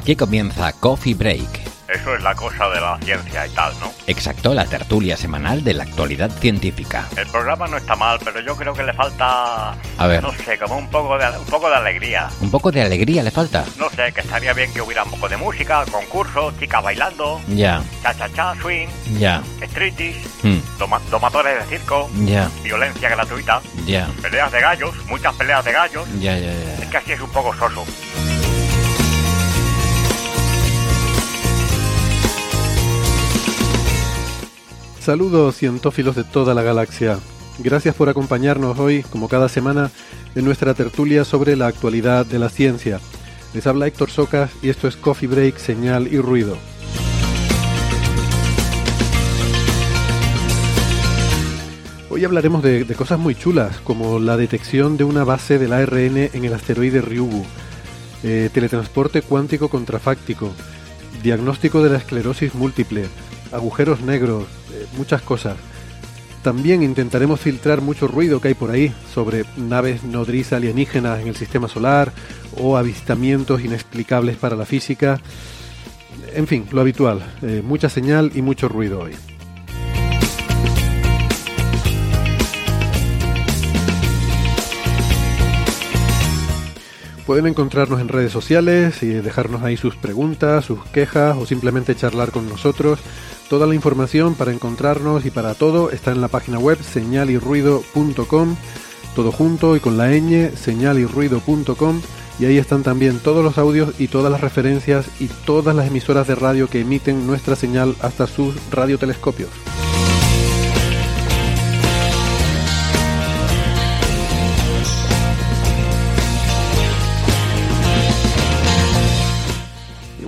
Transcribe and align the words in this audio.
Aquí 0.00 0.16
comienza 0.16 0.72
Coffee 0.72 1.12
Break. 1.12 1.60
Eso 1.86 2.14
es 2.14 2.22
la 2.22 2.34
cosa 2.34 2.70
de 2.70 2.80
la 2.80 2.98
ciencia 3.04 3.46
y 3.46 3.50
tal, 3.50 3.70
¿no? 3.80 3.92
Exacto, 4.06 4.54
la 4.54 4.64
tertulia 4.64 5.14
semanal 5.14 5.62
de 5.62 5.74
la 5.74 5.82
actualidad 5.82 6.30
científica. 6.30 7.06
El 7.18 7.26
programa 7.26 7.66
no 7.66 7.76
está 7.76 7.96
mal, 7.96 8.18
pero 8.24 8.40
yo 8.40 8.56
creo 8.56 8.72
que 8.72 8.82
le 8.82 8.94
falta... 8.94 9.72
A 9.98 10.06
ver. 10.06 10.22
No 10.22 10.32
sé, 10.32 10.56
como 10.58 10.78
un 10.78 10.88
poco 10.88 11.18
de, 11.18 11.28
un 11.38 11.44
poco 11.44 11.68
de 11.68 11.76
alegría. 11.76 12.30
Un 12.40 12.50
poco 12.50 12.72
de 12.72 12.80
alegría 12.80 13.22
le 13.22 13.30
falta. 13.30 13.66
No 13.76 13.90
sé, 13.90 14.10
que 14.14 14.22
estaría 14.22 14.54
bien 14.54 14.72
que 14.72 14.80
hubiera 14.80 15.04
un 15.04 15.10
poco 15.10 15.28
de 15.28 15.36
música, 15.36 15.84
concursos, 15.90 16.58
chicas 16.58 16.82
bailando, 16.82 17.38
Ya, 17.48 17.82
cha-cha-cha, 18.02 18.54
swing, 18.62 18.88
ya, 19.18 19.42
streetis, 19.62 20.16
hmm, 20.42 20.78
doma- 20.78 21.00
domadores 21.10 21.58
de 21.68 21.76
circo, 21.76 22.08
ya, 22.24 22.48
violencia 22.62 23.10
gratuita, 23.10 23.60
ya, 23.84 24.08
peleas 24.22 24.50
de 24.50 24.60
gallos, 24.62 24.94
muchas 25.08 25.34
peleas 25.34 25.62
de 25.62 25.72
gallos. 25.72 26.08
ya, 26.20 26.38
ya, 26.38 26.50
Es 26.52 26.80
ya. 26.80 26.90
que 26.90 26.96
así 26.96 27.12
es 27.12 27.20
un 27.20 27.30
poco 27.30 27.54
soso. 27.54 27.84
Saludos 35.10 35.56
cientófilos 35.56 36.14
de 36.14 36.22
toda 36.22 36.54
la 36.54 36.62
galaxia. 36.62 37.18
Gracias 37.58 37.96
por 37.96 38.08
acompañarnos 38.08 38.78
hoy, 38.78 39.02
como 39.02 39.28
cada 39.28 39.48
semana, 39.48 39.90
en 40.36 40.44
nuestra 40.44 40.72
tertulia 40.72 41.24
sobre 41.24 41.56
la 41.56 41.66
actualidad 41.66 42.24
de 42.24 42.38
la 42.38 42.48
ciencia. 42.48 43.00
Les 43.52 43.66
habla 43.66 43.88
Héctor 43.88 44.08
Socas 44.08 44.52
y 44.62 44.68
esto 44.68 44.86
es 44.86 44.94
Coffee 44.94 45.26
Break, 45.28 45.58
Señal 45.58 46.06
y 46.06 46.18
Ruido. 46.18 46.56
Hoy 52.08 52.24
hablaremos 52.24 52.62
de, 52.62 52.84
de 52.84 52.94
cosas 52.94 53.18
muy 53.18 53.34
chulas, 53.34 53.80
como 53.80 54.20
la 54.20 54.36
detección 54.36 54.96
de 54.96 55.02
una 55.02 55.24
base 55.24 55.58
del 55.58 55.72
ARN 55.72 56.18
en 56.32 56.44
el 56.44 56.54
asteroide 56.54 57.00
Ryugu, 57.00 57.44
eh, 58.22 58.48
teletransporte 58.54 59.22
cuántico 59.22 59.70
contrafáctico, 59.70 60.52
diagnóstico 61.20 61.82
de 61.82 61.90
la 61.90 61.98
esclerosis 61.98 62.54
múltiple, 62.54 63.06
agujeros 63.50 64.02
negros, 64.02 64.44
muchas 64.96 65.22
cosas. 65.22 65.56
También 66.42 66.82
intentaremos 66.82 67.38
filtrar 67.38 67.82
mucho 67.82 68.08
ruido 68.08 68.40
que 68.40 68.48
hay 68.48 68.54
por 68.54 68.70
ahí 68.70 68.92
sobre 69.12 69.44
naves 69.58 70.04
nodriza 70.04 70.56
alienígenas 70.56 71.20
en 71.20 71.28
el 71.28 71.36
sistema 71.36 71.68
solar 71.68 72.12
o 72.56 72.78
avistamientos 72.78 73.62
inexplicables 73.62 74.36
para 74.36 74.56
la 74.56 74.64
física. 74.64 75.20
En 76.34 76.46
fin, 76.46 76.66
lo 76.70 76.80
habitual, 76.80 77.20
eh, 77.42 77.62
mucha 77.64 77.90
señal 77.90 78.32
y 78.34 78.40
mucho 78.40 78.68
ruido 78.68 79.00
hoy. 79.00 79.12
Pueden 87.30 87.46
encontrarnos 87.46 88.00
en 88.00 88.08
redes 88.08 88.32
sociales 88.32 89.04
y 89.04 89.06
dejarnos 89.06 89.62
ahí 89.62 89.76
sus 89.76 89.94
preguntas, 89.94 90.64
sus 90.64 90.84
quejas 90.86 91.36
o 91.36 91.46
simplemente 91.46 91.94
charlar 91.94 92.32
con 92.32 92.48
nosotros. 92.48 92.98
Toda 93.48 93.68
la 93.68 93.76
información 93.76 94.34
para 94.34 94.52
encontrarnos 94.52 95.24
y 95.24 95.30
para 95.30 95.54
todo 95.54 95.92
está 95.92 96.10
en 96.10 96.22
la 96.22 96.26
página 96.26 96.58
web 96.58 96.82
señalyrruido.com, 96.82 98.56
todo 99.14 99.30
junto 99.30 99.76
y 99.76 99.78
con 99.78 99.96
la 99.96 100.08
ñ, 100.08 100.50
señalyrruido.com 100.56 102.00
y 102.40 102.46
ahí 102.46 102.58
están 102.58 102.82
también 102.82 103.20
todos 103.20 103.44
los 103.44 103.58
audios 103.58 103.94
y 104.00 104.08
todas 104.08 104.32
las 104.32 104.40
referencias 104.40 105.06
y 105.20 105.28
todas 105.28 105.76
las 105.76 105.86
emisoras 105.86 106.26
de 106.26 106.34
radio 106.34 106.68
que 106.68 106.80
emiten 106.80 107.28
nuestra 107.28 107.54
señal 107.54 107.94
hasta 108.00 108.26
sus 108.26 108.56
radiotelescopios. 108.72 109.50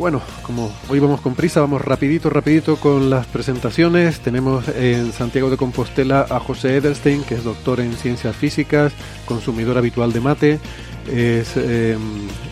Bueno, 0.03 0.21
como 0.43 0.75
hoy 0.89 0.99
vamos 0.99 1.21
con 1.21 1.37
prisa, 1.37 1.61
vamos 1.61 1.81
rapidito, 1.81 2.29
rapidito 2.29 2.75
con 2.75 3.09
las 3.09 3.25
presentaciones. 3.25 4.19
Tenemos 4.19 4.67
en 4.67 5.13
Santiago 5.13 5.49
de 5.49 5.57
Compostela 5.57 6.27
a 6.29 6.41
José 6.41 6.79
Edelstein, 6.79 7.23
que 7.23 7.37
es 7.37 7.45
doctor 7.45 7.79
en 7.79 7.93
ciencias 7.93 8.35
físicas, 8.35 8.93
consumidor 9.27 9.79
habitual 9.79 10.13
de 10.13 10.21
mate, 10.21 10.59
es 11.07 11.57
eh, 11.57 11.97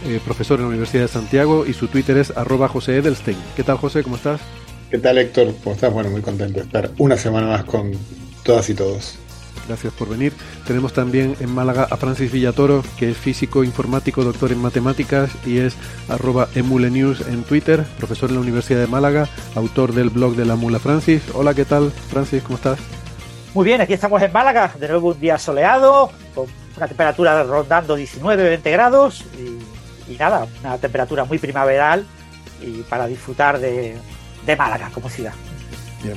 eh, 0.06 0.21
profesor 0.25 0.61
en 0.61 0.66
la 0.66 0.69
Universidad 0.69 1.03
de 1.03 1.09
Santiago 1.09 1.66
y 1.66 1.72
su 1.72 1.88
Twitter 1.88 2.19
es 2.19 2.31
arroba 2.37 2.69
José 2.69 2.99
Edelstein. 2.99 3.38
¿Qué 3.56 3.65
tal 3.65 3.78
José? 3.78 4.05
¿Cómo 4.05 4.15
estás? 4.15 4.41
¿Qué 4.88 4.99
tal, 4.99 5.19
Héctor? 5.19 5.53
¿Cómo 5.65 5.75
estás? 5.75 5.93
Bueno, 5.93 6.09
muy 6.09 6.21
contento 6.21 6.61
de 6.61 6.67
estar 6.67 6.93
una 6.99 7.17
semana 7.17 7.49
más 7.49 7.65
con 7.65 7.91
todas 8.44 8.71
y 8.71 8.75
todos. 8.75 9.19
Gracias 9.66 9.93
por 9.93 10.09
venir. 10.09 10.32
Tenemos 10.66 10.93
también 10.93 11.37
en 11.41 11.54
Málaga 11.54 11.87
a 11.91 11.97
Francis 11.97 12.32
Villatoro, 12.32 12.82
que 12.98 13.10
es 13.10 13.16
físico 13.16 13.62
informático, 13.65 14.25
doctor 14.25 14.53
en 14.53 14.59
matemáticas 14.59 15.31
y 15.47 15.59
es 15.59 15.76
arroba 16.09 16.48
emulenews 16.54 17.21
en 17.28 17.44
Twitter, 17.44 17.84
profesor 17.99 18.31
en 18.31 18.37
la 18.37 18.43
Universidad 18.43 18.81
de 18.81 18.87
Málaga, 18.87 19.28
autor 19.54 19.93
del 19.93 20.10
blog 20.10 20.34
de 20.34 20.44
la 20.44 20.56
Mula 20.56 20.78
Francis. 20.78 21.22
Hola, 21.34 21.54
¿qué 21.54 21.65
tal 21.65 21.91
Francis? 21.91 22.43
¿Cómo 22.43 22.56
estás? 22.56 22.78
Muy 23.54 23.65
bien, 23.65 23.81
aquí 23.81 23.93
estamos 23.93 24.22
en 24.22 24.32
Málaga, 24.32 24.72
de 24.78 24.88
nuevo 24.88 25.09
un 25.09 25.20
día 25.20 25.38
soleado, 25.38 26.10
con 26.34 26.47
una 26.76 26.87
temperatura 26.87 27.43
rondando 27.43 27.99
19-20 27.99 28.62
grados 28.70 29.25
y, 29.38 30.12
y 30.12 30.16
nada, 30.16 30.47
una 30.60 30.78
temperatura 30.78 31.25
muy 31.25 31.38
primaveral 31.38 32.06
y 32.62 32.82
para 32.82 33.06
disfrutar 33.06 33.59
de, 33.59 33.97
de 34.47 34.56
Málaga 34.56 34.91
como 34.93 35.09
ciudad. 35.09 35.32
Bien, 36.03 36.16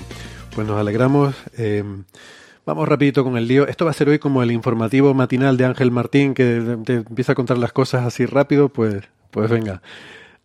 pues 0.53 0.67
nos 0.67 0.79
alegramos. 0.79 1.35
Eh, 1.57 1.83
vamos 2.65 2.87
rapidito 2.87 3.23
con 3.23 3.37
el 3.37 3.47
lío. 3.47 3.67
Esto 3.67 3.85
va 3.85 3.91
a 3.91 3.93
ser 3.93 4.09
hoy 4.09 4.19
como 4.19 4.43
el 4.43 4.51
informativo 4.51 5.13
matinal 5.13 5.57
de 5.57 5.65
Ángel 5.65 5.91
Martín, 5.91 6.33
que 6.33 6.77
te 6.85 6.93
empieza 6.95 7.33
a 7.33 7.35
contar 7.35 7.57
las 7.57 7.73
cosas 7.73 8.05
así 8.05 8.25
rápido, 8.25 8.69
pues, 8.69 9.03
pues 9.31 9.49
venga. 9.49 9.81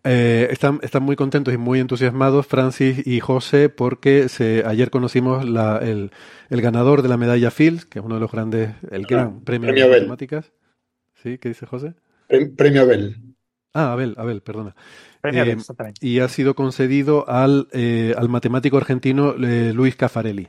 Eh, 0.04 0.48
están, 0.52 0.78
están 0.82 1.02
muy 1.02 1.16
contentos 1.16 1.52
y 1.52 1.56
muy 1.58 1.80
entusiasmados 1.80 2.46
Francis 2.46 3.06
y 3.06 3.20
José 3.20 3.68
porque 3.68 4.28
se, 4.28 4.62
ayer 4.64 4.90
conocimos 4.90 5.44
la, 5.48 5.78
el, 5.78 6.12
el 6.50 6.60
ganador 6.62 7.02
de 7.02 7.08
la 7.08 7.16
medalla 7.16 7.50
Fields, 7.50 7.84
que 7.84 7.98
es 7.98 8.04
uno 8.04 8.14
de 8.14 8.20
los 8.20 8.30
grandes, 8.30 8.70
el 8.90 9.06
gran 9.06 9.40
premio, 9.40 9.66
Premio 9.68 9.84
de 9.84 9.90
Abel. 9.90 10.02
matemáticas. 10.02 10.52
¿Sí? 11.22 11.36
¿Qué 11.38 11.48
dice 11.48 11.66
José? 11.66 11.94
Pre- 12.28 12.46
Premio 12.46 12.82
Abel. 12.82 13.16
Ah, 13.74 13.92
Abel, 13.92 14.14
Abel, 14.16 14.40
perdona. 14.40 14.74
Premio 15.20 15.42
Eh, 15.44 15.50
exactamente. 15.50 16.06
y 16.06 16.20
ha 16.20 16.28
sido 16.28 16.54
concedido 16.54 17.28
al, 17.28 17.66
eh, 17.72 18.14
al 18.16 18.28
matemático 18.28 18.76
argentino 18.76 19.34
eh, 19.42 19.72
Luis 19.74 19.96
Caffarelli. 19.96 20.48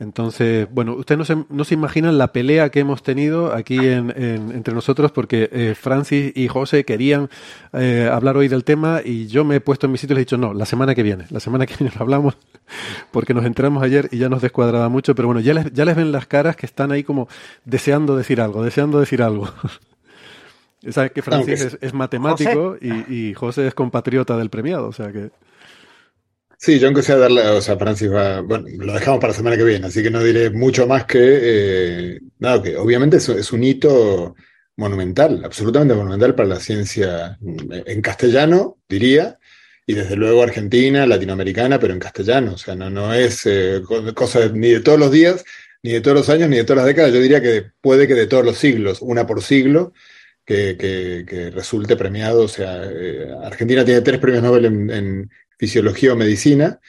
Entonces, 0.00 0.66
bueno, 0.72 0.94
ustedes 0.94 1.18
no 1.18 1.24
se, 1.26 1.36
no 1.50 1.62
se 1.64 1.74
imaginan 1.74 2.16
la 2.16 2.32
pelea 2.32 2.70
que 2.70 2.80
hemos 2.80 3.02
tenido 3.02 3.54
aquí 3.54 3.76
en, 3.78 4.10
en- 4.16 4.50
entre 4.52 4.72
nosotros 4.74 5.12
porque 5.12 5.50
eh, 5.52 5.74
Francis 5.78 6.32
y 6.34 6.48
José 6.48 6.84
querían 6.86 7.28
eh, 7.74 8.08
hablar 8.10 8.38
hoy 8.38 8.48
del 8.48 8.64
tema 8.64 9.02
y 9.04 9.26
yo 9.26 9.44
me 9.44 9.56
he 9.56 9.60
puesto 9.60 9.84
en 9.86 9.92
mi 9.92 9.98
sitio 9.98 10.14
y 10.14 10.16
les 10.16 10.22
he 10.22 10.24
dicho, 10.24 10.38
no, 10.38 10.54
la 10.54 10.64
semana 10.64 10.94
que 10.94 11.02
viene, 11.02 11.26
la 11.28 11.38
semana 11.38 11.66
que 11.66 11.76
viene 11.76 11.92
lo 11.94 12.00
hablamos 12.00 12.38
porque 13.12 13.34
nos 13.34 13.44
enteramos 13.44 13.82
ayer 13.82 14.08
y 14.10 14.16
ya 14.16 14.30
nos 14.30 14.40
descuadraba 14.40 14.88
mucho, 14.88 15.14
pero 15.14 15.28
bueno, 15.28 15.40
ya 15.42 15.52
les, 15.52 15.70
ya 15.72 15.84
les 15.84 15.94
ven 15.94 16.12
las 16.12 16.26
caras 16.26 16.56
que 16.56 16.64
están 16.64 16.92
ahí 16.92 17.04
como 17.04 17.28
deseando 17.66 18.16
decir 18.16 18.40
algo, 18.40 18.62
deseando 18.64 19.00
decir 19.00 19.22
algo. 19.22 19.50
Sabes 20.88 21.12
que 21.12 21.20
Francis 21.20 21.76
es 21.82 21.92
matemático 21.92 22.76
y, 22.80 23.14
y 23.14 23.34
José 23.34 23.66
es 23.66 23.74
compatriota 23.74 24.38
del 24.38 24.48
premiado, 24.48 24.88
o 24.88 24.92
sea 24.92 25.12
que... 25.12 25.30
Sí, 26.62 26.78
yo 26.78 26.88
aunque 26.88 27.02
sea 27.02 27.16
darle, 27.16 27.40
o 27.48 27.62
sea, 27.62 27.78
Francis 27.78 28.12
va, 28.12 28.42
bueno, 28.42 28.66
lo 28.68 28.92
dejamos 28.92 29.18
para 29.18 29.32
la 29.32 29.36
semana 29.36 29.56
que 29.56 29.64
viene, 29.64 29.86
así 29.86 30.02
que 30.02 30.10
no 30.10 30.22
diré 30.22 30.50
mucho 30.50 30.86
más 30.86 31.06
que, 31.06 31.18
eh, 32.16 32.20
nada, 32.38 32.62
que 32.62 32.76
obviamente 32.76 33.16
es, 33.16 33.52
un 33.52 33.64
hito 33.64 34.34
monumental, 34.76 35.42
absolutamente 35.42 35.94
monumental 35.94 36.34
para 36.34 36.48
la 36.50 36.60
ciencia 36.60 37.38
en 37.40 38.02
castellano, 38.02 38.78
diría, 38.88 39.38
y 39.86 39.94
desde 39.94 40.16
luego 40.16 40.42
argentina, 40.42 41.06
latinoamericana, 41.06 41.78
pero 41.80 41.94
en 41.94 41.98
castellano, 41.98 42.52
o 42.54 42.58
sea, 42.58 42.74
no, 42.74 42.90
no 42.90 43.14
es 43.14 43.46
eh, 43.46 43.80
co- 43.86 44.14
cosa 44.14 44.48
ni 44.52 44.68
de 44.70 44.80
todos 44.80 44.98
los 44.98 45.10
días, 45.10 45.42
ni 45.82 45.92
de 45.92 46.02
todos 46.02 46.16
los 46.18 46.28
años, 46.28 46.50
ni 46.50 46.56
de 46.58 46.64
todas 46.64 46.78
las 46.84 46.86
décadas, 46.86 47.12
yo 47.14 47.20
diría 47.22 47.40
que 47.40 47.70
puede 47.80 48.06
que 48.06 48.14
de 48.14 48.26
todos 48.26 48.44
los 48.44 48.58
siglos, 48.58 49.00
una 49.00 49.26
por 49.26 49.42
siglo, 49.42 49.94
que, 50.44 50.76
que- 50.78 51.24
que 51.26 51.50
resulte 51.50 51.96
premiado, 51.96 52.42
o 52.44 52.48
sea, 52.48 52.82
eh, 52.84 53.28
Argentina 53.42 53.84
tiene 53.84 54.00
tres 54.02 54.18
premios 54.20 54.42
Nobel 54.42 54.64
en 54.90 55.30
fisiología 55.60 56.14
o 56.14 56.16
medicina, 56.16 56.80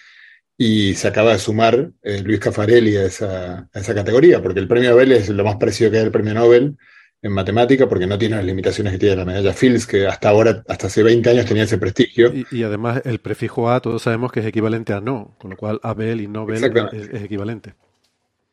y 0.57 0.95
se 0.95 1.09
acaba 1.09 1.33
de 1.33 1.39
sumar 1.39 1.91
eh, 2.01 2.21
Luis 2.23 2.39
Caffarelli 2.39 2.95
a 2.95 3.05
esa, 3.05 3.69
a 3.73 3.79
esa 3.79 3.93
categoría, 3.93 4.41
porque 4.41 4.61
el 4.61 4.67
premio 4.69 4.91
Nobel 4.91 5.11
es 5.11 5.27
lo 5.27 5.43
más 5.43 5.57
parecido 5.57 5.91
que 5.91 5.97
hay 5.97 6.05
al 6.05 6.11
premio 6.11 6.33
Nobel 6.33 6.77
en 7.21 7.31
matemática 7.33 7.87
porque 7.87 8.07
no 8.07 8.17
tiene 8.17 8.37
las 8.37 8.45
limitaciones 8.45 8.93
que 8.93 8.99
tiene 8.99 9.17
la 9.17 9.25
medalla 9.25 9.53
Fields, 9.53 9.85
que 9.85 10.07
hasta 10.07 10.29
ahora, 10.29 10.63
hasta 10.67 10.87
hace 10.87 11.03
20 11.03 11.29
años 11.29 11.45
tenía 11.45 11.63
ese 11.63 11.77
prestigio. 11.77 12.33
Y, 12.49 12.63
además 12.63 13.01
el 13.05 13.19
prefijo 13.19 13.69
A 13.69 13.81
todos 13.81 14.03
sabemos 14.03 14.31
que 14.31 14.39
es 14.39 14.45
equivalente 14.45 14.93
a 14.93 15.01
no, 15.01 15.35
con 15.37 15.51
lo 15.51 15.57
cual 15.57 15.79
Abel 15.83 16.21
y 16.21 16.27
Nobel 16.27 16.63
es, 16.63 17.09
es, 17.11 17.21
equivalente. 17.21 17.75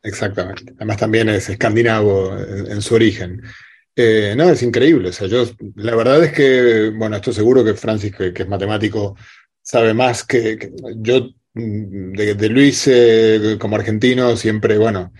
Exactamente. 0.03 0.73
Además 0.75 0.97
también 0.97 1.29
es 1.29 1.49
escandinavo 1.49 2.37
en, 2.37 2.81
su 2.81 2.95
origen. 2.95 3.41
Eh, 3.95 4.33
no, 4.37 4.49
es 4.49 4.61
increíble. 4.61 5.09
O 5.09 5.13
sea, 5.13 5.27
yo, 5.27 5.45
la 5.75 5.95
verdad 5.95 6.23
es 6.23 6.31
que, 6.31 6.91
bueno, 6.95 7.15
esto 7.15 7.33
seguro 7.33 7.63
que 7.63 7.73
Francis, 7.73 8.15
que, 8.15 8.33
es 8.35 8.47
matemático, 8.47 9.15
sabe 9.69 9.93
más 9.93 10.23
que, 10.23 10.71
yo 10.95 11.29
mm, 11.53 12.13
de, 12.13 12.49
Luis 12.49 12.87
eh, 12.87 13.57
como 13.59 13.75
argentino 13.75 14.35
siempre, 14.35 14.79
bueno, 14.79 15.13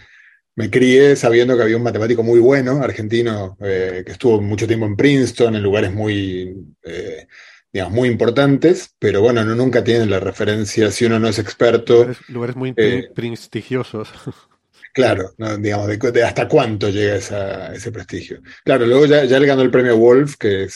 me 0.56 0.72
crié 0.72 1.16
sabiendo 1.16 1.56
que 1.56 1.62
había 1.62 1.78
un 1.78 1.84
matemático 1.84 2.24
muy 2.24 2.40
bueno, 2.40 2.81
argentino, 2.81 3.57
eh, 3.62 4.01
que 4.04 4.12
estuvo 4.13 4.42
mucho 4.42 4.66
tiempo 4.66 4.88
en 4.88 4.96
Princeton, 4.96 5.56
en 5.56 5.62
lugares 5.62 5.94
muy, 5.94 6.66
eh, 6.81 7.28
digamos, 7.72 7.94
muy 7.94 8.10
importantes, 8.10 8.96
pero 8.98 9.22
bueno, 9.22 9.46
no 9.46 9.54
nunca 9.54 9.84
tienen 9.84 10.10
la 10.10 10.19
referencia 10.19 10.90
si 10.90 11.06
uno 11.06 11.19
no 11.19 11.28
es 11.28 11.38
experto. 11.38 12.10
Lugares, 12.30 12.56
muy 12.56 12.74
eh, 12.75 13.07
prestigiosos. 13.13 14.10
Claro, 14.92 15.36
digamos, 15.60 15.88
de, 15.88 16.24
hasta 16.24 16.48
cuánto 16.48 16.90
llega 16.90 17.16
ese 17.16 17.92
prestigio. 17.92 18.42
Claro, 18.66 18.88
luego 18.88 19.06
ya, 19.06 19.24
ya, 19.24 19.40
le 19.40 19.46
ganó 19.46 19.62
el 19.62 19.69
premio 19.69 19.96
Wolf, 19.96 20.36
que 20.36 20.68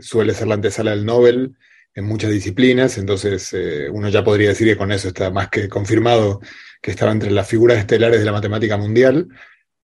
suele 0.00 0.34
ser 0.34 0.46
la 0.46 0.54
antesala 0.54 0.92
del 0.92 1.04
Nobel 1.04 1.56
en 1.96 2.04
muchas 2.04 2.30
disciplinas, 2.30 2.98
entonces 2.98 3.56
uno 3.90 4.08
ya 4.10 4.22
podría 4.22 4.50
decir 4.50 4.68
que 4.68 4.76
con 4.76 4.92
eso 4.92 5.08
está 5.08 5.30
más 5.30 5.48
que 5.48 5.68
confirmado 5.68 6.40
que 6.80 6.92
estaba 6.92 7.10
entre 7.10 7.30
las 7.32 7.48
figuras 7.48 7.78
estelares 7.78 8.20
de 8.20 8.26
la 8.26 8.32
matemática 8.32 8.76
mundial. 8.76 9.28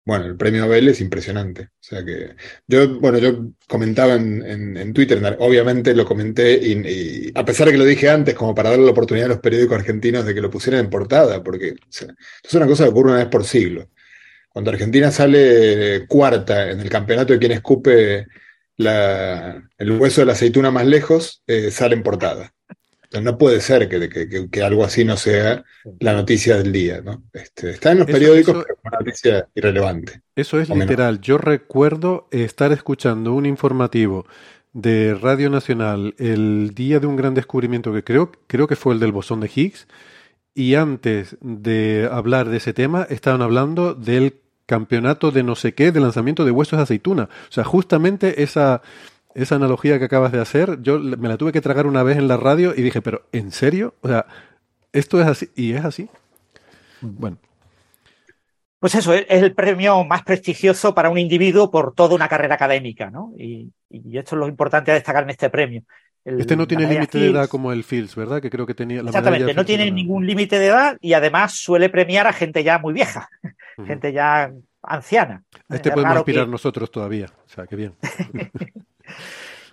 Bueno, 0.03 0.25
el 0.25 0.35
premio 0.35 0.61
Nobel 0.61 0.89
es 0.89 0.99
impresionante. 0.99 1.63
O 1.63 1.69
sea 1.79 2.03
que 2.03 2.35
yo, 2.67 2.99
bueno, 2.99 3.17
yo 3.17 3.51
comentaba 3.67 4.15
en, 4.15 4.93
Twitter, 4.93 5.37
obviamente 5.39 5.95
lo 5.95 6.05
comenté, 6.05 6.59
y, 6.61 7.31
a 7.33 7.45
pesar 7.45 7.67
de 7.67 7.73
que 7.73 7.77
lo 7.77 7.85
dije 7.85 8.09
antes, 8.09 8.35
como 8.35 8.53
para 8.53 8.71
darle 8.71 8.85
la 8.85 8.91
oportunidad 8.91 9.27
a 9.27 9.35
los 9.35 9.39
periódicos 9.39 9.77
argentinos 9.77 10.25
de 10.25 10.33
que 10.33 10.41
lo 10.41 10.49
pusieran 10.51 10.81
en 10.85 10.89
portada, 10.89 11.41
porque 11.43 11.75
es 11.89 12.53
una 12.53 12.67
cosa 12.67 12.83
que 12.83 12.89
ocurre 12.89 13.11
una 13.11 13.19
vez 13.19 13.27
por 13.27 13.45
siglo. 13.45 13.89
Cuando 14.49 14.71
Argentina 14.71 15.11
sale 15.11 16.05
cuarta 16.07 16.71
en 16.71 16.81
el 16.81 16.89
campeonato 16.89 17.33
de 17.33 17.39
quien 17.39 17.53
escupe 17.53 18.27
el 18.77 19.91
hueso 19.99 20.21
de 20.21 20.25
la 20.25 20.33
aceituna 20.33 20.71
más 20.71 20.85
lejos, 20.85 21.43
eh, 21.47 21.71
sale 21.71 21.95
en 21.95 22.03
portada 22.03 22.53
no 23.19 23.37
puede 23.37 23.59
ser 23.59 23.89
que, 23.89 24.63
algo 24.63 24.85
así 24.85 25.03
no 25.03 25.17
sea 25.17 25.65
la 25.99 26.13
noticia 26.13 26.57
del 26.57 26.71
día, 26.71 27.01
¿no? 27.01 27.23
Este, 27.33 27.71
está 27.71 27.91
en 27.91 27.99
los 27.99 28.07
periódicos, 28.07 28.63
pero 28.63 28.73
es 28.73 28.79
una 28.85 28.99
noticia 28.99 29.47
irrelevante. 29.53 30.21
Eso 30.35 30.61
es 30.61 30.69
literal. 30.69 31.19
Yo 31.19 31.37
recuerdo 31.37 32.29
estar 32.31 32.71
escuchando 32.71 33.33
un 33.33 33.45
informativo 33.45 34.25
de 34.71 35.15
Radio 35.15 35.49
Nacional 35.49 36.15
el 36.17 36.71
día 36.73 37.01
de 37.01 37.07
un 37.07 37.17
gran 37.17 37.33
descubrimiento 37.33 37.91
que 37.91 38.05
creo, 38.05 38.31
creo 38.47 38.67
que 38.67 38.77
fue 38.77 38.93
el 38.93 39.01
del 39.01 39.11
bosón 39.11 39.41
de 39.41 39.51
Higgs, 39.53 39.87
y 40.53 40.75
antes 40.75 41.37
de 41.41 42.07
hablar 42.09 42.49
de 42.49 42.57
ese 42.57 42.73
tema 42.73 43.05
estaban 43.09 43.41
hablando 43.41 43.93
del 43.93 44.40
campeonato 44.71 45.31
de 45.31 45.43
no 45.43 45.55
sé 45.55 45.73
qué 45.73 45.91
de 45.91 45.99
lanzamiento 45.99 46.45
de 46.45 46.51
huesos 46.51 46.77
de 46.77 46.83
aceituna. 46.83 47.23
O 47.23 47.51
sea, 47.51 47.65
justamente 47.65 48.41
esa 48.41 48.81
esa 49.35 49.55
analogía 49.55 49.99
que 49.99 50.05
acabas 50.05 50.31
de 50.31 50.39
hacer, 50.39 50.81
yo 50.81 50.97
me 50.99 51.27
la 51.27 51.37
tuve 51.37 51.51
que 51.51 51.61
tragar 51.61 51.87
una 51.87 52.03
vez 52.03 52.17
en 52.17 52.27
la 52.27 52.37
radio 52.37 52.73
y 52.75 52.81
dije, 52.81 53.01
pero 53.01 53.23
¿en 53.31 53.51
serio? 53.51 53.95
O 54.01 54.07
sea, 54.07 54.25
esto 54.93 55.21
es 55.21 55.27
así 55.27 55.49
y 55.55 55.73
es 55.73 55.83
así. 55.83 56.09
Bueno. 57.01 57.37
Pues 58.79 58.95
eso, 58.95 59.13
es 59.13 59.25
el 59.29 59.53
premio 59.53 60.03
más 60.03 60.23
prestigioso 60.23 60.95
para 60.95 61.09
un 61.09 61.17
individuo 61.17 61.69
por 61.69 61.93
toda 61.93 62.15
una 62.15 62.27
carrera 62.27 62.55
académica, 62.55 63.11
¿no? 63.11 63.33
Y, 63.37 63.71
esto 63.89 64.35
es 64.35 64.39
lo 64.39 64.47
importante 64.47 64.91
a 64.91 64.95
destacar 64.95 65.23
en 65.23 65.31
este 65.31 65.49
premio. 65.49 65.83
este 66.23 66.55
no 66.55 66.65
tiene 66.65 66.87
límite 66.87 67.19
de 67.19 67.29
edad 67.29 67.49
como 67.49 67.73
el 67.73 67.83
Fields, 67.83 68.15
¿verdad? 68.15 68.41
Que 68.41 68.49
creo 68.49 68.65
que 68.65 68.73
tenía. 68.73 69.03
La 69.03 69.09
exactamente, 69.09 69.53
no 69.53 69.65
tiene 69.65 69.91
ningún 69.91 70.25
límite 70.25 70.57
de 70.59 70.67
edad 70.67 70.97
y 71.01 71.13
además 71.13 71.53
suele 71.53 71.89
premiar 71.89 72.25
a 72.25 72.33
gente 72.33 72.63
ya 72.63 72.79
muy 72.79 72.93
vieja, 72.93 73.29
gente 73.85 74.13
ya 74.13 74.51
anciana. 74.81 75.43
este 75.69 75.91
podemos 75.91 76.17
aspirar 76.17 76.47
nosotros 76.47 76.89
todavía, 76.91 77.27
o 77.45 77.49
sea, 77.49 77.67
qué 77.67 77.75
bien. 77.75 77.95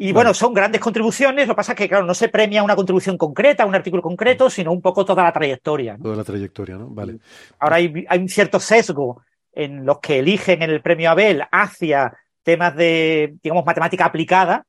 Y 0.01 0.13
bueno, 0.13 0.33
son 0.33 0.55
grandes 0.55 0.81
contribuciones, 0.81 1.49
lo 1.49 1.55
que 1.55 1.57
pasa 1.57 1.73
es 1.73 1.79
que, 1.79 1.89
claro, 1.89 2.07
no 2.07 2.15
se 2.15 2.29
premia 2.29 2.63
una 2.63 2.77
contribución 2.77 3.19
concreta, 3.19 3.67
un 3.67 3.75
artículo 3.75 4.01
concreto, 4.01 4.49
sino 4.49 4.71
un 4.71 4.81
poco 4.81 5.05
toda 5.05 5.25
la 5.25 5.33
trayectoria. 5.33 5.99
Toda 6.01 6.15
la 6.15 6.23
trayectoria, 6.23 6.77
¿no? 6.77 6.87
Vale. 6.89 7.19
Ahora 7.59 7.77
hay, 7.77 8.07
hay, 8.09 8.19
un 8.21 8.29
cierto 8.29 8.61
sesgo 8.61 9.23
en 9.53 9.85
los 9.85 9.99
que 9.99 10.21
eligen 10.21 10.63
en 10.63 10.71
el 10.71 10.83
premio 10.83 11.11
Abel 11.11 11.43
hacia 11.51 12.17
temas 12.45 12.77
de, 12.77 13.35
digamos, 13.43 13.67
matemática 13.67 14.05
aplicada, 14.05 14.65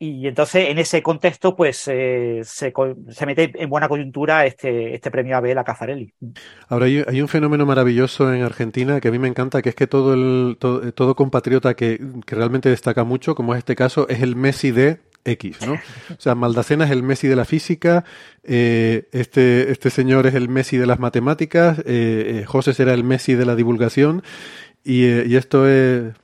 y 0.00 0.28
entonces, 0.28 0.68
en 0.68 0.78
ese 0.78 1.02
contexto, 1.02 1.56
pues 1.56 1.88
eh, 1.88 2.42
se, 2.44 2.72
se, 3.10 3.26
mete 3.26 3.50
en 3.52 3.68
buena 3.68 3.88
coyuntura 3.88 4.46
este, 4.46 4.94
este 4.94 5.10
premio 5.10 5.36
Abel 5.36 5.58
a 5.58 5.64
Cazarelli. 5.64 6.14
Ahora, 6.68 6.86
hay, 6.86 7.20
un 7.20 7.26
fenómeno 7.26 7.66
maravilloso 7.66 8.32
en 8.32 8.42
Argentina 8.42 9.00
que 9.00 9.08
a 9.08 9.10
mí 9.10 9.18
me 9.18 9.26
encanta, 9.26 9.60
que 9.60 9.70
es 9.70 9.74
que 9.74 9.88
todo, 9.88 10.14
el, 10.14 10.56
todo, 10.58 11.16
compatriota 11.16 11.74
que, 11.74 12.00
realmente 12.28 12.68
destaca 12.68 13.02
mucho, 13.02 13.34
como 13.34 13.54
es 13.54 13.58
este 13.58 13.74
caso, 13.74 14.08
es 14.08 14.22
el 14.22 14.36
Messi 14.36 14.70
de 14.70 15.00
X, 15.24 15.66
¿no? 15.66 15.72
O 16.16 16.20
sea, 16.20 16.36
Maldacena 16.36 16.84
es 16.84 16.92
el 16.92 17.02
Messi 17.02 17.26
de 17.26 17.34
la 17.34 17.44
física, 17.44 18.04
eh, 18.44 19.08
este, 19.10 19.72
este 19.72 19.90
señor 19.90 20.28
es 20.28 20.34
el 20.34 20.48
Messi 20.48 20.76
de 20.76 20.86
las 20.86 21.00
matemáticas, 21.00 21.82
eh, 21.86 22.44
José 22.46 22.72
será 22.72 22.94
el 22.94 23.02
Messi 23.02 23.34
de 23.34 23.46
la 23.46 23.56
divulgación, 23.56 24.22
y, 24.84 25.06
y 25.06 25.34
esto 25.34 25.68
es 25.68 26.14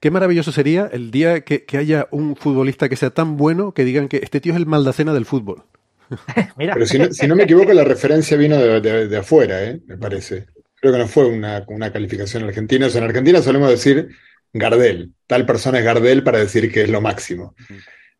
Qué 0.00 0.10
maravilloso 0.10 0.50
sería 0.50 0.88
el 0.90 1.10
día 1.10 1.42
que, 1.42 1.64
haya 1.76 2.08
un 2.10 2.34
futbolista 2.34 2.88
que 2.88 2.96
sea 2.96 3.10
tan 3.10 3.36
bueno 3.36 3.72
que 3.72 3.84
digan 3.84 4.08
que 4.08 4.16
este 4.22 4.40
tío 4.40 4.54
es 4.54 4.58
el 4.58 4.64
Maldacena 4.64 5.12
del 5.12 5.26
fútbol. 5.26 5.64
Pero 6.56 6.86
si 6.86 7.26
no, 7.26 7.36
me 7.36 7.44
equivoco, 7.44 7.72
la 7.74 7.84
referencia 7.84 8.38
vino 8.38 8.56
de, 8.56 9.16
afuera, 9.16 9.62
¿eh? 9.62 9.78
me 9.86 9.98
parece. 9.98 10.46
Creo 10.76 10.94
que 10.94 10.98
no 10.98 11.06
fue 11.06 11.26
una, 11.26 11.92
calificación 11.92 12.44
argentina. 12.44 12.86
O 12.86 12.90
sea, 12.90 13.02
en 13.02 13.08
Argentina 13.08 13.42
solemos 13.42 13.68
decir 13.68 14.08
Gardel. 14.54 15.12
Tal 15.26 15.44
persona 15.44 15.78
es 15.78 15.84
Gardel 15.84 16.24
para 16.24 16.38
decir 16.38 16.72
que 16.72 16.82
es 16.82 16.88
lo 16.88 17.02
máximo. 17.02 17.54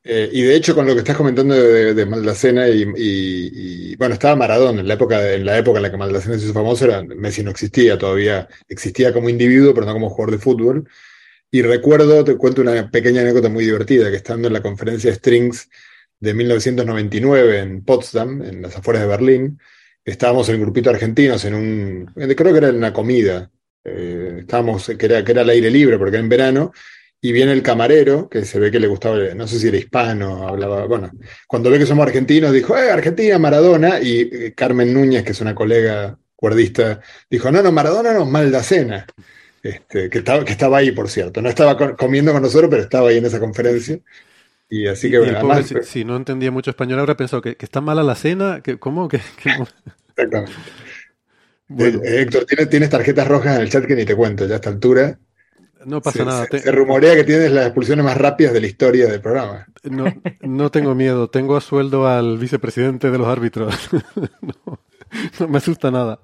Eh, 0.04 0.28
y 0.30 0.42
de 0.42 0.56
hecho, 0.56 0.74
con 0.74 0.86
lo 0.86 0.92
que 0.92 1.00
estás 1.00 1.16
comentando 1.16 1.54
de, 1.54 2.06
Maldacena, 2.06 2.68
y, 2.68 3.96
bueno, 3.96 4.14
estaba 4.14 4.36
Maradona 4.36 4.80
en 4.80 4.88
la 4.88 4.94
época, 4.94 5.32
en 5.32 5.46
la 5.46 5.56
época 5.56 5.78
en 5.78 5.82
la 5.84 5.90
que 5.90 5.96
Maldacena 5.96 6.38
se 6.38 6.44
hizo 6.44 6.52
famoso, 6.52 6.84
era, 6.84 7.02
Messi 7.02 7.42
no 7.42 7.50
existía 7.50 7.96
todavía, 7.96 8.48
existía 8.68 9.14
como 9.14 9.30
individuo, 9.30 9.72
pero 9.72 9.86
no 9.86 9.94
como 9.94 10.10
jugador 10.10 10.32
de 10.32 10.42
fútbol. 10.42 10.86
Y 11.50 11.62
recuerdo, 11.62 12.22
te 12.24 12.36
cuento 12.36 12.62
una 12.62 12.90
pequeña 12.90 13.22
anécdota 13.22 13.48
muy 13.48 13.64
divertida, 13.64 14.08
que 14.10 14.16
estando 14.16 14.46
en 14.46 14.54
la 14.54 14.62
conferencia 14.62 15.12
Strings 15.12 15.68
de 16.20 16.34
1999 16.34 17.58
en 17.58 17.84
Potsdam, 17.84 18.42
en 18.42 18.62
las 18.62 18.76
afueras 18.76 19.02
de 19.02 19.08
Berlín, 19.08 19.58
estábamos 20.04 20.48
en 20.48 20.56
el 20.56 20.60
grupito 20.60 20.90
argentinos 20.90 21.44
en 21.44 21.54
un, 21.54 22.12
creo 22.14 22.52
que 22.52 22.58
era 22.58 22.68
en 22.68 22.76
una 22.76 22.92
comida, 22.92 23.50
eh, 23.82 24.38
estábamos, 24.40 24.92
que 24.96 25.06
era, 25.06 25.24
que 25.24 25.32
era 25.32 25.42
al 25.42 25.50
aire 25.50 25.70
libre 25.70 25.98
porque 25.98 26.16
era 26.16 26.22
en 26.22 26.28
verano, 26.28 26.72
y 27.20 27.32
viene 27.32 27.52
el 27.52 27.62
camarero, 27.62 28.28
que 28.28 28.44
se 28.44 28.60
ve 28.60 28.70
que 28.70 28.78
le 28.80 28.86
gustaba, 28.86 29.16
no 29.34 29.48
sé 29.48 29.58
si 29.58 29.68
era 29.68 29.76
hispano, 29.76 30.46
hablaba, 30.46 30.86
bueno, 30.86 31.10
cuando 31.48 31.68
ve 31.70 31.78
que 31.78 31.86
somos 31.86 32.06
argentinos, 32.06 32.52
dijo, 32.52 32.76
eh, 32.76 32.90
Argentina, 32.90 33.38
Maradona, 33.38 34.00
y 34.00 34.20
eh, 34.20 34.54
Carmen 34.54 34.94
Núñez, 34.94 35.24
que 35.24 35.32
es 35.32 35.40
una 35.40 35.54
colega 35.54 36.16
cuerdista, 36.36 37.00
dijo, 37.28 37.50
no, 37.50 37.60
no, 37.62 37.72
Maradona 37.72 38.14
no, 38.14 38.24
Maldacena. 38.24 39.06
Este, 39.62 40.08
que, 40.08 40.18
estaba, 40.18 40.44
que 40.44 40.52
estaba 40.52 40.78
ahí, 40.78 40.92
por 40.92 41.08
cierto. 41.08 41.42
No 41.42 41.48
estaba 41.48 41.76
comiendo 41.96 42.32
con 42.32 42.42
nosotros, 42.42 42.70
pero 42.70 42.82
estaba 42.82 43.10
ahí 43.10 43.18
en 43.18 43.26
esa 43.26 43.40
conferencia. 43.40 43.98
Y 44.68 44.86
así 44.86 45.10
que, 45.10 45.18
bueno, 45.18 45.62
si, 45.82 46.04
no 46.04 46.16
entendía 46.16 46.50
mucho 46.50 46.70
español, 46.70 47.00
habrá 47.00 47.16
pensado 47.16 47.42
que, 47.42 47.56
está 47.58 47.80
mala 47.80 48.02
la 48.02 48.14
cena. 48.14 48.60
Que, 48.62 48.78
¿Cómo? 48.78 49.08
Que, 49.08 49.16
Exactamente. 49.16 50.52
Eh, 51.78 52.22
Héctor, 52.22 52.46
¿tienes, 52.68 52.90
tarjetas 52.90 53.28
rojas 53.28 53.54
en 53.54 53.62
el 53.62 53.70
chat 53.70 53.84
que 53.84 53.94
ni 53.94 54.04
te 54.04 54.16
cuento 54.16 54.44
ya 54.44 54.54
a 54.54 54.56
esta 54.56 54.70
altura. 54.70 55.20
No 55.86 56.02
pasa 56.02 56.24
nada. 56.24 56.46
Se, 56.50 56.70
rumorea 56.72 57.14
que 57.14 57.24
tienes 57.24 57.52
las 57.52 57.66
expulsiones 57.66 58.04
más 58.04 58.16
rápidas 58.16 58.52
de 58.52 58.60
la 58.60 58.66
historia 58.66 59.06
del 59.06 59.20
programa. 59.20 59.66
No, 59.84 60.12
no 60.40 60.70
tengo 60.70 60.94
miedo. 60.94 61.30
Tengo 61.30 61.56
a 61.56 61.60
sueldo 61.60 62.06
al 62.06 62.38
vicepresidente 62.38 63.10
de 63.10 63.18
los 63.18 63.28
árbitros. 63.28 63.88
no, 65.38 65.48
me 65.48 65.58
asusta 65.58 65.90
nada. 65.90 66.20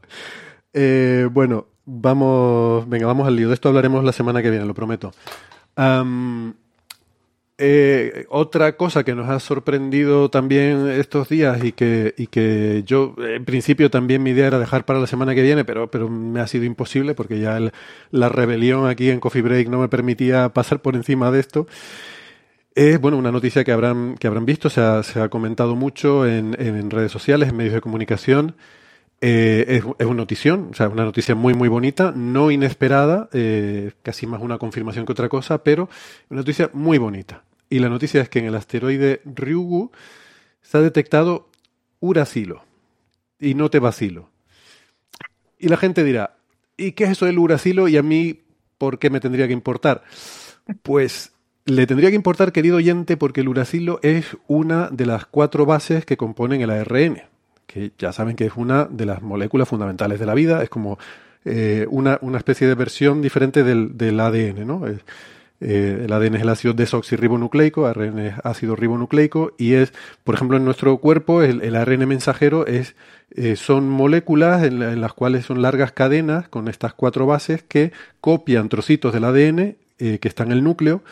Eh, 0.72 1.28
bueno, 1.30 1.68
Vamos, 1.86 2.88
venga, 2.88 3.06
vamos 3.06 3.26
al 3.26 3.36
lío. 3.36 3.48
De 3.48 3.54
esto 3.54 3.68
hablaremos 3.68 4.04
la 4.04 4.12
semana 4.12 4.42
que 4.42 4.50
viene, 4.50 4.66
lo 4.66 4.74
prometo. 4.74 5.12
Eh, 7.58 8.26
otra 8.28 8.76
cosa 8.76 9.02
que 9.02 9.14
nos 9.14 9.30
ha 9.30 9.40
sorprendido 9.40 10.28
también 10.28 10.88
estos 10.90 11.28
días 11.30 11.64
y 11.64 11.72
que, 11.72 12.12
y 12.18 12.26
que 12.26 12.82
yo, 12.84 13.14
en 13.18 13.46
principio, 13.46 13.90
también 13.90 14.22
mi 14.22 14.30
idea 14.30 14.48
era 14.48 14.58
dejar 14.58 14.84
para 14.84 14.98
la 14.98 15.06
semana 15.06 15.34
que 15.34 15.42
viene, 15.42 15.64
pero, 15.64 15.90
pero 15.90 16.10
me 16.10 16.40
ha 16.40 16.46
sido 16.48 16.64
imposible 16.64 17.14
porque 17.14 17.40
ya 17.40 17.58
la 18.10 18.28
rebelión 18.28 18.86
aquí 18.88 19.08
en 19.08 19.20
Coffee 19.20 19.40
Break 19.42 19.68
no 19.68 19.78
me 19.78 19.88
permitía 19.88 20.50
pasar 20.50 20.82
por 20.82 20.96
encima 20.96 21.30
de 21.30 21.40
esto. 21.40 21.66
Es 22.74 23.00
bueno, 23.00 23.16
una 23.16 23.32
noticia 23.32 23.64
que 23.64 23.72
habrán, 23.72 24.16
que 24.18 24.26
habrán 24.26 24.44
visto, 24.44 24.68
se 24.68 24.82
ha, 24.82 25.02
se 25.02 25.20
ha 25.20 25.30
comentado 25.30 25.76
mucho 25.76 26.26
en, 26.26 26.54
en 26.58 26.90
redes 26.90 27.12
sociales, 27.12 27.48
en 27.48 27.56
medios 27.56 27.74
de 27.74 27.80
comunicación 27.80 28.54
Eh, 29.20 29.64
es, 29.68 29.84
es, 29.98 30.06
una 30.06 30.16
notición, 30.16 30.68
o 30.72 30.74
sea, 30.74 30.88
una 30.88 31.04
noticia 31.04 31.34
muy, 31.34 31.54
muy 31.54 31.68
bonita, 31.68 32.12
no 32.14 32.50
inesperada, 32.50 33.30
eh, 33.32 33.92
casi 34.02 34.26
más 34.26 34.42
una 34.42 34.58
confirmación 34.58 35.06
que 35.06 35.12
otra 35.12 35.28
cosa, 35.28 35.62
pero 35.62 35.88
una 36.28 36.40
noticia 36.40 36.70
muy 36.74 36.98
bonita. 36.98 37.44
Y 37.70 37.78
la 37.78 37.88
noticia 37.88 38.20
es 38.20 38.28
que 38.28 38.38
en 38.38 38.46
el 38.46 38.54
asteroide 38.54 39.22
Ryugu 39.24 39.90
se 40.62 40.78
ha 40.78 40.80
detectado 40.80 41.48
uracilo. 42.00 42.64
Y 43.38 43.54
no 43.54 43.70
te 43.70 43.78
vacilo. 43.78 44.30
Y 45.58 45.68
la 45.68 45.76
gente 45.76 46.04
dirá, 46.04 46.36
¿y 46.76 46.92
qué 46.92 47.04
es 47.04 47.10
eso 47.10 47.26
del 47.26 47.38
uracilo? 47.38 47.88
Y 47.88 47.96
a 47.96 48.02
mí, 48.02 48.42
¿por 48.78 48.98
qué 48.98 49.10
me 49.10 49.20
tendría 49.20 49.46
que 49.46 49.52
importar? 49.52 50.02
Pues 50.82 51.32
le 51.64 51.86
tendría 51.86 52.10
que 52.10 52.16
importar, 52.16 52.52
querido 52.52 52.76
oyente, 52.76 53.16
porque 53.16 53.40
el 53.40 53.48
uracilo 53.48 53.98
es 54.02 54.36
una 54.46 54.88
de 54.90 55.06
las 55.06 55.26
cuatro 55.26 55.66
bases 55.66 56.04
que 56.06 56.16
componen 56.16 56.60
el 56.60 56.70
ARN, 56.70 57.22
que 57.66 57.92
ya 57.98 58.12
saben 58.12 58.36
que 58.36 58.46
es 58.46 58.52
una 58.56 58.84
de 58.84 59.06
las 59.06 59.22
moléculas 59.22 59.68
fundamentales 59.68 60.20
de 60.20 60.26
la 60.26 60.34
vida, 60.34 60.62
es 60.62 60.68
como 60.68 60.98
eh, 61.44 61.86
una, 61.90 62.18
una, 62.22 62.38
especie 62.38 62.66
de 62.66 62.74
versión 62.74 63.22
diferente 63.22 63.62
del, 63.62 63.96
del 63.96 64.18
ADN, 64.18 64.66
¿no? 64.66 64.82
Eh, 65.60 66.02
el 66.04 66.12
ADN 66.12 66.34
es 66.34 66.42
el 66.42 66.48
ácido 66.48 66.74
desoxirribonucleico, 66.74 67.86
ARN 67.86 68.18
es 68.18 68.34
ácido 68.44 68.76
ribonucleico 68.76 69.54
y 69.56 69.74
es, 69.74 69.92
por 70.22 70.34
ejemplo, 70.34 70.56
en 70.56 70.64
nuestro 70.64 70.98
cuerpo 70.98 71.42
el, 71.42 71.62
el 71.62 71.76
ARN 71.76 72.06
mensajero 72.06 72.66
es, 72.66 72.94
eh, 73.30 73.56
son 73.56 73.88
moléculas 73.88 74.64
en, 74.64 75.00
las 75.00 75.12
cuales 75.14 75.46
son 75.46 75.62
largas 75.62 75.92
cadenas 75.92 76.48
con 76.48 76.68
estas 76.68 76.92
cuatro 76.92 77.26
bases 77.26 77.62
que 77.62 77.92
copian 78.20 78.68
trocitos 78.68 79.14
del 79.14 79.24
ADN 79.24 79.76
que 79.98 80.28
están 80.28 80.48
en 80.48 80.58
el 80.58 80.64
núcleo 80.64 81.02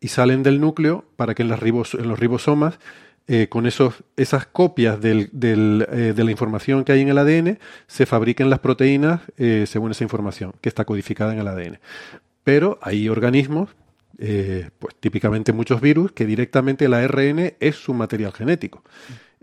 y 0.00 0.08
salen 0.08 0.42
del 0.42 0.60
núcleo 0.60 1.04
para 1.14 1.36
que 1.36 1.42
en, 1.42 1.56
ribos, 1.56 1.94
en 1.94 2.08
los 2.08 2.18
ribosomas 2.18 2.80
eh, 3.28 3.48
con 3.48 3.66
esos, 3.66 4.02
esas 4.16 4.46
copias 4.46 4.98
eh, 5.04 5.28
de 5.32 6.24
la 6.24 6.30
información 6.30 6.82
que 6.84 6.92
hay 6.92 7.02
en 7.02 7.08
el 7.08 7.18
ADN 7.18 7.58
se 7.86 8.04
fabriquen 8.04 8.50
las 8.50 8.58
proteínas 8.58 9.20
eh, 9.36 9.64
según 9.68 9.92
esa 9.92 10.02
información 10.02 10.52
que 10.60 10.68
está 10.68 10.84
codificada 10.84 11.32
en 11.32 11.38
el 11.38 11.46
ADN. 11.46 11.78
Pero 12.42 12.78
hay 12.82 13.08
organismos, 13.08 13.70
pues 14.18 14.94
típicamente 14.98 15.52
muchos 15.52 15.80
virus, 15.80 16.12
que 16.12 16.26
directamente 16.26 16.84
el 16.86 16.94
ARN 16.94 17.54
es 17.60 17.76
su 17.76 17.94
material 17.94 18.32
genético 18.32 18.82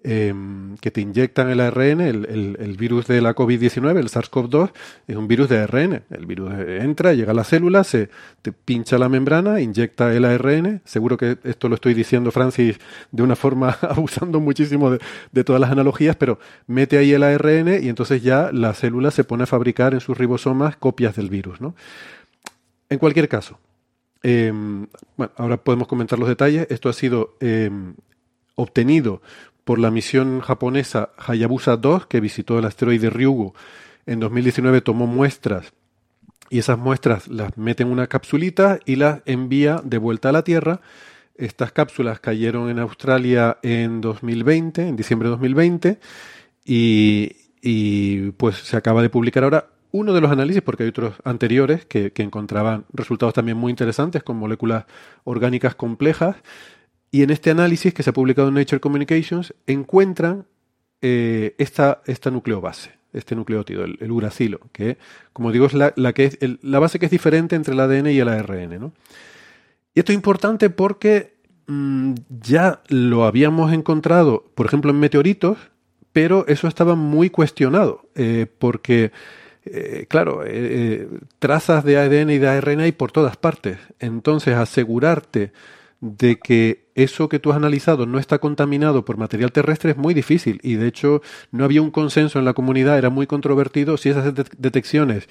eh, 0.03 0.34
que 0.82 0.91
te 0.91 1.01
inyectan 1.01 1.50
el 1.50 1.60
ARN, 1.60 2.01
el, 2.01 2.58
el, 2.60 2.77
virus 2.77 3.08
de 3.08 3.22
la 3.22 3.36
COVID-19, 3.36 3.98
el 3.98 4.10
SARS-CoV-2, 4.10 4.72
es 5.08 5.15
un 5.15 5.27
virus 5.27 5.50
de 5.50 5.60
ARN. 5.60 6.03
El 6.10 6.25
virus 6.25 6.53
entra, 6.53 7.13
llega 7.13 7.32
a 7.32 7.36
la 7.36 7.44
célula, 7.44 7.84
se 7.84 8.10
te 8.41 8.51
pincha 8.51 8.98
la 8.98 9.10
membrana, 9.10 9.62
inyecta 9.62 10.13
el 10.13 10.25
ARN. 10.25 10.82
Seguro 10.86 11.18
que 11.18 11.38
esto 11.44 11.70
lo 11.70 11.75
estoy 11.75 11.94
diciendo, 11.94 12.32
Francis, 12.32 12.79
de 13.12 13.24
una 13.24 13.36
forma 13.36 13.77
abusando 13.82 14.39
muchísimo 14.39 14.91
de, 14.91 15.44
todas 15.44 15.60
las 15.60 15.72
analogías, 15.72 16.15
pero 16.15 16.39
mete 16.68 16.98
ahí 16.98 17.13
el 17.13 17.24
ARN 17.24 17.84
y 17.84 17.89
entonces 17.89 18.22
ya 18.22 18.51
la 18.51 18.74
célula 18.74 19.12
se 19.12 19.24
pone 19.24 19.44
a 19.44 19.48
fabricar 19.48 19.94
en 19.94 20.00
sus 20.00 20.18
ribosomas 20.18 20.75
copias 20.75 21.15
del 21.15 21.29
virus. 21.29 21.62
¿no? 21.62 21.75
En 22.89 23.00
cualquier 23.00 23.27
caso, 23.27 23.60
eh, 24.24 24.51
bueno, 25.15 25.32
ahora 25.36 25.58
podemos 25.58 25.88
comentar 25.88 26.20
los 26.20 26.27
detalles. 26.27 26.68
Esto 26.70 26.89
ha 26.89 26.94
sido 26.94 27.36
eh, 27.39 27.70
obtenido 28.56 29.22
por 29.69 29.77
la 29.77 29.91
misión 29.91 30.39
japonesa 30.39 31.11
Hayabusa 31.15 31.77
2, 31.77 32.07
que 32.07 32.19
visitó 32.19 32.57
el 32.57 32.65
asteroide 32.65 33.11
Ryugu 33.11 33.53
en 34.07 34.19
2019, 34.19 34.81
tomó 34.81 35.05
muestras 35.05 35.73
y 36.49 36.57
esas 36.57 36.79
muestras 36.79 37.27
las 37.27 37.55
mete 37.55 37.83
en 37.83 37.91
una 37.91 38.07
capsulita 38.07 38.79
y 38.88 38.95
las 38.95 39.21
envía 39.27 39.79
de 39.83 39.99
vuelta 39.99 40.29
a 40.29 40.31
la 40.31 40.43
Tierra. 40.43 40.81
Estas 41.35 41.71
cápsulas 41.71 42.19
cayeron 42.19 42.71
en 42.71 42.79
Australia 42.79 43.59
en 43.61 44.01
2020, 44.01 44.88
en 44.88 44.95
diciembre 44.95 45.27
de 45.27 45.33
2020, 45.33 45.99
y, 46.65 48.31
pues 48.38 48.55
se 48.55 48.75
acaba 48.75 49.03
de 49.03 49.11
publicar 49.11 49.43
ahora 49.43 49.67
uno 49.91 50.13
de 50.13 50.21
los 50.21 50.31
análisis, 50.31 50.63
porque 50.63 50.81
hay 50.81 50.89
otros 50.89 51.13
anteriores 51.23 51.85
que, 51.85 52.11
encontraban 52.15 52.85
resultados 52.91 53.35
también 53.35 53.57
muy 53.57 53.69
interesantes 53.69 54.23
con 54.23 54.35
moléculas 54.35 54.85
orgánicas 55.25 55.75
complejas, 55.75 56.38
y 57.12 57.24
en 57.24 57.30
este 57.30 57.51
análisis 57.51 57.94
que 57.94 58.04
se 58.04 58.10
ha 58.10 58.13
publicado 58.13 58.50
en 58.50 58.54
Nature 58.56 58.80
Communications 58.80 59.54
encuentran 59.68 60.46
eh, 61.01 61.56
esta, 61.58 62.01
esta 62.06 62.30
nucleobase, 62.30 62.92
este 63.13 63.36
nucleótido, 63.36 63.84
el, 63.84 64.12
uracilo, 64.12 64.60
que, 64.72 64.98
como 65.34 65.51
digo, 65.51 65.66
es 65.66 65.74
la, 65.74 65.94
la 65.96 66.80
base 66.80 67.00
que 67.00 67.06
es 67.06 67.12
diferente 67.12 67.56
entre 67.56 67.74
el 67.74 67.80
ADN 67.80 68.08
y 68.08 68.20
el 68.20 68.30
ARN. 68.30 68.92
Y 69.94 70.00
esto 70.00 70.12
es 70.12 70.16
importante 70.16 70.70
porque 70.70 71.34
mmm, 71.68 72.13
ya 72.42 72.82
lo 72.88 73.25
habíamos 73.25 73.74
encontrado, 73.74 74.46
por 74.56 74.66
ejemplo, 74.66 74.92
en 74.92 75.00
meteoritos, 75.00 75.58
pero 76.12 76.46
eso 76.48 76.68
estaba 76.68 76.96
muy 76.96 77.30
cuestionado, 77.30 78.10
eh, 78.16 78.46
porque 78.58 79.12
eh, 79.66 80.06
claro, 80.08 80.44
eh, 80.46 81.08
trazas 81.38 81.84
de 81.84 81.98
ADN 81.98 82.32
y 82.32 82.38
de 82.39 82.48
ARN 82.48 82.80
hay 82.80 82.92
por 82.92 83.12
todas 83.12 83.38
partes. 83.38 83.78
Entonces, 84.00 84.56
asegurarte 84.56 85.51
de 86.01 86.39
que 86.39 86.89
eso 86.96 87.29
que 87.29 87.39
tú 87.39 87.51
has 87.51 87.58
analizado 87.58 88.06
no 88.06 88.20
está 88.20 88.39
contaminado 88.39 89.06
por 89.06 89.18
material 89.18 89.51
terrestre 89.51 89.91
es 89.91 89.98
muy 89.98 90.13
difícil 90.13 90.60
y 90.63 90.75
de 90.75 90.88
hecho 90.88 91.22
no 91.51 91.65
había 91.65 91.82
un 91.82 91.91
consenso 91.91 92.39
en 92.39 92.46
la 92.46 92.53
comunidad, 92.53 92.98
era 92.98 93.10
muy 93.10 93.27
controvertido 93.27 93.98
si 93.98 94.10
esas 94.10 94.34
de 94.34 94.46
detecciones 94.58 95.27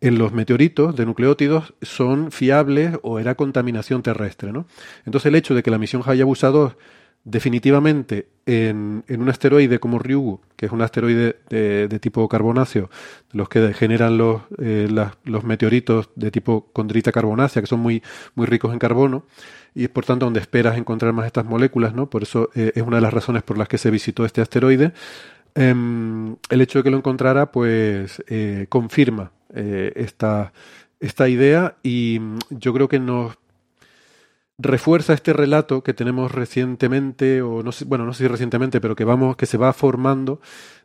en 0.00 0.18
los 0.18 0.32
meteoritos 0.32 0.96
de 0.96 1.06
nucleótidos 1.06 1.74
son 1.82 2.32
fiables 2.32 2.98
o 3.02 3.18
era 3.18 3.34
contaminación 3.34 4.02
terrestre. 4.02 4.52
¿no? 4.52 4.66
Entonces 5.04 5.26
el 5.26 5.34
hecho 5.34 5.54
de 5.54 5.62
que 5.62 5.70
la 5.70 5.78
misión 5.78 6.02
Hayabusa 6.04 6.48
2 6.48 6.76
definitivamente 7.24 8.28
en, 8.46 9.04
en, 9.06 9.20
un 9.20 9.28
asteroide 9.28 9.78
como 9.78 9.98
Ryugu, 9.98 10.40
que 10.56 10.66
es 10.66 10.72
un 10.72 10.80
asteroide 10.80 11.36
de, 11.50 11.98
tipo 12.00 12.26
carbonáceo, 12.28 12.90
los 13.32 13.48
que 13.48 13.74
generan 13.74 14.16
los, 14.16 14.42
eh, 14.58 14.88
los 15.24 15.44
meteoritos 15.44 16.10
de 16.16 16.30
tipo 16.30 16.70
condrita 16.72 17.12
carbonácea, 17.12 17.62
que 17.62 17.68
son 17.68 17.80
muy, 17.80 18.02
muy 18.34 18.46
ricos 18.46 18.72
en 18.72 18.78
carbono, 18.78 19.24
y 19.74 19.84
es 19.84 19.90
por 19.90 20.04
tanto 20.04 20.26
donde 20.26 20.40
esperas 20.40 20.76
encontrar 20.76 21.12
más 21.12 21.26
estas 21.26 21.44
moléculas, 21.44 21.94
¿no? 21.94 22.10
Por 22.10 22.22
eso 22.22 22.50
eh, 22.54 22.72
es 22.74 22.82
una 22.82 22.96
de 22.96 23.02
las 23.02 23.12
razones 23.12 23.42
por 23.42 23.58
las 23.58 23.68
que 23.68 23.78
se 23.78 23.90
visitó 23.90 24.24
este 24.24 24.40
asteroide. 24.40 24.92
Eh, 25.54 25.74
el 26.50 26.60
hecho 26.60 26.78
de 26.78 26.82
que 26.84 26.90
lo 26.90 26.96
encontrara, 26.96 27.50
pues, 27.52 28.22
eh, 28.28 28.66
confirma 28.68 29.32
eh, 29.54 29.92
esta, 29.96 30.52
esta 31.00 31.28
idea 31.28 31.76
y 31.82 32.20
yo 32.50 32.72
creo 32.72 32.88
que 32.88 33.00
nos 33.00 33.36
refuerza 34.58 35.14
este 35.14 35.32
relato 35.32 35.82
que 35.82 35.94
tenemos 35.94 36.32
recientemente, 36.32 37.42
o 37.42 37.62
no 37.62 37.72
sé, 37.72 37.84
bueno, 37.86 38.04
no 38.04 38.12
sé 38.12 38.24
si 38.24 38.28
recientemente, 38.28 38.80
pero 38.80 38.94
que 38.94 39.04
vamos, 39.04 39.36
que 39.36 39.46
se 39.46 39.56
va 39.56 39.72
formando, 39.72 40.40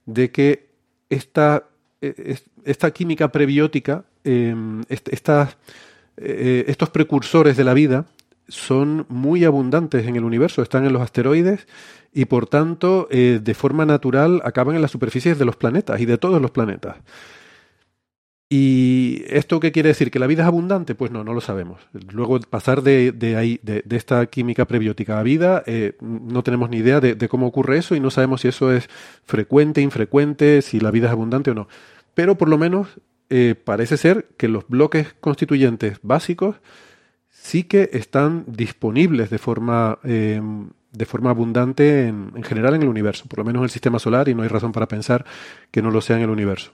de 0.05 0.31
que 0.31 0.69
esta, 1.09 1.65
e, 2.01 2.37
esta 2.63 2.91
química 2.91 3.31
prebiótica, 3.31 4.05
eh, 4.23 4.55
esta, 4.87 5.57
estos 6.17 6.89
precursores 6.89 7.57
de 7.57 7.63
la 7.65 7.73
vida, 7.73 8.05
son 8.47 9.05
muy 9.09 9.43
abundantes 9.43 10.05
en 10.07 10.15
el 10.15 10.23
universo, 10.23 10.61
están 10.61 10.85
en 10.85 10.93
los 10.93 11.01
asteroides 11.01 11.67
y 12.13 12.25
por 12.25 12.47
tanto 12.47 13.07
eh, 13.11 13.39
de 13.43 13.53
forma 13.53 13.85
natural 13.85 14.41
acaban 14.43 14.75
en 14.75 14.81
las 14.81 14.91
superficies 14.91 15.37
de 15.37 15.45
los 15.45 15.55
planetas 15.55 15.99
y 15.99 16.05
de 16.05 16.17
todos 16.17 16.41
los 16.41 16.51
planetas. 16.51 16.97
¿Y 18.47 19.23
esto 19.27 19.59
qué 19.59 19.71
quiere 19.71 19.89
decir? 19.89 20.11
¿Que 20.11 20.19
la 20.19 20.27
vida 20.27 20.43
es 20.43 20.47
abundante? 20.47 20.93
Pues 20.93 21.11
no, 21.11 21.23
no 21.23 21.33
lo 21.33 21.41
sabemos. 21.41 21.81
Luego 22.11 22.39
pasar 22.39 22.83
de, 22.83 23.11
de 23.11 23.35
ahí, 23.35 23.59
de, 23.63 23.83
esta 23.89 24.27
química 24.27 24.65
prebiótica 24.65 25.19
a 25.19 25.23
vida, 25.23 25.63
eh, 25.65 25.97
no 25.99 26.43
tenemos 26.43 26.69
ni 26.69 26.77
idea 26.77 27.01
de, 27.01 27.15
de, 27.15 27.27
cómo 27.27 27.47
ocurre 27.47 27.79
eso 27.79 27.95
y 27.95 27.99
no 27.99 28.11
sabemos 28.11 28.41
si 28.41 28.47
eso 28.47 28.71
es 28.71 28.87
frecuente, 29.23 29.81
infrecuente, 29.81 30.61
si 30.61 30.79
la 30.79 30.91
vida 30.91 31.07
es 31.07 31.11
abundante 31.11 31.51
o 31.51 31.55
no. 31.55 31.67
Pero 32.13 32.37
por 32.37 32.47
lo 32.47 32.59
menos 32.59 32.99
eh, 33.29 33.55
parece 33.61 33.97
ser 33.97 34.27
que 34.37 34.47
los 34.47 34.67
bloques 34.67 35.15
constituyentes 35.19 35.97
básicos 36.03 36.57
sí 37.45 37.63
que 37.63 37.91
están 37.93 38.43
disponibles 38.47 39.29
de 39.29 39.37
forma, 39.37 39.99
eh, 40.03 40.41
de 40.91 41.05
forma 41.05 41.29
abundante 41.29 42.07
en, 42.07 42.31
en, 42.35 42.43
general 42.43 42.73
en 42.73 42.81
el 42.81 42.87
universo, 42.87 43.25
por 43.27 43.39
lo 43.39 43.45
menos 43.45 43.59
en 43.59 43.65
el 43.65 43.69
sistema 43.69 43.99
solar, 43.99 44.27
y 44.29 44.33
no 44.33 44.41
hay 44.41 44.49
razón 44.49 44.71
para 44.71 44.87
pensar 44.87 45.25
que 45.69 45.83
no 45.83 45.91
lo 45.91 46.01
sea 46.01 46.15
en 46.15 46.23
el 46.23 46.31
universo. 46.31 46.71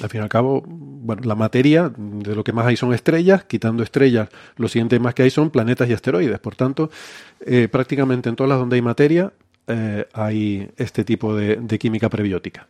Al 0.00 0.08
fin 0.08 0.20
y 0.20 0.22
al 0.22 0.28
cabo, 0.28 0.62
bueno, 0.66 1.22
la 1.24 1.34
materia, 1.34 1.92
de 1.96 2.34
lo 2.36 2.44
que 2.44 2.52
más 2.52 2.66
hay 2.66 2.76
son 2.76 2.94
estrellas, 2.94 3.42
quitando 3.42 3.82
estrellas, 3.82 4.28
lo 4.56 4.68
siguiente 4.68 5.00
más 5.00 5.14
que 5.14 5.24
hay 5.24 5.30
son 5.30 5.50
planetas 5.50 5.88
y 5.88 5.92
asteroides. 5.92 6.38
Por 6.38 6.54
tanto, 6.54 6.88
eh, 7.44 7.68
prácticamente 7.68 8.28
en 8.28 8.36
todas 8.36 8.50
las 8.50 8.60
donde 8.60 8.76
hay 8.76 8.82
materia 8.82 9.32
eh, 9.66 10.06
hay 10.12 10.70
este 10.76 11.04
tipo 11.04 11.34
de 11.34 11.78
química 11.78 12.08
prebiótica. 12.08 12.68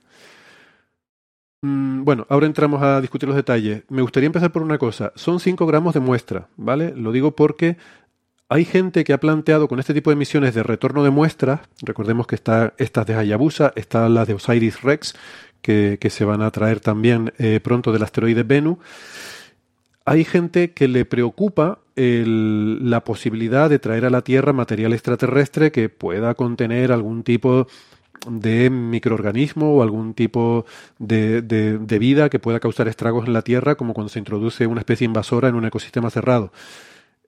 Mm, 1.63 2.05
bueno, 2.05 2.27
ahora 2.29 2.47
entramos 2.47 2.83
a 2.83 3.01
discutir 3.01 3.29
los 3.29 3.37
detalles. 3.37 3.85
Me 3.89 4.03
gustaría 4.03 4.27
empezar 4.27 4.51
por 4.53 4.63
una 4.63 4.79
cosa. 4.79 5.13
Son 5.15 5.39
5 5.41 5.65
gramos 5.67 5.95
de 5.95 6.01
muestra, 6.01 6.49
¿vale? 6.57 6.93
Lo 6.97 7.13
digo 7.13 7.37
porque 7.37 7.77
hay 8.49 8.65
gente 8.65 9.05
que 9.05 9.13
ha 9.13 9.21
planteado 9.21 9.69
con 9.69 9.79
este 9.79 9.95
tipo 9.95 10.11
de 10.11 10.17
misiones 10.17 10.55
de 10.55 10.63
retorno 10.63 11.05
de 11.05 11.11
muestras, 11.11 11.61
recordemos 11.81 12.27
que 12.27 12.35
está 12.35 12.75
estas 12.77 13.07
de 13.07 13.15
Hayabusa, 13.15 13.73
está 13.77 14.09
la 14.09 14.27
de 14.27 14.35
Osiris 14.35 14.83
Rex, 14.83 15.15
que, 15.63 15.99
se 16.11 16.25
van 16.25 16.43
a 16.43 16.51
traer 16.51 16.81
también 16.81 17.33
eh, 17.39 17.61
pronto 17.63 17.93
del 17.93 18.03
asteroide 18.03 18.43
Bennu. 18.43 18.79
Hay 20.05 20.25
gente 20.25 20.73
que 20.73 20.89
le 20.89 21.05
preocupa 21.05 21.79
la 21.95 23.05
posibilidad 23.05 23.71
de 23.71 23.79
traer 23.79 24.05
a 24.07 24.11
la 24.11 24.23
Tierra 24.23 24.53
material 24.53 24.93
extraterrestre 24.93 25.71
que 25.71 25.89
pueda 25.89 26.35
contener 26.35 26.91
algún 26.91 27.23
tipo 27.23 27.59
de 27.59 27.67
microorganismo 28.29 29.75
o 29.77 29.83
algún 29.83 30.15
tipo 30.15 30.65
de, 30.99 31.43
de, 31.43 31.99
vida 31.99 32.29
que 32.31 32.39
pueda 32.39 32.61
causar 32.61 32.89
estragos 32.89 33.27
en 33.27 33.33
la 33.33 33.43
Tierra, 33.43 33.75
como 33.75 33.95
cuando 33.95 34.09
se 34.09 34.19
introduce 34.19 34.67
una 34.67 34.81
especie 34.81 35.05
invasora 35.05 35.49
en 35.49 35.55
un 35.55 35.65
ecosistema 35.65 36.11
cerrado. 36.11 36.53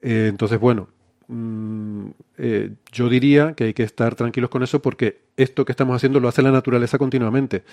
Eh, 0.03 0.27
entonces, 0.29 0.61
bueno, 0.61 0.89
mm, 1.29 2.07
eh, 2.39 2.71
yo 2.93 3.09
diría 3.09 3.55
que 3.55 3.65
hay 3.65 3.75
que 3.75 3.83
estar 3.83 4.15
tranquilos 4.15 4.51
con 4.51 4.63
eso 4.63 4.81
porque 4.83 5.23
esto 5.37 5.65
que 5.65 5.73
estamos 5.73 5.97
haciendo 5.97 6.21
lo 6.21 6.29
hace 6.29 6.43
la 6.43 6.53
naturaleza 6.53 6.99
continuamente. 6.99 7.65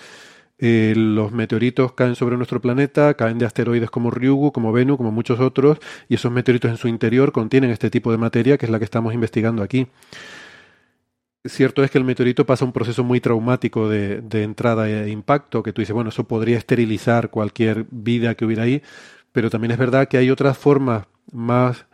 Eh, 0.58 0.94
los 0.96 1.32
meteoritos 1.32 1.92
caen 1.92 2.14
sobre 2.14 2.36
nuestro 2.36 2.60
planeta, 2.60 3.14
caen 3.14 3.38
de 3.38 3.46
asteroides 3.46 3.90
como 3.90 4.10
Ryugu, 4.10 4.52
como 4.52 4.72
Venus, 4.72 4.96
como 4.96 5.10
muchos 5.10 5.40
otros, 5.40 5.78
y 6.08 6.14
esos 6.14 6.30
meteoritos 6.30 6.70
en 6.70 6.76
su 6.76 6.88
interior 6.88 7.32
contienen 7.32 7.70
este 7.70 7.90
tipo 7.90 8.12
de 8.12 8.18
materia 8.18 8.58
que 8.58 8.66
es 8.66 8.70
la 8.70 8.78
que 8.78 8.84
estamos 8.84 9.12
investigando 9.14 9.62
aquí. 9.62 9.88
Cierto 11.44 11.82
es 11.82 11.90
que 11.90 11.98
el 11.98 12.04
meteorito 12.04 12.46
pasa 12.46 12.64
un 12.64 12.72
proceso 12.72 13.02
muy 13.02 13.20
traumático 13.20 13.88
de, 13.88 14.22
entrada 14.44 14.88
e 14.88 15.10
impacto, 15.10 15.64
que 15.64 15.72
tú 15.72 15.82
dices, 15.82 15.92
bueno, 15.92 16.10
eso 16.10 16.22
podría 16.28 16.56
esterilizar 16.56 17.30
cualquier 17.30 17.84
vida 17.90 18.36
que 18.36 18.44
hubiera 18.44 18.62
ahí, 18.62 18.80
pero 19.32 19.50
también 19.50 19.72
es 19.72 19.78
verdad 19.78 20.06
que 20.06 20.18
hay 20.18 20.30
otras 20.30 20.56
formas 20.56 21.06
más 21.32 21.86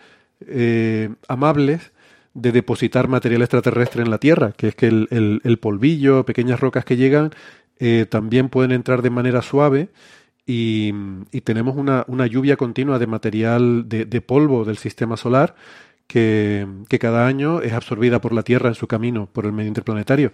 eh, 0.46 1.08
amables 1.28 1.92
de 2.34 2.52
depositar 2.52 3.08
material 3.08 3.40
extraterrestre 3.40 4.02
en 4.02 4.10
la 4.10 4.18
Tierra, 4.18 4.52
que 4.52 4.68
es 4.68 4.74
que 4.74 4.86
el, 4.88 5.58
polvillo, 5.62 6.26
pequeñas 6.26 6.60
rocas 6.60 6.84
que 6.84 6.98
llegan, 6.98 7.30
eh, 7.78 8.04
también 8.06 8.50
pueden 8.50 8.72
entrar 8.72 9.00
de 9.00 9.10
manera 9.10 9.40
suave 9.40 9.88
y, 10.44 10.92
tenemos 11.44 11.74
una, 11.76 12.26
lluvia 12.26 12.56
continua 12.56 12.98
de 12.98 13.06
material 13.06 13.88
de, 13.88 14.04
de 14.04 14.20
polvo 14.20 14.66
del 14.66 14.76
sistema 14.76 15.16
solar 15.16 15.54
que, 16.08 16.66
cada 16.98 17.26
año 17.26 17.60
es 17.62 17.72
absorbida 17.72 18.20
por 18.20 18.32
la 18.32 18.42
Tierra 18.42 18.68
en 18.68 18.74
su 18.74 18.88
camino 18.88 19.28
por 19.32 19.46
el 19.46 19.52
medio 19.52 19.68
interplanetario. 19.68 20.32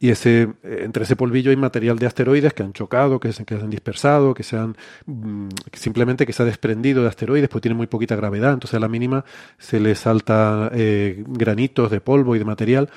Y 0.00 0.10
ese, 0.10 0.48
entre 0.64 1.04
ese 1.04 1.16
polvillo 1.16 1.50
hay 1.50 1.56
material 1.56 1.98
de 1.98 2.06
asteroides 2.06 2.52
que 2.52 2.64
han 2.64 2.72
chocado, 2.72 3.20
que 3.20 3.32
se, 3.32 3.44
que 3.44 3.54
han 3.54 3.70
dispersado, 3.70 4.34
que 4.34 4.42
se 4.42 4.56
han 4.58 4.76
mm, 5.06 5.48
simplemente 5.72 6.26
que 6.26 6.32
se 6.32 6.42
ha 6.42 6.46
desprendido 6.46 7.02
de 7.02 7.08
asteroides, 7.08 7.48
pues 7.48 7.62
tiene 7.62 7.76
muy 7.76 7.86
poquita 7.86 8.16
gravedad, 8.16 8.52
entonces 8.52 8.76
a 8.76 8.80
la 8.80 8.88
mínima 8.88 9.24
se 9.56 9.80
le 9.80 9.94
salta 9.94 10.70
eh, 10.74 11.22
granitos 11.28 11.90
de 11.90 12.00
polvo 12.00 12.34
y 12.34 12.40
de 12.40 12.44
material. 12.44 12.90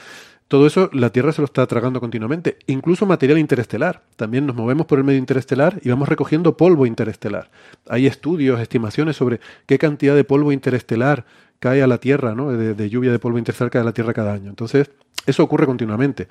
Todo 0.48 0.66
eso 0.66 0.90
la 0.94 1.12
Tierra 1.12 1.34
se 1.34 1.42
lo 1.42 1.46
está 1.46 1.66
tragando 1.68 2.00
continuamente, 2.00 2.58
incluso 2.68 3.06
material 3.06 3.38
interestelar. 3.38 4.04
También 4.16 4.46
nos 4.46 4.56
movemos 4.56 4.86
por 4.88 4.98
el 4.98 5.04
medio 5.04 5.20
interestelar 5.20 5.80
y 5.84 5.90
vamos 5.90 6.08
recogiendo 6.08 6.56
polvo 6.56 6.86
interestelar. 6.86 7.52
Hay 7.88 8.08
estudios, 8.08 8.60
estimaciones 8.62 9.18
sobre 9.18 9.42
qué 9.66 9.78
cantidad 9.78 10.16
de 10.16 10.24
polvo 10.24 10.54
interestelar 10.54 11.26
cae 11.60 11.82
a 11.82 11.88
la 11.88 11.98
Tierra, 11.98 12.36
¿no? 12.36 12.52
De, 12.52 12.90
lluvia 12.90 13.12
de 13.12 13.20
polvo 13.20 13.38
interestelar 13.38 13.72
cae 13.72 13.82
a 13.82 13.86
la 13.86 13.94
Tierra 13.94 14.14
cada 14.14 14.34
año. 14.34 14.50
Entonces, 14.50 14.90
eso 15.26 15.44
ocurre 15.44 15.66
continuamente, 15.66 16.28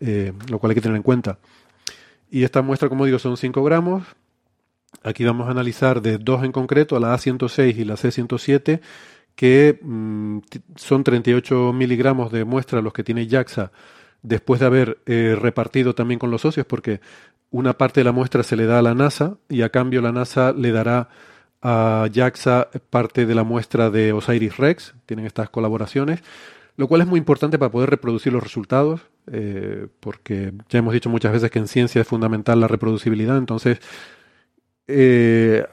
eh, 0.00 0.32
lo 0.48 0.58
cual 0.58 0.70
hay 0.70 0.74
que 0.74 0.80
tener 0.80 0.96
en 0.96 1.02
cuenta. 1.02 1.38
Y 2.30 2.44
esta 2.44 2.62
muestra, 2.62 2.88
como 2.88 3.04
digo, 3.04 3.18
son 3.18 3.36
5 3.36 3.62
gramos. 3.64 4.04
Aquí 5.02 5.24
vamos 5.24 5.48
a 5.48 5.50
analizar 5.50 6.02
de 6.02 6.18
dos 6.18 6.42
en 6.44 6.52
concreto, 6.52 6.98
la 6.98 7.14
A106 7.14 7.76
y 7.76 7.84
la 7.84 7.94
C107, 7.94 8.80
que 9.34 9.78
mm, 9.82 10.38
son 10.76 11.04
38 11.04 11.72
miligramos 11.72 12.32
de 12.32 12.44
muestra 12.44 12.80
los 12.80 12.92
que 12.92 13.04
tiene 13.04 13.28
JAXA 13.28 13.70
después 14.22 14.58
de 14.60 14.66
haber 14.66 14.98
eh, 15.06 15.36
repartido 15.40 15.94
también 15.94 16.18
con 16.18 16.30
los 16.30 16.42
socios, 16.42 16.66
porque 16.66 17.00
una 17.50 17.74
parte 17.74 18.00
de 18.00 18.04
la 18.04 18.12
muestra 18.12 18.42
se 18.42 18.56
le 18.56 18.66
da 18.66 18.80
a 18.80 18.82
la 18.82 18.94
NASA 18.94 19.36
y 19.48 19.62
a 19.62 19.68
cambio 19.68 20.02
la 20.02 20.12
NASA 20.12 20.52
le 20.52 20.72
dará 20.72 21.08
a 21.62 22.08
JAXA 22.12 22.70
parte 22.90 23.26
de 23.26 23.34
la 23.34 23.44
muestra 23.44 23.90
de 23.90 24.12
Osiris 24.12 24.56
Rex, 24.56 24.94
tienen 25.06 25.26
estas 25.26 25.50
colaboraciones, 25.50 26.22
lo 26.76 26.88
cual 26.88 27.00
es 27.00 27.06
muy 27.06 27.18
importante 27.18 27.58
para 27.58 27.70
poder 27.70 27.90
reproducir 27.90 28.32
los 28.32 28.42
resultados, 28.42 29.00
eh, 29.30 29.88
porque 30.00 30.52
ya 30.68 30.78
hemos 30.78 30.92
dicho 30.92 31.10
muchas 31.10 31.32
veces 31.32 31.50
que 31.50 31.58
en 31.58 31.68
ciencia 31.68 32.02
es 32.02 32.06
fundamental 32.06 32.60
la 32.60 32.68
reproducibilidad, 32.68 33.36
entonces 33.38 33.80
eh, 34.88 35.66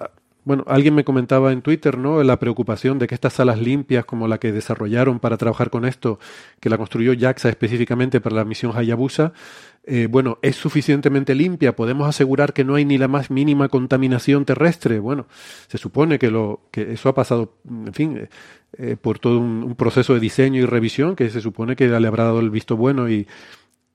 bueno, 0.46 0.64
alguien 0.68 0.94
me 0.94 1.04
comentaba 1.04 1.52
en 1.52 1.62
Twitter, 1.62 1.98
¿no? 1.98 2.22
La 2.24 2.38
preocupación 2.38 3.00
de 3.00 3.08
que 3.08 3.16
estas 3.16 3.34
salas 3.34 3.60
limpias, 3.60 4.06
como 4.06 4.28
la 4.28 4.40
que 4.40 4.52
desarrollaron 4.52 5.20
para 5.20 5.38
trabajar 5.38 5.70
con 5.70 5.86
esto, 5.86 6.20
que 6.60 6.70
la 6.70 6.78
construyó 6.78 7.14
JAXA 7.18 7.50
específicamente 7.50 8.20
para 8.20 8.36
la 8.36 8.46
misión 8.46 8.74
Hayabusa, 8.76 9.34
eh, 9.86 10.08
bueno, 10.10 10.40
es 10.42 10.56
suficientemente 10.56 11.36
limpia. 11.36 11.76
Podemos 11.76 12.08
asegurar 12.08 12.54
que 12.54 12.64
no 12.64 12.76
hay 12.76 12.86
ni 12.86 12.98
la 12.98 13.08
más 13.08 13.32
mínima 13.32 13.70
contaminación 13.70 14.46
terrestre. 14.46 15.00
Bueno, 15.00 15.28
se 15.68 15.78
supone 15.78 16.20
que 16.20 16.32
lo 16.32 16.62
que 16.72 16.94
eso 16.94 17.10
ha 17.10 17.14
pasado, 17.14 17.58
en 17.70 17.94
fin, 17.94 18.30
eh, 18.78 18.98
por 19.00 19.20
todo 19.20 19.40
un, 19.40 19.76
proceso 19.76 20.14
de 20.14 20.20
diseño 20.20 20.62
y 20.62 20.66
revisión 20.66 21.16
que 21.16 21.30
se 21.30 21.42
supone 21.42 21.76
que 21.76 21.88
le 21.88 22.08
habrá 22.08 22.24
dado 22.26 22.40
el 22.40 22.50
visto 22.50 22.78
bueno 22.78 23.10
y 23.10 23.28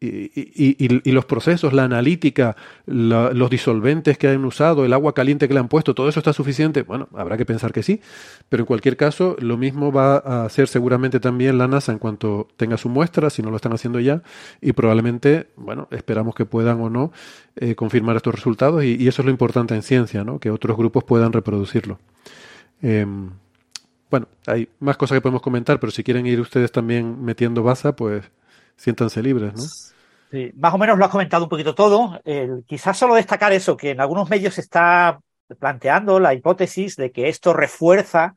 y, 0.01 1.11
los 1.13 1.25
procesos, 1.25 1.73
la 1.73 1.85
analítica, 1.85 2.57
los 2.87 3.51
disolventes 3.51 4.17
que 4.17 4.29
han 4.29 4.45
usado, 4.45 4.85
el 4.85 4.93
agua 4.93 5.13
caliente 5.13 5.49
que 5.49 5.55
le 5.55 5.61
han 5.61 5.69
puesto, 5.69 5.95
todo 5.95 6.09
eso 6.09 6.21
está 6.21 6.33
suficiente. 6.33 6.83
Bueno, 6.83 7.09
habrá 7.15 7.37
que 7.37 7.45
pensar 7.45 7.73
que 7.73 7.83
sí, 7.83 8.01
pero 8.49 8.63
en 8.63 8.67
cualquier 8.67 8.97
caso, 8.97 9.37
lo 9.41 9.57
mismo 9.57 9.91
va 9.91 10.17
a 10.19 10.45
hacer 10.45 10.69
seguramente 10.69 11.21
también 11.21 11.59
la 11.59 11.67
NASA 11.67 11.93
en 11.93 11.99
cuanto 11.99 12.49
tenga 12.57 12.77
su 12.77 12.89
muestra, 12.89 13.31
si 13.31 13.43
no 13.43 13.51
lo 13.51 13.57
están 13.57 13.73
haciendo 13.73 13.99
ya, 14.01 14.23
y 14.61 14.73
probablemente, 14.73 15.49
bueno, 15.57 15.89
esperamos 15.91 16.35
que 16.35 16.45
puedan 16.45 16.81
o 16.81 16.91
no 16.91 17.13
eh, 17.57 17.75
confirmar 17.75 18.17
estos 18.17 18.35
resultados, 18.35 18.85
y, 18.85 19.09
eso 19.09 19.23
es 19.23 19.27
lo 19.27 19.31
importante 19.31 19.75
en 19.75 19.83
ciencia, 19.83 20.23
¿no? 20.23 20.39
que 20.39 20.51
otros 20.51 20.77
grupos 20.77 21.03
puedan 21.05 21.33
reproducirlo. 21.33 21.99
Em, 22.83 23.31
bueno, 24.11 24.29
hay 24.47 24.69
más 24.81 24.97
cosas 24.97 25.17
que 25.17 25.21
podemos 25.21 25.43
comentar, 25.43 25.81
pero 25.81 25.91
si 25.91 26.05
quieren 26.05 26.27
ir 26.27 26.41
ustedes 26.41 26.73
también 26.73 27.25
metiendo 27.25 27.63
baza, 27.63 27.97
pues 27.97 28.31
siéntanse 28.79 29.23
libres, 29.23 29.53
¿no? 29.53 29.63
Sí, 30.31 30.53
más 30.57 30.73
o 30.73 30.79
menos 30.79 30.97
lo 30.99 31.05
has 31.05 31.11
comentado 31.11 31.45
un 31.45 31.51
poquito 31.51 31.75
todo. 31.75 32.21
quizás 32.67 32.97
solo 32.97 33.15
destacar 33.15 33.53
eso, 33.53 33.77
que 33.77 33.91
en 33.91 34.01
algunos 34.01 34.31
medios 34.31 34.55
se 34.55 34.63
está 34.63 35.21
planteando 35.59 36.21
la 36.21 36.35
hipótesis 36.35 36.97
de 36.97 37.13
que 37.13 37.29
esto 37.29 37.53
refuerza 37.53 38.35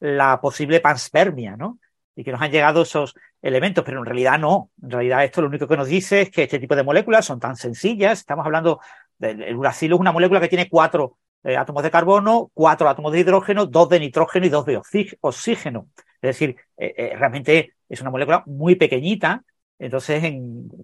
la 0.00 0.40
posible 0.40 0.80
panspermia, 0.80 1.56
¿no? 1.56 1.78
Y 2.14 2.24
que 2.24 2.32
nos 2.32 2.40
han 2.40 2.50
llegado 2.50 2.82
esos 2.82 3.14
elementos, 3.42 3.84
pero 3.84 3.98
en 3.98 4.04
realidad 4.04 4.38
no. 4.38 4.70
En 4.82 4.90
realidad 4.90 5.24
esto 5.24 5.40
lo 5.40 5.48
único 5.48 5.68
que 5.68 5.76
nos 5.76 5.88
dice 5.88 6.22
es 6.22 6.30
que 6.30 6.44
este 6.44 6.58
tipo 6.58 6.74
de 6.74 6.82
moléculas 6.82 7.24
son 7.24 7.38
tan 7.38 7.56
sencillas. 7.56 8.18
Estamos 8.18 8.44
hablando 8.44 8.80
del 9.18 9.56
uracilo, 9.56 9.96
es 9.96 10.00
una 10.00 10.12
molécula 10.12 10.40
que 10.40 10.48
tiene 10.48 10.68
cuatro 10.68 11.18
eh, 11.44 11.56
átomos 11.56 11.82
de 11.82 11.90
carbono, 11.90 12.50
cuatro 12.52 12.88
átomos 12.88 13.12
de 13.12 13.20
hidrógeno, 13.20 13.66
dos 13.66 13.88
de 13.88 14.00
nitrógeno 14.00 14.46
y 14.46 14.48
dos 14.48 14.66
de 14.66 14.80
oxígeno. 15.20 15.88
Es 16.20 16.28
decir, 16.28 16.56
eh, 16.76 16.94
eh, 16.96 17.16
realmente 17.16 17.74
es 17.88 18.00
una 18.00 18.10
molécula 18.10 18.42
muy 18.46 18.74
pequeñita 18.74 19.44
entonces, 19.78 20.24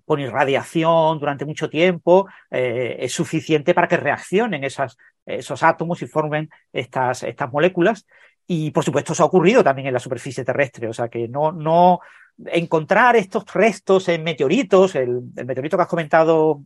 con 0.04 0.20
irradiación 0.20 1.18
durante 1.18 1.44
mucho 1.44 1.68
tiempo, 1.68 2.28
eh, 2.50 2.96
es 3.00 3.12
suficiente 3.12 3.74
para 3.74 3.88
que 3.88 3.96
reaccionen 3.96 4.62
esos 4.64 5.62
átomos 5.62 6.00
y 6.02 6.06
formen 6.06 6.50
estas, 6.72 7.24
estas 7.24 7.52
moléculas. 7.52 8.06
Y 8.46 8.70
por 8.70 8.84
supuesto, 8.84 9.12
eso 9.12 9.22
ha 9.24 9.26
ocurrido 9.26 9.64
también 9.64 9.88
en 9.88 9.94
la 9.94 10.00
superficie 10.00 10.44
terrestre. 10.44 10.88
O 10.88 10.92
sea 10.92 11.08
que 11.08 11.28
no, 11.28 11.50
no 11.50 12.00
encontrar 12.46 13.16
estos 13.16 13.44
restos 13.52 14.08
en 14.08 14.22
meteoritos, 14.22 14.94
el, 14.94 15.22
meteorito 15.44 15.76
que 15.76 15.82
has 15.82 15.88
comentado, 15.88 16.62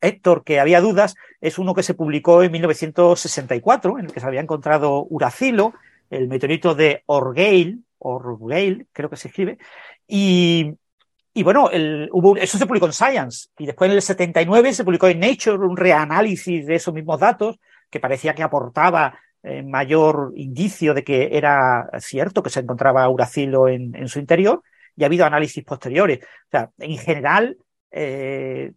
Héctor, 0.00 0.44
que 0.44 0.60
había 0.60 0.80
dudas, 0.80 1.14
es 1.40 1.58
uno 1.58 1.74
que 1.74 1.82
se 1.82 1.94
publicó 1.94 2.42
en 2.42 2.52
1964, 2.52 3.98
en 3.98 4.06
el 4.06 4.12
que 4.12 4.20
se 4.20 4.26
había 4.26 4.40
encontrado 4.40 5.06
uracilo, 5.10 5.74
el 6.08 6.28
meteorito 6.28 6.74
de 6.74 7.02
Orgale, 7.06 7.78
Orgale, 7.98 8.86
creo 8.92 9.10
que 9.10 9.16
se 9.16 9.28
escribe, 9.28 9.58
y 10.08 10.74
y 11.40 11.42
bueno, 11.42 11.70
eso 11.70 12.58
se 12.58 12.66
publicó 12.66 12.84
en 12.84 12.92
Science 12.92 13.48
y 13.56 13.64
después 13.64 13.88
en 13.88 13.96
el 13.96 14.02
79 14.02 14.74
se 14.74 14.84
publicó 14.84 15.08
en 15.08 15.20
Nature 15.20 15.56
un 15.56 15.74
reanálisis 15.74 16.66
de 16.66 16.74
esos 16.74 16.92
mismos 16.92 17.18
datos 17.18 17.56
que 17.88 17.98
parecía 17.98 18.34
que 18.34 18.42
aportaba 18.42 19.18
eh, 19.42 19.62
mayor 19.62 20.34
indicio 20.36 20.92
de 20.92 21.02
que 21.02 21.30
era 21.32 21.88
cierto 21.98 22.42
que 22.42 22.50
se 22.50 22.60
encontraba 22.60 23.08
uracilo 23.08 23.68
en, 23.68 23.96
en, 23.96 24.06
su 24.06 24.18
interior 24.18 24.62
y 24.94 25.02
ha 25.02 25.06
habido 25.06 25.24
análisis 25.24 25.64
posteriores. 25.64 26.18
O 26.22 26.50
sea, 26.50 26.68
en 26.76 26.98
general, 26.98 27.56
eh, 27.90 28.72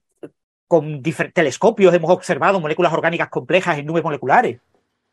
con 0.65 1.03
telescopios 1.03 1.93
hemos 1.93 2.11
observado 2.11 2.61
moléculas 2.61 2.93
orgánicas 2.93 3.27
complejas 3.27 3.77
en 3.77 3.87
nubes 3.87 4.05
moleculares. 4.05 4.61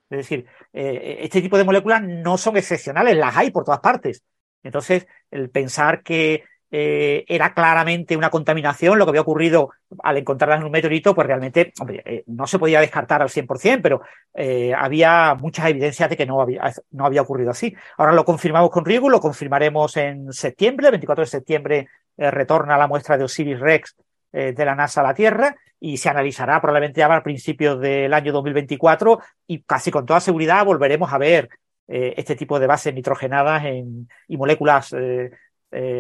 Es 0.09 0.19
decir, 0.19 0.47
eh, 0.73 1.19
este 1.23 1.43
tipo 1.43 1.59
de 1.59 1.65
moléculas 1.65 2.01
no 2.01 2.39
son 2.39 2.57
excepcionales, 2.57 3.17
las 3.17 3.37
hay 3.37 3.51
por 3.51 3.65
todas 3.65 3.81
partes. 3.81 4.23
Entonces, 4.63 5.09
el 5.33 5.51
pensar 5.51 6.05
que 6.05 6.45
eh, 6.73 7.25
era 7.27 7.53
claramente 7.53 8.17
una 8.17 8.31
contaminación, 8.31 8.97
lo 8.97 9.05
que 9.05 9.11
había 9.11 9.23
ocurrido 9.23 9.71
al 10.05 10.19
encontrarlas 10.19 10.61
en 10.61 10.67
un 10.67 10.71
meteorito, 10.71 11.17
pues 11.17 11.27
realmente 11.27 11.73
eh, 11.89 12.23
no 12.29 12.47
se 12.47 12.61
podía 12.61 12.81
descartar 12.81 13.23
al 13.23 13.29
100%, 13.29 13.81
pero 13.83 14.03
eh, 14.35 14.73
había 14.77 15.35
muchas 15.35 15.67
evidencias 15.67 16.09
de 16.09 16.17
que 16.17 16.27
no 16.27 16.41
había, 16.41 16.73
no 16.93 17.07
había 17.07 17.23
ocurrido 17.23 17.51
así. 17.51 17.75
Ahora 17.97 18.13
lo 18.13 18.25
confirmamos 18.25 18.71
con 18.71 18.85
Rigo, 18.85 19.11
lo 19.11 19.21
confirmaremos 19.21 19.97
en 19.97 20.33
septiembre, 20.33 20.87
el 20.87 20.93
24 20.93 21.25
de 21.25 21.31
septiembre 21.31 21.89
retorna 22.17 22.79
la 22.79 22.87
muestra 22.87 23.17
de 23.17 23.25
Osiris 23.25 23.59
Rex 23.59 23.97
de 24.31 24.65
la 24.65 24.75
NASA 24.75 25.01
a 25.01 25.05
la 25.05 25.15
Tierra 25.15 25.57
y 25.81 25.97
se 25.97 26.11
analizará 26.11 26.61
probablemente 26.61 26.99
ya 26.99 27.13
a 27.13 27.23
principios 27.23 27.81
del 27.81 28.13
año 28.13 28.31
2024 28.33 29.21
y 29.47 29.63
casi 29.63 29.91
con 29.91 30.05
toda 30.05 30.21
seguridad 30.21 30.67
volveremos 30.67 31.11
a 31.13 31.19
ver 31.19 31.49
este 31.89 32.37
tipo 32.37 32.61
de 32.61 32.67
bases 32.67 32.95
nitrogenadas 32.95 33.65
en, 33.65 34.09
y 34.29 34.37
moléculas 34.37 34.95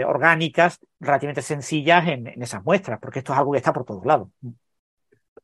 orgánicas 0.06 0.78
relativamente 0.98 1.42
sencillas 1.42 2.08
en, 2.08 2.26
esas 2.42 2.64
muestras, 2.64 2.98
porque 3.00 3.20
esto 3.20 3.32
es 3.32 3.38
algo 3.38 3.52
que 3.52 3.58
está 3.58 3.72
por 3.72 3.84
todos 3.84 4.04
lados. 4.04 4.28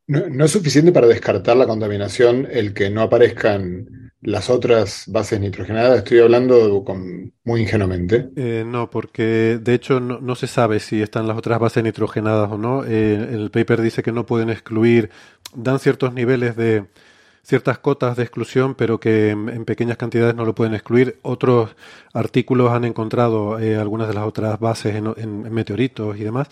No, 0.08 0.44
es 0.44 0.50
suficiente 0.52 0.92
para 0.92 1.08
descartar 1.08 1.56
la 1.56 1.66
contaminación 1.66 2.46
el 2.50 2.74
que 2.74 2.90
no 2.90 3.02
aparezcan 3.02 4.12
las 4.20 4.50
otras 4.50 5.04
bases 5.08 5.40
nitrogenadas. 5.40 5.98
Estoy 5.98 6.20
hablando 6.20 6.84
con, 6.84 7.32
muy 7.42 7.62
ingenuamente. 7.62 8.28
Eh, 8.36 8.64
no, 8.64 8.88
porque 8.88 9.58
de 9.60 9.74
hecho 9.74 9.98
no, 9.98 10.34
se 10.36 10.46
sabe 10.46 10.78
si 10.78 11.02
están 11.02 11.26
las 11.26 11.36
otras 11.36 11.58
bases 11.58 11.82
nitrogenadas 11.82 12.50
o 12.52 12.56
no. 12.56 12.84
Eh, 12.84 13.14
el 13.32 13.50
paper 13.50 13.80
dice 13.82 14.04
que 14.04 14.12
no 14.12 14.26
pueden 14.26 14.48
excluir, 14.48 15.10
dan 15.54 15.80
ciertos 15.80 16.14
niveles 16.14 16.54
de, 16.54 16.86
ciertas 17.46 17.78
cotas 17.78 18.16
de 18.16 18.24
exclusión, 18.24 18.74
pero 18.74 18.98
que 18.98 19.30
en, 19.30 19.64
pequeñas 19.64 19.96
cantidades 19.96 20.34
no 20.34 20.44
lo 20.44 20.54
pueden 20.54 20.74
excluir. 20.74 21.18
Otros 21.22 21.76
artículos 22.12 22.72
han 22.72 22.84
encontrado 22.84 23.60
eh, 23.60 23.76
algunas 23.76 24.08
de 24.08 24.14
las 24.14 24.24
otras 24.24 24.58
bases 24.58 24.96
en, 24.96 25.54
meteoritos 25.54 26.18
y 26.18 26.24
demás. 26.24 26.48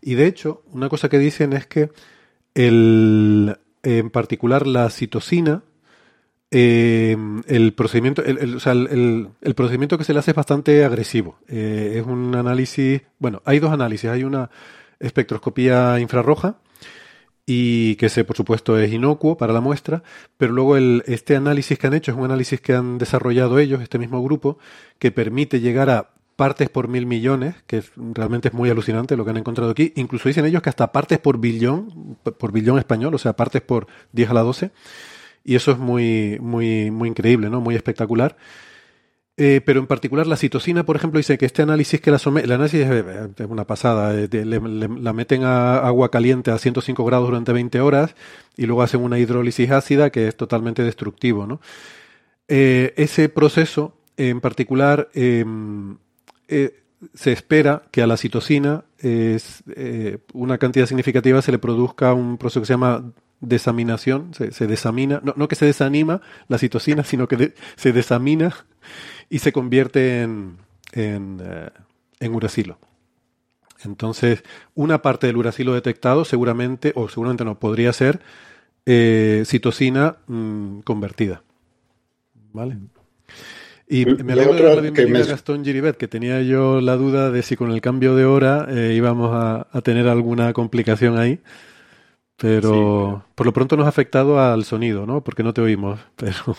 Y 0.00 0.14
de 0.14 0.26
hecho, 0.26 0.62
una 0.72 0.88
cosa 0.88 1.10
que 1.10 1.18
dicen 1.18 1.52
es 1.52 1.66
que 1.66 1.90
el, 2.54 3.58
en 3.82 4.08
particular 4.08 4.66
la 4.66 4.88
citosina, 4.88 5.62
eh, 6.50 7.14
el 7.46 7.74
procedimiento, 7.74 8.24
el, 8.24 8.56
o 8.56 8.60
sea, 8.60 8.72
el, 8.72 9.54
procedimiento 9.54 9.98
que 9.98 10.04
se 10.04 10.14
le 10.14 10.20
hace 10.20 10.30
es 10.30 10.36
bastante 10.36 10.82
agresivo. 10.82 11.36
Eh, 11.46 11.96
es 11.96 12.06
un 12.06 12.34
análisis, 12.34 13.02
bueno, 13.18 13.42
hay 13.44 13.58
dos 13.58 13.70
análisis. 13.70 14.08
Hay 14.08 14.24
una 14.24 14.48
espectroscopía 14.98 16.00
infrarroja 16.00 16.56
y 17.50 17.96
que 17.96 18.06
ese, 18.06 18.24
por 18.24 18.36
supuesto, 18.36 18.78
es 18.78 18.92
inocuo 18.92 19.38
para 19.38 19.54
la 19.54 19.62
muestra, 19.62 20.02
pero 20.36 20.52
luego 20.52 20.76
el, 20.76 21.02
este 21.06 21.34
análisis 21.34 21.78
que 21.78 21.86
han 21.86 21.94
hecho 21.94 22.10
es 22.10 22.18
un 22.18 22.26
análisis 22.26 22.60
que 22.60 22.74
han 22.74 22.98
desarrollado 22.98 23.58
ellos, 23.58 23.80
este 23.80 23.98
mismo 23.98 24.22
grupo, 24.22 24.58
que 24.98 25.12
permite 25.12 25.58
llegar 25.58 25.88
a 25.88 26.10
partes 26.36 26.68
por 26.68 26.88
mil 26.88 27.06
millones, 27.06 27.54
que 27.66 27.82
realmente 27.96 28.48
es 28.48 28.54
muy 28.54 28.68
alucinante 28.68 29.16
lo 29.16 29.24
que 29.24 29.30
han 29.30 29.38
encontrado 29.38 29.70
aquí. 29.70 29.94
Incluso 29.96 30.28
dicen 30.28 30.44
ellos 30.44 30.60
que 30.60 30.68
hasta 30.68 30.92
partes 30.92 31.20
por 31.20 31.40
billón, 31.40 32.18
por 32.22 32.52
billón 32.52 32.78
español, 32.78 33.14
o 33.14 33.18
sea, 33.18 33.32
partes 33.32 33.62
por 33.62 33.86
10 34.12 34.28
a 34.28 34.34
la 34.34 34.42
12. 34.42 34.70
Y 35.42 35.54
eso 35.54 35.70
es 35.70 35.78
muy, 35.78 36.36
muy, 36.42 36.90
muy 36.90 37.08
increíble, 37.08 37.48
¿no? 37.48 37.62
Muy 37.62 37.76
espectacular. 37.76 38.36
Eh, 39.40 39.60
pero 39.64 39.78
en 39.78 39.86
particular 39.86 40.26
la 40.26 40.36
citosina, 40.36 40.84
por 40.84 40.96
ejemplo, 40.96 41.18
dice 41.18 41.38
que 41.38 41.46
este 41.46 41.62
análisis 41.62 42.00
que 42.00 42.10
la 42.10 42.18
somete, 42.18 42.46
el 42.46 42.52
análisis 42.52 42.80
es, 42.80 43.46
una 43.46 43.64
pasada, 43.68 44.12
eh, 44.12 44.28
la 44.32 45.12
meten 45.12 45.44
a 45.44 45.78
agua 45.78 46.10
caliente 46.10 46.50
a 46.50 46.58
105 46.58 47.04
grados 47.04 47.28
durante 47.28 47.52
20 47.52 47.80
horas 47.80 48.16
y 48.56 48.66
luego 48.66 48.82
hacen 48.82 49.00
una 49.00 49.16
hidrólisis 49.16 49.70
ácida 49.70 50.10
que 50.10 50.26
es 50.26 50.36
totalmente 50.36 50.82
destructivo. 50.82 51.46
¿no? 51.46 51.60
Eh, 52.48 52.94
ese 52.96 53.28
proceso 53.28 53.96
en 54.16 54.40
particular 54.40 55.08
em, 55.14 55.98
se 56.48 57.32
espera 57.32 57.84
que 57.92 58.02
a 58.02 58.08
la 58.08 58.16
citosina 58.16 58.86
es, 58.98 59.62
una 60.32 60.58
cantidad 60.58 60.86
significativa 60.86 61.42
se 61.42 61.52
le 61.52 61.60
produzca 61.60 62.12
un 62.12 62.38
proceso 62.38 62.62
que 62.62 62.66
se 62.66 62.72
llama 62.72 63.12
desaminación, 63.40 64.32
se, 64.34 64.66
desamina, 64.66 65.22
no, 65.22 65.46
que 65.46 65.54
se 65.54 65.66
desanima 65.66 66.20
la 66.48 66.58
citosina, 66.58 67.04
sino 67.04 67.28
que 67.28 67.54
se 67.76 67.92
desamina 67.92 68.52
y 69.30 69.38
se 69.40 69.52
convierte 69.52 70.22
en, 70.22 70.58
en, 70.92 71.40
eh, 72.20 72.28
uracilo. 72.28 72.78
Entonces, 73.84 74.42
una 74.74 75.02
parte 75.02 75.26
del 75.26 75.36
uracilo 75.36 75.74
detectado 75.74 76.24
seguramente, 76.24 76.92
o 76.96 77.08
seguramente 77.08 77.44
no, 77.44 77.58
podría 77.58 77.92
ser 77.92 78.20
eh, 78.86 79.44
citosina 79.46 80.16
mm, 80.26 80.80
convertida. 80.80 81.42
¿Vale? 82.52 82.78
Y 83.90 84.04
me 84.04 84.34
alegro 84.34 84.54
de 84.54 84.62
dar 84.62 84.76
la 84.76 84.82
bienvenida 84.82 85.20
a 85.20 85.26
Gastón 85.26 85.64
Giribet, 85.64 85.96
que 85.96 86.08
tenía 86.08 86.42
yo 86.42 86.80
la 86.82 86.96
duda 86.96 87.30
de 87.30 87.42
si 87.42 87.56
con 87.56 87.70
el 87.70 87.80
cambio 87.80 88.14
de 88.16 88.26
hora 88.26 88.66
eh, 88.68 88.92
íbamos 88.94 89.30
a, 89.32 89.66
tener 89.82 90.08
alguna 90.08 90.52
complicación 90.52 91.18
ahí. 91.18 91.40
Pero 92.36 93.24
por 93.34 93.46
lo 93.46 93.52
pronto 93.52 93.76
nos 93.76 93.86
ha 93.86 93.88
afectado 93.88 94.40
al 94.40 94.64
sonido, 94.64 95.06
¿no? 95.06 95.24
Porque 95.24 95.42
no 95.42 95.54
te 95.54 95.62
oímos. 95.62 96.00
Pero 96.16 96.56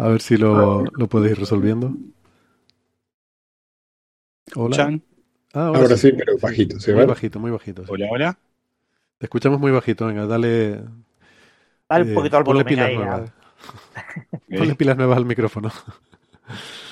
a 0.00 0.08
ver 0.08 0.22
si 0.22 0.36
lo, 0.38 0.84
lo 0.84 1.06
puedes 1.08 1.30
ir 1.30 1.38
resolviendo. 1.38 1.94
Hola. 4.54 4.98
Ah, 5.52 5.66
ahora, 5.66 5.96
sí, 5.96 6.12
pero 6.12 6.38
bajito. 6.38 6.76
muy 6.94 7.04
bajito, 7.04 7.38
muy 7.38 7.50
bajito. 7.50 7.84
Hola, 7.86 8.06
hola. 8.10 8.38
Te 9.18 9.26
escuchamos 9.26 9.60
muy 9.60 9.70
bajito. 9.70 10.06
Venga, 10.06 10.26
dale. 10.26 10.80
Dale 11.88 12.04
un 12.04 12.10
eh, 12.10 12.14
poquito 12.14 12.36
al 12.38 12.44
volumen. 12.44 12.64
Ponle 12.64 12.76
pilas 12.76 12.94
nuevas. 12.94 13.32
ponle 14.58 14.74
pilas 14.74 14.96
nuevas 14.96 15.16
al 15.18 15.26
micrófono. 15.26 15.70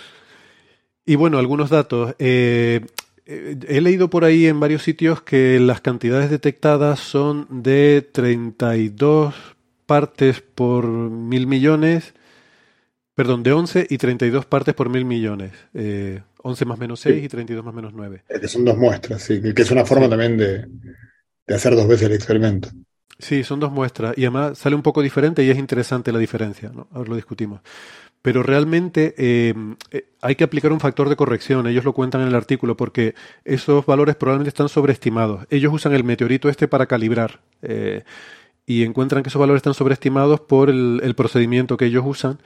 y 1.06 1.16
bueno, 1.16 1.38
algunos 1.38 1.70
datos. 1.70 2.14
Eh, 2.18 2.84
eh, 3.24 3.56
he 3.68 3.80
leído 3.80 4.10
por 4.10 4.24
ahí 4.24 4.46
en 4.46 4.60
varios 4.60 4.82
sitios 4.82 5.22
que 5.22 5.58
las 5.60 5.80
cantidades 5.80 6.28
detectadas 6.28 7.00
son 7.00 7.46
de 7.48 8.06
32 8.12 9.34
partes 9.86 10.42
por 10.42 10.86
mil 10.86 11.46
millones 11.46 12.12
Perdón, 13.18 13.42
de 13.42 13.50
11 13.50 13.88
y 13.90 13.98
32 13.98 14.46
partes 14.46 14.76
por 14.76 14.90
mil 14.90 15.04
millones. 15.04 15.50
Eh, 15.74 16.22
11 16.40 16.64
más 16.66 16.78
menos 16.78 17.00
6 17.00 17.24
y 17.24 17.28
32 17.28 17.64
más 17.64 17.74
menos 17.74 17.92
9. 17.92 18.22
que 18.40 18.46
son 18.46 18.64
dos 18.64 18.78
muestras, 18.78 19.20
sí, 19.20 19.42
que 19.42 19.62
es 19.62 19.70
una 19.72 19.84
forma 19.84 20.08
también 20.08 20.36
de, 20.36 20.68
hacer 21.52 21.74
dos 21.74 21.88
veces 21.88 22.06
el 22.06 22.12
experimento. 22.14 22.68
Sí, 23.18 23.42
son 23.42 23.58
dos 23.58 23.72
muestras 23.72 24.16
y 24.16 24.20
además 24.20 24.56
sale 24.58 24.76
un 24.76 24.82
poco 24.82 25.02
diferente 25.02 25.42
y 25.42 25.50
es 25.50 25.58
interesante 25.58 26.12
la 26.12 26.20
diferencia, 26.20 26.70
¿no? 26.72 26.86
Ahora 26.92 27.08
lo 27.08 27.16
discutimos. 27.16 27.60
Pero 28.22 28.44
realmente 28.44 29.16
eh, 29.18 29.52
eh, 29.90 30.10
hay 30.22 30.36
que 30.36 30.44
aplicar 30.44 30.70
un 30.70 30.78
factor 30.78 31.08
de 31.08 31.16
corrección, 31.16 31.66
ellos 31.66 31.84
lo 31.84 31.94
cuentan 31.94 32.20
en 32.20 32.28
el 32.28 32.36
artículo, 32.36 32.76
porque 32.76 33.16
esos 33.44 33.84
valores 33.84 34.14
probablemente 34.14 34.50
están 34.50 34.68
sobreestimados. 34.68 35.44
Ellos 35.50 35.74
usan 35.74 35.92
el 35.92 36.04
meteorito 36.04 36.48
este 36.48 36.68
para 36.68 36.86
calibrar 36.86 37.40
eh, 37.62 38.04
y 38.64 38.84
encuentran 38.84 39.24
que 39.24 39.28
esos 39.28 39.40
valores 39.40 39.58
están 39.58 39.74
sobreestimados 39.74 40.38
por 40.38 40.70
el, 40.70 41.00
el 41.02 41.16
procedimiento 41.16 41.76
que 41.76 41.86
ellos 41.86 42.04
usan 42.06 42.38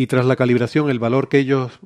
y 0.00 0.06
tras 0.06 0.24
la 0.24 0.34
calibración 0.34 0.88
el 0.88 0.98
valor 0.98 1.28
que 1.28 1.40
ellos 1.40 1.78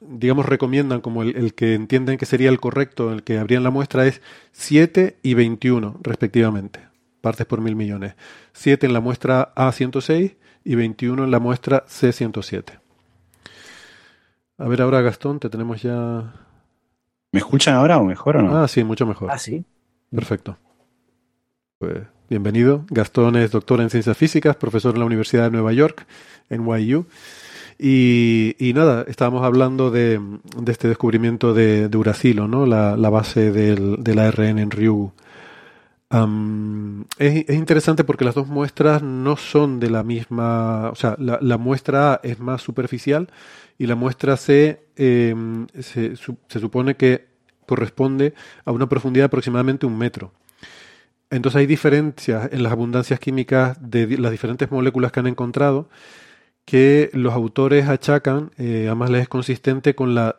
digamos 0.00 0.46
recomiendan 0.46 1.02
como 1.02 1.22
el, 1.22 1.52
que 1.52 1.74
entienden 1.74 2.16
que 2.16 2.24
sería 2.24 2.48
el 2.48 2.58
correcto, 2.58 3.12
el 3.12 3.24
que 3.24 3.36
habrían 3.36 3.62
la 3.62 3.68
muestra 3.68 4.06
es 4.06 4.22
7 4.52 5.18
y 5.22 5.34
21 5.34 6.00
respectivamente, 6.00 6.80
partes 7.20 7.44
por 7.44 7.60
mil 7.60 7.76
millones. 7.76 8.14
7 8.54 8.86
en 8.86 8.94
la 8.94 9.00
muestra 9.00 9.54
A106 9.54 10.36
y 10.64 10.74
21 10.76 11.24
en 11.24 11.30
la 11.30 11.40
muestra 11.40 11.84
C107. 11.84 12.80
A 14.56 14.68
ver 14.68 14.80
ahora 14.80 15.02
Gastón, 15.02 15.38
te 15.38 15.50
tenemos 15.50 15.82
ya... 15.82 16.32
¿Me 17.32 17.40
escuchan 17.40 17.74
ahora 17.74 17.98
o 17.98 18.04
mejor 18.04 18.38
o 18.38 18.42
no? 18.42 18.56
Ah, 18.56 18.66
sí, 18.66 18.82
mucho 18.82 19.04
mejor. 19.04 19.30
Ah, 19.30 19.36
sí. 19.36 19.62
Perfecto. 20.10 20.56
Pues 21.76 21.98
bienvenido. 22.30 22.86
Gastón 22.88 23.36
es 23.36 23.50
doctor 23.50 23.82
en 23.82 23.90
ciencias 23.90 24.16
físicas, 24.16 24.56
profesor 24.56 24.94
en 24.94 25.00
la 25.00 25.06
Universidad 25.06 25.44
de 25.44 25.50
Nueva 25.50 25.74
York 25.74 26.06
NYU. 26.48 27.06
Y, 27.84 28.70
nada, 28.76 29.04
estábamos 29.08 29.42
hablando 29.42 29.90
de, 29.90 30.20
este 30.68 30.86
descubrimiento 30.86 31.52
de, 31.52 31.90
Uracilo, 31.96 32.46
¿no? 32.46 32.64
la, 32.64 33.10
base 33.10 33.50
del, 33.50 34.04
del, 34.04 34.20
ARN 34.20 34.60
en 34.60 34.70
Ryugu. 34.70 35.12
es, 37.18 37.44
es, 37.48 37.56
interesante 37.56 38.04
porque 38.04 38.24
las 38.24 38.36
dos 38.36 38.46
muestras 38.46 39.02
no 39.02 39.36
son 39.36 39.80
de 39.80 39.90
la 39.90 40.04
misma, 40.04 40.90
o 40.90 40.94
sea, 40.94 41.16
la, 41.18 41.40
la 41.42 41.58
muestra 41.58 42.12
A 42.12 42.20
es 42.22 42.38
más 42.38 42.62
superficial 42.62 43.28
y 43.78 43.86
la 43.88 43.96
muestra 43.96 44.36
C 44.36 44.86
em, 44.94 45.66
se, 45.80 46.14
se, 46.14 46.60
supone 46.60 46.94
que 46.94 47.26
corresponde 47.66 48.32
a 48.64 48.70
una 48.70 48.88
profundidad 48.88 49.22
de 49.24 49.26
aproximadamente 49.26 49.86
un 49.86 49.98
metro. 49.98 50.32
Entonces 51.30 51.58
hay 51.58 51.66
diferencias 51.66 52.48
en 52.52 52.62
las 52.62 52.70
abundancias 52.70 53.18
químicas 53.18 53.76
de 53.80 54.18
las 54.18 54.30
diferentes 54.30 54.70
moléculas 54.70 55.10
que 55.10 55.18
han 55.18 55.26
encontrado 55.26 55.88
que 56.64 57.10
los 57.12 57.34
autores 57.34 57.88
achacan, 57.88 58.50
eh, 58.56 58.84
además 58.86 59.10
les 59.10 59.22
es 59.22 59.28
consistente 59.28 59.94
con 59.94 60.14
la 60.14 60.36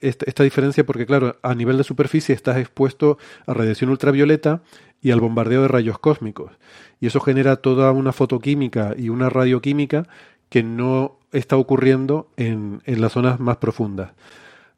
esta, 0.00 0.44
diferencia 0.44 0.84
porque, 0.84 1.04
claro, 1.04 1.36
a 1.42 1.54
nivel 1.54 1.76
de 1.76 1.84
superficie 1.84 2.34
estás 2.34 2.56
expuesto 2.56 3.18
a 3.46 3.52
radiación 3.52 3.90
ultravioleta 3.90 4.62
y 5.02 5.10
al 5.10 5.20
bombardeo 5.20 5.62
de 5.62 5.68
rayos 5.68 5.98
cósmicos. 5.98 6.52
Y 7.00 7.06
eso 7.06 7.20
genera 7.20 7.56
toda 7.56 7.92
una 7.92 8.12
fotoquímica 8.12 8.94
y 8.96 9.08
una 9.10 9.28
radioquímica 9.28 10.06
que 10.48 10.62
no 10.62 11.18
está 11.32 11.56
ocurriendo 11.56 12.30
en, 12.36 12.80
en 12.86 13.00
las 13.00 13.12
zonas 13.12 13.40
más 13.40 13.58
profundas. 13.58 14.12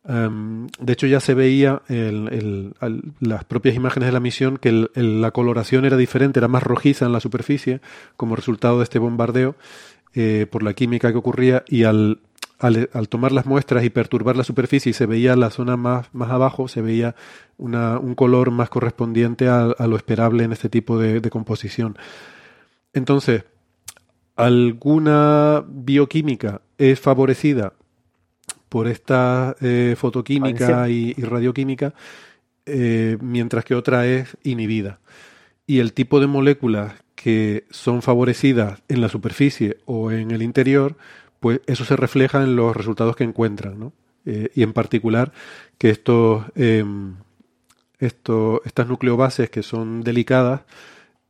Em, 0.07 0.67
de 0.79 0.93
hecho, 0.93 1.07
ya 1.07 1.21
se 1.21 1.35
veía 1.35 1.83
en 1.89 2.75
las 3.21 3.45
propias 3.45 3.75
imágenes 3.75 4.09
de 4.09 4.13
la 4.13 4.21
misión 4.21 4.59
que 4.59 4.89
la 4.95 5.31
coloración 5.31 5.85
era 5.85 5.97
diferente, 5.97 6.41
era 6.41 6.49
más 6.49 6.63
rojiza 6.63 7.07
en 7.07 7.13
la 7.13 7.21
superficie 7.21 7.81
como 8.17 8.37
resultado 8.37 8.79
de 8.79 8.85
este 8.85 8.99
bombardeo 8.99 9.57
eh, 10.15 10.47
por 10.51 10.63
la 10.63 10.75
química 10.75 11.13
que 11.13 11.19
ocurría 11.19 11.65
y 11.69 11.85
al, 11.85 12.21
al, 12.59 13.09
tomar 13.09 13.33
las 13.33 13.47
muestras 13.47 13.85
y 13.85 13.91
perturbar 13.91 14.37
la 14.37 14.45
superficie 14.45 14.91
y 14.91 14.93
se 14.93 15.07
veía 15.07 15.37
la 15.37 15.51
zona 15.51 15.77
más, 15.77 16.09
más 16.13 16.31
abajo, 16.31 16.69
se 16.69 16.81
veía 16.81 17.15
una, 17.59 17.99
un 17.99 18.15
color 18.15 18.51
más 18.51 18.69
correspondiente 18.69 19.49
a, 19.49 19.65
a, 19.65 19.87
lo 19.87 19.97
esperable 19.97 20.45
en 20.45 20.53
este 20.53 20.69
tipo 20.69 20.99
de, 20.99 21.21
de 21.21 21.31
composición. 21.31 21.97
Entonces, 22.93 23.45
alguna 24.37 25.65
bioquímica 25.67 26.61
es 26.79 27.01
favorecida 27.01 27.73
por 28.75 28.89
esta 28.89 29.55
eh, 29.61 29.95
fotoquímica 29.97 30.89
y, 30.89 31.13
radioquímica, 31.13 31.95
eh, 32.67 33.17
mientras 33.21 33.65
que 33.65 33.77
otra 33.77 34.05
es 34.05 34.37
inhibida. 34.43 34.99
Y 35.65 35.79
el 35.79 35.93
tipo 35.93 36.19
de 36.19 36.27
moléculas 36.27 36.93
que 37.25 37.65
son 37.71 38.03
favorecidas 38.03 38.83
en 38.87 39.01
la 39.01 39.09
superficie 39.09 39.79
o 39.87 40.11
en 40.11 40.31
el 40.31 40.43
interior, 40.43 40.99
pues 41.41 41.63
eso 41.67 41.87
se 41.87 41.97
refleja 41.97 42.43
en 42.43 42.55
los 42.55 42.77
resultados 42.77 43.17
que 43.17 43.25
encuentran, 43.25 43.81
¿no? 43.81 43.95
Eh, 44.27 44.51
y 44.55 44.63
en 44.63 44.75
particular 44.75 45.33
que 45.79 45.89
estos, 45.89 46.45
em, 46.55 47.15
estos, 47.99 48.61
estas 48.67 48.89
nucleobases 48.89 49.49
que 49.49 49.63
son 49.63 50.03
delicadas, 50.03 50.65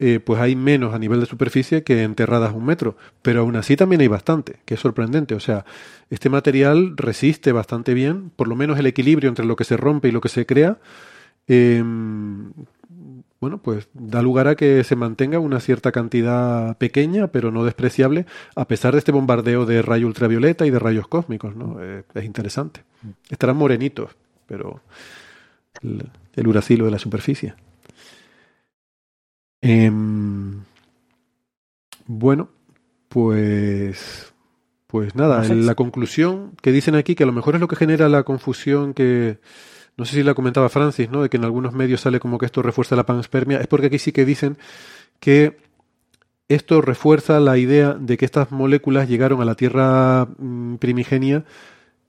eh, 0.00 0.18
pues 0.18 0.40
hay 0.40 0.56
menos 0.56 0.94
a 0.94 0.98
nivel 0.98 1.20
de 1.20 1.26
superficie 1.26 1.84
que 1.84 2.02
enterradas 2.02 2.52
un 2.54 2.64
metro, 2.64 2.96
pero 3.22 3.42
aún 3.42 3.54
así 3.54 3.76
también 3.76 4.00
hay 4.00 4.08
bastante, 4.08 4.56
que 4.64 4.74
es 4.74 4.80
sorprendente. 4.80 5.36
O 5.36 5.40
sea, 5.40 5.64
este 6.10 6.28
material 6.28 6.96
resiste 6.96 7.52
bastante 7.52 7.94
bien, 7.94 8.30
por 8.34 8.48
lo 8.48 8.56
menos 8.56 8.80
el 8.80 8.86
equilibrio 8.86 9.28
entre 9.28 9.44
lo 9.44 9.54
que 9.54 9.62
se 9.62 9.76
rompe 9.76 10.08
y 10.08 10.10
lo 10.10 10.20
que 10.20 10.28
se 10.28 10.44
crea, 10.44 10.78
em, 11.46 12.50
bueno, 13.40 13.58
pues 13.58 13.88
da 13.92 14.22
lugar 14.22 14.48
a 14.48 14.54
que 14.54 14.84
se 14.84 14.96
mantenga 14.96 15.38
una 15.38 15.60
cierta 15.60 15.92
cantidad 15.92 16.78
pequeña, 16.78 17.28
pero 17.28 17.50
no 17.50 17.64
despreciable, 17.64 18.26
a 18.56 18.66
pesar 18.66 18.92
de 18.92 18.98
este 18.98 19.12
bombardeo 19.12 19.66
de 19.66 19.82
rayo 19.82 20.06
ultravioleta 20.06 20.66
y 20.66 20.70
de 20.70 20.78
rayos 20.78 21.08
cósmicos, 21.08 21.54
¿no? 21.54 21.76
Eh, 21.82 22.04
es 22.14 22.24
interesante. 22.24 22.84
Estarán 23.28 23.56
morenitos, 23.56 24.16
pero 24.46 24.80
el, 25.82 26.08
el 26.36 26.46
uracilo 26.46 26.86
de 26.86 26.90
la 26.90 26.98
superficie. 26.98 27.54
Em, 29.60 30.62
bueno, 32.06 32.50
pues, 33.08 34.32
pues 34.86 35.14
nada, 35.14 35.42
la 35.54 35.74
conclusión 35.74 36.52
que 36.60 36.72
dicen 36.72 36.94
aquí, 36.94 37.14
que 37.14 37.22
a 37.22 37.26
lo 37.26 37.32
mejor 37.32 37.54
es 37.54 37.60
lo 37.62 37.68
que 37.68 37.76
genera 37.76 38.08
la 38.08 38.24
confusión 38.24 38.92
que, 38.92 39.38
no 39.96 40.04
sé 40.04 40.16
si 40.16 40.22
la 40.22 40.34
comentaba 40.34 40.68
Francis, 40.68 41.10
¿no? 41.10 41.22
De 41.22 41.28
que 41.28 41.36
en 41.36 41.44
algunos 41.44 41.72
medios 41.72 42.00
sale 42.00 42.20
como 42.20 42.38
que 42.38 42.46
esto 42.46 42.62
refuerza 42.62 42.96
la 42.96 43.06
panspermia, 43.06 43.60
es 43.60 43.66
porque 43.66 43.86
aquí 43.86 43.98
sí 43.98 44.12
que 44.12 44.24
dicen 44.24 44.58
que 45.20 45.56
esto 46.48 46.80
refuerza 46.80 47.40
la 47.40 47.56
idea 47.56 47.94
de 47.94 48.16
que 48.16 48.24
estas 48.24 48.50
moléculas 48.50 49.08
llegaron 49.08 49.40
a 49.40 49.44
la 49.44 49.54
Tierra 49.54 50.26
mm, 50.38 50.76
primigenia 50.76 51.44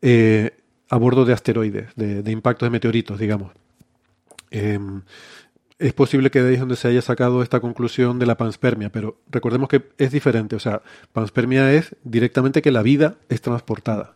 eh, 0.02 0.58
a 0.90 0.98
bordo 0.98 1.26
de 1.26 1.34
asteroides, 1.34 1.96
de, 1.96 2.32
impactos 2.32 2.68
de 2.68 2.72
meteoritos, 2.72 3.20
digamos. 3.20 3.52
Em, 4.52 5.02
es 5.80 5.94
posible 5.94 6.32
que 6.32 6.42
de 6.42 6.50
ahí 6.50 6.54
es 6.56 6.60
donde 6.60 6.76
se 6.76 6.88
haya 6.88 7.02
sacado 7.02 7.42
esta 7.42 7.60
conclusión 7.60 8.20
de 8.20 8.26
la 8.26 8.38
panspermia, 8.38 8.92
pero 8.92 9.20
recordemos 9.30 9.70
que 9.70 9.84
es 9.98 10.12
diferente. 10.12 10.56
O 10.56 10.60
sea, 10.60 10.82
panspermia 11.12 11.74
es 11.74 11.96
directamente 12.04 12.62
que 12.62 12.72
la 12.72 12.82
vida 12.82 13.18
es 13.30 13.42
transportada. 13.42 14.15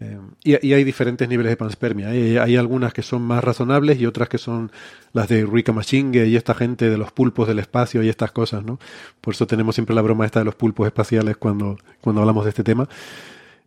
Eh, 0.00 0.18
y, 0.42 0.72
hay 0.72 0.84
diferentes 0.84 1.28
niveles 1.28 1.50
de 1.50 1.56
panspermia. 1.56 2.08
Hay, 2.08 2.36
hay, 2.36 2.56
algunas 2.56 2.92
que 2.92 3.02
son 3.02 3.22
más 3.22 3.42
razonables 3.44 3.98
y 4.00 4.06
otras 4.06 4.28
que 4.28 4.38
son 4.38 4.72
las 5.12 5.28
de 5.28 5.46
Rika 5.46 5.72
Machingue 5.72 6.26
y 6.26 6.36
esta 6.36 6.54
gente 6.54 6.90
de 6.90 6.98
los 6.98 7.12
pulpos 7.12 7.46
del 7.46 7.60
espacio 7.60 8.02
y 8.02 8.08
estas 8.08 8.32
cosas, 8.32 8.64
¿no? 8.64 8.78
Por 9.20 9.34
eso 9.34 9.46
tenemos 9.46 9.74
siempre 9.76 9.94
la 9.94 10.02
broma 10.02 10.26
esta 10.26 10.40
de 10.40 10.44
los 10.44 10.54
pulpos 10.56 10.86
espaciales 10.86 11.36
cuando, 11.36 11.78
cuando 12.00 12.22
hablamos 12.22 12.44
de 12.44 12.50
este 12.50 12.64
tema. 12.64 12.88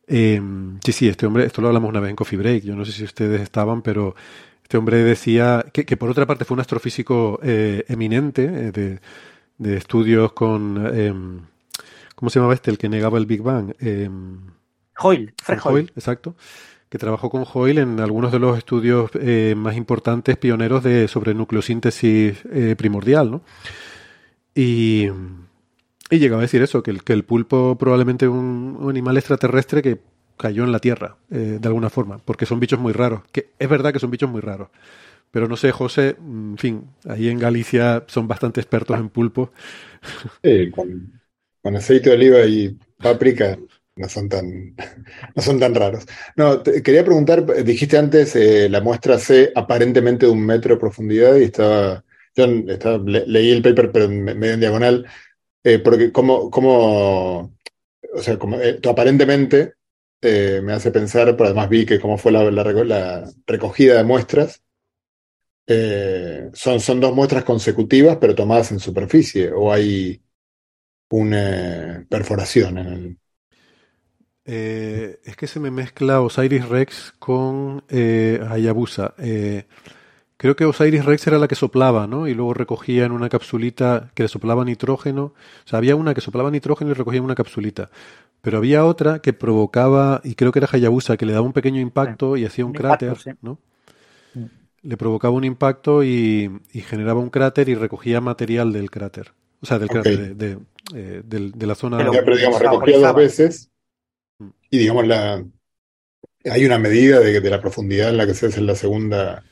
Eh, 0.07 0.41
sí, 0.83 0.91
sí, 0.93 1.07
este 1.09 1.25
hombre, 1.25 1.45
esto 1.45 1.61
lo 1.61 1.67
hablamos 1.67 1.89
una 1.89 1.99
vez 1.99 2.09
en 2.09 2.15
Coffee 2.15 2.37
Break. 2.37 2.63
Yo 2.63 2.75
no 2.75 2.85
sé 2.85 2.91
si 2.91 3.03
ustedes 3.03 3.41
estaban, 3.41 3.81
pero 3.81 4.15
este 4.63 4.77
hombre 4.77 4.97
decía 4.97 5.65
que, 5.71 5.97
por 5.97 6.09
otra 6.09 6.25
parte 6.25 6.45
fue 6.45 6.55
un 6.55 6.61
astrofísico 6.61 7.39
eh, 7.43 7.85
eminente 7.87 8.71
eh, 8.75 8.99
de, 9.57 9.77
estudios 9.77 10.33
con... 10.33 10.95
Em, 10.95 11.41
¿Cómo 12.15 12.29
se 12.31 12.39
llamaba 12.39 12.55
este? 12.55 12.71
El 12.71 12.77
que 12.79 12.89
negaba 12.89 13.17
el 13.19 13.27
Big 13.27 13.41
Bang. 13.43 13.73
Eh, 14.97 15.01
Hoyle, 15.01 15.33
Fred 15.41 15.59
Hoyle. 15.63 15.91
Exacto. 15.95 16.35
Que 16.89 16.97
trabajó 16.97 17.29
con 17.29 17.45
Hoyle 17.51 17.79
en 17.79 17.99
algunos 17.99 18.31
de 18.31 18.39
los 18.39 18.57
estudios 18.57 19.11
eh, 19.15 19.55
más 19.57 19.75
importantes, 19.75 20.37
pioneros 20.37 20.83
de, 20.83 21.07
sobre 21.07 21.33
nucleosíntesis 21.33 22.37
primordial, 22.77 23.29
¿no? 23.29 23.41
Y, 24.55 25.09
y 26.09 26.19
llegaba 26.19 26.41
a 26.41 26.45
decir 26.45 26.61
eso, 26.61 26.81
que 26.81 26.91
el, 26.91 27.03
que 27.03 27.13
el 27.13 27.25
pulpo 27.25 27.77
probablemente 27.77 28.25
es 28.25 28.31
un 28.31 28.87
animal 28.89 29.17
extraterrestre 29.17 29.81
que 29.81 29.99
cayó 30.37 30.63
en 30.63 30.71
la 30.71 30.79
Tierra, 30.79 31.17
eh, 31.31 31.57
de 31.59 31.67
alguna 31.67 31.89
forma, 31.89 32.19
porque 32.19 32.45
son 32.45 32.59
bichos 32.59 32.79
muy 32.79 32.93
raros. 32.93 33.21
Que 33.31 33.49
es 33.59 33.67
verdad 33.67 33.91
que 33.91 33.99
son 33.99 34.11
bichos 34.11 34.29
muy 34.29 34.41
raros. 34.41 34.69
Pero 35.31 35.47
no 35.47 35.57
sé, 35.57 35.71
José, 35.71 36.15
en 36.19 36.57
fin, 36.57 36.85
ahí 37.05 37.27
en 37.27 37.39
Galicia 37.39 38.05
son 38.07 38.27
bastante 38.27 38.61
expertos 38.61 38.97
en 38.97 39.09
pulpo. 39.09 39.51
Sí, 40.43 40.71
con, 40.71 41.11
aceite 41.75 42.11
de 42.11 42.15
oliva 42.15 42.45
y 42.45 42.77
páprica 42.97 43.57
no 43.97 44.09
son 44.09 44.29
tan, 44.29 44.75
no 45.35 45.41
son 45.41 45.59
tan 45.59 45.75
raros. 45.75 46.05
No, 46.35 46.63
quería 46.63 47.03
preguntar, 47.03 47.45
dijiste 47.63 47.97
antes 47.97 48.35
eh, 48.35 48.69
la 48.69 48.81
muestra 48.81 49.19
C 49.19 49.51
aparentemente 49.55 50.25
de 50.25 50.31
un 50.31 50.45
metro 50.45 50.75
de 50.75 50.79
profundidad 50.79 51.35
y 51.35 51.43
estaba, 51.43 52.03
yo 52.35 52.45
estaba, 52.45 52.97
leí 53.05 53.51
el 53.51 53.61
paper 53.61 53.91
pero 53.91 54.09
medio 54.09 54.53
en 54.53 54.59
diagonal, 54.59 55.05
eh, 55.63 55.79
porque 55.79 56.11
como, 56.11 56.49
como, 56.51 57.53
o 58.13 58.21
sea, 58.21 58.37
como, 58.37 58.57
aparentemente 58.89 59.73
eh, 60.21 60.61
me 60.63 60.73
hace 60.73 60.91
pensar, 60.91 61.35
pero 61.35 61.45
además 61.45 61.69
vi 61.69 61.85
que 61.85 61.99
cómo 61.99 62.17
fue 62.17 62.31
la, 62.31 63.31
recogida 63.45 63.97
de 63.97 64.03
muestras. 64.03 64.61
Son, 66.53 66.79
son 66.79 66.99
dos 67.01 67.13
muestras 67.13 67.43
consecutivas, 67.43 68.17
pero 68.21 68.33
tomadas 68.33 68.71
en 68.71 68.79
superficie, 68.79 69.51
o 69.51 69.71
hay 69.71 70.21
una 71.09 72.05
perforación 72.09 72.77
en 72.77 72.87
el. 72.87 73.17
Eh, 74.47 75.19
es 75.25 75.35
que 75.35 75.45
se 75.45 75.59
me 75.59 75.69
mezcla 75.69 76.21
Osiris 76.21 76.67
Rex 76.67 77.13
con 77.19 77.83
Hayabusa. 77.89 79.13
creo 80.37 80.55
que 80.55 80.65
Osiris 80.65 81.05
Rex 81.05 81.27
era 81.27 81.37
la 81.37 81.47
que 81.47 81.55
soplaba, 81.55 82.07
¿no? 82.07 82.27
Y 82.27 82.33
luego 82.33 82.53
recogía 82.53 83.05
en 83.05 83.11
una 83.11 83.29
capsulita 83.29 84.09
que 84.15 84.23
le 84.23 84.29
soplaba 84.29 84.65
nitrógeno. 84.65 85.23
O 85.23 85.67
sea, 85.67 85.77
había 85.77 85.95
una 85.95 86.13
que 86.13 86.21
soplaba 86.21 86.49
nitrógeno 86.49 86.91
y 86.91 86.93
recogía 86.93 87.19
en 87.19 87.25
una 87.25 87.35
capsulita. 87.35 87.89
Pero 88.41 88.59
había 88.59 88.85
otra 88.85 89.19
que 89.19 89.33
provocaba, 89.33 90.21
y 90.23 90.35
creo 90.35 90.51
que 90.51 90.59
era 90.59 90.69
Hayabusa, 90.71 91.17
que 91.17 91.25
le 91.25 91.33
daba 91.33 91.45
un 91.45 91.53
pequeño 91.53 91.81
impacto 91.81 92.37
y 92.37 92.45
hacía 92.45 92.65
un, 92.65 92.73
cráter, 92.73 93.17
¿no? 93.41 93.59
Le 94.83 94.95
provocaba 94.95 95.33
un 95.33 95.43
impacto 95.43 96.03
y, 96.03 96.49
generaba 96.73 97.19
un 97.19 97.29
cráter 97.29 97.67
y 97.67 97.75
recogía 97.75 98.21
material 98.21 98.71
del 98.71 98.89
cráter. 98.89 99.33
O 99.59 99.65
sea, 99.65 99.79
del 99.79 99.89
cráter, 99.89 100.35
de, 100.35 100.59
eh, 100.95 101.21
de, 101.25 101.67
la 101.67 101.75
zona... 101.75 101.97
Pero, 101.97 102.11
pero 102.11 102.37
digamos, 102.37 102.61
recogía 102.61 102.99
dos 102.99 103.15
veces. 103.15 103.71
Y 104.69 104.77
digamos, 104.77 105.07
la, 105.07 105.43
hay 106.45 106.65
una 106.65 106.77
medida 106.77 107.19
de, 107.19 107.39
de 107.39 107.49
la 107.49 107.61
profundidad 107.61 108.09
en 108.09 108.17
la 108.17 108.25
que 108.25 108.33
se 108.33 108.47
hace 108.47 108.59
en 108.59 108.67
la 108.67 108.75
segunda 108.75 109.43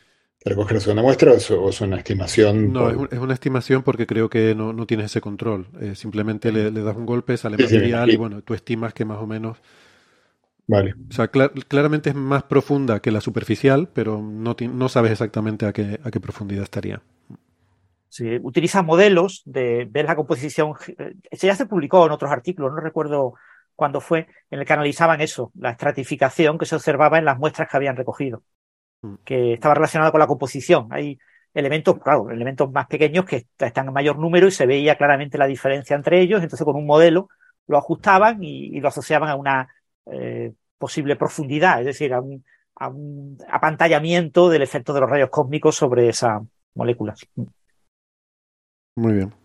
recoger 0.46 0.76
la 0.76 0.80
segunda 0.80 1.02
muestra 1.02 1.32
o 1.32 1.70
es, 1.70 1.82
una 1.82 1.98
estimación? 1.98 2.72
No, 2.72 2.90
es, 2.90 3.18
una 3.18 3.34
estimación 3.34 3.82
porque 3.82 4.06
creo 4.06 4.30
que 4.30 4.54
no, 4.54 4.74
no 4.74 4.86
tienes 4.86 5.08
ese 5.08 5.20
control. 5.20 5.68
Eh, 5.82 5.96
simplemente 5.96 6.52
le, 6.52 6.72
das 6.72 6.96
un 6.96 7.06
golpe, 7.06 7.36
sale 7.36 7.58
material 7.58 8.12
y 8.12 8.16
bueno, 8.16 8.42
tú 8.44 8.54
estimas 8.54 8.94
que 8.94 9.06
más 9.06 9.18
o 9.18 9.28
menos. 9.28 9.58
Vale. 10.68 10.96
O 11.10 11.14
sea, 11.14 11.28
claramente 11.28 12.12
es 12.12 12.16
más 12.16 12.44
profunda 12.44 13.00
que 13.00 13.12
la 13.12 13.22
superficial, 13.22 13.90
pero 13.94 14.22
no, 14.22 14.56
no 14.60 14.90
sabes 14.90 15.12
exactamente 15.12 15.66
a 15.66 15.74
qué, 15.74 16.00
a 16.04 16.12
qué 16.12 16.20
profundidad 16.20 16.64
estaría. 16.64 17.02
Sí, 18.10 18.40
utiliza 18.42 18.82
modelos 18.82 19.42
de 19.46 19.88
ver 19.90 20.06
la 20.06 20.16
composición. 20.16 20.74
Eh, 20.98 21.16
ya 21.42 21.56
se 21.56 21.66
publicó 21.66 22.06
en 22.06 22.12
otros 22.14 22.32
artículos, 22.32 22.72
no 22.72 22.80
recuerdo 22.80 23.34
cuándo 23.76 24.02
fue, 24.02 24.28
en 24.50 24.60
el 24.60 24.66
que 24.66 24.74
analizaban 24.74 25.22
eso, 25.22 25.52
la 25.56 25.72
estratificación 25.72 26.58
que 26.58 26.66
se 26.66 26.76
observaba 26.76 27.18
en 27.18 27.26
las 27.26 27.38
muestras 27.38 27.70
que 27.70 27.78
habían 27.78 27.96
recogido 27.96 28.44
que 29.24 29.54
estaba 29.54 29.76
relacionado 29.76 30.12
con 30.12 30.20
la 30.20 30.28
composición. 30.28 30.88
Hay 30.92 31.20
elementos, 31.54 32.00
claro, 32.00 32.30
elementos 32.30 32.72
más 32.72 32.88
pequeños 32.88 33.26
que 33.26 33.48
están 33.58 33.88
en 33.88 33.94
mayor 33.94 34.18
número 34.18 34.48
y 34.48 34.52
se 34.52 34.66
veía 34.66 34.98
claramente 34.98 35.38
la 35.38 35.48
diferencia 35.48 35.96
entre 35.96 36.22
ellos. 36.22 36.42
Entonces, 36.42 36.66
con 36.66 36.76
un 36.76 36.86
modelo 36.86 37.30
lo 37.68 37.78
ajustaban 37.78 38.44
y, 38.44 38.80
lo 38.80 38.90
asociaban 38.90 39.30
a 39.30 39.36
una 39.36 39.68
eh, 40.12 40.54
posible 40.78 41.16
profundidad, 41.16 41.80
es 41.80 41.86
decir, 41.86 42.14
a 42.14 42.22
un, 42.22 42.44
a 42.76 42.90
un 42.90 43.38
apantallamiento 43.50 44.50
del 44.50 44.62
efecto 44.62 44.94
de 44.94 45.02
los 45.02 45.10
rayos 45.10 45.30
cósmicos 45.30 45.76
sobre 45.76 46.10
esas 46.10 46.42
moléculas. 46.74 47.26
Muy 48.96 49.14
bien. 49.14 49.45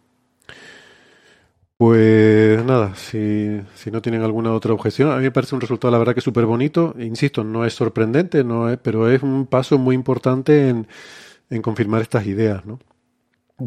Pues 1.81 2.63
nada, 2.63 2.95
si, 2.95 3.59
si, 3.75 3.91
no 3.91 4.03
tienen 4.03 4.21
alguna 4.21 4.53
otra 4.53 4.75
objeción, 4.75 5.11
a 5.13 5.17
mí 5.17 5.23
me 5.23 5.31
parece 5.31 5.55
un 5.55 5.63
resultado, 5.63 5.91
la 5.91 5.97
verdad, 5.97 6.15
que 6.15 6.21
súper 6.21 6.45
bonito. 6.45 6.95
Insisto, 6.99 7.43
no 7.43 7.65
es 7.65 7.73
sorprendente, 7.73 8.45
no 8.45 8.69
es, 8.69 8.77
pero 8.77 9.11
es 9.11 9.23
un 9.23 9.47
paso 9.47 9.79
muy 9.79 9.95
importante 9.95 10.69
en, 10.69 10.87
en 11.49 11.63
confirmar 11.63 12.03
estas 12.03 12.27
ideas. 12.27 12.67
¿no? 12.67 12.81
Mm. 13.57 13.67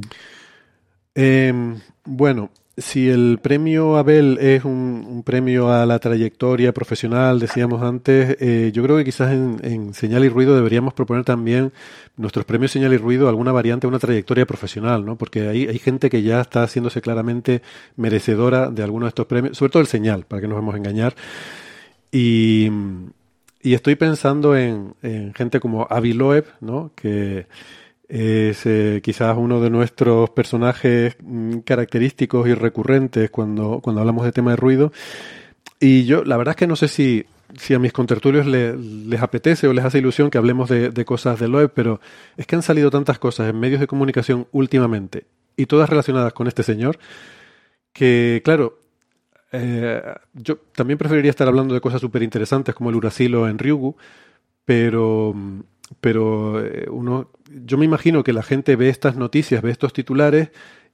Eh, 1.15 1.75
bueno, 2.05 2.51
si 2.75 3.07
el 3.09 3.39
premio 3.41 3.97
Abel 3.97 4.39
es 4.41 4.65
un, 4.65 5.21
premio 5.23 5.71
a 5.71 5.85
la 5.85 5.99
trayectoria 5.99 6.73
profesional, 6.73 7.39
decíamos 7.39 7.83
antes, 7.83 8.35
eh, 8.39 8.71
yo 8.73 8.81
creo 8.81 8.97
que 8.97 9.05
quizás 9.05 9.31
en, 9.31 9.93
Señal 9.93 10.25
y 10.25 10.29
Ruido 10.29 10.55
deberíamos 10.55 10.93
proponer 10.95 11.23
también 11.23 11.71
nuestros 12.17 12.45
premios 12.45 12.71
Señal 12.71 12.93
y 12.93 12.97
Ruido 12.97 13.29
alguna 13.29 13.51
variante 13.51 13.85
a 13.85 13.89
una 13.89 13.99
trayectoria 13.99 14.47
profesional, 14.47 15.05
¿no? 15.05 15.17
Porque 15.17 15.47
hay, 15.47 15.67
hay 15.67 15.77
gente 15.77 16.09
que 16.09 16.23
ya 16.23 16.41
está 16.41 16.63
haciéndose 16.63 17.01
claramente 17.01 17.61
merecedora 17.95 18.71
de 18.71 18.83
alguno 18.83 19.05
de 19.05 19.09
estos 19.09 19.27
premios, 19.27 19.55
sobre 19.57 19.71
todo 19.71 19.81
el 19.81 19.87
Señal, 19.87 20.25
para 20.25 20.41
que 20.41 20.47
nos 20.47 20.55
vamos 20.55 20.73
a 20.73 20.77
engañar. 20.77 21.15
Y, 22.11 22.69
estoy 23.61 23.95
pensando 23.95 24.57
en, 24.57 24.95
en 25.03 25.33
gente 25.33 25.59
como 25.59 25.87
Avi 25.89 26.13
Loeb, 26.13 26.45
¿no? 26.59 26.91
Que 26.95 27.47
es 28.07 28.65
eh, 28.65 29.01
quizás 29.03 29.35
uno 29.37 29.61
de 29.61 29.69
nuestros 29.69 30.29
personajes 30.31 31.15
mm, 31.21 31.59
característicos 31.59 32.47
y 32.47 32.53
recurrentes 32.53 33.29
cuando, 33.31 33.79
cuando 33.81 34.01
hablamos 34.01 34.25
de 34.25 34.31
tema 34.31 34.51
de 34.51 34.57
ruido. 34.57 34.91
Y 35.79 36.05
yo, 36.05 36.23
la 36.23 36.37
verdad 36.37 36.53
es 36.53 36.57
que 36.57 36.67
no 36.67 36.75
sé 36.75 36.87
si, 36.87 37.25
si 37.57 37.73
a 37.73 37.79
mis 37.79 37.93
contertulios 37.93 38.45
les 38.45 39.21
apetece 39.21 39.67
o 39.67 39.73
les 39.73 39.85
hace 39.85 39.99
ilusión 39.99 40.29
que 40.29 40.37
hablemos 40.37 40.69
de, 40.69 40.89
de 40.89 41.05
cosas 41.05 41.39
de 41.39 41.47
Loeb, 41.47 41.71
pero 41.73 41.99
es 42.37 42.47
que 42.47 42.55
han 42.55 42.63
salido 42.63 42.89
tantas 42.89 43.19
cosas 43.19 43.49
en 43.49 43.59
medios 43.59 43.79
de 43.79 43.87
comunicación 43.87 44.47
últimamente 44.51 45.25
y 45.55 45.65
todas 45.65 45.89
relacionadas 45.89 46.33
con 46.33 46.47
este 46.47 46.63
señor 46.63 46.97
que, 47.93 48.41
claro, 48.43 48.79
eh, 49.51 50.01
yo 50.33 50.57
también 50.75 50.97
preferiría 50.97 51.29
estar 51.29 51.47
hablando 51.47 51.75
de 51.75 51.81
cosas 51.81 52.01
súper 52.01 52.23
interesantes 52.23 52.73
como 52.73 52.89
el 52.89 52.95
Uracilo 52.95 53.47
en 53.47 53.59
Ryugu, 53.59 53.95
pero, 54.65 55.33
pero 56.01 56.63
eh, 56.65 56.87
uno, 56.89 57.29
yo 57.65 57.77
me 57.77 57.85
imagino 57.85 58.23
que 58.23 58.33
la 58.33 58.43
gente 58.43 58.75
ve 58.75 58.89
estas 58.89 59.15
noticias, 59.15 59.61
ve 59.61 59.71
estos 59.71 59.93
titulares 59.93 60.49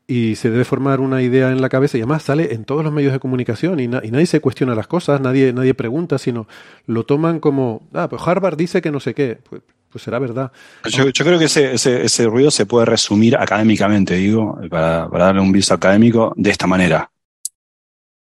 y 0.08 0.36
se 0.36 0.50
debe 0.50 0.66
formar 0.66 1.00
una 1.00 1.22
idea 1.22 1.52
en 1.52 1.62
la 1.62 1.70
cabeza 1.70 1.98
y 1.98 2.02
además 2.02 2.24
sale 2.24 2.54
en 2.54 2.66
todos 2.66 2.84
los 2.84 2.92
medios 2.92 3.14
de 3.14 3.20
comunicación 3.20 3.80
y, 3.80 3.84
y, 3.84 3.88
nadie 3.88 4.26
se 4.26 4.42
cuestiona 4.42 4.74
las 4.74 4.88
cosas, 4.88 5.22
nadie, 5.22 5.54
nadie 5.54 5.76
pregunta, 5.76 6.18
sino 6.18 6.48
lo 6.88 7.06
toman 7.06 7.40
como, 7.40 7.88
ah, 7.94 8.10
pues 8.10 8.22
Harvard 8.26 8.58
dice 8.58 8.82
que 8.82 8.92
no 8.92 9.00
sé 9.00 9.14
qué, 9.14 9.38
pues, 9.48 9.62
pues 9.92 10.04
será 10.04 10.18
verdad. 10.18 10.52
Yo, 10.90 11.10
yo 11.10 11.26
creo 11.26 11.38
que 11.38 11.46
ese, 11.46 11.74
ese, 11.74 12.04
ese, 12.04 12.26
ruido 12.26 12.50
se 12.50 12.66
puede 12.66 12.86
resumir 12.86 13.38
académicamente, 13.38 14.16
digo, 14.16 14.60
para, 14.70 15.08
para 15.10 15.26
darle 15.26 15.42
un 15.42 15.52
viso 15.52 15.76
académico, 15.76 16.34
de 16.36 16.50
esta 16.50 16.66
manera. 16.66 17.12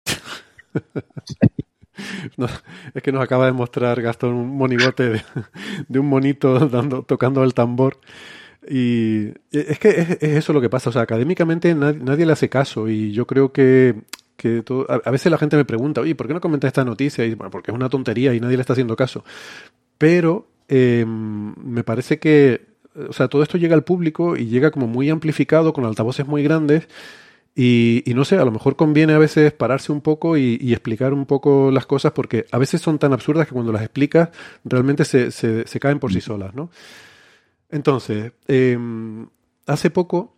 No, 2.37 2.47
es 2.93 3.03
que 3.03 3.11
nos 3.11 3.23
acaba 3.23 3.45
de 3.45 3.51
mostrar 3.51 4.01
Gastón 4.01 4.33
un 4.33 4.57
monigote 4.57 5.23
de, 5.87 5.99
un 5.99 6.07
monito 6.07 6.59
dando, 6.67 7.03
tocando 7.03 7.43
el 7.43 7.53
tambor. 7.53 7.99
Y 8.69 9.29
es 9.51 9.79
que 9.79 9.89
es, 9.89 10.09
es, 10.09 10.23
eso 10.23 10.53
lo 10.53 10.61
que 10.61 10.69
pasa. 10.69 10.89
O 10.89 10.93
sea, 10.93 11.03
académicamente 11.03 11.73
nadie, 11.73 12.25
le 12.25 12.33
hace 12.33 12.49
caso. 12.49 12.89
Y 12.89 13.11
yo 13.11 13.25
creo 13.25 13.51
que, 13.51 13.95
a, 14.89 15.11
veces 15.11 15.31
la 15.31 15.37
gente 15.37 15.57
me 15.57 15.65
pregunta, 15.65 16.01
oye, 16.01 16.15
¿por 16.15 16.27
qué 16.27 16.33
no 16.33 16.41
comentas 16.41 16.69
esta 16.69 16.83
noticia? 16.83 17.25
Y 17.25 17.33
bueno, 17.35 17.49
porque 17.51 17.71
es 17.71 17.75
una 17.75 17.89
tontería 17.89 18.33
y 18.33 18.39
nadie 18.39 18.57
le 18.57 18.61
está 18.61 18.73
haciendo 18.73 18.95
caso. 18.95 19.23
Pero 19.97 20.47
eh, 20.67 21.05
me 21.07 21.83
parece 21.83 22.19
que, 22.19 22.67
o 23.09 23.13
sea, 23.13 23.27
todo 23.27 23.41
esto 23.41 23.57
llega 23.57 23.75
al 23.75 23.83
público 23.83 24.35
y 24.35 24.47
llega 24.47 24.71
como 24.71 24.87
muy 24.87 25.09
amplificado, 25.09 25.73
con 25.73 25.85
altavoces 25.85 26.27
muy 26.27 26.43
grandes. 26.43 26.87
Y, 27.59 28.03
y, 28.05 28.13
no 28.13 28.23
sé, 28.23 28.37
a 28.37 28.45
lo 28.45 28.51
mejor 28.51 28.75
conviene 28.75 29.13
a 29.13 29.17
veces 29.17 29.51
pararse 29.51 29.91
un 29.91 30.01
poco 30.01 30.37
y, 30.37 30.59
y, 30.61 30.73
explicar 30.73 31.11
un 31.11 31.25
poco 31.25 31.71
las 31.71 31.87
cosas 31.87 32.11
porque 32.11 32.45
a 32.51 32.59
veces 32.59 32.81
son 32.81 32.99
tan 32.99 33.13
absurdas 33.13 33.47
que 33.47 33.53
cuando 33.53 33.71
las 33.71 33.81
explicas 33.81 34.29
realmente 34.63 35.05
se, 35.05 35.31
se, 35.31 35.65
se 35.65 35.79
caen 35.79 35.97
por 35.97 36.13
sí 36.13 36.21
solas, 36.21 36.53
¿no? 36.53 36.69
Entonces, 37.71 38.33
eh, 38.47 38.77
hace 39.65 39.89
poco 39.89 40.35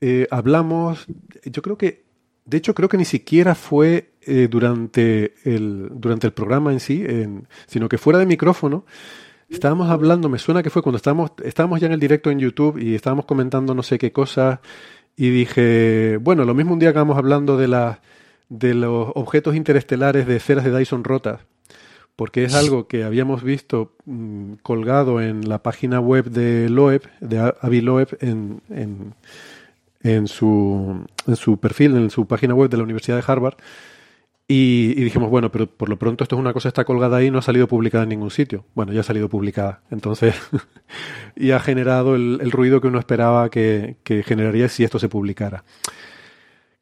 eh, 0.00 0.26
hablamos, 0.30 1.06
yo 1.44 1.62
creo 1.62 1.76
que, 1.76 2.04
de 2.44 2.58
hecho 2.58 2.74
creo 2.74 2.88
que 2.88 2.96
ni 2.96 3.04
siquiera 3.04 3.54
fue 3.54 4.12
eh, 4.22 4.48
durante, 4.48 5.34
el, 5.44 5.88
durante 5.92 6.26
el 6.26 6.32
programa 6.32 6.72
en 6.72 6.80
sí, 6.80 7.02
en, 7.04 7.48
sino 7.66 7.88
que 7.88 7.98
fuera 7.98 8.18
de 8.18 8.26
micrófono, 8.26 8.86
estábamos 9.48 9.90
hablando, 9.90 10.28
me 10.28 10.38
suena 10.38 10.62
que 10.62 10.70
fue 10.70 10.82
cuando 10.82 10.96
estábamos, 10.96 11.32
estábamos 11.42 11.80
ya 11.80 11.86
en 11.86 11.92
el 11.92 12.00
directo 12.00 12.30
en 12.30 12.38
YouTube 12.38 12.78
y 12.78 12.94
estábamos 12.94 13.24
comentando 13.24 13.74
no 13.74 13.82
sé 13.82 13.98
qué 13.98 14.12
cosas 14.12 14.60
y 15.16 15.30
dije, 15.30 16.18
bueno, 16.20 16.44
lo 16.44 16.54
mismo 16.54 16.72
un 16.72 16.78
día 16.78 16.92
vamos 16.92 17.16
hablando 17.16 17.56
de, 17.56 17.68
la, 17.68 18.00
de 18.48 18.74
los 18.74 19.10
objetos 19.14 19.54
interestelares 19.54 20.26
de 20.26 20.36
esferas 20.36 20.64
de 20.64 20.76
Dyson 20.76 21.04
rotas, 21.04 21.40
porque 22.16 22.44
es 22.44 22.54
algo 22.54 22.86
que 22.86 23.04
habíamos 23.04 23.42
visto 23.42 23.92
mmm, 24.06 24.54
colgado 24.62 25.20
en 25.20 25.48
la 25.48 25.62
página 25.62 26.00
web 26.00 26.26
de 26.30 26.68
Loeb, 26.68 27.02
de 27.20 27.52
Avi 27.60 27.80
Loeb, 27.80 28.16
en, 28.20 28.60
en, 28.70 29.14
en, 30.02 30.28
su, 30.28 31.04
en 31.26 31.36
su 31.36 31.58
perfil, 31.58 31.96
en 31.96 32.10
su 32.10 32.26
página 32.26 32.54
web 32.54 32.70
de 32.70 32.76
la 32.76 32.82
Universidad 32.82 33.16
de 33.16 33.24
Harvard. 33.26 33.54
Y, 34.46 34.92
y, 34.96 35.04
dijimos, 35.04 35.30
bueno, 35.30 35.50
pero 35.50 35.66
por 35.66 35.88
lo 35.88 35.98
pronto 35.98 36.22
esto 36.22 36.36
es 36.36 36.40
una 36.40 36.52
cosa 36.52 36.68
está 36.68 36.84
colgada 36.84 37.16
ahí, 37.16 37.30
no 37.30 37.38
ha 37.38 37.42
salido 37.42 37.66
publicada 37.66 38.04
en 38.04 38.10
ningún 38.10 38.30
sitio. 38.30 38.66
Bueno, 38.74 38.92
ya 38.92 39.00
ha 39.00 39.04
salido 39.04 39.28
publicada. 39.28 39.80
Entonces, 39.90 40.34
y 41.36 41.52
ha 41.52 41.60
generado 41.60 42.14
el, 42.14 42.38
el, 42.42 42.50
ruido 42.50 42.80
que 42.80 42.88
uno 42.88 42.98
esperaba 42.98 43.48
que, 43.48 43.96
que, 44.04 44.22
generaría 44.22 44.68
si 44.68 44.84
esto 44.84 44.98
se 44.98 45.08
publicara. 45.08 45.64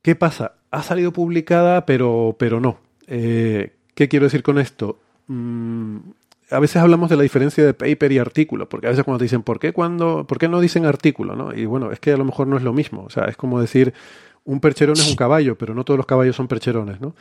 ¿Qué 0.02 0.16
pasa? 0.16 0.54
Ha 0.72 0.82
salido 0.82 1.12
publicada, 1.12 1.86
pero, 1.86 2.34
pero 2.36 2.58
no. 2.60 2.78
Eh, 3.06 3.76
¿Qué 3.94 4.08
quiero 4.08 4.26
decir 4.26 4.42
con 4.42 4.58
esto? 4.58 4.98
Mm, 5.28 5.98
a 6.50 6.58
veces 6.58 6.76
hablamos 6.82 7.10
de 7.10 7.16
la 7.16 7.22
diferencia 7.22 7.64
de 7.64 7.74
paper 7.74 8.10
y 8.10 8.18
artículo, 8.18 8.68
porque 8.68 8.88
a 8.88 8.90
veces 8.90 9.04
cuando 9.04 9.18
te 9.18 9.24
dicen, 9.24 9.42
¿por 9.42 9.60
qué, 9.60 9.72
cuando, 9.72 10.26
¿por 10.26 10.38
qué 10.38 10.48
no 10.48 10.60
dicen 10.60 10.84
artículo? 10.84 11.36
¿no? 11.36 11.54
Y 11.54 11.66
bueno, 11.66 11.92
es 11.92 12.00
que 12.00 12.12
a 12.12 12.16
lo 12.16 12.24
mejor 12.24 12.48
no 12.48 12.56
es 12.56 12.62
lo 12.62 12.72
mismo. 12.72 13.04
O 13.04 13.10
sea, 13.10 13.24
es 13.26 13.36
como 13.36 13.60
decir, 13.60 13.94
un 14.44 14.60
percherón 14.60 14.96
es 14.96 15.08
un 15.08 15.16
caballo, 15.16 15.56
pero 15.56 15.74
no 15.74 15.84
todos 15.84 15.98
los 15.98 16.06
caballos 16.06 16.36
son 16.36 16.48
percherones, 16.48 17.00
¿no? 17.00 17.14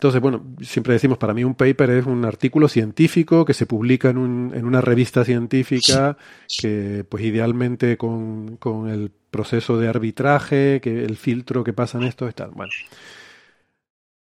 Entonces, 0.00 0.22
bueno, 0.22 0.42
siempre 0.62 0.94
decimos, 0.94 1.18
para 1.18 1.34
mí 1.34 1.44
un 1.44 1.54
paper 1.54 1.90
es 1.90 2.06
un 2.06 2.24
artículo 2.24 2.68
científico 2.68 3.44
que 3.44 3.52
se 3.52 3.66
publica 3.66 4.08
en, 4.08 4.16
un, 4.16 4.50
en 4.54 4.64
una 4.64 4.80
revista 4.80 5.26
científica, 5.26 6.16
que 6.58 7.04
pues 7.06 7.22
idealmente 7.22 7.98
con, 7.98 8.56
con, 8.56 8.88
el 8.88 9.12
proceso 9.30 9.78
de 9.78 9.88
arbitraje, 9.88 10.80
que 10.82 11.04
el 11.04 11.18
filtro 11.18 11.62
que 11.62 11.74
pasa 11.74 11.98
en 11.98 12.04
esto 12.04 12.26
y 12.30 12.32
tal. 12.32 12.52
Bueno. 12.52 12.72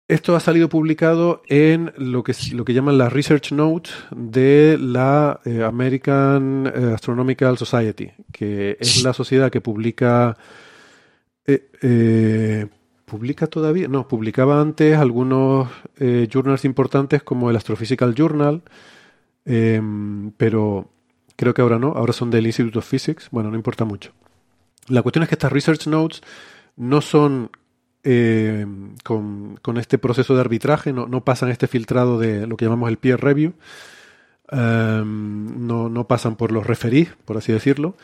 Esto 0.08 0.36
ha 0.36 0.39
salido 0.39 0.67
publicado 0.67 1.43
en 1.47 1.93
lo 1.95 2.24
que, 2.24 2.34
lo 2.54 2.65
que 2.65 2.74
llaman 2.74 2.97
las 2.97 3.13
Research 3.13 3.52
Notes 3.52 3.93
de 4.10 4.80
la 4.82 5.41
eh, 5.45 5.62
American 5.62 6.74
eh, 6.74 6.91
Astronomical 6.95 7.60
Society, 7.60 8.10
que 8.32 8.78
es 8.80 9.04
la 9.04 9.13
sociedad 9.13 9.52
que 9.52 9.62
publica... 9.62 10.36
Eh, 11.45 12.67
publica 13.12 13.47
todavía, 13.47 13.89
no, 13.89 14.08
publicaba 14.08 14.62
antes 14.62 14.97
algunos 14.97 15.67
eh, 15.97 16.30
journals 16.32 16.63
importantes 16.63 17.21
como 17.21 17.50
el 17.50 17.58
Astrophysical 17.58 18.15
Journal, 18.15 18.62
eh, 19.43 19.82
pero 20.38 20.89
creo 21.36 21.54
que 21.54 21.62
ahora 21.62 21.78
no, 21.78 21.89
ahora 21.89 22.13
son 22.13 22.32
del 22.32 22.45
Institute 22.45 22.80
of 22.80 22.89
Physics, 22.89 23.28
bueno, 23.30 23.52
no 23.52 23.58
importa 23.58 23.84
mucho. 23.84 24.13
La 24.88 25.02
cuestión 25.02 25.24
es 25.24 25.28
que 25.28 25.36
estas 25.36 25.52
research 25.52 25.88
notes 25.88 26.21
no 26.78 27.02
son 27.02 27.50
eh, 28.06 28.65
con, 29.04 29.60
con, 29.62 29.78
este 29.78 29.97
proceso 29.97 30.34
de 30.34 30.39
arbitraje, 30.39 30.93
no, 30.93 31.06
no, 31.06 31.26
pasan 31.26 31.50
este 31.50 31.67
filtrado 31.67 32.17
de 32.17 32.47
lo 32.47 32.56
que 32.56 32.63
llamamos 32.63 32.88
el 32.89 32.97
peer 32.97 33.19
review, 33.19 33.56
no, 34.54 35.89
no, 35.89 36.08
pasan 36.08 36.38
por 36.38 36.54
los 36.54 36.65
referís, 36.65 37.10
por 37.26 37.36
así 37.36 37.52
decirlo, 37.52 37.97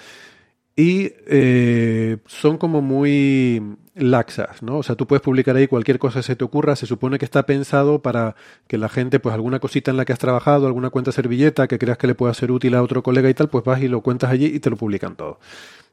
y 0.75 1.13
eh, 1.27 2.17
son 2.25 2.57
como 2.57 2.81
muy 2.81 3.77
laxas, 3.97 4.62
¿no? 4.62 4.77
O 4.77 4.83
sea, 4.83 4.95
tú 4.95 5.07
puedes 5.07 5.21
publicar 5.21 5.55
ahí 5.55 5.67
cualquier 5.67 5.99
cosa 5.99 6.19
que 6.19 6.23
se 6.23 6.36
te 6.36 6.43
ocurra, 6.43 6.75
se 6.75 6.86
supone 6.86 7.17
que 7.17 7.25
está 7.25 7.45
pensado 7.45 8.01
para 8.01 8.36
que 8.67 8.77
la 8.77 8.89
gente, 8.89 9.19
pues 9.19 9.33
alguna 9.33 9.60
cosita 9.60 9.91
en 9.91 9.97
la 9.97 10.05
que 10.05 10.13
has 10.13 10.19
trabajado, 10.19 10.67
alguna 10.67 10.89
cuenta 10.89 11.12
servilleta 11.12 11.67
que 11.67 11.79
creas 11.79 11.97
que 11.97 12.07
le 12.07 12.15
pueda 12.15 12.33
ser 12.33 12.51
útil 12.51 12.75
a 12.75 12.83
otro 12.83 13.03
colega 13.03 13.29
y 13.29 13.33
tal, 13.33 13.49
pues 13.49 13.63
vas 13.63 13.81
y 13.81 13.88
lo 13.88 14.01
cuentas 14.01 14.31
allí 14.31 14.45
y 14.45 14.60
te 14.60 14.69
lo 14.69 14.77
publican 14.77 15.15
todo. 15.15 15.39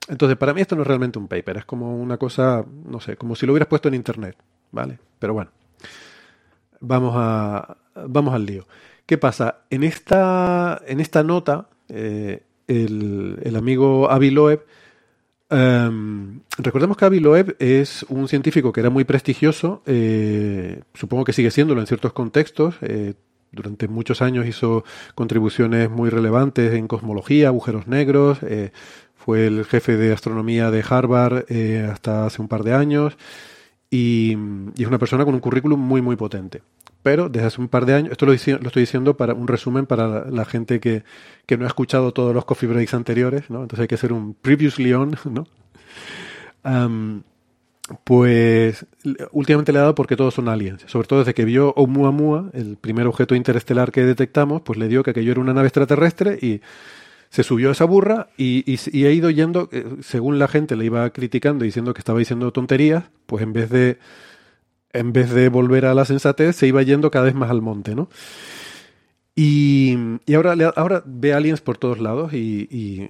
Entonces, 0.09 0.37
para 0.37 0.53
mí 0.53 0.61
esto 0.61 0.77
no 0.77 0.83
es 0.83 0.88
realmente 0.88 1.19
un 1.19 1.29
paper, 1.29 1.59
es 1.59 1.64
como 1.64 1.97
una 1.97 2.19
cosa, 2.19 2.64
no 2.87 3.01
sé, 3.01 3.17
como 3.17 3.35
si 3.35 3.47
lo 3.47 3.53
hubieras 3.53 3.69
puesto 3.69 3.88
en 3.88 3.95
internet, 3.95 4.37
¿vale? 4.71 4.99
Pero 5.19 5.33
bueno, 5.33 5.51
vamos 6.81 7.14
a, 7.17 7.77
vamos 8.07 8.35
al 8.35 8.45
lío. 8.45 8.67
¿Qué 9.07 9.19
pasa? 9.19 9.61
En 9.71 9.83
esta, 9.83 10.81
en 10.87 11.01
esta 11.01 11.23
nota, 11.23 11.69
eh, 11.88 12.43
el, 12.67 13.38
el 13.43 13.57
amigo 13.57 14.11
Avi 14.11 14.31
Loeb, 14.31 14.64
Um, 15.51 16.41
recordemos 16.57 16.97
que 16.97 17.05
Avi 17.05 17.21
Loeb 17.21 17.57
es 17.59 18.05
un 18.09 18.29
científico 18.29 18.73
que 18.73 18.81
era 18.81 18.91
muy 18.91 19.05
prestigioso, 19.05 19.83
eh, 19.85 20.83
supongo 20.95 21.25
que 21.25 21.35
sigue 21.35 21.51
siéndolo 21.51 21.81
en 21.81 21.87
ciertos 21.87 22.13
contextos. 22.13 22.77
Eh, 22.81 23.15
durante 23.53 23.87
muchos 23.87 24.21
años 24.21 24.47
hizo 24.47 24.85
contribuciones 25.15 25.89
muy 25.89 26.11
relevantes 26.11 26.75
en 26.75 26.89
cosmología, 26.89 27.49
agujeros 27.49 27.87
negros, 27.87 28.39
eh, 28.43 28.73
fue 29.15 29.47
el 29.47 29.65
jefe 29.65 29.97
de 29.97 30.13
astronomía 30.13 30.73
de 30.73 30.85
Harvard 30.89 31.45
hasta 31.89 32.27
hace 32.27 32.43
un 32.43 32.49
par 32.49 32.65
de 32.65 32.75
años 32.75 33.17
y, 33.91 34.37
y, 34.77 34.83
es 34.83 34.89
una 34.89 34.99
persona 34.99 35.25
con 35.25 35.35
un 35.35 35.41
currículum 35.41 35.79
muy, 35.79 36.03
muy 36.03 36.17
potente 36.17 36.63
pero 37.05 37.29
desde 37.29 37.47
hace 37.47 37.61
un 37.61 37.69
par 37.69 37.85
de 37.85 37.93
años, 37.93 38.12
esto 38.12 38.25
lo, 38.25 38.33
estoy 38.33 38.81
diciendo 38.81 39.14
para 39.14 39.35
un 39.35 39.47
resumen 39.47 39.85
para 39.85 40.25
la, 40.25 40.45
gente 40.47 40.81
que, 40.81 41.05
que, 41.44 41.59
no 41.59 41.65
ha 41.65 41.69
escuchado 41.69 42.13
todos 42.13 42.35
los 42.35 42.46
coffee 42.46 42.67
breaks 42.67 42.94
anteriores, 42.94 43.50
¿no? 43.50 43.61
Entonces 43.61 43.81
hay 43.81 43.88
que 43.88 43.96
hacer 43.96 44.11
un 44.11 44.33
previously 44.33 44.94
on, 44.94 45.15
¿no? 45.31 45.46
Pues 48.05 48.87
últimamente 49.33 49.71
le 49.71 49.81
ha 49.81 49.83
dado 49.83 49.94
porque 49.94 50.17
todos 50.17 50.33
son 50.33 50.48
aliens, 50.48 50.83
sobre 50.87 51.07
todo 51.07 51.19
desde 51.19 51.35
que 51.35 51.44
vio 51.44 51.75
Oumuamua, 51.77 52.48
el 52.55 52.79
primer 52.79 53.07
objeto 53.07 53.35
interestelar 53.35 53.92
que 53.92 54.02
detectamos, 54.02 54.63
pues 54.63 54.79
le 54.79 54.88
dio 54.88 55.02
que 55.02 55.11
aquello 55.11 55.33
era 55.33 55.42
una 55.42 55.52
nave 55.52 55.69
extraterrestre 55.69 56.38
y 56.40 56.63
se 57.29 57.42
subió 57.42 57.69
a 57.69 57.73
esa 57.73 57.85
burra 57.85 58.29
y, 58.38 58.65
y, 58.67 58.81
y 58.98 59.05
ha 59.05 59.11
ido 59.11 59.29
yendo, 59.29 59.69
eh, 59.73 59.85
según 60.00 60.38
la 60.38 60.48
gente 60.48 60.75
le 60.75 60.87
iba 60.87 61.11
criticando 61.11 61.67
diciendo 61.67 61.92
que 61.92 61.98
estaba 61.98 62.19
diciendo 62.19 62.50
tonterías, 62.50 63.05
pues 63.27 63.42
en 63.42 63.52
vez 63.52 63.69
de 63.69 63.98
en 64.95 65.13
vez 65.13 65.31
de 65.31 65.49
volver 65.51 65.85
a 65.85 65.95
la 65.95 66.05
sensatez, 66.05 66.57
se 66.57 66.67
iba 66.67 66.83
yendo 66.83 67.11
cada 67.11 67.27
vez 67.27 67.35
más 67.35 67.51
al 67.51 67.61
monte, 67.61 67.95
¿no? 67.95 68.09
Y, 69.37 69.99
y 70.27 70.35
ahora, 70.35 70.55
ahora 70.77 71.03
ve 71.05 71.35
aliens 71.35 71.61
por 71.61 71.77
todos 71.77 71.99
lados 71.99 72.33
y, 72.33 73.09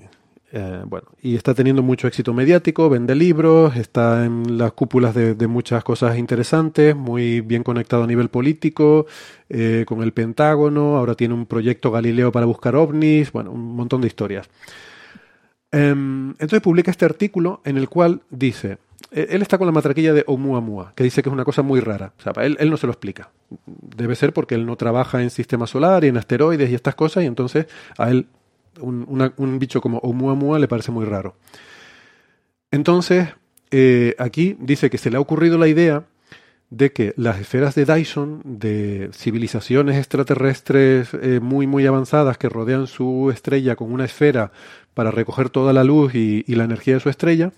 eh, 0.52 0.82
bueno, 0.86 1.08
y 1.20 1.34
está 1.34 1.52
teniendo 1.52 1.82
mucho 1.82 2.08
éxito 2.08 2.32
mediático, 2.32 2.88
vende 2.88 3.14
libros, 3.14 3.76
está 3.76 4.24
en 4.24 4.56
las 4.56 4.72
cúpulas 4.72 5.14
de, 5.14 5.46
muchas 5.46 5.84
cosas 5.84 6.16
interesantes, 6.16 6.96
muy 6.96 7.42
bien 7.42 7.62
conectado 7.62 8.04
a 8.04 8.06
nivel 8.06 8.30
político, 8.30 9.06
eh, 9.50 9.84
con 9.86 10.02
el 10.02 10.12
Pentágono, 10.12 10.96
ahora 10.96 11.14
tiene 11.14 11.34
un 11.34 11.44
proyecto 11.44 11.90
Galileo 11.90 12.32
para 12.32 12.46
buscar 12.46 12.74
ovnis, 12.74 13.30
bueno, 13.32 13.50
un 13.50 13.76
montón 13.76 14.00
de 14.00 14.06
historias. 14.06 14.48
Em, 15.72 16.30
entonces 16.30 16.60
publica 16.60 16.92
este 16.92 17.04
artículo 17.04 17.60
en 17.64 17.76
el 17.76 17.88
cual 17.88 18.22
dice, 18.30 18.78
él 19.10 19.42
está 19.42 19.58
con 19.58 19.66
la 19.66 19.72
matraquilla 19.72 20.12
de 20.12 20.24
Oumuamua, 20.26 20.92
que 20.94 21.04
dice 21.04 21.22
que 21.22 21.28
es 21.28 21.32
una 21.32 21.44
cosa 21.44 21.62
muy 21.62 21.80
rara. 21.80 22.12
O 22.18 22.22
sea, 22.22 22.32
él, 22.42 22.56
él 22.58 22.70
no 22.70 22.76
se 22.76 22.86
lo 22.86 22.92
explica. 22.92 23.30
Debe 23.66 24.16
ser 24.16 24.32
porque 24.32 24.54
él 24.54 24.66
no 24.66 24.76
trabaja 24.76 25.22
en 25.22 25.30
sistema 25.30 25.66
solar 25.66 26.04
y 26.04 26.08
en 26.08 26.16
asteroides 26.16 26.70
y 26.70 26.74
estas 26.74 26.94
cosas, 26.94 27.24
y 27.24 27.26
entonces 27.26 27.66
a 27.98 28.10
él 28.10 28.26
un, 28.80 29.32
un 29.36 29.58
bicho 29.58 29.80
como 29.80 29.98
Oumuamua 29.98 30.58
le 30.58 30.68
parece 30.68 30.90
muy 30.90 31.04
raro. 31.04 31.36
Entonces, 32.70 33.28
eh, 33.70 34.14
aquí 34.18 34.56
dice 34.58 34.90
que 34.90 34.98
se 34.98 35.10
le 35.10 35.16
ha 35.16 35.20
ocurrido 35.20 35.58
la 35.58 35.68
idea 35.68 36.04
de 36.70 36.92
que 36.92 37.14
las 37.16 37.40
esferas 37.40 37.74
de 37.74 37.84
Dyson, 37.84 38.40
de 38.44 39.10
civilizaciones 39.12 39.96
extraterrestres 39.96 41.10
eh, 41.14 41.38
muy, 41.40 41.66
muy 41.66 41.86
avanzadas 41.86 42.36
que 42.36 42.48
rodean 42.48 42.86
su 42.86 43.30
estrella 43.32 43.76
con 43.76 43.92
una 43.92 44.06
esfera 44.06 44.50
para 44.94 45.10
recoger 45.10 45.50
toda 45.50 45.72
la 45.72 45.84
luz 45.84 46.14
y, 46.14 46.44
y 46.46 46.54
la 46.54 46.64
energía 46.64 46.94
de 46.94 47.00
su 47.00 47.10
estrella, 47.10 47.52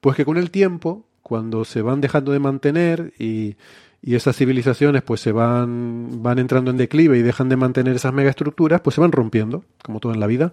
pues 0.00 0.16
que 0.16 0.24
con 0.24 0.36
el 0.36 0.50
tiempo, 0.50 1.04
cuando 1.22 1.64
se 1.64 1.82
van 1.82 2.00
dejando 2.00 2.32
de 2.32 2.38
mantener 2.38 3.12
y, 3.18 3.56
y 4.02 4.16
esas 4.16 4.36
civilizaciones 4.36 5.02
pues 5.02 5.20
se 5.20 5.30
van, 5.30 6.22
van 6.22 6.40
entrando 6.40 6.72
en 6.72 6.76
declive 6.76 7.18
y 7.18 7.22
dejan 7.22 7.48
de 7.48 7.56
mantener 7.56 7.94
esas 7.94 8.12
megaestructuras, 8.12 8.80
pues 8.80 8.94
se 8.94 9.00
van 9.00 9.12
rompiendo, 9.12 9.64
como 9.82 10.00
todo 10.00 10.12
en 10.12 10.20
la 10.20 10.26
vida. 10.26 10.52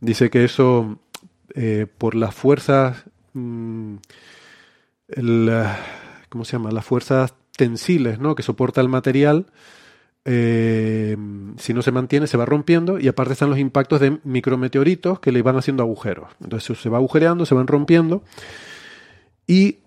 Dice 0.00 0.30
que 0.30 0.44
eso, 0.44 0.98
eh, 1.54 1.86
por 1.98 2.14
las 2.14 2.34
fuerzas, 2.34 3.04
mm, 3.34 3.96
¿cómo 6.30 6.44
se 6.44 6.52
llama? 6.52 6.70
Las 6.70 6.86
fuerzas 6.86 7.34
tensiles, 7.54 8.18
¿no? 8.18 8.34
Que 8.34 8.42
soporta 8.42 8.80
el 8.80 8.88
material, 8.88 9.46
eh, 10.32 11.16
si 11.56 11.74
no 11.74 11.82
se 11.82 11.90
mantiene, 11.90 12.28
se 12.28 12.36
va 12.36 12.44
rompiendo 12.46 13.00
y 13.00 13.08
aparte 13.08 13.32
están 13.32 13.50
los 13.50 13.58
impactos 13.58 13.98
de 14.00 14.20
micrometeoritos 14.22 15.18
que 15.18 15.32
le 15.32 15.42
van 15.42 15.56
haciendo 15.56 15.82
agujeros. 15.82 16.28
Entonces 16.40 16.78
se 16.78 16.88
va 16.88 16.98
agujereando, 16.98 17.44
se 17.46 17.56
van 17.56 17.66
rompiendo 17.66 18.22
y 19.48 19.78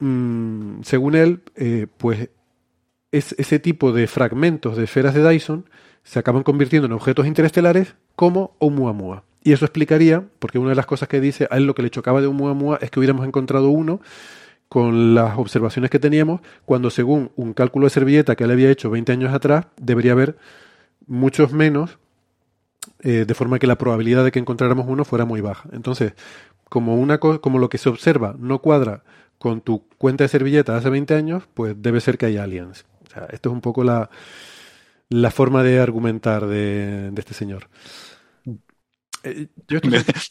mm, 0.00 0.82
según 0.82 1.14
él, 1.14 1.42
eh, 1.54 1.86
pues 1.98 2.30
es, 3.12 3.36
ese 3.38 3.60
tipo 3.60 3.92
de 3.92 4.08
fragmentos 4.08 4.76
de 4.76 4.82
esferas 4.82 5.14
de 5.14 5.28
Dyson 5.28 5.66
se 6.02 6.18
acaban 6.18 6.42
convirtiendo 6.42 6.86
en 6.86 6.92
objetos 6.92 7.24
interestelares 7.24 7.94
como 8.16 8.56
Oumuamua. 8.58 9.22
Y 9.44 9.52
eso 9.52 9.64
explicaría, 9.64 10.24
porque 10.40 10.58
una 10.58 10.70
de 10.70 10.74
las 10.74 10.86
cosas 10.86 11.08
que 11.08 11.20
dice, 11.20 11.46
a 11.48 11.58
él 11.58 11.66
lo 11.66 11.76
que 11.76 11.82
le 11.82 11.90
chocaba 11.90 12.20
de 12.20 12.26
Oumuamua 12.26 12.80
es 12.82 12.90
que 12.90 12.98
hubiéramos 12.98 13.24
encontrado 13.24 13.68
uno 13.68 14.00
con 14.68 15.14
las 15.14 15.38
observaciones 15.38 15.90
que 15.90 15.98
teníamos, 15.98 16.40
cuando 16.64 16.90
según 16.90 17.30
un 17.36 17.54
cálculo 17.54 17.86
de 17.86 17.90
servilleta 17.90 18.36
que 18.36 18.44
él 18.44 18.50
había 18.50 18.70
hecho 18.70 18.90
20 18.90 19.12
años 19.12 19.32
atrás, 19.34 19.66
debería 19.78 20.12
haber 20.12 20.36
muchos 21.06 21.52
menos, 21.52 21.98
eh, 23.00 23.24
de 23.26 23.34
forma 23.34 23.58
que 23.58 23.66
la 23.66 23.78
probabilidad 23.78 24.24
de 24.24 24.32
que 24.32 24.38
encontráramos 24.38 24.86
uno 24.88 25.04
fuera 25.04 25.24
muy 25.24 25.40
baja. 25.40 25.68
Entonces, 25.72 26.14
como, 26.68 26.96
una 26.96 27.18
co- 27.18 27.40
como 27.40 27.58
lo 27.58 27.68
que 27.68 27.78
se 27.78 27.88
observa 27.88 28.36
no 28.38 28.60
cuadra 28.60 29.04
con 29.38 29.60
tu 29.60 29.86
cuenta 29.98 30.24
de 30.24 30.28
servilleta 30.28 30.76
hace 30.76 30.90
20 30.90 31.14
años, 31.14 31.44
pues 31.54 31.76
debe 31.78 32.00
ser 32.00 32.18
que 32.18 32.26
hay 32.26 32.38
aliens. 32.38 32.86
O 33.08 33.10
sea, 33.12 33.26
esto 33.32 33.50
es 33.50 33.54
un 33.54 33.60
poco 33.60 33.84
la, 33.84 34.10
la 35.08 35.30
forma 35.30 35.62
de 35.62 35.80
argumentar 35.80 36.46
de, 36.46 37.12
este 37.16 37.34
señor. 37.34 37.68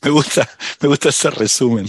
Me 0.03 0.09
gusta, 0.11 0.47
me 0.81 0.87
gusta 0.87 1.09
ese 1.09 1.29
resumen. 1.29 1.85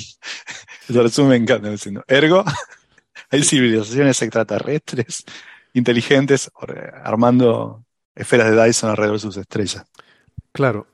Resumen 0.89 1.31
me 1.31 1.37
encanta. 1.37 1.69
Diciendo, 1.71 2.05
ergo, 2.07 2.45
hay 3.31 3.43
civilizaciones 3.43 4.21
extraterrestres 4.23 5.25
inteligentes 5.75 6.51
or- 6.55 6.95
armando 7.05 7.85
esferas 8.15 8.51
de 8.51 8.65
Dyson 8.65 8.91
alrededor 8.91 9.17
de 9.17 9.21
sus 9.21 9.37
estrellas. 9.37 9.85
Claro. 10.53 10.87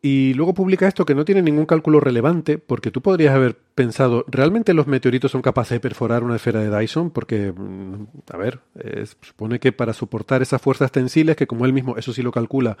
Y 0.00 0.32
luego 0.34 0.54
publica 0.54 0.86
esto 0.86 1.04
que 1.04 1.16
no 1.16 1.24
tiene 1.24 1.42
ningún 1.42 1.66
cálculo 1.66 1.98
relevante, 1.98 2.56
porque 2.58 2.92
tú 2.92 3.02
podrías 3.02 3.34
haber 3.34 3.56
pensado, 3.74 4.24
¿realmente 4.28 4.72
los 4.72 4.86
meteoritos 4.86 5.32
son 5.32 5.42
capaces 5.42 5.70
de 5.76 5.80
perforar 5.80 6.22
una 6.22 6.36
esfera 6.36 6.60
de 6.60 6.76
Dyson? 6.76 7.10
Porque, 7.10 7.52
mm, 7.52 8.06
a 8.32 8.36
ver, 8.36 8.60
eh, 8.76 9.04
supone 9.22 9.58
que 9.58 9.72
para 9.72 9.92
soportar 9.92 10.40
esas 10.40 10.62
fuerzas 10.62 10.92
tensiles, 10.92 11.34
que 11.34 11.48
como 11.48 11.64
él 11.66 11.72
mismo, 11.72 11.96
eso 11.96 12.12
sí 12.12 12.22
lo 12.22 12.30
calcula, 12.30 12.76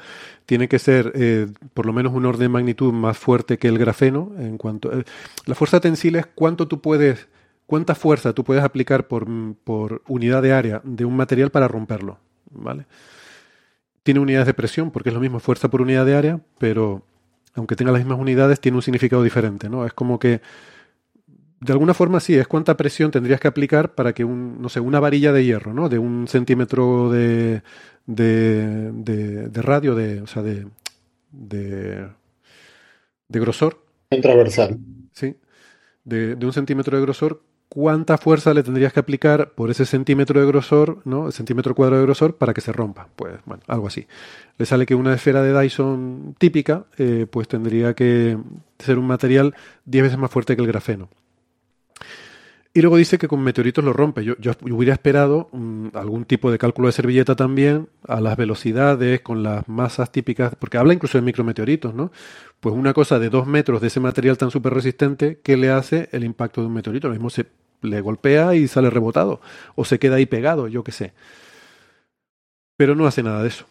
tiene 0.46 0.68
que 0.68 0.78
ser 0.78 1.10
eh, 1.16 1.48
por 1.74 1.86
lo 1.86 1.92
menos 1.92 2.12
un 2.12 2.24
orden 2.24 2.38
de 2.40 2.48
magnitud 2.50 2.92
más 2.92 3.18
fuerte 3.18 3.58
que 3.58 3.66
el 3.66 3.78
grafeno, 3.78 4.32
en 4.38 4.56
cuanto... 4.56 4.92
eh, 4.92 5.02
la 5.46 5.56
fuerza 5.56 5.80
tensil 5.80 6.14
es 6.16 6.26
cuánto 6.26 6.68
tú 6.68 6.80
puedes, 6.80 7.26
cuánta 7.66 7.96
fuerza 7.96 8.32
tú 8.32 8.44
puedes 8.44 8.62
aplicar 8.62 9.08
por, 9.08 9.28
mm, 9.28 9.56
por 9.64 10.02
unidad 10.06 10.40
de 10.42 10.52
área 10.52 10.80
de 10.84 11.04
un 11.04 11.16
material 11.16 11.50
para 11.50 11.66
romperlo, 11.66 12.18
¿vale? 12.52 12.86
Tiene 14.08 14.20
unidades 14.20 14.46
de 14.46 14.54
presión, 14.54 14.90
porque 14.90 15.10
es 15.10 15.14
lo 15.14 15.20
mismo 15.20 15.38
fuerza 15.38 15.68
por 15.68 15.82
unidad 15.82 16.06
de 16.06 16.14
área, 16.14 16.40
pero 16.56 17.02
aunque 17.52 17.76
tenga 17.76 17.92
las 17.92 18.00
mismas 18.00 18.18
unidades, 18.18 18.58
tiene 18.58 18.76
un 18.76 18.80
significado 18.80 19.22
diferente, 19.22 19.68
¿no? 19.68 19.84
Es 19.84 19.92
como 19.92 20.18
que, 20.18 20.40
de 21.60 21.72
alguna 21.74 21.92
forma 21.92 22.18
sí, 22.18 22.34
es 22.34 22.48
cuánta 22.48 22.74
presión 22.74 23.10
tendrías 23.10 23.38
que 23.38 23.48
aplicar 23.48 23.94
para 23.94 24.14
que 24.14 24.24
un, 24.24 24.62
no 24.62 24.70
sé, 24.70 24.80
una 24.80 24.98
varilla 24.98 25.30
de 25.30 25.44
hierro, 25.44 25.74
¿no? 25.74 25.90
De 25.90 25.98
un 25.98 26.26
centímetro 26.26 27.10
de, 27.10 27.62
de, 28.06 28.92
de, 28.92 29.48
de 29.50 29.60
radio, 29.60 29.94
de, 29.94 30.22
o 30.22 30.26
sea, 30.26 30.42
de, 30.42 30.66
de, 31.30 32.08
de 33.28 33.40
grosor, 33.40 33.84
Transversal. 34.08 34.78
¿sí? 35.12 35.36
De, 36.04 36.34
de 36.34 36.46
un 36.46 36.54
centímetro 36.54 36.96
de 36.96 37.02
grosor, 37.02 37.42
¿cuánta 37.68 38.18
fuerza 38.18 38.54
le 38.54 38.62
tendrías 38.62 38.92
que 38.92 39.00
aplicar 39.00 39.50
por 39.50 39.70
ese 39.70 39.86
centímetro 39.86 40.40
de 40.40 40.46
grosor, 40.46 41.00
¿no? 41.04 41.26
El 41.26 41.32
centímetro 41.32 41.74
cuadrado 41.74 42.00
de 42.00 42.06
grosor 42.06 42.36
para 42.36 42.54
que 42.54 42.60
se 42.60 42.72
rompa? 42.72 43.08
Pues, 43.16 43.34
bueno, 43.44 43.62
algo 43.66 43.86
así. 43.86 44.06
Le 44.56 44.66
sale 44.66 44.86
que 44.86 44.94
una 44.94 45.14
esfera 45.14 45.42
de 45.42 45.58
Dyson 45.58 46.34
típica, 46.38 46.86
eh, 46.96 47.26
pues 47.30 47.48
tendría 47.48 47.94
que 47.94 48.38
ser 48.78 48.98
un 48.98 49.06
material 49.06 49.54
10 49.84 50.04
veces 50.04 50.18
más 50.18 50.30
fuerte 50.30 50.56
que 50.56 50.62
el 50.62 50.68
grafeno. 50.68 51.08
Y 52.78 52.80
luego 52.80 52.96
dice 52.96 53.18
que 53.18 53.26
con 53.26 53.42
meteoritos 53.42 53.84
lo 53.84 53.92
rompe. 53.92 54.22
Yo, 54.22 54.36
hubiera 54.70 54.92
esperado 54.92 55.48
mm, 55.50 55.88
algún 55.94 56.24
tipo 56.24 56.52
de 56.52 56.58
cálculo 56.58 56.86
de 56.86 56.92
servilleta 56.92 57.34
también, 57.34 57.88
a 58.06 58.20
las 58.20 58.36
velocidades, 58.36 59.20
con 59.20 59.42
las 59.42 59.68
masas 59.68 60.12
típicas, 60.12 60.54
porque 60.54 60.78
habla 60.78 60.94
incluso 60.94 61.18
de 61.18 61.22
micrometeoritos, 61.22 61.92
¿no? 61.92 62.12
Pues 62.60 62.76
una 62.76 62.92
cosa 62.94 63.18
de 63.18 63.30
dos 63.30 63.48
metros 63.48 63.80
de 63.80 63.88
ese 63.88 63.98
material 63.98 64.38
tan 64.38 64.52
súper 64.52 64.74
resistente, 64.74 65.40
¿qué 65.42 65.56
le 65.56 65.70
hace 65.70 66.08
el 66.12 66.22
impacto 66.22 66.60
de 66.60 66.68
un 66.68 66.74
meteorito? 66.74 67.08
Lo 67.08 67.14
mismo 67.14 67.30
se 67.30 67.46
le 67.82 68.00
golpea 68.00 68.54
y 68.54 68.68
sale 68.68 68.90
rebotado, 68.90 69.40
o 69.74 69.84
se 69.84 69.98
queda 69.98 70.14
ahí 70.14 70.26
pegado, 70.26 70.68
yo 70.68 70.84
qué 70.84 70.92
sé. 70.92 71.14
Pero 72.76 72.94
no 72.94 73.08
hace 73.08 73.24
nada 73.24 73.42
de 73.42 73.48
eso. 73.48 73.66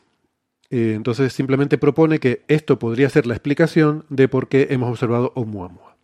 Eh, 0.69 0.95
entonces 0.97 1.31
simplemente 1.31 1.77
propone 1.77 2.19
que 2.19 2.43
esto 2.49 2.77
podría 2.77 3.09
ser 3.09 3.25
la 3.25 3.35
explicación 3.35 4.03
de 4.09 4.27
por 4.27 4.49
qué 4.49 4.67
hemos 4.71 4.89
observado 4.89 5.31
Oumuamua. 5.33 5.96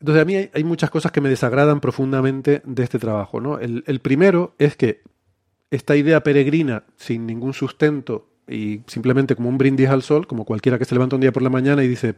Entonces 0.00 0.22
a 0.22 0.24
mí 0.24 0.48
hay, 0.52 0.64
muchas 0.64 0.90
cosas 0.90 1.10
que 1.10 1.20
me 1.20 1.28
desagradan 1.28 1.80
profundamente 1.80 2.62
de 2.64 2.82
este 2.84 2.98
trabajo. 2.98 3.40
¿no? 3.40 3.58
El, 3.58 4.00
primero 4.00 4.54
es 4.58 4.76
que 4.76 5.02
esta 5.70 5.96
idea 5.96 6.22
peregrina, 6.22 6.84
sin 6.96 7.26
ningún 7.26 7.52
sustento 7.52 8.28
y 8.46 8.82
simplemente 8.86 9.34
como 9.34 9.48
un 9.48 9.58
brindis 9.58 9.88
al 9.88 10.02
sol, 10.02 10.26
como 10.26 10.44
cualquiera 10.44 10.78
que 10.78 10.84
se 10.84 10.94
levanta 10.94 11.16
un 11.16 11.20
día 11.20 11.32
por 11.32 11.42
la 11.42 11.50
mañana 11.50 11.82
y 11.82 11.88
dice, 11.88 12.14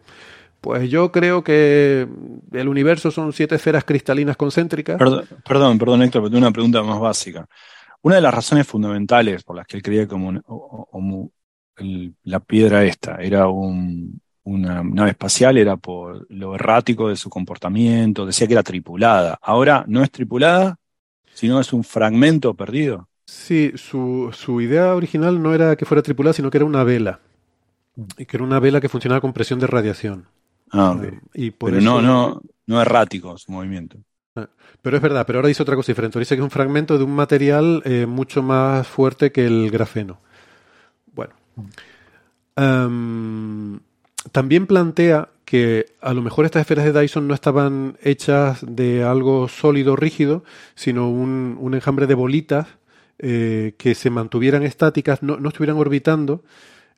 pues 0.60 0.90
yo 0.90 1.10
creo 1.10 1.42
que 1.42 2.06
el 2.52 2.68
universo 2.68 3.10
son 3.10 3.32
siete 3.32 3.54
esferas 3.54 3.84
cristalinas 3.84 4.36
concéntricas. 4.36 4.98
Perdón, 4.98 5.78
perdón, 5.78 6.02
Héctor, 6.02 6.22
pero 6.22 6.30
tengo 6.30 6.38
una 6.38 6.52
pregunta 6.52 6.82
más 6.82 7.00
básica. 7.00 7.46
Una 8.02 8.16
de 8.16 8.20
las 8.20 8.34
razones 8.34 8.66
fundamentales 8.66 9.42
por 9.42 9.56
las 9.56 9.66
que 9.66 9.78
él 9.78 9.82
creía 9.82 10.06
que 10.06 10.16
la 12.24 12.40
piedra 12.40 12.84
esta 12.84 13.16
era 13.16 13.48
un- 13.48 14.20
una 14.45 14.82
nave 14.82 15.11
espacial 15.11 15.59
era 15.59 15.76
por 15.76 16.26
lo 16.30 16.55
errático 16.55 17.09
de 17.09 17.16
su 17.16 17.30
comportamiento, 17.30 18.26
decía 18.26 18.47
que 18.47 18.55
era 18.55 18.62
tripulada. 18.62 19.38
Ahora 19.43 19.84
no 19.86 20.03
es 20.03 20.11
tripulada, 20.11 20.76
sino 21.34 21.61
es 21.61 21.72
un 21.72 21.84
fragmento 21.84 22.55
perdido. 22.55 23.09
Sí, 23.26 23.72
su, 23.76 24.30
su 24.32 24.61
idea 24.61 24.95
original 24.95 25.43
no 25.43 25.55
era 25.55 25.76
que 25.76 25.84
fuera 25.84 26.03
tripulada, 26.03 26.32
sino 26.34 26.51
que 26.51 26.59
era 26.59 26.64
una 26.64 26.84
vela. 26.84 27.20
Y 28.18 28.26
que 28.26 28.36
era 28.36 28.45
una 28.45 28.61
vela 28.61 28.80
que 28.80 28.88
funcionaba 28.88 29.20
con 29.20 29.32
presión 29.32 29.59
de 29.61 29.66
radiación. 29.66 30.26
Ah, 30.72 30.93
ok. 30.93 31.05
Eh, 31.05 31.20
y 31.34 31.51
por 31.51 31.70
Pero 31.70 31.80
eso- 31.80 32.01
no, 32.01 32.03
no, 32.03 32.43
no 32.66 32.80
errático 32.80 33.36
su 33.38 33.53
movimiento. 33.53 33.99
Pero 34.82 34.97
es 34.97 35.03
verdad, 35.03 35.26
pero 35.26 35.38
ahora 35.38 35.49
dice 35.49 35.62
otra 35.62 35.76
cosa 35.76 35.93
diferente. 35.93 36.18
Dice 36.18 36.34
que 36.36 36.41
es 36.41 36.45
un 36.45 36.51
fragmento 36.51 36.97
de 36.97 37.05
un 37.05 37.14
material 37.14 37.82
eh, 37.84 38.07
mucho 38.07 38.43
más 38.43 38.86
fuerte 38.86 39.32
que 39.32 39.47
el 39.47 39.70
grafeno. 39.70 40.18
Bueno. 41.14 41.34
Am, 42.57 43.80
también 44.32 44.66
plantea 44.66 45.28
que 45.44 45.86
a 46.00 46.14
lo 46.14 46.22
mejor 46.22 46.44
estas 46.44 46.60
esferas 46.60 46.84
de 46.84 46.98
Dyson 46.98 47.26
no 47.26 47.34
estaban 47.34 47.96
hechas 48.02 48.64
de 48.66 49.02
algo 49.02 49.48
sólido, 49.48 49.96
rígido, 49.96 50.44
sino 50.74 51.10
un, 51.10 51.56
un 51.60 51.74
enjambre 51.74 52.06
de 52.06 52.14
bolitas 52.14 52.68
eh, 53.18 53.74
que 53.76 53.94
se 53.94 54.10
mantuvieran 54.10 54.62
estáticas, 54.62 55.22
no, 55.22 55.38
no 55.38 55.48
estuvieran 55.48 55.76
orbitando, 55.76 56.42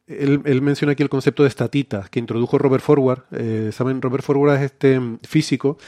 él, 0.06 0.62
menciona 0.62 0.92
aquí 0.92 1.02
el 1.02 1.08
concepto 1.08 1.42
de 1.42 1.48
estatitas 1.48 2.10
que 2.10 2.18
introdujo 2.18 2.58
Robert 2.58 2.82
Forward. 2.82 3.24
Eh, 3.32 3.70
Saben, 3.72 4.02
Robert 4.02 4.24
Forward 4.24 4.56
es 4.56 4.62
este 4.62 5.00
físico 5.26 5.78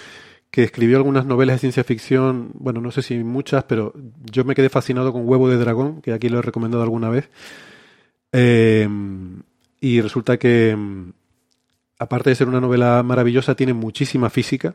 que 0.50 0.62
escribió 0.62 0.96
algunas 0.96 1.26
novelas 1.26 1.56
de 1.56 1.60
ciencia 1.60 1.84
ficción, 1.84 2.50
bueno, 2.54 2.80
no 2.80 2.92
sé 2.92 3.02
si 3.02 3.18
muchas, 3.18 3.64
pero 3.64 3.92
yo 4.30 4.44
me 4.44 4.54
quedé 4.54 4.68
fascinado 4.68 5.12
con 5.12 5.28
Huevo 5.28 5.48
de 5.48 5.56
Dragón, 5.56 6.00
que 6.00 6.12
aquí 6.12 6.28
lo 6.28 6.38
he 6.38 6.42
recomendado 6.42 6.82
alguna 6.82 7.10
vez. 7.10 7.28
Eh, 8.32 8.88
y 9.80 10.00
resulta 10.00 10.38
que, 10.38 10.76
aparte 12.04 12.30
de 12.30 12.36
ser 12.36 12.48
una 12.48 12.60
novela 12.60 13.02
maravillosa, 13.02 13.54
tiene 13.54 13.74
muchísima 13.74 14.30
física. 14.30 14.74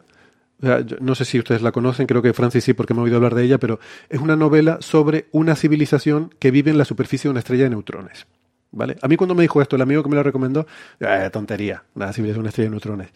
no 1.00 1.16
sé 1.16 1.26
si 1.26 1.40
ustedes 1.40 1.62
la 1.62 1.72
conocen, 1.72 2.06
creo 2.06 2.22
que 2.22 2.34
Francis 2.34 2.64
sí, 2.64 2.74
porque 2.74 2.94
me 2.94 3.00
he 3.00 3.04
oído 3.04 3.16
hablar 3.16 3.36
de 3.36 3.44
ella, 3.44 3.58
pero 3.58 3.80
es 4.10 4.20
una 4.20 4.36
novela 4.36 4.78
sobre 4.82 5.28
una 5.32 5.56
civilización 5.56 6.34
que 6.40 6.52
vive 6.52 6.72
en 6.72 6.78
la 6.78 6.86
superficie 6.86 7.28
de 7.28 7.32
una 7.32 7.40
estrella 7.40 7.64
de 7.64 7.70
neutrones. 7.72 8.28
¿Vale? 8.72 8.98
A 9.02 9.08
mí 9.08 9.16
cuando 9.16 9.34
me 9.34 9.42
dijo 9.42 9.62
esto, 9.62 9.76
el 9.76 9.82
amigo 9.82 10.04
que 10.04 10.10
me 10.10 10.16
lo 10.16 10.24
recomendó, 10.24 10.68
eh, 11.00 11.30
tontería, 11.32 11.84
una 11.96 12.14
civilización 12.14 12.36
de 12.36 12.40
una 12.42 12.50
estrella 12.50 12.68
de 12.68 12.72
neutrones. 12.72 13.10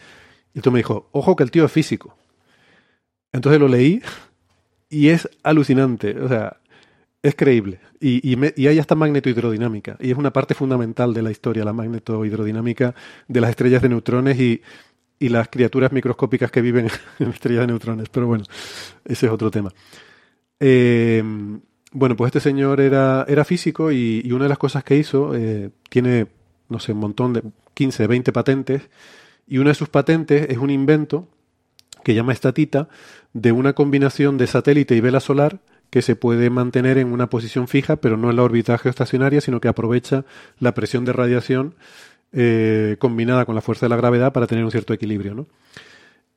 Y 0.54 0.62
tú 0.62 0.72
me 0.72 0.80
dijo, 0.80 1.10
ojo 1.12 1.36
que 1.36 1.44
el 1.44 1.52
tío 1.52 1.66
es 1.66 1.72
físico. 1.72 2.16
Entonces 3.32 3.60
lo 3.60 3.68
leí 3.68 4.02
y 4.90 5.10
es 5.10 5.28
alucinante, 5.44 6.20
o 6.20 6.28
sea, 6.28 6.58
es 7.24 7.36
creíble. 7.36 7.80
Y, 8.02 8.34
y, 8.34 8.68
hay 8.68 8.80
hasta 8.80 8.96
magnetohidrodinámica. 8.96 9.98
Y 10.00 10.12
es 10.12 10.18
una 10.18 10.34
parte 10.34 10.54
fundamental 10.54 11.14
de 11.14 11.22
la 11.22 11.32
historia, 11.32 11.64
la 11.64 11.74
magnetohidrodinámica 11.74 12.94
de 13.28 13.42
las 13.42 13.50
estrellas 13.50 13.82
de 13.82 13.90
neutrones 13.90 14.38
y, 14.40 14.62
y 15.20 15.30
las 15.30 15.48
criaturas 15.48 15.94
microscópicas 15.94 16.52
que 16.52 16.62
viven 16.62 16.90
en 17.20 17.30
estrellas 17.30 17.62
de 17.62 17.68
neutrones. 17.68 18.10
Pero 18.10 18.28
bueno, 18.28 18.44
ese 19.06 19.26
es 19.26 19.32
otro 19.32 19.50
tema. 19.50 19.72
Eh, 20.60 21.24
bueno, 21.94 22.16
pues 22.18 22.30
este 22.30 22.40
señor 22.42 22.82
era, 22.82 23.26
era 23.28 23.46
físico 23.46 23.92
y, 23.92 24.30
una 24.32 24.46
de 24.46 24.50
las 24.50 24.58
cosas 24.58 24.84
que 24.84 24.98
hizo, 24.98 25.34
eh, 25.36 25.70
tiene, 25.90 26.28
no 26.68 26.80
sé, 26.80 26.92
un 26.92 27.00
montón 27.00 27.34
de 27.34 27.44
15, 27.74 28.08
20 28.08 28.32
patentes, 28.34 28.90
y 29.48 29.60
una 29.60 29.70
de 29.70 29.76
sus 29.76 29.90
patentes 29.90 30.48
es 30.50 30.58
un 30.58 30.72
invento 30.72 31.28
que 32.04 32.16
llama 32.16 32.34
estatita, 32.34 32.90
de 33.32 33.52
una 33.52 33.74
combinación 33.74 34.38
de 34.38 34.48
satélite 34.48 34.96
y 34.96 35.02
vela 35.02 35.20
solar 35.20 35.60
que 35.94 36.02
se 36.02 36.16
puede 36.16 36.50
mantener 36.50 36.98
en 36.98 37.14
una 37.14 37.30
posición 37.30 37.68
fija, 37.68 37.98
pero 37.98 38.18
no 38.18 38.32
en 38.32 38.36
la 38.36 38.42
órbita 38.42 38.80
geoestacionaria, 38.80 39.42
sino 39.42 39.62
que 39.62 39.68
aprovecha 39.68 40.26
la 40.58 40.74
presión 40.74 41.06
de 41.06 41.14
radiación 41.14 41.76
eh, 42.32 42.96
combinada 42.98 43.46
con 43.46 43.54
la 43.54 43.62
fuerza 43.62 43.86
de 43.86 43.92
la 43.92 43.96
gravedad 43.96 44.34
para 44.34 44.48
tener 44.48 44.66
un 44.66 44.72
cierto 44.72 44.92
equilibrio. 44.96 45.36
¿no? 45.36 45.46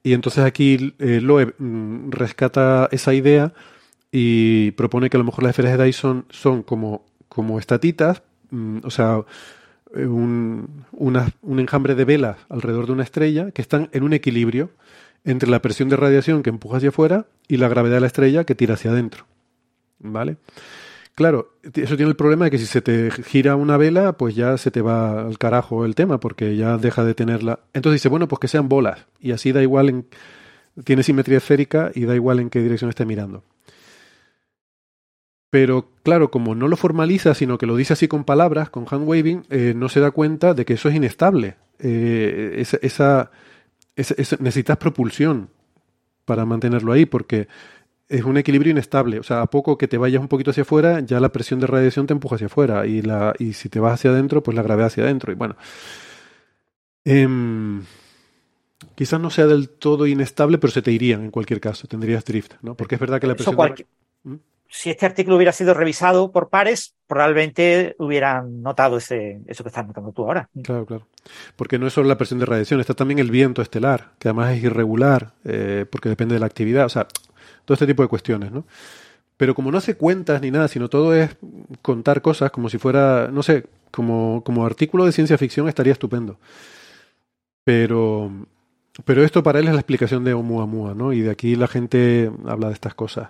Y 0.02 0.12
entonces 0.12 0.44
aquí 0.44 0.94
eh, 0.98 1.22
Loeb 1.22 1.54
mm, 1.56 2.10
rescata 2.10 2.90
esa 2.92 3.14
idea 3.14 3.54
y 4.12 4.72
propone 4.72 5.08
que 5.08 5.16
a 5.16 5.20
lo 5.20 5.24
mejor 5.24 5.42
las 5.42 5.52
esferas 5.52 5.78
de 5.78 5.84
Dyson 5.86 6.26
son 6.28 6.62
como, 6.62 7.06
como 7.30 7.58
estatitas, 7.58 8.22
mm, 8.50 8.80
o 8.84 8.90
sea, 8.90 9.22
un, 9.94 10.84
un 10.92 11.60
enjambre 11.60 11.94
de 11.94 12.04
velas 12.04 12.36
alrededor 12.50 12.84
de 12.84 12.92
una 12.92 13.04
estrella 13.04 13.52
que 13.52 13.62
están 13.62 13.88
en 13.92 14.02
un 14.02 14.12
equilibrio 14.12 14.68
entre 15.24 15.48
la 15.48 15.62
presión 15.62 15.88
de 15.88 15.96
radiación 15.96 16.42
que 16.42 16.50
empuja 16.50 16.76
hacia 16.76 16.90
afuera 16.90 17.24
y 17.48 17.56
la 17.56 17.68
gravedad 17.68 17.94
de 17.94 18.00
la 18.02 18.06
estrella 18.08 18.44
que 18.44 18.54
tira 18.54 18.74
hacia 18.74 18.90
adentro. 18.90 19.24
¿Vale? 20.12 20.36
Claro, 21.16 21.54
eso 21.62 21.96
tiene 21.96 22.10
el 22.10 22.16
problema 22.16 22.44
de 22.44 22.50
que 22.50 22.58
si 22.58 22.66
se 22.66 22.82
te 22.82 23.10
gira 23.10 23.56
una 23.56 23.78
vela, 23.78 24.18
pues 24.18 24.34
ya 24.34 24.58
se 24.58 24.70
te 24.70 24.82
va 24.82 25.22
al 25.26 25.38
carajo 25.38 25.86
el 25.86 25.94
tema, 25.94 26.20
porque 26.20 26.56
ya 26.56 26.76
deja 26.76 27.04
de 27.04 27.14
tenerla. 27.14 27.60
Entonces 27.72 28.02
dice, 28.02 28.10
bueno, 28.10 28.28
pues 28.28 28.38
que 28.38 28.48
sean 28.48 28.68
bolas, 28.68 29.06
y 29.18 29.32
así 29.32 29.52
da 29.52 29.62
igual 29.62 29.88
en. 29.88 30.06
Tiene 30.84 31.02
simetría 31.02 31.38
esférica 31.38 31.90
y 31.94 32.04
da 32.04 32.14
igual 32.14 32.38
en 32.38 32.50
qué 32.50 32.60
dirección 32.60 32.90
esté 32.90 33.06
mirando. 33.06 33.44
Pero 35.48 35.88
claro, 36.02 36.30
como 36.30 36.54
no 36.54 36.68
lo 36.68 36.76
formaliza, 36.76 37.34
sino 37.34 37.56
que 37.56 37.64
lo 37.64 37.76
dice 37.76 37.94
así 37.94 38.08
con 38.08 38.24
palabras, 38.24 38.68
con 38.68 38.84
hand 38.90 39.08
waving, 39.08 39.46
eh, 39.48 39.72
no 39.74 39.88
se 39.88 40.00
da 40.00 40.10
cuenta 40.10 40.52
de 40.52 40.66
que 40.66 40.74
eso 40.74 40.90
es 40.90 40.94
inestable. 40.94 41.56
Eh, 41.78 42.62
esa 42.82 43.30
necesitas 43.96 44.76
propulsión 44.76 45.48
para 46.26 46.44
mantenerlo 46.44 46.92
ahí, 46.92 47.06
porque 47.06 47.48
es 48.08 48.24
un 48.24 48.36
equilibrio 48.36 48.70
inestable. 48.70 49.18
O 49.18 49.22
sea, 49.22 49.42
a 49.42 49.46
poco 49.46 49.78
que 49.78 49.88
te 49.88 49.98
vayas 49.98 50.20
un 50.20 50.28
poquito 50.28 50.50
hacia 50.50 50.62
afuera, 50.62 51.00
ya 51.00 51.20
la 51.20 51.30
presión 51.30 51.60
de 51.60 51.66
radiación 51.66 52.06
te 52.06 52.12
empuja 52.12 52.36
hacia 52.36 52.46
afuera. 52.46 52.86
Y, 52.86 53.02
la, 53.02 53.34
y 53.38 53.52
si 53.52 53.68
te 53.68 53.80
vas 53.80 53.94
hacia 53.94 54.10
adentro, 54.10 54.42
pues 54.42 54.56
la 54.56 54.62
gravedad 54.62 54.88
hacia 54.88 55.04
adentro. 55.04 55.32
Y 55.32 55.34
bueno. 55.34 55.56
Em, 57.04 57.84
quizás 58.94 59.20
no 59.20 59.30
sea 59.30 59.46
del 59.46 59.68
todo 59.68 60.06
inestable, 60.06 60.58
pero 60.58 60.72
se 60.72 60.82
te 60.82 60.92
irían 60.92 61.24
en 61.24 61.30
cualquier 61.30 61.60
caso. 61.60 61.86
Tendrías 61.88 62.24
drift, 62.24 62.54
¿no? 62.62 62.76
Porque 62.76 62.96
es 62.96 63.00
verdad 63.00 63.20
que 63.20 63.26
la 63.26 63.34
presión 63.34 63.56
si 64.68 64.90
este 64.90 65.06
artículo 65.06 65.36
hubiera 65.36 65.52
sido 65.52 65.74
revisado 65.74 66.32
por 66.32 66.48
pares, 66.48 66.94
probablemente 67.06 67.94
hubieran 67.98 68.62
notado 68.62 68.96
ese, 68.96 69.40
eso 69.46 69.62
que 69.62 69.68
estás 69.68 69.86
notando 69.86 70.12
tú 70.12 70.24
ahora. 70.24 70.48
Claro, 70.62 70.86
claro. 70.86 71.06
Porque 71.54 71.78
no 71.78 71.86
es 71.86 71.92
solo 71.92 72.08
la 72.08 72.18
presión 72.18 72.40
de 72.40 72.46
radiación, 72.46 72.80
está 72.80 72.94
también 72.94 73.18
el 73.18 73.30
viento 73.30 73.62
estelar, 73.62 74.12
que 74.18 74.28
además 74.28 74.56
es 74.56 74.64
irregular, 74.64 75.32
eh, 75.44 75.86
porque 75.90 76.08
depende 76.08 76.34
de 76.34 76.40
la 76.40 76.46
actividad, 76.46 76.86
o 76.86 76.88
sea, 76.88 77.06
todo 77.66 77.74
este 77.74 77.86
tipo 77.86 78.02
de 78.02 78.08
cuestiones, 78.08 78.50
¿no? 78.50 78.64
Pero 79.36 79.54
como 79.54 79.70
no 79.70 79.76
hace 79.76 79.96
cuentas 79.96 80.40
ni 80.40 80.50
nada, 80.50 80.66
sino 80.68 80.88
todo 80.88 81.14
es 81.14 81.36
contar 81.82 82.22
cosas 82.22 82.50
como 82.50 82.70
si 82.70 82.78
fuera, 82.78 83.28
no 83.30 83.42
sé, 83.42 83.66
como, 83.90 84.42
como 84.44 84.64
artículo 84.64 85.04
de 85.04 85.12
ciencia 85.12 85.36
ficción 85.36 85.68
estaría 85.68 85.92
estupendo. 85.92 86.38
Pero, 87.64 88.30
pero 89.04 89.24
esto 89.24 89.42
para 89.42 89.58
él 89.58 89.66
es 89.66 89.74
la 89.74 89.80
explicación 89.80 90.24
de 90.24 90.32
Oumuamua, 90.32 90.94
¿no? 90.94 91.12
Y 91.12 91.20
de 91.20 91.30
aquí 91.30 91.54
la 91.54 91.68
gente 91.68 92.30
habla 92.46 92.68
de 92.68 92.74
estas 92.74 92.94
cosas. 92.94 93.28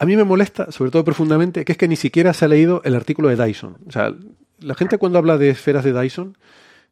A 0.00 0.06
mí 0.06 0.16
me 0.16 0.24
molesta, 0.24 0.72
sobre 0.72 0.90
todo 0.90 1.04
profundamente, 1.04 1.64
que 1.64 1.72
es 1.72 1.78
que 1.78 1.88
ni 1.88 1.96
siquiera 1.96 2.32
se 2.32 2.44
ha 2.44 2.48
leído 2.48 2.82
el 2.84 2.94
artículo 2.96 3.28
de 3.28 3.36
Dyson. 3.36 3.76
O 3.86 3.92
sea, 3.92 4.14
la 4.60 4.74
gente 4.74 4.98
cuando 4.98 5.18
habla 5.18 5.38
de 5.38 5.50
esferas 5.50 5.84
de 5.84 5.92
Dyson 5.92 6.36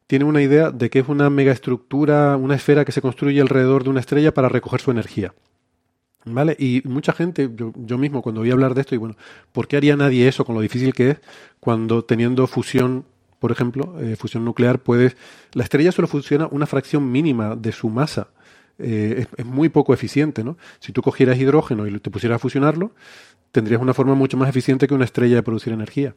tiene 0.07 0.25
una 0.25 0.43
idea 0.43 0.71
de 0.71 0.91
que 0.91 1.01
es 1.01 1.09
una 1.09 1.31
megaestructura, 1.31 2.37
una 2.37 2.55
esfera 2.55 2.85
que 2.85 2.93
se 2.93 3.03
construye 3.03 3.41
alrededor 3.41 3.83
de 3.83 3.91
una 3.91 4.01
estrella 4.01 4.33
para 4.33 4.49
recoger 4.49 4.81
su 4.81 4.91
energía. 4.93 5.35
¿Vale? 6.29 6.57
Y 6.59 6.83
mucha 6.85 7.13
gente, 7.13 7.49
yo, 7.55 7.99
mismo 7.99 8.21
cuando 8.21 8.41
voy 8.41 8.51
a 8.51 8.55
hablar 8.55 8.75
de 8.75 8.81
esto, 8.81 8.97
y 8.97 8.99
bueno, 8.99 9.17
¿por 9.53 9.69
qué 9.69 9.77
haría 9.77 9.97
nadie 9.97 10.27
eso 10.27 10.45
con 10.45 10.57
lo 10.57 10.61
difícil 10.61 10.93
que 10.93 11.11
es 11.11 11.19
cuando 11.61 12.05
teniendo 12.05 12.49
fusión, 12.49 13.05
por 13.39 13.53
ejemplo, 13.53 13.95
eh, 14.01 14.17
fusión 14.17 14.45
nuclear, 14.45 14.81
puedes... 14.81 15.17
La 15.53 15.63
estrella 15.63 15.93
solo 15.93 16.09
funciona 16.09 16.49
una 16.51 16.67
fracción 16.67 17.11
mínima 17.13 17.55
de 17.55 17.71
su 17.71 17.89
masa. 17.89 18.29
Eh, 18.79 19.27
es, 19.37 19.47
muy 19.47 19.69
poco 19.69 19.95
eficiente, 19.95 20.43
¿no? 20.43 20.59
Si 20.81 20.93
tú 20.93 21.01
cogieras 21.01 21.39
hidrógeno 21.39 21.87
y 21.87 21.99
te 22.01 22.11
pusieras 22.11 22.37
a 22.37 22.39
fusionarlo, 22.41 22.91
tendrías 23.53 23.81
una 23.81 23.95
forma 23.95 24.15
mucho 24.15 24.37
más 24.37 24.49
eficiente 24.49 24.87
que 24.87 24.95
una 24.95 25.05
estrella 25.05 25.37
de 25.37 25.43
producir 25.43 25.73
energía. 25.73 26.15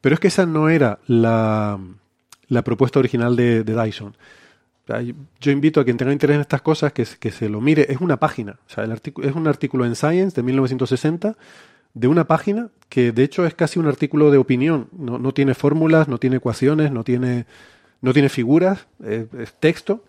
Pero 0.00 0.14
es 0.14 0.20
que 0.20 0.28
esa 0.28 0.46
no 0.46 0.68
era 0.68 0.98
la, 1.06 1.78
propuesta 2.64 2.98
original 2.98 3.36
de, 3.36 3.62
Dyson. 3.62 4.16
Yo 5.40 5.50
invito 5.50 5.80
a 5.80 5.84
quien 5.84 5.96
tenga 5.96 6.12
interés 6.12 6.34
en 6.34 6.40
estas 6.40 6.62
cosas 6.62 6.92
que, 6.92 7.04
se 7.04 7.48
lo 7.48 7.60
mire. 7.60 7.86
Es 7.88 8.00
una 8.00 8.18
página. 8.18 8.58
O 8.66 8.70
sea, 8.70 8.84
el 8.84 8.92
es 8.92 9.34
un 9.34 9.46
artículo 9.46 9.84
en 9.84 9.94
Science 9.94 10.34
de 10.36 10.42
1960 10.42 11.36
de 11.94 12.08
una 12.08 12.26
página 12.26 12.70
que 12.88 13.12
de 13.12 13.22
hecho 13.22 13.44
es 13.44 13.54
casi 13.54 13.78
un 13.78 13.86
artículo 13.86 14.30
de 14.30 14.38
opinión. 14.38 14.88
No, 14.92 15.32
tiene 15.32 15.54
fórmulas, 15.54 16.08
no 16.08 16.18
tiene 16.18 16.36
ecuaciones, 16.36 16.90
no 16.90 17.04
tiene, 17.04 17.46
no 18.00 18.12
tiene 18.12 18.28
figuras, 18.28 18.86
es 19.02 19.54
texto. 19.60 20.04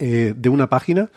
Eh, 0.00 0.32
de 0.36 0.48
una 0.48 0.68
página 0.68 1.10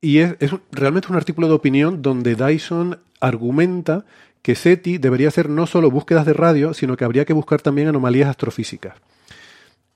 y 0.00 0.18
es, 0.18 0.36
realmente 0.70 1.08
un 1.08 1.16
artículo 1.16 1.48
de 1.48 1.54
opinión 1.54 2.02
donde 2.02 2.34
Dyson 2.34 3.00
argumenta 3.18 4.04
que 4.42 4.54
SETI 4.54 4.98
debería 4.98 5.30
ser 5.30 5.48
no 5.48 5.66
solo 5.66 5.90
búsquedas 5.90 6.26
de 6.26 6.34
radio, 6.34 6.74
sino 6.74 6.96
que 6.96 7.04
habría 7.04 7.24
que 7.24 7.32
buscar 7.32 7.60
también 7.60 7.88
anomalías 7.88 8.28
astrofísicas. 8.28 8.94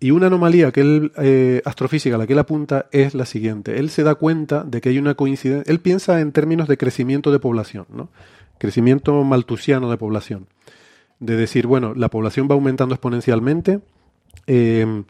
Y 0.03 0.11
una 0.11 0.27
anomalía 0.27 0.73
que 0.73 0.81
él, 0.81 1.13
eh, 1.17 1.63
astrofísica 1.65 2.17
a 2.17 2.19
la 2.19 2.27
que 2.27 2.33
él 2.33 2.39
apunta 2.41 2.87
es 2.91 3.15
la 3.15 3.25
siguiente. 3.25 3.79
Él 3.79 3.89
se 3.89 4.03
da 4.03 4.17
cuenta 4.17 4.65
de 4.65 4.81
que 4.81 4.89
hay 4.89 4.99
una 4.99 5.15
coincidencia. 5.15 5.73
Él 5.73 5.79
piensa 5.79 6.21
en 6.21 6.33
términos 6.33 6.67
de 6.67 6.77
crecimiento 6.77 7.31
de 7.31 7.39
población, 7.39 7.87
¿no? 7.89 8.11
Crecimiento 8.59 9.23
maltusiano 9.23 9.89
de 9.93 9.99
población. 9.99 10.49
De 11.21 11.37
decir, 11.37 11.69
bueno, 11.69 11.95
la 11.95 12.09
población 12.09 12.49
va 12.51 12.57
aumentando 12.57 12.97
exponencialmente. 12.97 13.79
Eh, 14.49 15.05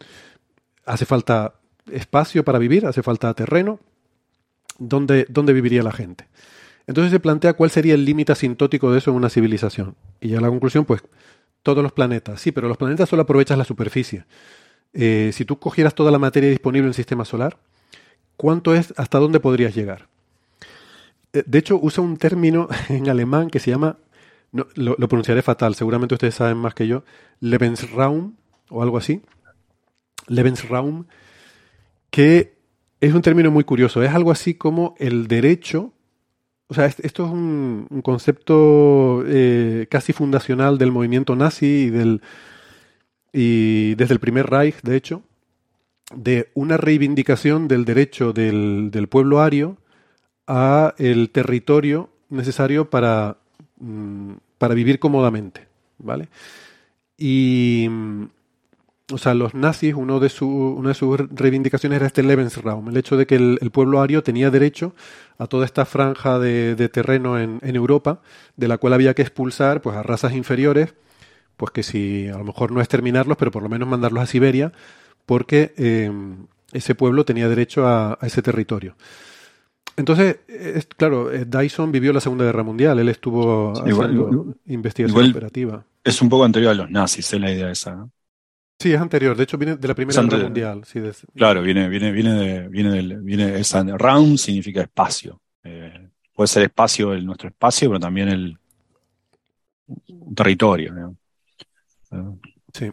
hace 0.85 1.07
falta 1.07 1.55
espacio 1.91 2.45
para 2.45 2.59
vivir, 2.59 2.85
hace 2.85 3.03
falta 3.03 3.33
terreno. 3.33 3.81
¿Dónde, 4.79 5.25
dónde 5.31 5.55
viviría 5.55 5.83
la 5.83 5.93
gente? 5.93 6.29
Entonces 6.87 7.13
se 7.13 7.21
plantea 7.21 7.55
cuál 7.55 7.71
sería 7.71 7.95
el 7.95 8.05
límite 8.05 8.33
asintótico 8.33 8.93
de 8.93 8.99
eso 8.99 9.11
en 9.11 9.17
una 9.17 9.31
civilización. 9.31 9.95
Y 10.21 10.29
ya 10.29 10.41
la 10.43 10.49
conclusión, 10.49 10.85
pues, 10.85 11.03
todos 11.63 11.83
los 11.83 11.93
planetas. 11.93 12.43
Sí, 12.43 12.53
pero 12.53 12.69
los 12.69 12.77
planetas 12.77 13.09
solo 13.09 13.23
aprovechas 13.23 13.57
la 13.57 13.65
superficie. 13.65 14.27
Eh, 14.95 15.31
si 15.33 15.45
tú 15.45 15.59
cogieras 15.59 15.95
toda 15.95 16.11
la 16.11 16.19
materia 16.19 16.51
disponible 16.51 16.85
en 16.87 16.89
el 16.89 16.95
sistema 16.95 17.25
solar, 17.25 17.59
¿cuánto 18.37 18.75
es, 18.75 18.93
hasta 18.97 19.19
dónde 19.19 19.41
podrías 19.41 19.75
llegar? 19.75 20.09
Eh, 21.33 21.43
de 21.47 21.59
hecho, 21.59 21.79
usa 21.81 22.03
un 22.03 22.17
término 22.17 22.69
en 22.89 23.09
alemán 23.09 23.51
que 23.51 23.59
se 23.59 23.71
llama, 23.71 23.99
lo, 24.53 24.97
pronunciaré 25.09 25.43
fatal, 25.43 25.75
seguramente 25.75 26.15
ustedes 26.15 26.35
saben 26.35 26.59
más 26.59 26.75
que 26.75 26.87
yo, 26.87 27.05
Lebensraum 27.41 28.35
o 28.69 28.83
algo 28.83 28.99
así. 28.99 29.23
Lebensraum, 30.29 31.07
que 32.11 32.55
es 33.01 33.15
un 33.15 33.23
término 33.23 33.51
muy 33.51 33.65
curioso. 33.65 34.03
Es 34.03 34.13
algo 34.13 34.31
así 34.31 34.55
como 34.55 34.95
el 34.99 35.27
derecho. 35.27 35.93
O 36.69 36.75
sea, 36.75 36.87
esto 36.87 37.03
es 37.03 37.31
un, 37.31 37.89
concepto 38.03 39.25
eh, 39.27 39.87
casi 39.91 40.13
fundacional 40.13 40.79
del 40.79 40.93
movimiento 40.93 41.35
nazi 41.35 41.67
y 41.67 41.91
del. 41.91 42.23
Y 43.33 43.95
desde 43.95 44.15
el 44.15 44.21
primer 44.21 44.51
Reich, 44.51 44.81
de 44.83 44.97
hecho, 44.97 45.23
de 46.15 46.51
una 46.55 46.77
reivindicación 46.77 47.69
del 47.69 47.85
derecho 47.85 48.33
del, 48.33 48.91
del 48.91 49.09
pueblo 49.09 49.41
ario 49.41 49.79
a 50.47 50.95
el 50.99 51.31
territorio 51.31 52.11
necesario 52.29 52.91
para, 52.91 53.39
mm, 53.79 54.33
para 54.59 54.75
vivir 54.75 54.99
cómodamente, 54.99 55.69
¿vale? 55.99 56.29
Y, 57.17 57.87
mm, 57.89 58.25
o 59.13 59.19
sea, 59.19 59.35
los 59.35 59.55
nazis, 59.55 59.95
uno 59.95 60.21
de 60.21 60.29
su, 60.29 60.49
una 60.49 60.91
de 60.91 60.95
sus 60.95 61.19
reivindicaciones 61.31 61.97
era 61.97 62.07
este 62.07 62.23
Lebensraum, 62.23 62.89
el 62.89 62.97
hecho 62.97 63.17
de 63.17 63.27
que 63.27 63.37
el, 63.37 63.59
el 63.61 63.71
pueblo 63.71 64.01
ario 64.01 64.23
tenía 64.23 64.51
derecho 64.51 64.95
a 65.39 65.47
toda 65.47 65.67
esta 65.67 65.85
franja 65.85 66.39
de, 66.39 66.75
de 66.75 66.89
terreno 66.89 67.39
en, 67.39 67.59
en, 67.63 67.77
Europa, 67.77 68.21
de 68.57 68.69
la 68.69 68.79
cual 68.79 68.95
había 68.95 69.15
que 69.15 69.23
expulsar 69.23 69.83
pues, 69.83 69.97
a 69.97 70.03
razas 70.03 70.33
inferiores, 70.33 70.95
pues 71.63 71.71
que 71.71 71.85
si 71.85 72.27
a 72.27 72.39
lo 72.39 72.43
mejor 72.43 72.73
no 72.73 72.81
exterminarlos, 72.81 73.37
pero 73.37 73.53
por 73.53 73.63
lo 73.63 73.69
menos 73.69 73.87
mandarlos 73.87 74.25
a 74.25 74.27
Siberia, 74.27 74.73
porque 75.27 75.73
eh, 75.77 76.11
ese 76.73 76.97
pueblo 76.97 77.25
tenía 77.25 77.49
derecho 77.49 77.87
a, 77.87 78.19
a 78.21 78.27
ese 78.27 78.43
territorio. 78.43 78.97
Entonces, 79.97 80.41
es, 80.49 80.87
claro, 80.87 81.33
eh, 81.33 81.45
Dyson 81.45 81.93
vivió 81.93 82.13
la 82.13 82.19
Segunda 82.19 82.45
Guerra 82.45 82.65
Mundial, 82.65 82.99
él 82.99 83.09
estuvo 83.09 83.77
sí, 83.77 83.83
haciendo 83.83 84.29
igual, 84.29 84.57
investigación 84.67 85.17
igual 85.17 85.31
operativa. 85.31 85.87
Es 86.03 86.21
un 86.21 86.29
poco 86.29 86.43
anterior 86.43 86.73
a 86.73 86.75
los 86.75 86.91
nazis, 86.91 87.33
es 87.33 87.41
la 87.41 87.53
idea 87.53 87.71
esa. 87.71 88.09
Sí, 88.81 88.93
es 88.93 89.01
anterior, 89.01 89.37
de 89.37 89.45
hecho 89.45 89.57
viene 89.57 89.77
de 89.77 89.87
la 89.87 89.95
Primera 89.95 90.21
Guerra 90.21 90.43
Mundial. 90.43 90.83
Sí, 90.85 90.99
de, 90.99 91.15
claro, 91.37 91.63
viene, 91.63 91.89
viene, 91.89 92.11
viene 92.11 92.35
de, 92.35 92.69
viene 92.71 92.91
del, 92.91 93.23
viene 93.23 93.61
esa 93.61 93.85
round 93.85 94.37
significa 94.37 94.81
espacio. 94.81 95.41
Eh, 95.63 96.09
puede 96.35 96.49
ser 96.49 96.65
espacio, 96.65 97.13
el, 97.13 97.25
nuestro 97.25 97.51
espacio, 97.51 97.89
pero 97.89 98.01
también 98.01 98.31
el 98.31 98.59
un 100.09 100.35
territorio. 100.35 100.93
¿no? 100.93 101.17
Sí. 102.73 102.91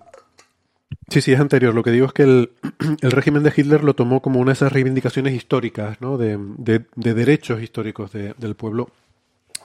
Sí, 1.09 1.21
sí, 1.21 1.33
es 1.33 1.39
anterior. 1.39 1.73
Lo 1.73 1.83
que 1.83 1.91
digo 1.91 2.05
es 2.05 2.13
que 2.13 2.23
el, 3.01 3.11
régimen 3.11 3.43
de 3.43 3.53
Hitler 3.55 3.83
lo 3.83 3.95
tomó 3.95 4.21
como 4.21 4.39
una 4.39 4.51
de 4.51 4.53
esas 4.53 4.71
reivindicaciones 4.71 5.33
históricas, 5.33 5.99
¿no? 6.01 6.17
de, 6.17 6.37
de, 6.57 6.85
de 6.95 7.13
derechos 7.13 7.61
históricos 7.61 8.11
de, 8.11 8.33
del 8.37 8.55
pueblo, 8.55 8.89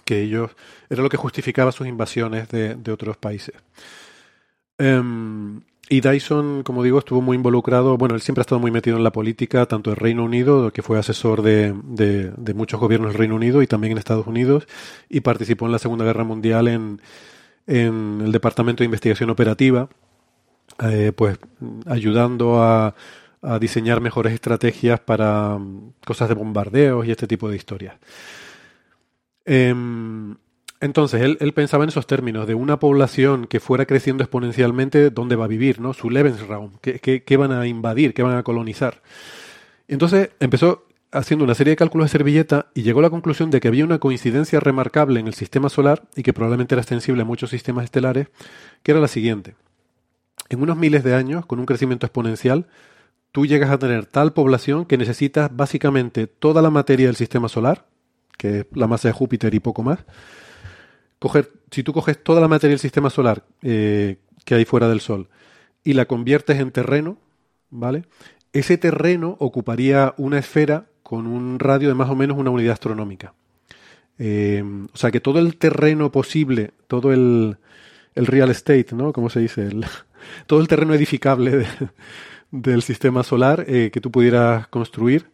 que 0.04 0.22
ellos 0.22 0.50
era 0.88 1.02
lo 1.02 1.08
que 1.08 1.16
justificaba 1.16 1.72
sus 1.72 1.86
invasiones 1.86 2.48
de, 2.48 2.92
otros 2.92 3.16
países. 3.16 3.54
Um, 4.78 5.60
y 5.88 6.00
Dyson, 6.00 6.62
como 6.62 6.82
digo, 6.82 6.98
estuvo 6.98 7.20
muy 7.20 7.36
involucrado, 7.36 7.98
bueno, 7.98 8.14
él 8.14 8.22
siempre 8.22 8.40
ha 8.40 8.44
estado 8.44 8.58
muy 8.58 8.70
metido 8.70 8.96
en 8.96 9.04
la 9.04 9.12
política, 9.12 9.66
tanto 9.66 9.90
en 9.90 9.96
Reino 9.96 10.24
Unido, 10.24 10.72
que 10.72 10.82
fue 10.82 10.98
asesor 10.98 11.42
de, 11.42 11.74
de, 11.84 12.32
de, 12.36 12.54
muchos 12.54 12.80
gobiernos 12.80 13.10
del 13.10 13.18
Reino 13.18 13.34
Unido 13.34 13.60
y 13.60 13.66
también 13.66 13.92
en 13.92 13.98
Estados 13.98 14.26
Unidos, 14.26 14.66
y 15.10 15.20
participó 15.20 15.66
en 15.66 15.72
la 15.72 15.78
Segunda 15.78 16.06
Guerra 16.06 16.24
Mundial 16.24 16.68
en, 16.68 17.00
en 17.66 18.20
el 18.24 18.32
Departamento 18.32 18.82
de 18.82 18.86
Investigación 18.86 19.30
Operativa, 19.30 19.88
eh, 20.82 21.12
pues 21.14 21.38
ayudando 21.86 22.62
a, 22.62 22.94
diseñar 23.60 24.00
mejores 24.00 24.32
estrategias 24.32 25.00
para 25.00 25.56
um, 25.56 25.92
cosas 26.06 26.30
de 26.30 26.34
bombardeos 26.34 27.06
y 27.06 27.10
este 27.10 27.26
tipo 27.26 27.50
de 27.50 27.56
historias. 27.56 27.94
Eh, 29.44 29.74
entonces, 30.80 31.20
él, 31.20 31.36
él, 31.40 31.52
pensaba 31.52 31.84
en 31.84 31.88
esos 31.88 32.06
términos, 32.06 32.46
de 32.46 32.54
una 32.54 32.78
población 32.78 33.46
que 33.46 33.60
fuera 33.60 33.84
creciendo 33.84 34.22
exponencialmente, 34.22 35.10
¿dónde 35.10 35.36
va 35.36 35.44
a 35.44 35.48
vivir? 35.48 35.78
¿no? 35.78 35.92
Su 35.92 36.08
Lebensraum, 36.08 36.72
¿qué, 36.80 37.00
qué, 37.00 37.22
qué 37.22 37.36
van 37.36 37.52
a 37.52 37.66
invadir? 37.66 38.14
¿Qué 38.14 38.22
van 38.22 38.38
a 38.38 38.42
colonizar? 38.42 39.02
Entonces 39.88 40.30
empezó 40.40 40.86
haciendo 41.14 41.44
una 41.44 41.54
serie 41.54 41.70
de 41.70 41.76
cálculos 41.76 42.06
de 42.06 42.18
servilleta 42.18 42.66
y 42.74 42.82
llegó 42.82 42.98
a 42.98 43.04
la 43.04 43.10
conclusión 43.10 43.50
de 43.50 43.60
que 43.60 43.68
había 43.68 43.84
una 43.84 43.98
coincidencia 43.98 44.60
remarcable 44.60 45.20
en 45.20 45.28
el 45.28 45.34
sistema 45.34 45.68
solar 45.68 46.02
y 46.16 46.22
que 46.22 46.32
probablemente 46.32 46.74
era 46.74 46.82
extensible 46.82 47.22
a 47.22 47.24
muchos 47.24 47.50
sistemas 47.50 47.84
estelares, 47.84 48.28
que 48.82 48.90
era 48.92 49.00
la 49.00 49.08
siguiente. 49.08 49.54
En 50.48 50.60
unos 50.60 50.76
miles 50.76 51.04
de 51.04 51.14
años, 51.14 51.46
con 51.46 51.60
un 51.60 51.66
crecimiento 51.66 52.06
exponencial, 52.06 52.66
tú 53.32 53.46
llegas 53.46 53.70
a 53.70 53.78
tener 53.78 54.06
tal 54.06 54.32
población 54.32 54.84
que 54.84 54.98
necesitas 54.98 55.54
básicamente 55.54 56.26
toda 56.26 56.60
la 56.62 56.70
materia 56.70 57.06
del 57.06 57.16
sistema 57.16 57.48
solar, 57.48 57.86
que 58.36 58.60
es 58.60 58.66
la 58.72 58.88
masa 58.88 59.08
de 59.08 59.12
Júpiter 59.12 59.54
y 59.54 59.60
poco 59.60 59.82
más, 59.82 60.00
coger, 61.18 61.52
si 61.70 61.82
tú 61.82 61.92
coges 61.92 62.22
toda 62.22 62.40
la 62.40 62.48
materia 62.48 62.72
del 62.72 62.80
sistema 62.80 63.08
solar 63.08 63.44
eh, 63.62 64.18
que 64.44 64.56
hay 64.56 64.64
fuera 64.64 64.88
del 64.88 65.00
Sol 65.00 65.28
y 65.84 65.92
la 65.94 66.06
conviertes 66.06 66.58
en 66.58 66.72
terreno, 66.72 67.18
¿vale? 67.70 68.04
Ese 68.52 68.78
terreno 68.78 69.36
ocuparía 69.40 70.14
una 70.16 70.38
esfera 70.38 70.86
con 71.04 71.28
un 71.28 71.60
radio 71.60 71.88
de 71.88 71.94
más 71.94 72.10
o 72.10 72.16
menos 72.16 72.36
una 72.36 72.50
unidad 72.50 72.72
astronómica. 72.72 73.34
Eh, 74.18 74.64
o 74.92 74.96
sea 74.96 75.12
que 75.12 75.20
todo 75.20 75.38
el 75.38 75.56
terreno 75.56 76.10
posible, 76.10 76.72
todo 76.88 77.12
el, 77.12 77.56
real 78.16 78.50
estate, 78.50 78.88
¿no? 78.92 79.12
¿Cómo 79.12 79.30
se 79.30 79.38
dice? 79.40 79.68
Todo 80.46 80.60
el 80.60 80.68
terreno 80.68 80.94
edificable 80.94 81.58
de, 81.58 81.66
del 82.50 82.82
sistema 82.82 83.22
solar 83.22 83.64
eh, 83.68 83.90
que 83.92 84.00
tú 84.00 84.10
pudieras 84.10 84.68
construir, 84.68 85.26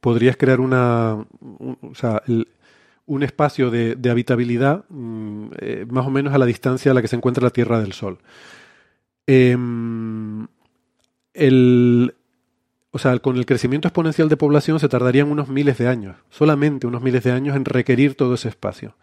podrías 0.00 0.36
crear 0.38 0.60
una, 0.60 1.22
un, 3.06 3.22
espacio 3.22 3.70
de, 3.70 4.10
habitabilidad 4.10 4.84
mm, 4.88 5.46
eh, 5.58 5.86
más 5.90 6.06
o 6.06 6.10
menos 6.10 6.32
a 6.32 6.38
la 6.38 6.46
distancia 6.46 6.92
a 6.92 6.94
la 6.94 7.02
que 7.02 7.08
se 7.08 7.16
encuentra 7.16 7.44
la 7.44 7.50
Tierra 7.50 7.80
del 7.80 7.92
Sol. 7.92 8.18
Eh, 9.26 9.56
el, 11.34 12.14
o 12.92 12.98
sea, 12.98 13.18
con 13.18 13.36
el 13.36 13.46
crecimiento 13.46 13.88
exponencial 13.88 14.28
de 14.28 14.36
población 14.36 14.78
se 14.78 14.88
tardarían 14.88 15.30
unos 15.30 15.48
miles 15.48 15.78
de 15.78 15.88
años, 15.88 16.16
solamente 16.30 16.86
unos 16.86 17.02
miles 17.02 17.24
de 17.24 17.32
años 17.32 17.56
en 17.56 17.64
requerir 17.64 18.14
todo 18.14 18.34
ese 18.34 18.48
espacio. 18.48 18.94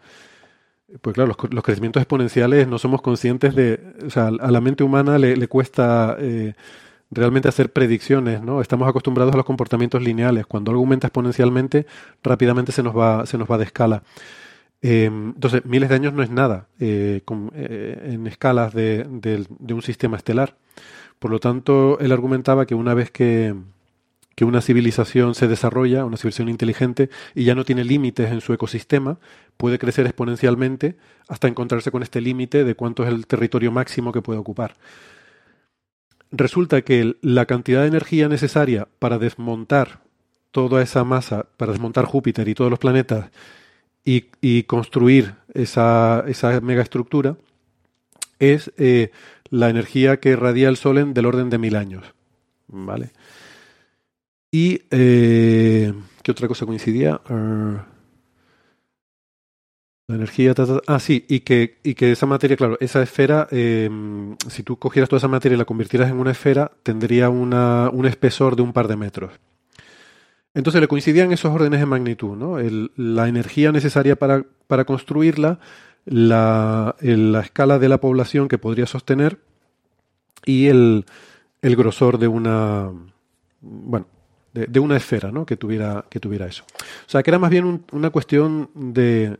Pues 1.02 1.14
claro, 1.14 1.34
los, 1.36 1.52
los 1.52 1.64
crecimientos 1.64 2.00
exponenciales 2.00 2.66
no 2.66 2.78
somos 2.78 3.02
conscientes 3.02 3.54
de, 3.54 3.80
o 4.06 4.10
sea, 4.10 4.28
a 4.28 4.50
la 4.50 4.60
mente 4.60 4.82
humana 4.82 5.18
le, 5.18 5.36
le 5.36 5.48
cuesta 5.48 6.16
eh, 6.18 6.54
realmente 7.10 7.48
hacer 7.48 7.72
predicciones, 7.72 8.42
¿no? 8.42 8.60
Estamos 8.60 8.88
acostumbrados 8.88 9.34
a 9.34 9.36
los 9.36 9.46
comportamientos 9.46 10.02
lineales. 10.02 10.46
Cuando 10.46 10.70
algo 10.70 10.82
aumenta 10.82 11.08
exponencialmente, 11.08 11.86
rápidamente 12.22 12.72
se 12.72 12.82
nos 12.82 12.96
va, 12.96 13.26
se 13.26 13.38
nos 13.38 13.50
va 13.50 13.58
de 13.58 13.64
escala. 13.64 14.02
Eh, 14.82 15.06
entonces, 15.06 15.64
miles 15.64 15.88
de 15.88 15.94
años 15.96 16.12
no 16.12 16.22
es 16.22 16.30
nada 16.30 16.68
eh, 16.78 17.22
en 17.26 18.26
escalas 18.26 18.72
de, 18.72 19.06
de, 19.08 19.74
un 19.74 19.82
sistema 19.82 20.16
estelar. 20.16 20.56
Por 21.18 21.30
lo 21.30 21.38
tanto, 21.38 21.98
él 22.00 22.12
argumentaba 22.12 22.66
que 22.66 22.74
una 22.74 22.94
vez 22.94 23.10
que, 23.10 23.54
que 24.40 24.46
una 24.46 24.62
civilización 24.62 25.34
se 25.34 25.48
desarrolla, 25.48 26.06
una 26.06 26.16
civilización 26.16 26.48
inteligente, 26.48 27.10
y 27.34 27.44
ya 27.44 27.54
no 27.54 27.66
tiene 27.66 27.84
límites 27.84 28.32
en 28.32 28.40
su 28.40 28.54
ecosistema, 28.54 29.18
puede 29.58 29.78
crecer 29.78 30.06
exponencialmente 30.06 30.96
hasta 31.28 31.46
encontrarse 31.46 31.90
con 31.90 32.02
este 32.02 32.22
límite 32.22 32.64
de 32.64 32.74
cuánto 32.74 33.02
es 33.02 33.10
el 33.10 33.26
territorio 33.26 33.70
máximo 33.70 34.12
que 34.12 34.22
puede 34.22 34.38
ocupar 34.38 34.76
resulta 36.32 36.80
que 36.80 37.16
la 37.20 37.44
cantidad 37.44 37.82
de 37.82 37.88
energía 37.88 38.30
necesaria 38.30 38.88
para 38.98 39.18
desmontar 39.18 40.00
toda 40.52 40.80
esa 40.80 41.04
masa, 41.04 41.48
para 41.58 41.72
desmontar 41.72 42.06
Júpiter 42.06 42.48
y 42.48 42.54
todos 42.54 42.70
los 42.70 42.78
planetas 42.78 43.30
y, 44.04 44.62
construir 44.62 45.34
esa, 45.52 46.24
esa 46.28 46.62
megaestructura, 46.62 47.36
es 48.38 48.72
eh, 48.78 49.10
la 49.50 49.68
energía 49.68 50.18
que 50.18 50.34
radia 50.34 50.70
el 50.70 50.78
Sol 50.78 50.96
en 50.96 51.12
del 51.12 51.26
orden 51.26 51.50
de 51.50 51.58
mil 51.58 51.76
años. 51.76 52.04
¿Vale? 52.68 53.10
Y, 54.52 54.82
eh, 54.90 55.92
¿qué 56.22 56.32
otra 56.32 56.48
cosa 56.48 56.66
coincidía? 56.66 57.20
Uh, 57.28 57.78
la 60.08 60.16
energía, 60.16 60.54
ah, 60.88 60.98
sí, 60.98 61.24
y 61.28 61.40
que, 61.40 61.78
y 61.84 61.94
que 61.94 62.10
esa 62.10 62.26
materia, 62.26 62.56
claro, 62.56 62.76
esa 62.80 63.00
esfera, 63.00 63.46
eh, 63.52 63.88
si 64.48 64.64
tú 64.64 64.76
cogieras 64.76 65.08
toda 65.08 65.18
esa 65.18 65.28
materia 65.28 65.54
y 65.54 65.58
la 65.58 65.64
convirtieras 65.64 66.10
en 66.10 66.18
una 66.18 66.32
esfera, 66.32 66.72
tendría 66.82 67.30
una, 67.30 67.90
un 67.92 68.06
espesor 68.06 68.56
de 68.56 68.62
un 68.62 68.72
par 68.72 68.88
de 68.88 68.96
metros. 68.96 69.32
Entonces 70.52 70.80
le 70.80 70.88
coincidían 70.88 71.30
esos 71.30 71.54
órdenes 71.54 71.78
de 71.78 71.86
magnitud, 71.86 72.36
¿no? 72.36 72.56
La 72.96 73.28
energía 73.28 73.70
necesaria 73.70 74.16
para, 74.16 74.44
para 74.66 74.84
construirla, 74.84 75.60
la, 76.06 76.96
la, 77.00 77.40
escala 77.40 77.78
de 77.78 77.88
la 77.88 78.00
población 78.00 78.48
que 78.48 78.58
podría 78.58 78.86
sostener 78.86 79.38
y 80.44 80.66
el, 80.66 81.06
el 81.62 81.76
grosor 81.76 82.18
de 82.18 82.26
una, 82.26 82.90
bueno, 83.60 84.06
de, 84.52 84.80
una 84.80 84.96
esfera, 84.96 85.30
¿no? 85.30 85.46
Que 85.46 85.56
tuviera, 85.56 86.04
que 86.08 86.20
tuviera 86.20 86.46
eso. 86.46 86.64
O 86.74 87.10
sea, 87.10 87.22
que 87.22 87.30
era 87.30 87.38
más 87.38 87.50
bien 87.50 87.64
un, 87.64 87.84
una 87.92 88.10
cuestión 88.10 88.70
de, 88.74 89.38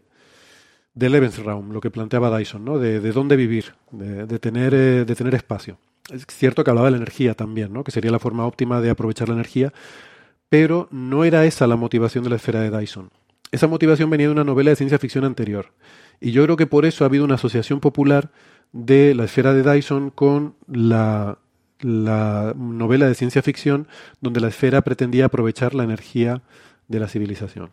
de 0.95 1.11
Lebensraum, 1.11 1.73
lo 1.73 1.81
que 1.81 1.91
planteaba 1.91 2.37
Dyson, 2.37 2.65
¿no? 2.65 2.79
de, 2.79 3.01
de 3.01 3.13
dónde 3.13 3.37
vivir, 3.37 3.75
de, 3.91 4.27
de 4.27 4.39
tener, 4.39 4.75
eh, 4.75 5.05
de 5.05 5.15
tener 5.15 5.35
espacio. 5.35 5.79
Es 6.11 6.27
cierto 6.29 6.65
que 6.65 6.71
hablaba 6.71 6.89
de 6.89 6.93
la 6.93 6.97
energía 6.99 7.35
también, 7.35 7.73
¿no? 7.73 7.85
que 7.85 7.91
sería 7.91 8.11
la 8.11 8.19
forma 8.19 8.47
óptima 8.47 8.81
de 8.81 8.91
aprovechar 8.91 9.29
la 9.29 9.35
energía, 9.35 9.73
pero 10.49 10.89
no 10.91 11.25
era 11.25 11.45
esa 11.45 11.67
la 11.67 11.77
motivación 11.77 12.25
de 12.25 12.31
la 12.31 12.37
esfera 12.37 12.61
de 12.61 12.77
Dyson. 12.77 13.11
Esa 13.53 13.67
motivación 13.67 14.11
venía 14.11 14.27
de 14.27 14.33
una 14.33 14.45
novela 14.45 14.71
de 14.71 14.77
ciencia 14.77 14.99
ficción 14.99 15.25
anterior. 15.25 15.73
Y 16.21 16.33
yo 16.33 16.45
creo 16.45 16.57
que 16.57 16.67
por 16.67 16.87
eso 16.87 17.05
ha 17.05 17.09
habido 17.09 17.25
una 17.25 17.35
asociación 17.35 17.81
popular 17.81 18.31
de 18.73 19.15
la 19.15 19.25
esfera 19.25 19.53
de 19.55 19.63
Dyson 19.63 20.11
con 20.11 20.55
la, 20.69 21.39
la 21.83 22.55
novela 22.57 23.07
de 23.07 23.15
ciencia 23.15 23.43
ficción 23.43 23.89
donde 24.21 24.41
la 24.41 24.49
esfera 24.49 24.83
pretendía 24.83 25.27
aprovechar 25.27 25.75
la 25.75 25.85
energía 25.85 26.43
de 26.89 27.01
la 27.01 27.09
civilización. 27.09 27.71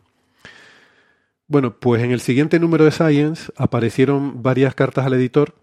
Bueno, 1.46 1.78
pues 1.78 2.02
en 2.02 2.10
el 2.10 2.20
siguiente 2.20 2.58
número 2.58 2.84
de 2.84 2.90
Science 2.90 3.50
aparecieron 3.56 4.42
varias 4.42 4.74
cartas 4.74 5.06
al 5.06 5.14
editor 5.14 5.54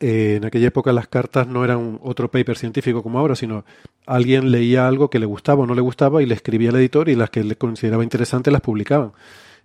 eh, 0.00 0.36
en 0.36 0.44
aquella 0.44 0.68
época 0.68 0.92
las 0.92 1.08
cartas 1.08 1.48
no 1.48 1.64
eran 1.64 1.98
otro 2.02 2.30
paper 2.30 2.56
científico 2.56 3.02
como 3.02 3.18
ahora, 3.18 3.34
sino 3.34 3.64
alguien 4.06 4.52
leía 4.52 4.86
algo 4.86 5.10
que 5.10 5.18
le 5.18 5.26
gustaba 5.26 5.64
o 5.64 5.66
no 5.66 5.74
le 5.74 5.80
gustaba 5.80 6.22
y 6.22 6.26
le 6.26 6.34
escribía 6.34 6.70
al 6.70 6.76
editor 6.76 7.08
y 7.08 7.16
las 7.16 7.30
que 7.30 7.42
le 7.42 7.56
consideraba 7.56 8.04
interesantes 8.04 8.52
las 8.52 8.62
publicaban. 8.62 9.12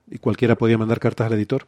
Y 0.10 0.18
cualquiera 0.18 0.56
podía 0.56 0.78
mandar 0.78 1.00
cartas 1.00 1.28
al 1.28 1.34
editor. 1.34 1.68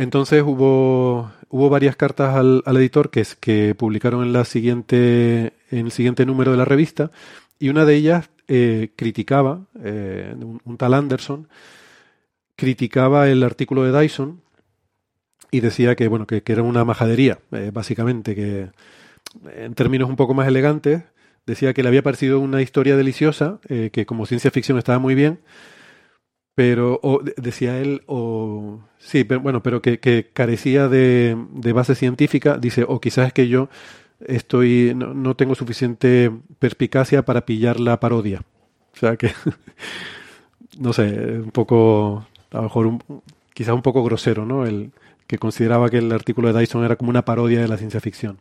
Entonces 0.00 0.42
hubo, 0.42 1.30
hubo 1.50 1.68
varias 1.68 1.94
cartas 1.94 2.34
al, 2.34 2.62
editor 2.64 3.10
que, 3.10 3.22
que 3.38 3.74
publicaron 3.74 4.22
en, 4.22 4.32
la 4.32 4.46
siguiente, 4.46 5.52
en 5.70 5.84
el 5.84 5.92
siguiente 5.92 6.24
número 6.24 6.52
de 6.52 6.56
la 6.56 6.64
revista 6.64 7.10
y 7.58 7.68
una 7.68 7.84
de 7.84 7.96
ellas 7.96 8.30
eh, 8.48 8.92
criticaba, 8.96 9.66
eh, 9.84 10.34
un, 10.64 10.76
tal 10.78 10.94
Anderson, 10.94 11.48
criticaba 12.56 13.28
el 13.28 13.42
artículo 13.42 13.82
de 13.82 14.00
Dyson 14.00 14.40
y 15.50 15.60
decía 15.60 15.94
que, 15.96 16.08
bueno, 16.08 16.26
que, 16.26 16.42
era 16.46 16.62
una 16.62 16.86
majadería, 16.86 17.40
eh, 17.52 17.70
básicamente, 17.70 18.34
que 18.34 18.70
en 19.54 19.74
términos 19.74 20.08
un 20.08 20.16
poco 20.16 20.32
más 20.32 20.48
elegantes, 20.48 21.02
decía 21.44 21.74
que 21.74 21.82
le 21.82 21.90
había 21.90 22.02
parecido 22.02 22.40
una 22.40 22.62
historia 22.62 22.96
deliciosa, 22.96 23.60
que 23.68 24.06
como 24.06 24.24
ciencia 24.24 24.50
ficción 24.50 24.78
estaba 24.78 24.98
muy 24.98 25.14
bien, 25.14 25.40
pero 26.60 27.00
decía 27.38 27.78
él, 27.78 28.02
o 28.04 28.80
sí, 28.98 29.24
pero 29.24 29.40
bueno, 29.40 29.62
pero 29.62 29.80
que, 29.80 30.28
carecía 30.30 30.88
de, 30.88 31.34
base 31.72 31.94
científica, 31.94 32.58
dice, 32.58 32.84
o 32.86 33.00
quizás 33.00 33.28
es 33.28 33.32
que 33.32 33.48
yo 33.48 33.70
estoy, 34.26 34.92
no, 34.94 35.34
tengo 35.36 35.54
suficiente 35.54 36.30
perspicacia 36.58 37.24
para 37.24 37.46
pillar 37.46 37.80
la 37.80 37.98
parodia. 37.98 38.42
O 38.92 38.98
sea 38.98 39.16
que, 39.16 39.32
no 40.78 40.92
sé, 40.92 41.04
un 41.38 41.50
poco, 41.50 42.26
a 42.50 42.56
lo 42.58 42.62
mejor 42.64 42.98
quizás 43.54 43.74
un 43.74 43.80
poco 43.80 44.04
grosero, 44.04 44.44
¿no? 44.44 44.66
El 44.66 44.92
que 45.26 45.38
consideraba 45.38 45.88
que 45.88 45.96
el 45.96 46.12
artículo 46.12 46.52
de 46.52 46.60
Dyson 46.60 46.84
era 46.84 46.96
como 46.96 47.08
una 47.08 47.24
parodia 47.24 47.62
de 47.62 47.68
la 47.68 47.78
ciencia 47.78 48.02
ficción. 48.02 48.38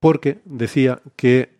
Porque 0.00 0.40
decía 0.44 1.00
que 1.14 1.50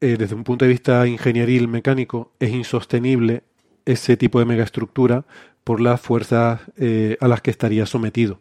eh, 0.00 0.16
desde 0.16 0.36
un 0.36 0.44
punto 0.44 0.64
de 0.64 0.70
vista 0.70 1.04
ingenieril 1.08 1.66
mecánico 1.66 2.30
es 2.38 2.50
insostenible 2.50 3.42
ese 3.84 4.16
tipo 4.16 4.38
de 4.38 4.44
megaestructura 4.44 5.24
por 5.64 5.80
las 5.80 6.00
fuerzas 6.00 6.60
eh, 6.76 7.16
a 7.20 7.28
las 7.28 7.40
que 7.40 7.50
estaría 7.50 7.86
sometido. 7.86 8.40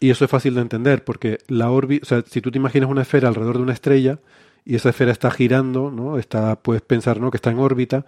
Y 0.00 0.10
eso 0.10 0.24
es 0.24 0.30
fácil 0.30 0.54
de 0.54 0.60
entender, 0.60 1.04
porque 1.04 1.38
la 1.48 1.70
órbita, 1.70 2.02
o 2.02 2.06
sea, 2.06 2.24
si 2.26 2.40
tú 2.40 2.50
te 2.50 2.58
imaginas 2.58 2.90
una 2.90 3.02
esfera 3.02 3.28
alrededor 3.28 3.56
de 3.56 3.62
una 3.62 3.72
estrella 3.72 4.18
y 4.64 4.74
esa 4.76 4.90
esfera 4.90 5.12
está 5.12 5.30
girando, 5.30 5.90
¿no? 5.90 6.18
Está, 6.18 6.56
puedes 6.56 6.82
pensar, 6.82 7.20
¿no? 7.20 7.30
Que 7.30 7.36
está 7.36 7.50
en 7.50 7.58
órbita. 7.58 8.04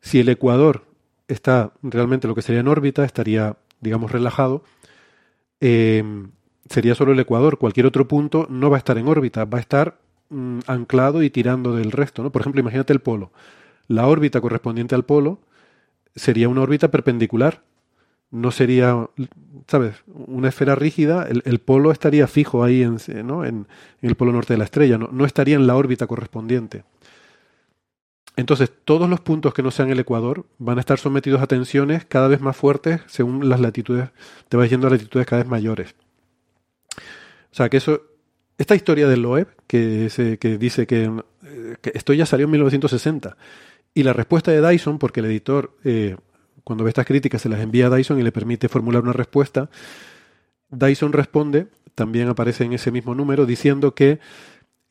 Si 0.00 0.20
el 0.20 0.28
ecuador 0.28 0.84
está 1.28 1.72
realmente 1.82 2.26
lo 2.28 2.34
que 2.34 2.42
sería 2.42 2.60
en 2.60 2.68
órbita, 2.68 3.04
estaría, 3.04 3.56
digamos, 3.80 4.10
relajado. 4.10 4.64
Eh, 5.60 6.02
sería 6.68 6.94
solo 6.94 7.12
el 7.12 7.20
ecuador. 7.20 7.58
Cualquier 7.58 7.86
otro 7.86 8.08
punto 8.08 8.46
no 8.50 8.70
va 8.70 8.76
a 8.76 8.78
estar 8.78 8.98
en 8.98 9.08
órbita, 9.08 9.44
va 9.44 9.58
a 9.58 9.60
estar 9.60 9.98
mm, 10.30 10.60
anclado 10.66 11.22
y 11.22 11.30
tirando 11.30 11.76
del 11.76 11.92
resto, 11.92 12.22
¿no? 12.22 12.30
Por 12.32 12.42
ejemplo, 12.42 12.60
imagínate 12.60 12.92
el 12.92 13.00
polo. 13.00 13.32
La 13.86 14.06
órbita 14.06 14.40
correspondiente 14.40 14.94
al 14.94 15.04
polo 15.04 15.40
sería 16.14 16.48
una 16.48 16.62
órbita 16.62 16.90
perpendicular. 16.90 17.62
No 18.30 18.50
sería, 18.50 19.08
¿sabes? 19.66 19.94
Una 20.06 20.48
esfera 20.48 20.74
rígida, 20.74 21.26
el, 21.26 21.58
polo 21.60 21.90
estaría 21.90 22.26
fijo 22.26 22.62
ahí 22.62 22.82
en, 22.82 22.98
el 24.02 24.14
polo 24.16 24.32
norte 24.32 24.52
de 24.52 24.58
la 24.58 24.64
estrella, 24.64 24.98
no, 24.98 25.24
estaría 25.24 25.56
en 25.56 25.66
la 25.66 25.76
órbita 25.76 26.06
correspondiente. 26.06 26.84
Entonces, 28.36 28.70
todos 28.84 29.08
los 29.08 29.20
puntos 29.20 29.54
que 29.54 29.62
no 29.62 29.70
sean 29.70 29.90
el 29.90 29.98
ecuador 29.98 30.44
van 30.58 30.76
a 30.76 30.80
estar 30.80 30.98
sometidos 30.98 31.40
a 31.40 31.46
tensiones 31.46 32.04
cada 32.04 32.28
vez 32.28 32.40
más 32.40 32.56
fuertes 32.56 33.00
según 33.06 33.48
las 33.48 33.60
latitudes, 33.60 34.10
te 34.48 34.56
vas 34.56 34.68
yendo 34.68 34.86
a 34.86 34.90
latitudes 34.90 35.26
cada 35.26 35.42
vez 35.42 35.50
mayores. 35.50 35.94
O 37.50 37.54
sea, 37.54 37.68
que 37.68 37.78
eso, 37.78 38.02
esta 38.58 38.74
historia 38.74 39.08
del 39.08 39.22
Loeb, 39.22 39.48
que, 39.66 40.38
que 40.38 40.58
dice 40.58 40.86
que, 40.86 41.10
que, 41.80 41.92
esto 41.94 42.12
ya 42.12 42.26
salió 42.26 42.44
en 42.44 42.50
1960, 42.52 43.36
y 43.94 44.02
la 44.02 44.12
respuesta 44.12 44.50
de 44.50 44.66
Dyson, 44.66 44.98
porque 44.98 45.20
el 45.20 45.26
editor, 45.26 45.76
eh, 45.84 46.16
cuando 46.64 46.84
ve 46.84 46.90
estas 46.90 47.06
críticas, 47.06 47.42
se 47.42 47.48
las 47.48 47.60
envía 47.60 47.86
a 47.86 47.90
Dyson 47.90 48.18
y 48.18 48.22
le 48.22 48.32
permite 48.32 48.68
formular 48.68 49.02
una 49.02 49.12
respuesta, 49.12 49.70
Dyson 50.70 51.12
responde, 51.12 51.68
también 51.94 52.28
aparece 52.28 52.64
en 52.64 52.74
ese 52.74 52.90
mismo 52.90 53.14
número, 53.14 53.46
diciendo 53.46 53.94
que 53.94 54.20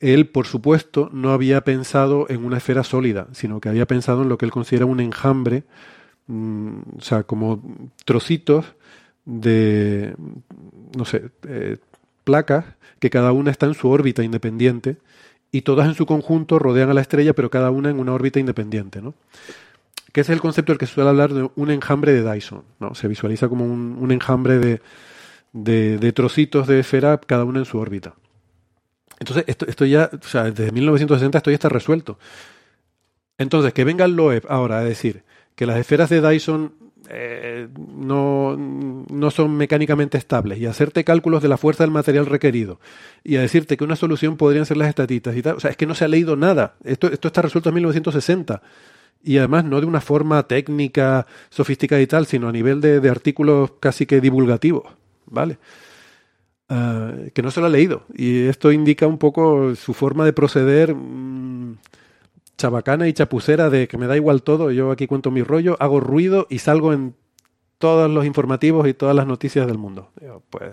él, 0.00 0.28
por 0.28 0.46
supuesto, 0.46 1.10
no 1.12 1.32
había 1.32 1.62
pensado 1.62 2.26
en 2.28 2.44
una 2.44 2.58
esfera 2.58 2.84
sólida, 2.84 3.28
sino 3.32 3.60
que 3.60 3.68
había 3.68 3.86
pensado 3.86 4.22
en 4.22 4.28
lo 4.28 4.38
que 4.38 4.44
él 4.44 4.52
considera 4.52 4.86
un 4.86 5.00
enjambre, 5.00 5.64
mm, 6.26 6.78
o 6.98 7.00
sea, 7.00 7.22
como 7.24 7.62
trocitos 8.04 8.66
de, 9.24 10.14
no 10.96 11.04
sé, 11.04 11.30
eh, 11.46 11.78
placas 12.24 12.64
que 12.98 13.10
cada 13.10 13.32
una 13.32 13.50
está 13.50 13.66
en 13.66 13.74
su 13.74 13.88
órbita 13.88 14.22
independiente 14.22 14.98
y 15.50 15.62
todas 15.62 15.86
en 15.86 15.94
su 15.94 16.06
conjunto 16.06 16.58
rodean 16.58 16.90
a 16.90 16.94
la 16.94 17.00
estrella, 17.00 17.32
pero 17.32 17.50
cada 17.50 17.70
una 17.70 17.90
en 17.90 17.98
una 17.98 18.12
órbita 18.12 18.38
independiente, 18.38 19.00
¿no? 19.00 19.14
Que 20.12 20.22
es 20.22 20.28
el 20.28 20.40
concepto 20.40 20.72
del 20.72 20.78
que 20.78 20.86
suele 20.86 21.10
hablar 21.10 21.32
de 21.32 21.50
un 21.54 21.70
enjambre 21.70 22.12
de 22.12 22.30
Dyson, 22.30 22.64
¿no? 22.80 22.94
Se 22.94 23.08
visualiza 23.08 23.48
como 23.48 23.64
un, 23.64 24.10
enjambre 24.10 24.58
de, 24.58 24.80
de, 25.52 26.12
trocitos 26.12 26.66
de 26.66 26.80
esfera, 26.80 27.18
cada 27.18 27.44
una 27.44 27.60
en 27.60 27.64
su 27.64 27.78
órbita. 27.78 28.14
Entonces, 29.18 29.44
esto, 29.46 29.66
esto 29.66 29.84
ya, 29.84 30.10
o 30.12 30.26
sea, 30.26 30.44
desde 30.44 30.70
1960 30.70 31.38
esto 31.38 31.50
ya 31.50 31.54
está 31.54 31.68
resuelto. 31.68 32.18
Entonces, 33.36 33.72
que 33.72 33.84
venga 33.84 34.04
el 34.04 34.12
Loeb 34.12 34.44
ahora 34.48 34.78
a 34.78 34.84
decir 34.84 35.24
que 35.54 35.66
las 35.66 35.78
esferas 35.78 36.08
de 36.08 36.20
Dyson 36.20 36.72
eh, 37.10 37.68
no, 37.76 38.56
no, 38.56 39.30
son 39.30 39.56
mecánicamente 39.56 40.18
estables 40.18 40.58
y 40.58 40.66
hacerte 40.66 41.04
cálculos 41.04 41.42
de 41.42 41.48
la 41.48 41.56
fuerza 41.56 41.84
del 41.84 41.90
material 41.90 42.26
requerido 42.26 42.80
y 43.24 43.36
a 43.36 43.40
decirte 43.40 43.78
que 43.78 43.84
una 43.84 43.96
solución 43.96 44.36
podrían 44.36 44.66
ser 44.66 44.76
las 44.76 44.88
estatitas 44.88 45.34
y 45.36 45.42
tal. 45.42 45.56
O 45.56 45.60
sea, 45.60 45.70
es 45.70 45.76
que 45.76 45.86
no 45.86 45.94
se 45.94 46.04
ha 46.04 46.08
leído 46.08 46.36
nada. 46.36 46.74
Esto, 46.84 47.06
esto 47.06 47.28
está 47.28 47.40
resuelto 47.40 47.70
en 47.70 47.76
1960 47.76 48.62
y 49.22 49.38
además 49.38 49.64
no 49.64 49.80
de 49.80 49.86
una 49.86 50.00
forma 50.00 50.42
técnica, 50.46 51.26
sofisticada 51.48 52.00
y 52.02 52.06
tal, 52.06 52.26
sino 52.26 52.48
a 52.48 52.52
nivel 52.52 52.80
de, 52.80 53.08
artículos 53.08 53.72
casi 53.80 54.06
que 54.06 54.20
divulgativos, 54.20 54.84
¿vale? 55.26 55.58
Ah, 56.68 57.12
que 57.32 57.42
no 57.42 57.50
se 57.50 57.60
lo 57.60 57.66
ha 57.66 57.70
leído 57.70 58.02
y 58.14 58.42
esto 58.42 58.70
indica 58.70 59.06
un 59.06 59.16
poco 59.16 59.74
su 59.74 59.94
forma 59.94 60.26
de 60.26 60.34
proceder 60.34 60.94
mm, 60.94 61.78
chabacana 62.58 63.08
y 63.08 63.14
chapucera 63.14 63.70
de 63.70 63.88
que 63.88 63.96
me 63.96 64.06
da 64.06 64.16
igual 64.16 64.42
todo, 64.42 64.70
yo 64.70 64.90
aquí 64.90 65.06
cuento 65.06 65.30
mi 65.30 65.42
rollo, 65.42 65.76
hago 65.80 66.00
ruido 66.00 66.46
y 66.50 66.58
salgo 66.58 66.92
en 66.92 67.14
todos 67.78 68.10
los 68.10 68.26
informativos 68.26 68.86
y 68.88 68.94
todas 68.94 69.16
las 69.16 69.26
noticias 69.26 69.66
del 69.66 69.78
mundo. 69.78 70.10
pues, 70.50 70.72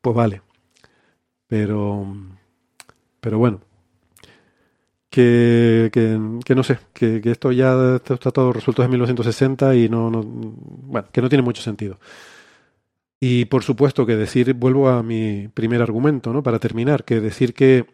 pues 0.00 0.16
vale. 0.16 0.42
Pero, 1.48 2.06
pero 3.20 3.38
bueno, 3.38 3.60
que, 5.10 5.90
que, 5.92 6.54
no 6.54 6.62
sé, 6.62 6.78
que, 6.92 7.22
esto 7.24 7.50
ya 7.52 7.96
está 7.96 8.30
todo 8.30 8.52
resuelto 8.52 8.82
en 8.82 8.90
1960 8.90 9.74
y 9.74 9.88
no, 9.88 10.10
bueno, 10.10 11.08
que 11.10 11.22
no 11.22 11.28
tiene 11.30 11.42
mucho 11.42 11.62
sentido. 11.62 11.98
Y 13.20 13.46
por 13.46 13.64
supuesto 13.64 14.06
que 14.06 14.16
decir, 14.16 14.52
vuelvo 14.54 14.88
a 14.88 15.02
mi 15.02 15.48
primer 15.48 15.82
argumento, 15.82 16.32
¿no? 16.32 16.42
Para 16.42 16.58
terminar, 16.58 17.04
que 17.04 17.20
decir 17.20 17.54
que 17.54 17.86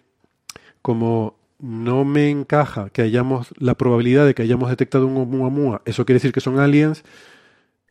como 0.83 1.44
no 1.59 2.05
me 2.05 2.31
encaja 2.31 2.91
que 2.91 3.03
hayamos 3.03 3.55
la 3.59 3.75
probabilidad 3.75 4.27
de 4.27 4.35
que 4.35 4.43
hayamos 4.43 4.71
detectado 4.71 5.07
un 5.07 5.17
Oumuamua, 5.17 5.83
eso 5.85 6.05
quiere 6.05 6.17
decir 6.17 6.33
que 6.33 6.41
son 6.41 6.59
aliens. 6.59 7.05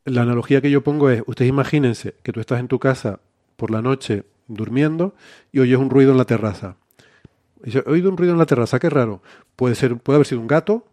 La 0.06 0.22
analogía 0.22 0.62
que 0.62 0.70
yo 0.70 0.84
pongo 0.84 1.10
es, 1.10 1.24
ustedes 1.28 1.50
imagínense 1.50 2.16
que 2.24 2.34
tú 2.34 2.40
estás 2.40 2.60
en 2.60 2.68
tu 2.68 2.80
casa 2.80 3.20
por 3.56 3.72
la 3.72 3.82
noche 3.82 4.24
durmiendo 4.48 5.16
y 5.52 5.60
oyes 5.60 5.78
un 5.78 5.90
ruido 5.90 6.12
en 6.12 6.18
la 6.18 6.26
terraza. 6.26 6.76
he 7.64 7.90
oído 7.90 8.10
un 8.10 8.18
ruido 8.18 8.34
en 8.34 8.40
la 8.40 8.46
terraza, 8.46 8.80
qué 8.80 8.90
raro. 8.90 9.22
Puede 9.56 9.76
ser, 9.76 9.96
puede 9.98 10.18
haber 10.18 10.28
sido 10.28 10.42
un 10.42 10.48
gato 10.48 10.86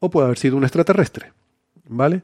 o 0.00 0.10
puede 0.10 0.26
haber 0.26 0.38
sido 0.38 0.56
un 0.56 0.64
extraterrestre. 0.64 1.32
¿Vale? 1.86 2.22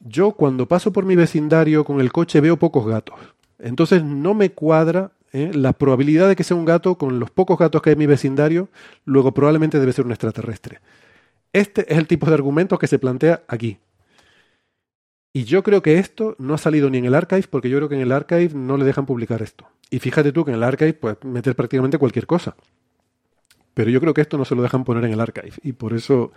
Yo 0.00 0.32
cuando 0.32 0.66
paso 0.66 0.92
por 0.92 1.04
mi 1.04 1.14
vecindario 1.14 1.84
con 1.84 2.00
el 2.00 2.12
coche 2.12 2.40
veo 2.40 2.58
pocos 2.58 2.86
gatos. 2.86 3.16
Entonces 3.58 4.02
no 4.02 4.34
me 4.34 4.50
cuadra 4.50 5.12
¿eh? 5.34 5.50
la 5.52 5.74
probabilidad 5.74 6.28
de 6.28 6.36
que 6.36 6.44
sea 6.44 6.56
un 6.56 6.64
gato, 6.64 6.96
con 6.96 7.18
los 7.20 7.30
pocos 7.30 7.58
gatos 7.58 7.82
que 7.82 7.90
hay 7.90 7.94
en 7.94 7.98
mi 7.98 8.06
vecindario, 8.06 8.70
luego 9.04 9.34
probablemente 9.34 9.78
debe 9.78 9.92
ser 9.92 10.06
un 10.06 10.12
extraterrestre. 10.12 10.80
Este 11.52 11.92
es 11.92 11.98
el 11.98 12.06
tipo 12.06 12.26
de 12.26 12.34
argumento 12.34 12.78
que 12.78 12.86
se 12.86 12.98
plantea 12.98 13.42
aquí. 13.46 13.78
Y 15.32 15.44
yo 15.44 15.64
creo 15.64 15.82
que 15.82 15.98
esto 15.98 16.36
no 16.38 16.54
ha 16.54 16.58
salido 16.58 16.88
ni 16.88 16.98
en 16.98 17.06
el 17.06 17.14
archive, 17.14 17.44
porque 17.50 17.68
yo 17.68 17.76
creo 17.78 17.88
que 17.88 17.96
en 17.96 18.02
el 18.02 18.12
archive 18.12 18.50
no 18.54 18.76
le 18.76 18.84
dejan 18.84 19.04
publicar 19.04 19.42
esto. 19.42 19.66
Y 19.90 19.98
fíjate 19.98 20.32
tú 20.32 20.44
que 20.44 20.52
en 20.52 20.56
el 20.56 20.62
archive 20.62 20.94
puedes 20.94 21.22
meter 21.24 21.56
prácticamente 21.56 21.98
cualquier 21.98 22.26
cosa. 22.26 22.56
Pero 23.74 23.90
yo 23.90 24.00
creo 24.00 24.14
que 24.14 24.20
esto 24.20 24.38
no 24.38 24.44
se 24.44 24.54
lo 24.54 24.62
dejan 24.62 24.84
poner 24.84 25.04
en 25.04 25.12
el 25.12 25.20
archive. 25.20 25.52
Y 25.62 25.72
por 25.72 25.92
eso, 25.92 26.32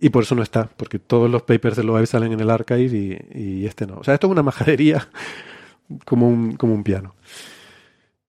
y 0.00 0.08
por 0.08 0.22
eso 0.22 0.34
no 0.34 0.42
está, 0.42 0.70
porque 0.74 0.98
todos 0.98 1.30
los 1.30 1.42
papers 1.42 1.76
de 1.76 1.82
web 1.82 2.06
salen 2.06 2.32
en 2.32 2.40
el 2.40 2.48
archive 2.48 2.96
y, 2.96 3.18
y, 3.38 3.66
este 3.66 3.86
no. 3.86 3.98
O 3.98 4.04
sea, 4.04 4.14
esto 4.14 4.26
es 4.26 4.30
una 4.30 4.42
majadería 4.42 5.06
como 6.06 6.26
un, 6.28 6.56
como 6.56 6.72
un 6.72 6.82
piano. 6.82 7.14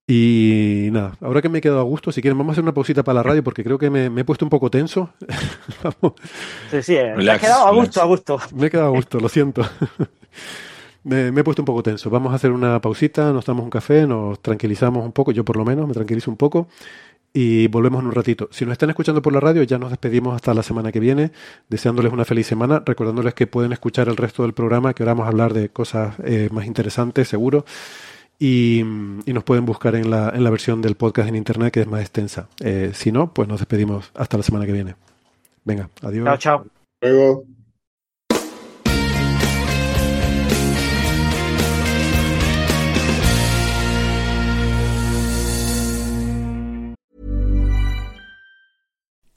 Y 0.08 0.88
nada, 0.92 1.16
ahora 1.20 1.42
que 1.42 1.48
me 1.48 1.58
he 1.58 1.60
quedado 1.60 1.80
a 1.80 1.84
gusto, 1.84 2.12
si 2.12 2.22
quieren, 2.22 2.38
vamos 2.38 2.52
a 2.52 2.54
hacer 2.54 2.62
una 2.62 2.72
pausita 2.72 3.02
para 3.02 3.16
la 3.16 3.22
radio 3.24 3.42
porque 3.42 3.64
creo 3.64 3.76
que 3.76 3.90
me, 3.90 4.06
he 4.06 4.24
puesto 4.24 4.44
un 4.44 4.50
poco 4.50 4.70
tenso. 4.70 5.10
Sí, 6.70 6.82
sí, 6.82 6.96
me 7.16 7.24
he 7.24 7.38
quedado 7.38 7.66
a 7.66 7.72
gusto, 7.72 8.00
a 8.00 8.04
gusto. 8.04 8.38
Me 8.54 8.66
he 8.66 8.70
quedado 8.70 8.88
a 8.88 8.90
gusto, 8.90 9.18
lo 9.18 9.28
siento. 9.28 9.62
me, 11.04 11.28
he 11.28 11.44
puesto 11.44 11.62
un 11.62 11.66
poco 11.66 11.82
tenso. 11.82 12.08
Vamos 12.08 12.32
a 12.32 12.36
hacer 12.36 12.52
una 12.52 12.80
pausita, 12.80 13.32
nos 13.32 13.44
damos 13.46 13.64
un 13.64 13.70
café, 13.70 14.06
nos 14.06 14.40
tranquilizamos 14.40 15.04
un 15.04 15.12
poco, 15.12 15.32
yo 15.32 15.44
por 15.44 15.56
lo 15.56 15.64
menos 15.64 15.88
me 15.88 15.94
tranquilizo 15.94 16.30
un 16.30 16.36
poco 16.36 16.68
y 17.32 17.66
volvemos 17.66 18.00
en 18.00 18.06
un 18.06 18.14
ratito. 18.14 18.48
Si 18.50 18.64
nos 18.64 18.72
están 18.72 18.90
escuchando 18.90 19.20
por 19.22 19.32
la 19.32 19.40
radio, 19.40 19.62
ya 19.64 19.78
nos 19.78 19.90
despedimos 19.90 20.34
hasta 20.34 20.54
la 20.54 20.62
semana 20.62 20.90
que 20.90 21.00
viene, 21.00 21.32
deseándoles 21.68 22.12
una 22.12 22.24
feliz 22.24 22.46
semana, 22.46 22.82
recordándoles 22.84 23.34
que 23.34 23.46
pueden 23.46 23.72
escuchar 23.72 24.08
el 24.08 24.16
resto 24.16 24.42
del 24.44 24.54
programa, 24.54 24.94
que 24.94 25.02
ahora 25.02 25.14
vamos 25.14 25.26
a 25.26 25.28
hablar 25.28 25.52
de 25.52 25.68
cosas 25.68 26.14
eh, 26.24 26.48
más 26.50 26.64
interesantes, 26.64 27.28
seguro. 27.28 27.64
Y, 28.38 28.82
nos 28.84 29.44
pueden 29.44 29.64
buscar 29.64 29.94
en 29.94 30.10
la, 30.10 30.30
en 30.34 30.44
la 30.44 30.50
versión 30.50 30.82
del 30.82 30.94
podcast 30.94 31.28
en 31.28 31.36
internet 31.36 31.72
que 31.72 31.80
es 31.80 31.86
más 31.86 32.00
extensa. 32.00 32.48
Eh, 32.60 32.90
si 32.94 33.12
no, 33.12 33.32
pues 33.32 33.48
nos 33.48 33.60
despedimos 33.60 34.10
hasta 34.14 34.36
la 34.36 34.42
semana 34.42 34.66
que 34.66 34.72
viene. 34.72 34.96
Venga, 35.64 35.90
adiós. 36.02 36.24
Chao, 36.24 36.38
chao. 36.38 36.66
Luego. 37.00 37.55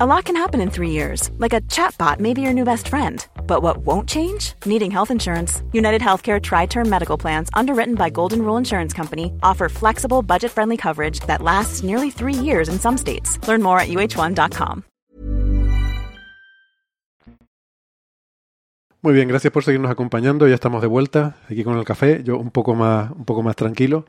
A 0.00 0.06
lot 0.06 0.24
can 0.24 0.36
happen 0.36 0.62
in 0.62 0.70
three 0.70 0.88
years, 0.88 1.28
like 1.36 1.52
a 1.52 1.60
chatbot 1.68 2.18
may 2.18 2.32
be 2.32 2.40
your 2.40 2.54
new 2.54 2.64
best 2.64 2.88
friend. 2.88 3.26
But 3.46 3.62
what 3.62 3.84
won't 3.84 4.08
change? 4.08 4.54
Needing 4.64 4.90
health 4.90 5.10
insurance. 5.10 5.62
United 5.74 6.00
Healthcare 6.00 6.40
Tri 6.40 6.64
Term 6.64 6.88
Medical 6.88 7.18
Plans, 7.18 7.50
underwritten 7.52 7.94
by 7.94 8.08
Golden 8.08 8.40
Rule 8.40 8.56
Insurance 8.56 8.94
Company, 8.94 9.34
offer 9.42 9.68
flexible, 9.68 10.22
budget 10.22 10.50
friendly 10.50 10.78
coverage 10.78 11.20
that 11.26 11.42
lasts 11.42 11.82
nearly 11.82 12.10
three 12.10 12.32
years 12.32 12.70
in 12.70 12.78
some 12.78 12.96
states. 12.96 13.38
Learn 13.46 13.62
more 13.62 13.78
at 13.78 13.88
uh1.com. 13.88 14.84
Muy 19.02 19.12
bien, 19.12 19.28
gracias 19.28 19.52
por 19.52 19.62
seguirnos 19.62 19.90
acompañando. 19.90 20.48
Ya 20.48 20.54
estamos 20.54 20.80
de 20.80 20.88
vuelta 20.88 21.36
aquí 21.50 21.64
con 21.64 21.76
el 21.76 21.84
café. 21.84 22.22
Yo 22.24 22.38
un 22.38 22.50
poco 22.50 22.74
más, 22.74 23.56
tranquilo. 23.56 24.06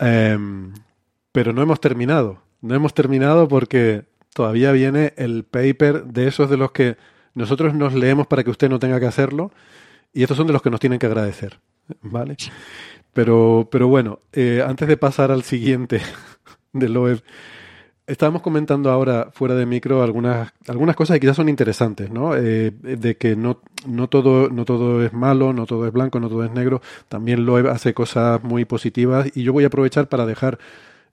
Um, 0.00 0.72
pero 1.30 1.52
no 1.52 1.60
hemos 1.60 1.78
terminado. 1.78 2.38
No 2.62 2.74
hemos 2.74 2.94
terminado 2.94 3.48
porque 3.48 4.09
todavía 4.32 4.72
viene 4.72 5.14
el 5.16 5.44
paper 5.44 6.04
de 6.04 6.28
esos 6.28 6.50
de 6.50 6.56
los 6.56 6.72
que 6.72 6.96
nosotros 7.34 7.74
nos 7.74 7.94
leemos 7.94 8.26
para 8.26 8.44
que 8.44 8.50
usted 8.50 8.68
no 8.68 8.78
tenga 8.78 9.00
que 9.00 9.06
hacerlo. 9.06 9.52
Y 10.12 10.22
estos 10.22 10.36
son 10.36 10.46
de 10.46 10.52
los 10.52 10.62
que 10.62 10.70
nos 10.70 10.80
tienen 10.80 10.98
que 10.98 11.06
agradecer. 11.06 11.60
¿Vale? 12.02 12.36
Pero, 13.12 13.68
pero 13.70 13.88
bueno, 13.88 14.20
eh, 14.32 14.64
antes 14.66 14.88
de 14.88 14.96
pasar 14.96 15.30
al 15.30 15.42
siguiente 15.42 16.00
de 16.72 16.88
web 16.88 17.22
Estábamos 18.10 18.42
comentando 18.42 18.90
ahora, 18.90 19.28
fuera 19.32 19.54
de 19.54 19.66
micro, 19.66 20.02
algunas, 20.02 20.52
algunas 20.66 20.96
cosas 20.96 21.14
que 21.14 21.20
quizás 21.20 21.36
son 21.36 21.48
interesantes, 21.48 22.10
¿no? 22.10 22.34
Eh, 22.34 22.72
de 22.72 23.16
que 23.16 23.36
no, 23.36 23.60
no, 23.86 24.08
todo, 24.08 24.48
no 24.50 24.64
todo 24.64 25.04
es 25.04 25.12
malo, 25.12 25.52
no 25.52 25.64
todo 25.64 25.86
es 25.86 25.92
blanco, 25.92 26.18
no 26.18 26.28
todo 26.28 26.42
es 26.44 26.50
negro. 26.50 26.82
También 27.08 27.46
Loeb 27.46 27.68
hace 27.68 27.94
cosas 27.94 28.42
muy 28.42 28.64
positivas 28.64 29.30
y 29.36 29.44
yo 29.44 29.52
voy 29.52 29.62
a 29.62 29.68
aprovechar 29.68 30.08
para 30.08 30.26
dejar 30.26 30.58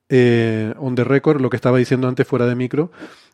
eh, 0.10 0.74
on 0.78 0.96
the 0.96 1.04
record 1.04 1.42
lo 1.42 1.50
que 1.50 1.58
estaba 1.58 1.78
diciendo 1.78 2.08
antes 2.08 2.28
fuera 2.28 2.46
de 2.46 2.56
micro, 2.56 2.92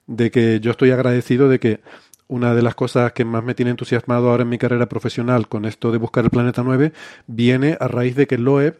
de 0.07 0.31
que 0.31 0.59
yo 0.59 0.71
estoy 0.71 0.91
agradecido 0.91 1.49
de 1.49 1.59
que 1.59 1.79
una 2.27 2.55
de 2.55 2.61
las 2.61 2.75
cosas 2.75 3.13
que 3.13 3.25
más 3.25 3.43
me 3.43 3.53
tiene 3.53 3.71
entusiasmado 3.71 4.29
ahora 4.29 4.43
en 4.43 4.49
mi 4.49 4.57
carrera 4.57 4.87
profesional 4.87 5.47
con 5.47 5.65
esto 5.65 5.91
de 5.91 5.97
buscar 5.97 6.23
el 6.23 6.29
planeta 6.29 6.63
9 6.63 6.93
viene 7.27 7.77
a 7.79 7.87
raíz 7.87 8.15
de 8.15 8.27
que 8.27 8.37
Loeb, 8.37 8.79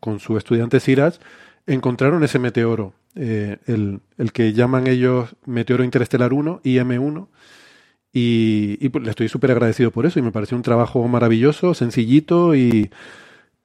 con 0.00 0.20
su 0.20 0.36
estudiante 0.36 0.80
Siraj, 0.80 1.14
encontraron 1.66 2.22
ese 2.24 2.38
meteoro 2.38 2.92
eh, 3.16 3.58
el, 3.66 4.00
el, 4.18 4.32
que 4.32 4.52
llaman 4.52 4.86
ellos 4.86 5.34
Meteoro 5.46 5.84
Interestelar 5.84 6.32
1, 6.32 6.62
IM1, 6.62 7.28
y, 8.12 8.78
y 8.80 8.88
pues, 8.90 9.04
le 9.04 9.10
estoy 9.10 9.28
súper 9.28 9.52
agradecido 9.52 9.90
por 9.90 10.06
eso, 10.06 10.18
y 10.18 10.22
me 10.22 10.32
pareció 10.32 10.56
un 10.56 10.62
trabajo 10.62 11.06
maravilloso, 11.08 11.74
sencillito 11.74 12.54
y, 12.54 12.90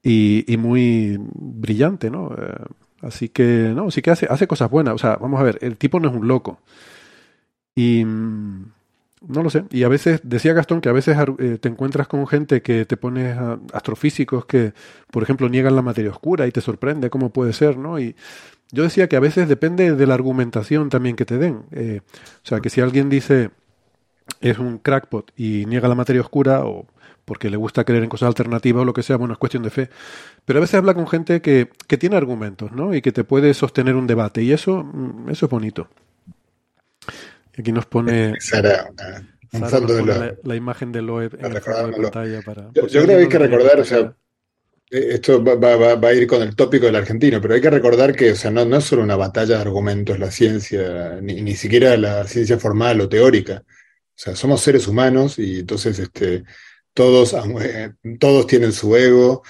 y, 0.03 0.45
y 0.51 0.57
muy 0.57 1.17
brillante, 1.19 2.09
¿no? 2.09 2.33
Eh, 2.37 2.65
así 3.01 3.29
que, 3.29 3.71
no, 3.75 3.91
sí 3.91 4.01
que 4.01 4.11
hace, 4.11 4.27
hace 4.29 4.47
cosas 4.47 4.69
buenas, 4.69 4.95
o 4.95 4.97
sea, 4.97 5.17
vamos 5.17 5.39
a 5.39 5.43
ver, 5.43 5.57
el 5.61 5.77
tipo 5.77 5.99
no 5.99 6.09
es 6.09 6.15
un 6.15 6.27
loco. 6.27 6.59
Y 7.75 8.03
mm, 8.05 8.65
no 9.27 9.43
lo 9.43 9.49
sé. 9.49 9.65
Y 9.71 9.83
a 9.83 9.89
veces, 9.89 10.21
decía 10.23 10.53
Gastón, 10.53 10.81
que 10.81 10.89
a 10.89 10.93
veces 10.93 11.17
eh, 11.39 11.57
te 11.59 11.69
encuentras 11.69 12.07
con 12.07 12.25
gente 12.27 12.61
que 12.61 12.85
te 12.85 12.97
pones 12.97 13.37
astrofísicos 13.73 14.45
que, 14.45 14.73
por 15.11 15.23
ejemplo, 15.23 15.49
niegan 15.49 15.75
la 15.75 15.81
materia 15.81 16.11
oscura 16.11 16.47
y 16.47 16.51
te 16.51 16.61
sorprende 16.61 17.09
cómo 17.09 17.31
puede 17.31 17.53
ser, 17.53 17.77
¿no? 17.77 17.99
Y 17.99 18.15
yo 18.71 18.83
decía 18.83 19.09
que 19.09 19.15
a 19.15 19.19
veces 19.19 19.49
depende 19.49 19.95
de 19.95 20.07
la 20.07 20.13
argumentación 20.13 20.89
también 20.89 21.15
que 21.15 21.25
te 21.25 21.37
den. 21.37 21.63
Eh, 21.71 22.01
o 22.43 22.47
sea, 22.47 22.59
que 22.59 22.69
si 22.69 22.81
alguien 22.81 23.09
dice 23.09 23.51
es 24.41 24.59
un 24.59 24.77
crackpot 24.77 25.31
y 25.35 25.65
niega 25.65 25.87
la 25.87 25.95
materia 25.95 26.21
oscura 26.21 26.65
o 26.65 26.85
porque 27.25 27.49
le 27.49 27.57
gusta 27.57 27.83
creer 27.83 28.03
en 28.03 28.09
cosas 28.09 28.27
alternativas 28.27 28.81
o 28.81 28.85
lo 28.85 28.93
que 28.93 29.03
sea, 29.03 29.17
bueno, 29.17 29.33
es 29.33 29.37
cuestión 29.37 29.61
de 29.61 29.69
fe. 29.69 29.89
Pero 30.49 30.57
a 30.57 30.61
veces 30.61 30.79
habla 30.79 30.95
con 30.95 31.07
gente 31.07 31.43
que, 31.43 31.69
que 31.85 31.99
tiene 31.99 32.15
argumentos, 32.15 32.71
¿no? 32.71 32.95
Y 32.95 33.03
que 33.03 33.11
te 33.11 33.23
puede 33.23 33.53
sostener 33.53 33.93
un 33.93 34.07
debate. 34.07 34.41
Y 34.41 34.51
eso, 34.51 34.83
mm, 34.83 35.29
eso 35.29 35.45
es 35.45 35.51
bonito. 35.51 35.87
Aquí 37.55 37.71
nos 37.71 37.85
pone... 37.85 38.33
la, 40.41 40.55
imagen 40.55 40.91
de 40.91 41.03
Loeb 41.03 41.35
en 41.39 41.53
la 41.53 41.61
pantalla 41.61 42.41
para... 42.41 42.71
Yo, 42.73 42.87
creo 42.87 43.05
que 43.05 43.13
hay 43.13 43.29
que 43.29 43.37
recordar, 43.37 43.79
o 43.79 43.85
sea, 43.85 44.15
eh, 44.89 45.07
esto 45.11 45.43
va, 45.43 46.09
a 46.09 46.13
ir 46.15 46.25
con 46.25 46.41
el 46.41 46.55
tópico 46.55 46.87
del 46.87 46.95
argentino, 46.95 47.39
pero 47.39 47.53
hay 47.53 47.61
que 47.61 47.69
recordar 47.69 48.15
que 48.15 48.31
o 48.31 48.35
sea, 48.35 48.49
no, 48.49 48.65
no 48.65 48.77
es 48.77 48.85
solo 48.85 49.03
una 49.03 49.17
batalla 49.17 49.57
de 49.57 49.61
argumentos 49.61 50.17
la 50.17 50.31
ciencia, 50.31 51.19
ni, 51.21 51.43
ni, 51.43 51.53
siquiera 51.53 51.95
la 51.95 52.23
ciencia 52.23 52.57
formal 52.57 52.99
o 53.01 53.07
teórica. 53.07 53.61
O 53.67 54.15
sea, 54.15 54.35
somos 54.35 54.61
seres 54.61 54.87
humanos 54.87 55.37
y 55.37 55.59
entonces 55.59 55.99
este, 55.99 56.43
todos, 56.95 57.35
eh, 57.61 57.91
todos 58.19 58.47
tienen 58.47 58.73
su 58.73 58.95
ego, 58.95 59.43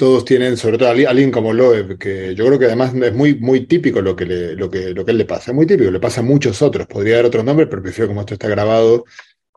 todos 0.00 0.24
tienen, 0.24 0.56
sobre 0.56 0.78
todo 0.78 0.88
alguien 0.88 1.30
como 1.30 1.52
Loeb, 1.52 1.98
que 1.98 2.34
yo 2.34 2.46
creo 2.46 2.58
que 2.58 2.64
además 2.64 2.94
es 2.94 3.12
muy, 3.12 3.34
muy 3.34 3.66
típico 3.66 4.00
lo 4.00 4.16
que, 4.16 4.24
le, 4.24 4.54
lo, 4.54 4.70
que, 4.70 4.94
lo 4.94 5.04
que 5.04 5.10
él 5.10 5.18
le 5.18 5.26
pasa, 5.26 5.50
es 5.50 5.54
muy 5.54 5.66
típico, 5.66 5.90
le 5.90 6.00
pasa 6.00 6.22
a 6.22 6.24
muchos 6.24 6.62
otros. 6.62 6.86
Podría 6.86 7.16
dar 7.16 7.26
otro 7.26 7.42
nombre, 7.42 7.66
pero 7.66 7.82
prefiero 7.82 8.08
como 8.08 8.20
esto 8.20 8.32
está 8.32 8.48
grabado 8.48 9.04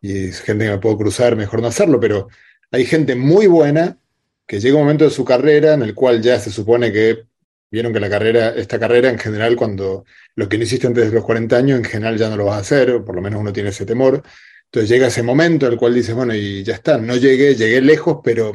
y 0.01 0.25
es 0.25 0.41
gente 0.41 0.65
que 0.65 0.71
me 0.71 0.79
puedo 0.79 0.97
cruzar, 0.97 1.37
mejor 1.37 1.61
no 1.61 1.67
hacerlo, 1.67 1.97
pero 1.97 2.27
hay 2.71 2.83
gente 2.85 3.15
muy 3.15 3.47
buena 3.47 3.97
que 4.45 4.59
llega 4.59 4.75
un 4.75 4.81
momento 4.81 5.05
de 5.05 5.11
su 5.11 5.23
carrera 5.23 5.75
en 5.75 5.81
el 5.81 5.93
cual 5.93 6.21
ya 6.21 6.37
se 6.41 6.51
supone 6.51 6.91
que 6.91 7.23
vieron 7.71 7.93
que 7.93 8.01
la 8.01 8.09
carrera, 8.09 8.49
esta 8.49 8.77
carrera 8.77 9.09
en 9.09 9.19
general, 9.19 9.55
cuando 9.55 10.03
lo 10.35 10.49
que 10.49 10.57
no 10.57 10.65
hiciste 10.65 10.87
antes 10.87 11.05
de 11.05 11.15
los 11.15 11.23
40 11.23 11.55
años, 11.55 11.77
en 11.77 11.85
general 11.85 12.17
ya 12.17 12.29
no 12.29 12.35
lo 12.35 12.43
vas 12.43 12.57
a 12.57 12.59
hacer, 12.59 12.91
o 12.91 13.05
por 13.05 13.15
lo 13.15 13.21
menos 13.21 13.39
uno 13.39 13.53
tiene 13.53 13.69
ese 13.69 13.85
temor. 13.85 14.21
Entonces 14.65 14.89
llega 14.89 15.07
ese 15.07 15.23
momento 15.23 15.67
en 15.67 15.71
el 15.71 15.79
cual 15.79 15.93
dices, 15.93 16.13
bueno, 16.13 16.35
y 16.35 16.63
ya 16.65 16.73
está, 16.73 16.97
no 16.97 17.15
llegué, 17.15 17.55
llegué 17.55 17.79
lejos, 17.79 18.19
pero 18.21 18.51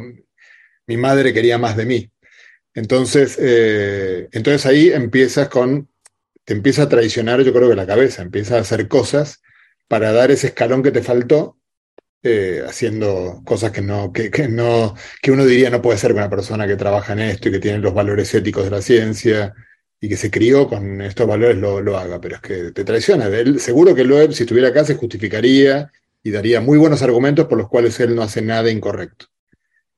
mi 0.89 0.97
madre 0.97 1.32
quería 1.32 1.59
más 1.59 1.76
de 1.76 1.86
mí. 1.86 2.11
Entonces, 2.74 3.39
eh, 3.41 4.28
entonces 4.32 4.66
ahí 4.66 4.91
empiezas 4.91 5.49
con, 5.49 5.89
te 6.45 6.55
empieza 6.55 6.84
a 6.84 6.89
traicionar, 6.89 7.43
yo 7.43 7.53
creo 7.53 7.68
que 7.68 7.76
la 7.76 7.86
cabeza, 7.86 8.22
empieza 8.22 8.57
a 8.57 8.61
hacer 8.61 8.89
cosas 8.89 9.43
para 9.89 10.12
dar 10.12 10.30
ese 10.30 10.49
escalón 10.49 10.82
que 10.82 10.91
te 10.91 11.03
faltó 11.03 11.59
eh, 12.22 12.62
haciendo 12.66 13.43
cosas 13.45 13.70
que 13.72 13.82
no, 13.82 14.12
que, 14.12 14.30
que, 14.30 14.49
no, 14.49 14.95
que 15.22 15.30
uno 15.30 15.45
diría 15.47 15.70
no 15.70 15.82
puede 15.82 15.99
ser 15.99 16.12
una 16.12 16.30
persona 16.30 16.66
que 16.66 16.76
trabaja 16.76 17.12
en 17.12 17.20
esto 17.20 17.49
y 17.49 17.53
que 17.53 17.61
tiene 17.61 17.78
los 17.78 17.95
valores 17.95 18.34
éticos 18.34 18.64
de 18.64 18.70
la 18.70 18.82
ciencia 18.82 19.55
y 20.01 20.09
que 20.09 20.16
se 20.16 20.30
crió 20.30 20.68
con 20.68 21.01
estos 21.03 21.26
valores 21.26 21.57
lo, 21.57 21.80
lo 21.80 21.99
haga, 21.99 22.20
pero 22.20 22.36
es 22.36 22.41
que 22.43 22.72
te 22.72 22.84
traiciona. 22.84 23.28
Seguro 23.59 23.95
que 23.95 24.05
Loeb, 24.05 24.32
si 24.32 24.45
estuviera 24.45 24.68
acá, 24.68 24.84
se 24.84 24.95
justificaría 24.95 25.91
y 26.22 26.30
daría 26.30 26.61
muy 26.61 26.78
buenos 26.78 27.03
argumentos 27.03 27.47
por 27.47 27.59
los 27.59 27.68
cuales 27.68 27.99
él 28.01 28.14
no 28.14 28.22
hace 28.22 28.43
nada 28.43 28.70
incorrecto. 28.70 29.26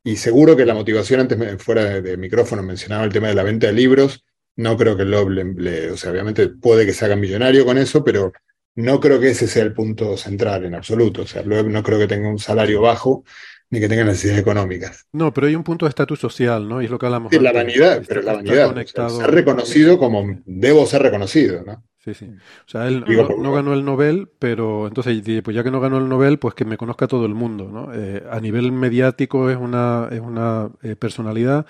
Y 0.02 0.16
seguro 0.16 0.56
que 0.56 0.66
la 0.66 0.74
motivación, 0.74 1.20
antes 1.20 1.62
fuera 1.62 2.00
de, 2.00 2.16
micrófono 2.16 2.62
mencionaba 2.62 3.04
el 3.04 3.12
tema 3.12 3.28
de 3.28 3.34
la 3.34 3.42
venta 3.42 3.66
de 3.66 3.72
libros, 3.72 4.24
no 4.56 4.76
creo 4.76 4.96
que 4.96 5.04
Love 5.04 5.30
le, 5.56 5.90
o 5.90 5.96
sea, 5.96 6.10
obviamente 6.10 6.48
puede 6.48 6.86
que 6.86 6.92
se 6.92 7.04
haga 7.04 7.16
millonario 7.16 7.64
con 7.64 7.78
eso, 7.78 8.04
pero 8.04 8.32
no 8.74 9.00
creo 9.00 9.20
que 9.20 9.30
ese 9.30 9.46
sea 9.46 9.62
el 9.62 9.72
punto 9.72 10.16
central 10.16 10.64
en 10.64 10.74
absoluto. 10.74 11.22
O 11.22 11.26
sea, 11.26 11.42
Loeb 11.42 11.68
no 11.68 11.82
creo 11.82 11.98
que 11.98 12.06
tenga 12.06 12.28
un 12.28 12.38
salario 12.38 12.80
bajo 12.80 13.24
ni 13.70 13.78
que 13.78 13.88
tenga 13.88 14.04
necesidades 14.04 14.40
económicas. 14.40 15.06
No, 15.12 15.32
pero 15.32 15.46
hay 15.46 15.54
un 15.54 15.62
punto 15.62 15.86
de 15.86 15.90
estatus 15.90 16.18
social, 16.18 16.68
¿no? 16.68 16.82
Y 16.82 16.86
es 16.86 16.90
lo 16.90 16.98
que 16.98 17.06
hablamos. 17.06 17.30
Sí, 17.30 17.38
la 17.38 17.52
vanidad, 17.52 18.02
pero 18.06 18.22
la 18.22 18.34
vanidad. 18.34 18.74
ser 18.84 19.30
reconocido 19.30 19.98
como 19.98 20.40
debo 20.44 20.86
ser 20.86 21.02
reconocido, 21.02 21.62
¿no? 21.64 21.84
Sí, 22.04 22.14
sí. 22.14 22.24
O 22.24 22.68
sea, 22.68 22.88
él 22.88 23.04
no, 23.38 23.52
ganó 23.52 23.74
el 23.74 23.84
Nobel, 23.84 24.26
pero 24.38 24.86
entonces, 24.86 25.22
pues 25.44 25.54
ya 25.54 25.62
que 25.62 25.70
no 25.70 25.80
ganó 25.80 25.98
el 25.98 26.08
Nobel, 26.08 26.38
pues 26.38 26.54
que 26.54 26.64
me 26.64 26.78
conozca 26.78 27.06
todo 27.06 27.26
el 27.26 27.34
mundo, 27.34 27.68
¿no? 27.70 27.92
Eh, 27.92 28.24
a 28.30 28.40
nivel 28.40 28.72
mediático 28.72 29.50
es 29.50 29.58
una, 29.58 30.08
es 30.10 30.20
una 30.20 30.70
eh, 30.82 30.96
personalidad, 30.96 31.66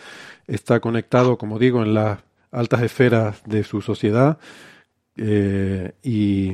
está 0.47 0.79
conectado, 0.79 1.37
como 1.37 1.59
digo, 1.59 1.83
en 1.83 1.95
las 1.95 2.21
altas 2.53 2.83
esferas 2.83 3.43
de 3.45 3.65
su 3.65 3.81
sociedad 3.81 4.39
eh, 5.17 5.93
y 6.03 6.53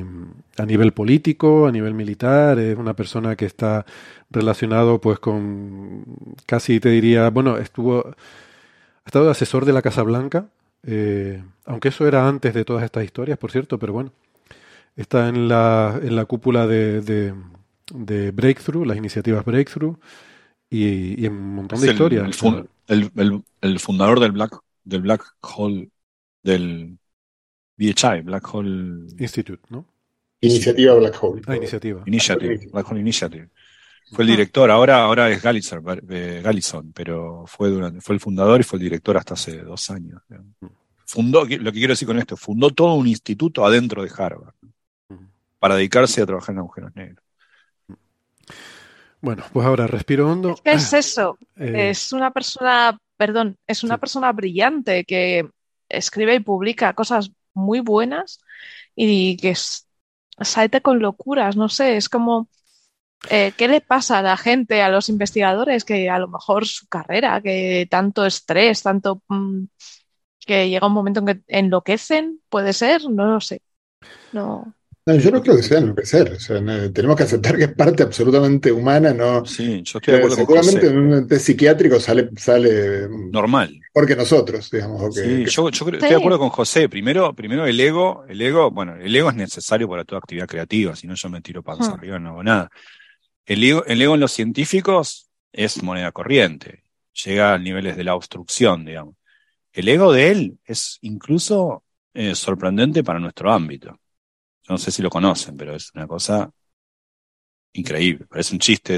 a 0.57 0.65
nivel 0.65 0.91
político, 0.93 1.67
a 1.67 1.71
nivel 1.71 1.93
militar, 1.93 2.57
es 2.59 2.75
una 2.77 2.95
persona 2.95 3.35
que 3.35 3.45
está 3.45 3.85
relacionado 4.31 4.99
pues 4.99 5.19
con 5.19 6.03
casi 6.45 6.79
te 6.79 6.89
diría, 6.89 7.29
bueno, 7.29 7.57
estuvo, 7.57 8.07
ha 8.07 9.05
estado 9.05 9.25
de 9.25 9.31
asesor 9.31 9.65
de 9.65 9.73
la 9.73 9.81
Casa 9.83 10.01
Blanca, 10.03 10.47
eh, 10.83 11.43
aunque 11.65 11.89
eso 11.89 12.07
era 12.07 12.27
antes 12.27 12.53
de 12.53 12.65
todas 12.65 12.83
estas 12.83 13.03
historias, 13.03 13.37
por 13.37 13.51
cierto, 13.51 13.77
pero 13.79 13.93
bueno, 13.93 14.13
está 14.95 15.29
en 15.29 15.47
la, 15.47 15.99
en 16.01 16.15
la 16.15 16.25
cúpula 16.25 16.67
de, 16.67 17.01
de, 17.93 18.31
Breakthrough, 18.31 18.85
las 18.85 18.97
iniciativas 18.97 19.45
Breakthrough, 19.45 19.97
y, 20.69 21.25
en 21.25 21.33
un 21.33 21.55
montón 21.55 21.81
de 21.81 21.91
historias. 21.91 22.43
El, 22.87 23.11
el, 23.15 23.43
el, 23.61 23.79
fundador 23.79 24.19
del 24.19 24.31
Black, 24.31 24.59
del 24.83 25.01
Black 25.01 25.23
Hole, 25.41 25.89
del 26.43 26.97
BHI, 27.77 28.21
Black 28.23 28.53
Hole 28.53 29.07
Institute, 29.17 29.61
¿no? 29.69 29.85
Iniciativa 30.41 30.93
Black 30.95 31.17
Hole. 31.21 31.41
Ah, 31.47 31.55
iniciativa. 31.55 32.03
Initiative, 32.05 32.69
Black 32.71 32.91
Hole 32.91 32.99
Initiative. 32.99 33.49
Fue 34.11 34.23
el 34.23 34.29
director, 34.29 34.71
ahora, 34.71 35.03
ahora 35.03 35.29
es 35.29 35.41
Gallison, 35.41 35.83
eh, 36.09 36.41
Gallison, 36.43 36.93
pero 36.93 37.43
fue, 37.45 37.69
durante, 37.69 37.99
fue 37.99 38.15
el 38.15 38.21
fundador 38.21 38.61
y 38.61 38.63
fue 38.63 38.77
el 38.77 38.83
director 38.83 39.17
hasta 39.17 39.33
hace 39.33 39.57
dos 39.57 39.89
años. 39.89 40.21
Fundó, 41.05 41.41
lo 41.41 41.47
que 41.47 41.71
quiero 41.71 41.93
decir 41.93 42.07
con 42.07 42.17
esto, 42.17 42.37
fundó 42.37 42.69
todo 42.69 42.93
un 42.93 43.07
instituto 43.07 43.65
adentro 43.65 44.03
de 44.03 44.11
Harvard 44.15 44.53
para 45.59 45.75
dedicarse 45.75 46.21
a 46.21 46.25
trabajar 46.25 46.53
en 46.53 46.59
agujeros 46.59 46.95
negros. 46.95 47.23
Bueno, 49.19 49.43
pues 49.51 49.65
ahora 49.65 49.87
respiro 49.87 50.31
hondo. 50.31 50.55
¿Qué 50.63 50.73
es 50.73 50.93
eso? 50.93 51.37
Eh, 51.57 51.89
es 51.89 52.13
una 52.13 52.29
persona, 52.29 52.99
perdón, 53.17 53.57
es 53.65 53.83
una 53.83 53.97
persona 53.97 54.31
brillante 54.31 55.03
que 55.05 55.49
escribe 55.89 56.35
y 56.35 56.39
publica 56.39 56.93
cosas 56.93 57.31
muy 57.55 57.79
buenas 57.79 58.39
y 58.95 59.37
que 59.37 59.55
salte 60.39 60.81
con 60.81 60.99
locuras, 60.99 61.55
no 61.55 61.67
sé, 61.67 61.97
es 61.97 62.09
como 62.09 62.47
eh, 63.29 63.51
¿qué 63.57 63.67
le 63.67 63.81
pasa 63.81 64.19
a 64.19 64.21
la 64.21 64.37
gente, 64.37 64.81
a 64.81 64.89
los 64.89 65.09
investigadores, 65.09 65.83
que 65.83 66.09
a 66.09 66.19
lo 66.19 66.27
mejor 66.27 66.65
su 66.65 66.87
carrera, 66.87 67.41
que 67.41 67.87
tanto 67.89 68.25
estrés, 68.25 68.83
tanto 68.83 69.21
mm, 69.27 69.63
que 70.45 70.69
llega 70.69 70.87
un 70.87 70.93
momento 70.93 71.19
en 71.19 71.25
que 71.25 71.41
enloquecen, 71.47 72.39
puede 72.49 72.73
ser, 72.73 73.09
no 73.09 73.25
lo 73.25 73.41
sé. 73.41 73.61
No. 74.31 74.73
yo 75.05 75.31
no 75.31 75.41
creo 75.41 75.57
que 75.57 75.63
sea 75.63 75.79
enloquecer. 75.79 76.31
O 76.33 76.39
sea, 76.39 76.61
tenemos 76.93 77.17
que 77.17 77.23
aceptar 77.23 77.57
que 77.57 77.65
es 77.65 77.73
parte 77.73 78.03
absolutamente 78.03 78.71
humana, 78.71 79.13
¿no? 79.13 79.45
Sí, 79.45 79.81
yo 79.83 79.97
estoy 79.97 80.13
de 80.13 80.17
acuerdo 80.19 80.35
Seguramente 80.35 80.87
en 80.87 80.97
un 80.97 81.27
test 81.27 81.45
psiquiátrico 81.47 81.99
sale, 81.99 82.29
sale 82.37 83.09
normal. 83.09 83.77
Porque 83.91 84.15
nosotros, 84.15 84.69
digamos. 84.71 85.15
sí, 85.15 85.43
yo, 85.45 85.69
estoy 85.69 85.99
de 85.99 86.15
acuerdo 86.15 86.39
con 86.39 86.49
José. 86.49 86.87
Primero, 86.87 87.33
primero 87.33 87.65
el 87.65 87.79
ego, 87.79 88.23
el 88.29 88.41
ego, 88.41 88.71
bueno, 88.71 88.95
el 88.95 89.13
ego 89.13 89.29
es 89.29 89.35
necesario 89.35 89.89
para 89.89 90.05
toda 90.05 90.19
actividad 90.19 90.47
creativa, 90.47 90.95
si 90.95 91.07
no 91.07 91.15
yo 91.15 91.29
me 91.29 91.41
tiro 91.41 91.61
para 91.61 91.79
hmm. 91.79 91.93
arriba 91.93 92.19
no 92.19 92.29
hago 92.29 92.43
nada. 92.43 92.69
El 93.47 93.63
ego, 93.63 93.85
en 93.87 94.19
los 94.19 94.33
científicos 94.33 95.29
es 95.53 95.81
moneda 95.81 96.11
corriente, 96.11 96.83
llega 97.25 97.53
a 97.53 97.57
niveles 97.57 97.95
de 97.95 98.03
la 98.03 98.13
obstrucción, 98.13 98.83
digamos. 98.83 99.15
El 99.71 99.87
ego 99.87 100.11
de 100.11 100.31
él 100.31 100.59
es 100.65 100.97
incluso 101.01 101.83
eh, 102.13 102.35
sorprendente 102.35 103.05
para 103.05 103.19
nuestro 103.19 103.51
ámbito. 103.51 103.91
Yo 104.63 104.73
no 104.73 104.77
sé 104.77 104.91
si 104.91 105.01
lo 105.01 105.09
conocen, 105.09 105.55
pero 105.55 105.73
es 105.75 105.91
una 105.95 106.05
cosa 106.05 106.51
increíble. 107.71 108.25
Parece 108.25 108.53
un 108.53 108.59
chiste, 108.59 108.97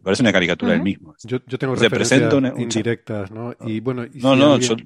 parece 0.00 0.22
una 0.22 0.32
caricatura 0.32 0.72
del 0.72 0.82
mismo. 0.82 1.16
Yo, 1.24 1.40
tengo 1.40 1.74
referencias 1.74 2.32
indirectas, 2.56 3.32
¿no? 3.32 3.52
Y 3.66 3.80
bueno, 3.80 4.06
no, 4.14 4.36
no, 4.36 4.60
yo 4.60 4.76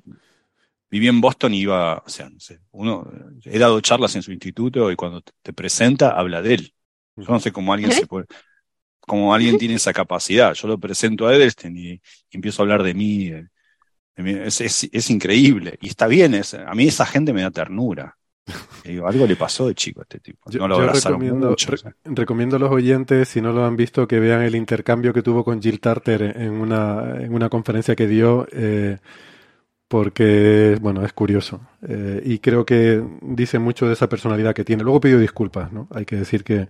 viví 0.91 1.09
en 1.09 1.21
Boston 1.21 1.53
y 1.53 1.61
iba, 1.61 1.99
o 1.99 2.09
sea, 2.09 2.31
no 2.31 2.41
sé, 2.41 2.61
uno, 2.71 3.11
he 3.45 3.59
dado 3.59 3.79
charlas 3.83 4.17
en 4.17 4.23
su 4.23 4.33
instituto 4.33 4.91
y 4.91 4.97
cuando 4.97 5.23
te 5.43 5.53
presenta 5.53 6.19
habla 6.19 6.41
de 6.41 6.55
él. 6.55 6.75
Yo 7.17 7.25
no 7.29 7.41
sé 7.41 7.53
cómo 7.53 7.75
alguien 7.75 7.93
se 7.93 8.07
puede, 8.07 8.27
como 9.07 9.35
alguien 9.35 9.59
tiene 9.59 9.75
esa 9.75 9.93
capacidad. 9.93 10.55
Yo 10.55 10.69
lo 10.69 10.79
presento 10.79 11.27
a 11.27 11.35
Edelstein 11.35 11.77
y, 11.77 12.01
empiezo 12.31 12.63
a 12.63 12.65
hablar 12.65 12.83
de 12.83 12.95
mí. 12.95 13.33
Es, 14.17 15.11
increíble. 15.11 15.79
Y 15.81 15.89
está 15.89 16.07
bien, 16.07 16.35
a 16.35 16.75
mí 16.75 16.87
esa 16.87 17.07
gente 17.07 17.33
me 17.33 17.43
da 17.43 17.51
ternura. 17.51 18.17
algo 19.05 19.27
le 19.27 19.37
pasó 19.37 19.69
de 19.69 19.75
chico 19.75 20.01
a 20.01 20.03
este 20.05 20.21
tipo. 20.21 20.51
No 20.51 20.69
lo 20.69 20.87
recomiendo, 20.89 21.57
recomiendo 22.05 22.57
a 22.57 22.59
los 22.59 22.71
oyentes, 22.71 23.29
si 23.29 23.41
no 23.41 23.53
lo 23.53 23.65
han 23.65 23.77
visto, 23.77 24.07
que 24.07 24.21
vean 24.21 24.43
el 24.43 24.55
intercambio 24.55 25.13
que 25.13 25.23
tuvo 25.23 25.45
con 25.45 25.61
Jill 25.61 25.81
Tarter 25.81 26.23
en 26.37 26.53
una, 26.53 27.17
en 27.21 27.35
una 27.35 27.49
conferencia 27.49 27.97
que 27.97 28.07
dio. 28.07 28.47
Eh, 28.53 28.99
porque, 29.93 30.79
bueno, 30.81 31.05
es 31.05 31.13
curioso. 31.13 31.61
Eh, 31.87 32.23
y 32.25 32.39
creo 32.39 32.65
que 32.65 33.05
dice 33.21 33.59
mucho 33.59 33.87
de 33.87 33.93
esa 33.93 34.09
personalidad 34.09 34.55
que 34.55 34.65
tiene. 34.65 34.85
Luego 34.85 35.01
pidió 35.01 35.19
disculpas, 35.19 35.71
¿no? 35.71 35.87
Hay 35.91 36.07
que 36.07 36.17
decir 36.17 36.45
que 36.45 36.69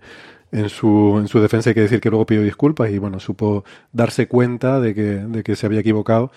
en 0.53 0.69
su, 0.69 1.17
en 1.19 1.27
su 1.27 1.41
defensa 1.41 1.71
hay 1.71 1.73
que 1.73 1.81
decir 1.81 1.99
que 1.99 2.09
luego 2.09 2.27
pidió 2.27 2.43
disculpas 2.43 2.91
y, 2.91 2.99
bueno, 2.99 3.19
supo 3.19 3.65
darse 3.91 4.27
cuenta 4.27 4.79
de 4.79 4.93
que, 4.93 5.01
de 5.01 5.43
que 5.43 5.55
se 5.55 5.65
había 5.65 5.79
equivocado, 5.79 6.31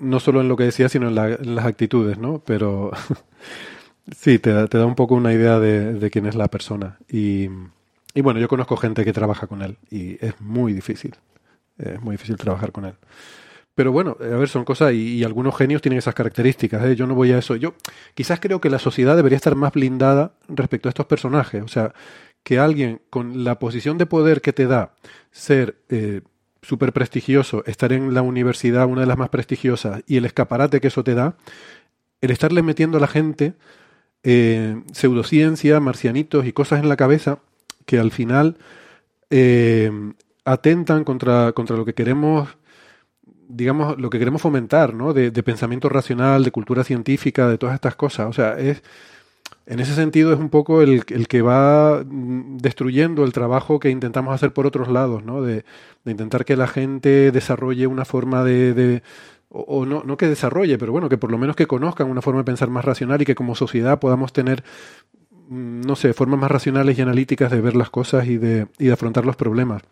no 0.00 0.20
solo 0.20 0.40
en 0.40 0.48
lo 0.48 0.56
que 0.56 0.64
decía, 0.64 0.88
sino 0.88 1.08
en, 1.08 1.14
las 1.54 1.66
actitudes, 1.66 2.18
¿no? 2.18 2.40
Pero 2.46 2.92
sí, 4.16 4.38
te, 4.38 4.68
te, 4.68 4.78
da 4.78 4.86
un 4.86 4.94
poco 4.94 5.16
una 5.16 5.32
idea 5.32 5.58
de, 5.58 5.94
de 5.94 6.10
quién 6.10 6.26
es 6.26 6.36
la 6.36 6.48
persona. 6.48 6.98
Y, 7.10 7.48
y, 8.14 8.20
bueno, 8.20 8.38
yo 8.38 8.46
conozco 8.46 8.76
gente 8.76 9.04
que 9.04 9.12
trabaja 9.12 9.48
con 9.48 9.62
él 9.62 9.76
y 9.90 10.24
es 10.24 10.40
muy 10.40 10.72
difícil. 10.72 11.16
Es 11.78 12.00
muy 12.00 12.14
difícil 12.14 12.36
trabajar 12.36 12.70
con 12.70 12.84
él. 12.84 12.94
Pero 13.74 13.92
bueno, 13.92 14.16
a 14.20 14.36
ver, 14.36 14.48
son 14.48 14.64
cosas 14.64 14.92
y, 14.92 15.24
algunos 15.24 15.56
genios 15.56 15.80
tienen 15.80 15.98
esas 15.98 16.14
características. 16.14 16.84
¿eh? 16.84 16.96
Yo 16.96 17.06
no 17.06 17.14
voy 17.14 17.32
a 17.32 17.38
eso. 17.38 17.56
Yo 17.56 17.74
quizás 18.14 18.38
creo 18.38 18.60
que 18.60 18.68
la 18.68 18.78
sociedad 18.78 19.16
debería 19.16 19.36
estar 19.36 19.56
más 19.56 19.72
blindada 19.72 20.32
respecto 20.48 20.88
a 20.88 20.90
estos 20.90 21.06
personajes. 21.06 21.62
O 21.62 21.68
sea, 21.68 21.94
que 22.42 22.58
alguien 22.58 23.00
con 23.10 23.44
la 23.44 23.58
posición 23.58 23.98
de 23.98 24.06
poder 24.06 24.40
que 24.40 24.52
te 24.52 24.66
da 24.66 24.94
ser 25.30 25.76
eh, 25.88 26.22
súper 26.62 26.92
prestigioso, 26.92 27.64
estar 27.66 27.92
en 27.92 28.14
la 28.14 28.22
universidad, 28.22 28.86
una 28.86 29.02
de 29.02 29.06
las 29.06 29.18
más 29.18 29.28
prestigiosas, 29.28 30.02
y 30.06 30.16
el 30.16 30.24
escaparate 30.24 30.80
que 30.80 30.88
eso 30.88 31.04
te 31.04 31.14
da, 31.14 31.36
el 32.20 32.30
estarle 32.30 32.62
metiendo 32.62 32.98
a 32.98 33.00
la 33.00 33.06
gente 33.06 33.54
eh, 34.22 34.82
pseudociencia, 34.92 35.80
marcianitos 35.80 36.46
y 36.46 36.52
cosas 36.52 36.80
en 36.80 36.88
la 36.88 36.96
cabeza 36.96 37.38
que 37.86 37.98
al 37.98 38.10
final 38.10 38.58
eh, 39.30 39.90
atentan 40.44 41.04
contra, 41.04 41.52
contra 41.52 41.76
lo 41.76 41.84
que 41.84 41.94
queremos 41.94 42.48
digamos, 43.52 43.98
lo 43.98 44.10
que 44.10 44.18
queremos 44.18 44.40
fomentar, 44.40 44.94
¿no? 44.94 45.12
De, 45.12 45.30
pensamiento 45.42 45.88
racional, 45.88 46.44
de 46.44 46.52
cultura 46.52 46.84
científica, 46.84 47.48
de 47.48 47.58
todas 47.58 47.74
estas 47.74 47.96
cosas. 47.96 48.28
O 48.28 48.32
sea, 48.32 48.58
es, 48.58 48.82
en 49.66 49.80
ese 49.80 49.94
sentido 49.94 50.32
es 50.32 50.38
un 50.38 50.50
poco 50.50 50.82
el, 50.82 51.04
que 51.04 51.42
va 51.42 52.02
mm, 52.04 52.58
destruyendo 52.58 53.24
el 53.24 53.32
trabajo 53.32 53.78
que 53.78 53.90
intentamos 53.90 54.34
hacer 54.34 54.52
por 54.52 54.66
otros 54.66 54.88
lados, 54.88 55.24
¿no? 55.24 55.42
De, 55.42 55.64
intentar 56.06 56.44
que 56.44 56.56
la 56.56 56.66
gente 56.66 57.30
desarrolle 57.30 57.86
una 57.86 58.04
forma 58.04 58.42
de, 58.42 59.02
o, 59.48 59.86
no, 59.86 60.02
no 60.04 60.16
que 60.16 60.26
desarrolle, 60.26 60.78
pero 60.78 60.92
bueno, 60.92 61.08
que 61.08 61.18
por 61.18 61.30
lo 61.30 61.38
menos 61.38 61.56
que 61.56 61.66
conozcan 61.66 62.10
una 62.10 62.22
forma 62.22 62.40
de 62.40 62.44
pensar 62.44 62.70
más 62.70 62.84
racional 62.84 63.22
y 63.22 63.24
que 63.24 63.34
como 63.34 63.54
sociedad 63.54 64.00
podamos 64.00 64.32
tener, 64.32 64.64
mm, 65.48 65.82
no 65.82 65.96
sé, 65.96 66.12
formas 66.14 66.40
más 66.40 66.50
racionales 66.50 66.98
y 66.98 67.02
analíticas 67.02 67.50
de 67.50 67.60
ver 67.60 67.76
las 67.76 67.90
cosas 67.90 68.26
y 68.26 68.38
de, 68.38 68.66
y 68.78 68.86
de 68.86 68.92
afrontar 68.92 69.24
los 69.24 69.36
problemas. 69.36 69.82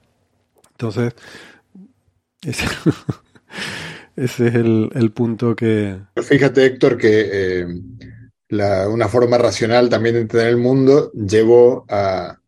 Entonces, 0.72 1.14
es 2.42 2.62
Ese 4.18 4.48
es 4.48 4.54
el, 4.56 5.12
punto 5.14 5.54
que... 5.54 5.96
Fíjate, 6.20 6.66
Héctor, 6.66 6.98
que 6.98 7.28
eh, 7.32 7.66
una 8.50 9.08
forma 9.08 9.38
racional 9.38 9.88
también 9.88 10.14
de 10.14 10.20
entender 10.22 10.48
el 10.48 10.56
mundo 10.56 11.12
llevó 11.12 11.84
a, 11.88 12.38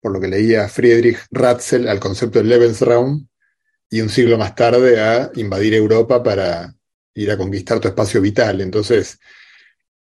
por 0.00 0.12
lo 0.12 0.20
que 0.20 0.28
leía 0.28 0.68
Friedrich 0.68 1.18
Ratzel, 1.30 1.88
al 1.88 2.00
concepto 2.00 2.38
de 2.38 2.46
Lebensraum, 2.46 3.26
y 3.90 4.00
un 4.00 4.08
siglo 4.08 4.38
más 4.38 4.54
tarde 4.54 5.00
a 5.00 5.30
invadir 5.34 5.74
Europa 5.74 6.22
para 6.22 6.74
ir 7.14 7.30
a 7.30 7.36
conquistar 7.36 7.78
tu 7.78 7.88
espacio 7.88 8.22
vital. 8.22 8.62
Entonces, 8.62 9.18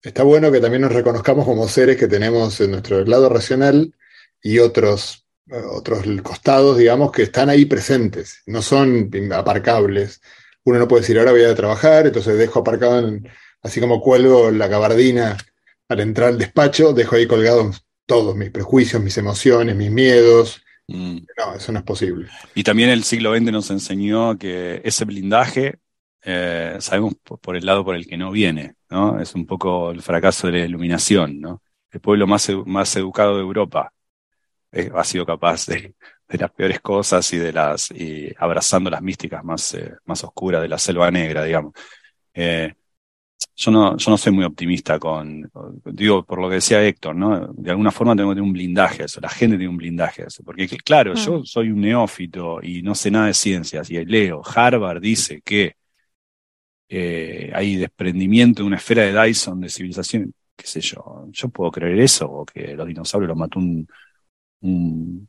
está 0.02 0.24
bueno 0.24 0.52
que 0.52 0.60
también 0.60 0.82
nos 0.82 0.92
reconozcamos 0.92 1.46
como 1.46 1.68
seres 1.70 1.96
que 1.96 2.08
tenemos 2.08 2.60
en 2.60 2.72
nuestro 2.72 3.04
lado 3.06 3.30
racional 3.30 3.94
y 4.42 4.60
otros 4.60 5.28
otros 5.72 6.06
costados, 6.22 6.78
digamos, 6.78 7.12
que 7.12 7.24
están 7.24 7.50
ahí 7.50 7.66
presentes, 7.66 8.42
no 8.46 8.62
son 8.62 9.10
aparcables. 9.34 10.22
Uno 10.64 10.80
no 10.80 10.88
puede 10.88 11.02
decir, 11.02 11.18
ahora 11.18 11.32
voy 11.32 11.44
a 11.44 11.56
trabajar, 11.56 12.08
entonces 12.08 12.38
dejo 12.38 12.60
aparcado, 12.60 13.10
así 13.62 13.80
como 13.80 14.02
cuelgo 14.02 14.52
la 14.52 14.68
gabardina 14.68 15.38
al 15.90 16.00
entrar 16.00 16.30
al 16.30 16.38
despacho, 16.38 16.94
dejo 16.94 17.16
ahí 17.16 17.28
colgados 17.28 17.84
todos 18.06 18.36
mis 18.36 18.50
prejuicios, 18.50 19.02
mis 19.02 19.18
emociones, 19.18 19.76
mis 19.76 19.92
miedos. 19.92 20.62
Mm. 20.88 21.18
No, 21.38 21.56
eso 21.56 21.72
no 21.72 21.80
es 21.80 21.86
posible. 21.86 22.28
Y 22.56 22.64
también 22.64 22.90
el 22.90 23.04
siglo 23.04 23.36
XX 23.36 23.52
nos 23.52 23.70
enseñó 23.70 24.38
que 24.38 24.82
ese 24.84 25.06
blindaje, 25.06 25.80
eh, 26.24 26.78
sabemos 26.80 27.16
por 27.42 27.56
el 27.56 27.66
lado 27.66 27.86
por 27.86 27.96
el 27.96 28.08
que 28.08 28.18
no 28.18 28.32
viene, 28.32 28.76
¿no? 28.90 29.20
Es 29.20 29.36
un 29.36 29.46
poco 29.46 29.92
el 29.92 30.02
fracaso 30.02 30.48
de 30.48 30.60
la 30.60 30.66
iluminación, 30.66 31.40
¿no? 31.40 31.62
El 31.92 32.00
pueblo 32.00 32.28
más, 32.28 32.50
más 32.66 32.96
educado 32.96 33.36
de 33.36 33.42
Europa 33.42 33.94
eh, 34.72 34.90
ha 34.94 35.04
sido 35.04 35.26
capaz 35.26 35.68
de, 35.68 35.96
las 36.30 36.52
peores 36.52 36.82
cosas 36.82 37.32
y 37.32 37.38
de 37.38 37.54
las 37.54 37.90
y 37.92 38.34
abrazando 38.38 38.90
las 38.90 39.02
místicas 39.02 39.44
más, 39.44 39.74
eh, 39.74 39.94
más 40.06 40.24
oscuras 40.24 40.62
de 40.62 40.68
la 40.68 40.78
selva 40.78 41.10
negra, 41.12 41.44
digamos. 41.44 41.74
Eh, 43.40 43.46
yo 43.56 43.72
no, 43.72 43.98
yo 43.98 44.12
no 44.12 44.18
soy 44.18 44.32
muy 44.34 44.46
optimista 44.46 45.00
con, 45.00 45.50
digo, 45.86 46.24
por 46.26 46.40
lo 46.40 46.50
que 46.50 46.56
decía 46.56 46.84
Héctor, 46.84 47.16
¿no? 47.16 47.48
De 47.54 47.72
alguna 47.72 47.92
forma 47.92 48.16
tengo 48.16 48.30
que 48.30 48.36
tener 48.36 48.48
un 48.48 48.54
blindaje 48.54 49.04
eso, 49.06 49.20
la 49.22 49.30
gente 49.30 49.58
tiene 49.58 49.70
un 49.70 49.78
blindaje 49.78 50.24
eso, 50.28 50.44
porque 50.44 50.68
claro, 50.68 51.14
yo 51.16 51.40
mm. 51.40 51.46
soy 51.46 51.72
un 51.72 51.82
neófito 51.82 52.60
y 52.62 52.82
no 52.84 52.96
sé 52.96 53.12
nada 53.12 53.28
de 53.28 53.34
ciencias 53.34 53.90
y 53.90 54.04
leo, 54.06 54.42
Harvard 54.46 55.02
dice 55.02 55.42
que 55.42 55.76
hay 57.54 57.76
desprendimiento 57.76 58.62
de 58.64 58.68
una 58.68 58.78
esfera 58.78 59.04
de 59.04 59.28
Dyson 59.28 59.60
de 59.62 59.70
civilización, 59.70 60.34
qué 60.56 60.68
sé 60.68 60.82
yo, 60.82 61.28
yo 61.32 61.50
puedo 61.50 61.72
creer 61.72 62.00
eso, 62.00 62.30
o 62.30 62.46
que 62.46 62.76
los 62.76 62.88
dinosaurios 62.88 63.30
los 63.30 63.38
mató 63.38 63.60
un, 63.60 63.88
un, 64.62 65.28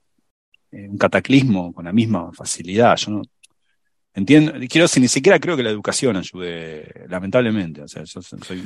eh, 0.70 0.88
un 0.88 0.98
cataclismo 0.98 1.72
con 1.72 1.84
la 1.84 1.92
misma 1.92 2.32
facilidad. 2.32 2.96
Yo 2.96 3.10
no 3.12 3.22
entiendo, 4.14 4.52
quiero 4.68 4.84
decir, 4.84 5.00
ni 5.00 5.08
siquiera 5.08 5.38
creo 5.38 5.56
que 5.56 5.62
la 5.62 5.70
educación 5.70 6.16
ayude, 6.16 7.06
lamentablemente. 7.08 7.82
O 7.82 7.88
sea, 7.88 8.04
yo 8.04 8.20
soy, 8.22 8.62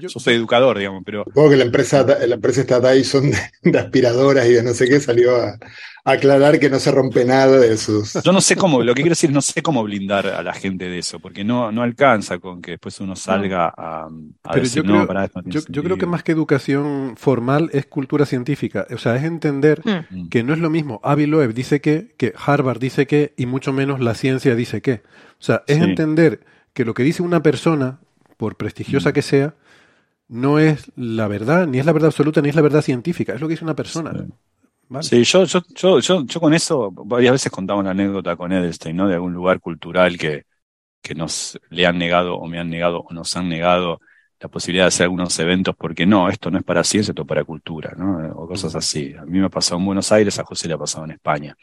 yo, 0.00 0.08
soy 0.08 0.34
educador, 0.34 0.78
digamos, 0.78 1.02
pero. 1.04 1.24
Supongo 1.24 1.50
que 1.50 1.56
la 1.56 1.64
empresa, 1.64 2.04
la 2.04 2.34
empresa 2.34 2.60
está 2.60 2.80
Dyson 2.80 3.32
de, 3.62 3.78
aspiradoras 3.78 4.46
y 4.46 4.52
de 4.52 4.62
no 4.62 4.72
sé 4.74 4.88
qué 4.88 5.00
salió 5.00 5.36
a, 5.36 5.58
aclarar 6.04 6.58
que 6.58 6.68
no 6.68 6.78
se 6.78 6.90
rompe 6.90 7.24
nada 7.24 7.58
de 7.58 7.76
sus. 7.76 8.14
Yo 8.22 8.32
no 8.32 8.40
sé 8.40 8.56
cómo, 8.56 8.82
lo 8.82 8.94
que 8.94 9.02
quiero 9.02 9.12
decir, 9.12 9.30
no 9.30 9.40
sé 9.40 9.62
cómo 9.62 9.82
blindar 9.84 10.26
a 10.26 10.42
la 10.42 10.52
gente 10.52 10.88
de 10.88 10.98
eso, 10.98 11.20
porque 11.20 11.44
no, 11.44 11.70
no 11.70 11.82
alcanza 11.82 12.38
con 12.38 12.60
que 12.60 12.72
después 12.72 13.00
uno 13.00 13.14
salga 13.14 13.72
a, 13.76 14.08
decir, 14.54 14.82
yo 14.82 15.04
creo, 15.04 15.64
yo, 15.68 15.82
creo 15.82 15.98
que 15.98 16.06
más 16.06 16.22
que 16.22 16.32
educación 16.32 17.14
formal 17.16 17.70
es 17.72 17.86
cultura 17.86 18.26
científica. 18.26 18.86
O 18.92 18.98
sea, 18.98 19.16
es 19.16 19.24
entender 19.24 19.82
mm. 19.84 20.28
que 20.28 20.42
no 20.42 20.52
es 20.52 20.58
lo 20.58 20.70
mismo 20.70 21.00
Avi 21.02 21.26
Loeb 21.26 21.54
dice 21.54 21.80
que, 21.80 22.14
que 22.16 22.32
Harvard 22.36 22.78
dice 22.78 23.06
que, 23.06 23.34
y 23.36 23.46
mucho 23.46 23.72
menos 23.72 24.00
la 24.00 24.14
ciencia 24.14 24.54
dice 24.54 24.82
que. 24.82 25.02
O 25.38 25.44
sea, 25.44 25.64
es 25.66 25.78
entender 25.78 26.40
que 26.72 26.84
lo 26.84 26.94
que 26.94 27.02
dice 27.02 27.22
una 27.22 27.42
persona, 27.42 27.98
por 28.36 28.56
prestigiosa 28.56 29.10
mm. 29.10 29.12
que 29.12 29.22
sea, 29.22 29.54
no 30.28 30.58
es 30.58 30.90
la 30.96 31.28
verdad, 31.28 31.66
ni 31.66 31.78
es 31.78 31.86
la 31.86 31.92
verdad 31.92 32.08
absoluta, 32.08 32.40
ni 32.40 32.48
es 32.48 32.54
la 32.54 32.62
verdad 32.62 32.82
científica, 32.82 33.34
es 33.34 33.40
lo 33.40 33.48
que 33.48 33.52
dice 33.52 33.64
una 33.64 33.76
persona. 33.76 34.12
Sí, 35.00 35.24
yo, 35.24 35.44
yo, 35.44 35.62
yo, 35.74 36.00
yo, 36.00 36.26
yo 36.26 36.40
con 36.40 36.52
eso 36.52 36.90
varias 36.90 37.32
veces 37.32 37.50
contaba 37.50 37.80
una 37.80 37.92
anécdota 37.92 38.36
con 38.36 38.52
Edelstein, 38.52 38.96
¿no? 38.96 39.08
De 39.08 39.14
algún 39.14 39.32
lugar 39.32 39.60
cultural 39.60 40.18
que, 40.18 40.44
que 41.00 41.14
nos 41.14 41.58
le 41.70 41.86
han 41.86 41.98
negado 41.98 42.36
o 42.36 42.46
me 42.46 42.58
han 42.58 42.68
negado 42.68 43.00
o 43.00 43.12
nos 43.12 43.36
han 43.36 43.48
negado 43.48 44.00
la 44.40 44.48
posibilidad 44.48 44.84
de 44.84 44.88
hacer 44.88 45.04
algunos 45.04 45.38
eventos 45.38 45.74
porque 45.76 46.04
no, 46.04 46.28
esto 46.28 46.50
no 46.50 46.58
es 46.58 46.64
para 46.64 46.84
ciencia, 46.84 47.12
esto 47.12 47.22
es 47.22 47.28
para 47.28 47.44
cultura, 47.44 47.94
¿no? 47.96 48.18
O 48.36 48.46
cosas 48.46 48.74
así. 48.74 49.14
A 49.14 49.24
mí 49.24 49.38
me 49.38 49.46
ha 49.46 49.50
pasado 49.50 49.78
en 49.78 49.86
Buenos 49.86 50.10
Aires, 50.12 50.38
a 50.38 50.44
José 50.44 50.68
le 50.68 50.74
ha 50.74 50.78
pasado 50.78 51.04
en 51.04 51.12
España. 51.12 51.56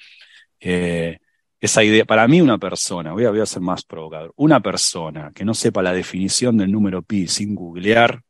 Eh, 0.60 1.20
esa 1.60 1.84
idea, 1.84 2.06
para 2.06 2.28
mí 2.28 2.42
una 2.42 2.58
persona, 2.58 3.12
voy 3.12 3.26
a, 3.26 3.32
voy 3.32 3.42
a 3.42 3.46
ser 3.46 3.62
más 3.62 3.84
provocador, 3.84 4.34
una 4.38 4.62
persona 4.62 5.32
que 5.36 5.44
no 5.44 5.54
sepa 5.54 5.82
la 5.82 5.92
definición 5.92 6.58
del 6.58 6.72
número 6.72 7.02
pi 7.02 7.28
sin 7.28 7.54
googlear, 7.54 8.22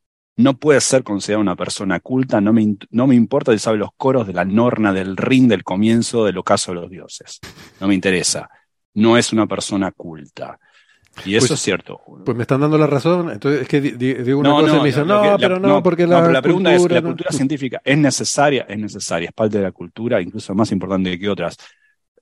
no 0.42 0.58
puede 0.58 0.80
ser 0.80 1.02
considerada 1.02 1.42
una 1.42 1.56
persona 1.56 2.00
culta, 2.00 2.40
no 2.40 2.52
me, 2.52 2.76
no 2.90 3.06
me 3.06 3.14
importa 3.14 3.52
si 3.52 3.58
sabe 3.58 3.78
los 3.78 3.90
coros 3.96 4.26
de 4.26 4.32
la 4.32 4.44
norna 4.44 4.92
del 4.92 5.16
ring 5.16 5.48
del 5.48 5.64
comienzo 5.64 6.24
del 6.24 6.38
ocaso 6.38 6.72
de 6.72 6.80
los 6.80 6.90
dioses. 6.90 7.40
No 7.80 7.88
me 7.88 7.94
interesa. 7.94 8.48
No 8.94 9.16
es 9.16 9.32
una 9.32 9.46
persona 9.46 9.92
culta. 9.92 10.58
Y 11.24 11.34
eso 11.34 11.48
pues, 11.48 11.58
es 11.58 11.60
cierto. 11.60 12.00
Pues 12.24 12.36
me 12.36 12.42
están 12.42 12.60
dando 12.60 12.78
la 12.78 12.86
razón. 12.86 13.30
Entonces 13.30 13.62
es 13.62 13.68
que 13.68 13.80
digo 13.80 14.40
una 14.40 14.50
cosa 14.50 14.76
y 14.76 14.80
me 14.80 14.86
dicen, 14.86 15.06
no, 15.06 15.36
pero 15.38 15.58
no, 15.58 15.82
porque 15.82 16.06
la, 16.06 16.30
la 16.30 16.42
pregunta 16.42 16.74
es, 16.74 16.90
¿la 16.90 17.02
cultura 17.02 17.30
científica 17.30 17.80
es 17.84 17.98
necesaria? 17.98 18.66
Es 18.68 18.78
necesaria, 18.78 19.28
es 19.28 19.34
parte 19.34 19.58
de 19.58 19.64
la 19.64 19.72
cultura, 19.72 20.20
incluso 20.20 20.54
más 20.54 20.70
importante 20.72 21.18
que 21.18 21.28
otras 21.28 21.56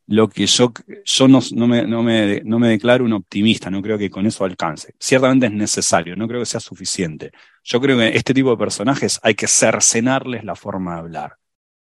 lo 0.08 0.28
que 0.28 0.46
yo, 0.46 0.72
yo 1.04 1.28
no, 1.28 1.40
no, 1.52 1.66
me, 1.66 1.86
no, 1.86 2.02
me, 2.02 2.40
no 2.42 2.58
me 2.58 2.68
declaro 2.68 3.04
un 3.04 3.12
optimista, 3.12 3.70
no 3.70 3.82
creo 3.82 3.98
que 3.98 4.10
con 4.10 4.26
eso 4.26 4.44
alcance. 4.44 4.94
Ciertamente 4.98 5.46
es 5.46 5.52
necesario, 5.52 6.16
no 6.16 6.26
creo 6.26 6.40
que 6.40 6.46
sea 6.46 6.60
suficiente. 6.60 7.30
Yo 7.62 7.80
creo 7.80 7.98
que 7.98 8.16
este 8.16 8.34
tipo 8.34 8.50
de 8.50 8.56
personajes 8.56 9.20
hay 9.22 9.34
que 9.34 9.46
cercenarles 9.46 10.44
la 10.44 10.56
forma 10.56 10.94
de 10.94 11.00
hablar. 11.00 11.36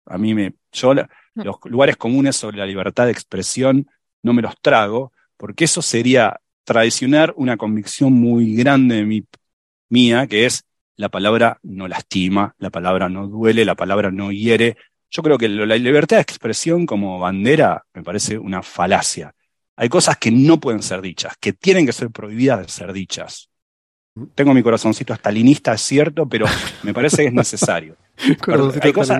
A 0.06 0.18
mí 0.18 0.34
me, 0.34 0.54
yo 0.72 0.92
mm. 0.92 0.98
los 1.42 1.56
lugares 1.64 1.96
comunes 1.96 2.36
sobre 2.36 2.58
la 2.58 2.66
libertad 2.66 3.06
de 3.06 3.12
expresión 3.12 3.88
no 4.22 4.32
me 4.32 4.42
los 4.42 4.54
trago, 4.60 5.12
porque 5.36 5.64
eso 5.64 5.80
sería 5.80 6.40
traicionar 6.64 7.32
una 7.36 7.56
convicción 7.56 8.12
muy 8.12 8.54
grande 8.54 8.96
de 8.96 9.04
mi, 9.04 9.24
mía, 9.90 10.26
que 10.26 10.46
es 10.46 10.64
la 10.96 11.10
palabra 11.10 11.58
no 11.62 11.88
lastima, 11.88 12.54
la 12.58 12.70
palabra 12.70 13.08
no 13.08 13.26
duele, 13.26 13.64
la 13.64 13.74
palabra 13.74 14.10
no 14.10 14.32
hiere, 14.32 14.76
yo 15.10 15.22
creo 15.22 15.36
que 15.36 15.48
la 15.48 15.76
libertad 15.76 16.16
de 16.16 16.22
expresión 16.22 16.86
como 16.86 17.18
bandera 17.18 17.84
me 17.94 18.02
parece 18.02 18.38
una 18.38 18.62
falacia. 18.62 19.34
Hay 19.76 19.88
cosas 19.88 20.18
que 20.18 20.30
no 20.30 20.60
pueden 20.60 20.82
ser 20.82 21.00
dichas, 21.00 21.34
que 21.40 21.52
tienen 21.52 21.86
que 21.86 21.92
ser 21.92 22.10
prohibidas 22.10 22.60
de 22.60 22.68
ser 22.68 22.92
dichas. 22.92 23.48
Tengo 24.34 24.54
mi 24.54 24.62
corazoncito 24.62 25.14
estalinista, 25.14 25.72
es 25.72 25.80
cierto, 25.80 26.28
pero 26.28 26.46
me 26.82 26.94
parece 26.94 27.22
que 27.22 27.28
es 27.28 27.32
necesario. 27.32 27.96
hay, 28.18 28.92
cosas, 28.92 29.18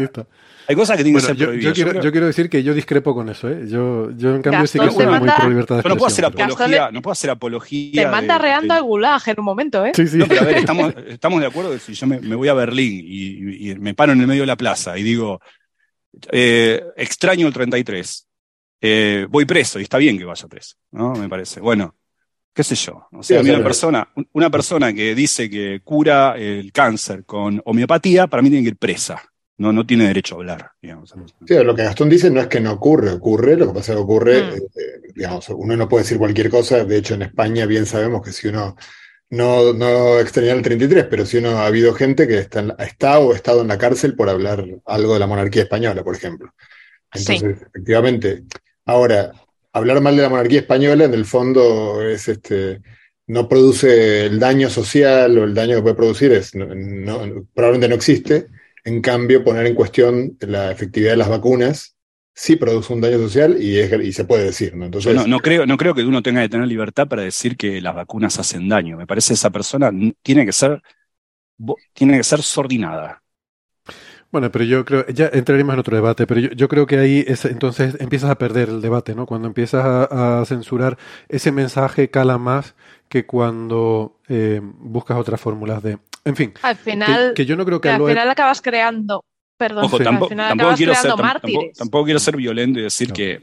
hay, 0.68 0.76
cosas, 0.76 0.96
que 0.96 1.02
tienen 1.02 1.20
que 1.20 1.26
ser 1.26 1.36
prohibidas. 1.36 1.76
Yo 1.76 2.12
quiero, 2.12 2.26
decir 2.26 2.50
que 2.50 2.62
yo 2.62 2.74
discrepo 2.74 3.14
con 3.14 3.28
eso. 3.28 3.48
¿eh? 3.48 3.64
Yo, 3.68 4.10
yo, 4.12 4.36
en 4.36 4.42
cambio, 4.42 4.66
sí 4.66 4.78
que 4.78 4.90
soy 4.90 5.06
muy 5.06 5.28
pro 5.30 5.48
libertad 5.48 5.76
de 5.76 5.80
expresión. 5.80 5.88
no 5.88 5.96
puedo 5.96 6.06
hacer 6.06 6.24
apología. 6.26 6.90
No 6.92 7.02
puedo 7.02 7.12
hacer 7.12 7.30
apología 7.30 8.04
te 8.04 8.10
manda 8.10 8.38
reando 8.38 8.74
al 8.74 8.82
gulag 8.82 9.22
en 9.26 9.40
un 9.40 9.44
momento, 9.44 9.84
¿eh? 9.86 9.92
Sí, 9.94 10.06
sí. 10.06 10.18
No, 10.18 10.26
pero 10.26 10.42
a 10.42 10.44
ver, 10.44 10.56
estamos, 10.58 10.94
estamos 11.08 11.40
de 11.40 11.46
acuerdo 11.46 11.72
que 11.72 11.78
si 11.78 11.94
yo 11.94 12.06
me, 12.06 12.20
me 12.20 12.36
voy 12.36 12.48
a 12.48 12.54
Berlín 12.54 13.02
y, 13.02 13.70
y, 13.70 13.74
me 13.76 13.94
paro 13.94 14.12
en 14.12 14.20
el 14.20 14.26
medio 14.26 14.42
de 14.42 14.46
la 14.46 14.56
plaza 14.56 14.98
y 14.98 15.02
digo, 15.02 15.40
eh, 16.32 16.82
extraño 16.96 17.46
el 17.46 17.52
33. 17.52 18.26
Eh, 18.82 19.26
voy 19.28 19.44
preso 19.44 19.78
y 19.78 19.82
está 19.82 19.98
bien 19.98 20.16
que 20.16 20.24
vaya 20.24 20.48
preso, 20.48 20.76
¿no? 20.92 21.14
Me 21.14 21.28
parece. 21.28 21.60
Bueno, 21.60 21.96
qué 22.54 22.64
sé 22.64 22.74
yo. 22.74 23.06
O 23.12 23.22
sea, 23.22 23.40
una 23.40 23.62
persona, 23.62 24.08
una 24.32 24.50
persona 24.50 24.92
que 24.92 25.14
dice 25.14 25.50
que 25.50 25.80
cura 25.84 26.36
el 26.36 26.72
cáncer 26.72 27.24
con 27.24 27.60
homeopatía, 27.64 28.26
para 28.26 28.42
mí 28.42 28.48
tiene 28.48 28.64
que 28.64 28.70
ir 28.70 28.76
presa. 28.76 29.22
No, 29.58 29.74
no 29.74 29.84
tiene 29.84 30.06
derecho 30.06 30.36
a 30.36 30.38
hablar. 30.38 30.70
Digamos. 30.80 31.12
Sí, 31.46 31.54
lo 31.62 31.74
que 31.74 31.84
Gastón 31.84 32.08
dice 32.08 32.30
no 32.30 32.40
es 32.40 32.46
que 32.46 32.60
no 32.60 32.72
ocurre, 32.72 33.12
ocurre, 33.12 33.56
lo 33.56 33.66
que 33.68 33.74
pasa 33.74 33.92
es 33.92 33.96
que 33.96 34.02
ocurre, 34.02 34.42
mm. 34.42 34.54
eh, 34.54 35.12
digamos, 35.14 35.46
uno 35.50 35.76
no 35.76 35.86
puede 35.86 36.04
decir 36.04 36.16
cualquier 36.16 36.48
cosa, 36.48 36.82
de 36.82 36.96
hecho 36.96 37.12
en 37.12 37.22
España 37.22 37.66
bien 37.66 37.84
sabemos 37.84 38.22
que 38.22 38.32
si 38.32 38.48
uno 38.48 38.74
no, 39.30 39.72
no 39.72 40.18
extrañar 40.18 40.56
el 40.56 40.62
33, 40.62 41.06
pero 41.08 41.24
sí 41.24 41.38
uno, 41.38 41.50
ha 41.50 41.66
habido 41.66 41.94
gente 41.94 42.26
que 42.26 42.38
está, 42.38 42.76
está 42.78 43.18
o 43.20 43.32
ha 43.32 43.36
estado 43.36 43.62
en 43.62 43.68
la 43.68 43.78
cárcel 43.78 44.14
por 44.14 44.28
hablar 44.28 44.64
algo 44.84 45.14
de 45.14 45.20
la 45.20 45.26
monarquía 45.26 45.62
española, 45.62 46.02
por 46.02 46.16
ejemplo. 46.16 46.52
Entonces, 47.12 47.62
efectivamente, 47.68 48.42
ahora, 48.84 49.32
hablar 49.72 50.00
mal 50.00 50.16
de 50.16 50.22
la 50.22 50.28
monarquía 50.28 50.60
española 50.60 51.04
en 51.04 51.14
el 51.14 51.24
fondo 51.24 52.02
es 52.02 52.28
este 52.28 52.80
no 53.26 53.48
produce 53.48 54.26
el 54.26 54.40
daño 54.40 54.68
social 54.68 55.38
o 55.38 55.44
el 55.44 55.54
daño 55.54 55.76
que 55.76 55.82
puede 55.82 55.94
producir, 55.94 56.32
es, 56.32 56.50
probablemente 56.50 57.88
no 57.88 57.94
existe. 57.94 58.48
En 58.82 59.00
cambio, 59.00 59.44
poner 59.44 59.66
en 59.66 59.76
cuestión 59.76 60.36
la 60.40 60.72
efectividad 60.72 61.12
de 61.12 61.18
las 61.18 61.28
vacunas 61.28 61.96
sí 62.34 62.56
produce 62.56 62.92
un 62.92 63.00
daño 63.00 63.18
social 63.18 63.56
y, 63.60 63.78
y 63.78 64.12
se 64.12 64.24
puede 64.24 64.44
decir. 64.44 64.74
¿no? 64.74 64.86
Entonces, 64.86 65.14
no, 65.14 65.26
no, 65.26 65.40
creo, 65.40 65.66
no 65.66 65.76
creo 65.76 65.94
que 65.94 66.04
uno 66.04 66.22
tenga 66.22 66.42
que 66.42 66.48
tener 66.48 66.66
libertad 66.66 67.08
para 67.08 67.22
decir 67.22 67.56
que 67.56 67.80
las 67.80 67.94
vacunas 67.94 68.38
hacen 68.38 68.68
daño. 68.68 68.96
Me 68.96 69.06
parece 69.06 69.28
que 69.28 69.34
esa 69.34 69.50
persona 69.50 69.90
tiene 70.22 70.46
que 70.46 70.52
ser, 70.52 70.82
tiene 71.92 72.16
que 72.16 72.24
ser 72.24 72.42
sordinada. 72.42 73.22
Bueno, 74.32 74.52
pero 74.52 74.64
yo 74.64 74.84
creo, 74.84 75.06
ya 75.08 75.28
entraremos 75.32 75.74
en 75.74 75.80
otro 75.80 75.96
debate, 75.96 76.24
pero 76.24 76.40
yo, 76.40 76.68
creo 76.68 76.86
que 76.86 76.98
ahí 76.98 77.24
es, 77.26 77.44
entonces 77.46 77.96
empiezas 77.98 78.30
a 78.30 78.38
perder 78.38 78.68
el 78.68 78.80
debate, 78.80 79.16
¿no? 79.16 79.26
Cuando 79.26 79.48
empiezas 79.48 79.84
a, 79.84 80.44
censurar, 80.46 80.98
ese 81.28 81.50
mensaje 81.50 82.10
cala 82.10 82.38
más 82.38 82.76
que 83.08 83.26
cuando 83.26 84.20
eh, 84.28 84.60
buscas 84.62 85.18
otras 85.18 85.40
fórmulas 85.40 85.82
de... 85.82 85.98
En 86.24 86.36
fin, 86.36 86.54
al 86.62 86.76
final, 86.76 87.32
que, 87.34 87.44
yo 87.44 87.56
no 87.56 87.64
creo 87.64 87.80
que 87.80 87.88
al 87.88 88.06
final 88.06 88.30
acabas 88.30 88.62
creando 88.62 89.24
Perdón, 89.60 89.90
tampoco, 90.02 90.34
quiero 90.74 90.94
ser, 90.94 91.12
tampoco, 91.76 92.04
quiero 92.06 92.18
ser, 92.18 92.34
violento 92.34 92.78
y 92.78 92.84
decir 92.84 93.12
que 93.12 93.42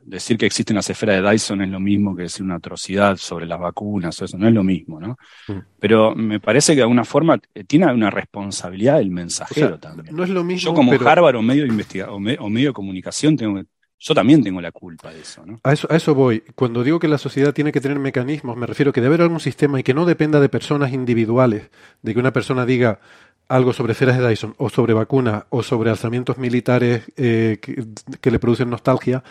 decir 0.00 0.38
que 0.38 0.46
existe 0.46 0.72
una 0.72 0.78
esfera 0.78 1.20
de 1.20 1.28
Dyson 1.28 1.60
es 1.62 1.70
lo 1.70 1.80
mismo 1.80 2.14
que 2.14 2.22
decir 2.22 2.44
una 2.44 2.54
atrocidad 2.54 3.16
sobre 3.16 3.44
las 3.44 3.58
vacunas, 3.58 4.22
o 4.22 4.26
eso 4.26 4.38
no 4.38 4.46
es 4.46 4.54
lo 4.54 4.62
mismo, 4.62 5.00
¿no? 5.00 5.18
Mm. 5.48 5.58
Pero 5.80 6.14
me 6.14 6.38
parece 6.38 6.74
que 6.74 6.76
de 6.76 6.82
alguna 6.82 7.04
forma 7.04 7.40
eh, 7.52 7.64
tiene 7.64 7.92
una 7.92 8.10
responsabilidad 8.10 9.00
el 9.00 9.10
mensajero 9.10 9.76
también. 9.80 10.14
No 10.14 10.22
es 10.22 10.30
lo 10.30 10.44
mismo. 10.44 10.70
Yo 10.70 10.74
como 10.74 10.92
Harvard 10.92 11.34
o 11.34 11.42
medio 11.42 11.64
de 11.64 12.04
o, 12.04 12.20
medio 12.20 12.68
de 12.68 12.72
comunicación 12.72 13.36
tengo 13.36 13.60
yo 13.98 14.14
también 14.14 14.44
tengo 14.44 14.60
la 14.60 14.70
culpa 14.70 15.12
de 15.12 15.20
eso, 15.20 15.44
¿no? 15.44 15.58
A 15.64 15.72
eso, 15.72 15.88
a 15.90 15.96
eso 15.96 16.14
voy. 16.14 16.44
Cuando 16.54 16.84
digo 16.84 17.00
que 17.00 17.08
la 17.08 17.18
sociedad 17.18 17.52
tiene 17.52 17.72
que 17.72 17.80
tener 17.80 17.98
mecanismos, 17.98 18.56
me 18.56 18.66
refiero 18.66 18.90
a 18.90 18.92
que 18.92 19.00
debe 19.00 19.14
haber 19.14 19.22
algún 19.22 19.40
sistema 19.40 19.80
y 19.80 19.82
que 19.82 19.94
no 19.94 20.04
dependa 20.04 20.38
de 20.38 20.48
personas 20.48 20.92
individuales, 20.92 21.70
de 22.02 22.12
que 22.12 22.20
una 22.20 22.32
persona 22.32 22.66
diga, 22.66 23.00
algo 23.48 23.72
sobre 23.72 23.92
esferas 23.92 24.18
de 24.18 24.28
Dyson 24.28 24.54
o 24.58 24.70
sobre 24.70 24.94
vacunas 24.94 25.44
o 25.50 25.62
sobre 25.62 25.90
alzamientos 25.90 26.38
militares 26.38 27.04
eh, 27.16 27.58
que, 27.60 28.30
le 28.30 28.38
producen 28.38 28.70
nostalgia, 28.70 29.22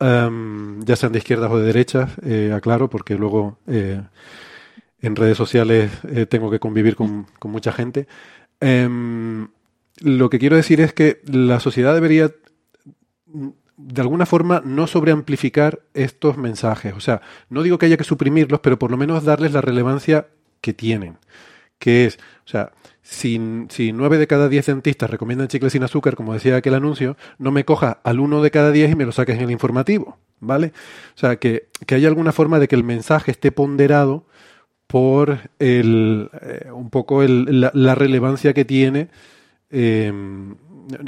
em, 0.00 0.82
ya 0.84 0.96
sean 0.96 1.12
de 1.12 1.18
izquierdas 1.18 1.50
o 1.50 1.58
de 1.58 1.66
derechas, 1.66 2.12
eh, 2.22 2.52
aclaro, 2.54 2.88
porque 2.88 3.14
luego 3.16 3.58
eh, 3.66 4.02
en 5.00 5.16
redes 5.16 5.36
sociales 5.36 5.90
tengo 6.28 6.50
que 6.50 6.58
convivir 6.58 6.96
con, 6.96 7.26
mucha 7.44 7.72
gente. 7.72 8.08
Em, 8.60 9.48
lo 10.00 10.30
que 10.30 10.38
quiero 10.38 10.56
decir 10.56 10.80
es 10.80 10.92
que 10.92 11.20
la 11.26 11.60
sociedad 11.60 11.94
debería 11.94 12.32
de 13.76 14.00
alguna 14.00 14.26
forma 14.26 14.62
no 14.64 14.86
sobreamplificar 14.86 15.80
estos 15.94 16.36
mensajes. 16.38 16.94
O 16.94 17.00
sea, 17.00 17.20
no 17.50 17.62
digo 17.62 17.78
que 17.78 17.86
haya 17.86 17.96
que 17.96 18.04
suprimirlos, 18.04 18.60
pero 18.60 18.78
por 18.78 18.90
lo 18.90 18.96
menos 18.96 19.24
darles 19.24 19.52
la 19.52 19.60
relevancia 19.60 20.28
que 20.60 20.72
tienen. 20.72 21.18
Que 21.78 22.06
es, 22.06 22.18
o 22.44 22.48
sea, 22.48 22.72
si, 23.08 23.40
si 23.68 23.92
9 23.92 24.18
de 24.18 24.26
cada 24.26 24.48
10 24.48 24.66
dentistas 24.66 25.08
recomiendan 25.08 25.46
chicles 25.46 25.72
sin 25.72 25.84
azúcar, 25.84 26.16
como 26.16 26.34
decía 26.34 26.56
aquel 26.56 26.74
anuncio, 26.74 27.16
no 27.38 27.52
me 27.52 27.64
coja 27.64 28.00
al 28.02 28.18
uno 28.18 28.42
de 28.42 28.50
cada 28.50 28.72
10 28.72 28.90
y 28.90 28.94
me 28.96 29.04
lo 29.04 29.12
saques 29.12 29.36
en 29.36 29.44
el 29.44 29.52
informativo, 29.52 30.18
¿vale? 30.40 30.72
O 31.14 31.18
sea, 31.18 31.36
que, 31.36 31.68
que 31.86 31.94
haya 31.94 32.08
alguna 32.08 32.32
forma 32.32 32.58
de 32.58 32.66
que 32.66 32.74
el 32.74 32.82
mensaje 32.82 33.30
esté 33.30 33.52
ponderado 33.52 34.26
por 34.88 35.38
el, 35.60 36.30
eh, 36.42 36.68
un 36.72 36.90
poco 36.90 37.22
la, 37.22 37.94
relevancia 37.94 38.52
que 38.54 38.64
tiene 38.64 39.08
eh, 39.70 40.12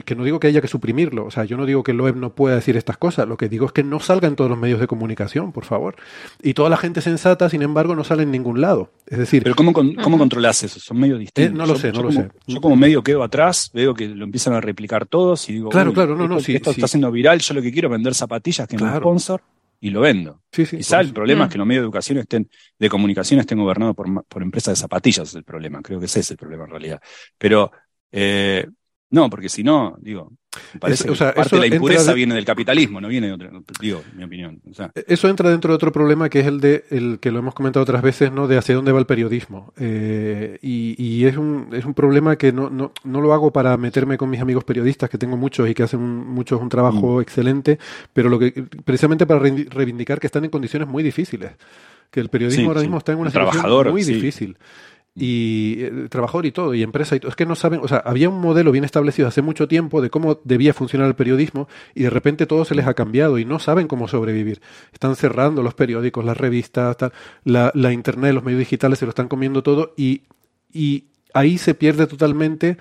que 0.05 0.15
no 0.15 0.25
digo 0.25 0.41
que 0.41 0.49
haya 0.49 0.61
que 0.61 0.69
suprimirlo, 0.69 1.27
o 1.27 1.31
sea, 1.31 1.45
yo 1.45 1.57
no 1.57 1.67
digo 1.67 1.83
que 1.83 1.93
el 1.93 2.01
web 2.01 2.17
no 2.17 2.35
pueda 2.35 2.57
decir 2.57 2.77
estas 2.77 2.97
cosas, 2.97 3.29
lo 3.29 3.37
que 3.37 3.49
digo 3.49 3.67
es 3.67 3.73
que 3.73 3.83
no 3.83 4.01
salga 4.01 4.29
en 4.29 4.37
todos 4.37 4.51
los 4.51 4.59
medios 4.59 4.81
de 4.81 4.87
comunicación, 4.87 5.53
por 5.53 5.65
favor. 5.65 5.97
Y 6.43 6.55
toda 6.55 6.71
la 6.71 6.77
gente 6.77 7.01
sensata, 7.01 7.49
sin 7.49 7.63
embargo, 7.63 7.95
no 7.95 8.05
sale 8.05 8.23
en 8.23 8.31
ningún 8.31 8.61
lado. 8.61 8.91
Es 9.07 9.19
decir... 9.19 9.43
Pero 9.43 9.55
¿cómo, 9.55 9.73
cómo 9.73 10.19
controlas 10.19 10.63
eso? 10.63 10.81
Son 10.81 10.99
medios 10.99 11.19
distintos. 11.19 11.55
Eh, 11.55 11.57
no 11.57 11.67
lo 11.67 11.79
sé, 11.79 11.93
no 11.93 12.03
lo 12.03 12.13
sé. 12.13 12.29
Yo 12.47 12.61
como 12.61 12.77
medio 12.77 13.03
quedo 13.03 13.23
atrás, 13.23 13.71
veo 13.73 13.95
que 13.95 14.09
lo 14.09 14.25
empiezan 14.25 14.55
a 14.55 14.61
replicar 14.61 15.07
todos 15.07 15.49
y 15.49 15.55
digo, 15.55 15.71
claro, 15.71 15.93
claro, 15.93 16.17
no, 16.17 16.29
no, 16.29 16.39
esto, 16.39 16.53
esto 16.53 16.71
está 16.71 16.89
siendo 16.89 17.11
viral, 17.11 17.39
yo 17.41 17.55
lo 17.55 17.63
que 17.63 17.73
quiero 17.73 17.89
es 17.89 17.93
vender 17.93 18.15
zapatillas 18.15 18.67
que 18.67 18.77
no 18.77 18.97
sponsor 18.97 19.43
y 19.81 19.91
lo 19.91 20.01
vendo. 20.01 20.43
Sí, 20.53 20.67
sí, 20.67 20.79
Quizá 20.79 21.01
el 21.01 21.13
problema 21.13 21.45
es 21.45 21.51
que 21.51 21.59
los 21.59 21.67
medios 21.67 21.83
de 21.83 21.85
educación 21.85 22.19
estén, 22.19 22.51
de 22.79 22.89
comunicación 22.89 23.41
estén 23.41 23.59
gobernados 23.59 23.95
por, 23.95 24.25
por 24.25 24.43
empresas 24.43 24.73
de 24.73 24.81
zapatillas, 24.81 25.29
es 25.29 25.35
el 25.35 25.45
problema. 25.45 25.81
Creo 25.83 26.01
que 26.01 26.07
ese 26.07 26.21
es 26.21 26.31
el 26.31 26.37
problema 26.37 26.65
en 26.65 26.71
realidad. 26.71 27.01
Pero 27.37 27.71
eh, 28.11 28.67
no, 29.11 29.31
porque 29.31 29.49
si 29.49 29.65
no, 29.65 29.97
digo, 30.01 30.33
parece 30.79 31.09
que 31.09 31.15
parte 31.15 31.57
de 31.57 31.69
la 31.69 31.75
impureza 31.75 32.13
viene 32.13 32.35
del 32.35 32.45
capitalismo, 32.45 33.01
no 33.01 33.09
viene 33.09 33.29
de 33.29 33.33
otro, 33.33 33.65
digo, 33.81 34.03
mi 34.15 34.25
opinión. 34.25 34.61
E-, 34.95 35.05
eso 35.07 35.29
entra 35.29 35.51
dentro 35.51 35.73
de 35.73 35.77
otro 35.77 35.93
problema 35.93 36.29
que 36.29 36.41
es 36.41 36.47
el 36.47 36.61
de 36.61 36.85
el 36.91 37.19
que 37.19 37.31
lo 37.31 37.39
hemos 37.39 37.55
comentado 37.55 37.83
otras 37.83 38.03
veces, 38.03 38.31
¿no? 38.31 38.47
De 38.47 38.59
hacia 38.59 38.75
dónde 38.75 38.93
va 38.93 38.99
el 38.99 39.07
periodismo. 39.07 39.73
Eh, 39.79 40.59
y, 40.61 41.25
es 41.25 41.37
un 41.37 41.69
es 41.73 41.87
un 41.87 41.95
problema 41.95 42.37
que 42.37 42.53
no, 42.53 42.69
no, 42.69 42.93
no, 43.05 43.21
lo 43.21 43.33
hago 43.33 43.51
para 43.51 43.77
meterme 43.79 44.19
con 44.19 44.29
mis 44.29 44.41
amigos 44.41 44.65
periodistas, 44.65 45.09
que 45.09 45.17
tengo 45.17 45.37
muchos 45.39 45.69
y 45.71 45.75
que 45.75 45.85
hacen 45.85 46.01
muchos 46.01 46.61
un 46.61 46.69
trabajo 46.69 47.17
mm. 47.17 47.21
excelente, 47.23 47.79
pero 48.13 48.29
lo 48.29 48.39
que 48.39 48.53
precisamente 48.85 49.27
para 49.27 49.41
reivindicar 49.41 50.21
que 50.21 50.27
están 50.27 50.45
en 50.45 50.51
condiciones 50.51 50.87
muy 50.87 51.03
difíciles 51.03 51.53
que 52.11 52.21
el 52.21 52.29
periodismo 52.29 52.69
ahora 52.69 52.81
mismo 52.81 52.99
está 52.99 53.13
en 53.13 53.19
una 53.19 53.31
situación 53.31 53.91
muy 53.91 54.03
difícil 54.03 54.57
y 55.19 55.77
eh, 55.79 56.07
trabajador 56.09 56.47
y 56.47 56.53
todo, 56.53 56.75
y 56.75 56.83
empresa 56.83 57.17
y 57.17 57.21
todo. 57.21 57.31
Es 57.31 57.37
que 57.37 57.47
no 57.47 57.55
saben, 57.55 57.81
o 57.83 57.89
sea, 57.89 57.99
había 57.99 58.29
un 58.29 58.41
modelo 58.41 58.73
bien 58.73 58.85
establecido 58.85 59.29
hace 59.29 59.43
mucho 59.43 59.69
tiempo 59.69 60.01
de 60.01 60.11
cómo 60.11 60.41
debía 60.45 60.73
funcionar 60.73 61.09
el 61.09 61.15
periodismo 61.15 61.69
y 61.95 62.05
de 62.05 62.11
repente 62.11 62.47
todo 62.47 62.65
se 62.65 62.75
les 62.75 62.87
ha 62.87 62.95
cambiado 62.95 63.39
y 63.39 63.45
no 63.45 63.59
saben 63.59 63.89
cómo 63.89 64.09
sobrevivir. 64.09 64.61
Están 64.93 65.17
cerrando 65.17 65.63
los 65.63 65.75
periódicos, 65.75 66.25
las 66.25 66.37
revistas, 66.37 66.97
la, 67.45 67.73
la, 67.75 67.93
internet, 67.93 68.35
los 68.35 68.45
medios 68.45 68.61
digitales 68.61 68.99
se 68.99 69.07
lo 69.07 69.11
están 69.11 69.29
comiendo 69.29 69.63
todo 69.63 69.95
y, 69.97 70.23
y 70.73 71.07
ahí 71.35 71.59
se 71.59 71.75
pierde 71.75 72.07
totalmente 72.07 72.79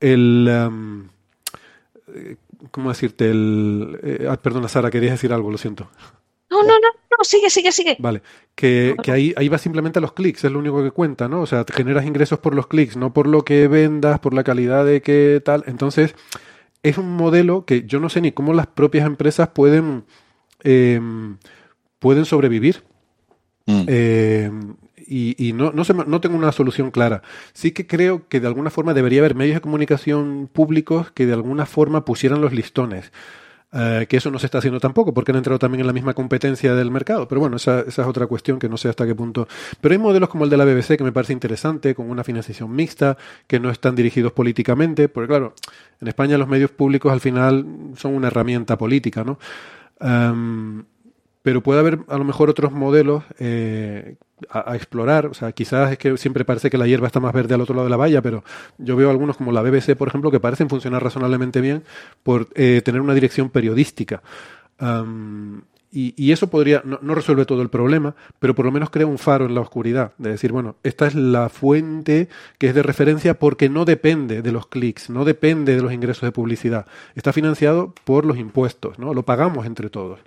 el... 0.00 1.08
Eh, 2.14 2.36
¿Cómo 2.70 2.90
decirte? 2.90 3.30
El, 3.30 3.98
eh, 4.02 4.26
ah, 4.30 4.36
perdona, 4.36 4.68
Sara, 4.68 4.90
querías 4.90 5.12
decir 5.12 5.32
algo, 5.32 5.50
lo 5.50 5.58
siento. 5.58 5.88
No, 6.52 6.62
no, 6.62 6.68
no, 6.68 6.88
no, 7.10 7.24
sigue, 7.24 7.48
sigue, 7.48 7.72
sigue. 7.72 7.96
Vale, 7.98 8.22
que, 8.54 8.94
que 9.02 9.10
ahí, 9.10 9.32
ahí 9.36 9.48
va 9.48 9.56
simplemente 9.56 9.98
a 9.98 10.02
los 10.02 10.12
clics, 10.12 10.44
es 10.44 10.52
lo 10.52 10.58
único 10.58 10.82
que 10.82 10.90
cuenta, 10.90 11.26
¿no? 11.26 11.40
O 11.40 11.46
sea, 11.46 11.64
generas 11.72 12.04
ingresos 12.04 12.38
por 12.40 12.54
los 12.54 12.66
clics, 12.66 12.96
no 12.96 13.14
por 13.14 13.26
lo 13.26 13.42
que 13.44 13.68
vendas, 13.68 14.20
por 14.20 14.34
la 14.34 14.44
calidad 14.44 14.84
de 14.84 15.00
qué 15.00 15.40
tal. 15.42 15.64
Entonces, 15.66 16.14
es 16.82 16.98
un 16.98 17.16
modelo 17.16 17.64
que 17.64 17.86
yo 17.86 18.00
no 18.00 18.10
sé 18.10 18.20
ni 18.20 18.32
cómo 18.32 18.52
las 18.52 18.66
propias 18.66 19.06
empresas 19.06 19.48
pueden, 19.48 20.04
em, 20.62 21.38
pueden 21.98 22.26
sobrevivir. 22.26 22.82
Mm. 23.66 23.84
Em, 23.86 24.74
y, 25.06 25.48
y 25.48 25.52
no, 25.54 25.72
no, 25.72 25.84
sé, 25.84 25.94
no 25.94 26.20
tengo 26.20 26.36
una 26.36 26.52
solución 26.52 26.90
clara. 26.90 27.22
Sí 27.54 27.72
que 27.72 27.86
creo 27.86 28.28
que 28.28 28.40
de 28.40 28.46
alguna 28.46 28.70
forma 28.70 28.92
debería 28.92 29.20
haber 29.20 29.34
medios 29.34 29.54
de 29.54 29.60
comunicación 29.62 30.50
públicos 30.52 31.10
que 31.12 31.26
de 31.26 31.32
alguna 31.32 31.64
forma 31.64 32.04
pusieran 32.04 32.40
los 32.40 32.52
listones. 32.52 33.10
Eh, 33.74 34.06
que 34.06 34.18
eso 34.18 34.30
no 34.30 34.38
se 34.38 34.46
está 34.46 34.58
haciendo 34.58 34.80
tampoco, 34.80 35.14
porque 35.14 35.30
han 35.30 35.38
entrado 35.38 35.58
también 35.58 35.80
en 35.80 35.86
la 35.86 35.94
misma 35.94 36.12
competencia 36.12 36.74
del 36.74 36.90
mercado. 36.90 37.26
Pero 37.26 37.40
bueno, 37.40 37.56
esa, 37.56 37.80
esa, 37.80 38.02
es 38.02 38.08
otra 38.08 38.26
cuestión 38.26 38.58
que 38.58 38.68
no 38.68 38.76
sé 38.76 38.90
hasta 38.90 39.06
qué 39.06 39.14
punto. 39.14 39.48
Pero 39.80 39.92
hay 39.94 39.98
modelos 39.98 40.28
como 40.28 40.44
el 40.44 40.50
de 40.50 40.58
la 40.58 40.66
BBC 40.66 40.98
que 40.98 41.04
me 41.04 41.12
parece 41.12 41.32
interesante, 41.32 41.94
con 41.94 42.10
una 42.10 42.22
financiación 42.22 42.70
mixta, 42.70 43.16
que 43.46 43.58
no 43.60 43.70
están 43.70 43.94
dirigidos 43.94 44.32
políticamente, 44.32 45.08
porque 45.08 45.28
claro, 45.28 45.54
en 46.00 46.08
España 46.08 46.36
los 46.36 46.48
medios 46.48 46.70
públicos 46.70 47.10
al 47.10 47.20
final 47.20 47.64
son 47.96 48.14
una 48.14 48.26
herramienta 48.26 48.76
política, 48.76 49.24
¿no? 49.24 49.38
Em, 50.00 50.84
pero 51.42 51.62
puede 51.62 51.80
haber 51.80 52.00
a 52.08 52.16
lo 52.18 52.24
mejor 52.24 52.48
otros 52.48 52.72
modelos 52.72 53.24
eh, 53.38 54.16
a, 54.48 54.76
explorar. 54.76 55.26
O 55.26 55.34
sea, 55.34 55.52
quizás 55.52 55.92
es 55.92 55.98
que 55.98 56.16
siempre 56.16 56.44
parece 56.44 56.70
que 56.70 56.78
la 56.78 56.86
hierba 56.86 57.08
está 57.08 57.20
más 57.20 57.32
verde 57.32 57.54
al 57.54 57.60
otro 57.60 57.74
lado 57.74 57.86
de 57.86 57.90
la 57.90 57.96
valla, 57.96 58.22
pero 58.22 58.44
yo 58.78 58.96
veo 58.96 59.10
algunos 59.10 59.36
como 59.36 59.52
la 59.52 59.62
BBC, 59.62 59.96
por 59.96 60.08
ejemplo, 60.08 60.30
que 60.30 60.40
parecen 60.40 60.68
funcionar 60.68 61.02
razonablemente 61.02 61.60
bien 61.60 61.82
por 62.22 62.48
eh, 62.54 62.80
tener 62.84 63.00
una 63.00 63.14
dirección 63.14 63.50
periodística. 63.50 64.22
y, 65.90 66.32
eso 66.32 66.48
podría, 66.48 66.82
no, 66.84 66.98
no, 67.02 67.14
resuelve 67.14 67.44
todo 67.44 67.60
el 67.60 67.68
problema, 67.68 68.14
pero 68.38 68.54
por 68.54 68.64
lo 68.64 68.72
menos 68.72 68.90
crea 68.90 69.06
un 69.06 69.18
faro 69.18 69.46
en 69.46 69.54
la 69.54 69.60
oscuridad, 69.60 70.12
de 70.18 70.30
decir, 70.30 70.50
bueno, 70.50 70.76
esta 70.82 71.06
es 71.06 71.14
la 71.14 71.48
fuente 71.50 72.28
que 72.58 72.68
es 72.68 72.74
de 72.74 72.82
referencia 72.82 73.34
porque 73.34 73.68
no 73.68 73.84
depende 73.84 74.42
de 74.42 74.52
los 74.52 74.66
clics, 74.66 75.10
no 75.10 75.24
depende 75.24 75.76
de 75.76 75.82
los 75.82 75.92
ingresos 75.92 76.22
de 76.22 76.32
publicidad, 76.32 76.86
está 77.14 77.32
financiado 77.32 77.94
por 78.04 78.24
los 78.24 78.38
impuestos, 78.38 78.98
¿no? 78.98 79.12
Lo 79.12 79.24
pagamos 79.24 79.66
entre 79.66 79.90
todos. 79.90 80.20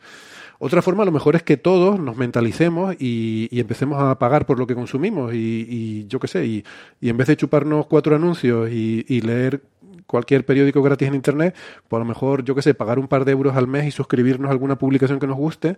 Otra 0.66 0.82
forma 0.82 1.04
a 1.04 1.06
lo 1.06 1.12
mejor 1.12 1.36
es 1.36 1.44
que 1.44 1.58
todos 1.58 2.00
nos 2.00 2.18
mentalicemos 2.18 2.96
y, 2.98 3.48
empecemos 3.52 4.02
a 4.02 4.18
pagar 4.18 4.48
por 4.48 4.58
lo 4.58 4.66
que 4.66 4.74
consumimos 4.74 5.32
y, 5.32 6.08
yo 6.08 6.20
qué 6.20 6.28
sé, 6.28 6.44
y, 6.44 6.64
en 7.02 7.16
vez 7.16 7.28
de 7.28 7.38
chuparnos 7.38 7.86
cuatro 7.86 8.16
anuncios 8.16 8.72
y, 8.72 9.22
leer 9.22 9.62
cualquier 10.08 10.44
periódico 10.44 10.82
gratis 10.82 11.08
en 11.08 11.14
Internet, 11.14 11.56
pues 11.88 12.00
a 12.00 12.04
lo 12.04 12.06
mejor, 12.06 12.44
yo 12.44 12.56
qué 12.56 12.64
sé, 12.64 12.74
pagar 12.74 12.98
un 12.98 13.08
par 13.08 13.26
de 13.26 13.34
euros 13.34 13.56
al 13.56 13.68
mes 13.68 13.86
y 13.86 13.92
suscribirnos 13.92 14.50
a 14.50 14.54
alguna 14.54 14.76
publicación 14.76 15.20
que 15.20 15.28
nos 15.28 15.38
guste 15.38 15.78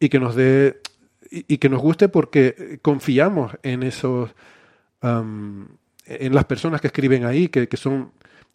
y 0.00 0.08
que 0.08 0.18
nos 0.18 0.34
dé 0.34 0.80
y, 1.30 1.58
que 1.58 1.68
nos 1.68 1.80
guste 1.80 2.08
porque 2.08 2.80
confiamos 2.82 3.52
en 3.62 3.84
esos 3.84 4.34
en 5.00 6.34
las 6.34 6.44
personas 6.46 6.80
que 6.80 6.88
escriben 6.88 7.24
ahí, 7.24 7.46
que, 7.46 7.68
que 7.68 7.76
son 7.76 8.10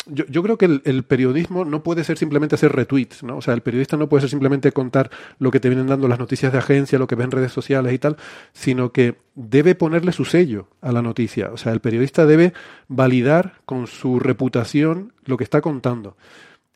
yo, 0.08 0.44
creo 0.44 0.58
que 0.58 0.66
el, 0.66 1.04
periodismo 1.04 1.66
no 1.66 1.84
puede 1.84 2.04
ser 2.04 2.18
simplemente 2.18 2.56
hacer 2.56 2.72
retweets, 2.72 3.24
¿no? 3.24 3.38
O 3.38 3.42
sea, 3.42 3.54
el 3.54 3.62
periodista 3.62 3.98
no 3.98 4.10
puede 4.10 4.22
ser 4.22 4.30
simplemente 4.30 4.72
contar 4.72 5.12
lo 5.40 5.52
que 5.52 5.60
te 5.60 5.70
vienen 5.70 5.88
dando 5.88 6.08
las 6.08 6.20
noticias 6.20 6.52
de 6.52 6.58
agencia, 6.58 6.98
lo 6.98 7.08
que 7.08 7.16
ven 7.16 7.26
en 7.26 7.32
redes 7.32 7.52
sociales 7.52 7.94
y 7.94 8.00
tal, 8.00 8.18
sino 8.54 8.92
que 8.92 9.18
debe 9.36 9.76
ponerle 9.76 10.12
su 10.12 10.26
sello 10.26 10.68
a 10.82 10.92
la 10.92 11.02
noticia. 11.02 11.52
O 11.52 11.58
sea, 11.58 11.74
el 11.74 11.80
periodista 11.80 12.26
debe 12.26 12.54
validar 12.88 13.56
con 13.66 13.88
su 13.88 14.20
reputación 14.20 15.14
lo 15.26 15.38
que 15.38 15.44
está 15.44 15.62
contando. 15.62 16.18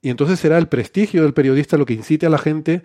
Y 0.01 0.09
entonces 0.09 0.39
será 0.39 0.57
el 0.57 0.67
prestigio 0.67 1.23
del 1.23 1.33
periodista 1.33 1.77
lo 1.77 1.85
que 1.85 1.93
incite 1.93 2.25
a 2.25 2.29
la 2.29 2.37
gente 2.37 2.83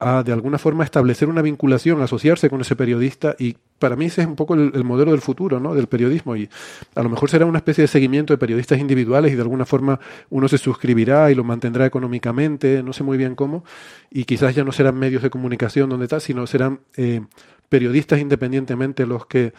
a 0.00 0.22
de 0.22 0.32
alguna 0.32 0.58
forma 0.58 0.84
establecer 0.84 1.28
una 1.28 1.42
vinculación, 1.42 2.00
asociarse 2.02 2.48
con 2.48 2.60
ese 2.60 2.76
periodista 2.76 3.34
y 3.38 3.56
para 3.80 3.96
mí 3.96 4.06
ese 4.06 4.22
es 4.22 4.28
un 4.28 4.36
poco 4.36 4.54
el, 4.54 4.84
modelo 4.84 5.10
del 5.10 5.20
futuro, 5.20 5.58
¿no? 5.58 5.74
Del 5.74 5.88
periodismo 5.88 6.36
y 6.36 6.48
a 6.94 7.02
lo 7.02 7.08
mejor 7.08 7.30
será 7.30 7.46
una 7.46 7.58
especie 7.58 7.82
de 7.82 7.88
seguimiento 7.88 8.32
de 8.32 8.38
periodistas 8.38 8.78
individuales 8.78 9.32
y 9.32 9.34
de 9.34 9.42
alguna 9.42 9.64
forma 9.64 9.98
uno 10.30 10.46
se 10.46 10.58
suscribirá 10.58 11.30
y 11.32 11.34
lo 11.34 11.42
mantendrá 11.42 11.84
económicamente, 11.84 12.82
no 12.82 12.92
sé 12.92 13.02
muy 13.02 13.18
bien 13.18 13.34
cómo 13.34 13.64
y 14.10 14.24
quizás 14.24 14.54
ya 14.54 14.62
no 14.62 14.70
serán 14.70 14.96
medios 14.96 15.22
de 15.22 15.30
comunicación 15.30 15.90
donde 15.90 16.04
está, 16.04 16.20
sino 16.20 16.46
serán 16.46 16.80
eh, 16.96 17.22
periodistas 17.68 18.20
independientemente 18.20 19.04
los 19.04 19.26
que 19.26 19.52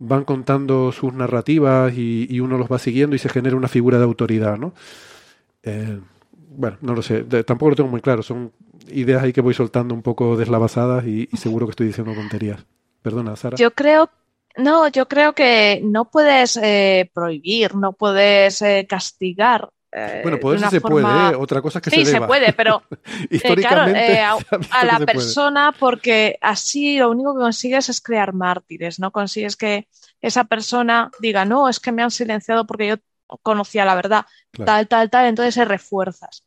van 0.00 0.24
contando 0.24 0.90
sus 0.90 1.14
narrativas 1.14 1.96
y, 1.96 2.40
uno 2.40 2.58
los 2.58 2.70
va 2.70 2.80
siguiendo 2.80 3.14
y 3.14 3.20
se 3.20 3.28
genera 3.28 3.56
una 3.56 3.68
figura 3.68 3.98
de 3.98 4.04
autoridad, 4.04 4.58
¿no? 4.58 4.74
Eh, 5.62 6.00
bueno, 6.56 6.78
no 6.82 6.94
lo 6.94 7.02
sé, 7.02 7.22
tampoco 7.44 7.70
lo 7.70 7.76
tengo 7.76 7.90
muy 7.90 8.00
claro, 8.00 8.22
son 8.22 8.52
ideas 8.88 9.22
ahí 9.22 9.32
que 9.32 9.40
voy 9.40 9.54
soltando 9.54 9.94
un 9.94 10.02
poco 10.02 10.36
deslavazadas 10.36 11.06
y, 11.06 11.28
seguro 11.36 11.66
que 11.66 11.70
estoy 11.70 11.86
diciendo 11.88 12.14
tonterías. 12.14 12.64
Perdona, 13.02 13.36
Sara. 13.36 13.56
Yo 13.56 13.72
creo, 13.72 14.10
no, 14.56 14.88
yo 14.88 15.08
creo 15.08 15.34
que 15.34 15.80
no 15.84 16.10
puedes 16.10 16.56
eh, 16.56 17.10
prohibir, 17.12 17.74
no 17.74 17.92
puedes 17.92 18.62
eh, 18.62 18.86
castigar 18.88 19.68
eh, 19.96 20.20
bueno, 20.24 20.40
poder 20.40 20.58
se 20.68 20.80
puede, 20.80 21.06
¿eh? 21.06 21.36
otra 21.36 21.62
cosa 21.62 21.78
es 21.78 21.84
que 21.84 21.90
sí, 21.90 22.04
se 22.04 22.06
Sí, 22.06 22.10
se 22.18 22.20
puede, 22.22 22.52
pero 22.52 22.82
históricamente 23.30 24.18
a, 24.18 24.36
a, 24.72 24.84
la 24.84 24.98
persona 25.06 25.72
porque 25.78 26.36
así 26.40 26.98
lo 26.98 27.12
único 27.12 27.32
que 27.34 27.42
consigues 27.42 27.88
es 27.88 28.00
crear 28.00 28.32
mártires, 28.32 28.98
no 28.98 29.12
consigues 29.12 29.54
que 29.56 29.86
esa 30.20 30.44
persona 30.44 31.12
diga, 31.20 31.44
no, 31.44 31.68
es 31.68 31.78
que 31.78 31.92
me 31.92 32.02
han 32.02 32.10
silenciado 32.10 32.66
porque 32.66 32.88
yo 32.88 32.96
conocía 33.42 33.84
la 33.84 33.94
verdad, 33.94 34.26
tal, 34.64 34.88
tal, 34.88 35.10
tal, 35.10 35.26
entonces 35.26 35.54
se 35.54 35.64
refuerzas. 35.64 36.44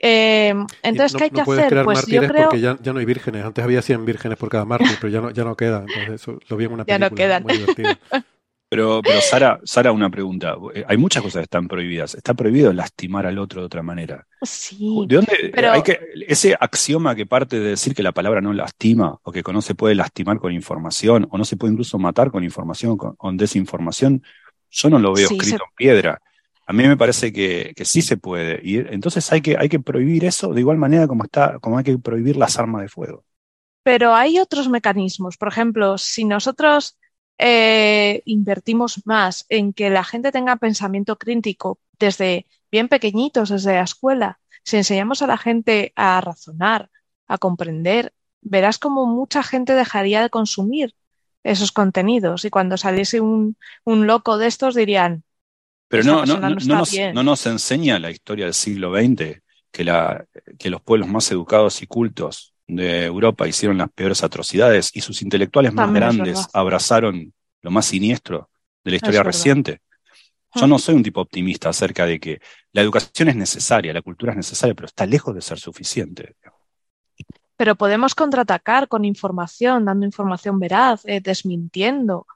Eh, 0.00 0.54
entonces, 0.82 1.16
¿qué 1.16 1.24
hay 1.24 1.30
que 1.30 1.40
hacer? 1.40 1.84
pues 1.84 2.06
yo 2.06 2.22
creo... 2.22 2.44
porque 2.44 2.60
ya, 2.60 2.78
ya, 2.80 2.92
no 2.92 3.00
hay 3.00 3.04
vírgenes. 3.04 3.44
Antes 3.44 3.64
había 3.64 3.82
100 3.82 4.04
vírgenes 4.04 4.38
por 4.38 4.48
cada 4.48 4.64
mártir, 4.64 4.96
pero 5.00 5.12
ya 5.12 5.20
no, 5.20 5.30
ya 5.30 5.44
no 5.44 5.56
quedan. 5.56 5.86
Entonces, 5.88 6.22
eso 6.22 6.38
lo 6.48 6.56
vi 6.56 6.66
en 6.66 6.72
una 6.72 6.84
película 6.84 7.06
ya 7.06 7.10
no 7.10 7.16
quedan. 7.16 7.42
muy 7.42 7.54
divertida. 7.54 7.98
Pero, 8.70 9.00
pero 9.02 9.20
Sara, 9.22 9.60
Sara, 9.64 9.92
una 9.92 10.10
pregunta. 10.10 10.54
Eh, 10.74 10.84
hay 10.86 10.98
muchas 10.98 11.22
cosas 11.22 11.40
que 11.40 11.44
están 11.44 11.68
prohibidas. 11.68 12.14
Está 12.14 12.34
prohibido 12.34 12.70
lastimar 12.72 13.24
al 13.26 13.38
otro 13.38 13.62
de 13.62 13.66
otra 13.66 13.82
manera. 13.82 14.26
Sí. 14.42 15.06
¿De 15.08 15.16
dónde 15.16 15.50
pero... 15.54 15.72
hay 15.72 15.82
que 15.82 15.98
ese 16.26 16.54
axioma 16.60 17.14
que 17.14 17.24
parte 17.24 17.58
de 17.58 17.70
decir 17.70 17.94
que 17.94 18.02
la 18.02 18.12
palabra 18.12 18.42
no 18.42 18.52
lastima 18.52 19.18
o 19.22 19.32
que 19.32 19.42
no 19.50 19.62
se 19.62 19.74
puede 19.74 19.94
lastimar 19.94 20.38
con 20.38 20.52
información 20.52 21.26
o 21.30 21.38
no 21.38 21.46
se 21.46 21.56
puede 21.56 21.72
incluso 21.72 21.98
matar 21.98 22.30
con 22.30 22.44
información 22.44 22.98
con, 22.98 23.16
con 23.16 23.38
desinformación? 23.38 24.22
Yo 24.70 24.90
no 24.90 24.98
lo 24.98 25.14
veo 25.14 25.28
escrito 25.30 25.64
en 25.64 25.74
piedra. 25.74 26.20
A 26.68 26.74
mí 26.74 26.86
me 26.86 26.98
parece 26.98 27.32
que, 27.32 27.72
que, 27.74 27.86
sí 27.86 28.02
se 28.02 28.18
puede. 28.18 28.60
Y 28.62 28.76
entonces 28.76 29.32
hay 29.32 29.40
que, 29.40 29.56
hay 29.56 29.70
que 29.70 29.80
prohibir 29.80 30.26
eso 30.26 30.52
de 30.52 30.60
igual 30.60 30.76
manera 30.76 31.08
como 31.08 31.24
está, 31.24 31.58
como 31.60 31.78
hay 31.78 31.84
que 31.84 31.96
prohibir 31.96 32.36
las 32.36 32.58
armas 32.58 32.82
de 32.82 32.88
fuego. 32.88 33.24
Pero 33.82 34.14
hay 34.14 34.38
otros 34.38 34.68
mecanismos. 34.68 35.38
Por 35.38 35.48
ejemplo, 35.48 35.96
si 35.96 36.26
nosotros 36.26 36.98
eh, 37.38 38.20
invertimos 38.26 39.06
más 39.06 39.46
en 39.48 39.72
que 39.72 39.88
la 39.88 40.04
gente 40.04 40.30
tenga 40.30 40.56
pensamiento 40.56 41.16
crítico 41.16 41.78
desde 41.98 42.46
bien 42.70 42.88
pequeñitos, 42.88 43.48
desde 43.48 43.72
la 43.72 43.84
escuela, 43.84 44.38
si 44.62 44.76
enseñamos 44.76 45.22
a 45.22 45.26
la 45.26 45.38
gente 45.38 45.94
a 45.96 46.20
razonar, 46.20 46.90
a 47.28 47.38
comprender, 47.38 48.12
verás 48.42 48.78
como 48.78 49.06
mucha 49.06 49.42
gente 49.42 49.72
dejaría 49.72 50.20
de 50.20 50.28
consumir 50.28 50.94
esos 51.44 51.72
contenidos 51.72 52.44
y 52.44 52.50
cuando 52.50 52.76
saliese 52.76 53.22
un, 53.22 53.56
un 53.84 54.06
loco 54.06 54.36
de 54.36 54.48
estos 54.48 54.74
dirían... 54.74 55.24
Pero 55.88 56.04
no, 56.04 56.26
no, 56.26 56.38
no, 56.38 56.50
nos, 56.50 56.92
no, 57.14 57.22
nos, 57.22 57.46
enseña 57.46 57.98
la 57.98 58.10
historia 58.10 58.44
del 58.44 58.54
siglo 58.54 58.94
XX 58.94 59.40
que, 59.70 59.84
la, 59.84 60.24
que 60.58 60.68
los 60.68 60.82
pueblos 60.82 61.08
más 61.08 61.30
educados 61.30 61.80
y 61.80 61.86
cultos 61.86 62.52
de 62.66 63.06
Europa 63.06 63.48
hicieron 63.48 63.78
las 63.78 63.90
peores 63.90 64.22
atrocidades 64.22 64.90
y 64.94 65.00
sus 65.00 65.22
intelectuales 65.22 65.72
más 65.72 65.90
grandes 65.92 66.46
abrazaron 66.52 67.32
lo 67.62 67.70
más 67.70 67.86
siniestro 67.86 68.50
de 68.84 68.90
la 68.90 68.96
historia 68.96 69.22
reciente. 69.22 69.80
Yo 70.54 70.66
no 70.66 70.78
soy 70.78 70.94
un 70.94 71.02
tipo 71.02 71.20
optimista 71.20 71.68
acerca 71.68 72.06
de 72.06 72.20
que 72.20 72.40
la 72.72 72.82
educación 72.82 73.28
es 73.28 73.36
necesaria, 73.36 73.92
la 73.92 74.02
cultura 74.02 74.32
es 74.32 74.36
necesaria, 74.36 74.74
pero 74.74 74.86
está 74.86 75.06
lejos 75.06 75.34
de 75.34 75.40
ser 75.40 75.58
suficiente. 75.58 76.36
Pero 77.56 77.74
podemos 77.76 78.14
contraatacar 78.14 78.88
con 78.88 79.04
información, 79.04 79.84
dando 79.84 80.06
información 80.06 80.58
veraz, 80.58 81.02
eh, 81.04 81.20
desmintiendo. 81.20 82.26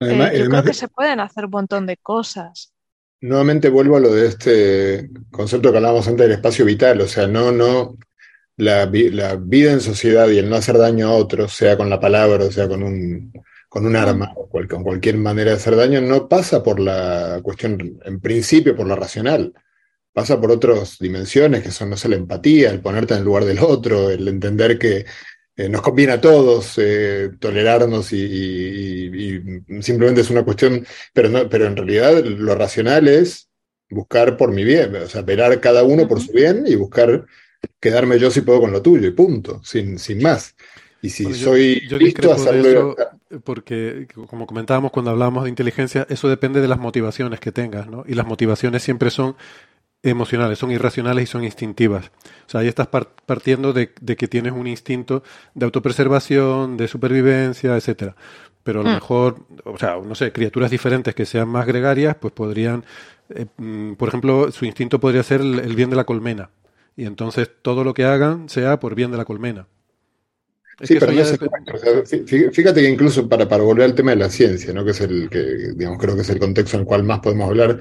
Eh, 0.00 0.38
yo 0.38 0.48
creo 0.48 0.62
que 0.62 0.74
se 0.74 0.88
pueden 0.88 1.20
hacer 1.20 1.44
un 1.44 1.50
montón 1.50 1.86
de 1.86 1.96
cosas. 1.96 2.72
Nuevamente 3.20 3.68
vuelvo 3.68 3.96
a 3.96 4.00
lo 4.00 4.14
de 4.14 4.28
este 4.28 5.10
concepto 5.30 5.70
que 5.70 5.76
hablábamos 5.76 6.08
antes 6.08 6.26
del 6.26 6.36
espacio 6.36 6.64
vital, 6.64 7.00
o 7.02 7.06
sea, 7.06 7.26
no, 7.26 7.52
no, 7.52 7.98
la, 8.60 8.86
vida 8.86 9.72
en 9.72 9.80
sociedad 9.80 10.28
y 10.28 10.38
el 10.38 10.48
no 10.48 10.56
hacer 10.56 10.78
daño 10.78 11.08
a 11.08 11.14
otros, 11.14 11.52
sea 11.52 11.76
con 11.76 11.90
la 11.90 12.00
palabra, 12.00 12.44
o 12.44 12.50
sea 12.52 12.68
con 12.68 12.82
un, 12.82 13.32
con 13.68 13.86
un 13.86 13.96
arma 13.96 14.32
o 14.36 14.48
con 14.48 14.82
cualquier 14.82 15.16
manera 15.16 15.50
de 15.50 15.56
hacer 15.56 15.76
daño, 15.76 16.00
no 16.00 16.28
pasa 16.28 16.62
por 16.62 16.80
la 16.80 17.40
cuestión, 17.42 18.00
en 18.04 18.20
principio, 18.20 18.76
por 18.76 18.86
la 18.86 18.96
racional. 18.96 19.54
Pasa 20.12 20.40
por 20.40 20.50
otras 20.50 20.98
dimensiones 20.98 21.62
que 21.62 21.70
son, 21.70 21.90
no 21.90 21.96
sé, 21.96 22.08
la 22.08 22.16
empatía, 22.16 22.70
el 22.70 22.80
ponerte 22.80 23.14
en 23.14 23.20
el 23.20 23.24
lugar 23.24 23.44
del 23.44 23.60
otro, 23.60 24.10
el 24.10 24.26
entender 24.26 24.78
que 24.78 25.06
eh, 25.56 25.68
nos 25.68 25.82
conviene 25.82 26.14
a 26.14 26.20
todos 26.20 26.74
eh, 26.78 27.30
tolerarnos 27.38 28.12
y, 28.12 29.42
simplemente 29.80 30.22
es 30.22 30.30
una 30.30 30.44
cuestión, 30.44 30.86
pero, 31.12 31.28
no, 31.28 31.48
pero 31.48 31.66
en 31.66 31.76
realidad 31.76 32.24
lo 32.24 32.54
racional 32.54 33.08
es 33.08 33.48
buscar 33.90 34.36
por 34.36 34.52
mi 34.52 34.64
bien, 34.64 34.94
o 34.96 35.06
sea, 35.06 35.22
velar 35.22 35.60
cada 35.60 35.82
uno 35.82 36.06
por 36.08 36.20
su 36.20 36.32
bien 36.32 36.64
y 36.66 36.76
buscar 36.76 37.26
quedarme 37.78 38.18
yo 38.18 38.30
si 38.30 38.40
puedo 38.40 38.60
con 38.60 38.72
lo 38.72 38.80
tuyo 38.80 39.08
y 39.08 39.12
punto, 39.12 39.60
sin, 39.64 39.98
sin 39.98 40.22
más. 40.22 40.54
Y 41.02 41.10
si 41.10 41.32
soy 41.34 41.80
listo 41.80 42.30
a 42.30 42.34
hacerlo. 42.34 42.94
porque, 43.42 44.06
como 44.28 44.46
comentábamos 44.46 44.90
cuando 44.90 45.10
hablábamos 45.10 45.44
de 45.44 45.50
inteligencia, 45.50 46.06
eso 46.10 46.28
depende 46.28 46.60
de 46.60 46.68
las 46.68 46.78
motivaciones 46.78 47.40
que 47.40 47.52
tengas, 47.52 47.86
¿no? 47.86 48.04
Y 48.06 48.14
las 48.14 48.26
motivaciones 48.26 48.82
siempre 48.82 49.10
son 49.10 49.34
emocionales, 50.02 50.58
son 50.58 50.70
irracionales 50.70 51.24
y 51.24 51.26
son 51.26 51.44
instintivas. 51.44 52.10
O 52.46 52.50
sea, 52.50 52.60
ahí 52.60 52.68
estás 52.68 52.88
partiendo 52.88 53.72
de, 53.72 53.92
que 53.92 54.28
tienes 54.28 54.52
un 54.52 54.66
instinto 54.66 55.22
de 55.54 55.64
autopreservación, 55.64 56.76
de 56.76 56.88
supervivencia, 56.88 57.76
etcétera. 57.76 58.16
Pero 58.62 58.80
a 58.80 58.84
lo 58.84 58.90
mm. 58.90 58.94
mejor, 58.94 59.46
o 59.64 59.78
sea, 59.78 59.96
no 60.04 60.14
sé, 60.14 60.32
criaturas 60.32 60.70
diferentes 60.70 61.14
que 61.14 61.26
sean 61.26 61.48
más 61.48 61.66
gregarias, 61.66 62.16
pues 62.20 62.32
podrían, 62.32 62.84
eh, 63.30 63.46
mm, 63.56 63.94
por 63.94 64.08
ejemplo, 64.08 64.50
su 64.52 64.64
instinto 64.64 65.00
podría 65.00 65.22
ser 65.22 65.40
el 65.40 65.74
bien 65.76 65.90
de 65.90 65.96
la 65.96 66.04
colmena. 66.04 66.50
Y 66.96 67.06
entonces 67.06 67.50
todo 67.62 67.84
lo 67.84 67.94
que 67.94 68.04
hagan 68.04 68.48
sea 68.48 68.80
por 68.80 68.94
bien 68.94 69.10
de 69.10 69.18
la 69.18 69.24
colmena 69.24 69.66
sí, 70.82 70.96
pero 70.98 71.12
fíjate 72.52 72.80
que 72.80 72.88
incluso 72.88 73.28
para, 73.28 73.48
para 73.48 73.62
volver 73.62 73.84
al 73.84 73.94
tema 73.94 74.12
de 74.12 74.16
la 74.16 74.30
ciencia, 74.30 74.72
¿no? 74.72 74.84
que 74.84 74.92
es 74.92 75.00
el 75.00 75.28
que, 75.28 75.72
digamos, 75.74 75.98
creo 75.98 76.14
que 76.14 76.22
es 76.22 76.30
el 76.30 76.38
contexto 76.38 76.76
en 76.76 76.82
el 76.82 76.86
cual 76.86 77.04
más 77.04 77.20
podemos 77.20 77.48
hablar, 77.48 77.78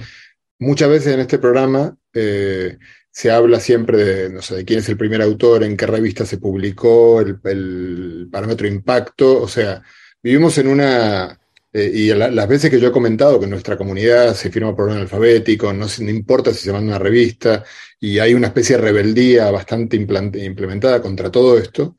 muchas 0.60 0.90
veces 0.90 1.14
en 1.14 1.22
este 1.22 1.40
programa 1.40 1.98
eh, 2.14 2.78
se 3.12 3.32
habla 3.32 3.60
siempre 3.60 3.98
de, 4.04 4.30
no 4.30 4.42
sé, 4.42 4.64
quién 4.66 4.80
es 4.80 4.90
el 4.90 4.98
primer 4.98 5.22
autor, 5.22 5.64
en 5.64 5.76
qué 5.76 5.86
revista 5.86 6.26
se 6.26 6.38
publicó, 6.38 7.22
el, 7.22 8.28
parámetro 8.32 8.68
impacto, 8.68 9.42
o 9.42 9.48
sea, 9.48 9.82
vivimos 10.22 10.58
en 10.58 10.68
una... 10.68 11.40
Eh, 11.72 11.92
y 11.94 12.08
las 12.14 12.48
veces 12.48 12.72
que 12.72 12.80
yo 12.80 12.88
he 12.88 12.92
comentado 12.92 13.38
que 13.40 13.46
en 13.46 13.52
nuestra 13.52 13.78
comunidad 13.78 14.34
se 14.34 14.50
firma 14.50 14.76
por 14.76 14.86
orden 14.86 15.02
alfabético, 15.02 15.72
no, 15.72 15.86
no 16.00 16.10
importa 16.10 16.52
si 16.52 16.62
se 16.64 16.72
manda 16.72 16.96
una 16.96 17.00
revista, 17.00 17.64
y 18.00 18.20
hay 18.20 18.34
una 18.34 18.48
especie 18.48 18.76
de 18.78 18.82
rebeldía 18.84 19.52
bastante 19.52 19.96
implementada 19.98 21.02
contra 21.02 21.30
todo 21.30 21.58
esto, 21.60 21.96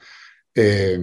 eh, 0.54 0.98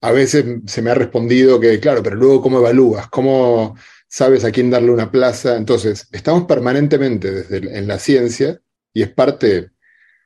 a 0.00 0.12
veces 0.12 0.44
se 0.66 0.82
me 0.82 0.90
ha 0.90 0.94
respondido 0.94 1.58
que, 1.58 1.80
claro, 1.80 2.02
pero 2.02 2.16
luego 2.16 2.40
cómo 2.40 2.58
evalúas, 2.58 3.08
cómo 3.08 3.76
sabes 4.08 4.44
a 4.44 4.52
quién 4.52 4.70
darle 4.70 4.90
una 4.90 5.10
plaza. 5.10 5.56
Entonces, 5.56 6.08
estamos 6.12 6.44
permanentemente 6.44 7.30
desde 7.30 7.78
en 7.78 7.86
la 7.86 7.98
ciencia 7.98 8.60
y 8.92 9.02
es 9.02 9.10
parte, 9.10 9.70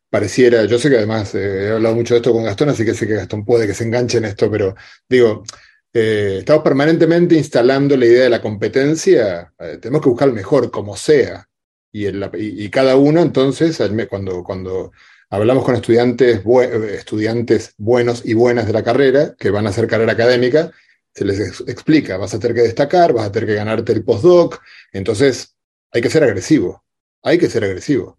pareciera, 0.09 0.65
yo 0.65 0.79
sé 0.79 0.91
que 0.91 0.97
además 0.97 1.35
eh, 1.35 1.65
he 1.67 1.71
hablado 1.73 1.95
mucho 1.95 2.15
de 2.15 2.19
esto 2.19 2.33
con 2.33 2.45
Gastón, 2.45 2.69
así 2.71 2.85
que 2.85 2.95
sé 2.95 3.07
que 3.07 3.15
Gastón 3.15 3.45
puede 3.45 3.67
que 3.67 3.75
se 3.75 3.85
enganche 3.85 4.19
en 4.19 4.27
esto, 4.27 4.51
pero 4.51 4.75
digo, 5.09 5.45
eh, 5.93 6.37
estamos 6.41 6.63
permanentemente 6.63 7.35
instalando 7.35 7.97
la 7.97 8.07
idea 8.07 8.25
de 8.25 8.31
la 8.31 8.43
competencia, 8.43 9.53
tenemos 9.81 10.03
que 10.03 10.09
buscar 10.09 10.29
el 10.29 10.35
mejor, 10.35 10.71
como 10.71 10.97
sea. 10.97 11.47
Y, 11.93 12.07
y, 12.07 12.71
cada 12.71 12.95
uno 12.97 13.21
entonces, 13.21 13.83
cuando, 14.09 14.45
cuando 14.45 14.93
hablamos 15.29 15.65
con 15.65 15.75
estudiantes, 15.75 16.43
estudiantes 16.93 17.75
buenos 17.79 18.23
y 18.25 18.35
buenas 18.35 18.69
de 18.69 18.73
la 18.73 18.85
carrera 18.85 19.35
que 19.37 19.51
van 19.51 19.67
a 19.67 19.71
hacer 19.71 19.89
carrera 19.89 20.13
académica, 20.13 20.71
se 21.15 21.25
les 21.25 21.61
explica, 21.67 22.17
vas 22.17 22.35
a 22.35 22.39
tener 22.39 22.55
que 22.55 22.63
destacar, 22.63 23.13
vas 23.13 23.27
a 23.27 23.33
tener 23.33 23.49
que 23.49 23.55
ganarte 23.55 23.93
el 23.93 24.05
postdoc, 24.05 24.61
entonces 24.93 25.57
hay 25.93 26.03
que 26.03 26.11
ser 26.11 26.23
agresivo, 26.25 26.85
hay 27.23 27.39
que 27.39 27.51
ser 27.51 27.65
agresivo. 27.65 28.17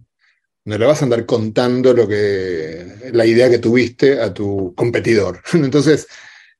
No 0.63 0.77
le 0.77 0.85
vas 0.85 1.01
a 1.01 1.05
andar 1.05 1.25
contando 1.25 1.93
lo 1.93 2.07
que, 2.07 3.11
la 3.13 3.25
idea 3.25 3.49
que 3.49 3.57
tuviste 3.57 4.21
a 4.21 4.31
tu 4.31 4.75
competidor. 4.75 5.41
Entonces, 5.53 6.07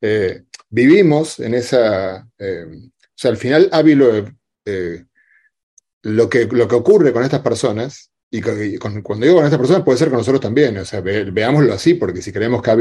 eh, 0.01 0.43
vivimos 0.69 1.39
en 1.39 1.53
esa, 1.53 2.27
eh, 2.39 2.65
o 2.65 3.13
sea, 3.15 3.29
al 3.29 3.37
final 3.37 3.69
Ávilo, 3.71 4.25
eh, 4.65 5.05
lo, 6.01 6.29
que, 6.29 6.45
lo 6.45 6.67
que 6.67 6.75
ocurre 6.75 7.13
con 7.13 7.23
estas 7.23 7.41
personas 7.41 8.11
y, 8.31 8.41
cuando 8.41 9.25
digo 9.25 9.35
con 9.35 9.45
esta 9.45 9.57
persona 9.57 9.83
puede 9.83 9.99
ser 9.99 10.09
con 10.09 10.19
nosotros 10.19 10.41
también, 10.41 10.77
o 10.77 10.85
sea, 10.85 11.01
veámoslo 11.01 11.73
así, 11.73 11.95
porque 11.95 12.21
si 12.21 12.31
creemos 12.31 12.61
que 12.61 12.71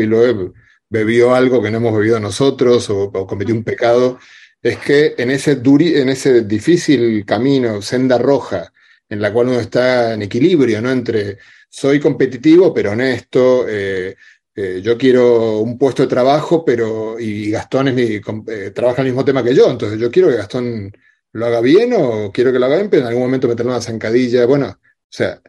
bebió 0.90 1.34
algo 1.34 1.62
que 1.62 1.70
no 1.70 1.78
hemos 1.78 1.96
bebido 1.96 2.20
nosotros 2.20 2.90
o, 2.90 3.10
cometió 3.26 3.54
un 3.54 3.64
pecado, 3.64 4.18
es 4.60 4.78
que 4.78 5.14
en 5.16 5.30
ese, 5.30 5.56
duri, 5.56 5.96
en 5.96 6.10
ese 6.10 6.42
difícil 6.42 7.24
camino, 7.24 7.80
senda 7.80 8.18
roja, 8.18 8.72
en 9.08 9.20
la 9.22 9.32
cual 9.32 9.48
uno 9.48 9.60
está 9.60 10.14
en 10.14 10.22
equilibrio, 10.22 10.82
¿no? 10.82 10.90
Entre 10.90 11.38
soy 11.68 12.00
competitivo 12.00 12.74
pero 12.74 12.92
honesto, 12.92 13.66
eh, 13.68 14.16
eh, 14.54 14.80
yo 14.82 14.98
quiero 14.98 15.60
un 15.60 15.78
puesto 15.78 16.02
de 16.02 16.08
trabajo, 16.08 16.64
pero 16.64 17.18
y 17.18 17.50
Gastón 17.50 17.88
es 17.88 17.94
mi, 17.94 18.20
eh, 18.52 18.70
trabaja 18.72 19.02
el 19.02 19.08
mismo 19.08 19.24
tema 19.24 19.42
que 19.44 19.54
yo, 19.54 19.70
entonces 19.70 19.98
yo 19.98 20.10
quiero 20.10 20.28
que 20.28 20.36
Gastón 20.36 20.92
lo 21.32 21.46
haga 21.46 21.60
bien 21.60 21.92
o 21.94 22.32
quiero 22.32 22.52
que 22.52 22.58
lo 22.58 22.66
haga 22.66 22.76
bien, 22.76 22.90
pero 22.90 23.02
en 23.02 23.08
algún 23.08 23.22
momento 23.24 23.48
meterle 23.48 23.72
una 23.72 23.80
zancadilla, 23.80 24.46
bueno, 24.46 24.66
o 24.68 24.78
sea, 25.08 25.40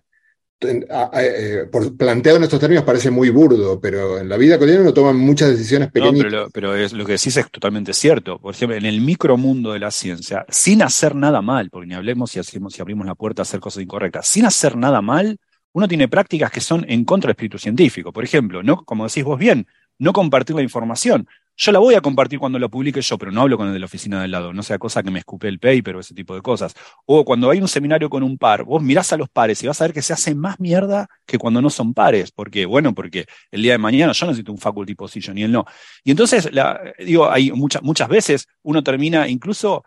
por, 1.71 1.97
planteado 1.97 2.37
en 2.37 2.43
estos 2.43 2.59
términos 2.59 2.83
parece 2.83 3.09
muy 3.09 3.29
burdo, 3.29 3.79
pero 3.79 4.19
en 4.19 4.29
la 4.29 4.37
vida 4.37 4.59
cotidiana 4.59 4.83
uno 4.83 4.93
toma 4.93 5.11
muchas 5.11 5.49
decisiones 5.49 5.91
pequeñas. 5.91 6.31
No, 6.31 6.49
pero, 6.53 6.75
es, 6.75 6.93
lo 6.93 7.03
que 7.05 7.13
decís 7.13 7.35
es 7.35 7.49
totalmente 7.49 7.93
cierto. 7.93 8.39
Por 8.39 8.53
ejemplo, 8.53 8.77
en 8.77 8.85
el 8.85 9.01
micromundo 9.01 9.73
de 9.73 9.79
la 9.79 9.89
ciencia, 9.89 10.45
sin 10.49 10.83
hacer 10.83 11.15
nada 11.15 11.41
mal, 11.41 11.69
porque 11.71 11.87
ni 11.87 11.95
hablemos 11.95 12.31
si, 12.31 12.39
hacemos, 12.39 12.73
si 12.73 12.81
abrimos 12.81 13.07
la 13.07 13.15
puerta 13.15 13.41
a 13.41 13.43
hacer 13.43 13.59
cosas 13.59 13.81
incorrectas, 13.81 14.27
sin 14.27 14.45
hacer 14.45 14.75
nada 14.77 15.01
mal, 15.01 15.39
uno 15.73 15.87
tiene 15.87 16.07
prácticas 16.07 16.51
que 16.51 16.61
son 16.61 16.85
en 16.87 17.05
contra 17.05 17.29
del 17.29 17.31
espíritu 17.31 17.57
científico. 17.57 18.13
Por 18.13 18.23
ejemplo, 18.23 18.61
no, 18.61 18.83
como 18.83 19.07
decís 19.07 19.23
vos 19.23 19.39
bien, 19.39 19.65
no 19.97 20.13
compartir 20.13 20.55
la 20.55 20.61
información. 20.61 21.27
Yo 21.63 21.71
la 21.71 21.77
voy 21.77 21.93
a 21.93 22.01
compartir 22.01 22.39
cuando 22.39 22.57
la 22.57 22.69
publique 22.69 23.01
yo, 23.01 23.19
pero 23.19 23.31
no 23.31 23.41
hablo 23.41 23.55
con 23.55 23.67
el 23.67 23.73
de 23.73 23.77
la 23.77 23.85
oficina 23.85 24.19
del 24.19 24.31
lado, 24.31 24.51
no 24.51 24.63
sea 24.63 24.79
cosa 24.79 25.03
que 25.03 25.11
me 25.11 25.19
escupe 25.19 25.47
el 25.47 25.59
paper 25.59 25.95
o 25.95 25.99
ese 25.99 26.15
tipo 26.15 26.33
de 26.33 26.41
cosas. 26.41 26.73
O 27.05 27.23
cuando 27.23 27.51
hay 27.51 27.61
un 27.61 27.67
seminario 27.67 28.09
con 28.09 28.23
un 28.23 28.39
par, 28.39 28.63
vos 28.63 28.81
mirás 28.81 29.13
a 29.13 29.17
los 29.17 29.29
pares 29.29 29.61
y 29.61 29.67
vas 29.67 29.79
a 29.79 29.83
ver 29.83 29.93
que 29.93 30.01
se 30.01 30.11
hace 30.11 30.33
más 30.33 30.59
mierda 30.59 31.07
que 31.23 31.37
cuando 31.37 31.61
no 31.61 31.69
son 31.69 31.93
pares. 31.93 32.31
porque 32.31 32.65
Bueno, 32.65 32.95
porque 32.95 33.27
el 33.51 33.61
día 33.61 33.73
de 33.73 33.77
mañana 33.77 34.11
yo 34.11 34.25
necesito 34.25 34.51
un 34.51 34.57
faculty 34.57 34.95
position 34.95 35.37
y 35.37 35.43
él 35.43 35.51
no. 35.51 35.63
Y 36.03 36.09
entonces, 36.09 36.49
digo, 36.97 37.29
hay 37.29 37.51
muchas, 37.51 37.83
muchas 37.83 38.09
veces 38.09 38.47
uno 38.63 38.83
termina 38.83 39.27
incluso 39.27 39.83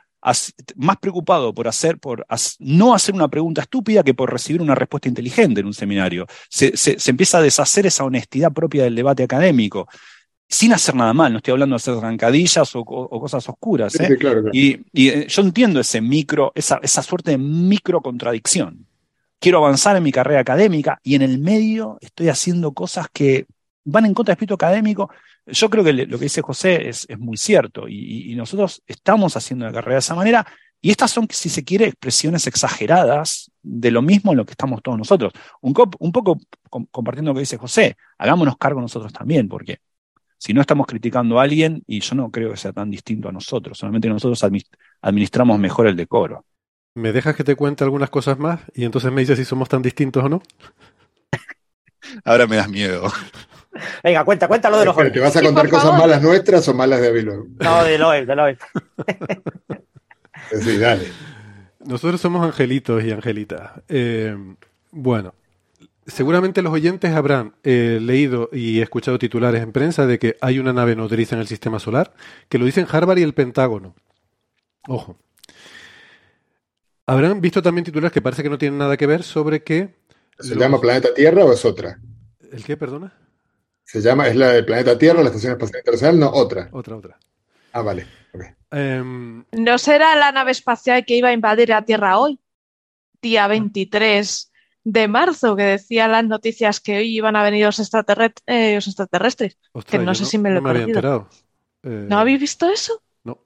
más 0.77 0.97
preocupado 1.01 1.53
por 1.53 1.67
hacer, 1.67 1.99
por 1.99 2.25
no 2.61 2.95
hacer 2.95 3.17
una 3.17 3.27
pregunta 3.27 3.63
estúpida 3.63 4.05
que 4.05 4.15
por 4.15 4.33
recibir 4.33 4.63
una 4.63 4.77
respuesta 4.77 5.09
inteligente 5.09 5.61
en 5.61 5.67
un 5.67 5.75
seminario. 5.75 6.29
Se, 6.49 6.77
se 6.77 7.11
empieza 7.11 7.39
a 7.39 7.43
deshacer 7.43 7.85
esa 7.85 8.05
honestidad 8.05 8.53
propia 8.53 8.85
del 8.85 8.95
debate 8.95 9.25
académico 9.25 9.89
sin 10.49 10.73
hacer 10.73 10.95
nada 10.95 11.13
mal, 11.13 11.33
no 11.33 11.39
estoy 11.39 11.53
hablando 11.53 11.75
de 11.75 11.77
hacer 11.79 11.99
zancadillas 12.01 12.75
o, 12.77 12.85
cosas 12.85 13.49
oscuras. 13.49 13.99
¿eh? 13.99 14.17
Y, 14.53 14.81
eh, 14.95 15.27
yo 15.29 15.43
entiendo 15.43 15.81
ese 15.81 16.01
micro, 16.01 16.53
esa, 16.55 16.79
esa 16.83 17.03
suerte 17.03 17.33
de 17.33 17.39
micro 17.39 18.01
contradicción. 18.01 18.87
Quiero 19.39 19.59
avanzar 19.59 19.97
en 19.97 20.03
mi 20.03 20.13
carrera 20.13 20.41
académica 20.41 21.01
y 21.03 21.17
en 21.17 21.23
el 21.23 21.39
medio 21.39 21.99
estoy 22.01 22.29
haciendo 22.29 22.73
cosas 22.73 23.09
que 23.13 23.47
van 23.85 24.07
en 24.07 24.15
contra 24.15 24.33
del 24.33 24.37
espíritu 24.37 24.55
académico. 24.55 25.11
Yo 25.47 25.69
creo 25.69 25.85
que 25.85 25.93
lo 25.93 26.19
que 26.19 26.25
dice 26.25 26.41
José 26.41 26.89
es, 26.89 27.07
muy 27.19 27.37
cierto 27.37 27.87
y, 27.89 28.35
nosotros 28.35 28.83
estamos 28.87 29.37
haciendo 29.37 29.67
la 29.67 29.73
carrera 29.73 29.97
de 29.97 30.01
esa 30.01 30.15
manera 30.15 30.47
y 30.81 30.91
estas 30.91 31.11
son, 31.11 31.27
si 31.31 31.49
se 31.49 31.65
quiere, 31.65 31.87
expresiones 31.87 32.47
exageradas 32.47 33.51
de 33.63 33.91
lo 33.91 34.03
mismo 34.03 34.33
en 34.33 34.39
lo 34.39 34.45
que 34.45 34.53
estamos 34.53 34.83
todos 34.83 34.99
nosotros. 34.99 35.33
Un, 35.61 35.75
un 35.99 36.13
poco 36.13 36.39
compartiendo 36.91 37.31
lo 37.31 37.35
que 37.35 37.41
dice 37.41 37.57
José, 37.57 37.97
hagámonos 38.19 38.57
cargo 38.59 38.81
nosotros 38.81 39.13
también, 39.13 39.49
porque 39.49 39.79
si 40.39 40.53
no 40.53 40.61
estamos 40.61 40.87
criticando 40.87 41.39
a 41.39 41.43
alguien, 41.45 41.83
y 41.87 42.01
yo 42.01 42.15
no 42.15 42.31
creo 42.31 42.51
que 42.51 42.57
sea 42.57 42.73
tan 42.73 42.91
distinto 42.91 43.29
a 43.29 43.33
nosotros, 43.33 43.79
solamente 43.79 44.09
nosotros 44.09 44.43
administramos 45.01 45.59
mejor 45.59 45.87
el 45.87 45.97
decoro. 45.97 46.45
¿Me 46.95 47.13
dejas 47.13 47.35
que 47.35 47.45
te 47.45 47.57
cuente 47.57 47.83
algunas 47.83 48.11
cosas 48.11 48.39
más? 48.39 48.61
Y 48.73 48.85
entonces 48.85 49.11
me 49.11 49.21
dices 49.21 49.39
si 49.39 49.45
somos 49.45 49.69
tan 49.69 49.83
distintos 49.83 50.23
o 50.25 50.29
no. 50.29 50.43
Ahora 52.25 52.47
me 52.47 52.57
das 52.57 52.69
miedo. 52.69 53.11
Venga, 54.03 54.25
cuenta, 54.25 54.47
cuéntalo 54.47 54.79
de 54.79 54.85
los 54.85 54.97
¿Te 54.97 55.19
vas 55.19 55.37
a 55.37 55.43
contar 55.43 55.69
cosas 55.69 55.99
malas 55.99 56.23
nuestras 56.23 56.69
o 56.69 56.75
malas 56.75 57.01
de 57.01 57.09
Avilo? 57.09 57.47
No, 57.59 57.83
de 57.83 57.99
Loeb, 57.99 58.27
de 58.27 58.37
Loeb. 58.37 58.59
sí, 60.61 60.79
dale. 60.79 61.09
Nosotros 61.81 62.21
somos 62.21 62.45
angelitos 62.47 63.03
y 63.03 63.11
angelitas. 63.11 63.73
Eh, 63.89 64.37
bueno, 64.93 65.35
Seguramente 66.07 66.61
los 66.61 66.73
oyentes 66.73 67.13
habrán 67.13 67.55
eh, 67.63 67.99
leído 68.01 68.51
y 68.53 68.81
escuchado 68.81 69.19
titulares 69.19 69.63
en 69.63 69.73
prensa 69.73 70.07
de 70.07 70.19
que 70.19 70.37
hay 70.41 70.59
una 70.59 70.73
nave 70.73 70.95
nodriza 70.97 71.35
en 71.35 71.41
el 71.41 71.47
sistema 71.47 71.79
solar, 71.79 72.13
que 72.49 72.59
lo 72.59 72.67
dicen 72.67 72.87
Harvard 72.91 73.19
y 73.19 73.23
el 73.23 73.33
Pentágono. 73.33 73.95
Ojo. 74.87 75.19
Habrán 77.07 77.41
visto 77.41 77.63
también 77.63 77.85
titulares 77.85 78.13
que 78.13 78.21
parece 78.21 78.43
que 78.43 78.51
no 78.51 78.59
tienen 78.59 78.79
nada 78.79 78.97
que 78.97 79.07
ver 79.07 79.23
sobre 79.23 79.63
que... 79.63 79.95
¿Se 80.39 80.57
llama 80.57 80.81
Planeta 80.81 81.15
Tierra 81.15 81.45
o 81.45 81.53
es 81.53 81.65
otra? 81.65 81.99
¿El 82.53 82.65
qué, 82.65 82.77
perdona? 82.77 83.15
Se 83.85 84.01
llama, 84.01 84.29
es 84.29 84.37
la 84.37 84.49
del 84.49 84.65
Planeta 84.65 84.99
Tierra, 84.99 85.23
la 85.23 85.29
Estación 85.29 85.53
Espacial 85.53 85.81
Internacional, 85.81 86.19
no, 86.19 86.31
otra. 86.31 86.69
Otra, 86.73 86.97
otra. 86.97 87.19
Ah, 87.73 87.83
vale. 87.83 88.07
Em, 88.71 89.45
¿No 89.53 89.79
será 89.79 90.17
la 90.17 90.33
nave 90.33 90.51
espacial 90.51 91.05
que 91.05 91.17
iba 91.17 91.29
a 91.29 91.33
invadir 91.33 91.71
la 91.71 91.85
Tierra 91.85 92.19
hoy? 92.19 92.39
Día 93.23 93.47
23 93.47 94.53
de 94.85 95.09
marzo 95.09 95.57
que 95.57 95.63
decía 95.63 96.07
las 96.09 96.25
noticias 96.25 96.79
que 96.79 96.99
hoy 96.99 97.17
iban 97.17 97.37
a 97.37 97.43
venir 97.43 97.65
los, 97.65 97.81
eh, 97.81 98.77
extraterrestres. 98.77 99.59
que 99.87 99.99
no 99.99 100.15
sé 100.15 100.27
si 100.27 100.39
me 100.39 100.51
lo 100.51 100.59
he 100.59 100.63
perdido. 100.63 101.29
Eh, 101.83 102.07
¿No 102.09 102.19
habéis 102.19 102.41
visto 102.41 102.69
eso? 102.71 103.03
No. 103.25 103.39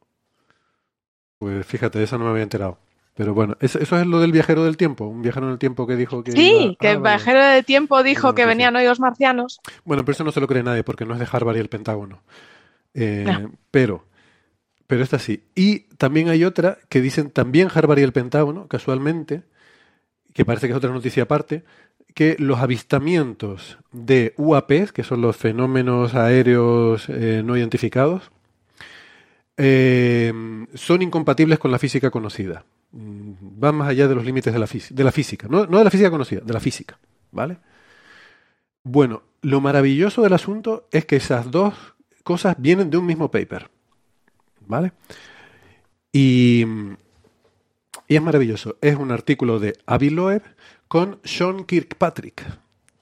Pues 1.38 1.64
fíjate, 1.66 2.02
esa 2.02 2.18
no 2.18 2.24
me 2.24 2.30
había 2.30 2.42
enterado. 2.42 2.78
Pero 3.14 3.34
bueno, 3.34 3.56
eso, 3.58 3.80
es 3.80 4.06
lo 4.06 4.20
del 4.20 4.30
viajero 4.30 4.62
del 4.62 4.76
tiempo, 4.76 5.06
un 5.06 5.22
viajero 5.22 5.46
en 5.46 5.52
el 5.52 5.58
tiempo 5.58 5.88
que 5.88 5.96
dijo 5.96 6.22
que... 6.22 6.30
Sí, 6.30 6.76
que 6.78 6.92
el 6.92 6.98
ah, 6.98 7.00
viajero 7.00 7.44
del 7.44 7.64
tiempo 7.64 8.04
dijo 8.04 8.32
que 8.36 8.46
venían 8.46 8.76
hoy 8.76 8.84
los 8.84 9.00
marcianos. 9.00 9.60
Bueno, 9.84 10.04
pero 10.04 10.12
eso 10.12 10.22
no 10.22 10.30
se 10.30 10.38
lo 10.38 10.46
cree 10.46 10.62
nadie 10.62 10.84
porque 10.84 11.04
no 11.04 11.14
es 11.14 11.20
de 11.20 11.26
Harvard 11.30 11.56
y 11.56 11.60
el 11.60 11.68
Pentágono. 11.68 12.22
Eh, 12.94 13.48
pero, 13.72 14.06
pero 14.86 15.02
esta 15.02 15.18
sí. 15.18 15.42
Y 15.56 15.80
también 15.96 16.28
hay 16.28 16.44
otra 16.44 16.78
que 16.88 17.00
dicen 17.00 17.30
también 17.30 17.68
Harvard 17.74 17.98
y 17.98 18.02
el 18.02 18.12
Pentágono, 18.12 18.68
casualmente, 18.68 19.42
que 20.32 20.44
parece 20.44 20.66
que 20.66 20.72
es 20.72 20.76
otra 20.76 20.90
noticia 20.90 21.24
aparte, 21.24 21.64
que 22.14 22.36
los 22.38 22.58
avistamientos 22.58 23.78
de 23.92 24.34
UAPs, 24.36 24.92
que 24.92 25.04
son 25.04 25.20
los 25.20 25.36
fenómenos 25.36 26.14
aéreos 26.14 27.08
eh, 27.08 27.42
no 27.44 27.56
identificados, 27.56 28.30
eh, 29.56 30.32
son 30.74 31.02
incompatibles 31.02 31.58
con 31.58 31.70
la 31.70 31.78
física 31.78 32.10
conocida. 32.10 32.64
Mm, 32.92 33.32
van 33.40 33.74
más 33.74 33.88
allá 33.88 34.08
de 34.08 34.14
los 34.14 34.24
límites 34.24 34.52
de 34.52 34.58
la, 34.58 34.66
de 34.66 35.04
la 35.04 35.12
física, 35.12 35.46
no, 35.48 35.66
no 35.66 35.78
de 35.78 35.84
la 35.84 35.90
física 35.90 36.10
conocida, 36.10 36.40
de 36.40 36.52
la 36.52 36.60
física. 36.60 36.98
¿Vale? 37.30 37.58
Bueno, 38.82 39.22
lo 39.42 39.60
maravilloso 39.60 40.22
del 40.22 40.32
asunto 40.32 40.88
es 40.90 41.04
que 41.04 41.16
esas 41.16 41.50
dos 41.50 41.74
cosas 42.24 42.56
vienen 42.58 42.90
de 42.90 42.96
un 42.96 43.06
mismo 43.06 43.30
paper. 43.30 43.70
¿Vale? 44.66 44.92
Y 46.12 46.64
y 48.06 48.16
es 48.16 48.22
maravilloso. 48.22 48.76
Es 48.80 48.96
un 48.96 49.10
artículo 49.10 49.58
de 49.58 49.76
Avi 49.86 50.10
Loeb 50.10 50.42
con 50.88 51.18
Sean 51.24 51.64
Kirkpatrick. 51.64 52.44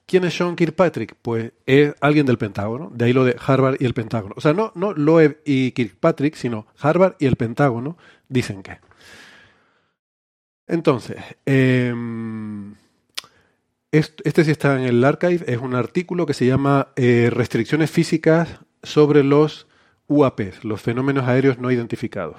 ¿Quién 0.06 0.24
es 0.24 0.36
Sean 0.36 0.54
Kirkpatrick? 0.54 1.16
Pues 1.20 1.52
es 1.66 1.94
alguien 2.00 2.26
del 2.26 2.38
Pentágono, 2.38 2.90
de 2.94 3.06
ahí 3.06 3.12
lo 3.12 3.24
de 3.24 3.36
Harvard 3.44 3.76
y 3.80 3.84
el 3.84 3.94
Pentágono. 3.94 4.34
O 4.36 4.40
sea, 4.40 4.52
no, 4.52 4.72
no 4.74 4.92
Loeb 4.92 5.40
y 5.44 5.72
Kirkpatrick, 5.72 6.36
sino 6.36 6.66
Harvard 6.78 7.16
y 7.18 7.26
el 7.26 7.36
Pentágono 7.36 7.96
dicen 8.28 8.62
que. 8.62 8.78
Entonces, 10.68 11.16
em, 11.44 12.74
este, 13.92 14.44
sí 14.44 14.50
está 14.50 14.76
en 14.76 14.86
el 14.86 15.04
archive, 15.04 15.44
es 15.46 15.58
un 15.58 15.74
artículo 15.74 16.26
que 16.26 16.34
se 16.34 16.46
llama 16.46 16.88
eh, 16.96 17.30
Restricciones 17.32 17.90
físicas 17.90 18.60
sobre 18.82 19.24
los 19.24 19.66
UAPs, 20.08 20.64
los 20.64 20.80
fenómenos 20.80 21.26
aéreos 21.26 21.58
no 21.58 21.70
identificados. 21.70 22.36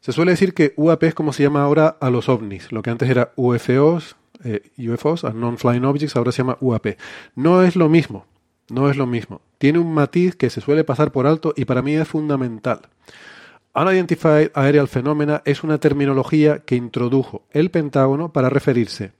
Se 0.00 0.12
suele 0.12 0.32
decir 0.32 0.54
que 0.54 0.74
UAP 0.76 1.02
es 1.04 1.14
como 1.14 1.32
se 1.32 1.42
llama 1.42 1.62
ahora 1.62 1.96
a 2.00 2.10
los 2.10 2.28
ovnis, 2.28 2.70
lo 2.72 2.82
que 2.82 2.90
antes 2.90 3.10
era 3.10 3.32
UFOs, 3.36 4.16
eh, 4.44 4.70
UFOs, 4.78 5.24
Non-Flying 5.24 5.84
Objects, 5.84 6.16
ahora 6.16 6.32
se 6.32 6.38
llama 6.38 6.58
UAP. 6.60 6.96
No 7.34 7.62
es 7.62 7.74
lo 7.74 7.88
mismo, 7.88 8.26
no 8.70 8.90
es 8.90 8.96
lo 8.96 9.06
mismo. 9.06 9.40
Tiene 9.58 9.78
un 9.78 9.92
matiz 9.92 10.36
que 10.36 10.50
se 10.50 10.60
suele 10.60 10.84
pasar 10.84 11.10
por 11.10 11.26
alto 11.26 11.52
y 11.56 11.64
para 11.64 11.82
mí 11.82 11.94
es 11.94 12.06
fundamental. 12.06 12.82
Unidentified 13.74 14.50
Aerial 14.54 14.88
Phenomena 14.88 15.42
es 15.44 15.62
una 15.62 15.78
terminología 15.78 16.60
que 16.60 16.76
introdujo 16.76 17.44
el 17.50 17.70
Pentágono 17.70 18.32
para 18.32 18.50
referirse 18.50 19.12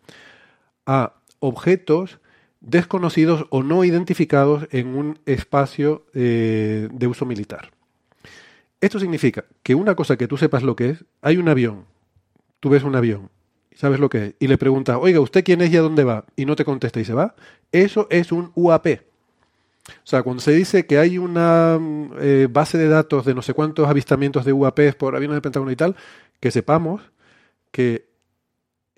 a 0.87 1.15
objetos 1.41 2.19
desconocidos 2.61 3.47
o 3.51 3.63
no 3.63 3.85
identificados 3.85 4.67
en 4.71 4.97
un 4.97 5.19
espacio 5.27 6.07
eh, 6.15 6.89
de 6.91 7.07
uso 7.07 7.25
militar. 7.25 7.71
Esto 8.81 8.99
significa 9.01 9.45
que 9.63 9.75
una 9.75 9.95
cosa 9.95 10.17
que 10.17 10.29
tú 10.29 10.37
sepas 10.37 10.63
lo 10.63 10.77
que 10.77 10.91
es, 10.91 11.05
hay 11.21 11.37
un 11.37 11.49
avión, 11.49 11.85
tú 12.61 12.71
ves 12.71 12.85
un 12.85 12.95
avión, 12.95 13.31
sabes 13.75 13.99
lo 13.99 14.09
que 14.09 14.25
es, 14.25 14.35
y 14.39 14.47
le 14.47 14.59
preguntas, 14.59 14.99
oiga, 15.01 15.21
¿usted 15.21 15.45
quién 15.45 15.61
es 15.63 15.73
y 15.73 15.77
a 15.77 15.83
dónde 15.83 16.05
va? 16.05 16.25
Y 16.37 16.45
no 16.45 16.57
te 16.57 16.65
contesta 16.65 17.01
y 17.01 17.05
se 17.05 17.15
va. 17.15 17.35
Eso 17.73 18.07
es 18.11 18.33
un 18.33 18.53
UAP. 18.55 18.87
O 19.89 20.07
sea, 20.07 20.23
cuando 20.23 20.43
se 20.43 20.53
dice 20.53 20.87
que 20.87 20.99
hay 20.99 21.19
una 21.19 21.79
eh, 22.21 22.47
base 22.51 22.79
de 22.79 22.89
datos 22.89 23.25
de 23.25 23.35
no 23.35 23.43
sé 23.43 23.55
cuántos 23.55 23.89
avistamientos 23.89 24.45
de 24.45 24.53
UAPs 24.53 24.95
por 24.97 25.17
aviones 25.17 25.37
del 25.37 25.43
Pentágono 25.43 25.71
y 25.71 25.77
tal, 25.77 25.97
que 26.41 26.51
sepamos 26.51 27.03
que 27.71 28.08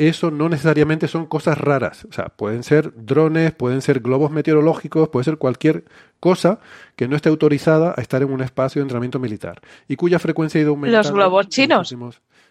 eso 0.09 0.31
no 0.31 0.48
necesariamente 0.48 1.09
son 1.09 1.27
cosas 1.27 1.59
raras. 1.59 2.06
O 2.06 2.12
sea, 2.12 2.27
pueden 2.28 2.62
ser 2.62 2.93
drones, 2.97 3.52
pueden 3.52 3.82
ser 3.82 4.01
globos 4.01 4.31
meteorológicos, 4.31 5.10
puede 5.10 5.24
ser 5.24 5.36
cualquier 5.36 5.85
cosa 6.20 6.59
que 6.97 7.06
no 7.06 7.16
esté 7.16 7.28
autorizada 7.28 7.94
a 7.97 8.01
estar 8.01 8.22
en 8.22 8.32
un 8.32 8.40
espacio 8.40 8.81
de 8.81 8.85
entrenamiento 8.85 9.18
militar 9.18 9.60
y 9.89 9.97
cuya 9.97 10.18
frecuencia 10.18 10.59
ha 10.59 10.62
ido 10.62 10.70
aumentando. 10.70 11.02
Los 11.02 11.12
globos 11.12 11.48
chinos. 11.48 11.94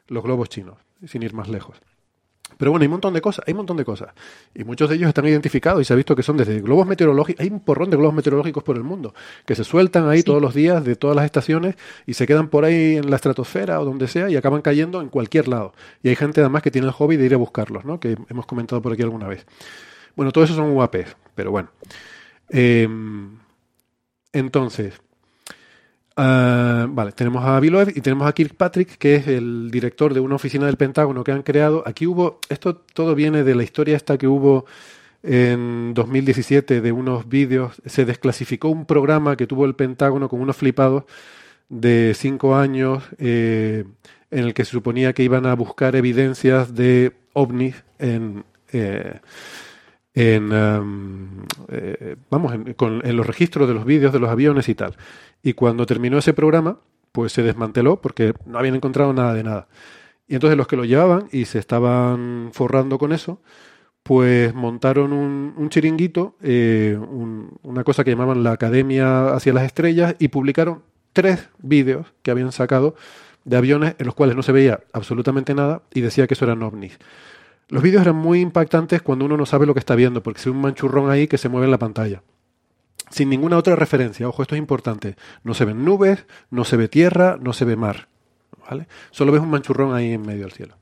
Los 0.08 0.24
globos 0.24 0.50
chinos, 0.50 0.78
sin 1.08 1.24
ir 1.24 1.34
más 1.34 1.50
lejos. 1.50 1.82
Pero 2.60 2.72
bueno, 2.72 2.82
hay 2.84 2.88
un 2.88 2.92
montón 2.92 3.14
de 3.14 3.22
cosas, 3.22 3.46
hay 3.48 3.54
un 3.54 3.60
montón 3.60 3.78
de 3.78 3.86
cosas. 3.86 4.10
Y 4.54 4.66
muchos 4.66 4.90
de 4.90 4.98
ellos 4.98 5.08
están 5.08 5.26
identificados 5.26 5.82
y 5.82 5.86
se 5.86 5.94
ha 5.94 5.96
visto 5.96 6.14
que 6.14 6.24
son 6.24 6.36
desde 6.36 6.60
globos 6.60 6.86
meteorológicos, 6.86 7.40
hay 7.40 7.50
un 7.50 7.62
porrón 7.62 7.90
de 7.90 7.96
globos 7.96 8.14
meteorológicos 8.14 8.64
por 8.64 8.76
el 8.76 8.84
mundo, 8.84 9.14
que 9.46 9.56
se 9.56 9.64
sueltan 9.64 10.10
ahí 10.10 10.24
todos 10.24 10.42
los 10.42 10.54
días 10.54 10.84
de 10.84 10.98
todas 10.98 11.16
las 11.16 11.24
estaciones 11.24 11.76
y 12.06 12.16
se 12.16 12.28
quedan 12.28 12.50
por 12.50 12.66
ahí 12.66 12.98
en 12.98 13.10
la 13.10 13.16
estratosfera 13.16 13.80
o 13.80 13.86
donde 13.86 14.10
sea 14.10 14.30
y 14.30 14.36
acaban 14.36 14.62
cayendo 14.62 15.00
en 15.00 15.08
cualquier 15.08 15.48
lado. 15.48 15.74
Y 16.04 16.10
hay 16.10 16.18
gente 16.18 16.42
además 16.42 16.62
que 16.62 16.70
tiene 16.70 16.88
el 16.88 16.94
hobby 16.94 17.16
de 17.16 17.28
ir 17.28 17.34
a 17.34 17.38
buscarlos, 17.38 17.86
¿no? 17.86 18.02
que 18.02 18.18
hemos 18.28 18.46
comentado 18.46 18.82
por 18.82 18.92
aquí 18.92 19.04
alguna 19.04 19.30
vez. 19.30 19.46
Bueno, 20.18 20.34
todo 20.34 20.44
eso 20.44 20.54
son 20.54 20.72
UAPs, 20.72 21.16
pero 21.36 21.52
bueno. 21.52 21.70
Em, 22.50 23.38
entonces, 24.34 25.00
ah, 26.20 26.88
vale, 26.90 27.12
tenemos 27.12 27.44
a 27.44 27.60
Bill 27.60 27.76
y 27.96 28.02
tenemos 28.02 28.28
a 28.28 28.34
Kirkpatrick, 28.34 28.98
que 28.98 29.16
es 29.16 29.28
el 29.28 29.72
director 29.72 30.14
de 30.14 30.20
una 30.20 30.36
oficina 30.36 30.66
del 30.66 30.78
Pentágono 30.78 31.24
que 31.24 31.32
han 31.32 31.44
creado. 31.44 31.84
Aquí 31.86 32.06
hubo, 32.06 32.40
esto 32.50 32.76
todo 32.76 33.16
viene 33.16 33.44
de 33.44 33.56
la 33.56 33.64
historia 33.64 33.96
esta 33.96 34.18
que 34.18 34.28
hubo 34.28 34.66
en 35.24 35.94
2017 35.94 36.82
de 36.82 36.92
unos 36.92 37.28
vídeos, 37.28 37.82
se 37.86 38.06
desclasificó 38.06 38.70
un 38.70 38.86
programa 38.86 39.36
que 39.36 39.48
tuvo 39.48 39.66
el 39.66 39.76
Pentágono 39.76 40.30
con 40.30 40.42
unos 40.42 40.56
flipados 40.56 41.04
de 41.68 42.14
cinco 42.16 42.56
años 42.56 43.04
eh, 43.18 43.86
en 44.32 44.40
el 44.40 44.54
que 44.54 44.66
se 44.66 44.72
suponía 44.72 45.14
que 45.14 45.24
iban 45.24 45.46
a 45.46 45.56
buscar 45.56 45.96
evidencias 45.96 46.74
de 46.74 47.14
ovnis 47.34 47.84
en, 48.00 48.44
eh, 48.72 49.20
en 50.20 50.52
um, 50.52 51.46
vamos 52.30 52.54
en, 52.54 53.16
los 53.16 53.26
registros 53.26 53.70
de 53.70 53.74
los 53.74 53.86
vídeos 53.86 54.12
de 54.12 54.20
los 54.20 54.30
aviones 54.30 54.68
y 54.68 54.76
tal. 54.76 54.96
Y 55.42 55.54
cuando 55.54 55.86
terminó 55.86 56.18
ese 56.18 56.34
programa, 56.34 56.80
pues 57.14 57.32
se 57.32 57.42
desmanteló 57.42 58.02
porque 58.02 58.34
no 58.46 58.60
habían 58.60 58.76
encontrado 58.76 59.14
nada 59.14 59.34
de 59.34 59.44
nada. 59.44 59.68
Y 60.28 60.36
entonces 60.36 60.58
los 60.58 60.68
que 60.68 60.76
lo 60.76 60.84
llevaban 60.84 61.30
y 61.32 61.46
se 61.46 61.58
estaban 61.58 62.50
forrando 62.52 62.98
con 62.98 63.14
eso, 63.14 63.42
pues 64.04 64.54
montaron 64.54 65.14
un, 65.14 65.70
chiringuito, 65.70 66.36
eh, 66.42 67.00
una 67.64 67.84
cosa 67.86 68.04
que 68.04 68.12
llamaban 68.12 68.44
la 68.44 68.52
Academia 68.52 69.34
hacia 69.34 69.54
las 69.54 69.64
Estrellas, 69.64 70.16
y 70.20 70.28
publicaron 70.28 70.84
tres 71.14 71.50
vídeos 71.60 72.14
que 72.24 72.32
habían 72.32 72.52
sacado 72.52 72.96
de 73.46 73.58
aviones 73.58 73.96
en 73.98 74.06
los 74.06 74.16
cuales 74.16 74.36
no 74.36 74.44
se 74.44 74.52
veía 74.52 74.82
absolutamente 74.92 75.56
nada 75.56 75.82
y 75.94 76.02
decía 76.02 76.28
que 76.28 76.34
eso 76.34 76.46
eran 76.46 76.62
ovnis. 76.62 77.00
Los 77.70 77.84
vídeos 77.84 78.02
eran 78.02 78.16
muy 78.16 78.42
impactantes 78.42 79.02
cuando 79.02 79.26
uno 79.26 79.38
no 79.38 79.46
sabe 79.46 79.66
lo 79.66 79.74
que 79.74 79.80
está 79.80 79.96
viendo, 79.96 80.24
porque 80.24 80.42
se 80.42 80.50
ve 80.50 80.56
un 80.56 80.62
manchurrón 80.62 81.10
ahí 81.10 81.28
que 81.28 81.38
se 81.38 81.50
mueve 81.50 81.66
en 81.66 81.72
la 81.72 81.78
pantalla. 81.78 82.24
Sin 83.12 83.30
ninguna 83.30 83.58
otra 83.58 83.76
referencia, 83.76 84.28
ojo, 84.28 84.42
esto 84.42 84.56
es 84.56 84.60
importante. 84.60 85.16
No 85.44 85.54
se 85.54 85.66
ven 85.66 85.86
nubes, 85.86 86.26
no 86.50 86.64
se 86.64 86.78
ve 86.78 86.88
tierra, 86.88 87.38
no 87.40 87.54
se 87.54 87.66
ve 87.66 87.76
mar. 87.76 88.08
¿vale? 88.70 88.88
Solo 89.12 89.32
ves 89.32 89.42
un 89.42 89.50
manchurrón 89.50 89.94
ahí 89.94 90.14
en 90.14 90.22
medio 90.22 90.42
del 90.42 90.52
cielo. 90.52 90.76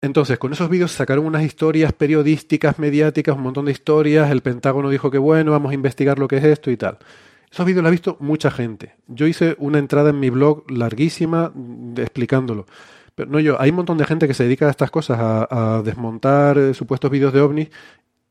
Entonces, 0.00 0.38
con 0.38 0.52
esos 0.52 0.68
vídeos 0.68 0.92
sacaron 0.92 1.26
unas 1.26 1.42
historias 1.42 1.92
periodísticas, 1.92 2.78
mediáticas, 2.78 3.36
un 3.36 3.42
montón 3.42 3.64
de 3.64 3.72
historias. 3.72 4.30
El 4.30 4.42
Pentágono 4.42 4.90
dijo 4.90 5.10
que 5.10 5.18
bueno, 5.18 5.50
vamos 5.52 5.72
a 5.72 5.74
investigar 5.74 6.18
lo 6.18 6.28
que 6.28 6.36
es 6.36 6.44
esto 6.44 6.70
y 6.70 6.76
tal. 6.76 6.98
Esos 7.50 7.66
vídeos 7.66 7.82
los 7.82 7.88
ha 7.88 7.92
visto 7.92 8.16
mucha 8.20 8.50
gente. 8.50 8.94
Yo 9.08 9.26
hice 9.26 9.56
una 9.58 9.78
entrada 9.78 10.10
en 10.10 10.20
mi 10.20 10.30
blog 10.30 10.70
larguísima 10.70 11.52
explicándolo. 11.96 12.66
Pero 13.18 13.32
no 13.32 13.40
yo, 13.40 13.60
hay 13.60 13.70
un 13.70 13.76
montón 13.76 13.98
de 13.98 14.04
gente 14.04 14.28
que 14.28 14.34
se 14.34 14.44
dedica 14.44 14.68
a 14.68 14.70
estas 14.70 14.92
cosas, 14.92 15.18
a, 15.20 15.82
desmontar 15.84 16.56
eh, 16.56 16.72
supuestos 16.72 17.10
vídeos 17.10 17.32
de 17.32 17.40
ovnis, 17.40 17.68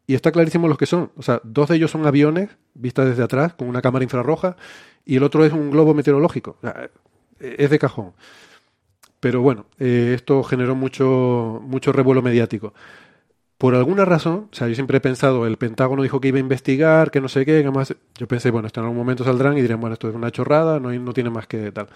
y 0.07 0.15
está 0.15 0.31
clarísimo 0.31 0.69
los 0.69 0.77
que 0.77 0.85
son. 0.85 1.11
O 1.17 1.21
sea, 1.21 1.41
dos 1.43 1.67
de 1.67 1.75
ellos 1.75 1.91
son 1.91 2.07
aviones 2.07 2.51
vistas 2.73 3.05
desde 3.05 3.21
atrás 3.21 3.53
con 3.53 3.67
una 3.67 3.81
cámara 3.81 4.03
infrarroja, 4.03 4.55
y 5.03 5.17
el 5.17 5.23
otro 5.23 5.43
es 5.43 5.51
un 5.51 5.71
globo 5.71 5.93
meteorológico. 5.93 6.57
es 7.37 7.69
de 7.69 7.79
cajón. 7.79 8.13
Pero 9.19 9.41
bueno, 9.41 9.65
eh, 9.77 10.13
esto 10.15 10.41
generó 10.41 10.73
mucho, 10.73 11.59
mucho 11.65 11.91
revuelo 11.91 12.21
mediático. 12.21 12.73
Por 13.57 13.75
alguna 13.75 14.05
razón, 14.05 14.47
o 14.53 14.55
sea, 14.55 14.69
yo 14.69 14.75
siempre 14.75 14.99
he 14.99 15.01
pensado, 15.01 15.45
el 15.47 15.57
Pentágono 15.57 16.01
dijo 16.01 16.21
que 16.21 16.29
iba 16.29 16.37
a 16.37 16.39
investigar, 16.39 17.11
que 17.11 17.19
no 17.19 17.27
sé 17.27 17.45
qué, 17.45 17.61
que 17.61 17.71
más. 17.71 17.93
Yo 18.17 18.27
pensé, 18.29 18.51
bueno, 18.51 18.67
esto 18.67 18.79
en 18.79 18.85
algún 18.85 18.99
momento 18.99 19.25
saldrán 19.25 19.57
y 19.57 19.61
dirán, 19.61 19.81
bueno, 19.81 19.95
esto 19.95 20.07
es 20.07 20.15
una 20.15 20.31
chorrada, 20.31 20.79
no, 20.79 20.93
no 20.93 21.11
tiene 21.11 21.29
más 21.29 21.45
que 21.45 21.73
tal. 21.73 21.89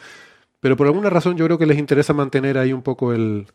Pero 0.62 0.78
por 0.78 0.88
alguna 0.88 1.10
razón 1.10 1.36
yo 1.36 1.46
creo 1.46 1.58
que 1.58 1.66
les 1.66 1.78
interesa 1.78 2.14
mantener 2.14 2.58
ahí 2.58 2.72
un 2.72 2.82
poco 2.84 3.14
el, 3.14 3.48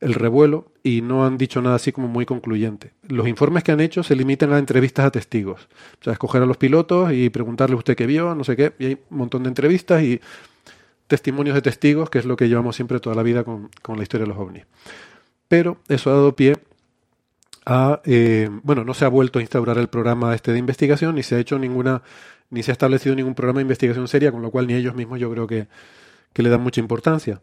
el 0.00 0.14
revuelo 0.14 0.66
y 0.82 1.02
no 1.02 1.24
han 1.26 1.38
dicho 1.38 1.60
nada 1.60 1.76
así 1.76 1.92
como 1.92 2.08
muy 2.08 2.26
concluyente. 2.26 2.92
Los 3.08 3.26
informes 3.26 3.64
que 3.64 3.72
han 3.72 3.80
hecho 3.80 4.02
se 4.02 4.14
limitan 4.14 4.52
a 4.52 4.58
entrevistas 4.58 5.06
a 5.06 5.10
testigos. 5.10 5.68
O 6.00 6.04
sea, 6.04 6.12
escoger 6.12 6.42
a 6.42 6.46
los 6.46 6.56
pilotos 6.56 7.12
y 7.12 7.30
preguntarle 7.30 7.76
usted 7.76 7.96
qué 7.96 8.06
vio, 8.06 8.34
no 8.34 8.44
sé 8.44 8.56
qué, 8.56 8.72
y 8.78 8.86
hay 8.86 8.98
un 9.10 9.18
montón 9.18 9.42
de 9.42 9.48
entrevistas 9.48 10.02
y 10.02 10.20
testimonios 11.06 11.54
de 11.54 11.62
testigos, 11.62 12.10
que 12.10 12.18
es 12.18 12.26
lo 12.26 12.36
que 12.36 12.48
llevamos 12.48 12.76
siempre 12.76 13.00
toda 13.00 13.16
la 13.16 13.22
vida 13.22 13.42
con, 13.42 13.70
la 13.96 14.02
historia 14.02 14.24
de 14.24 14.28
los 14.28 14.38
ovnis. 14.38 14.64
Pero 15.48 15.78
eso 15.88 16.10
ha 16.10 16.14
dado 16.14 16.36
pie 16.36 16.56
a, 17.64 18.00
eh, 18.04 18.48
bueno, 18.62 18.84
no 18.84 18.94
se 18.94 19.04
ha 19.04 19.08
vuelto 19.08 19.38
a 19.38 19.42
instaurar 19.42 19.78
el 19.78 19.88
programa 19.88 20.34
este 20.34 20.52
de 20.52 20.58
investigación, 20.58 21.14
ni 21.14 21.22
se 21.22 21.34
ha 21.34 21.38
hecho 21.38 21.58
ninguna, 21.58 22.02
ni 22.50 22.62
se 22.62 22.70
ha 22.70 22.72
establecido 22.72 23.16
ningún 23.16 23.34
programa 23.34 23.58
de 23.58 23.62
investigación 23.62 24.06
seria, 24.06 24.30
con 24.30 24.42
lo 24.42 24.50
cual 24.50 24.66
ni 24.66 24.74
ellos 24.74 24.94
mismos 24.94 25.18
yo 25.18 25.30
creo 25.30 25.46
que, 25.46 25.66
que 26.32 26.42
le 26.42 26.50
dan 26.50 26.60
mucha 26.60 26.80
importancia. 26.80 27.40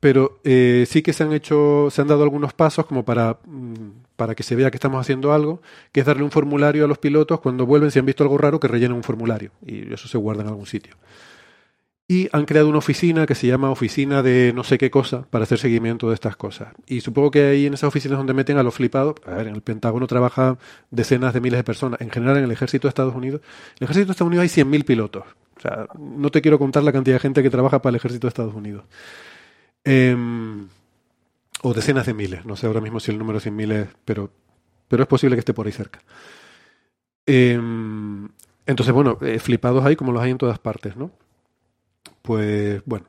Pero 0.00 0.40
eh, 0.44 0.86
sí 0.88 1.02
que 1.02 1.12
se 1.12 1.24
han 1.24 1.32
hecho, 1.32 1.88
se 1.90 2.00
han 2.00 2.08
dado 2.08 2.22
algunos 2.22 2.52
pasos 2.52 2.86
como 2.86 3.04
para, 3.04 3.38
mm, 3.44 4.14
para 4.16 4.34
que 4.34 4.44
se 4.44 4.54
vea 4.54 4.70
que 4.70 4.76
estamos 4.76 5.00
haciendo 5.00 5.32
algo, 5.32 5.60
que 5.90 6.00
es 6.00 6.06
darle 6.06 6.22
un 6.22 6.30
formulario 6.30 6.84
a 6.84 6.88
los 6.88 6.98
pilotos 6.98 7.40
cuando 7.40 7.66
vuelven, 7.66 7.90
si 7.90 7.98
han 7.98 8.06
visto 8.06 8.22
algo 8.22 8.38
raro, 8.38 8.60
que 8.60 8.68
rellenen 8.68 8.96
un 8.96 9.02
formulario 9.02 9.50
y 9.66 9.92
eso 9.92 10.06
se 10.08 10.18
guarda 10.18 10.42
en 10.42 10.48
algún 10.48 10.66
sitio 10.66 10.94
y 12.10 12.28
han 12.32 12.46
creado 12.46 12.70
una 12.70 12.78
oficina 12.78 13.26
que 13.26 13.34
se 13.34 13.46
llama 13.46 13.70
Oficina 13.70 14.22
de 14.22 14.52
no 14.54 14.64
sé 14.64 14.78
qué 14.78 14.90
cosa 14.90 15.26
para 15.28 15.44
hacer 15.44 15.58
seguimiento 15.58 16.08
de 16.08 16.14
estas 16.14 16.36
cosas. 16.36 16.68
Y 16.86 17.02
supongo 17.02 17.30
que 17.30 17.44
ahí 17.44 17.66
en 17.66 17.74
esas 17.74 17.88
oficinas 17.88 18.16
donde 18.16 18.32
meten 18.32 18.56
a 18.56 18.62
los 18.62 18.74
flipados, 18.74 19.16
a 19.26 19.34
ver, 19.34 19.48
en 19.48 19.54
el 19.54 19.60
Pentágono 19.60 20.06
trabajan 20.06 20.58
decenas 20.90 21.34
de 21.34 21.42
miles 21.42 21.58
de 21.58 21.64
personas, 21.64 22.00
en 22.00 22.10
general 22.10 22.38
en 22.38 22.44
el 22.44 22.50
ejército 22.50 22.88
de 22.88 22.90
Estados 22.90 23.14
Unidos, 23.14 23.42
en 23.42 23.76
el 23.80 23.84
ejército 23.84 24.06
de 24.06 24.12
Estados 24.12 24.28
Unidos 24.28 24.42
hay 24.42 24.64
100.000 24.64 24.84
pilotos. 24.86 25.24
O 25.58 25.60
sea, 25.60 25.88
no 25.98 26.30
te 26.30 26.40
quiero 26.40 26.58
contar 26.58 26.82
la 26.84 26.92
cantidad 26.92 27.16
de 27.16 27.20
gente 27.20 27.42
que 27.42 27.50
trabaja 27.50 27.82
para 27.82 27.90
el 27.90 27.96
ejército 27.96 28.26
de 28.26 28.28
Estados 28.28 28.54
Unidos. 28.54 28.84
Em, 29.84 30.68
o 31.62 31.74
decenas 31.74 32.06
de 32.06 32.14
miles, 32.14 32.44
no 32.44 32.56
sé 32.56 32.66
ahora 32.66 32.80
mismo 32.80 33.00
si 33.00 33.10
el 33.10 33.18
número 33.18 33.38
es 33.38 33.46
100.000 33.46 33.72
es, 33.72 33.88
pero, 34.04 34.30
pero 34.86 35.02
es 35.02 35.08
posible 35.08 35.36
que 35.36 35.40
esté 35.40 35.54
por 35.54 35.66
ahí 35.66 35.72
cerca. 35.72 36.00
Em, 37.26 38.28
entonces, 38.66 38.94
bueno, 38.94 39.18
eh, 39.22 39.38
flipados 39.38 39.84
hay 39.84 39.96
como 39.96 40.12
los 40.12 40.22
hay 40.22 40.30
en 40.30 40.38
todas 40.38 40.58
partes, 40.58 40.96
¿no? 40.96 41.10
Pues 42.22 42.82
bueno. 42.84 43.06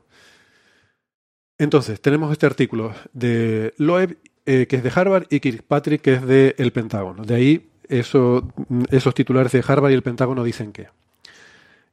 Entonces, 1.58 2.00
tenemos 2.00 2.32
este 2.32 2.46
artículo 2.46 2.94
de 3.12 3.74
Loeb, 3.76 4.16
eh, 4.46 4.66
que 4.66 4.76
es 4.76 4.82
de 4.82 4.92
Harvard, 4.94 5.26
y 5.30 5.40
Kirkpatrick, 5.40 6.00
que 6.00 6.14
es 6.14 6.26
del 6.26 6.54
el 6.56 6.72
Pentágono. 6.72 7.24
De 7.24 7.34
ahí, 7.34 7.70
eso, 7.88 8.48
esos 8.90 9.14
titulares 9.14 9.52
de 9.52 9.62
Harvard 9.66 9.90
y 9.92 9.94
el 9.94 10.02
Pentágono 10.02 10.42
dicen 10.42 10.72
que. 10.72 10.88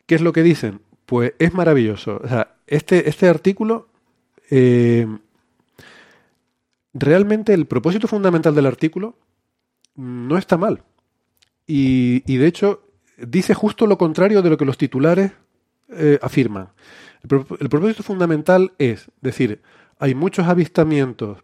¿Qué 0.08 0.16
es 0.16 0.22
lo 0.22 0.34
que 0.34 0.42
dicen? 0.42 0.82
Pues 1.06 1.34
es 1.38 1.54
maravilloso. 1.54 2.20
O 2.24 2.28
sea, 2.28 2.56
este, 2.66 3.08
este 3.08 3.30
artículo. 3.30 3.90
Eh, 4.50 5.06
realmente 6.94 7.54
el 7.54 7.68
propósito 7.68 8.08
fundamental 8.08 8.56
del 8.56 8.66
artículo 8.66 9.16
no 9.96 10.38
está 10.38 10.58
mal. 10.58 10.84
Y, 11.66 12.38
de 12.38 12.48
hecho, 12.48 12.84
dice 13.18 13.54
justo 13.54 13.88
lo 13.88 13.98
contrario 13.98 14.42
de 14.42 14.50
lo 14.50 14.58
que 14.58 14.66
los 14.66 14.78
titulares 14.78 15.34
eh, 15.90 16.18
afirman. 16.22 16.70
El, 17.24 17.70
propósito 17.70 18.04
fundamental 18.04 18.72
es 18.78 19.12
decir, 19.22 19.62
hay 20.00 20.16
muchos 20.16 20.48
avistamientos 20.48 21.40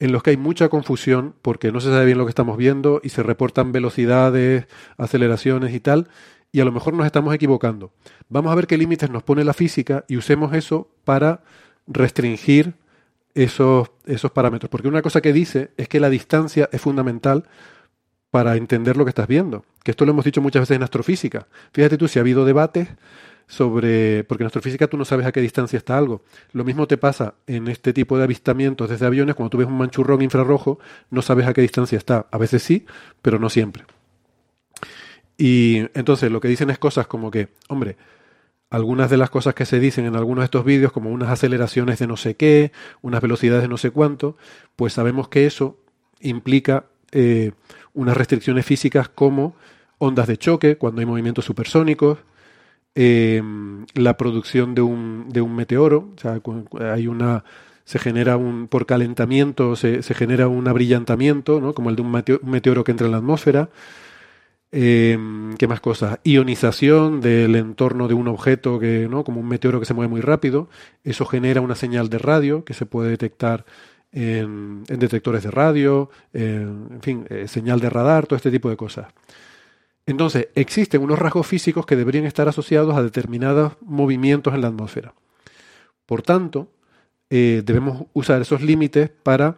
en 0.00 0.12
los 0.12 0.22
que 0.22 0.30
hay 0.30 0.36
mucha 0.36 0.68
confusión 0.68 1.34
porque 1.40 1.72
no 1.72 1.80
se 1.80 1.88
sabe 1.88 2.04
bien 2.04 2.18
lo 2.18 2.26
que 2.26 2.30
estamos 2.30 2.58
viendo 2.58 3.00
y 3.02 3.08
se 3.08 3.22
reportan 3.22 3.72
velocidades, 3.72 4.66
aceleraciones 4.98 5.72
y 5.72 5.80
tal, 5.80 6.08
y 6.54 6.60
a 6.60 6.64
lo 6.64 6.70
mejor 6.70 6.94
nos 6.94 7.04
estamos 7.04 7.34
equivocando. 7.34 7.90
Vamos 8.28 8.52
a 8.52 8.54
ver 8.54 8.68
qué 8.68 8.78
límites 8.78 9.10
nos 9.10 9.24
pone 9.24 9.42
la 9.42 9.54
física 9.54 10.04
y 10.06 10.16
usemos 10.16 10.54
eso 10.54 10.88
para 11.02 11.42
restringir 11.88 12.74
esos, 13.34 13.90
esos 14.06 14.30
parámetros. 14.30 14.70
Porque 14.70 14.86
una 14.86 15.02
cosa 15.02 15.20
que 15.20 15.32
dice 15.32 15.72
es 15.76 15.88
que 15.88 15.98
la 15.98 16.10
distancia 16.10 16.68
es 16.70 16.80
fundamental 16.80 17.48
para 18.30 18.54
entender 18.54 18.96
lo 18.96 19.04
que 19.04 19.08
estás 19.08 19.26
viendo. 19.26 19.64
Que 19.82 19.90
esto 19.90 20.04
lo 20.04 20.12
hemos 20.12 20.24
dicho 20.24 20.40
muchas 20.40 20.62
veces 20.62 20.76
en 20.76 20.84
astrofísica. 20.84 21.48
Fíjate 21.72 21.98
tú, 21.98 22.06
si 22.06 22.20
ha 22.20 22.22
habido 22.22 22.44
debates 22.44 22.86
sobre, 23.48 24.22
porque 24.22 24.44
en 24.44 24.46
astrofísica 24.46 24.86
tú 24.86 24.96
no 24.96 25.04
sabes 25.04 25.26
a 25.26 25.32
qué 25.32 25.40
distancia 25.40 25.76
está 25.76 25.98
algo. 25.98 26.22
Lo 26.52 26.62
mismo 26.62 26.86
te 26.86 26.96
pasa 26.96 27.34
en 27.48 27.66
este 27.66 27.92
tipo 27.92 28.16
de 28.16 28.22
avistamientos 28.22 28.88
desde 28.88 29.06
aviones, 29.06 29.34
cuando 29.34 29.50
tú 29.50 29.58
ves 29.58 29.66
un 29.66 29.76
manchurrón 29.76 30.22
infrarrojo, 30.22 30.78
no 31.10 31.20
sabes 31.20 31.48
a 31.48 31.52
qué 31.52 31.62
distancia 31.62 31.98
está. 31.98 32.28
A 32.30 32.38
veces 32.38 32.62
sí, 32.62 32.86
pero 33.22 33.40
no 33.40 33.50
siempre. 33.50 33.82
Y 35.36 35.78
entonces 35.94 36.30
lo 36.30 36.40
que 36.40 36.48
dicen 36.48 36.70
es 36.70 36.78
cosas 36.78 37.06
como 37.06 37.30
que, 37.30 37.48
hombre, 37.68 37.96
algunas 38.70 39.10
de 39.10 39.16
las 39.16 39.30
cosas 39.30 39.54
que 39.54 39.66
se 39.66 39.78
dicen 39.78 40.04
en 40.06 40.16
algunos 40.16 40.42
de 40.42 40.46
estos 40.46 40.64
vídeos, 40.64 40.92
como 40.92 41.10
unas 41.10 41.30
aceleraciones 41.30 41.98
de 41.98 42.06
no 42.06 42.16
sé 42.16 42.34
qué, 42.36 42.72
unas 43.02 43.20
velocidades 43.20 43.62
de 43.62 43.68
no 43.68 43.76
sé 43.76 43.90
cuánto, 43.90 44.36
pues 44.76 44.92
sabemos 44.92 45.28
que 45.28 45.46
eso 45.46 45.78
implica 46.20 46.86
eh, 47.12 47.52
unas 47.92 48.16
restricciones 48.16 48.66
físicas 48.66 49.08
como 49.08 49.54
ondas 49.98 50.26
de 50.26 50.36
choque, 50.38 50.76
cuando 50.76 51.00
hay 51.00 51.06
movimientos 51.06 51.44
supersónicos, 51.44 52.18
Em, 52.96 53.86
la 53.94 54.16
producción 54.16 54.74
de 54.76 54.82
un, 54.82 55.28
de 55.28 55.40
un 55.40 55.56
meteoro, 55.56 56.12
o 56.16 56.20
sea, 56.20 56.40
hay 56.92 57.08
una 57.08 57.44
se 57.84 57.98
genera 57.98 58.36
un 58.36 58.68
por 58.68 58.86
calentamiento 58.86 59.76
se, 59.76 60.02
se 60.02 60.14
genera 60.14 60.48
un 60.48 60.68
abrillantamiento, 60.68 61.60
¿no? 61.60 61.74
como 61.74 61.90
el 61.90 61.96
de 61.96 62.02
un 62.02 62.10
meteoro 62.50 62.84
que 62.84 62.92
entra 62.92 63.06
en 63.06 63.12
la 63.12 63.18
atmósfera. 63.18 63.68
Em, 64.76 65.54
¿Qué 65.54 65.68
más 65.68 65.80
cosas? 65.80 66.18
Ionización 66.24 67.20
del 67.20 67.54
entorno 67.54 68.08
de 68.08 68.14
un 68.14 68.26
objeto 68.26 68.80
que, 68.80 69.06
¿no? 69.08 69.22
como 69.22 69.38
un 69.38 69.46
meteoro 69.46 69.78
que 69.78 69.86
se 69.86 69.94
mueve 69.94 70.10
muy 70.10 70.20
rápido. 70.20 70.68
Eso 71.04 71.24
genera 71.26 71.60
una 71.60 71.76
señal 71.76 72.08
de 72.08 72.18
radio 72.18 72.64
que 72.64 72.74
se 72.74 72.84
puede 72.84 73.08
detectar 73.10 73.64
en, 74.10 74.82
detectores 74.82 75.44
de 75.44 75.52
radio, 75.52 76.10
en, 76.32 76.98
fin, 77.02 77.24
eh, 77.30 77.46
señal 77.46 77.78
de 77.78 77.88
radar, 77.88 78.26
todo 78.26 78.36
este 78.36 78.50
tipo 78.50 78.68
de 78.68 78.76
cosas. 78.76 79.06
Entonces, 80.06 80.48
existen 80.56 81.02
unos 81.02 81.20
rasgos 81.20 81.46
físicos 81.46 81.86
que 81.86 81.94
deberían 81.94 82.24
estar 82.24 82.48
asociados 82.48 82.96
a 82.96 83.02
determinados 83.04 83.74
movimientos 83.80 84.54
en 84.54 84.60
la 84.60 84.68
atmósfera. 84.68 85.14
Por 86.04 86.22
tanto, 86.22 86.68
eh, 87.30 87.62
debemos 87.64 88.06
usar 88.12 88.42
esos 88.42 88.60
límites 88.60 89.08
para, 89.22 89.56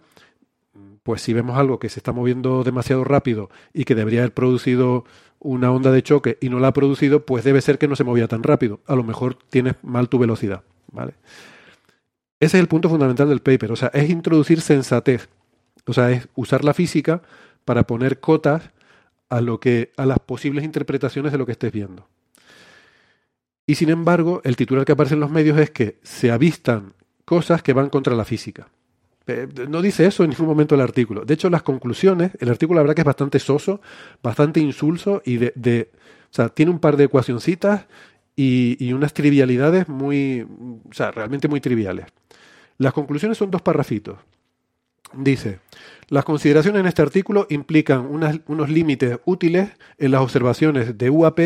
pues 1.06 1.22
si 1.22 1.32
vemos 1.32 1.56
algo 1.56 1.78
que 1.78 1.88
se 1.88 2.00
está 2.00 2.10
moviendo 2.10 2.64
demasiado 2.64 3.04
rápido 3.04 3.48
y 3.72 3.84
que 3.84 3.94
debería 3.94 4.22
haber 4.22 4.34
producido 4.34 5.04
una 5.38 5.70
onda 5.70 5.92
de 5.92 6.02
choque 6.02 6.36
y 6.40 6.48
no 6.48 6.58
la 6.58 6.66
ha 6.66 6.72
producido, 6.72 7.24
pues 7.24 7.44
debe 7.44 7.60
ser 7.60 7.78
que 7.78 7.86
no 7.86 7.94
se 7.94 8.02
movía 8.02 8.26
tan 8.26 8.42
rápido. 8.42 8.80
A 8.88 8.96
lo 8.96 9.04
mejor 9.04 9.38
tienes 9.48 9.76
mal 9.84 10.08
tu 10.08 10.18
velocidad. 10.18 10.64
¿vale? 10.90 11.14
Ese 12.40 12.56
es 12.56 12.60
el 12.60 12.66
punto 12.66 12.88
fundamental 12.88 13.28
del 13.28 13.38
paper, 13.38 13.70
o 13.70 13.76
sea, 13.76 13.92
es 13.94 14.10
introducir 14.10 14.60
sensatez, 14.60 15.28
o 15.86 15.92
sea, 15.92 16.10
es 16.10 16.26
usar 16.34 16.64
la 16.64 16.74
física 16.74 17.22
para 17.64 17.86
poner 17.86 18.18
cotas 18.18 18.72
a 19.28 19.40
lo 19.40 19.60
que 19.60 19.92
a 19.96 20.06
las 20.06 20.18
posibles 20.18 20.64
interpretaciones 20.64 21.30
de 21.30 21.38
lo 21.38 21.46
que 21.46 21.52
estés 21.52 21.70
viendo. 21.70 22.08
Y 23.64 23.76
sin 23.76 23.90
embargo, 23.90 24.40
el 24.42 24.56
titular 24.56 24.84
que 24.84 24.90
aparece 24.90 25.14
en 25.14 25.20
los 25.20 25.30
medios 25.30 25.56
es 25.56 25.70
que 25.70 26.00
se 26.02 26.32
avistan 26.32 26.94
cosas 27.24 27.62
que 27.62 27.74
van 27.74 27.90
contra 27.90 28.16
la 28.16 28.24
física. 28.24 28.70
Eh, 29.26 29.48
no 29.68 29.82
dice 29.82 30.06
eso 30.06 30.22
en 30.22 30.30
ningún 30.30 30.46
momento 30.46 30.74
el 30.74 30.80
artículo. 30.80 31.24
De 31.24 31.34
hecho, 31.34 31.50
las 31.50 31.62
conclusiones, 31.62 32.32
el 32.40 32.48
artículo 32.48 32.78
la 32.78 32.82
verdad 32.82 32.94
que 32.94 33.02
es 33.02 33.06
bastante 33.06 33.38
soso, 33.38 33.80
bastante 34.22 34.60
insulso 34.60 35.22
y 35.24 35.38
de, 35.38 35.52
de 35.56 35.90
o 36.30 36.34
sea, 36.34 36.48
tiene 36.48 36.70
un 36.70 36.78
par 36.78 36.96
de 36.96 37.04
ecuacioncitas 37.04 37.86
y, 38.36 38.76
y, 38.78 38.92
unas 38.92 39.14
trivialidades 39.14 39.88
muy, 39.88 40.46
o 40.88 40.92
sea, 40.92 41.10
realmente 41.10 41.48
muy 41.48 41.60
triviales. 41.60 42.06
Las 42.78 42.92
conclusiones 42.92 43.38
son 43.38 43.50
dos 43.50 43.62
parrafitos. 43.62 44.18
Dice, 45.14 45.60
las 46.08 46.24
consideraciones 46.24 46.80
en 46.80 46.86
este 46.86 47.02
artículo 47.02 47.46
implican 47.48 48.06
unos 48.10 48.68
límites 48.68 49.18
útiles 49.24 49.70
en 49.98 50.10
las 50.10 50.20
observaciones 50.20 50.98
de 50.98 51.10
UAP 51.10 51.38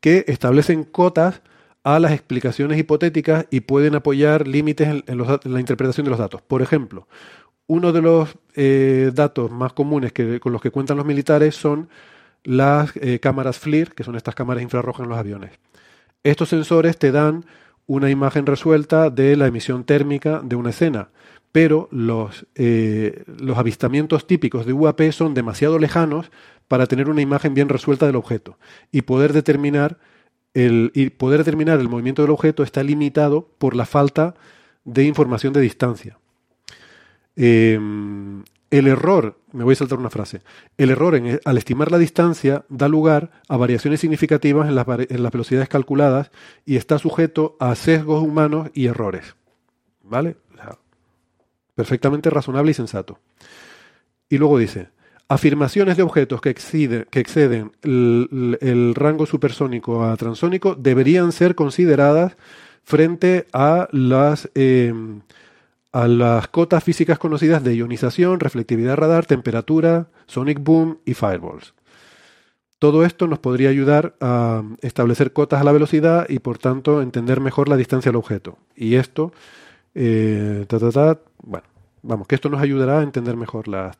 que 0.00 0.24
establecen 0.26 0.84
cotas 0.84 1.42
a 1.84 1.98
las 1.98 2.12
explicaciones 2.12 2.78
hipotéticas 2.78 3.46
y 3.50 3.60
pueden 3.60 3.94
apoyar 3.94 4.46
límites 4.46 4.88
en, 4.88 5.04
la 5.16 5.60
interpretación 5.60 6.04
de 6.04 6.10
los 6.10 6.18
datos. 6.18 6.42
Por 6.42 6.62
ejemplo, 6.62 7.06
uno 7.66 7.92
de 7.92 8.02
los 8.02 8.36
eh, 8.54 9.10
datos 9.14 9.50
más 9.50 9.72
comunes 9.72 10.12
que, 10.12 10.40
con 10.40 10.52
los 10.52 10.60
que 10.60 10.70
cuentan 10.70 10.96
los 10.96 11.06
militares 11.06 11.54
son 11.54 11.88
las 12.44 12.92
eh, 12.96 13.20
cámaras 13.20 13.58
FLIR, 13.58 13.94
que 13.94 14.04
son 14.04 14.16
estas 14.16 14.34
cámaras 14.34 14.62
infrarrojas 14.62 15.04
en 15.04 15.10
los 15.10 15.18
aviones. 15.18 15.52
Estos 16.22 16.48
sensores 16.48 16.98
te 16.98 17.12
dan 17.12 17.44
una 17.86 18.10
imagen 18.10 18.46
resuelta 18.46 19.10
de 19.10 19.36
la 19.36 19.46
emisión 19.46 19.84
térmica 19.84 20.40
de 20.42 20.56
una 20.56 20.70
escena, 20.70 21.10
pero 21.52 21.88
los, 21.90 22.46
eh, 22.54 23.24
los 23.26 23.56
avistamientos 23.56 24.26
típicos 24.26 24.66
de 24.66 24.72
UAP 24.72 25.10
son 25.10 25.34
demasiado 25.34 25.78
lejanos 25.78 26.30
para 26.68 26.86
tener 26.86 27.08
una 27.08 27.22
imagen 27.22 27.54
bien 27.54 27.68
resuelta 27.68 28.06
del 28.06 28.16
objeto 28.16 28.58
y 28.92 29.02
poder 29.02 29.32
determinar 29.32 29.98
el, 30.66 30.90
y 30.94 31.10
poder 31.10 31.38
determinar 31.38 31.78
el 31.80 31.88
movimiento 31.88 32.22
del 32.22 32.30
objeto 32.30 32.62
está 32.62 32.82
limitado 32.82 33.48
por 33.58 33.76
la 33.76 33.86
falta 33.86 34.34
de 34.84 35.04
información 35.04 35.52
de 35.52 35.60
distancia. 35.60 36.18
Em, 37.36 38.42
el 38.70 38.86
error, 38.86 39.38
me 39.52 39.64
voy 39.64 39.72
a 39.72 39.76
saltar 39.76 39.98
una 39.98 40.10
frase, 40.10 40.42
el 40.76 40.90
error 40.90 41.14
en, 41.14 41.40
al 41.44 41.58
estimar 41.58 41.90
la 41.90 41.98
distancia 41.98 42.64
da 42.68 42.88
lugar 42.88 43.30
a 43.48 43.56
variaciones 43.56 44.00
significativas 44.00 44.68
en 44.68 44.74
las, 44.74 44.86
en 44.88 45.22
las 45.22 45.32
velocidades 45.32 45.68
calculadas 45.68 46.30
y 46.66 46.76
está 46.76 46.98
sujeto 46.98 47.56
a 47.60 47.74
sesgos 47.74 48.22
humanos 48.22 48.70
y 48.74 48.86
errores. 48.86 49.36
¿Vale? 50.02 50.36
perfectamente 51.74 52.28
razonable 52.28 52.72
y 52.72 52.74
sensato. 52.74 53.20
Y 54.28 54.38
luego 54.38 54.58
dice, 54.58 54.88
afirmaciones 55.28 55.96
de 55.96 56.02
objetos 56.02 56.40
que, 56.40 56.50
exceden 56.50 57.72
el, 57.82 58.94
rango 58.94 59.26
supersónico 59.26 60.04
a 60.04 60.16
transónico 60.16 60.74
deberían 60.74 61.32
ser 61.32 61.54
consideradas 61.54 62.36
frente 62.84 63.46
a 63.52 63.88
las... 63.92 64.50
Eh, 64.54 64.92
a 65.90 66.06
las 66.06 66.48
cotas 66.48 66.84
físicas 66.84 67.18
conocidas 67.18 67.64
de 67.64 67.74
ionización, 67.74 68.40
reflectividad 68.40 68.96
radar, 68.96 69.24
temperatura, 69.24 70.08
sonic 70.26 70.62
boom 70.62 70.98
y 71.06 71.14
fireballs. 71.14 71.74
Todo 72.78 73.04
esto 73.04 73.26
nos 73.26 73.38
podría 73.40 73.70
ayudar 73.70 74.14
a 74.20 74.62
establecer 74.82 75.32
cotas 75.32 75.60
a 75.60 75.64
la 75.64 75.72
velocidad 75.72 76.26
y 76.28 76.38
por 76.38 76.58
tanto 76.58 77.02
entender 77.02 77.40
mejor 77.40 77.68
la 77.68 77.76
distancia 77.76 78.10
al 78.10 78.16
objeto. 78.16 78.58
Y 78.76 78.94
esto, 78.94 79.32
eh, 79.94 80.66
bueno, 81.42 81.66
vamos, 82.02 82.28
que 82.28 82.36
esto 82.36 82.50
nos 82.50 82.62
ayudará 82.62 83.00
a 83.00 83.02
entender 83.02 83.36
mejor 83.36 83.66
la. 83.66 83.90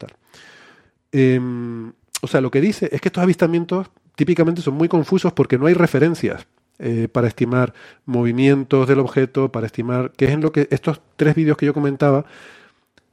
Em, 1.12 1.92
o 2.22 2.26
sea, 2.26 2.40
lo 2.40 2.50
que 2.50 2.60
dice 2.60 2.88
es 2.92 3.00
que 3.00 3.08
estos 3.08 3.22
avistamientos 3.22 3.88
típicamente 4.16 4.62
son 4.62 4.74
muy 4.74 4.88
confusos 4.88 5.32
porque 5.32 5.58
no 5.58 5.66
hay 5.66 5.74
referencias. 5.74 6.46
Eh, 6.80 7.08
para 7.10 7.26
estimar 7.26 7.74
movimientos 8.06 8.86
del 8.86 9.00
objeto, 9.00 9.50
para 9.50 9.66
estimar, 9.66 10.12
que 10.12 10.26
es 10.26 10.30
en 10.30 10.42
lo 10.42 10.52
que 10.52 10.68
estos 10.70 11.00
tres 11.16 11.34
vídeos 11.34 11.56
que 11.56 11.66
yo 11.66 11.74
comentaba 11.74 12.24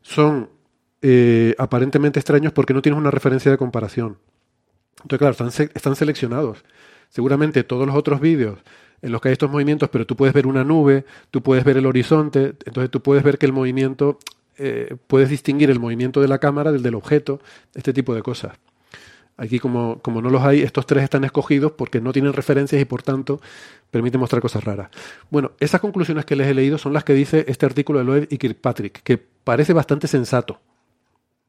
son 0.04 0.50
eh, 1.02 1.56
aparentemente 1.58 2.20
extraños 2.20 2.54
porque 2.54 2.76
no 2.76 2.84
tienes 2.84 3.00
una 3.00 3.10
referencia 3.10 3.50
de 3.50 3.58
comparación. 3.58 4.20
Entonces, 5.02 5.18
claro, 5.18 5.70
están 5.74 5.96
seleccionados. 5.96 6.64
Seguramente 7.10 7.64
todos 7.64 7.88
los 7.88 7.96
otros 7.96 8.20
vídeos 8.20 8.60
en 9.02 9.12
los 9.12 9.22
que 9.22 9.30
hay 9.30 9.34
estos 9.34 9.52
movimientos, 9.52 9.90
pero 9.90 10.06
tú 10.06 10.16
puedes 10.16 10.34
ver 10.34 10.48
una 10.48 10.64
nube, 10.64 11.06
tú 11.32 11.42
puedes 11.42 11.64
ver 11.64 11.78
el 11.78 11.86
horizonte, 11.86 12.56
entonces 12.66 12.90
tú 12.90 13.02
puedes 13.02 13.24
ver 13.24 13.38
que 13.38 13.46
el 13.46 13.54
movimiento, 13.54 14.20
eh, 14.58 14.96
puedes 15.08 15.30
distinguir 15.30 15.70
el 15.70 15.80
movimiento 15.80 16.22
de 16.22 16.28
la 16.28 16.40
cámara 16.40 16.72
del 16.72 16.84
del 16.84 16.96
objeto, 16.96 17.40
este 17.74 17.94
tipo 17.94 18.14
de 18.14 18.22
cosas. 18.22 18.58
Aquí, 19.38 19.60
como, 19.60 20.00
como 20.02 20.22
no 20.22 20.30
los 20.30 20.44
hay, 20.44 20.62
estos 20.62 20.86
tres 20.86 21.04
están 21.04 21.26
escogidos 21.26 21.74
porque 21.74 22.00
no 22.00 22.14
tienen 22.14 22.32
referencias 22.32 22.82
y 22.82 22.86
por 22.86 23.04
tanto 23.04 23.42
permiten 23.92 24.20
mostrar 24.20 24.42
cosas 24.42 24.64
raras. 24.64 24.90
Bueno, 25.30 25.52
esas 25.60 25.82
conclusiones 25.82 26.24
que 26.24 26.38
les 26.38 26.48
he 26.48 26.54
leído 26.54 26.78
son 26.78 26.94
las 26.94 27.04
que 27.04 27.14
dice 27.14 27.44
este 27.50 27.66
artículo 27.66 28.00
de 28.00 28.06
Loeb 28.06 28.28
y 28.30 28.38
Kirkpatrick, 28.38 29.04
que 29.04 29.18
parece 29.18 29.74
bastante 29.74 30.08
sensato. 30.08 30.62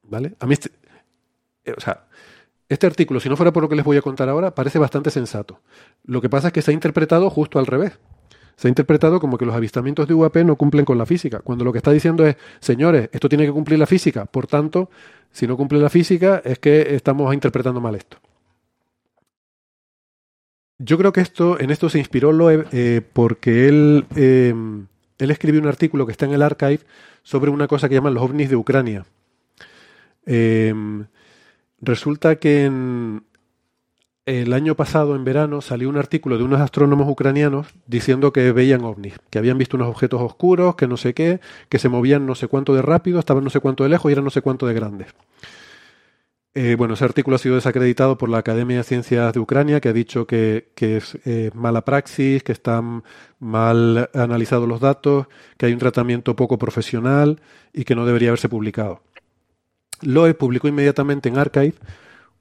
¿Vale? 0.03 0.35
A 0.39 0.45
mí, 0.45 0.53
este, 0.53 0.69
eh, 1.63 1.73
o 1.77 1.79
sea, 1.79 2.07
este 2.67 2.87
artículo, 2.87 3.21
si 3.21 3.29
no 3.29 3.37
fuera 3.37 3.53
por 3.53 3.63
lo 3.63 3.69
que 3.69 3.75
les 3.77 3.85
voy 3.85 3.95
a 3.95 4.01
contar 4.01 4.27
ahora, 4.27 4.53
parece 4.53 4.79
bastante 4.79 5.09
sensato. 5.09 5.61
Lo 6.03 6.19
que 6.21 6.27
pasa 6.29 6.47
es 6.47 6.53
que 6.53 6.61
se 6.61 6.71
ha 6.71 6.73
interpretado 6.73 7.29
justo 7.29 7.57
al 7.57 7.67
revés 7.67 7.97
se 8.57 8.67
ha 8.67 8.69
interpretado 8.69 9.19
como 9.19 9.37
que 9.37 9.45
los 9.45 9.55
avistamientos 9.55 10.07
de 10.07 10.15
UAP 10.15 10.37
no 10.37 10.55
cumplen 10.55 10.83
con 10.83 10.97
la 10.97 11.05
física, 11.05 11.39
cuando 11.39 11.63
lo 11.63 11.71
que 11.71 11.77
está 11.77 11.91
diciendo 11.91 12.25
es, 12.25 12.35
señores, 12.59 13.09
esto 13.13 13.29
tiene 13.29 13.45
que 13.45 13.51
cumplir 13.51 13.77
la 13.77 13.85
física, 13.85 14.25
por 14.25 14.47
tanto, 14.47 14.89
si 15.31 15.45
no 15.45 15.55
cumple 15.55 15.79
la 15.79 15.89
física 15.89 16.41
es 16.43 16.57
que 16.57 16.95
estamos 16.95 17.31
interpretando 17.33 17.79
mal 17.79 17.95
esto. 17.95 18.17
Yo 20.79 20.97
creo 20.97 21.13
que 21.13 21.21
esto, 21.21 21.59
en 21.59 21.69
esto 21.69 21.89
se 21.89 21.99
inspiró 21.99 22.31
Loeb 22.31 22.67
eh, 22.71 23.01
porque 23.13 23.67
él, 23.67 24.05
em, 24.15 24.87
él 25.19 25.31
escribió 25.31 25.61
un 25.61 25.67
artículo 25.67 26.05
que 26.05 26.11
está 26.11 26.25
en 26.25 26.33
el 26.33 26.41
archive 26.41 26.81
sobre 27.23 27.51
una 27.51 27.67
cosa 27.67 27.87
que 27.87 27.95
llaman 27.95 28.13
los 28.15 28.23
ovnis 28.23 28.49
de 28.49 28.55
Ucrania. 28.55 29.05
Em, 30.25 31.05
resulta 31.79 32.37
que 32.37 32.65
en, 32.65 33.23
el 34.27 34.51
año 34.51 34.75
pasado, 34.75 35.15
en 35.15 35.23
verano, 35.23 35.61
salió 35.61 35.87
un 35.87 35.95
artículo 35.95 36.37
de 36.37 36.43
unos 36.43 36.59
astrónomos 36.59 37.07
ucranianos 37.07 37.67
diciendo 37.87 38.33
que 38.33 38.51
veían 38.51 38.83
ovnis, 38.83 39.13
que 39.29 39.39
habían 39.39 39.57
visto 39.57 39.77
unos 39.77 39.87
objetos 39.87 40.21
oscuros, 40.21 40.75
que 40.75 40.85
no 40.85 40.97
sé 40.97 41.13
qué, 41.13 41.39
que 41.69 41.79
se 41.79 41.87
movían 41.87 42.25
no 42.25 42.35
sé 42.35 42.49
cuánto 42.49 42.75
de 42.75 42.81
rápido, 42.81 43.19
estaban 43.19 43.45
no 43.45 43.49
sé 43.49 43.61
cuánto 43.61 43.83
de 43.83 43.89
lejos 43.89 44.11
y 44.11 44.11
eran 44.11 44.25
no 44.25 44.29
sé 44.29 44.41
cuánto 44.41 44.67
de 44.67 44.73
grandes. 44.73 45.07
Eh, 46.55 46.75
bueno, 46.75 46.95
ese 46.95 47.05
artículo 47.05 47.37
ha 47.37 47.39
sido 47.39 47.55
desacreditado 47.55 48.17
por 48.17 48.27
la 48.27 48.39
Academia 48.39 48.77
de 48.77 48.83
Ciencias 48.83 49.31
de 49.31 49.39
Ucrania, 49.39 49.79
que 49.79 49.87
ha 49.87 49.93
dicho 49.93 50.27
que, 50.27 50.73
es 50.75 51.17
eh, 51.23 51.51
mala 51.53 51.85
praxis, 51.85 52.43
que 52.43 52.51
están 52.51 53.05
mal 53.39 54.09
analizados 54.13 54.67
los 54.67 54.81
datos, 54.81 55.27
que 55.55 55.67
hay 55.67 55.73
un 55.73 55.79
tratamiento 55.79 56.35
poco 56.35 56.57
profesional 56.57 57.39
y 57.71 57.85
que 57.85 57.95
no 57.95 58.05
debería 58.05 58.29
haberse 58.29 58.49
publicado. 58.49 59.03
Loe 60.01 60.33
publicó 60.33 60.67
inmediatamente 60.67 61.29
en 61.29 61.37
Archive 61.37 61.75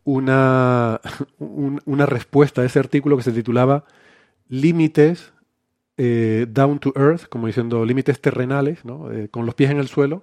una, 0.07 1.03
una 1.39 2.07
respuesta 2.07 2.63
a 2.63 2.65
ese 2.65 2.79
artículo 2.79 3.19
que 3.19 3.25
se 3.25 3.33
titulaba 3.33 3.85
Límites 4.49 5.33
eh, 5.99 6.47
down 6.49 6.79
to 6.79 6.93
earth, 6.95 7.27
como 7.29 7.47
diciendo 7.47 7.85
límites 7.85 8.21
terrenales, 8.21 8.85
¿no? 8.85 9.11
Eh, 9.11 9.29
con 9.29 9.47
los 9.47 9.55
pies 9.55 9.71
en 9.71 9.79
el 9.79 9.89
suelo, 9.89 10.23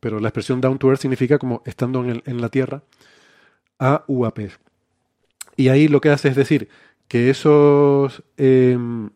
pero 0.00 0.20
la 0.20 0.28
expresión 0.28 0.60
down 0.60 0.78
to 0.78 0.88
earth 0.88 1.00
significa 1.00 1.38
como 1.38 1.62
estando 1.66 2.04
en, 2.04 2.40
la 2.40 2.48
tierra, 2.48 2.82
a 3.78 4.04
UAP. 4.06 4.50
Y 5.56 5.68
ahí 5.68 5.88
lo 5.88 6.00
que 6.00 6.10
hace 6.10 6.28
es 6.28 6.36
decir 6.36 6.68
que 7.08 7.30
esos 7.30 8.22
em, 8.36 9.10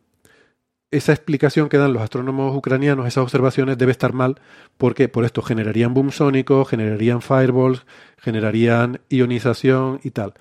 esa 0.92 1.12
explicación 1.12 1.68
que 1.68 1.78
dan 1.78 1.92
los 1.92 2.02
astrónomos 2.02 2.54
ucranianos, 2.54 3.06
esas 3.06 3.22
observaciones, 3.22 3.78
debe 3.78 3.92
estar 3.92 4.12
mal 4.12 4.40
porque 4.76 5.08
por 5.08 5.24
esto 5.24 5.42
generarían 5.42 5.94
boom 5.94 6.12
sónico, 6.12 6.64
generarían 6.66 7.22
fireballs, 7.22 7.84
generarían 8.18 9.00
ionización 9.08 10.00
y 10.04 10.10
tal. 10.10 10.34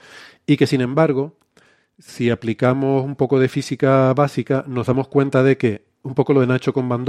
Y 0.45 0.57
que 0.57 0.67
sin 0.67 0.81
embargo, 0.81 1.37
si 1.97 2.29
aplicamos 2.29 3.03
un 3.03 3.15
poco 3.15 3.39
de 3.39 3.47
física 3.47 4.13
básica, 4.13 4.65
nos 4.67 4.87
damos 4.87 5.07
cuenta 5.07 5.41
de 5.41 5.57
que 5.57 5.85
un 6.03 6.15
poco 6.15 6.33
lo 6.33 6.41
de 6.41 6.47
Nacho 6.47 6.73
con 6.73 6.89
Van 6.89 7.05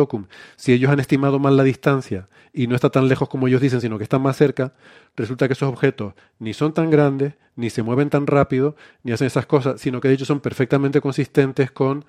si 0.56 0.72
ellos 0.72 0.90
han 0.90 1.00
estimado 1.00 1.38
mal 1.38 1.56
la 1.56 1.64
distancia 1.64 2.28
y 2.52 2.66
no 2.66 2.76
está 2.76 2.90
tan 2.90 3.08
lejos 3.08 3.28
como 3.28 3.48
ellos 3.48 3.60
dicen, 3.60 3.80
sino 3.80 3.98
que 3.98 4.04
están 4.04 4.22
más 4.22 4.36
cerca, 4.36 4.74
resulta 5.16 5.48
que 5.48 5.54
esos 5.54 5.68
objetos 5.68 6.14
ni 6.38 6.52
son 6.54 6.74
tan 6.74 6.90
grandes, 6.90 7.34
ni 7.56 7.70
se 7.70 7.82
mueven 7.82 8.10
tan 8.10 8.26
rápido, 8.26 8.76
ni 9.02 9.12
hacen 9.12 9.26
esas 9.26 9.46
cosas, 9.46 9.80
sino 9.80 10.00
que 10.00 10.08
de 10.08 10.14
hecho 10.14 10.26
son 10.26 10.40
perfectamente 10.40 11.00
consistentes 11.00 11.72
con 11.72 12.04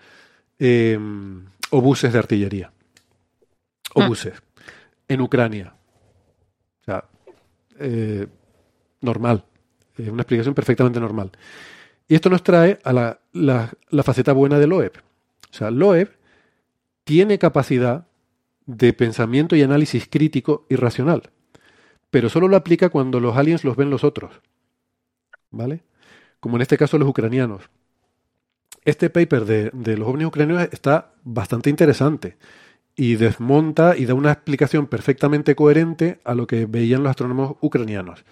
eh, 0.60 1.00
obuses 1.70 2.14
de 2.14 2.20
artillería. 2.20 2.72
Ah. 3.96 4.06
Obuses. 4.06 4.42
En 5.08 5.22
Ucrania. 5.22 5.74
O 6.82 6.84
sea, 6.86 7.06
eh, 7.80 8.28
normal. 9.02 9.44
Es 9.98 10.10
una 10.10 10.24
explicación 10.24 10.56
perfectamente 10.56 11.00
normal. 11.00 11.32
Y 12.08 12.16
esto 12.16 12.30
nos 12.30 12.44
trae 12.44 12.80
a 12.84 12.94
la, 12.94 13.20
la 13.34 14.04
faceta 14.04 14.34
buena 14.34 14.60
de 14.60 14.68
Loeb. 14.68 14.94
O 15.50 15.54
sea, 15.54 15.72
Loeb 15.72 16.18
tiene 17.04 17.38
capacidad 17.38 18.08
de 18.66 18.94
pensamiento 18.94 19.56
y 19.56 19.62
análisis 19.62 20.08
crítico 20.10 20.66
y 20.70 20.76
racional, 20.76 21.32
pero 22.10 22.30
solo 22.30 22.48
lo 22.48 22.56
aplica 22.56 22.90
cuando 22.90 23.20
los 23.20 23.36
aliens 23.36 23.64
los 23.64 23.76
ven 23.76 23.90
los 23.90 24.04
otros. 24.04 24.42
¿Vale? 25.52 25.84
Como 26.40 26.56
en 26.58 26.62
este 26.64 26.78
caso 26.78 26.98
los 26.98 27.08
ucranianos. 27.08 27.70
Este 28.86 29.10
paper 29.10 29.46
de, 29.46 29.98
los 29.98 30.08
ovnis 30.08 30.28
ucranianos 30.28 30.68
está 30.72 31.14
bastante 31.24 31.70
interesante 31.70 32.38
y 32.96 33.16
desmonta 33.16 33.98
y 33.98 34.06
da 34.06 34.14
una 34.14 34.32
explicación 34.32 34.88
perfectamente 34.88 35.56
coherente 35.56 36.20
a 36.24 36.36
lo 36.36 36.48
que 36.48 36.66
veían 36.66 37.02
los 37.02 37.12
astrónomos 37.12 37.56
ucranianos. 37.62 38.26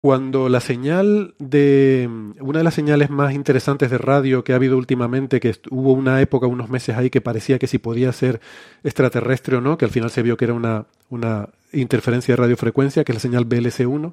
Cuando 0.00 0.48
la 0.48 0.60
señal 0.60 1.34
de. 1.38 2.08
Una 2.40 2.58
de 2.58 2.64
las 2.64 2.74
señales 2.74 3.10
más 3.10 3.34
interesantes 3.34 3.90
de 3.90 3.98
radio 3.98 4.44
que 4.44 4.52
ha 4.52 4.56
habido 4.56 4.78
últimamente, 4.78 5.40
que 5.40 5.56
hubo 5.70 5.92
una 5.92 6.20
época, 6.20 6.46
unos 6.46 6.70
meses 6.70 6.96
ahí, 6.96 7.10
que 7.10 7.20
parecía 7.20 7.58
que 7.58 7.66
si 7.66 7.78
podía 7.78 8.12
ser 8.12 8.40
extraterrestre 8.84 9.56
o 9.56 9.60
no, 9.60 9.76
que 9.76 9.84
al 9.84 9.90
final 9.90 10.10
se 10.10 10.22
vio 10.22 10.36
que 10.36 10.44
era 10.44 10.54
una, 10.54 10.86
una 11.08 11.48
interferencia 11.72 12.34
de 12.34 12.36
radiofrecuencia, 12.36 13.02
que 13.02 13.12
es 13.12 13.16
la 13.16 13.20
señal 13.20 13.48
BLC1. 13.48 14.12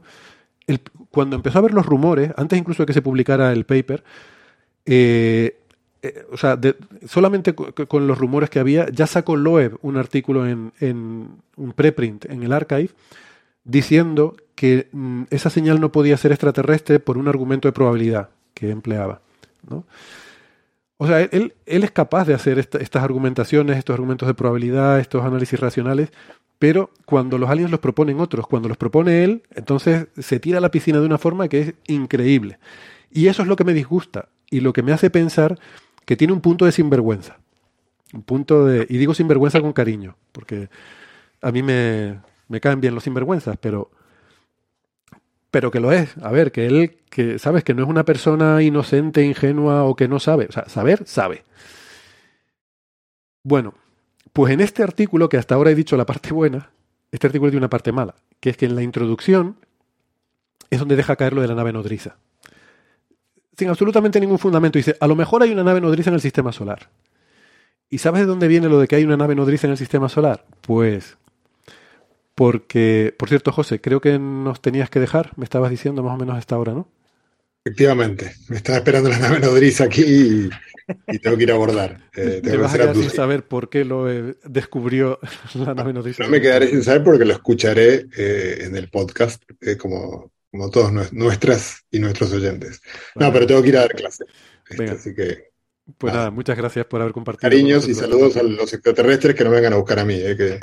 cuando 1.11 1.35
empezó 1.35 1.59
a 1.59 1.61
haber 1.61 1.73
los 1.73 1.85
rumores, 1.85 2.31
antes 2.37 2.57
incluso 2.57 2.83
de 2.83 2.87
que 2.87 2.93
se 2.93 3.03
publicara 3.03 3.51
el 3.51 3.65
paper, 3.65 4.03
eh, 4.85 5.57
eh, 6.01 6.25
o 6.31 6.37
sea, 6.37 6.59
solamente 7.07 7.55
con, 7.55 8.07
los 8.07 8.17
rumores 8.17 8.49
que 8.49 8.59
había, 8.59 8.89
ya 8.89 9.07
sacó 9.07 9.37
Loeb 9.37 9.77
un 9.81 9.97
artículo 9.97 10.47
en, 10.47 10.73
en 10.79 11.29
un 11.55 11.73
preprint 11.73 12.25
en 12.25 12.43
el 12.43 12.51
archive 12.51 12.89
diciendo 13.63 14.35
que 14.55 14.89
mm, 14.91 15.23
esa 15.29 15.49
señal 15.49 15.79
no 15.79 15.91
podía 15.91 16.17
ser 16.17 16.31
extraterrestre 16.31 16.99
por 16.99 17.17
un 17.17 17.27
argumento 17.27 17.67
de 17.67 17.71
probabilidad 17.71 18.29
que 18.53 18.69
empleaba. 18.69 19.21
O 20.97 21.07
sea, 21.07 21.21
él, 21.21 21.53
es 21.65 21.91
capaz 21.91 22.25
de 22.25 22.33
hacer 22.33 22.59
estas 22.59 23.03
argumentaciones, 23.03 23.77
estos 23.77 23.93
argumentos 23.93 24.27
de 24.27 24.33
probabilidad, 24.33 24.99
estos 24.99 25.23
análisis 25.23 25.59
racionales, 25.59 26.09
pero 26.59 26.91
cuando 27.05 27.37
los 27.37 27.49
aliens 27.49 27.71
los 27.71 27.79
proponen 27.79 28.19
otros, 28.19 28.47
cuando 28.47 28.69
los 28.69 28.77
propone 28.77 29.23
él, 29.23 29.43
entonces 29.55 30.07
se 30.17 30.39
tira 30.39 30.59
a 30.59 30.61
la 30.61 30.71
piscina 30.71 30.99
de 30.99 31.05
una 31.05 31.17
forma 31.17 31.47
que 31.47 31.59
es 31.59 31.73
increíble. 31.87 32.59
Y 33.11 33.27
eso 33.27 33.41
es 33.41 33.47
lo 33.47 33.55
que 33.55 33.63
me 33.63 33.73
disgusta 33.73 34.29
y 34.53 34.59
lo 34.59 34.71
que 34.71 34.83
me 34.83 34.91
hace 34.91 35.09
pensar 35.09 35.59
que 36.05 36.15
tiene 36.15 36.33
un 36.33 36.41
punto 36.41 36.65
de 36.65 36.71
sinvergüenza. 36.71 37.39
Un 38.13 38.21
punto 38.21 38.65
de. 38.65 38.85
Y 38.87 38.97
digo 38.97 39.13
sinvergüenza 39.13 39.61
con 39.61 39.73
cariño, 39.73 40.15
porque 40.31 40.69
a 41.41 41.51
mí 41.51 41.63
me, 41.63 42.19
me 42.47 42.61
caen 42.61 42.79
bien 42.79 42.93
los 42.93 43.03
sinvergüenzas, 43.03 43.57
pero 43.57 43.89
pero 45.49 45.71
que 45.71 45.79
lo 45.79 45.91
es. 45.91 46.15
A 46.21 46.31
ver, 46.31 46.51
que 46.51 46.67
él, 46.67 46.97
que 47.09 47.39
sabes 47.39 47.63
que 47.63 47.73
no 47.73 47.83
es 47.83 47.89
una 47.89 48.05
persona 48.05 48.61
inocente, 48.61 49.23
ingenua 49.23 49.83
o 49.83 49.95
que 49.95 50.07
no 50.07 50.19
sabe. 50.19 50.47
O 50.49 50.51
sea, 50.51 50.67
saber, 50.69 51.05
sabe. 51.07 51.43
Bueno, 53.43 53.73
pues 54.33 54.53
en 54.53 54.61
este 54.61 54.83
artículo, 54.83 55.29
que 55.29 55.37
hasta 55.37 55.55
ahora 55.55 55.71
he 55.71 55.75
dicho 55.75 55.97
la 55.97 56.05
parte 56.05 56.31
buena, 56.33 56.71
este 57.11 57.27
artículo 57.27 57.51
tiene 57.51 57.61
una 57.61 57.69
parte 57.69 57.91
mala, 57.91 58.15
que 58.39 58.49
es 58.51 58.57
que 58.57 58.65
en 58.65 58.75
la 58.75 58.83
introducción 58.83 59.57
es 60.71 60.79
donde 60.79 60.95
deja 60.95 61.15
caer 61.15 61.33
lo 61.33 61.41
de 61.41 61.47
la 61.47 61.55
nave 61.55 61.71
nodriza. 61.71 62.17
Sin 63.57 63.69
absolutamente 63.69 64.19
ningún 64.19 64.39
fundamento. 64.39 64.79
Dice, 64.79 64.95
a 64.99 65.07
lo 65.07 65.15
mejor 65.15 65.43
hay 65.43 65.51
una 65.51 65.63
nave 65.63 65.81
nodriza 65.81 66.09
en 66.09 66.15
el 66.15 66.21
sistema 66.21 66.51
solar. 66.51 66.89
¿Y 67.89 67.99
sabes 67.99 68.21
de 68.21 68.27
dónde 68.27 68.47
viene 68.47 68.69
lo 68.69 68.79
de 68.79 68.87
que 68.87 68.95
hay 68.95 69.03
una 69.03 69.17
nave 69.17 69.35
nodriza 69.35 69.67
en 69.67 69.71
el 69.71 69.77
sistema 69.77 70.09
solar? 70.09 70.45
Pues 70.61 71.17
porque, 72.35 73.13
por 73.17 73.29
cierto, 73.29 73.51
José, 73.51 73.79
creo 73.79 74.01
que 74.01 74.17
nos 74.17 74.61
tenías 74.61 74.89
que 74.89 74.99
dejar, 74.99 75.31
me 75.35 75.43
estabas 75.43 75.69
diciendo 75.69 76.01
más 76.01 76.15
o 76.15 76.17
menos 76.17 76.35
a 76.35 76.39
esta 76.39 76.57
hora, 76.57 76.73
¿no? 76.73 76.89
Efectivamente, 77.65 78.33
me 78.49 78.57
estaba 78.57 78.79
esperando 78.79 79.09
la 79.09 79.19
nave 79.19 79.39
nodriza 79.39 79.85
aquí 79.85 80.01
y, 80.01 81.19
tengo 81.19 81.37
que 81.37 81.43
ir 81.43 81.51
a 81.51 81.55
abordar. 81.55 82.01
Eh, 82.15 82.41
tengo 82.43 82.67
que 82.67 82.93
sin 82.93 83.09
saber 83.09 83.47
por 83.47 83.69
qué 83.69 83.85
lo 83.85 84.11
eh, 84.11 84.35
descubrió 84.43 85.19
la 85.55 85.73
nave 85.73 85.93
nodriza. 85.93 86.23
No 86.23 86.29
me 86.29 86.41
quedaré 86.41 86.67
sin 86.67 86.83
saber 86.83 87.03
porque 87.03 87.25
lo 87.25 87.33
escucharé 87.33 88.07
eh, 88.17 88.65
en 88.65 88.75
el 88.75 88.89
podcast, 88.89 89.41
eh, 89.61 89.77
como, 89.77 90.32
como 90.53 90.69
todos 90.69 90.91
nuestras 91.11 91.83
y 91.89 91.97
nuestros 91.97 92.31
oyentes. 92.31 92.79
No, 93.15 93.33
pero 93.33 93.47
tengo 93.47 93.63
que 93.63 93.69
ir 93.69 93.77
a 93.77 93.81
dar 93.81 93.95
clase. 93.95 94.23
Este, 94.69 94.91
así 94.91 95.15
que 95.15 95.49
pues 95.97 96.13
nada, 96.13 96.29
muchas 96.29 96.55
gracias 96.55 96.85
por 96.85 97.01
haber 97.01 97.11
compartido. 97.11 97.49
Cariños 97.49 97.87
y 97.89 97.95
saludos 97.95 98.37
a 98.37 98.43
los 98.43 98.71
extraterrestres 98.71 99.35
que 99.35 99.43
no 99.43 99.49
vengan 99.49 99.73
a 99.73 99.77
buscar 99.77 99.97
a 99.97 100.05
mí, 100.05 100.13
eh, 100.13 100.37
que 100.37 100.59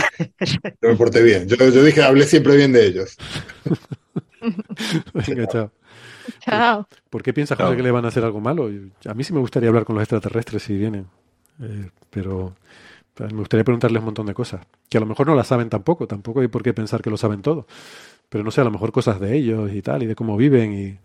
yo 0.80 0.88
me 0.90 0.94
porté 0.94 1.24
bien. 1.24 1.48
Yo, 1.48 1.56
yo, 1.56 1.82
dije, 1.82 2.04
hablé 2.04 2.24
siempre 2.24 2.54
bien 2.54 2.72
de 2.72 2.86
ellos. 2.86 3.16
Venga, 5.26 5.46
chao. 5.48 5.72
Chao. 6.38 6.88
¿Por 7.10 7.24
qué 7.24 7.32
piensa 7.32 7.56
José 7.56 7.76
que 7.76 7.82
le 7.82 7.90
van 7.90 8.04
a 8.04 8.08
hacer 8.08 8.24
algo 8.24 8.40
malo? 8.40 8.70
A 9.06 9.14
mí 9.14 9.24
sí 9.24 9.32
me 9.32 9.40
gustaría 9.40 9.70
hablar 9.70 9.84
con 9.84 9.96
los 9.96 10.04
extraterrestres 10.04 10.62
si 10.62 10.78
vienen, 10.78 11.08
eh, 11.60 11.90
pero 12.10 12.54
me 13.18 13.38
gustaría 13.38 13.64
preguntarles 13.64 13.98
un 13.98 14.06
montón 14.06 14.26
de 14.26 14.34
cosas, 14.34 14.62
que 14.88 14.98
a 14.98 15.00
lo 15.00 15.06
mejor 15.06 15.26
no 15.26 15.34
las 15.34 15.46
saben 15.46 15.68
tampoco, 15.68 16.06
tampoco 16.06 16.40
hay 16.40 16.48
por 16.48 16.62
qué 16.62 16.72
pensar 16.72 17.02
que 17.02 17.10
lo 17.10 17.16
saben 17.16 17.42
todo, 17.42 17.66
pero 18.30 18.42
no 18.42 18.50
sé, 18.50 18.62
a 18.62 18.64
lo 18.64 18.70
mejor 18.70 18.92
cosas 18.92 19.20
de 19.20 19.36
ellos 19.36 19.70
y 19.74 19.82
tal, 19.82 20.02
y 20.02 20.06
de 20.06 20.14
cómo 20.14 20.38
viven 20.38 20.72
y... 20.72 20.98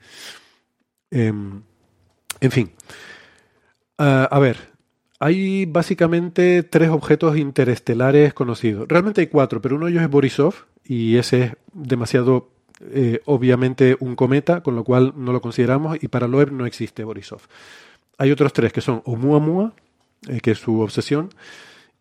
Em, 1.12 1.62
en 2.40 2.52
fin. 2.52 2.72
Ah, 3.98 4.30
a 4.32 4.40
ver, 4.40 4.58
hay 5.20 5.66
básicamente 5.66 6.64
tres 6.64 6.90
objetos 6.90 7.38
interestelares 7.38 8.34
conocidos. 8.34 8.88
Realmente 8.88 9.22
hay 9.22 9.28
cuatro, 9.28 9.62
pero 9.62 9.76
uno 9.76 9.88
de 9.88 9.94
ellos 9.94 10.04
es 10.04 10.10
Borisov 10.10 10.54
y 10.84 11.18
ese 11.18 11.44
es 11.44 11.52
demasiado 11.74 12.50
eh, 12.82 13.22
obviamente 13.26 13.96
un 14.00 14.16
cometa, 14.16 14.62
con 14.62 14.76
lo 14.76 14.84
cual 14.84 15.14
no 15.16 15.32
lo 15.32 15.42
consideramos 15.42 15.98
y 16.02 16.10
para 16.10 16.28
Loeb 16.28 16.52
no 16.52 16.66
existe 16.66 17.04
Borisov. 17.04 17.42
Hay 18.18 18.32
otros 18.32 18.54
tres 18.54 18.74
que 18.74 18.82
son 18.82 19.02
Oumuamua, 19.06 19.74
eh, 20.28 20.42
que 20.42 20.52
es 20.52 20.60
su 20.60 20.82
obsesión, 20.82 21.30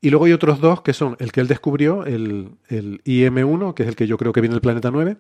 y 0.00 0.10
luego 0.10 0.26
hay 0.26 0.32
otros 0.32 0.60
dos 0.60 0.82
que 0.82 0.92
son 0.92 1.16
el 1.18 1.32
que 1.32 1.40
él 1.40 1.48
descubrió, 1.48 2.04
el, 2.04 2.50
el 2.68 3.00
IM-1, 3.04 3.74
que 3.74 3.84
es 3.84 3.88
el 3.88 3.96
que 3.96 4.06
yo 4.06 4.18
creo 4.18 4.32
que 4.32 4.40
viene 4.40 4.54
del 4.54 4.60
planeta 4.60 4.90
9, 4.90 5.16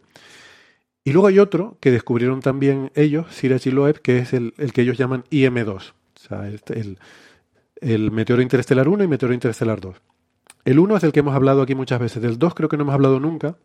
y 1.04 1.12
luego 1.12 1.28
hay 1.28 1.38
otro 1.38 1.76
que 1.80 1.90
descubrieron 1.90 2.40
también 2.40 2.90
ellos, 2.94 3.26
Siraj 3.30 3.66
y 3.66 3.70
Loeb, 3.70 4.00
que 4.00 4.18
es 4.18 4.32
el, 4.32 4.54
el 4.56 4.72
que 4.72 4.82
ellos 4.82 4.96
llaman 4.96 5.24
IM-2 5.30 5.92
o 6.14 6.28
sea, 6.28 6.48
el, 6.48 6.98
el, 7.80 8.10
meteoro 8.10 8.40
interestelar 8.40 8.88
1 8.88 9.04
y 9.04 9.08
meteoro 9.08 9.34
interestelar 9.34 9.80
2. 9.80 9.96
El 10.64 10.78
1 10.78 10.96
es 10.96 11.04
el 11.04 11.12
que 11.12 11.20
hemos 11.20 11.34
hablado 11.34 11.62
aquí 11.62 11.74
muchas 11.74 12.00
veces. 12.00 12.22
Del 12.22 12.38
2 12.38 12.54
creo 12.54 12.68
que 12.68 12.76
no 12.76 12.84
hemos 12.84 12.94
hablado 12.94 13.20
nunca, 13.20 13.56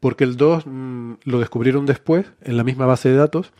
porque 0.00 0.24
el 0.24 0.36
2 0.36 0.66
mm, 0.66 1.12
lo 1.24 1.38
descubrieron 1.40 1.86
después, 1.86 2.26
en 2.40 2.56
la 2.56 2.64
misma 2.64 2.86
base 2.86 3.10
de 3.10 3.16
datos, 3.16 3.52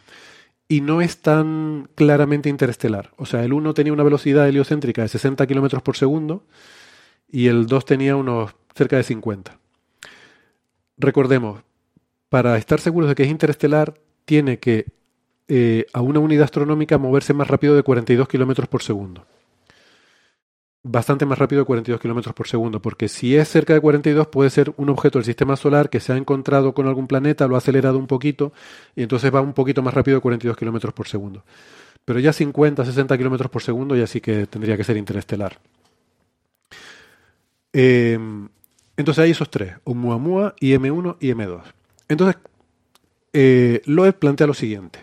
y 0.68 0.80
no 0.80 1.00
es 1.00 1.18
tan 1.18 1.88
claramente 1.94 2.48
interestelar. 2.48 3.12
O 3.16 3.26
sea, 3.26 3.44
el 3.44 3.52
1 3.52 3.74
tenía 3.74 3.92
una 3.92 4.02
velocidad 4.02 4.48
heliocéntrica 4.48 5.02
de 5.02 5.08
60 5.08 5.46
km 5.46 5.82
por 5.82 5.96
segundo 5.96 6.44
y 7.30 7.48
el 7.48 7.66
2 7.66 7.84
tenía 7.84 8.16
unos 8.16 8.54
cerca 8.74 8.96
de 8.96 9.02
50. 9.02 9.58
Recordemos, 10.96 11.62
para 12.28 12.56
estar 12.56 12.80
seguros 12.80 13.08
de 13.08 13.14
que 13.14 13.24
es 13.24 13.30
interestelar, 13.30 13.94
tiene 14.24 14.58
que 14.58 14.86
eh, 15.48 15.86
a 15.92 16.00
una 16.00 16.20
unidad 16.20 16.44
astronómica 16.44 16.96
moverse 16.96 17.34
más 17.34 17.48
rápido 17.48 17.76
de 17.76 17.82
42 17.82 18.28
kilómetros 18.28 18.68
por 18.68 18.82
segundo. 18.82 19.26
Bastante 20.86 21.24
más 21.24 21.38
rápido 21.38 21.62
de 21.62 21.64
42 21.64 21.98
kilómetros 21.98 22.34
por 22.34 22.46
segundo, 22.46 22.82
porque 22.82 23.08
si 23.08 23.34
es 23.34 23.48
cerca 23.48 23.72
de 23.72 23.80
42 23.80 24.26
puede 24.26 24.50
ser 24.50 24.74
un 24.76 24.90
objeto 24.90 25.18
del 25.18 25.24
sistema 25.24 25.56
solar 25.56 25.88
que 25.88 25.98
se 25.98 26.12
ha 26.12 26.16
encontrado 26.18 26.74
con 26.74 26.86
algún 26.86 27.06
planeta, 27.06 27.48
lo 27.48 27.54
ha 27.54 27.58
acelerado 27.58 27.96
un 27.96 28.06
poquito 28.06 28.52
y 28.94 29.02
entonces 29.02 29.34
va 29.34 29.40
un 29.40 29.54
poquito 29.54 29.80
más 29.80 29.94
rápido 29.94 30.18
de 30.18 30.20
42 30.20 30.58
kilómetros 30.58 30.92
por 30.92 31.08
segundo. 31.08 31.42
Pero 32.04 32.20
ya 32.20 32.34
50, 32.34 32.84
60 32.84 33.16
kilómetros 33.16 33.50
por 33.50 33.62
segundo 33.62 33.96
ya 33.96 34.06
sí 34.06 34.20
que 34.20 34.46
tendría 34.46 34.76
que 34.76 34.84
ser 34.84 34.98
interestelar. 34.98 35.58
Eh, 37.72 38.18
entonces 38.98 39.24
hay 39.24 39.30
esos 39.30 39.50
tres, 39.50 39.76
Oumuamua, 39.84 40.54
IM1 40.60 41.16
y 41.18 41.30
M2. 41.30 41.62
Entonces, 42.10 42.36
eh, 43.32 43.80
Loeb 43.86 44.18
plantea 44.18 44.46
lo 44.46 44.54
siguiente. 44.54 44.98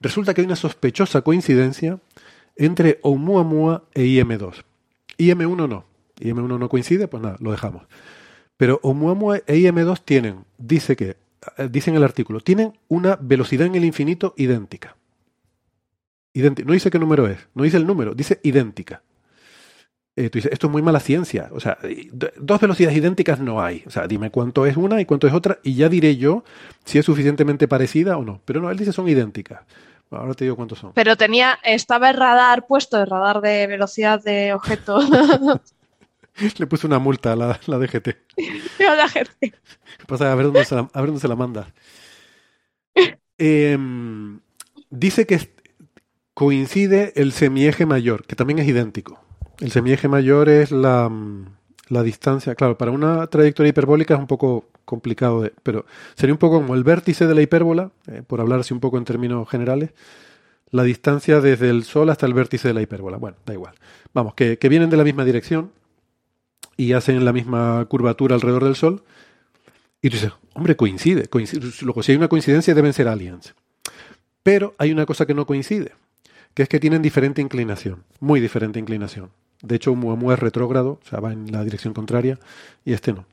Resulta 0.00 0.32
que 0.32 0.42
hay 0.42 0.46
una 0.46 0.54
sospechosa 0.54 1.22
coincidencia 1.22 1.98
entre 2.54 3.00
Oumuamua 3.02 3.82
e 3.94 4.04
IM2. 4.04 4.62
IM1 5.18 5.68
no. 5.68 5.84
IM1 6.20 6.58
no 6.58 6.68
coincide, 6.68 7.08
pues 7.08 7.22
nada, 7.22 7.36
lo 7.40 7.50
dejamos. 7.50 7.86
Pero 8.56 8.80
Oumuamua 8.82 9.38
e 9.46 9.56
IM2 9.56 10.00
tienen, 10.04 10.44
dice 10.58 10.96
que, 10.96 11.16
eh, 11.56 11.68
dice 11.70 11.90
en 11.90 11.96
el 11.96 12.04
artículo, 12.04 12.40
tienen 12.40 12.72
una 12.88 13.16
velocidad 13.16 13.66
en 13.66 13.76
el 13.76 13.84
infinito 13.84 14.34
idéntica. 14.36 14.96
no 16.34 16.72
dice 16.72 16.90
qué 16.90 16.98
número 16.98 17.28
es, 17.28 17.38
no 17.54 17.62
dice 17.62 17.76
el 17.76 17.86
número, 17.86 18.14
dice 18.14 18.40
idéntica. 18.42 19.02
eh, 20.16 20.30
tú 20.30 20.38
dices, 20.38 20.52
esto 20.52 20.66
es 20.66 20.72
muy 20.72 20.82
mala 20.82 20.98
ciencia. 20.98 21.48
O 21.52 21.60
sea, 21.60 21.78
dos 22.40 22.60
velocidades 22.60 22.96
idénticas 22.98 23.38
no 23.40 23.62
hay. 23.62 23.84
O 23.86 23.90
sea, 23.90 24.08
dime 24.08 24.30
cuánto 24.30 24.66
es 24.66 24.76
una 24.76 25.00
y 25.00 25.04
cuánto 25.04 25.28
es 25.28 25.32
otra 25.32 25.60
y 25.62 25.74
ya 25.74 25.88
diré 25.88 26.16
yo 26.16 26.42
si 26.84 26.98
es 26.98 27.06
suficientemente 27.06 27.68
parecida 27.68 28.16
o 28.16 28.24
no. 28.24 28.40
Pero 28.44 28.60
no, 28.60 28.70
él 28.70 28.78
dice 28.78 28.92
son 28.92 29.08
idénticas. 29.08 29.60
Ahora 30.10 30.34
te 30.34 30.44
digo 30.44 30.56
cuántos 30.56 30.78
son. 30.78 30.92
Pero 30.94 31.16
tenía, 31.16 31.58
estaba 31.62 32.10
el 32.10 32.16
radar 32.16 32.66
puesto, 32.66 33.00
el 33.00 33.06
radar 33.06 33.40
de 33.40 33.66
velocidad 33.66 34.22
de 34.22 34.54
objeto. 34.54 35.00
Le 36.58 36.66
puse 36.66 36.86
una 36.86 36.98
multa 36.98 37.32
a 37.32 37.36
la, 37.36 37.60
la 37.66 37.78
DGT. 37.78 38.08
a 38.88 38.94
la 38.94 39.06
DGT. 39.06 39.54
Pasa 40.06 40.32
a 40.32 40.34
ver 40.34 40.46
dónde 40.46 40.64
se 40.64 40.74
la, 40.74 40.88
a 40.92 41.00
ver 41.00 41.06
dónde 41.08 41.20
se 41.20 41.28
la 41.28 41.36
manda. 41.36 41.66
Em, 43.36 44.40
dice 44.90 45.26
que 45.26 45.54
coincide 46.34 47.12
el 47.16 47.32
semieje 47.32 47.86
mayor, 47.86 48.24
que 48.26 48.36
también 48.36 48.58
es 48.58 48.66
idéntico. 48.66 49.20
El 49.60 49.72
semieje 49.72 50.08
mayor 50.08 50.48
es 50.48 50.70
la, 50.70 51.10
la 51.88 52.02
distancia. 52.02 52.54
Claro, 52.54 52.76
para 52.78 52.90
una 52.90 53.26
trayectoria 53.26 53.70
hiperbólica 53.70 54.14
es 54.14 54.20
un 54.20 54.26
poco 54.26 54.66
complicado, 54.84 55.42
de, 55.42 55.52
pero 55.62 55.84
sería 56.14 56.34
un 56.34 56.38
poco 56.38 56.56
como 56.56 56.74
el 56.74 56.84
vértice 56.84 57.26
de 57.26 57.34
la 57.34 57.42
hipérbola, 57.42 57.90
eh, 58.06 58.22
por 58.26 58.40
hablar 58.40 58.60
así 58.60 58.72
un 58.72 58.80
poco 58.80 58.98
en 58.98 59.04
términos 59.04 59.48
generales, 59.48 59.90
la 60.70 60.82
distancia 60.82 61.40
desde 61.40 61.70
el 61.70 61.84
Sol 61.84 62.10
hasta 62.10 62.26
el 62.26 62.34
vértice 62.34 62.68
de 62.68 62.74
la 62.74 62.82
hipérbola. 62.82 63.16
Bueno, 63.16 63.36
da 63.46 63.54
igual. 63.54 63.74
Vamos, 64.12 64.34
que, 64.34 64.58
que 64.58 64.68
vienen 64.68 64.90
de 64.90 64.96
la 64.96 65.04
misma 65.04 65.24
dirección 65.24 65.72
y 66.76 66.92
hacen 66.92 67.24
la 67.24 67.32
misma 67.32 67.84
curvatura 67.88 68.34
alrededor 68.34 68.64
del 68.64 68.76
Sol. 68.76 69.02
Y 70.00 70.10
tú 70.10 70.16
dices, 70.16 70.32
hombre, 70.54 70.76
coincide, 70.76 71.26
coincide. 71.26 71.60
Luego, 71.82 72.02
si 72.02 72.12
hay 72.12 72.18
una 72.18 72.28
coincidencia, 72.28 72.74
deben 72.74 72.92
ser 72.92 73.08
aliens. 73.08 73.54
Pero 74.42 74.74
hay 74.78 74.92
una 74.92 75.04
cosa 75.04 75.26
que 75.26 75.34
no 75.34 75.44
coincide, 75.44 75.92
que 76.54 76.62
es 76.62 76.68
que 76.68 76.80
tienen 76.80 77.02
diferente 77.02 77.42
inclinación, 77.42 78.04
muy 78.20 78.40
diferente 78.40 78.78
inclinación. 78.78 79.30
De 79.62 79.76
hecho, 79.76 79.90
Oumuamua 79.90 80.34
es 80.34 80.40
retrógrado, 80.40 81.00
o 81.02 81.08
sea, 81.08 81.20
va 81.20 81.32
en 81.32 81.50
la 81.50 81.64
dirección 81.64 81.94
contraria, 81.94 82.38
y 82.84 82.92
este 82.92 83.12
no. 83.12 83.26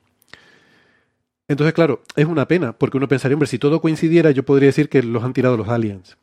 Entonces, 1.48 1.74
claro, 1.74 2.02
es 2.16 2.26
una 2.26 2.48
pena, 2.48 2.74
porque 2.74 2.98
uno 2.98 3.08
pensaría, 3.08 3.36
hombre, 3.36 3.48
si 3.48 3.60
todo 3.60 3.80
coincidiera, 3.80 4.32
yo 4.32 4.44
podría 4.44 4.68
decir 4.68 4.90
que 4.90 5.04
los 5.04 5.24
han 5.24 5.34
tirado 5.34 5.58
los 5.58 5.68
aliens. 5.68 6.18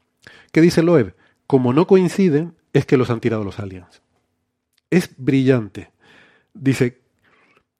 ¿Qué 0.51 0.61
dice 0.61 0.83
Loeb? 0.83 1.15
Como 1.47 1.73
no 1.73 1.87
coinciden, 1.87 2.55
es 2.73 2.87
que 2.87 2.97
los 2.97 3.11
han 3.11 3.20
tirado 3.20 3.45
los 3.45 3.61
aliens. 3.61 4.03
Es 4.91 5.11
brillante. 5.16 5.93
Dice, 6.55 7.01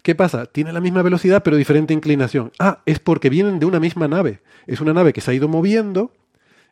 ¿qué 0.03 0.15
pasa? 0.15 0.47
Tiene 0.47 0.73
la 0.73 0.81
misma 0.81 1.03
velocidad, 1.03 1.43
pero 1.43 1.57
diferente 1.57 1.93
inclinación. 1.93 2.53
Ah, 2.61 2.83
es 2.87 3.01
porque 3.01 3.29
vienen 3.29 3.59
de 3.59 3.67
una 3.67 3.81
misma 3.81 4.07
nave. 4.07 4.41
Es 4.69 4.81
una 4.81 4.93
nave 4.93 5.13
que 5.13 5.21
se 5.21 5.33
ha 5.33 5.35
ido 5.35 5.49
moviendo. 5.49 6.13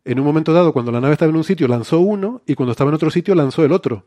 En 0.05 0.21
un 0.21 0.25
momento 0.25 0.53
dado, 0.53 0.73
cuando 0.73 0.93
la 0.93 1.01
nave 1.01 1.15
estaba 1.15 1.31
en 1.31 1.37
un 1.37 1.45
sitio, 1.45 1.67
lanzó 1.67 1.99
uno, 1.99 2.43
y 2.47 2.55
cuando 2.55 2.71
estaba 2.71 2.91
en 2.91 2.95
otro 2.95 3.11
sitio, 3.11 3.35
lanzó 3.35 3.65
el 3.65 3.73
otro 3.73 4.05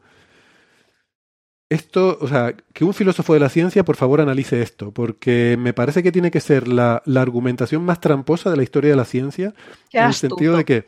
esto, 1.74 2.18
o 2.22 2.28
sea, 2.28 2.56
que 2.74 2.86
un 2.86 2.94
filósofo 2.94 3.34
de 3.34 3.40
la 3.40 3.50
ciencia, 3.50 3.84
por 3.84 3.96
favor, 3.96 4.22
analice 4.22 4.62
esto, 4.62 4.92
porque 4.92 5.58
me 5.60 5.74
parece 5.74 6.04
que 6.04 6.12
tiene 6.12 6.32
que 6.32 6.40
ser 6.40 6.68
la, 6.68 7.02
argumentación 7.16 7.84
más 7.84 8.00
tramposa 8.00 8.52
de 8.52 8.58
la 8.58 8.64
historia 8.64 8.92
de 8.92 8.98
la 8.98 9.06
ciencia, 9.06 9.54
en 9.92 10.06
el 10.06 10.14
sentido 10.14 10.58
de 10.58 10.66
que 10.66 10.88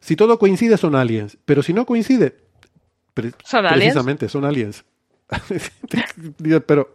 si 0.00 0.16
todo 0.16 0.38
coincide 0.38 0.76
son 0.76 0.94
aliens, 0.94 1.38
pero 1.44 1.62
si 1.62 1.72
no 1.72 1.86
coincide, 1.86 2.36
¿Son 3.44 3.64
precisamente 3.66 4.28
son 4.28 4.44
aliens. 4.44 4.84
pero 6.66 6.92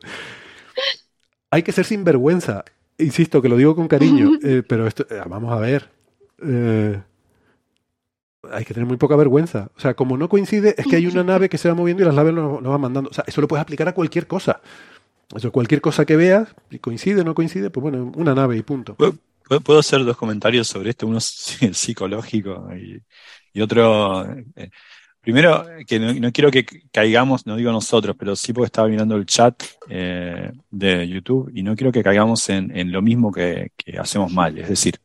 hay 1.49 1.63
que 1.63 1.71
ser 1.71 1.85
sinvergüenza. 1.85 2.63
Insisto, 2.97 3.41
que 3.41 3.49
lo 3.49 3.57
digo 3.57 3.75
con 3.75 3.87
cariño, 3.87 4.31
eh, 4.43 4.63
pero 4.67 4.87
esto, 4.87 5.05
eh, 5.09 5.21
vamos 5.27 5.51
a 5.51 5.59
ver. 5.59 5.89
Eh, 6.43 7.01
hay 8.51 8.65
que 8.65 8.73
tener 8.73 8.87
muy 8.87 8.97
poca 8.97 9.15
vergüenza. 9.15 9.69
O 9.75 9.79
sea, 9.79 9.93
como 9.93 10.17
no 10.17 10.29
coincide, 10.29 10.75
es 10.77 10.85
que 10.85 10.95
hay 10.95 11.07
una 11.07 11.23
nave 11.23 11.49
que 11.49 11.57
se 11.57 11.69
va 11.69 11.75
moviendo 11.75 12.03
y 12.03 12.05
las 12.05 12.15
naves 12.15 12.33
lo, 12.33 12.61
van 12.61 12.81
mandando. 12.81 13.09
O 13.09 13.13
sea, 13.13 13.23
eso 13.27 13.41
lo 13.41 13.47
puedes 13.47 13.61
aplicar 13.61 13.87
a 13.87 13.93
cualquier 13.93 14.27
cosa. 14.27 14.61
Eso, 15.35 15.51
cualquier 15.51 15.81
cosa 15.81 16.05
que 16.05 16.15
veas, 16.15 16.53
y 16.69 16.79
coincide 16.79 17.21
o 17.21 17.23
no 17.23 17.33
coincide, 17.33 17.69
pues 17.69 17.81
bueno, 17.81 18.11
una 18.15 18.35
nave 18.35 18.57
y 18.57 18.63
punto. 18.63 18.95
¿Puedo, 18.95 19.79
hacer 19.79 20.03
dos 20.03 20.17
comentarios 20.17 20.67
sobre 20.67 20.89
esto? 20.89 21.07
Uno 21.07 21.19
psicológico 21.21 22.67
y, 22.75 23.61
otro. 23.61 24.29
Eh, 24.55 24.69
primero, 25.21 25.65
que 25.87 25.99
no, 25.99 26.31
quiero 26.31 26.51
que 26.51 26.65
caigamos, 26.91 27.45
no 27.45 27.55
digo 27.55 27.71
nosotros, 27.71 28.15
pero 28.17 28.35
sí 28.35 28.53
porque 28.53 28.67
estaba 28.67 28.87
mirando 28.87 29.15
el 29.15 29.25
chat 29.25 29.63
eh, 29.89 30.51
de 30.69 31.07
YouTube 31.07 31.51
y 31.53 31.63
no 31.63 31.75
quiero 31.75 31.91
que 31.91 32.03
caigamos 32.03 32.49
en, 32.49 32.91
lo 32.91 33.01
mismo 33.01 33.31
que 33.31 33.71
hacemos 33.97 34.31
mal. 34.33 34.57
Es 34.57 34.69
decir, 34.69 34.99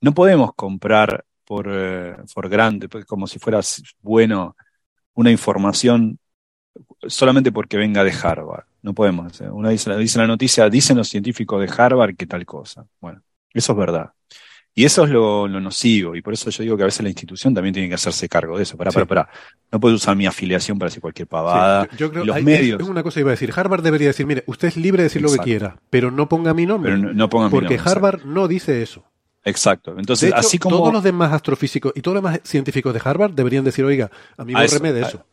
no 0.00 0.14
podemos 0.14 0.54
comprar 0.54 1.24
por, 1.48 1.66
eh, 1.70 2.14
por 2.34 2.48
grande, 2.50 2.90
pues, 2.90 3.06
como 3.06 3.26
si 3.26 3.38
fuera 3.38 3.60
bueno 4.02 4.54
una 5.14 5.30
información 5.30 6.18
solamente 7.06 7.50
porque 7.50 7.78
venga 7.78 8.04
de 8.04 8.12
Harvard. 8.12 8.66
No 8.82 8.92
podemos. 8.92 9.40
Uno 9.40 9.70
dice, 9.70 9.96
dice 9.96 10.18
la 10.18 10.26
noticia, 10.26 10.68
dicen 10.68 10.98
los 10.98 11.08
científicos 11.08 11.60
de 11.60 11.74
Harvard 11.74 12.14
que 12.16 12.26
tal 12.26 12.44
cosa. 12.44 12.84
Bueno, 13.00 13.22
eso 13.54 13.72
es 13.72 13.78
verdad. 13.78 14.12
Y 14.74 14.84
eso 14.84 15.04
es 15.04 15.10
lo, 15.10 15.48
nocivo, 15.48 16.14
y 16.14 16.22
por 16.22 16.34
eso 16.34 16.50
yo 16.50 16.62
digo 16.62 16.76
que 16.76 16.84
a 16.84 16.86
veces 16.86 17.02
la 17.02 17.08
institución 17.08 17.52
también 17.52 17.72
tiene 17.72 17.88
que 17.88 17.96
hacerse 17.96 18.28
cargo 18.28 18.56
de 18.56 18.62
eso. 18.62 18.76
Para, 18.76 18.92
para. 18.92 19.28
No 19.72 19.80
puedo 19.80 19.96
usar 19.96 20.14
mi 20.14 20.26
afiliación 20.26 20.78
para 20.78 20.88
decir 20.88 21.00
cualquier 21.00 21.26
pavada. 21.26 21.88
yo, 21.96 22.12
creo 22.12 22.24
los 22.24 22.42
medios. 22.42 22.80
Es 22.80 22.86
una 22.86 23.02
cosa 23.02 23.14
que 23.14 23.20
iba 23.20 23.30
a 23.30 23.32
decir. 23.32 23.52
Harvard 23.56 23.82
debería 23.82 24.08
decir, 24.08 24.26
mire, 24.26 24.44
usted 24.46 24.68
es 24.68 24.76
libre 24.76 25.02
de 25.02 25.04
decir 25.04 25.22
lo 25.22 25.32
que 25.32 25.38
quiera, 25.38 25.80
pero 25.90 26.12
no 26.12 26.28
ponga 26.28 26.54
mi 26.54 26.66
nombre. 26.66 26.92
Pero 26.92 27.12
no, 27.12 27.28
ponga 27.28 27.48
porque 27.48 27.70
mi 27.70 27.74
nombre, 27.76 27.90
Harvard 27.90 28.24
no 28.24 28.46
dice 28.46 28.82
eso. 28.82 29.04
Exacto. 29.48 29.94
Entonces, 29.98 30.32
así 30.34 30.58
como. 30.58 30.76
Todos 30.78 30.92
los 30.92 31.02
demás 31.02 31.32
astrofísicos 31.32 31.92
y 31.94 32.02
todos 32.02 32.16
los 32.16 32.22
demás 32.22 32.40
científicos 32.44 32.92
de 32.92 33.00
Harvard 33.02 33.32
deberían 33.32 33.64
decir, 33.64 33.84
oiga, 33.84 34.10
a 34.36 34.44
mí 34.44 34.52
me 34.52 34.92
de 34.92 35.02
eso. 35.02 35.24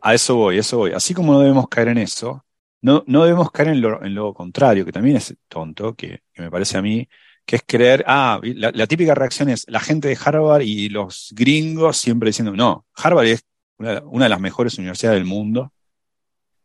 A, 0.00 0.14
eso 0.14 0.36
voy, 0.36 0.56
a 0.56 0.60
eso 0.60 0.78
voy. 0.78 0.92
Así 0.92 1.14
como 1.14 1.32
no 1.32 1.40
debemos 1.40 1.68
caer 1.68 1.88
en 1.88 1.98
eso, 1.98 2.44
no, 2.82 3.04
no 3.06 3.24
debemos 3.24 3.50
caer 3.50 3.68
en 3.68 3.80
lo, 3.80 4.04
en 4.04 4.14
lo 4.14 4.34
contrario, 4.34 4.84
que 4.84 4.92
también 4.92 5.16
es 5.16 5.34
tonto, 5.48 5.94
que, 5.94 6.22
me 6.36 6.50
parece 6.50 6.76
a 6.76 6.82
mí, 6.82 7.08
que 7.46 7.56
es 7.56 7.62
creer, 7.64 8.04
ah, 8.06 8.40
la, 8.42 8.86
típica 8.86 9.14
reacción 9.14 9.48
es 9.48 9.64
la 9.68 9.80
gente 9.80 10.08
de 10.08 10.18
Harvard 10.22 10.62
y 10.62 10.88
los 10.88 11.32
gringos 11.32 11.96
siempre 11.96 12.28
diciendo, 12.28 12.52
no, 12.52 12.86
Harvard 12.94 13.26
es 13.26 13.44
una, 13.78 14.24
de 14.24 14.28
las 14.28 14.40
mejores 14.40 14.78
universidades 14.78 15.18
del 15.18 15.26
mundo, 15.26 15.72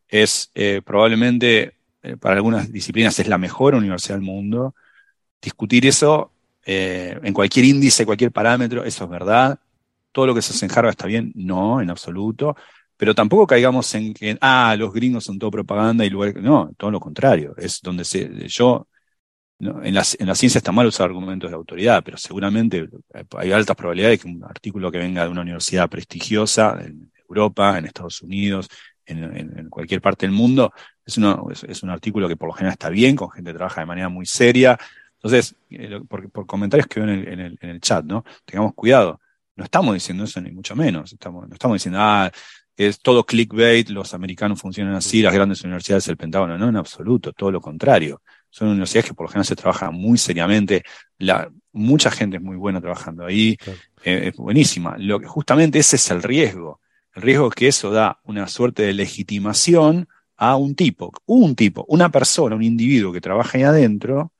es 0.08 0.50
eh, 0.54 0.82
probablemente, 0.84 1.74
eh, 2.02 2.16
para 2.16 2.36
algunas 2.36 2.72
disciplinas, 2.72 3.18
es 3.18 3.28
la 3.28 3.38
mejor 3.38 3.74
universidad 3.74 4.16
del 4.16 4.24
mundo. 4.24 4.74
Discutir 5.40 5.86
eso 5.86 6.32
eh, 6.64 7.18
en 7.22 7.32
cualquier 7.32 7.64
índice, 7.64 8.04
cualquier 8.06 8.32
parámetro, 8.32 8.84
eso 8.84 9.04
es 9.04 9.10
verdad. 9.10 9.58
Todo 10.12 10.26
lo 10.26 10.34
que 10.34 10.42
se 10.42 10.52
hace 10.52 10.66
en 10.66 10.72
Harvard 10.72 10.90
está 10.90 11.06
bien, 11.06 11.32
no, 11.34 11.80
en 11.80 11.90
absoluto. 11.90 12.56
Pero 12.96 13.14
tampoco 13.14 13.46
caigamos 13.46 13.94
en 13.94 14.12
que, 14.14 14.36
ah, 14.40 14.74
los 14.78 14.92
gringos 14.92 15.24
son 15.24 15.38
todo 15.38 15.50
propaganda 15.50 16.04
y 16.04 16.10
lugar. 16.10 16.36
No, 16.36 16.72
todo 16.76 16.90
lo 16.90 17.00
contrario. 17.00 17.54
Es 17.56 17.80
donde 17.80 18.04
se. 18.04 18.48
Yo. 18.48 18.88
en, 19.60 19.94
la, 19.94 20.04
en 20.18 20.26
la 20.26 20.34
ciencia 20.34 20.58
está 20.58 20.72
mal 20.72 20.86
usar 20.86 21.06
argumentos 21.06 21.50
de 21.50 21.56
autoridad, 21.56 22.02
pero 22.04 22.16
seguramente 22.16 22.88
hay 23.36 23.52
altas 23.52 23.76
probabilidades 23.76 24.18
de 24.18 24.22
que 24.24 24.36
un 24.36 24.44
artículo 24.44 24.90
que 24.90 24.98
venga 24.98 25.24
de 25.24 25.30
una 25.30 25.42
universidad 25.42 25.88
prestigiosa 25.88 26.78
en 26.80 27.12
Europa, 27.28 27.78
en 27.78 27.86
Estados 27.86 28.22
Unidos, 28.22 28.68
en, 29.08 29.68
cualquier 29.68 30.00
parte 30.00 30.26
del 30.26 30.34
mundo, 30.34 30.72
es, 31.04 31.18
es, 31.64 31.82
un 31.82 31.90
artículo 31.90 32.28
que 32.28 32.36
por 32.36 32.48
lo 32.48 32.52
general 32.52 32.72
está 32.72 32.90
bien, 32.90 33.16
con 33.16 33.30
gente 33.30 33.50
que 33.50 33.56
trabaja 33.56 33.80
de 33.80 33.86
manera 33.86 34.08
muy 34.08 34.26
seria, 34.26 34.78
entonces, 35.22 35.56
eh, 35.70 36.00
por, 36.08 36.30
por, 36.30 36.46
comentarios 36.46 36.86
que 36.86 37.00
veo 37.00 37.08
en 37.08 37.40
el, 37.40 37.58
en, 37.60 37.70
el, 37.70 37.80
chat, 37.80 38.04
¿no? 38.04 38.24
Tengamos 38.44 38.74
cuidado. 38.74 39.20
No 39.56 39.64
estamos 39.64 39.94
diciendo 39.94 40.24
eso 40.24 40.40
ni 40.40 40.52
mucho 40.52 40.76
menos. 40.76 41.12
Estamos, 41.12 41.48
no 41.48 41.54
estamos 41.54 41.74
diciendo, 41.74 41.98
ah, 42.00 42.30
es 42.76 43.00
todo 43.00 43.26
clickbait, 43.26 43.88
los 43.90 44.14
americanos 44.14 44.60
funcionan 44.60 44.94
así, 44.94 45.20
las 45.20 45.34
grandes 45.34 45.62
universidades 45.64 46.06
del 46.06 46.16
Pentágono. 46.16 46.56
No, 46.56 46.68
en 46.68 46.76
absoluto, 46.76 47.32
todo 47.32 47.50
lo 47.50 47.60
contrario. 47.60 48.22
Son 48.48 48.68
universidades 48.68 49.06
que 49.06 49.14
por 49.14 49.26
lo 49.26 49.30
general 49.30 49.46
se 49.46 49.56
trabajan 49.56 49.92
muy 49.94 50.16
seriamente. 50.16 50.84
La, 51.18 51.50
mucha 51.72 52.10
gente 52.12 52.36
es 52.36 52.42
muy 52.42 52.56
buena 52.56 52.80
trabajando 52.80 53.26
ahí, 53.26 53.56
eh, 54.04 54.28
es 54.28 54.36
buenísima. 54.36 54.96
Lo 54.98 55.18
que, 55.18 55.26
justamente 55.26 55.80
ese 55.80 55.96
es 55.96 56.10
el 56.12 56.22
riesgo. 56.22 56.80
El 57.14 57.22
riesgo 57.22 57.48
es 57.48 57.54
que 57.54 57.68
eso 57.68 57.90
da 57.90 58.20
una 58.22 58.46
suerte 58.46 58.84
de 58.84 58.92
legitimación 58.94 60.08
a 60.36 60.54
un 60.54 60.76
tipo, 60.76 61.12
un 61.26 61.56
tipo, 61.56 61.84
una 61.88 62.10
persona, 62.10 62.54
un 62.54 62.62
individuo 62.62 63.12
que 63.12 63.20
trabaja 63.20 63.58
ahí 63.58 63.64
adentro, 63.64 64.32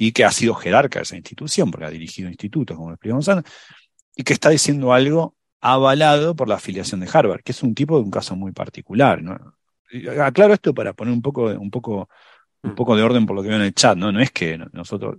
y 0.00 0.12
que 0.12 0.24
ha 0.24 0.30
sido 0.30 0.54
jerarca 0.54 1.00
de 1.00 1.02
esa 1.02 1.16
institución, 1.16 1.70
porque 1.72 1.86
ha 1.86 1.90
dirigido 1.90 2.28
institutos, 2.28 2.76
como 2.76 2.92
explicamos 2.92 3.28
antes, 3.28 3.52
y 4.14 4.22
que 4.22 4.32
está 4.32 4.48
diciendo 4.48 4.92
algo 4.92 5.34
avalado 5.60 6.36
por 6.36 6.48
la 6.48 6.54
afiliación 6.54 7.00
de 7.00 7.10
Harvard, 7.12 7.42
que 7.42 7.50
es 7.50 7.62
un 7.64 7.74
tipo 7.74 7.98
de 7.98 8.04
un 8.04 8.10
caso 8.10 8.36
muy 8.36 8.52
particular. 8.52 9.20
¿no? 9.20 9.36
Aclaro 10.22 10.54
esto 10.54 10.72
para 10.72 10.92
poner 10.92 11.12
un 11.12 11.20
poco, 11.20 11.46
un 11.46 11.70
poco, 11.70 12.08
un 12.62 12.76
poco 12.76 12.96
de 12.96 13.02
orden 13.02 13.26
por 13.26 13.34
lo 13.34 13.42
que 13.42 13.48
veo 13.48 13.58
en 13.58 13.64
el 13.64 13.74
chat, 13.74 13.98
¿no? 13.98 14.12
No 14.12 14.20
es 14.20 14.30
que 14.30 14.56
nosotros 14.72 15.16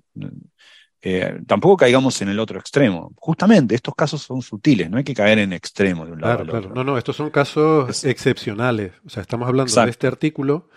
eh, 1.02 1.42
tampoco 1.46 1.76
caigamos 1.76 2.22
en 2.22 2.30
el 2.30 2.40
otro 2.40 2.58
extremo. 2.58 3.12
Justamente, 3.18 3.76
estos 3.76 3.94
casos 3.96 4.22
son 4.22 4.42
sutiles, 4.42 4.90
no 4.90 4.98
hay 4.98 5.04
que 5.04 5.14
caer 5.14 5.40
en 5.40 5.52
extremo 5.52 6.06
de 6.06 6.14
un 6.14 6.22
lado 6.22 6.46
claro, 6.46 6.52
claro. 6.52 6.76
No, 6.76 6.86
no, 6.86 6.98
estos 6.98 7.18
son 7.18 7.32
casos 7.32 8.06
excepcionales. 8.06 8.94
O 9.06 9.10
sea, 9.10 9.22
estamos 9.22 9.46
hablando 9.50 9.74
de 9.74 9.90
este 9.90 10.08
artículo 10.08 10.70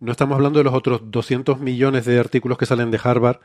no 0.00 0.12
estamos 0.12 0.34
hablando 0.34 0.58
de 0.58 0.64
los 0.64 0.74
otros 0.74 1.02
200 1.10 1.60
millones 1.60 2.06
de 2.06 2.18
artículos 2.18 2.58
que 2.58 2.66
salen 2.66 2.90
de 2.90 2.98
Harvard, 3.02 3.40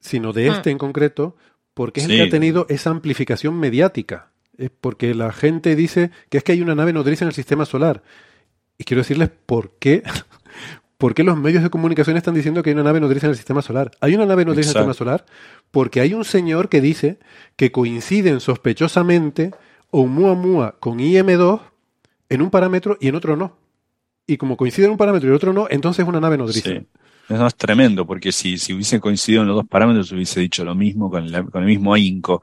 sino 0.00 0.32
de 0.32 0.48
este 0.48 0.70
hmm. 0.70 0.72
en 0.72 0.78
concreto, 0.78 1.36
porque 1.74 2.00
es 2.00 2.08
el 2.08 2.16
que 2.16 2.22
ha 2.22 2.30
tenido 2.30 2.66
esa 2.68 2.90
amplificación 2.90 3.58
mediática. 3.58 4.30
Es 4.56 4.70
porque 4.70 5.14
la 5.14 5.32
gente 5.32 5.76
dice 5.76 6.10
que 6.28 6.38
es 6.38 6.44
que 6.44 6.52
hay 6.52 6.60
una 6.60 6.74
nave 6.74 6.92
nodriza 6.92 7.24
en 7.24 7.28
el 7.28 7.34
sistema 7.34 7.64
solar. 7.64 8.02
Y 8.78 8.84
quiero 8.84 9.02
decirles 9.02 9.30
por 9.46 9.76
qué, 9.78 10.02
por 10.98 11.14
qué 11.14 11.24
los 11.24 11.36
medios 11.36 11.62
de 11.62 11.70
comunicación 11.70 12.16
están 12.16 12.34
diciendo 12.34 12.62
que 12.62 12.70
hay 12.70 12.74
una 12.74 12.82
nave 12.82 13.00
nodriza 13.00 13.26
en 13.26 13.30
el 13.30 13.36
sistema 13.36 13.62
solar. 13.62 13.92
Hay 14.00 14.14
una 14.14 14.26
nave 14.26 14.44
nodriza 14.44 14.70
en 14.70 14.76
el 14.76 14.92
sistema 14.92 14.94
solar 14.94 15.26
porque 15.70 16.00
hay 16.00 16.14
un 16.14 16.24
señor 16.24 16.68
que 16.68 16.80
dice 16.80 17.18
que 17.56 17.70
coinciden 17.70 18.40
sospechosamente 18.40 19.52
Oumuamua 19.90 20.76
con 20.80 20.98
IM2 20.98 21.60
en 22.30 22.42
un 22.42 22.50
parámetro 22.50 22.96
y 22.98 23.08
en 23.08 23.14
otro 23.14 23.36
no. 23.36 23.61
Y 24.26 24.36
como 24.36 24.56
coincide 24.56 24.86
en 24.86 24.92
un 24.92 24.98
parámetro 24.98 25.28
y 25.28 25.30
en 25.30 25.36
otro 25.36 25.52
no, 25.52 25.66
entonces 25.68 26.02
es 26.02 26.08
una 26.08 26.20
nave 26.20 26.38
nodriza. 26.38 26.70
Sí. 26.70 26.86
Eso 27.28 27.46
es 27.46 27.54
tremendo, 27.54 28.06
porque 28.06 28.32
si, 28.32 28.58
si 28.58 28.74
hubiese 28.74 29.00
coincidido 29.00 29.42
en 29.42 29.48
los 29.48 29.56
dos 29.56 29.68
parámetros, 29.68 30.12
hubiese 30.12 30.40
dicho 30.40 30.64
lo 30.64 30.74
mismo 30.74 31.10
con, 31.10 31.26
el 31.32 31.64
mismo 31.64 31.94
ahínco. 31.94 32.42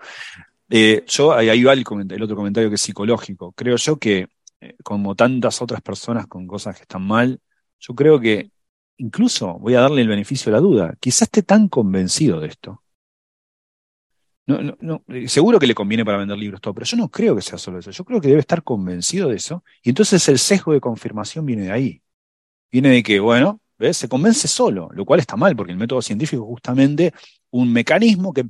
Eh, 0.69 1.03
yo, 1.07 1.33
ahí 1.33 1.63
va 1.63 1.73
el, 1.73 1.83
el, 2.09 2.23
otro 2.23 2.35
comentario 2.35 2.69
que 2.69 2.75
es 2.75 2.81
psicológico. 2.81 3.51
Creo 3.51 3.75
yo 3.75 3.97
que, 3.97 4.27
eh, 4.61 4.75
como 4.83 5.15
tantas 5.15 5.61
otras 5.61 5.81
personas 5.81 6.27
con 6.27 6.47
cosas 6.47 6.75
que 6.75 6.83
están 6.83 7.03
mal, 7.03 7.39
yo 7.79 7.93
creo 7.93 8.19
que 8.19 8.51
incluso 8.97 9.57
voy 9.59 9.75
a 9.75 9.81
darle 9.81 10.01
el 10.01 10.07
beneficio 10.07 10.51
de 10.51 10.57
la 10.57 10.61
duda. 10.61 10.95
Quizás 10.99 11.23
esté 11.23 11.43
tan 11.43 11.67
convencido 11.67 12.39
de 12.39 12.47
esto. 12.47 12.81
No, 14.49 14.63
no, 14.63 14.75
no, 14.81 15.03
eh, 15.09 15.27
seguro 15.27 15.59
que 15.59 15.67
le 15.67 15.75
conviene 15.75 16.03
para 16.03 16.17
vender 16.17 16.35
libros 16.35 16.59
todo, 16.59 16.73
pero 16.73 16.85
yo 16.85 16.97
no 16.97 17.09
creo 17.09 17.35
que 17.35 17.41
sea 17.43 17.59
solo 17.59 17.77
eso. 17.77 17.91
Yo 17.91 18.03
creo 18.03 18.19
que 18.19 18.29
debe 18.29 18.39
estar 18.39 18.63
convencido 18.63 19.29
de 19.29 19.35
eso. 19.35 19.63
Y 19.83 19.89
entonces 19.89 20.27
el 20.27 20.39
sesgo 20.39 20.73
de 20.73 20.81
confirmación 20.81 21.45
viene 21.45 21.65
de 21.65 21.71
ahí. 21.71 22.01
Viene 22.71 22.89
de 22.89 23.03
que, 23.03 23.19
bueno, 23.19 23.61
¿ves? 23.77 23.97
se 23.97 24.09
convence 24.09 24.47
solo, 24.47 24.89
lo 24.93 25.05
cual 25.05 25.19
está 25.19 25.35
mal, 25.35 25.55
porque 25.55 25.71
el 25.71 25.77
método 25.77 26.01
científico 26.01 26.43
es 26.43 26.47
justamente 26.47 27.13
un 27.51 27.71
mecanismo 27.71 28.33
que 28.33 28.45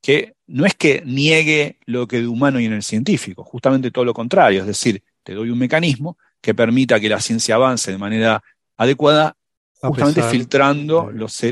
que 0.00 0.34
no 0.46 0.66
es 0.66 0.74
que 0.74 1.02
niegue 1.06 1.78
lo 1.86 2.06
que 2.06 2.20
de 2.20 2.28
humano 2.28 2.58
hay 2.58 2.66
en 2.66 2.72
el 2.74 2.82
científico, 2.82 3.44
justamente 3.44 3.90
todo 3.90 4.04
lo 4.04 4.14
contrario, 4.14 4.60
es 4.60 4.66
decir, 4.66 5.02
te 5.22 5.34
doy 5.34 5.50
un 5.50 5.58
mecanismo 5.58 6.18
que 6.40 6.54
permita 6.54 7.00
que 7.00 7.08
la 7.08 7.20
ciencia 7.20 7.54
avance 7.56 7.90
de 7.92 7.98
manera 7.98 8.42
adecuada, 8.76 9.36
justamente 9.88 10.22
filtrando 10.22 11.10
los, 11.12 11.42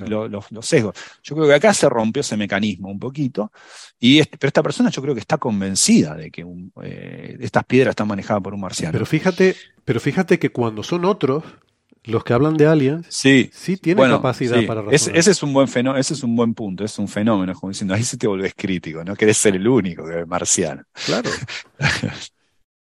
los, 0.50 0.66
sesgos. 0.66 0.94
Yo 1.22 1.34
creo 1.34 1.48
que 1.48 1.54
acá 1.54 1.74
se 1.74 1.88
rompió 1.88 2.20
ese 2.20 2.36
mecanismo 2.36 2.88
un 2.90 2.98
poquito, 2.98 3.50
y 3.98 4.18
este, 4.18 4.38
pero 4.38 4.48
esta 4.48 4.62
persona 4.62 4.90
yo 4.90 5.02
creo 5.02 5.14
que 5.14 5.20
está 5.20 5.38
convencida 5.38 6.14
de 6.14 6.30
que 6.30 6.46
eh, 6.82 7.36
estas 7.40 7.64
piedras 7.64 7.92
están 7.92 8.08
manejadas 8.08 8.42
por 8.42 8.54
un 8.54 8.60
marciano. 8.60 8.92
Pero 8.92 9.06
fíjate, 9.06 9.56
pero 9.84 10.00
fíjate 10.00 10.38
que 10.38 10.50
cuando 10.50 10.82
son 10.82 11.04
otros, 11.04 11.42
los 12.04 12.24
que 12.24 12.32
hablan 12.32 12.56
de 12.56 12.66
aliens 12.66 13.06
sí, 13.10 13.50
sí 13.52 13.76
tienen 13.76 14.08
capacidad 14.08 14.64
para 14.66 14.82
razonar. 14.82 15.16
Ese, 15.16 15.30
es 15.30 15.42
un 15.42 15.52
buen 15.52 15.68
fenómeno, 15.68 16.00
ese 16.00 16.14
es 16.14 16.22
un 16.22 16.34
buen 16.34 16.54
punto, 16.54 16.84
es 16.84 16.98
un 16.98 17.08
fenómeno, 17.08 17.52
como 17.54 17.70
diciendo, 17.70 17.94
ahí 17.94 18.04
se 18.04 18.16
te 18.16 18.26
volvés 18.26 18.54
crítico, 18.56 19.04
no 19.04 19.14
querés 19.16 19.36
ser 19.36 19.56
el 19.56 19.66
único 19.66 20.06
que 20.06 20.20
es 20.20 20.26
marciano. 20.26 20.82
Claro. 21.04 21.30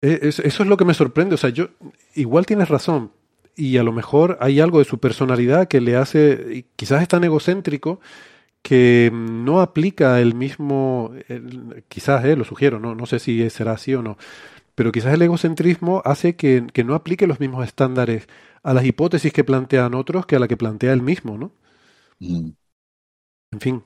E, 0.06 0.18
eso 0.20 0.42
es 0.42 0.66
lo 0.66 0.76
que 0.76 0.84
me 0.84 0.92
sorprende, 0.92 1.34
o 1.34 1.38
sea, 1.38 1.48
yo 1.48 1.70
igual 2.14 2.44
tienes 2.44 2.68
razón 2.68 3.10
y 3.56 3.76
a 3.78 3.82
lo 3.82 3.92
mejor 3.92 4.38
hay 4.40 4.60
algo 4.60 4.78
de 4.78 4.84
su 4.84 4.98
personalidad 4.98 5.68
que 5.68 5.80
le 5.80 5.96
hace, 5.96 6.66
quizás 6.76 7.02
es 7.02 7.08
tan 7.08 7.24
egocéntrico 7.24 8.00
que 8.62 9.10
no 9.12 9.60
aplica 9.60 10.20
el 10.20 10.34
mismo, 10.34 11.12
quizás 11.88 12.24
eh, 12.24 12.36
lo 12.36 12.44
sugiero, 12.44 12.80
no, 12.80 12.94
no 12.94 13.06
sé 13.06 13.18
si 13.18 13.48
será 13.50 13.72
así 13.72 13.94
o 13.94 14.02
no, 14.02 14.16
pero 14.74 14.90
quizás 14.90 15.14
el 15.14 15.22
egocentrismo 15.22 16.02
hace 16.04 16.36
que, 16.36 16.66
que 16.72 16.84
no 16.84 16.94
aplique 16.94 17.26
los 17.26 17.40
mismos 17.40 17.66
estándares 17.66 18.26
a 18.62 18.74
las 18.74 18.84
hipótesis 18.84 19.32
que 19.32 19.44
plantean 19.44 19.94
otros 19.94 20.26
que 20.26 20.36
a 20.36 20.38
la 20.38 20.48
que 20.48 20.56
plantea 20.56 20.92
él 20.92 21.02
mismo, 21.02 21.36
¿no? 21.38 21.52
Mm. 22.18 22.50
En 23.52 23.60
fin. 23.60 23.82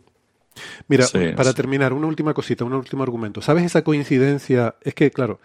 Mira, 0.89 1.07
para 1.37 1.53
terminar, 1.53 1.93
una 1.93 2.07
última 2.07 2.35
cosita, 2.35 2.65
un 2.65 2.73
último 2.73 3.03
argumento. 3.03 3.41
¿Sabes 3.41 3.65
esa 3.65 3.83
coincidencia? 3.83 4.77
Es 4.83 4.95
que, 4.95 5.11
claro, 5.11 5.41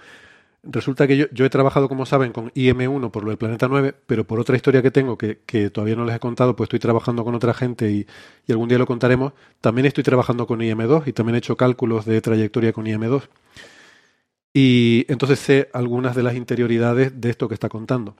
resulta 0.64 1.08
que 1.08 1.18
yo, 1.18 1.26
yo 1.32 1.46
he 1.46 1.50
trabajado, 1.50 1.90
como 1.90 2.06
saben, 2.06 2.32
con 2.32 2.50
IM1 2.52 3.12
por 3.12 3.24
lo 3.24 3.30
del 3.30 3.38
planeta 3.38 3.68
9, 3.68 3.94
pero 4.06 4.26
por 4.26 4.40
otra 4.40 4.56
historia 4.56 4.82
que 4.82 4.92
tengo 4.92 5.18
que, 5.18 5.40
que 5.46 5.70
todavía 5.70 5.96
no 5.96 6.06
les 6.06 6.16
he 6.16 6.20
contado, 6.20 6.56
pues 6.56 6.68
estoy 6.68 6.80
trabajando 6.80 7.24
con 7.24 7.36
otra 7.36 7.54
gente 7.54 7.92
y, 7.92 8.08
y, 8.48 8.52
algún 8.52 8.70
día 8.70 8.78
lo 8.78 8.86
contaremos. 8.86 9.34
También 9.62 9.86
estoy 9.86 10.04
trabajando 10.04 10.48
con 10.48 10.60
IM2 10.60 11.08
y 11.08 11.14
también 11.14 11.36
he 11.36 11.38
hecho 11.40 11.58
cálculos 11.58 12.06
de 12.06 12.22
trayectoria 12.22 12.74
con 12.74 12.86
IM2. 12.86 13.24
Y 14.54 15.06
entonces 15.10 15.40
sé 15.40 15.70
algunas 15.74 16.16
de 16.16 16.24
las 16.24 16.36
interioridades 16.36 17.20
de 17.20 17.30
esto 17.30 17.48
que 17.48 17.56
está 17.56 17.70
contando. 17.70 18.16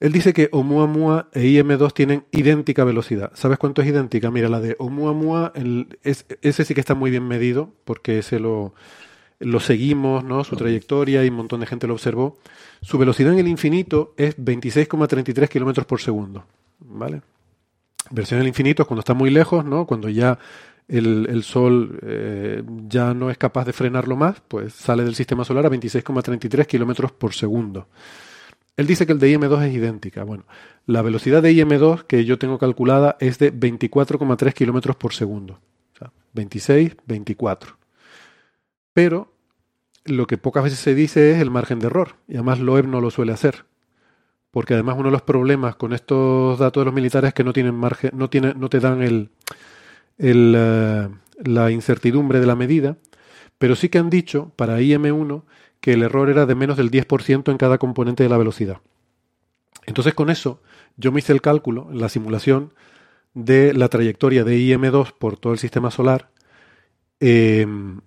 Él 0.00 0.12
dice 0.12 0.32
que 0.32 0.48
Oumuamua 0.52 1.28
e 1.32 1.44
IM2 1.44 1.92
tienen 1.94 2.24
idéntica 2.32 2.84
velocidad. 2.84 3.30
¿Sabes 3.34 3.58
cuánto 3.58 3.80
es 3.80 3.88
idéntica? 3.88 4.30
Mira, 4.30 4.48
la 4.48 4.60
de 4.60 4.76
Oumuamua, 4.78 5.52
ese 6.02 6.64
sí 6.64 6.74
que 6.74 6.80
está 6.80 6.94
muy 6.94 7.10
bien 7.10 7.26
medido, 7.26 7.72
porque 7.84 8.18
ese 8.18 8.40
lo, 8.40 8.74
lo 9.40 9.60
seguimos, 9.60 10.24
¿no? 10.24 10.44
Su 10.44 10.56
trayectoria 10.56 11.24
y 11.24 11.28
un 11.28 11.36
montón 11.36 11.60
de 11.60 11.66
gente 11.66 11.86
lo 11.86 11.94
observó. 11.94 12.38
Su 12.80 12.98
velocidad 12.98 13.32
en 13.32 13.38
el 13.38 13.48
infinito 13.48 14.14
es 14.16 14.36
26,33 14.38 15.48
kilómetros 15.48 15.86
por 15.86 16.00
segundo. 16.00 16.44
¿Vale? 16.80 17.22
Versión 18.10 18.38
en 18.38 18.42
el 18.42 18.48
infinito 18.48 18.82
es 18.82 18.88
cuando 18.88 19.00
está 19.00 19.14
muy 19.14 19.30
lejos, 19.30 19.64
¿no? 19.64 19.86
Cuando 19.86 20.08
ya 20.08 20.38
el, 20.88 21.42
Sol 21.42 21.98
eh, 22.02 22.62
ya 22.88 23.14
no 23.14 23.30
es 23.30 23.38
capaz 23.38 23.64
de 23.64 23.72
frenarlo 23.72 24.16
más, 24.16 24.40
pues 24.46 24.74
sale 24.74 25.04
del 25.04 25.14
sistema 25.14 25.44
solar 25.44 25.66
a 25.66 25.70
26,33 25.70 26.66
kilómetros 26.66 27.12
por 27.12 27.32
segundo. 27.32 27.88
Él 28.76 28.86
dice 28.86 29.06
que 29.06 29.12
el 29.12 29.18
de 29.18 29.38
IM2 29.38 29.68
es 29.68 29.74
idéntica. 29.74 30.24
Bueno, 30.24 30.44
la 30.86 31.00
velocidad 31.02 31.42
de 31.42 31.52
IM2 31.52 32.04
que 32.04 32.24
yo 32.24 32.38
tengo 32.38 32.58
calculada 32.58 33.16
es 33.20 33.38
de 33.38 33.52
24,3 33.52 34.52
kilómetros 34.52 34.96
por 34.96 35.14
segundo. 35.14 35.60
O 35.94 35.98
sea, 35.98 36.12
26, 36.32 36.96
24. 37.06 37.83
Pero 38.94 39.34
lo 40.04 40.26
que 40.26 40.38
pocas 40.38 40.64
veces 40.64 40.78
se 40.78 40.94
dice 40.94 41.32
es 41.32 41.40
el 41.40 41.50
margen 41.50 41.80
de 41.80 41.88
error. 41.88 42.16
Y 42.26 42.34
además 42.34 42.60
Loeb 42.60 42.86
no 42.86 43.00
lo 43.00 43.10
suele 43.10 43.32
hacer. 43.32 43.66
Porque 44.50 44.74
además 44.74 44.96
uno 44.96 45.08
de 45.08 45.12
los 45.12 45.22
problemas 45.22 45.76
con 45.76 45.92
estos 45.92 46.58
datos 46.58 46.80
de 46.80 46.84
los 46.86 46.94
militares 46.94 47.28
es 47.28 47.34
que 47.34 47.44
no 47.44 47.52
tienen 47.52 47.74
margen, 47.74 48.12
no, 48.14 48.30
tiene, 48.30 48.54
no 48.54 48.68
te 48.68 48.80
dan 48.80 49.02
el, 49.02 49.30
el, 50.16 50.54
eh, 50.56 51.08
la 51.42 51.70
incertidumbre 51.70 52.40
de 52.40 52.46
la 52.46 52.54
medida. 52.54 52.96
Pero 53.58 53.76
sí 53.76 53.88
que 53.88 53.98
han 53.98 54.10
dicho 54.10 54.52
para 54.56 54.80
IM1 54.80 55.42
que 55.80 55.92
el 55.92 56.02
error 56.02 56.30
era 56.30 56.46
de 56.46 56.54
menos 56.54 56.76
del 56.76 56.90
10% 56.90 57.50
en 57.50 57.58
cada 57.58 57.78
componente 57.78 58.22
de 58.22 58.28
la 58.28 58.38
velocidad. 58.38 58.78
Entonces 59.86 60.14
con 60.14 60.30
eso 60.30 60.62
yo 60.96 61.12
me 61.12 61.18
hice 61.18 61.32
el 61.32 61.42
cálculo, 61.42 61.88
la 61.92 62.08
simulación, 62.08 62.72
de 63.34 63.74
la 63.74 63.88
trayectoria 63.88 64.44
de 64.44 64.56
IM2 64.56 65.12
por 65.18 65.36
todo 65.36 65.52
el 65.52 65.58
sistema 65.58 65.90
solar. 65.90 66.30
Em, 67.20 68.00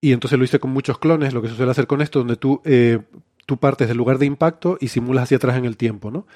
y 0.00 0.12
entonces 0.12 0.38
lo 0.38 0.44
hice 0.44 0.58
con 0.60 0.70
muchos 0.70 0.98
clones, 0.98 1.34
lo 1.34 1.42
que 1.42 1.48
se 1.48 1.56
suele 1.56 1.70
hacer 1.70 1.86
con 1.86 2.02
esto, 2.02 2.20
donde 2.20 2.36
tú, 2.36 2.60
eh, 2.64 3.00
tú 3.46 3.56
partes 3.56 3.88
del 3.88 3.96
lugar 3.96 4.18
de 4.18 4.26
impacto 4.26 4.78
y 4.80 4.88
simulas 4.88 5.24
hacia 5.24 5.38
atrás 5.38 5.56
en 5.56 5.64
el 5.64 5.76
tiempo, 5.76 6.10
¿no? 6.10 6.26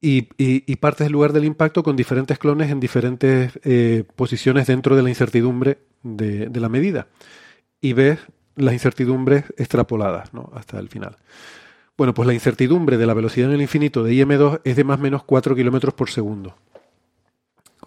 Y, 0.00 0.22
partes 0.76 1.06
del 1.06 1.12
lugar 1.12 1.32
del 1.32 1.44
impacto 1.44 1.82
con 1.82 1.96
diferentes 1.96 2.38
clones 2.38 2.70
en 2.70 2.78
diferentes 2.78 3.58
eh, 3.64 4.04
posiciones 4.14 4.68
dentro 4.68 4.94
de 4.94 5.02
la 5.02 5.08
incertidumbre 5.08 5.78
de, 6.04 6.46
de 6.46 6.60
la 6.60 6.68
medida. 6.68 7.08
Y 7.80 7.94
ves 7.94 8.20
las 8.58 8.74
incertidumbres 8.74 9.44
extrapoladas 9.56 10.34
¿no? 10.34 10.50
hasta 10.54 10.78
el 10.78 10.88
final. 10.88 11.16
Bueno, 11.96 12.14
pues 12.14 12.26
la 12.26 12.34
incertidumbre 12.34 12.96
de 12.96 13.06
la 13.06 13.14
velocidad 13.14 13.48
en 13.48 13.56
el 13.56 13.62
infinito 13.62 14.04
de 14.04 14.12
IM2 14.12 14.60
es 14.64 14.76
de 14.76 14.84
más 14.84 14.98
o 14.98 15.02
menos 15.02 15.24
4 15.24 15.56
kilómetros 15.56 15.94
por 15.94 16.10
segundo. 16.10 16.56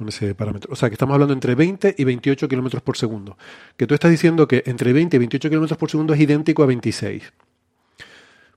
Ese 0.07 0.36
parámetro. 0.36 0.72
O 0.72 0.76
sea 0.76 0.90
que 0.90 0.95
estamos 0.95 1.14
hablando 1.14 1.34
entre 1.34 1.56
20 1.56 1.95
y 1.98 2.03
28 2.03 2.48
kilómetros 2.48 2.82
por 2.82 2.98
segundo. 2.98 3.38
Que 3.78 3.88
tú 3.88 3.94
estás 3.94 4.11
diciendo 4.11 4.48
que 4.48 4.64
entre 4.65 4.94
20 4.94 5.15
y 5.15 5.19
28 5.19 5.49
kilómetros 5.49 5.78
por 5.78 5.90
segundo 5.90 6.14
es 6.14 6.19
idéntico 6.19 6.64
a 6.64 6.65
26. 6.65 7.32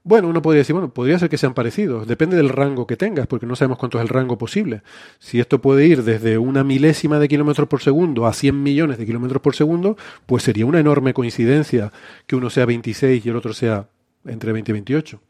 Bueno, 0.06 0.28
uno 0.28 0.42
podría 0.42 0.58
decir, 0.58 0.74
bueno, 0.74 0.92
podría 0.92 1.18
ser 1.18 1.30
que 1.30 1.38
sean 1.38 1.54
parecidos, 1.54 2.06
depende 2.06 2.36
del 2.36 2.50
rango 2.50 2.86
que 2.86 2.94
tengas, 2.94 3.26
porque 3.26 3.46
no 3.46 3.56
sabemos 3.56 3.78
cuánto 3.78 3.96
es 3.96 4.02
el 4.02 4.10
rango 4.10 4.36
posible. 4.36 4.82
Si 5.18 5.40
esto 5.40 5.62
puede 5.62 5.86
ir 5.86 6.02
desde 6.02 6.36
una 6.36 6.62
milésima 6.62 7.18
de 7.18 7.26
kilómetros 7.26 7.68
por 7.68 7.80
segundo 7.80 8.26
a 8.26 8.34
100 8.34 8.62
millones 8.62 8.98
de 8.98 9.06
kilómetros 9.06 9.40
por 9.40 9.54
segundo, 9.54 9.96
pues 10.26 10.42
sería 10.42 10.66
una 10.66 10.78
enorme 10.78 11.14
coincidencia 11.14 11.90
que 12.26 12.36
uno 12.36 12.50
sea 12.50 12.66
26 12.66 13.24
y 13.24 13.28
el 13.30 13.36
otro 13.36 13.54
sea 13.54 13.88
entre 14.26 14.52
20 14.52 14.72
y 14.72 14.74
28. 14.74 15.20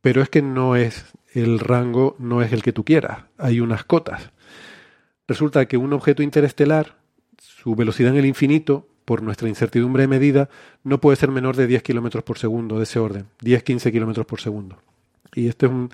Pero 0.00 0.22
es 0.22 0.28
que 0.28 0.40
no 0.40 0.76
es 0.76 1.06
el 1.34 1.58
rango, 1.58 2.14
no 2.20 2.42
es 2.42 2.52
el 2.52 2.62
que 2.62 2.72
tú 2.72 2.84
quieras, 2.84 3.24
hay 3.38 3.58
unas 3.58 3.82
cotas. 3.82 4.30
Resulta 5.30 5.64
que 5.66 5.76
un 5.76 5.92
objeto 5.92 6.24
interestelar, 6.24 6.96
su 7.38 7.76
velocidad 7.76 8.10
en 8.10 8.18
el 8.18 8.26
infinito, 8.26 8.88
por 9.04 9.22
nuestra 9.22 9.48
incertidumbre 9.48 10.02
de 10.02 10.08
medida, 10.08 10.48
no 10.82 11.00
puede 11.00 11.16
ser 11.16 11.30
menor 11.30 11.54
de 11.54 11.68
10 11.68 11.84
kilómetros 11.84 12.24
por 12.24 12.36
segundo, 12.36 12.78
de 12.78 12.82
ese 12.82 12.98
orden, 12.98 13.28
10-15 13.40 13.92
kilómetros 13.92 14.26
por 14.26 14.40
segundo. 14.40 14.82
Y 15.32 15.46
esto 15.46 15.66
es, 15.66 15.72
un, 15.72 15.88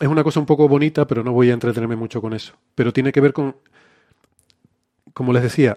es 0.00 0.08
una 0.08 0.24
cosa 0.24 0.40
un 0.40 0.46
poco 0.46 0.68
bonita, 0.68 1.06
pero 1.06 1.22
no 1.22 1.32
voy 1.32 1.50
a 1.50 1.52
entretenerme 1.52 1.96
mucho 1.96 2.22
con 2.22 2.32
eso. 2.32 2.54
Pero 2.74 2.94
tiene 2.94 3.12
que 3.12 3.20
ver 3.20 3.34
con, 3.34 3.56
como 5.12 5.34
les 5.34 5.42
decía, 5.42 5.76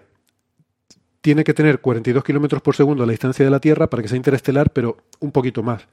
tiene 1.20 1.44
que 1.44 1.52
tener 1.52 1.82
42 1.82 2.24
kilómetros 2.24 2.62
por 2.62 2.76
segundo 2.76 3.04
la 3.04 3.12
distancia 3.12 3.44
de 3.44 3.50
la 3.50 3.60
Tierra 3.60 3.90
para 3.90 4.02
que 4.02 4.08
sea 4.08 4.16
interestelar, 4.16 4.70
pero 4.70 4.96
un 5.20 5.32
poquito 5.32 5.62
más. 5.62 5.86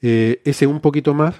Eh, 0.00 0.40
ese 0.44 0.68
un 0.68 0.78
poquito 0.78 1.14
más 1.14 1.34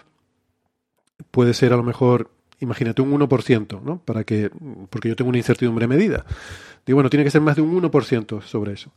puede 1.31 1.55
ser 1.55 1.73
a 1.73 1.77
lo 1.77 1.85
mejor, 1.85 2.31
imagínate 2.63 3.03
un 3.03 3.13
1%, 3.13 3.83
¿no? 3.83 3.99
Para 3.99 4.25
que, 4.25 4.51
porque 4.89 5.09
yo 5.09 5.17
tengo 5.17 5.29
una 5.29 5.39
incertidumbre 5.39 5.87
medida. 5.87 6.25
Digo, 6.87 6.97
bueno, 6.97 7.11
tiene 7.11 7.25
que 7.25 7.31
ser 7.31 7.41
más 7.41 7.57
de 7.57 7.63
un 7.63 7.83
1% 7.83 8.43
sobre 8.43 8.73
eso. 8.73 8.93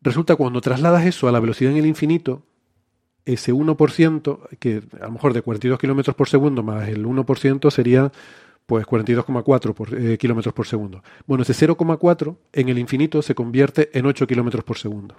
Resulta 0.00 0.36
cuando 0.36 0.60
trasladas 0.60 1.04
eso 1.04 1.28
a 1.28 1.32
la 1.32 1.40
velocidad 1.40 1.72
en 1.72 1.78
el 1.78 1.86
infinito, 1.86 2.42
ese 3.24 3.52
1%, 3.52 4.48
que 4.58 4.82
a 5.00 5.06
lo 5.06 5.12
mejor 5.12 5.32
de 5.32 5.42
42 5.42 5.78
kilómetros 5.78 6.14
por 6.14 6.28
segundo 6.28 6.62
más 6.62 6.88
el 6.88 7.04
1% 7.04 7.70
sería 7.70 8.12
pues 8.66 8.86
42,4 8.86 9.74
por, 9.74 9.94
eh, 9.94 10.16
kilómetros 10.16 10.54
por 10.54 10.66
segundo. 10.66 11.02
Bueno, 11.26 11.42
ese 11.42 11.52
0,4 11.52 12.36
en 12.52 12.68
el 12.68 12.78
infinito 12.78 13.22
se 13.22 13.34
convierte 13.34 13.90
en 13.92 14.06
8 14.06 14.26
kilómetros 14.26 14.64
por 14.64 14.78
segundo. 14.78 15.16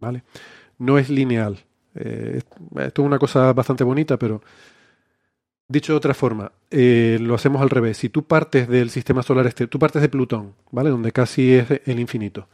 ¿Vale? 0.00 0.24
No 0.78 0.98
es 0.98 1.08
lineal. 1.10 1.58
Eh, 1.94 2.40
esto 2.76 3.02
es 3.02 3.06
una 3.06 3.18
cosa 3.18 3.52
bastante 3.52 3.84
bonita, 3.84 4.16
pero 4.16 4.42
dicho 5.72 5.92
de 5.92 5.96
otra 5.96 6.14
forma, 6.14 6.52
eh, 6.70 7.18
lo 7.20 7.34
hacemos 7.34 7.62
al 7.62 7.70
revés. 7.70 7.96
Si 7.98 8.08
tú 8.08 8.24
partes 8.24 8.68
del 8.68 8.90
sistema 8.90 9.22
solar 9.22 9.46
este, 9.46 9.66
tú 9.66 9.78
partes 9.78 10.02
de 10.02 10.08
Plutón, 10.08 10.54
¿vale? 10.70 10.90
Donde 10.90 11.12
casi 11.12 11.54
es 11.54 11.66
el 11.86 11.98
infinito, 11.98 12.48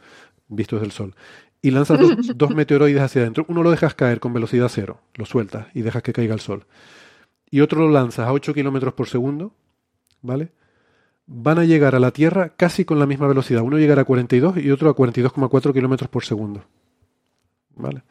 visto 0.47 0.77
desde 0.77 0.85
el 0.87 0.91
Sol, 0.91 1.15
y 1.61 1.71
lanzas 1.71 1.99
dos, 1.99 2.13
dos 2.35 2.55
meteoroides 2.55 3.01
hacia 3.01 3.21
adentro. 3.21 3.45
Uno 3.47 3.63
lo 3.63 3.71
dejas 3.71 3.93
caer 3.93 4.19
con 4.19 4.33
velocidad 4.33 4.69
cero, 4.69 5.01
lo 5.15 5.25
sueltas 5.25 5.67
y 5.73 5.81
dejas 5.81 6.01
que 6.01 6.13
caiga 6.13 6.33
el 6.33 6.39
Sol. 6.39 6.65
Y 7.51 7.61
otro 7.61 7.81
lo 7.81 7.89
lanzas 7.89 8.27
a 8.27 8.33
8 8.33 8.53
kilómetros 8.53 8.93
por 8.93 9.07
segundo, 9.07 9.53
¿vale? 10.21 10.51
Van 11.25 11.59
a 11.59 11.65
llegar 11.65 11.95
a 11.95 11.99
la 11.99 12.11
Tierra 12.11 12.53
casi 12.55 12.85
con 12.85 12.99
la 12.99 13.05
misma 13.05 13.27
velocidad. 13.27 13.61
Uno 13.61 13.77
llegará 13.77 14.03
a 14.03 14.05
42 14.05 14.57
y 14.57 14.71
otro 14.71 14.89
a 14.89 14.95
42,4 14.95 15.73
kilómetros 15.73 16.09
por 16.09 16.25
segundo. 16.25 16.63
¿Vale? 17.75 18.03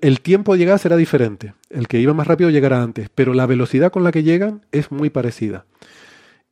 El 0.00 0.20
tiempo 0.20 0.52
de 0.52 0.58
llegada 0.58 0.78
será 0.78 0.96
diferente. 0.96 1.54
El 1.70 1.86
que 1.86 2.00
iba 2.00 2.14
más 2.14 2.26
rápido 2.26 2.50
llegará 2.50 2.82
antes, 2.82 3.08
pero 3.14 3.34
la 3.34 3.46
velocidad 3.46 3.92
con 3.92 4.04
la 4.04 4.12
que 4.12 4.22
llegan 4.22 4.64
es 4.72 4.90
muy 4.90 5.10
parecida. 5.10 5.66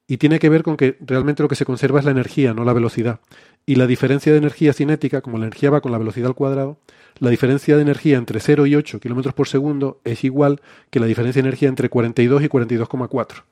Y 0.07 0.19
tiene 0.19 0.39
que 0.39 0.51
ver 0.51 0.63
con 0.63 0.77
que 0.77 0.99
realmente 1.01 1.43
lo 1.43 1.49
que 1.49 1.55
se 1.55 1.65
conserva 1.65 1.99
es 1.99 2.05
la 2.05 2.11
energía, 2.11 2.53
no 2.53 2.65
la 2.65 2.75
velocidad. 2.75 3.21
Y 3.65 3.77
la 3.77 3.87
diferencia 3.87 4.33
de 4.33 4.39
energía 4.39 4.75
cinética, 4.75 5.23
como 5.23 5.39
la 5.39 5.47
energía 5.47 5.71
va 5.71 5.81
con 5.81 5.93
la 5.93 5.99
velocidad 5.99 6.29
al 6.29 6.35
cuadrado, 6.35 6.79
la 7.19 7.31
diferencia 7.31 7.77
de 7.77 7.83
energía 7.83 8.19
entre 8.19 8.41
0 8.41 8.67
y 8.67 8.77
8 8.77 9.01
kilómetros 9.01 9.35
por 9.35 9.49
segundo 9.49 10.01
es 10.05 10.25
igual 10.25 10.61
que 10.91 11.01
la 11.01 11.07
diferencia 11.07 11.41
de 11.43 11.49
energía 11.49 11.69
entre 11.69 11.89
42 11.89 12.43
y 12.43 12.49
42,4. 12.49 13.45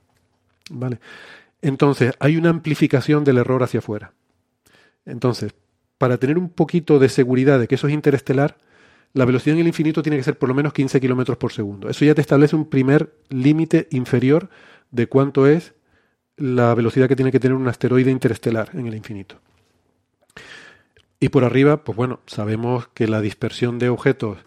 ¿Vale? 0.70 1.00
Entonces, 1.62 2.12
hay 2.18 2.36
una 2.36 2.50
amplificación 2.50 3.24
del 3.24 3.38
error 3.38 3.62
hacia 3.62 3.78
afuera. 3.78 4.12
Entonces, 5.06 5.54
para 5.96 6.18
tener 6.18 6.36
un 6.36 6.50
poquito 6.50 6.98
de 6.98 7.08
seguridad 7.08 7.58
de 7.58 7.68
que 7.68 7.76
eso 7.76 7.86
es 7.86 7.94
interestelar, 7.94 8.58
la 9.14 9.24
velocidad 9.24 9.54
en 9.54 9.60
el 9.60 9.66
infinito 9.66 10.02
tiene 10.02 10.16
que 10.16 10.24
ser 10.24 10.38
por 10.38 10.48
lo 10.48 10.54
menos 10.54 10.72
15 10.72 11.00
kilómetros 11.00 11.36
por 11.36 11.52
segundo. 11.52 11.88
Eso 11.88 12.04
ya 12.04 12.14
te 12.14 12.20
establece 12.20 12.56
un 12.56 12.68
primer 12.68 13.14
límite 13.28 13.88
inferior 13.90 14.48
de 14.90 15.06
cuánto 15.06 15.46
es 15.46 15.74
la 16.36 16.74
velocidad 16.74 17.08
que 17.08 17.16
tiene 17.16 17.30
que 17.30 17.40
tener 17.40 17.56
un 17.56 17.68
asteroide 17.68 18.10
interestelar 18.10 18.70
en 18.74 18.86
el 18.86 18.94
infinito. 18.94 19.36
Y 21.20 21.28
por 21.28 21.44
arriba, 21.44 21.84
pues 21.84 21.96
bueno, 21.96 22.20
sabemos 22.26 22.88
que 22.94 23.06
la 23.06 23.20
dispersión 23.20 23.78
de 23.78 23.88
objetos, 23.90 24.38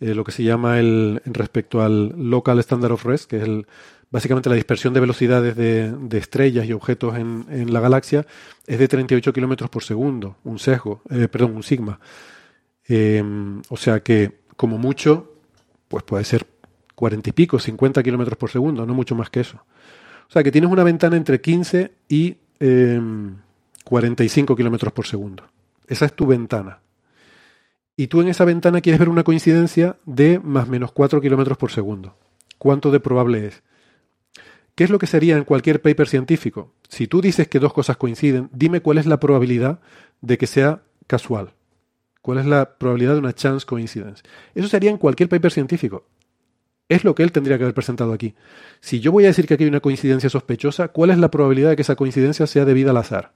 eh, 0.00 0.14
lo 0.14 0.24
que 0.24 0.32
se 0.32 0.42
llama 0.42 0.80
el, 0.80 1.22
respecto 1.26 1.80
al 1.80 2.08
local 2.30 2.58
standard 2.58 2.92
of 2.92 3.04
rest, 3.04 3.30
que 3.30 3.36
es 3.36 3.44
el, 3.44 3.66
básicamente 4.10 4.48
la 4.48 4.56
dispersión 4.56 4.94
de 4.94 5.00
velocidades 5.00 5.54
de, 5.54 6.18
estrellas 6.18 6.66
y 6.66 6.72
objetos 6.72 7.16
en, 7.16 7.72
la 7.72 7.80
galaxia 7.80 8.26
es 8.66 8.78
de 8.78 8.88
38 8.88 9.32
kilómetros 9.32 9.70
por 9.70 9.84
segundo, 9.84 10.36
un 10.44 10.58
sesgo, 10.58 11.02
eh, 11.10 11.28
perdón, 11.28 11.54
un 11.54 11.62
sigma. 11.62 12.00
Em, 12.88 13.60
o 13.68 13.76
sea 13.76 14.00
que, 14.00 14.40
como 14.56 14.78
mucho, 14.78 15.34
pues 15.88 16.02
puede 16.04 16.24
ser 16.24 16.46
40 16.94 17.30
y 17.30 17.32
pico, 17.32 17.58
50 17.58 18.02
kilómetros 18.02 18.38
por 18.38 18.50
segundo, 18.50 18.86
no 18.86 18.94
mucho 18.94 19.14
más 19.14 19.30
que 19.30 19.40
eso. 19.40 19.62
O 20.28 20.32
sea 20.32 20.42
que 20.42 20.50
tienes 20.50 20.70
una 20.70 20.84
ventana 20.84 21.16
entre 21.16 21.40
15 21.40 21.92
y 22.08 22.36
45 23.84 24.52
em, 24.52 24.56
kilómetros 24.56 24.92
por 24.92 25.06
segundo. 25.06 25.44
Esa 25.86 26.06
es 26.06 26.12
tu 26.14 26.26
ventana. 26.26 26.80
Y 27.96 28.06
tú 28.06 28.20
en 28.20 28.28
esa 28.28 28.44
ventana 28.44 28.80
quieres 28.80 28.98
ver 28.98 29.08
una 29.08 29.24
coincidencia 29.24 29.96
de 30.04 30.38
más 30.38 30.68
menos 30.68 30.92
4 30.92 31.20
kilómetros 31.20 31.58
por 31.58 31.70
segundo. 31.70 32.16
¿Cuánto 32.58 32.90
de 32.90 33.00
probable 33.00 33.46
es? 33.46 33.62
¿Qué 34.74 34.84
es 34.84 34.90
lo 34.90 34.98
que 34.98 35.08
sería 35.08 35.36
en 35.36 35.44
cualquier 35.44 35.82
paper 35.82 36.08
científico? 36.08 36.72
Si 36.88 37.08
tú 37.08 37.20
dices 37.20 37.48
que 37.48 37.58
dos 37.58 37.72
cosas 37.72 37.96
coinciden, 37.96 38.48
dime 38.52 38.80
cuál 38.80 38.98
es 38.98 39.06
la 39.06 39.18
probabilidad 39.18 39.80
de 40.20 40.38
que 40.38 40.46
sea 40.46 40.82
casual. 41.08 41.54
¿Cuál 42.22 42.38
es 42.38 42.46
la 42.46 42.78
probabilidad 42.78 43.14
de 43.14 43.20
una 43.20 43.34
chance 43.34 43.66
coincidence? 43.66 44.22
Eso 44.54 44.68
sería 44.68 44.90
en 44.90 44.98
cualquier 44.98 45.28
paper 45.28 45.52
científico. 45.52 46.06
Es 46.88 47.04
lo 47.04 47.14
que 47.14 47.22
él 47.22 47.32
tendría 47.32 47.58
que 47.58 47.64
haber 47.64 47.74
presentado 47.74 48.12
aquí. 48.12 48.34
Si 48.80 49.00
yo 49.00 49.12
voy 49.12 49.24
a 49.24 49.28
decir 49.28 49.46
que 49.46 49.54
aquí 49.54 49.64
hay 49.64 49.68
una 49.68 49.80
coincidencia 49.80 50.30
sospechosa, 50.30 50.88
¿cuál 50.88 51.10
es 51.10 51.18
la 51.18 51.30
probabilidad 51.30 51.70
de 51.70 51.76
que 51.76 51.82
esa 51.82 51.96
coincidencia 51.96 52.46
sea 52.46 52.64
debida 52.64 52.90
al 52.90 52.96
azar? 52.96 53.32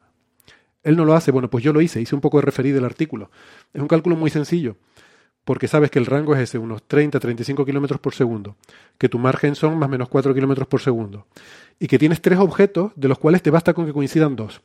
Él 0.83 0.97
no 0.97 1.05
lo 1.05 1.15
hace, 1.15 1.31
bueno, 1.31 1.51
pues 1.51 1.63
yo 1.63 1.73
lo 1.73 1.81
hice, 1.81 2.01
hice 2.01 2.15
un 2.15 2.21
poco 2.21 2.39
de 2.39 2.47
referir 2.47 2.75
del 2.75 2.85
artículo. 2.85 3.31
Es 3.73 3.81
un 3.81 3.89
cálculo 3.89 4.17
muy 4.17 4.31
sencillo 4.31 4.77
porque 5.45 5.69
sabes 5.69 5.91
que 5.91 5.99
el 5.99 6.07
rango 6.07 6.35
es 6.35 6.41
ese, 6.41 6.59
unos 6.59 6.87
30-35 6.87 7.65
kilómetros 7.65 8.01
por 8.01 8.15
segundo, 8.15 8.57
que 8.99 9.09
tu 9.09 9.19
margen 9.19 9.55
son 9.55 9.79
más 9.79 9.89
o 9.89 9.91
menos 9.91 10.09
4 10.09 10.35
kilómetros 10.35 10.69
por 10.69 10.81
segundo, 10.81 11.27
y 11.79 11.89
que 11.89 11.99
tienes 11.99 12.23
tres 12.23 12.39
objetos 12.39 12.93
de 12.95 13.09
los 13.09 13.19
cuales 13.19 13.43
te 13.43 13.51
basta 13.51 13.75
con 13.75 13.87
que 13.87 13.93
coincidan 13.93 14.37
dos. 14.37 14.63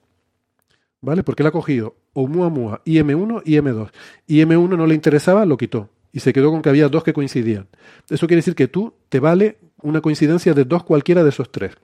¿Vale? 1.02 1.24
Porque 1.24 1.44
él 1.44 1.48
ha 1.48 1.52
cogido 1.52 1.96
Oumuamua, 2.14 2.82
IM1 2.86 3.44
y 3.46 3.56
M2. 3.56 3.92
Y 4.26 4.42
M1 4.42 4.78
no 4.78 4.88
le 4.88 4.96
interesaba, 4.96 5.46
lo 5.46 5.58
quitó. 5.58 5.90
Y 6.12 6.20
se 6.22 6.34
quedó 6.34 6.52
con 6.52 6.62
que 6.62 6.70
había 6.70 6.90
dos 6.90 7.04
que 7.04 7.14
coincidían. 7.14 7.68
Eso 8.10 8.28
quiere 8.28 8.40
decir 8.40 8.56
que 8.56 8.68
tú 8.68 8.94
te 9.10 9.20
vale 9.20 9.60
una 9.82 10.02
coincidencia 10.02 10.54
de 10.54 10.66
dos 10.66 10.84
cualquiera 10.84 11.24
de 11.24 11.30
esos 11.30 11.52
tres. 11.52 11.76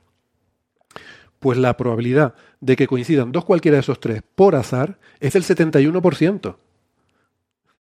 Pues 1.40 1.58
la 1.58 1.78
probabilidad 1.78 2.34
de 2.62 2.76
que 2.76 2.88
coincidan 2.88 3.32
dos 3.32 3.46
cualquiera 3.46 3.76
de 3.76 3.82
esos 3.82 4.00
tres 4.00 4.24
por 4.36 4.56
azar 4.56 4.98
es 5.20 5.34
del 5.34 5.44
71%. 5.44 6.56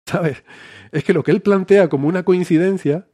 ¿Sabes? 0.06 0.44
es 0.92 1.04
que 1.04 1.14
lo 1.14 1.24
que 1.24 1.32
él 1.32 1.42
plantea 1.42 1.90
como 1.90 2.08
una 2.08 2.24
coincidencia 2.24 3.08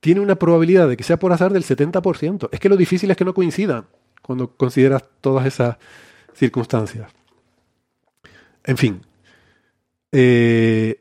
tiene 0.00 0.20
una 0.20 0.34
probabilidad 0.34 0.88
de 0.88 0.96
que 0.96 1.02
sea 1.02 1.18
por 1.18 1.32
azar 1.32 1.52
del 1.52 1.64
70%. 1.64 2.50
Es 2.52 2.60
que 2.60 2.68
lo 2.68 2.76
difícil 2.76 3.10
es 3.10 3.16
que 3.16 3.24
no 3.24 3.32
coincidan 3.32 3.86
cuando 4.22 4.54
consideras 4.54 5.02
todas 5.20 5.46
esas 5.46 5.78
circunstancias. 6.34 7.10
En 8.64 8.76
fin. 8.76 9.02
Eh, 10.12 11.00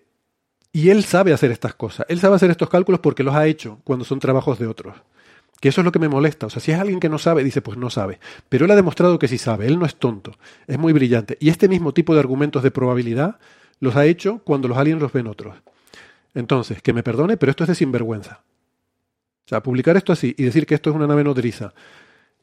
y 0.72 0.90
él 0.90 1.04
sabe 1.04 1.34
hacer 1.34 1.52
estas 1.52 1.76
cosas. 1.76 2.06
Él 2.10 2.20
sabe 2.20 2.36
hacer 2.36 2.50
estos 2.52 2.70
cálculos 2.70 3.00
porque 3.00 3.24
los 3.24 3.36
ha 3.36 3.46
hecho 3.48 3.80
cuando 3.84 4.06
son 4.06 4.20
trabajos 4.20 4.60
de 4.60 4.68
otros. 4.68 4.96
Que 5.60 5.70
eso 5.70 5.82
es 5.82 5.86
lo 5.86 5.92
que 5.92 6.00
me 6.00 6.10
molesta. 6.10 6.48
O 6.48 6.50
sea, 6.50 6.62
si 6.62 6.72
es 6.72 6.80
alguien 6.80 7.00
que 7.00 7.10
no 7.10 7.18
sabe, 7.18 7.44
dice, 7.44 7.62
pues 7.62 7.78
no 7.78 7.90
sabe. 7.90 8.20
Pero 8.50 8.66
él 8.66 8.72
ha 8.72 8.76
demostrado 8.76 9.18
que 9.20 9.28
sí 9.28 9.38
sabe. 9.38 9.68
Él 9.68 9.80
no 9.80 9.86
es 9.86 9.96
tonto. 9.96 10.34
Es 10.68 10.78
muy 10.78 10.92
brillante. 10.92 11.38
Y 11.40 11.50
este 11.50 11.70
mismo 11.70 11.94
tipo 11.94 12.14
de 12.14 12.20
argumentos 12.20 12.64
de 12.64 12.72
probabilidad 12.72 13.40
los 13.80 13.96
ha 13.96 14.06
hecho 14.06 14.40
cuando 14.40 14.68
los 14.68 14.78
aliens 14.78 15.02
los 15.02 15.14
ven 15.14 15.28
otros. 15.28 15.56
Entonces, 16.34 16.82
que 16.82 16.92
me 16.92 17.04
perdone, 17.04 17.38
pero 17.38 17.52
esto 17.52 17.64
es 17.64 17.70
de 17.70 17.76
sinvergüenza. 17.76 18.42
O 19.46 19.50
sea, 19.50 19.62
publicar 19.62 19.96
esto 19.96 20.12
así 20.12 20.34
y 20.38 20.44
decir 20.44 20.66
que 20.66 20.76
esto 20.76 20.90
es 20.90 20.96
una 20.96 21.06
nave 21.06 21.24
nodriza 21.24 21.74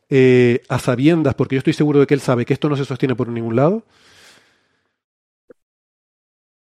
eh, 0.09 0.63
a 0.69 0.79
sabiendas, 0.79 1.35
porque 1.35 1.57
yo 1.57 1.59
estoy 1.59 1.73
seguro 1.73 2.01
de 2.01 2.07
que 2.07 2.15
él 2.15 2.21
sabe 2.21 2.45
que 2.45 2.53
esto 2.53 2.69
no 2.69 2.77
se 2.77 2.85
sostiene 2.85 3.15
por 3.17 3.29
ningún 3.29 3.57
lado. 3.57 3.85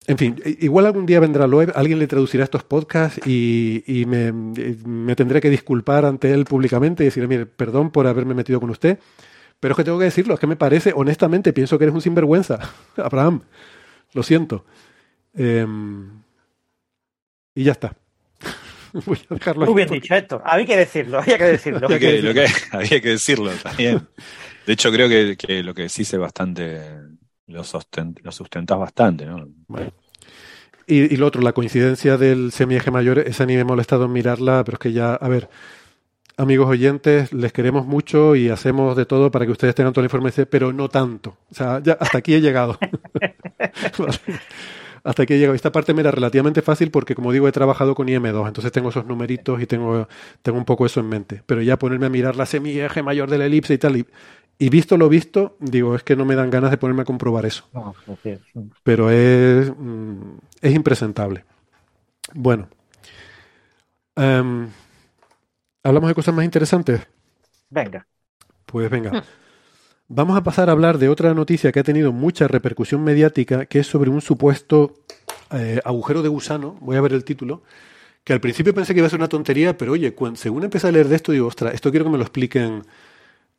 En 0.05 0.17
fin, 0.17 0.41
igual 0.59 0.85
algún 0.85 1.05
día 1.05 1.19
vendrá 1.21 1.47
Loeb, 1.47 1.71
alguien 1.75 1.97
le 1.97 2.07
traducirá 2.07 2.43
estos 2.43 2.63
podcasts 2.63 3.25
y, 3.25 4.03
me, 4.05 5.15
tendré 5.15 5.39
que 5.39 5.49
disculpar 5.49 6.03
ante 6.05 6.31
él 6.34 6.43
públicamente 6.43 7.03
y 7.03 7.05
decirle, 7.05 7.27
mire, 7.27 7.45
perdón 7.45 7.89
por 7.89 8.05
haberme 8.07 8.34
metido 8.34 8.59
con 8.59 8.69
usted, 8.69 8.99
pero 9.59 9.71
es 9.71 9.77
que 9.77 9.84
tengo 9.85 9.97
que 9.97 10.05
decirlo, 10.05 10.34
es 10.34 10.39
que 10.41 10.47
me 10.47 10.57
parece, 10.57 10.91
honestamente, 10.93 11.53
pienso 11.53 11.77
que 11.77 11.85
eres 11.85 11.95
un 11.95 12.01
sinvergüenza, 12.01 12.59
Abraham, 12.97 13.43
lo 14.13 14.23
siento. 14.23 14.65
Em, 15.34 16.21
y 17.55 17.63
ya 17.63 17.71
está. 17.71 17.95
Voy 19.05 19.17
a 19.30 19.35
dejarlo 19.35 19.65
Muy 19.65 19.75
bien 19.75 19.89
dicho 19.89 20.13
esto. 20.15 20.41
Había 20.43 20.65
que 20.65 20.77
decirlo, 20.77 21.19
había 21.19 21.38
que 21.38 21.45
decirlo. 21.45 21.88
había 21.88 23.01
que 23.01 23.09
decirlo 23.09 23.51
también. 23.51 24.07
De 24.65 24.73
hecho, 24.73 24.91
creo 24.91 25.07
que, 25.09 25.63
lo 25.63 25.73
que 25.73 25.89
sí 25.89 26.03
es 26.03 26.17
bastante, 26.17 26.81
lo, 27.48 27.64
lo 28.24 28.32
sustentás 28.32 28.78
bastante, 28.78 29.26
¿no? 29.26 29.48
Y, 30.86 31.15
lo 31.15 31.28
otro, 31.28 31.41
la 31.41 31.53
coincidencia 31.53 32.18
del 32.18 32.52
semieje 32.52 32.91
mayor, 32.91 33.20
esa 33.20 33.45
ni 33.45 33.56
me 33.56 33.61
he 33.61 33.65
molestado 33.65 34.06
en 34.06 34.11
mirarla, 34.11 34.64
pero 34.65 34.76
es 34.76 34.80
que 34.80 34.91
ya, 34.91 35.14
a 35.14 35.30
ver, 35.30 35.49
amigos 36.36 36.68
oyentes, 36.68 37.32
les 37.32 37.53
queremos 37.53 37.86
mucho 37.86 38.36
y 38.36 38.49
hacemos 38.49 38.98
de 38.98 39.06
todo 39.06 39.32
para 39.32 39.45
que 39.45 39.53
ustedes 39.53 39.76
tengan 39.76 39.94
toda 39.94 40.03
la 40.03 40.07
información, 40.07 40.45
pero 40.49 40.74
no 40.74 40.90
tanto. 40.90 41.38
O 41.52 41.56
sea, 41.56 41.82
ya 41.82 41.94
hasta 41.94 42.18
aquí 42.18 42.34
he 42.34 42.41
llegado. 42.41 42.78
hasta 45.03 45.26
que 45.26 45.36
he 45.36 45.38
llegado. 45.38 45.56
Esta 45.56 45.72
parte 45.72 45.94
me 45.94 46.02
era 46.02 46.11
relativamente 46.11 46.61
fácil 46.61 46.91
porque, 46.91 47.15
como 47.15 47.32
digo, 47.32 47.48
he 47.48 47.52
trabajado 47.52 47.95
con 47.95 48.07
IM2, 48.07 48.48
entonces 48.48 48.72
tengo 48.72 48.90
esos 48.90 49.06
numeritos 49.06 49.61
y 49.61 49.65
tengo, 49.65 50.07
tengo 50.41 50.57
un 50.57 50.65
poco 50.65 50.86
eso 50.86 50.99
en 50.99 51.10
mente. 51.10 51.44
Pero 51.45 51.61
ya 51.61 51.78
ponerme 51.78 52.07
a 52.07 52.10
mirar 52.10 52.36
la 52.36 52.45
semieje 52.45 53.03
mayor 53.03 53.30
de 53.30 53.38
la 53.38 53.45
elipse 53.45 53.74
y 53.74 53.78
tal, 53.78 53.98
y, 53.98 54.06
visto 54.57 54.97
lo 54.97 55.09
visto, 55.09 55.57
digo, 55.59 55.95
es 55.95 56.03
que 56.03 56.15
no 56.15 56.25
me 56.25 56.35
dan 56.35 56.49
ganas 56.49 56.71
de 56.71 56.77
ponerme 56.77 57.01
a 57.01 57.05
comprobar 57.05 57.45
eso. 57.45 57.65
Pero 58.84 59.09
es, 59.09 59.71
mm, 59.77 60.38
es 60.61 60.73
impresentable. 60.73 61.45
Bueno. 62.34 62.67
Em, 64.15 64.69
¿Hablamos 65.84 66.07
de 66.07 66.15
cosas 66.15 66.34
más 66.34 66.45
interesantes? 66.45 67.01
Venga. 67.69 68.07
Pues 68.65 68.89
venga. 68.89 69.23
Vamos 70.07 70.38
a 70.38 70.43
pasar 70.43 70.69
a 70.69 70.71
hablar 70.71 70.97
de 70.97 71.09
otra 71.09 71.34
noticia 71.34 71.71
que 71.71 71.80
ha 71.80 71.84
tenido 71.84 72.11
mucha 72.11 72.47
repercusión 72.47 73.03
mediática, 73.03 73.65
que 73.65 73.80
es 73.80 73.88
sobre 73.88 74.09
un 74.09 74.21
supuesto 74.21 74.93
eh, 75.51 75.80
agujero 75.84 76.21
de 76.21 76.30
gusano, 76.30 76.77
voy 76.81 76.97
a 76.97 77.01
ver 77.01 77.13
el 77.13 77.23
título, 77.23 77.63
que 78.23 78.34
al 78.34 78.39
principio 78.39 78.73
pensé 78.73 78.93
que 78.93 78.99
iba 78.99 79.07
a 79.07 79.09
ser 79.09 79.19
una 79.19 79.27
tontería, 79.27 79.77
pero 79.77 79.93
oye, 79.93 80.15
según 80.35 80.63
empecé 80.63 80.88
a 80.88 80.91
leer 80.91 81.07
de 81.07 81.15
esto, 81.15 81.31
digo, 81.31 81.47
ostras, 81.47 81.73
esto 81.73 81.89
quiero 81.89 82.05
que 82.05 82.11
me 82.11 82.17
lo 82.17 82.23
expliquen. 82.23 82.84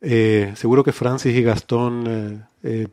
Eh, 0.01 0.53
seguro 0.55 0.83
que 0.83 0.91
Francis 0.91 1.35
y 1.35 1.41
Gastón, 1.41 2.03
eh, 2.07 2.41
eh, 2.63 2.87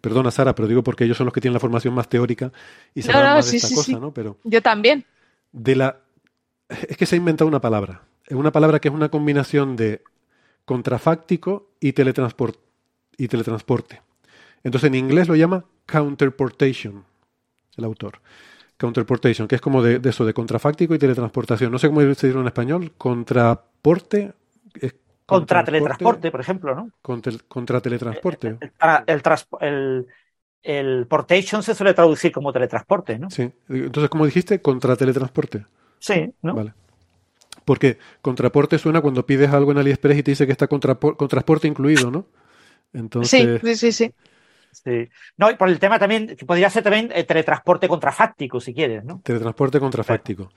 perdona 0.00 0.30
Sara, 0.30 0.54
pero 0.54 0.68
digo 0.68 0.82
porque 0.82 1.04
ellos 1.04 1.16
son 1.16 1.26
los 1.26 1.34
que 1.34 1.40
tienen 1.40 1.54
la 1.54 1.60
formación 1.60 1.92
más 1.94 2.08
teórica 2.08 2.52
y 2.94 3.02
saben 3.02 3.22
más 3.22 3.50
de 3.50 3.56
esta 3.56 3.74
cosa, 3.74 3.98
¿no? 3.98 4.12
Pero 4.12 4.38
yo 4.44 4.62
también. 4.62 5.04
De 5.52 5.74
la, 5.74 5.98
es 6.68 6.96
que 6.96 7.06
se 7.06 7.16
ha 7.16 7.18
inventado 7.18 7.48
una 7.48 7.60
palabra, 7.60 8.02
una 8.30 8.52
palabra 8.52 8.78
que 8.78 8.88
es 8.88 8.94
una 8.94 9.08
combinación 9.08 9.76
de 9.76 10.02
contrafáctico 10.64 11.70
y, 11.80 11.92
teletransport, 11.92 12.58
y 13.16 13.28
teletransporte. 13.28 14.02
Entonces 14.62 14.88
en 14.88 14.94
inglés 14.96 15.28
lo 15.28 15.36
llama 15.36 15.64
counterportation, 15.86 17.04
el 17.76 17.84
autor. 17.84 18.20
Counterportation, 18.78 19.48
que 19.48 19.54
es 19.54 19.60
como 19.60 19.82
de, 19.82 20.00
eso, 20.06 20.26
de 20.26 20.34
contrafáctico 20.34 20.94
y 20.94 20.98
teletransportación. 20.98 21.72
No 21.72 21.78
sé 21.78 21.88
cómo 21.88 22.00
se 22.00 22.08
dice 22.08 22.30
en 22.30 22.46
español. 22.46 22.92
Contraporte. 22.98 24.34
Contra 25.26 25.64
teletransporte, 25.64 26.30
por 26.30 26.40
ejemplo, 26.40 26.74
¿no? 26.74 26.90
Contra, 27.02 27.80
teletransporte. 27.80 28.56
El, 29.06 29.22
el, 29.60 30.06
el, 30.62 31.06
portation 31.06 31.62
se 31.62 31.74
suele 31.74 31.94
traducir 31.94 32.32
como 32.32 32.52
teletransporte, 32.52 33.18
¿no? 33.18 33.28
Sí. 33.30 33.52
Entonces, 33.68 34.08
como 34.08 34.24
dijiste, 34.24 34.62
contra 34.62 34.96
teletransporte. 34.96 35.66
Sí, 35.98 36.32
¿no? 36.42 36.54
Vale. 36.54 36.72
Porque 37.64 37.98
contraporte 38.22 38.78
suena 38.78 39.00
cuando 39.00 39.26
pides 39.26 39.50
algo 39.50 39.72
en 39.72 39.78
AliExpress 39.78 40.18
y 40.18 40.22
te 40.22 40.30
dice 40.30 40.46
que 40.46 40.52
está 40.52 40.68
con 40.68 40.80
transporte 40.80 41.66
incluido, 41.66 42.10
¿no? 42.12 42.26
Entonces... 42.92 43.60
Sí, 43.60 43.74
sí, 43.74 43.92
sí. 43.92 44.14
Sí. 44.70 45.08
No, 45.38 45.50
y 45.50 45.56
por 45.56 45.68
el 45.68 45.78
tema 45.78 45.98
también, 45.98 46.36
que 46.36 46.44
podría 46.44 46.68
ser 46.68 46.82
también 46.82 47.10
eh, 47.14 47.24
teletransporte 47.24 47.88
contrafáctico, 47.88 48.60
si 48.60 48.74
quieres, 48.74 49.04
¿no? 49.04 49.20
Teletransporte 49.24 49.80
contrafáctico. 49.80 50.50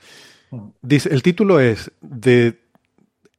Dice, 0.81 1.13
el 1.13 1.23
título 1.23 1.59
es 1.59 1.91
de, 2.01 2.59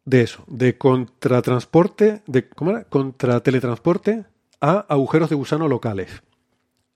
de 0.05 0.23
eso, 0.23 0.45
de 0.47 0.77
contratransporte, 0.79 2.23
de, 2.27 2.49
¿cómo 2.49 2.73
era? 2.73 2.85
Contra 2.85 3.41
teletransporte 3.41 4.25
a 4.61 4.87
agujeros 4.89 5.31
de 5.31 5.37
gusano 5.37 5.69
locales. 5.69 6.23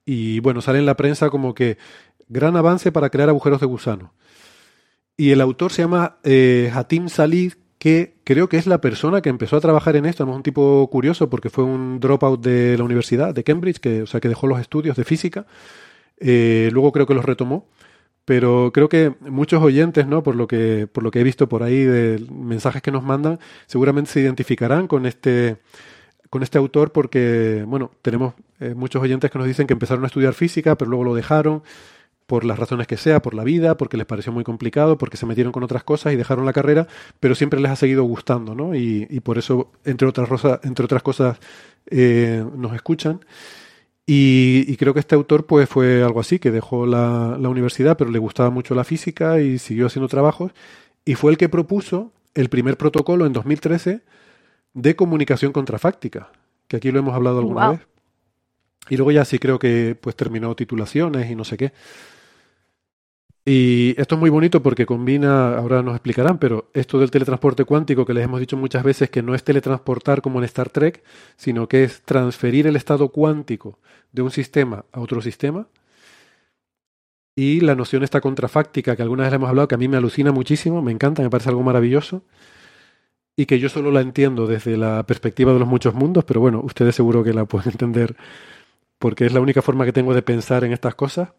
Y 0.04 0.40
bueno, 0.40 0.60
sale 0.60 0.78
en 0.78 0.86
la 0.86 0.96
prensa 0.96 1.30
como 1.30 1.54
que 1.54 1.78
gran 2.28 2.56
avance 2.56 2.92
para 2.92 3.10
crear 3.10 3.28
agujeros 3.28 3.60
de 3.60 3.66
gusano. 3.66 4.12
Y 5.16 5.30
el 5.30 5.40
autor 5.40 5.72
se 5.72 5.82
llama 5.82 6.16
eh, 6.24 6.70
Hatim 6.74 7.08
Salih, 7.08 7.54
que 7.78 8.14
creo 8.24 8.48
que 8.48 8.56
es 8.56 8.66
la 8.66 8.80
persona 8.80 9.20
que 9.20 9.28
empezó 9.28 9.56
a 9.56 9.60
trabajar 9.60 9.96
en 9.96 10.06
esto. 10.06 10.24
Es 10.24 10.30
un 10.30 10.42
tipo 10.42 10.88
curioso 10.90 11.30
porque 11.30 11.50
fue 11.50 11.64
un 11.64 12.00
dropout 12.00 12.42
de 12.42 12.76
la 12.76 12.84
universidad 12.84 13.34
de 13.34 13.44
Cambridge, 13.44 13.78
que, 13.78 14.02
o 14.02 14.06
sea, 14.06 14.20
que 14.20 14.28
dejó 14.28 14.46
los 14.46 14.60
estudios 14.60 14.96
de 14.96 15.04
física. 15.04 15.46
Eh, 16.18 16.70
luego 16.72 16.92
creo 16.92 17.06
que 17.06 17.14
los 17.14 17.24
retomó. 17.24 17.68
Pero 18.24 18.70
creo 18.72 18.88
que 18.88 19.14
muchos 19.20 19.62
oyentes, 19.62 20.06
¿no? 20.06 20.22
Por 20.22 20.34
lo 20.34 20.46
que, 20.46 20.86
por 20.90 21.02
lo 21.02 21.10
que 21.10 21.20
he 21.20 21.24
visto 21.24 21.48
por 21.48 21.62
ahí 21.62 21.84
de 21.84 22.24
mensajes 22.30 22.80
que 22.80 22.90
nos 22.90 23.04
mandan, 23.04 23.38
seguramente 23.66 24.10
se 24.10 24.20
identificarán 24.20 24.86
con 24.88 25.04
este, 25.04 25.58
con 26.30 26.42
este 26.42 26.58
autor 26.58 26.92
porque, 26.92 27.64
bueno, 27.66 27.90
tenemos 28.02 28.34
eh, 28.60 28.74
muchos 28.74 29.02
oyentes 29.02 29.30
que 29.30 29.38
nos 29.38 29.46
dicen 29.46 29.66
que 29.66 29.74
empezaron 29.74 30.04
a 30.04 30.06
estudiar 30.06 30.32
física, 30.34 30.76
pero 30.76 30.90
luego 30.90 31.04
lo 31.04 31.14
dejaron 31.14 31.62
por 32.26 32.44
las 32.44 32.58
razones 32.58 32.86
que 32.86 32.96
sea, 32.96 33.20
por 33.20 33.34
la 33.34 33.44
vida, 33.44 33.76
porque 33.76 33.96
les 33.96 34.06
pareció 34.06 34.32
muy 34.32 34.44
complicado, 34.44 34.96
porque 34.96 35.16
se 35.16 35.26
metieron 35.26 35.52
con 35.52 35.62
otras 35.62 35.84
cosas 35.84 36.12
y 36.12 36.16
dejaron 36.16 36.46
la 36.46 36.52
carrera, 36.52 36.86
pero 37.20 37.34
siempre 37.34 37.60
les 37.60 37.70
ha 37.70 37.76
seguido 37.76 38.04
gustando, 38.04 38.54
¿no? 38.54 38.74
Y, 38.74 39.20
por 39.20 39.38
eso, 39.38 39.70
entre 39.84 40.08
otras, 40.08 40.28
entre 40.64 40.84
otras 40.86 41.02
cosas, 41.02 41.38
eh, 41.90 42.44
nos 42.56 42.74
escuchan. 42.74 43.20
Y, 44.06 44.76
creo 44.76 44.92
que 44.92 45.00
este 45.00 45.14
autor 45.14 45.46
pues 45.46 45.68
fue 45.68 46.02
algo 46.02 46.20
así, 46.20 46.38
que 46.38 46.50
dejó 46.50 46.84
la, 46.84 47.38
la, 47.40 47.48
universidad, 47.48 47.96
pero 47.96 48.10
le 48.10 48.18
gustaba 48.18 48.50
mucho 48.50 48.74
la 48.74 48.84
física 48.84 49.40
y 49.40 49.58
siguió 49.58 49.86
haciendo 49.86 50.08
trabajos, 50.08 50.52
y 51.04 51.14
fue 51.14 51.32
el 51.32 51.38
que 51.38 51.48
propuso 51.48 52.12
el 52.34 52.50
primer 52.50 52.76
protocolo 52.76 53.24
en 53.24 53.32
2013 53.32 54.02
de 54.74 54.96
comunicación 54.96 55.52
contrafáctica, 55.52 56.30
que 56.68 56.76
aquí 56.76 56.90
lo 56.90 56.98
hemos 56.98 57.14
hablado 57.14 57.38
alguna 57.38 57.70
vez. 57.70 57.80
Y 58.90 58.96
luego 58.96 59.12
ya 59.12 59.24
sí 59.24 59.38
creo 59.38 59.58
que 59.58 59.96
pues 59.98 60.14
terminó 60.14 60.54
titulaciones 60.54 61.30
y 61.30 61.34
no 61.34 61.44
sé 61.44 61.56
qué. 61.56 61.72
Y 63.46 63.94
esto 64.00 64.14
es 64.14 64.20
muy 64.20 64.30
bonito 64.30 64.62
porque 64.62 64.86
combina, 64.86 65.56
ahora 65.56 65.82
nos 65.82 65.94
explicarán, 65.94 66.38
pero 66.38 66.70
esto 66.72 66.98
del 66.98 67.10
teletransporte 67.10 67.66
cuántico 67.66 68.06
que 68.06 68.14
les 68.14 68.24
hemos 68.24 68.40
dicho 68.40 68.56
muchas 68.56 68.82
veces 68.82 69.10
que 69.10 69.22
no 69.22 69.34
es 69.34 69.44
teletransportar 69.44 70.22
como 70.22 70.38
en 70.38 70.46
Star 70.46 70.70
Trek, 70.70 71.04
sino 71.36 71.68
que 71.68 71.84
es 71.84 72.00
transferir 72.02 72.66
el 72.66 72.76
estado 72.76 73.10
cuántico 73.10 73.78
de 74.12 74.22
un 74.22 74.30
sistema 74.30 74.86
a 74.92 75.00
otro 75.00 75.20
sistema. 75.20 75.68
Y 77.36 77.60
la 77.60 77.74
noción 77.74 78.02
esta 78.02 78.20
contrafáctica 78.20 78.96
que 78.96 79.02
alguna 79.02 79.24
vez 79.24 79.32
hemos 79.32 79.48
hablado, 79.50 79.68
que 79.68 79.74
a 79.74 79.78
mí 79.78 79.88
me 79.88 79.98
alucina 79.98 80.32
muchísimo, 80.32 80.80
me 80.80 80.92
encanta, 80.92 81.22
me 81.22 81.30
parece 81.30 81.50
algo 81.50 81.62
maravilloso. 81.62 82.22
Y 83.36 83.46
que 83.46 83.58
yo 83.58 83.68
solo 83.68 83.90
la 83.90 84.00
entiendo 84.00 84.46
desde 84.46 84.76
la 84.76 85.04
perspectiva 85.04 85.52
de 85.52 85.58
los 85.58 85.68
muchos 85.68 85.94
mundos, 85.94 86.24
pero 86.24 86.40
bueno, 86.40 86.60
ustedes 86.64 86.94
seguro 86.94 87.24
que 87.24 87.34
la 87.34 87.44
pueden 87.44 87.72
entender 87.72 88.16
porque 88.98 89.26
es 89.26 89.32
la 89.34 89.40
única 89.40 89.60
forma 89.60 89.84
que 89.84 89.92
tengo 89.92 90.14
de 90.14 90.22
pensar 90.22 90.64
en 90.64 90.72
estas 90.72 90.94
cosas 90.94 91.30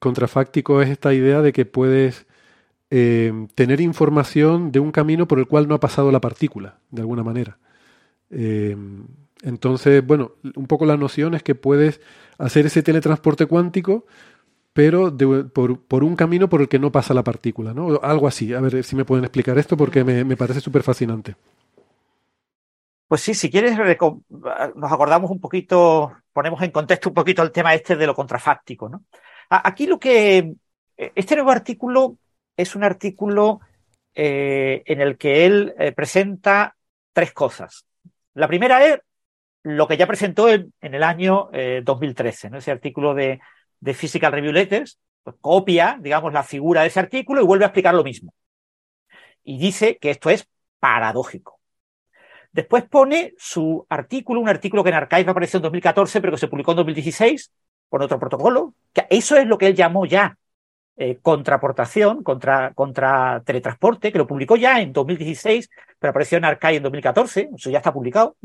contrafáctico 0.00 0.82
es 0.82 0.90
esta 0.90 1.14
idea 1.14 1.42
de 1.42 1.52
que 1.52 1.64
puedes 1.64 2.26
eh, 2.90 3.32
tener 3.54 3.80
información 3.80 4.72
de 4.72 4.80
un 4.80 4.90
camino 4.90 5.28
por 5.28 5.38
el 5.38 5.46
cual 5.46 5.68
no 5.68 5.76
ha 5.76 5.80
pasado 5.80 6.10
la 6.10 6.20
partícula, 6.20 6.78
de 6.90 7.02
alguna 7.02 7.22
manera. 7.22 7.58
Eh, 8.30 8.76
entonces, 9.42 10.04
bueno, 10.04 10.32
un 10.56 10.66
poco 10.66 10.84
la 10.86 10.96
noción 10.96 11.34
es 11.34 11.42
que 11.44 11.54
puedes 11.54 12.00
hacer 12.38 12.66
ese 12.66 12.82
teletransporte 12.82 13.46
cuántico, 13.46 14.06
pero 14.72 15.16
por, 15.52 16.04
un 16.04 16.16
camino 16.16 16.48
por 16.48 16.62
el 16.62 16.68
que 16.68 16.78
no 16.78 16.92
pasa 16.92 17.14
la 17.14 17.24
partícula, 17.24 17.72
¿no? 17.72 18.00
Algo 18.02 18.26
así. 18.26 18.52
A 18.54 18.60
ver 18.60 18.82
si 18.82 18.96
me 18.96 19.04
pueden 19.04 19.24
explicar 19.24 19.58
esto 19.58 19.76
porque 19.76 20.04
me, 20.04 20.24
me 20.24 20.36
parece 20.36 20.60
súper 20.60 20.82
fascinante. 20.82 21.36
Pues 23.08 23.22
sí, 23.22 23.34
si 23.34 23.50
quieres, 23.50 23.76
nos 23.76 24.92
acordamos 24.92 25.30
un 25.30 25.40
poquito, 25.40 26.12
ponemos 26.32 26.62
en 26.62 26.70
contexto 26.70 27.08
un 27.08 27.14
poquito 27.14 27.42
el 27.42 27.50
tema 27.50 27.74
este 27.74 27.96
de 27.96 28.06
lo 28.06 28.14
contrafáctico, 28.14 28.88
¿no? 28.88 29.02
Aquí 29.50 29.86
lo 29.86 29.98
que. 29.98 30.54
Eh, 30.96 31.12
este 31.14 31.34
nuevo 31.34 31.50
artículo 31.50 32.16
es 32.56 32.76
un 32.76 32.84
artículo 32.84 33.60
eh, 34.14 34.82
en 34.86 35.00
el 35.00 35.18
que 35.18 35.44
él 35.44 35.74
eh, 35.78 35.92
presenta 35.92 36.76
tres 37.12 37.32
cosas. 37.32 37.84
La 38.34 38.46
primera 38.46 38.84
es 38.86 39.00
lo 39.64 39.88
que 39.88 39.96
ya 39.96 40.06
presentó 40.06 40.48
en, 40.48 40.72
el 40.80 41.02
año 41.02 41.50
2013, 41.82 42.48
¿no? 42.48 42.58
ese 42.58 42.70
artículo 42.70 43.12
de, 43.12 43.40
Physical 43.92 44.32
Review 44.32 44.52
Letters, 44.52 44.98
pues 45.22 45.36
copia, 45.40 45.98
digamos, 46.00 46.32
la 46.32 46.42
figura 46.42 46.80
de 46.80 46.86
ese 46.86 47.00
artículo 47.00 47.42
y 47.42 47.44
vuelve 47.44 47.64
a 47.64 47.68
explicar 47.68 47.94
lo 47.94 48.04
mismo. 48.04 48.32
Y 49.44 49.58
dice 49.58 49.98
que 49.98 50.10
esto 50.10 50.30
es 50.30 50.48
paradójico. 50.78 51.60
Después 52.52 52.84
pone 52.84 53.34
su 53.36 53.84
artículo, 53.90 54.40
un 54.40 54.48
artículo 54.48 54.82
que 54.82 54.90
en 54.90 54.96
Archive 54.96 55.30
apareció 55.30 55.58
en 55.58 55.64
2014, 55.64 56.20
pero 56.20 56.32
que 56.32 56.38
se 56.38 56.48
publicó 56.48 56.70
en 56.70 56.78
2016, 56.78 57.52
con 57.90 58.00
otro 58.00 58.18
protocolo. 58.18 58.74
Que 58.94 59.06
eso 59.10 59.36
es 59.36 59.46
lo 59.46 59.58
que 59.58 59.66
él 59.66 59.74
llamó 59.74 60.06
ya 60.06 60.38
eh, 60.96 61.18
contraportación, 61.22 62.22
contra, 62.22 62.74
contra 62.74 63.42
teletransporte, 63.44 64.12
que 64.12 64.18
lo 64.18 64.26
publicó 64.26 64.56
ya 64.56 64.80
en 64.80 64.92
2016, 64.92 65.70
pero 65.98 66.10
apareció 66.10 66.36
en 66.38 66.44
Arcai 66.44 66.76
en 66.76 66.82
2014, 66.82 67.50
eso 67.56 67.70
ya 67.70 67.78
está 67.78 67.92
publicado. 67.92 68.36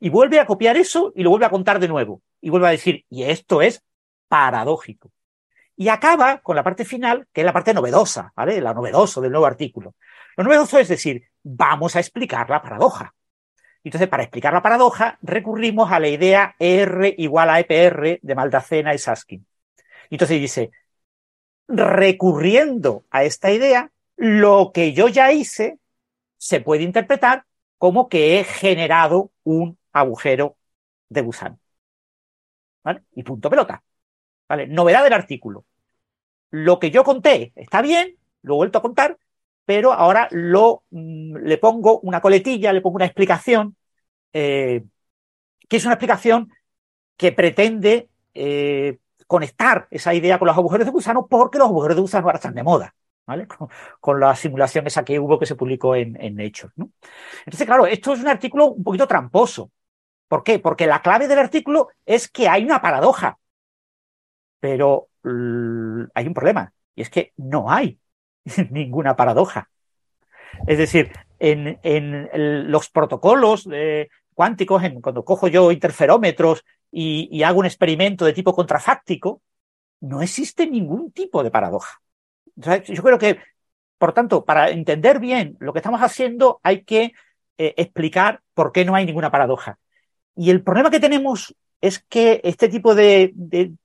Y 0.00 0.08
vuelve 0.08 0.40
a 0.40 0.46
copiar 0.46 0.76
eso 0.76 1.12
y 1.14 1.22
lo 1.22 1.30
vuelve 1.30 1.46
a 1.46 1.50
contar 1.50 1.78
de 1.78 1.88
nuevo. 1.88 2.22
Y 2.40 2.50
vuelve 2.50 2.68
a 2.68 2.70
decir, 2.70 3.04
y 3.10 3.24
esto 3.24 3.62
es 3.62 3.82
paradójico. 4.26 5.10
Y 5.76 5.88
acaba 5.88 6.38
con 6.38 6.56
la 6.56 6.62
parte 6.62 6.86
final, 6.86 7.26
que 7.32 7.42
es 7.42 7.44
la 7.44 7.52
parte 7.52 7.74
novedosa, 7.74 8.32
¿vale? 8.34 8.60
La 8.60 8.72
novedoso 8.72 9.20
del 9.20 9.32
nuevo 9.32 9.46
artículo. 9.46 9.94
Lo 10.36 10.44
novedoso 10.44 10.78
es 10.78 10.88
decir, 10.88 11.22
vamos 11.42 11.94
a 11.94 12.00
explicar 12.00 12.48
la 12.48 12.62
paradoja. 12.62 13.14
Entonces, 13.84 14.08
para 14.08 14.22
explicar 14.22 14.52
la 14.52 14.62
paradoja, 14.62 15.18
recurrimos 15.22 15.90
a 15.90 15.98
la 15.98 16.08
idea 16.08 16.54
R 16.58 17.14
igual 17.18 17.50
a 17.50 17.60
EPR 17.60 18.20
de 18.22 18.34
Maldacena 18.34 18.94
y 18.94 18.98
Saskin. 18.98 19.46
Entonces 20.10 20.40
dice, 20.40 20.70
recurriendo 21.68 23.04
a 23.10 23.24
esta 23.24 23.50
idea, 23.50 23.90
lo 24.16 24.70
que 24.72 24.92
yo 24.92 25.08
ya 25.08 25.32
hice 25.32 25.78
se 26.36 26.60
puede 26.60 26.82
interpretar 26.82 27.44
como 27.78 28.08
que 28.08 28.38
he 28.38 28.44
generado 28.44 29.32
un 29.42 29.78
agujero 29.92 30.56
de 31.08 31.22
gusano. 31.22 31.58
¿Vale? 32.84 33.02
Y 33.14 33.22
punto 33.22 33.50
pelota. 33.50 33.82
¿Vale? 34.48 34.66
Novedad 34.66 35.02
del 35.02 35.12
artículo. 35.12 35.64
Lo 36.50 36.78
que 36.78 36.90
yo 36.90 37.04
conté 37.04 37.52
está 37.56 37.82
bien, 37.82 38.16
lo 38.42 38.54
he 38.54 38.56
vuelto 38.56 38.78
a 38.78 38.82
contar, 38.82 39.18
pero 39.64 39.92
ahora 39.92 40.28
lo, 40.30 40.84
mm, 40.90 41.36
le 41.36 41.58
pongo 41.58 42.00
una 42.00 42.20
coletilla, 42.20 42.72
le 42.72 42.80
pongo 42.80 42.96
una 42.96 43.06
explicación, 43.06 43.76
eh, 44.32 44.84
que 45.68 45.76
es 45.76 45.84
una 45.84 45.94
explicación 45.94 46.50
que 47.16 47.32
pretende 47.32 48.08
eh, 48.34 48.98
conectar 49.26 49.86
esa 49.90 50.14
idea 50.14 50.38
con 50.38 50.46
los 50.48 50.56
agujeros 50.56 50.86
de 50.86 50.92
gusano 50.92 51.26
porque 51.26 51.58
los 51.58 51.68
agujeros 51.68 51.96
de 51.96 52.02
gusano 52.02 52.26
ahora 52.26 52.36
están 52.36 52.54
de 52.54 52.62
moda. 52.62 52.94
¿Vale? 53.24 53.46
Con, 54.00 54.18
la 54.18 54.34
simulación 54.34 54.86
esa 54.88 55.04
que 55.04 55.20
hubo 55.20 55.38
que 55.38 55.46
se 55.46 55.54
publicó 55.54 55.94
en, 55.94 56.20
en 56.20 56.34
Nature. 56.34 56.72
¿no? 56.74 56.90
Entonces, 57.46 57.66
claro, 57.66 57.86
esto 57.86 58.12
es 58.14 58.20
un 58.20 58.26
artículo 58.28 58.66
un 58.72 58.82
poquito 58.82 59.06
tramposo. 59.06 59.70
¿Por 60.26 60.42
qué? 60.42 60.58
Porque 60.58 60.88
la 60.88 61.02
clave 61.02 61.28
del 61.28 61.38
artículo 61.38 61.88
es 62.04 62.28
que 62.28 62.48
hay 62.48 62.64
una 62.64 62.82
paradoja. 62.82 63.38
Pero 64.58 65.08
hay 65.22 66.26
un 66.26 66.34
problema, 66.34 66.72
y 66.94 67.02
es 67.02 67.10
que 67.10 67.32
no 67.36 67.70
hay 67.70 67.98
ninguna 68.70 69.16
paradoja. 69.16 69.68
Es 70.66 70.78
decir, 70.78 71.10
en, 71.38 72.30
los 72.70 72.90
protocolos 72.90 73.66
cuánticos, 74.34 74.84
en, 74.84 75.00
cuando 75.00 75.24
cojo 75.24 75.48
yo 75.48 75.72
interferómetros 75.72 76.64
y, 76.90 77.42
hago 77.42 77.60
un 77.60 77.66
experimento 77.66 78.24
de 78.24 78.32
tipo 78.32 78.54
contrafáctico, 78.54 79.42
no 80.00 80.20
existe 80.20 80.66
ningún 80.66 81.12
tipo 81.12 81.42
de 81.42 81.50
paradoja. 81.50 82.00
yo 82.56 83.02
creo 83.02 83.18
que, 83.18 83.38
por 83.98 84.12
tanto, 84.12 84.44
para 84.44 84.70
entender 84.70 85.20
bien 85.20 85.56
lo 85.60 85.72
que 85.72 85.78
estamos 85.78 86.02
haciendo, 86.02 86.60
hay 86.62 86.82
que 86.84 87.12
eh, 87.58 87.74
explicar 87.76 88.40
por 88.54 88.72
qué 88.72 88.84
no 88.84 88.94
hay 88.94 89.06
ninguna 89.06 89.30
paradoja. 89.30 89.78
Y 90.34 90.50
el 90.50 90.62
problema 90.62 90.90
que 90.90 91.00
tenemos 91.00 91.54
es 91.82 91.98
que 92.08 92.40
este 92.44 92.68
tipo 92.68 92.94
de, 92.94 93.34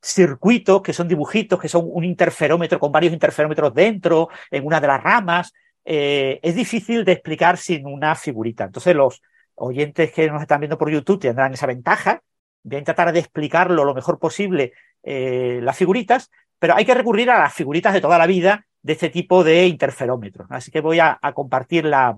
circuitos, 0.01 0.81
que 0.81 0.93
son 0.93 1.09
dibujitos, 1.09 1.59
que 1.59 1.67
son 1.67 1.85
un 1.91 2.05
interferómetro 2.05 2.79
con 2.79 2.91
varios 2.91 3.11
interferómetros 3.11 3.73
dentro, 3.73 4.29
en 4.49 4.65
una 4.65 4.79
de 4.79 4.87
las 4.87 5.03
ramas, 5.03 5.53
eh, 5.83 6.39
es 6.41 6.55
difícil 6.55 7.03
de 7.03 7.11
explicar 7.13 7.57
sin 7.57 7.85
una 7.85 8.15
figurita. 8.15 8.65
Entonces 8.65 8.95
los 8.95 9.21
oyentes 9.55 10.11
que 10.13 10.29
nos 10.29 10.41
están 10.41 10.61
viendo 10.61 10.77
por 10.77 10.89
YouTube 10.89 11.19
tendrán 11.19 11.53
esa 11.53 11.65
ventaja. 11.65 12.21
Voy 12.63 12.77
a 12.79 12.83
tratar 12.83 13.11
de 13.11 13.19
explicarlo 13.19 13.83
lo 13.83 13.95
mejor 13.95 14.19
posible 14.19 14.73
eh, 15.03 15.59
las 15.61 15.77
figuritas, 15.77 16.31
pero 16.59 16.75
hay 16.75 16.85
que 16.85 16.93
recurrir 16.93 17.29
a 17.31 17.39
las 17.39 17.53
figuritas 17.53 17.93
de 17.93 18.01
toda 18.01 18.17
la 18.17 18.27
vida 18.27 18.65
de 18.81 18.93
este 18.93 19.09
tipo 19.09 19.43
de 19.43 19.67
interferómetros. 19.67 20.47
Así 20.51 20.71
que 20.71 20.81
voy 20.81 20.99
a 20.99 21.19
compartir 21.33 21.85
la, 21.85 22.17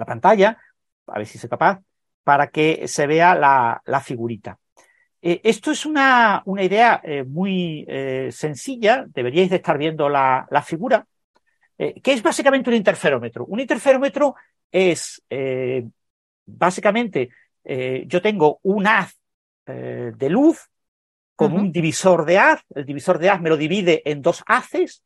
la 0.00 0.06
pantalla, 0.06 0.58
a 1.06 1.18
ver 1.18 1.26
si 1.26 1.38
soy 1.38 1.48
capaz, 1.50 1.80
para 2.24 2.48
que 2.48 2.88
se 2.88 3.06
vea 3.06 3.34
la, 3.34 4.00
figurita. 4.00 4.58
Eh, 5.22 5.40
esto 5.44 5.70
es 5.70 5.84
una, 5.84 6.42
una 6.46 6.62
idea 6.62 7.00
eh, 7.04 7.24
muy 7.24 7.84
eh, 7.88 8.30
sencilla, 8.32 9.04
deberíais 9.08 9.50
de 9.50 9.56
estar 9.56 9.76
viendo 9.76 10.08
la, 10.08 10.46
figura, 10.64 11.06
que 11.76 12.12
es 12.12 12.22
básicamente 12.22 12.68
un 12.68 12.76
interferómetro. 12.76 13.46
Un 13.46 13.60
interferómetro 13.60 14.34
es 14.70 15.22
básicamente, 16.44 17.30
yo 17.64 18.20
tengo 18.20 18.60
un 18.64 18.86
haz 18.86 19.18
de 19.64 20.28
luz 20.28 20.68
con 21.36 21.54
un 21.54 21.72
divisor 21.72 22.26
de 22.26 22.36
haz, 22.36 22.60
el 22.74 22.84
divisor 22.84 23.18
de 23.18 23.30
haz 23.30 23.40
me 23.40 23.48
lo 23.48 23.56
divide 23.56 24.02
en 24.04 24.20
dos 24.20 24.42
haces 24.46 25.02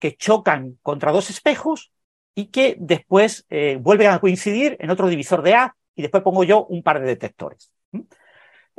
que 0.00 0.16
chocan 0.16 0.76
contra 0.82 1.12
dos 1.12 1.30
espejos 1.30 1.92
y 2.34 2.46
que 2.46 2.74
después 2.80 3.46
vuelven 3.78 4.10
a 4.10 4.18
coincidir 4.18 4.76
en 4.80 4.90
otro 4.90 5.06
divisor 5.06 5.42
de 5.42 5.54
A 5.54 5.76
y 5.94 6.02
después 6.02 6.24
pongo 6.24 6.42
yo 6.42 6.66
un 6.66 6.82
par 6.82 6.98
de 6.98 7.06
detectores. 7.06 7.70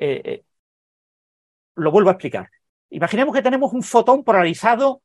Eh, 0.01 0.43
lo 1.79 1.91
vuelvo 1.91 2.09
a 2.09 2.13
explicar. 2.13 2.49
Imaginemos 2.89 3.33
que 3.33 3.41
tenemos 3.41 3.73
un 3.73 3.83
fotón 3.83 4.23
polarizado 4.23 5.01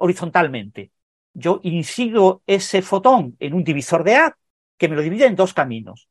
horizontalmente. 0.00 0.90
Yo 1.34 1.60
incido 1.62 2.42
ese 2.46 2.80
fotón 2.80 3.36
en 3.38 3.52
un 3.52 3.62
divisor 3.62 4.02
de 4.04 4.16
A 4.16 4.36
que 4.78 4.88
me 4.88 4.96
lo 4.96 5.02
divide 5.02 5.26
en 5.26 5.36
dos 5.36 5.52
caminos. 5.52 6.08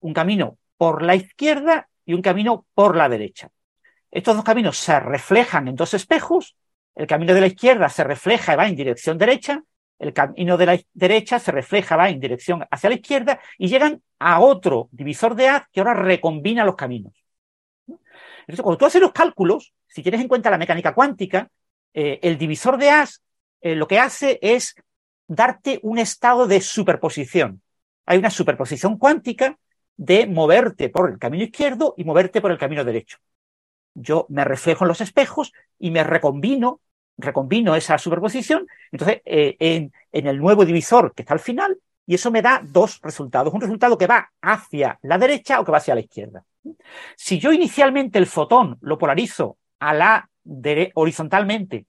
Un 0.00 0.14
camino 0.14 0.58
por 0.76 1.02
la 1.02 1.16
izquierda 1.16 1.88
y 2.06 2.14
un 2.14 2.22
camino 2.22 2.66
por 2.74 2.96
la 2.96 3.08
derecha. 3.08 3.48
Estos 4.10 4.36
dos 4.36 4.44
caminos 4.44 4.78
se 4.78 5.00
reflejan 5.00 5.66
en 5.66 5.74
dos 5.74 5.94
espejos. 5.94 6.56
El 6.94 7.08
camino 7.08 7.34
de 7.34 7.40
la 7.40 7.48
izquierda 7.48 7.88
se 7.88 8.04
refleja 8.04 8.52
y 8.52 8.56
va 8.56 8.68
en 8.68 8.76
dirección 8.76 9.18
derecha 9.18 9.64
el 10.02 10.12
camino 10.12 10.56
de 10.56 10.66
la 10.66 10.80
derecha 10.92 11.38
se 11.38 11.52
refleja, 11.52 11.96
va 11.96 12.10
en 12.10 12.18
dirección 12.18 12.66
hacia 12.68 12.90
la 12.90 12.96
izquierda 12.96 13.38
y 13.56 13.68
llegan 13.68 14.02
a 14.18 14.40
otro 14.40 14.88
divisor 14.90 15.36
de 15.36 15.48
haz 15.48 15.62
que 15.72 15.78
ahora 15.78 15.94
recombina 15.94 16.64
los 16.64 16.74
caminos. 16.74 17.21
Entonces, 18.42 18.62
cuando 18.62 18.78
tú 18.78 18.86
haces 18.86 19.00
los 19.00 19.12
cálculos, 19.12 19.72
si 19.86 20.02
tienes 20.02 20.20
en 20.20 20.28
cuenta 20.28 20.50
la 20.50 20.58
mecánica 20.58 20.94
cuántica, 20.94 21.48
eh, 21.94 22.18
el 22.22 22.38
divisor 22.38 22.78
de 22.78 22.90
haz 22.90 23.22
eh, 23.60 23.74
lo 23.74 23.86
que 23.86 23.98
hace 23.98 24.38
es 24.42 24.74
darte 25.26 25.78
un 25.82 25.98
estado 25.98 26.46
de 26.46 26.60
superposición. 26.60 27.62
Hay 28.06 28.18
una 28.18 28.30
superposición 28.30 28.98
cuántica 28.98 29.58
de 29.96 30.26
moverte 30.26 30.88
por 30.88 31.10
el 31.10 31.18
camino 31.18 31.44
izquierdo 31.44 31.94
y 31.96 32.04
moverte 32.04 32.40
por 32.40 32.50
el 32.50 32.58
camino 32.58 32.84
derecho. 32.84 33.18
Yo 33.94 34.26
me 34.30 34.44
reflejo 34.44 34.84
en 34.84 34.88
los 34.88 35.00
espejos 35.00 35.52
y 35.78 35.90
me 35.90 36.02
recombino 36.02 36.80
recombino 37.18 37.74
esa 37.74 37.98
superposición, 37.98 38.66
entonces 38.90 39.20
eh, 39.24 39.56
en, 39.58 39.92
el 40.12 40.38
nuevo 40.38 40.64
divisor 40.64 41.14
que 41.14 41.22
está 41.22 41.34
al 41.34 41.40
final, 41.40 41.78
y 42.06 42.14
eso 42.14 42.30
me 42.30 42.42
da 42.42 42.60
dos 42.64 43.00
resultados. 43.02 43.54
Un 43.54 43.60
resultado 43.60 43.96
que 43.96 44.06
va 44.06 44.30
hacia 44.40 44.98
la 45.02 45.18
derecha 45.18 45.60
o 45.60 45.64
que 45.64 45.72
va 45.72 45.78
hacia 45.78 45.94
la 45.94 46.00
izquierda. 46.00 46.44
Si 47.16 47.38
yo 47.38 47.52
inicialmente 47.52 48.18
el 48.18 48.26
fotón 48.26 48.78
lo 48.80 48.98
polarizo 48.98 49.58
a 49.78 49.94
la 49.94 50.30
horizontalmente 50.94 51.86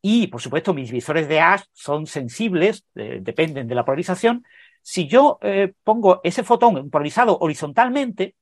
y, 0.00 0.26
por 0.26 0.40
supuesto, 0.40 0.74
mis 0.74 0.90
divisores 0.90 1.28
de 1.28 1.40
Ash 1.40 1.62
son 1.72 2.06
sensibles, 2.06 2.84
eh, 2.94 3.18
dependen 3.20 3.68
de 3.68 3.74
la 3.74 3.84
polarización, 3.84 4.44
si 4.82 5.06
yo 5.06 5.38
eh, 5.42 5.72
pongo 5.84 6.20
ese 6.24 6.42
fotón 6.42 6.90
polarizado 6.90 7.38
horizontalmente, 7.38 8.34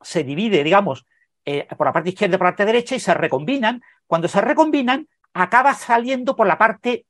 se 0.00 0.22
divide, 0.22 0.62
digamos, 0.62 1.06
por 1.76 1.86
la 1.86 1.92
parte 1.92 2.10
izquierda 2.10 2.34
y 2.34 2.38
por 2.38 2.46
la 2.46 2.50
parte 2.50 2.66
derecha 2.66 2.96
y 2.96 3.00
se 3.00 3.14
recombinan. 3.14 3.80
Cuando 4.06 4.26
se 4.28 4.40
recombinan, 4.40 5.08
acaba 5.32 5.74
saliendo 5.74 6.34
por 6.34 6.46
la 6.46 6.58
parte 6.58 7.06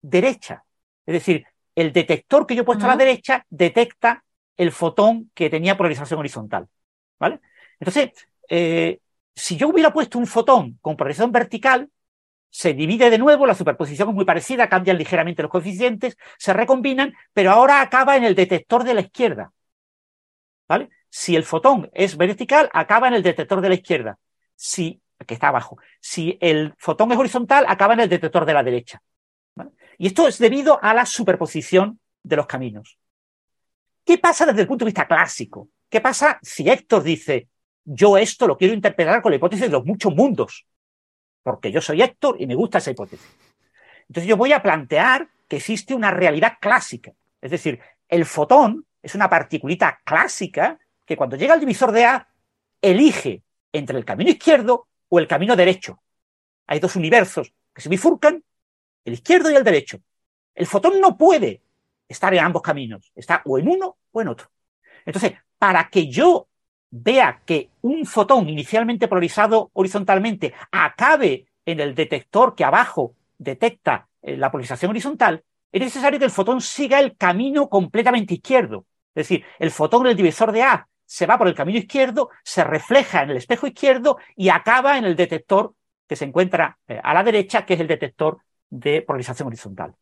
derecha. 0.00 0.64
Es 1.06 1.14
decir, 1.14 1.44
el 1.74 1.92
detector 1.92 2.46
que 2.46 2.54
yo 2.54 2.62
he 2.62 2.64
puesto 2.64 2.84
a 2.84 2.88
la 2.88 2.96
derecha 2.96 3.44
detecta 3.50 4.24
el 4.56 4.72
fotón 4.72 5.30
que 5.34 5.50
tenía 5.50 5.76
polarización 5.76 6.20
horizontal. 6.20 6.68
¿Vale? 7.18 7.40
Entonces, 7.78 8.10
eh, 8.48 9.00
si 9.34 9.56
yo 9.56 9.68
hubiera 9.68 9.92
puesto 9.92 10.18
un 10.18 10.26
fotón 10.26 10.78
con 10.80 10.96
polarización 10.96 11.32
vertical, 11.32 11.90
se 12.50 12.72
divide 12.72 13.10
de 13.10 13.18
nuevo, 13.18 13.46
la 13.46 13.54
superposición 13.54 14.10
es 14.10 14.14
muy 14.14 14.24
parecida, 14.24 14.68
cambian 14.68 14.96
ligeramente 14.96 15.42
los 15.42 15.50
coeficientes, 15.50 16.16
se 16.38 16.52
recombinan, 16.52 17.12
pero 17.32 17.50
ahora 17.50 17.80
acaba 17.80 18.16
en 18.16 18.24
el 18.24 18.34
detector 18.34 18.84
de 18.84 18.94
la 18.94 19.00
izquierda. 19.00 19.52
¿Vale? 20.68 20.88
Si 21.10 21.36
el 21.36 21.44
fotón 21.44 21.90
es 21.92 22.16
vertical, 22.16 22.70
acaba 22.72 23.08
en 23.08 23.14
el 23.14 23.22
detector 23.22 23.60
de 23.60 23.68
la 23.68 23.74
izquierda. 23.74 24.18
Si 24.54 25.00
que 25.26 25.34
está 25.34 25.48
abajo. 25.48 25.78
Si 26.00 26.38
el 26.40 26.74
fotón 26.78 27.12
es 27.12 27.18
horizontal, 27.18 27.64
acaba 27.68 27.94
en 27.94 28.00
el 28.00 28.08
detector 28.08 28.44
de 28.44 28.54
la 28.54 28.62
derecha. 28.62 29.02
Y 29.98 30.08
esto 30.08 30.26
es 30.26 30.38
debido 30.38 30.82
a 30.82 30.92
la 30.94 31.06
superposición 31.06 32.00
de 32.22 32.36
los 32.36 32.46
caminos. 32.46 32.98
¿Qué 34.04 34.18
pasa 34.18 34.46
desde 34.46 34.62
el 34.62 34.66
punto 34.66 34.84
de 34.84 34.90
vista 34.90 35.06
clásico? 35.06 35.68
¿Qué 35.88 36.00
pasa 36.00 36.38
si 36.42 36.68
Héctor 36.68 37.02
dice, 37.02 37.48
yo 37.84 38.16
esto 38.16 38.46
lo 38.46 38.56
quiero 38.56 38.74
interpretar 38.74 39.22
con 39.22 39.30
la 39.30 39.36
hipótesis 39.36 39.66
de 39.66 39.72
los 39.72 39.84
muchos 39.84 40.14
mundos? 40.14 40.66
Porque 41.42 41.70
yo 41.70 41.80
soy 41.80 42.02
Héctor 42.02 42.36
y 42.40 42.46
me 42.46 42.54
gusta 42.54 42.78
esa 42.78 42.90
hipótesis. 42.90 43.26
Entonces 44.08 44.28
yo 44.28 44.36
voy 44.36 44.52
a 44.52 44.62
plantear 44.62 45.28
que 45.48 45.56
existe 45.56 45.94
una 45.94 46.10
realidad 46.10 46.54
clásica. 46.60 47.12
Es 47.40 47.50
decir, 47.50 47.80
el 48.08 48.24
fotón 48.24 48.86
es 49.02 49.14
una 49.14 49.28
particulita 49.28 50.00
clásica 50.04 50.78
que 51.04 51.16
cuando 51.16 51.36
llega 51.36 51.54
al 51.54 51.60
divisor 51.60 51.92
de 51.92 52.04
A 52.04 52.28
elige 52.80 53.42
entre 53.72 53.98
el 53.98 54.04
camino 54.04 54.30
izquierdo 54.30 54.88
o 55.08 55.18
el 55.18 55.26
camino 55.26 55.56
derecho. 55.56 56.02
Hay 56.66 56.80
dos 56.80 56.96
universos 56.96 57.52
que 57.74 57.82
se 57.82 57.88
bifurcan, 57.88 58.42
el 59.04 59.12
izquierdo 59.12 59.50
y 59.50 59.54
el 59.54 59.64
derecho. 59.64 59.98
El 60.54 60.66
fotón 60.66 61.00
no 61.00 61.16
puede 61.16 61.62
estar 62.08 62.32
en 62.32 62.44
ambos 62.44 62.62
caminos, 62.62 63.12
está 63.14 63.42
o 63.44 63.58
en 63.58 63.68
uno 63.68 63.98
o 64.12 64.22
en 64.22 64.28
otro. 64.28 64.50
Entonces, 65.04 65.32
para 65.58 65.88
que 65.88 66.08
yo 66.08 66.48
vea 66.90 67.42
que 67.44 67.70
un 67.82 68.06
fotón 68.06 68.48
inicialmente 68.48 69.08
polarizado 69.08 69.70
horizontalmente 69.72 70.54
acabe 70.70 71.46
en 71.66 71.80
el 71.80 71.94
detector 71.94 72.54
que 72.54 72.64
abajo 72.64 73.14
detecta 73.38 74.08
eh, 74.22 74.36
la 74.36 74.50
polarización 74.50 74.90
horizontal, 74.90 75.42
es 75.72 75.80
necesario 75.80 76.18
que 76.18 76.24
el 76.24 76.30
fotón 76.30 76.60
siga 76.60 77.00
el 77.00 77.16
camino 77.16 77.68
completamente 77.68 78.34
izquierdo. 78.34 78.86
Es 79.14 79.28
decir, 79.28 79.44
el 79.58 79.70
fotón 79.70 80.02
en 80.06 80.12
el 80.12 80.16
divisor 80.16 80.52
de 80.52 80.62
A 80.62 80.88
se 81.04 81.26
va 81.26 81.36
por 81.36 81.48
el 81.48 81.54
camino 81.54 81.78
izquierdo, 81.78 82.30
se 82.42 82.62
refleja 82.62 83.22
en 83.22 83.30
el 83.30 83.36
espejo 83.36 83.66
izquierdo 83.66 84.18
y 84.36 84.48
acaba 84.48 84.98
en 84.98 85.04
el 85.04 85.16
detector 85.16 85.74
que 86.06 86.16
se 86.16 86.24
encuentra 86.24 86.78
eh, 86.86 87.00
a 87.02 87.12
la 87.12 87.24
derecha, 87.24 87.66
que 87.66 87.74
es 87.74 87.80
el 87.80 87.88
detector 87.88 88.38
de 88.70 89.02
polarización 89.02 89.48
horizontal. 89.48 89.94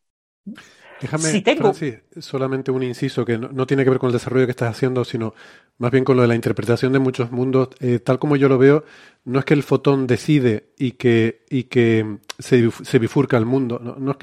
Déjame, 1.03 1.25
si 1.25 1.43
tengo... 1.43 1.73
solamente 2.19 2.71
un 2.71 2.83
inciso 2.83 3.25
que 3.25 3.37
no, 3.37 3.67
tiene 3.67 3.85
que 3.85 3.91
ver 3.91 3.99
con 3.99 4.09
el 4.09 4.15
desarrollo 4.15 4.47
que 4.47 4.53
estás 4.53 4.71
haciendo, 4.71 5.05
sino 5.05 5.35
más 5.79 5.91
bien 5.91 6.05
con 6.05 6.17
lo 6.17 6.23
de 6.23 6.29
la 6.29 6.35
interpretación 6.35 6.93
de 6.93 7.01
muchos 7.01 7.31
mundos. 7.31 7.69
Eh, 7.81 7.99
tal 7.99 8.19
como 8.19 8.37
yo 8.37 8.49
lo 8.49 8.57
veo, 8.57 8.85
no 9.25 9.41
es 9.41 9.45
que 9.45 9.55
el 9.55 9.63
fotón 9.63 10.07
decide 10.07 10.71
y 10.79 10.93
que, 10.93 11.45
y 11.51 11.65
que 11.65 12.19
se, 12.39 12.99
bifurca 12.99 13.37
el 13.37 13.45
mundo. 13.47 13.79
No, 13.79 14.13
o 14.13 14.17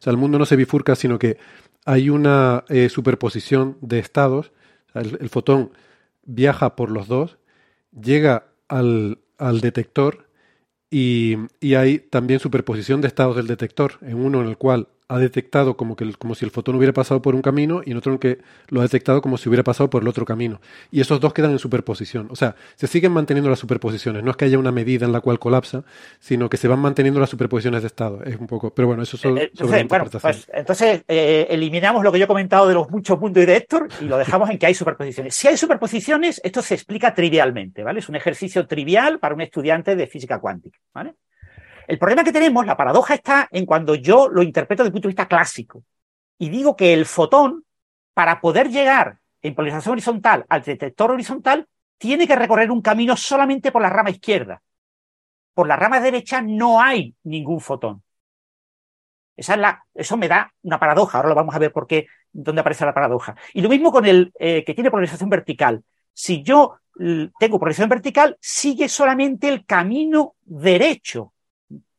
sea, 0.00 0.10
el 0.10 0.16
mundo 0.16 0.38
no 0.38 0.46
se 0.46 0.56
bifurca, 0.56 0.96
sino 0.96 1.18
que 1.18 1.38
hay 1.84 2.10
una 2.10 2.64
eh, 2.68 2.88
superposición 2.88 3.78
de 3.80 4.00
estados. 4.00 4.52
el, 4.94 5.28
fotón 5.30 5.70
viaja 6.26 6.76
por 6.76 6.90
los 6.90 7.08
dos, 7.08 7.38
llega 7.98 8.48
al, 8.68 9.18
detector 9.60 10.28
y, 10.90 11.36
hay 11.74 11.98
también 11.98 12.40
superposición 12.40 13.00
de 13.00 13.08
estados 13.08 13.36
del 13.36 13.46
detector, 13.46 13.94
en 14.02 14.16
uno 14.16 14.42
en 14.42 14.48
el 14.48 14.58
cual 14.58 14.88
ha 15.08 15.18
detectado 15.18 15.76
como, 15.76 15.94
que 15.94 16.12
como 16.14 16.34
si 16.34 16.44
el 16.44 16.50
fotón 16.50 16.74
hubiera 16.74 16.92
pasado 16.92 17.22
por 17.22 17.34
un 17.34 17.42
camino 17.42 17.80
y 17.84 17.92
en 17.92 17.96
otro 17.96 18.12
en 18.12 18.18
que 18.18 18.38
lo 18.68 18.80
ha 18.80 18.82
detectado 18.82 19.22
como 19.22 19.38
si 19.38 19.48
hubiera 19.48 19.62
pasado 19.62 19.88
por 19.88 20.02
el 20.02 20.08
otro 20.08 20.24
camino. 20.24 20.60
Y 20.90 21.00
esos 21.00 21.20
dos 21.20 21.32
quedan 21.32 21.52
en 21.52 21.58
superposición. 21.58 22.28
O 22.30 22.36
sea, 22.36 22.56
se 22.74 22.86
siguen 22.86 23.12
manteniendo 23.12 23.48
las 23.48 23.58
superposiciones. 23.58 24.24
No 24.24 24.32
es 24.32 24.36
que 24.36 24.46
haya 24.46 24.58
una 24.58 24.72
medida 24.72 25.06
en 25.06 25.12
la 25.12 25.20
cual 25.20 25.38
colapsa, 25.38 25.84
sino 26.18 26.50
que 26.50 26.56
se 26.56 26.66
van 26.66 26.80
manteniendo 26.80 27.20
las 27.20 27.30
superposiciones 27.30 27.82
de 27.82 27.86
estado. 27.86 28.22
Es 28.24 28.36
un 28.36 28.48
poco. 28.48 28.74
Pero 28.74 28.88
bueno, 28.88 29.02
eso 29.02 29.16
son. 29.16 29.38
Eh, 29.38 29.50
entonces, 29.52 29.86
bueno, 29.86 30.06
pues, 30.20 30.50
entonces 30.52 31.04
eh, 31.06 31.46
eliminamos 31.50 32.02
lo 32.02 32.10
que 32.10 32.18
yo 32.18 32.24
he 32.24 32.28
comentado 32.28 32.66
de 32.66 32.74
los 32.74 32.90
muchos 32.90 33.18
puntos 33.18 33.46
de 33.46 33.56
Héctor 33.56 33.88
y 34.00 34.06
lo 34.06 34.18
dejamos 34.18 34.50
en 34.50 34.58
que 34.58 34.66
hay 34.66 34.74
superposiciones. 34.74 35.34
Si 35.34 35.46
hay 35.46 35.56
superposiciones, 35.56 36.40
esto 36.42 36.62
se 36.62 36.74
explica 36.74 37.14
trivialmente, 37.14 37.84
¿vale? 37.84 38.00
Es 38.00 38.08
un 38.08 38.16
ejercicio 38.16 38.66
trivial 38.66 39.20
para 39.20 39.34
un 39.34 39.40
estudiante 39.40 39.94
de 39.94 40.06
física 40.08 40.40
cuántica, 40.40 40.78
¿vale? 40.92 41.14
El 41.86 41.98
problema 41.98 42.24
que 42.24 42.32
tenemos, 42.32 42.66
la 42.66 42.76
paradoja 42.76 43.14
está 43.14 43.48
en 43.50 43.64
cuando 43.64 43.94
yo 43.94 44.28
lo 44.28 44.42
interpreto 44.42 44.82
desde 44.82 44.88
el 44.88 44.92
punto 44.92 45.08
de 45.08 45.12
vista 45.12 45.28
clásico 45.28 45.84
y 46.38 46.48
digo 46.48 46.76
que 46.76 46.92
el 46.92 47.06
fotón, 47.06 47.64
para 48.12 48.40
poder 48.40 48.70
llegar 48.70 49.18
en 49.42 49.54
polarización 49.54 49.92
horizontal 49.92 50.44
al 50.48 50.62
detector 50.62 51.10
horizontal, 51.10 51.68
tiene 51.98 52.26
que 52.26 52.36
recorrer 52.36 52.70
un 52.70 52.82
camino 52.82 53.16
solamente 53.16 53.72
por 53.72 53.82
la 53.82 53.90
rama 53.90 54.10
izquierda. 54.10 54.62
Por 55.54 55.68
la 55.68 55.76
rama 55.76 56.00
derecha 56.00 56.42
no 56.42 56.80
hay 56.82 57.14
ningún 57.22 57.60
fotón. 57.60 58.02
Esa 59.36 59.54
es 59.54 59.60
la, 59.60 59.84
eso 59.94 60.16
me 60.16 60.28
da 60.28 60.52
una 60.62 60.78
paradoja. 60.78 61.18
Ahora 61.18 61.28
lo 61.28 61.34
vamos 61.34 61.54
a 61.54 61.58
ver 61.58 61.72
por 61.72 61.86
qué, 61.86 62.06
dónde 62.32 62.60
aparece 62.60 62.84
la 62.84 62.94
paradoja. 62.94 63.36
Y 63.54 63.60
lo 63.60 63.68
mismo 63.68 63.92
con 63.92 64.04
el 64.06 64.32
eh, 64.38 64.64
que 64.64 64.74
tiene 64.74 64.90
polarización 64.90 65.30
vertical. 65.30 65.84
Si 66.12 66.42
yo 66.42 66.78
tengo 67.38 67.58
polarización 67.58 67.90
vertical, 67.90 68.36
sigue 68.40 68.88
solamente 68.88 69.48
el 69.48 69.66
camino 69.66 70.34
derecho 70.42 71.34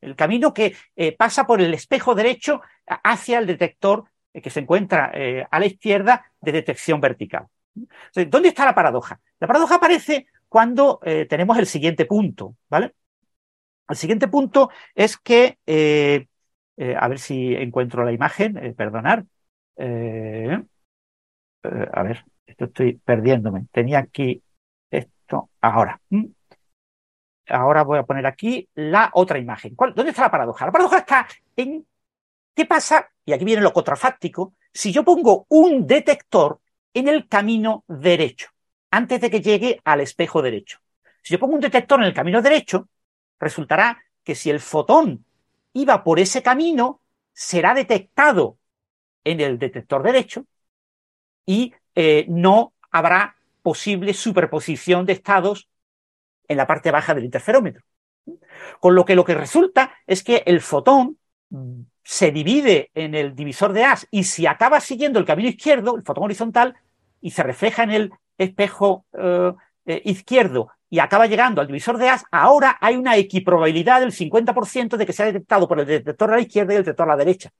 el 0.00 0.16
camino 0.16 0.54
que 0.54 0.74
eh, 0.96 1.16
pasa 1.16 1.46
por 1.46 1.60
el 1.60 1.74
espejo 1.74 2.14
derecho 2.14 2.62
hacia 2.86 3.38
el 3.38 3.46
detector 3.46 4.04
eh, 4.32 4.40
que 4.40 4.50
se 4.50 4.60
encuentra 4.60 5.10
eh, 5.14 5.46
a 5.50 5.58
la 5.58 5.66
izquierda 5.66 6.32
de 6.40 6.52
detección 6.52 7.00
vertical. 7.00 7.46
¿Dónde 8.28 8.48
está 8.48 8.64
la 8.64 8.74
paradoja? 8.74 9.20
La 9.38 9.46
paradoja 9.46 9.76
aparece 9.76 10.26
cuando 10.48 10.98
tenemos 11.28 11.56
el 11.58 11.66
siguiente 11.66 12.06
punto, 12.06 12.56
¿vale? 12.68 12.92
El 13.88 13.96
siguiente 13.96 14.26
punto 14.26 14.70
es 14.96 15.16
que, 15.16 15.58
a 16.96 17.08
ver 17.08 17.18
si 17.20 17.54
encuentro 17.54 18.04
la 18.04 18.10
imagen, 18.10 18.74
perdonar. 18.74 19.24
a 19.78 20.64
ver, 22.02 22.24
esto 22.46 22.64
estoy 22.64 22.94
perdiéndome. 22.94 23.66
Tenía 23.70 24.00
aquí 24.00 24.42
esto 24.90 25.50
ahora 25.60 26.00
ahora 27.48 27.82
voy 27.82 27.98
a 27.98 28.02
poner 28.02 28.26
aquí 28.26 28.68
la 28.74 29.10
otra 29.14 29.38
imagen. 29.38 29.74
¿Dónde 29.76 30.10
está 30.10 30.22
la 30.22 30.30
paradoja? 30.30 30.66
La 30.66 30.72
paradoja 30.72 30.98
está 30.98 31.28
en 31.56 31.86
qué 32.54 32.66
pasa, 32.66 33.10
y 33.24 33.32
aquí 33.32 33.44
viene 33.44 33.62
lo 33.62 33.72
contrafáctico, 33.72 34.54
si 34.72 34.92
yo 34.92 35.04
pongo 35.04 35.46
un 35.48 35.86
detector 35.86 36.60
en 36.92 37.08
el 37.08 37.28
camino 37.28 37.84
derecho, 37.86 38.48
antes 38.90 39.20
de 39.20 39.30
que 39.30 39.40
llegue 39.40 39.80
al 39.84 40.00
espejo 40.00 40.42
derecho. 40.42 40.78
Si 41.22 41.32
yo 41.32 41.38
pongo 41.38 41.54
un 41.54 41.60
detector 41.60 42.00
en 42.00 42.06
el 42.06 42.14
camino 42.14 42.42
derecho, 42.42 42.88
resultará 43.38 44.02
que 44.24 44.34
si 44.34 44.50
el 44.50 44.60
fotón 44.60 45.24
iba 45.72 46.02
por 46.02 46.18
ese 46.18 46.42
camino, 46.42 47.00
será 47.32 47.74
detectado 47.74 48.58
en 49.24 49.40
el 49.40 49.58
detector 49.58 50.02
derecho 50.02 50.44
y 51.46 51.72
eh, 51.94 52.26
no 52.28 52.72
habrá 52.90 53.36
posible 53.62 54.14
superposición 54.14 55.06
de 55.06 55.12
estados 55.12 55.68
en 56.48 56.56
la 56.56 56.66
parte 56.66 56.90
baja 56.90 57.14
del 57.14 57.24
interferómetro. 57.24 57.82
Con 58.80 58.94
lo 58.94 59.04
que 59.04 59.14
lo 59.14 59.24
que 59.24 59.34
resulta 59.34 59.92
es 60.06 60.24
que 60.24 60.42
el 60.46 60.60
fotón 60.60 61.18
se 62.02 62.30
divide 62.30 62.90
en 62.94 63.14
el 63.14 63.34
divisor 63.34 63.72
de 63.72 63.84
as 63.84 64.06
y 64.10 64.24
si 64.24 64.46
acaba 64.46 64.80
siguiendo 64.80 65.18
el 65.18 65.24
camino 65.24 65.48
izquierdo, 65.48 65.96
el 65.96 66.02
fotón 66.02 66.24
horizontal, 66.24 66.74
y 67.20 67.30
se 67.30 67.42
refleja 67.42 67.82
en 67.82 67.90
el 67.90 68.12
espejo 68.36 69.04
eh, 69.12 69.52
eh, 69.86 70.02
izquierdo 70.04 70.70
y 70.90 71.00
acaba 71.00 71.26
llegando 71.26 71.60
al 71.60 71.66
divisor 71.66 71.98
de 71.98 72.08
as, 72.08 72.24
ahora 72.30 72.78
hay 72.80 72.96
una 72.96 73.16
equiprobabilidad 73.16 74.00
del 74.00 74.12
50% 74.12 74.96
de 74.96 75.06
que 75.06 75.12
sea 75.12 75.26
detectado 75.26 75.68
por 75.68 75.80
el 75.80 75.86
detector 75.86 76.32
a 76.32 76.36
la 76.36 76.42
izquierda 76.42 76.72
y 76.72 76.76
el 76.76 76.82
detector 76.84 77.08
a 77.08 77.12
la 77.12 77.16
derecha. 77.16 77.50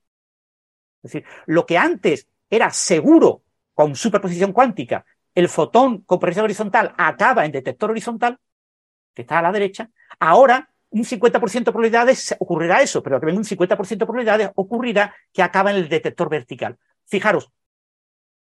Es 1.03 1.11
decir, 1.11 1.25
lo 1.45 1.65
que 1.65 1.77
antes 1.77 2.27
era 2.49 2.71
seguro 2.71 3.43
con 3.73 3.95
superposición 3.95 4.51
cuántica, 4.51 5.05
el 5.35 5.47
fotón 5.47 6.01
con 6.01 6.19
presión 6.19 6.45
horizontal 6.45 6.93
acaba 6.97 7.45
en 7.45 7.51
detector 7.51 7.91
horizontal, 7.91 8.39
que 9.13 9.23
está 9.23 9.39
a 9.39 9.41
la 9.41 9.51
derecha, 9.51 9.89
ahora 10.19 10.69
un 10.91 11.03
50% 11.03 11.65
de 11.65 11.71
probabilidades 11.71 12.35
ocurrirá 12.39 12.81
eso, 12.81 13.03
pero 13.03 13.19
también 13.19 13.37
un 13.37 13.45
50% 13.45 13.89
de 13.89 14.05
probabilidades 14.05 14.51
ocurrirá 14.55 15.15
que 15.31 15.43
acaba 15.43 15.71
en 15.71 15.77
el 15.77 15.89
detector 15.89 16.29
vertical. 16.29 16.77
Fijaros, 17.05 17.51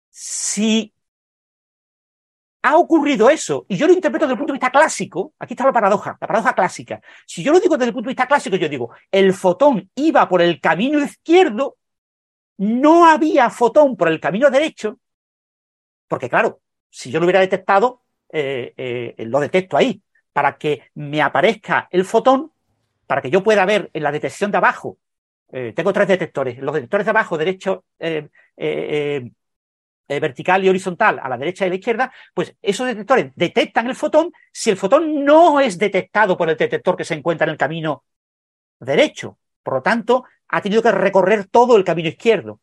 si 0.10 0.94
ha 2.62 2.78
ocurrido 2.78 3.30
eso, 3.30 3.66
y 3.70 3.78
yo 3.78 3.88
lo 3.88 3.94
interpreto 3.94 4.26
desde 4.26 4.34
el 4.34 4.38
punto 4.38 4.54
de 4.54 4.58
vista 4.58 4.72
clásico, 4.72 5.34
aquí 5.40 5.54
está 5.54 5.66
la 5.66 5.74
paradoja, 5.74 6.18
la 6.20 6.28
paradoja 6.28 6.54
clásica. 6.54 7.02
Si 7.26 7.44
yo 7.44 7.54
lo 7.54 7.60
digo 7.60 7.78
desde 7.78 7.90
el 7.90 7.94
punto 7.94 8.08
de 8.08 8.12
vista 8.12 8.28
clásico, 8.28 8.56
yo 8.56 8.70
digo, 8.70 8.92
el 9.12 9.34
fotón 9.34 9.90
iba 9.96 10.28
por 10.28 10.42
el 10.42 10.60
camino 10.60 11.00
izquierdo, 11.00 11.78
no 12.58 13.06
había 13.06 13.50
fotón 13.50 13.96
por 13.96 14.10
el 14.10 14.20
camino 14.20 14.50
derecho, 14.50 15.00
porque 16.08 16.30
claro, 16.30 16.62
si 16.90 17.12
yo 17.12 17.20
lo 17.20 17.26
hubiera 17.26 17.40
detectado, 17.40 18.04
eh, 18.30 18.74
eh, 18.76 19.26
lo 19.26 19.40
detecto 19.40 19.78
ahí 19.78 20.02
para 20.38 20.60
que 20.60 20.92
me 20.94 21.20
aparezca 21.20 21.88
el 21.90 22.06
fotón, 22.06 22.52
para 23.08 23.24
que 23.24 23.32
yo 23.32 23.42
pueda 23.44 23.66
ver 23.66 23.90
en 23.92 24.04
la 24.04 24.12
detección 24.12 24.52
de 24.52 24.58
abajo. 24.58 25.00
Eh, 25.52 25.74
tengo 25.76 25.92
tres 25.92 26.08
detectores. 26.08 26.60
Los 26.60 26.76
detectores 26.76 27.08
de 27.08 27.10
abajo, 27.10 27.40
derecho, 27.40 27.86
eh, 27.98 28.30
eh, 28.56 29.32
vertical 30.08 30.64
y 30.64 30.70
horizontal, 30.70 31.20
a 31.20 31.28
la 31.28 31.40
derecha 31.40 31.66
y 31.66 31.70
a 31.70 31.70
la 31.70 31.76
izquierda, 31.78 32.14
pues 32.36 32.56
esos 32.62 32.86
detectores 32.86 33.32
detectan 33.34 33.88
el 33.88 33.96
fotón 33.96 34.32
si 34.52 34.70
el 34.70 34.78
fotón 34.78 35.26
no 35.26 35.60
es 35.60 35.80
detectado 35.80 36.38
por 36.38 36.52
el 36.52 36.56
detector 36.56 36.96
que 36.96 37.04
se 37.04 37.16
encuentra 37.16 37.46
en 37.46 37.54
el 37.54 37.58
camino 37.58 38.04
derecho. 38.80 39.40
Por 39.64 39.74
lo 39.74 39.82
tanto, 39.82 40.26
ha 40.50 40.62
tenido 40.62 40.84
que 40.84 40.92
recorrer 40.92 41.48
todo 41.48 41.78
el 41.78 41.84
camino 41.84 42.10
izquierdo. 42.10 42.60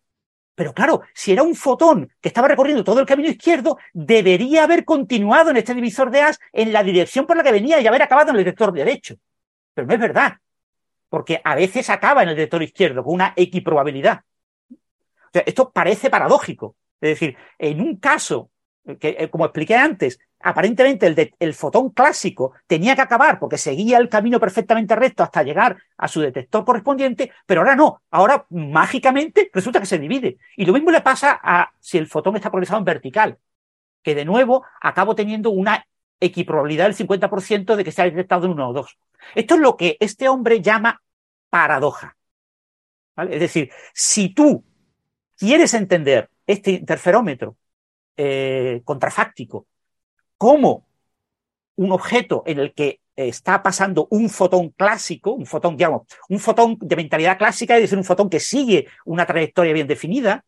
Pero 0.54 0.72
claro, 0.72 1.02
si 1.12 1.32
era 1.32 1.42
un 1.42 1.54
fotón 1.54 2.12
que 2.20 2.28
estaba 2.28 2.48
recorriendo 2.48 2.84
todo 2.84 3.00
el 3.00 3.06
camino 3.06 3.28
izquierdo, 3.28 3.78
debería 3.92 4.64
haber 4.64 4.84
continuado 4.84 5.50
en 5.50 5.56
este 5.56 5.74
divisor 5.74 6.10
de 6.10 6.22
as 6.22 6.38
en 6.52 6.72
la 6.72 6.82
dirección 6.82 7.26
por 7.26 7.36
la 7.36 7.42
que 7.42 7.52
venía 7.52 7.80
y 7.80 7.86
haber 7.86 8.02
acabado 8.02 8.30
en 8.30 8.36
el 8.36 8.44
detector 8.44 8.72
derecho. 8.72 9.16
Pero 9.74 9.86
no 9.86 9.94
es 9.94 10.00
verdad, 10.00 10.34
porque 11.08 11.40
a 11.42 11.54
veces 11.56 11.90
acaba 11.90 12.22
en 12.22 12.28
el 12.28 12.36
detector 12.36 12.62
izquierdo 12.62 13.02
con 13.02 13.14
una 13.14 13.32
equiprobabilidad. 13.34 14.20
O 14.70 15.30
sea, 15.32 15.42
esto 15.44 15.70
parece 15.72 16.08
paradójico. 16.08 16.76
Es 17.00 17.10
decir, 17.10 17.36
en 17.58 17.80
un 17.80 17.96
caso 17.96 18.50
que, 19.00 19.16
eh, 19.18 19.30
como 19.30 19.46
expliqué 19.46 19.76
antes, 19.76 20.18
aparentemente 20.40 21.06
el, 21.06 21.34
el, 21.38 21.54
fotón 21.54 21.90
clásico 21.90 22.52
tenía 22.66 22.94
que 22.94 23.00
acabar 23.00 23.38
porque 23.38 23.56
seguía 23.56 23.98
el 23.98 24.08
camino 24.08 24.38
perfectamente 24.38 24.94
recto 24.94 25.22
hasta 25.22 25.42
llegar 25.42 25.78
a 25.96 26.06
su 26.06 26.20
detector 26.20 26.64
correspondiente, 26.64 27.32
pero 27.46 27.62
ahora 27.62 27.76
no, 27.76 28.02
ahora 28.10 28.46
mágicamente 28.50 29.50
resulta 29.52 29.80
que 29.80 29.86
se 29.86 29.98
divide. 29.98 30.36
Y 30.56 30.66
lo 30.66 30.74
mismo 30.74 30.90
le 30.90 31.00
pasa 31.00 31.40
a 31.42 31.72
si 31.80 31.96
el 31.96 32.06
fotón 32.06 32.36
está 32.36 32.50
polarizado 32.50 32.78
en 32.78 32.84
vertical, 32.84 33.38
que 34.02 34.14
de 34.14 34.24
nuevo 34.24 34.64
acabo 34.82 35.14
teniendo 35.14 35.50
una 35.50 35.86
equiprobabilidad 36.20 36.86
del 36.86 36.96
50% 36.96 37.76
de 37.76 37.84
que 37.84 37.92
se 37.92 38.02
ha 38.02 38.04
detectado 38.04 38.44
en 38.44 38.52
uno 38.52 38.68
o 38.68 38.72
dos. 38.72 38.98
Esto 39.34 39.54
es 39.54 39.60
lo 39.60 39.76
que 39.76 39.96
este 40.00 40.28
hombre 40.28 40.60
llama 40.60 41.02
paradoja. 41.48 42.16
Es 43.16 43.40
decir, 43.40 43.70
si 43.94 44.28
tú 44.34 44.64
quieres 45.38 45.72
entender 45.72 46.28
este 46.46 46.72
interferómetro 46.72 47.56
eh, 48.16 48.82
contrafáctico 48.84 49.66
como 50.36 50.86
un 51.76 51.92
objeto 51.92 52.42
en 52.46 52.58
el 52.58 52.74
que 52.74 53.00
está 53.16 53.62
pasando 53.62 54.08
un 54.10 54.28
fotón 54.28 54.70
clásico, 54.70 55.32
un 55.32 55.46
fotón, 55.46 55.76
digamos, 55.76 56.02
un 56.28 56.40
fotón 56.40 56.76
de 56.80 56.96
mentalidad 56.96 57.38
clásica, 57.38 57.76
es 57.76 57.82
decir, 57.82 57.98
un 57.98 58.04
fotón 58.04 58.28
que 58.28 58.40
sigue 58.40 58.88
una 59.04 59.26
trayectoria 59.26 59.72
bien 59.72 59.86
definida, 59.86 60.44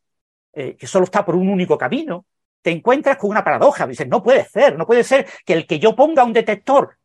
eh, 0.53 0.77
que 0.77 0.87
solo 0.87 1.05
está 1.05 1.25
por 1.25 1.37
un 1.37 1.49
único 1.49 1.79
camino, 1.79 2.27
te 2.63 2.71
encuentras 2.71 3.17
con 3.19 3.31
una 3.31 3.45
paradoja. 3.45 3.87
Dices, 3.87 4.09
no 4.09 4.23
puede 4.23 4.45
ser, 4.47 4.77
no 4.77 4.87
puede 4.87 5.05
ser 5.05 5.27
que 5.45 5.53
el 5.53 5.67
que 5.67 5.79
yo 5.79 5.95
ponga 5.95 6.25
un 6.25 6.33
detector 6.33 6.97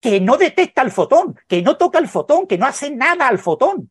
que 0.00 0.20
no 0.20 0.36
detecta 0.36 0.82
el 0.82 0.90
fotón, 0.90 1.38
que 1.46 1.62
no 1.62 1.76
toca 1.76 1.98
el 1.98 2.08
fotón, 2.08 2.46
que 2.46 2.58
no 2.58 2.66
hace 2.66 2.90
nada 2.90 3.26
al 3.26 3.38
fotón, 3.38 3.90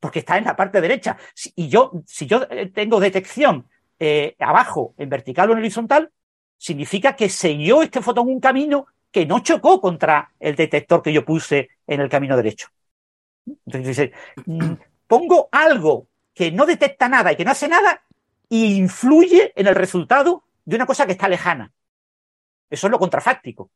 porque 0.00 0.18
está 0.18 0.36
en 0.36 0.44
la 0.44 0.56
parte 0.56 0.80
derecha. 0.80 1.16
Y 1.54 1.68
yo, 1.68 1.92
si 2.06 2.26
yo 2.26 2.42
eh, 2.50 2.66
tengo 2.66 3.00
detección 3.00 3.68
eh, 3.98 4.36
abajo, 4.38 4.94
en 4.98 5.08
vertical 5.08 5.50
o 5.50 5.52
en 5.52 5.58
horizontal, 5.58 6.10
significa 6.56 7.14
que 7.16 7.28
siguió 7.28 7.82
este 7.82 8.00
fotón 8.00 8.28
un 8.28 8.40
camino 8.40 8.86
que 9.10 9.26
no 9.26 9.40
chocó 9.40 9.80
contra 9.80 10.32
el 10.40 10.56
detector 10.56 11.02
que 11.02 11.12
yo 11.12 11.24
puse 11.24 11.70
en 11.86 12.00
el 12.00 12.08
camino 12.08 12.36
derecho. 12.36 12.68
Entonces 13.46 13.86
dice, 13.86 14.12
mm, 14.46 14.72
pongo 15.06 15.48
algo 15.52 16.08
que 16.34 16.50
no 16.50 16.66
detecta 16.66 17.08
nada 17.08 17.32
y 17.32 17.36
que 17.36 17.44
no 17.44 17.52
hace 17.52 17.68
nada 17.68 18.02
y 18.48 18.76
influye 18.76 19.52
en 19.54 19.66
el 19.66 19.74
resultado 19.74 20.44
de 20.64 20.76
una 20.76 20.86
cosa 20.86 21.06
que 21.06 21.12
está 21.12 21.28
lejana. 21.28 21.72
Eso 22.68 22.86
es 22.86 22.90
lo 22.90 22.98
contrafáctico. 22.98 23.70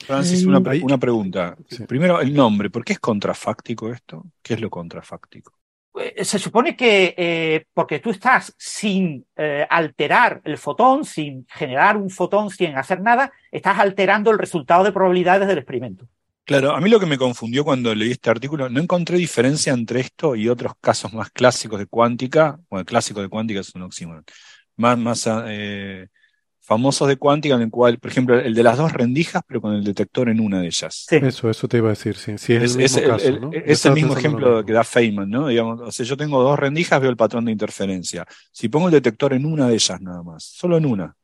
Francis, 0.00 0.44
una, 0.44 0.60
pregunta. 0.98 1.56
Primero, 1.86 2.20
el 2.20 2.32
nombre. 2.32 2.70
¿Por 2.70 2.84
qué 2.84 2.94
es 2.94 3.00
contrafáctico 3.00 3.92
esto? 3.92 4.24
¿Qué 4.42 4.54
es 4.54 4.60
lo 4.60 4.70
contrafáctico? 4.70 5.57
Eh, 6.00 6.24
se 6.24 6.38
supone 6.38 6.76
que 6.76 7.14
eh, 7.16 7.66
porque 7.74 7.98
tú 7.98 8.10
estás 8.10 8.54
sin 8.58 9.24
eh, 9.36 9.66
alterar 9.68 10.40
el 10.44 10.58
fotón, 10.58 11.04
sin 11.04 11.46
generar 11.48 11.96
un 11.96 12.10
fotón, 12.10 12.50
sin 12.50 12.76
hacer 12.76 13.00
nada, 13.00 13.32
estás 13.50 13.78
alterando 13.78 14.30
el 14.30 14.38
resultado 14.38 14.84
de 14.84 14.92
probabilidades 14.92 15.48
del 15.48 15.58
experimento. 15.58 16.06
Claro, 16.44 16.74
a 16.74 16.80
mí 16.80 16.88
lo 16.88 16.98
que 16.98 17.06
me 17.06 17.18
confundió 17.18 17.62
cuando 17.62 17.94
leí 17.94 18.12
este 18.12 18.30
artículo, 18.30 18.70
no 18.70 18.80
encontré 18.80 19.18
diferencia 19.18 19.72
entre 19.72 20.00
esto 20.00 20.34
y 20.34 20.48
otros 20.48 20.72
casos 20.80 21.12
más 21.12 21.30
clásicos 21.30 21.78
de 21.78 21.86
cuántica, 21.86 22.58
bueno, 22.70 22.80
el 22.80 22.86
clásico 22.86 23.20
de 23.20 23.28
cuántica 23.28 23.60
es 23.60 23.74
un 23.74 23.82
oxímoron, 23.82 24.24
más, 24.76 24.96
más 24.96 25.28
famosos 26.68 27.08
de 27.08 27.16
cuántica, 27.16 27.54
en 27.54 27.62
el 27.62 27.70
cual, 27.70 27.98
por 27.98 28.10
ejemplo, 28.10 28.38
el 28.38 28.54
de 28.54 28.62
las 28.62 28.76
dos 28.76 28.92
rendijas, 28.92 29.42
pero 29.46 29.62
con 29.62 29.72
el 29.74 29.82
detector 29.82 30.28
en 30.28 30.38
una 30.38 30.60
de 30.60 30.66
ellas. 30.66 31.06
Eso, 31.10 31.48
eso 31.48 31.66
te 31.66 31.78
iba 31.78 31.86
a 31.86 31.96
decir, 31.96 32.14
sí, 32.14 32.32
es, 32.32 32.50
el 32.50 32.76
mismo 32.76 33.02
caso, 33.04 33.40
¿no? 33.40 33.50
Es 33.54 33.86
el 33.86 33.94
mismo 33.94 34.14
ejemplo 34.14 34.62
que 34.62 34.74
da 34.74 34.84
Feynman, 34.84 35.30
¿no? 35.30 35.48
Digamos, 35.48 35.80
o 35.80 35.90
sea, 35.90 36.04
yo 36.04 36.14
tengo 36.18 36.42
dos 36.42 36.58
rendijas, 36.58 37.00
veo 37.00 37.08
el 37.08 37.16
patrón 37.16 37.46
de 37.46 37.52
interferencia. 37.52 38.26
Si 38.52 38.68
pongo 38.68 38.88
el 38.88 38.92
detector 38.92 39.32
en 39.32 39.46
una 39.46 39.66
de 39.66 39.76
ellas 39.76 39.98
nada 40.02 40.22
más, 40.22 40.44
solo 40.44 40.76
en 40.76 40.84
una, 40.84 41.16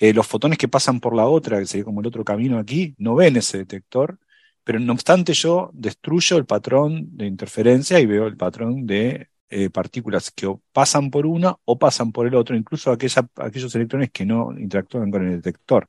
eh, 0.00 0.12
los 0.12 0.26
fotones 0.26 0.58
que 0.58 0.66
pasan 0.66 0.98
por 0.98 1.14
la 1.14 1.26
otra, 1.26 1.60
que 1.60 1.66
sería 1.66 1.84
como 1.84 2.00
el 2.00 2.08
otro 2.08 2.24
camino 2.24 2.58
aquí, 2.58 2.96
no 2.98 3.14
ven 3.14 3.36
ese 3.36 3.58
detector, 3.58 4.18
pero 4.64 4.80
no 4.80 4.94
obstante 4.94 5.32
yo 5.32 5.70
destruyo 5.74 6.38
el 6.38 6.44
patrón 6.44 7.16
de 7.16 7.26
interferencia 7.26 8.00
y 8.00 8.06
veo 8.06 8.26
el 8.26 8.36
patrón 8.36 8.84
de 8.84 9.28
eh, 9.50 9.70
partículas 9.70 10.30
que 10.30 10.52
pasan 10.72 11.10
por 11.10 11.26
una 11.26 11.56
o 11.64 11.78
pasan 11.78 12.12
por 12.12 12.26
el 12.26 12.34
otro, 12.34 12.56
incluso 12.56 12.90
aquellos 12.90 13.74
electrones 13.74 14.10
que 14.10 14.26
no 14.26 14.52
interactúan 14.58 15.10
con 15.10 15.26
el 15.26 15.40
detector. 15.40 15.88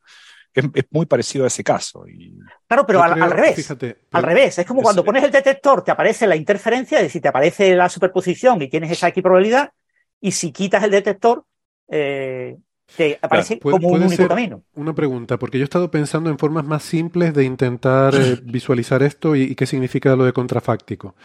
Es, 0.53 0.65
muy 0.90 1.06
parecido 1.06 1.45
a 1.45 1.48
ese 1.48 1.64
caso. 1.64 2.07
Y... 2.07 2.38
Claro, 2.68 2.86
pero 2.86 3.03
al, 3.03 3.31
revés. 3.31 3.72
al 4.11 4.23
revés. 4.23 4.60
Es 4.60 4.65
como 4.65 4.81
cuando 4.81 5.03
pones 5.03 5.23
el 5.23 5.31
detector, 5.31 5.84
te 5.84 5.91
aparece 5.91 6.26
la 6.26 6.36
interferencia, 6.36 6.98
es 6.98 7.06
decir, 7.06 7.22
te 7.22 7.27
aparece 7.27 7.76
la 7.76 7.88
superposición 7.88 8.61
y 8.61 8.69
tienes 8.69 8.91
esa 8.91 9.07
equiprobabilidad, 9.07 9.72
y 10.19 10.31
si 10.31 10.52
quitas 10.52 10.84
el 10.84 10.91
detector, 10.91 11.45
eh, 11.88 12.57
te 12.95 13.19
aparece 13.22 13.60
como 13.60 13.88
un 13.90 14.03
único 14.03 14.27
camino. 14.27 14.64
Una 14.76 14.94
pregunta, 14.94 15.38
porque 15.38 15.57
yo 15.57 15.64
he 15.64 15.65
estado 15.65 15.91
pensando 15.91 16.30
en 16.30 16.38
formas 16.38 16.65
más 16.65 16.84
simples 16.84 17.34
de 17.34 17.44
intentar 17.44 18.15
eh, 18.15 18.40
visualizar 18.44 19.03
esto 19.03 19.36
y, 19.36 19.56
qué 19.56 19.65
significa 19.65 20.15
lo 20.15 20.26
de 20.26 20.34
contrafáctico. 20.34 21.15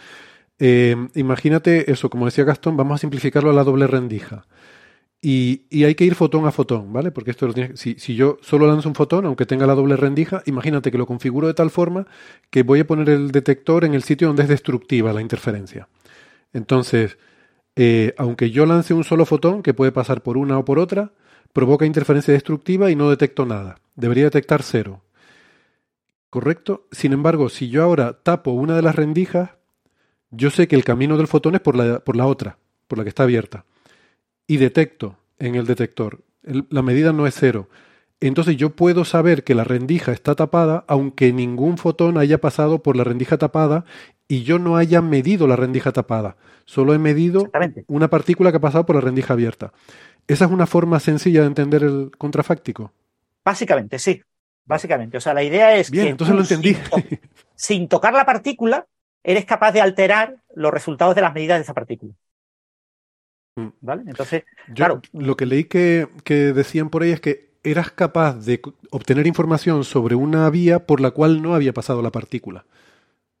Eh, 0.59 0.95
imagínate 1.15 1.91
eso, 1.91 2.09
como 2.09 2.25
decía 2.25 2.43
Gastón, 2.43 2.77
vamos 2.77 2.95
a 2.95 2.97
simplificarlo 2.99 3.49
a 3.49 3.53
la 3.53 3.63
doble 3.63 3.87
rendija. 3.87 4.45
Y, 5.21 5.83
hay 5.83 5.95
que 5.95 6.05
ir 6.05 6.13
fotón 6.13 6.45
a 6.45 6.51
fotón, 6.51 6.93
¿vale? 6.93 7.09
Porque 7.11 7.31
esto 7.31 7.47
lo 7.47 7.53
tiene, 7.53 7.75
si, 7.77 7.95
si, 7.97 8.15
yo 8.15 8.37
solo 8.41 8.67
lanzo 8.67 8.89
un 8.89 8.95
fotón, 8.95 9.25
aunque 9.25 9.47
tenga 9.47 9.65
la 9.65 9.73
doble 9.73 9.95
rendija, 9.95 10.43
imagínate 10.45 10.91
que 10.91 10.99
lo 10.99 11.07
configuro 11.07 11.47
de 11.47 11.55
tal 11.55 11.71
forma 11.71 12.05
que 12.51 12.61
voy 12.61 12.81
a 12.81 12.87
poner 12.87 13.09
el 13.09 13.31
detector 13.31 13.85
en 13.85 13.95
el 13.95 14.03
sitio 14.03 14.27
donde 14.27 14.43
es 14.43 14.49
destructiva 14.49 15.13
la 15.13 15.21
interferencia. 15.21 15.87
Entonces, 16.53 17.17
eh, 17.75 18.13
aunque 18.17 18.51
yo 18.51 18.65
lance 18.65 18.93
un 18.93 19.03
solo 19.03 19.25
fotón, 19.25 19.63
que 19.63 19.73
puede 19.73 19.91
pasar 19.91 20.21
por 20.21 20.37
una 20.37 20.59
o 20.59 20.65
por 20.65 20.79
otra, 20.79 21.11
provoca 21.53 21.85
interferencia 21.85 22.33
destructiva 22.33 22.91
y 22.91 22.95
no 22.95 23.09
detecto 23.09 23.45
nada. 23.45 23.79
Debería 23.95 24.25
detectar 24.25 24.61
cero. 24.61 25.01
¿Correcto? 26.29 26.87
Sin 26.91 27.13
embargo, 27.13 27.49
si 27.49 27.69
yo 27.69 27.81
ahora 27.83 28.19
tapo 28.21 28.51
una 28.51 28.75
de 28.75 28.81
las 28.81 28.95
rendijas, 28.95 29.51
yo 30.35 30.49
sé 30.49 30.67
que 30.67 30.75
el 30.75 30.83
camino 30.83 31.17
del 31.17 31.27
fotón 31.27 31.55
es 31.55 31.61
por 31.61 31.75
la, 31.75 31.99
por 31.99 32.15
la 32.15 32.27
otra, 32.27 32.57
por 32.87 32.97
la 32.97 33.03
que 33.03 33.09
está 33.09 33.23
abierta. 33.23 33.65
Y 34.47 34.57
detecto 34.57 35.17
en 35.39 35.55
el 35.55 35.65
detector. 35.65 36.21
la 36.43 36.81
medida 36.81 37.13
no 37.13 37.27
es 37.27 37.35
cero. 37.35 37.69
Entonces 38.19 38.55
yo 38.57 38.71
puedo 38.71 39.03
saber 39.03 39.43
que 39.43 39.55
la 39.55 39.63
rendija 39.63 40.11
está 40.11 40.35
tapada 40.35 40.85
aunque 40.87 41.33
ningún 41.33 41.77
fotón 41.77 42.17
haya 42.17 42.39
pasado 42.39 42.81
por 42.81 42.95
la 42.95 43.03
rendija 43.03 43.37
tapada 43.37 43.85
y 44.27 44.43
yo 44.43 44.57
no 44.57 44.77
haya 44.77 45.01
medido 45.01 45.47
la 45.47 45.55
rendija 45.55 45.91
tapada. 45.91 46.37
Solo 46.65 46.93
he 46.93 46.99
medido 46.99 47.51
una 47.87 48.09
partícula 48.09 48.51
que 48.51 48.57
ha 48.57 48.61
pasado 48.61 48.85
por 48.85 48.95
la 48.95 49.01
rendija 49.01 49.33
abierta. 49.33 49.73
¿Esa 50.27 50.45
es 50.45 50.51
una 50.51 50.65
forma 50.65 50.99
sencilla 50.99 51.41
de 51.41 51.47
entender 51.47 51.83
el 51.83 52.11
contrafáctico? 52.17 52.91
Básicamente, 53.43 53.99
sí. 53.99 54.21
Básicamente. 54.65 55.17
O 55.17 55.21
sea, 55.21 55.33
la 55.33 55.43
idea 55.43 55.75
es 55.75 55.91
Bien, 55.91 56.07
entonces 56.07 56.35
lo 56.35 56.41
entendí. 56.41 56.75
sin 57.55 57.87
tocar 57.87 58.13
la 58.13 58.25
partícula, 58.25 58.87
eres 59.25 59.45
capaz 59.45 59.71
de 59.71 59.81
alterar 59.81 60.37
los 60.53 60.71
resultados 60.71 61.15
de 61.15 61.21
las 61.21 61.33
medidas 61.33 61.57
de 61.57 61.63
esa 61.63 61.73
partícula. 61.73 62.13
Mm. 63.55 63.67
¿Vale? 63.81 64.03
Entonces, 64.07 64.43
claro. 64.73 65.01
Lo 65.13 65.35
que 65.35 65.45
leí 65.45 65.65
que, 65.65 66.07
decían 66.27 66.89
por 66.89 67.03
ahí 67.03 67.11
es 67.11 67.21
que 67.21 67.55
eras 67.63 67.91
capaz 67.91 68.45
de 68.45 68.61
obtener 68.91 69.25
información 69.25 69.83
sobre 69.83 70.15
una 70.15 70.49
vía 70.51 70.85
por 70.85 71.01
la 71.01 71.11
cual 71.11 71.41
no 71.41 71.55
había 71.55 71.73
pasado 71.73 72.01
la 72.01 72.11
partícula. 72.11 72.65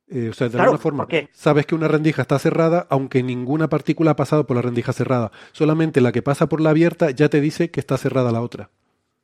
Eh, 0.07 0.29
o 0.29 0.33
sea, 0.33 0.49
de 0.49 0.59
alguna 0.59 0.77
forma, 0.79 1.07
sabes 1.31 1.65
que 1.65 1.75
una 1.75 1.87
rendija 1.87 2.23
está 2.23 2.37
cerrada, 2.39 2.87
aunque 2.89 3.23
ninguna 3.23 3.69
partícula 3.69 4.11
ha 4.11 4.15
pasado 4.15 4.47
por 4.47 4.55
la 4.55 4.61
rendija 4.61 4.93
cerrada. 4.93 5.31
Solamente 5.51 6.01
la 6.01 6.11
que 6.11 6.21
pasa 6.21 6.47
por 6.47 6.61
la 6.61 6.71
abierta 6.71 7.11
ya 7.11 7.29
te 7.29 7.41
dice 7.41 7.69
que 7.69 7.79
está 7.79 7.97
cerrada 7.97 8.31
la 8.31 8.41
otra. 8.41 8.69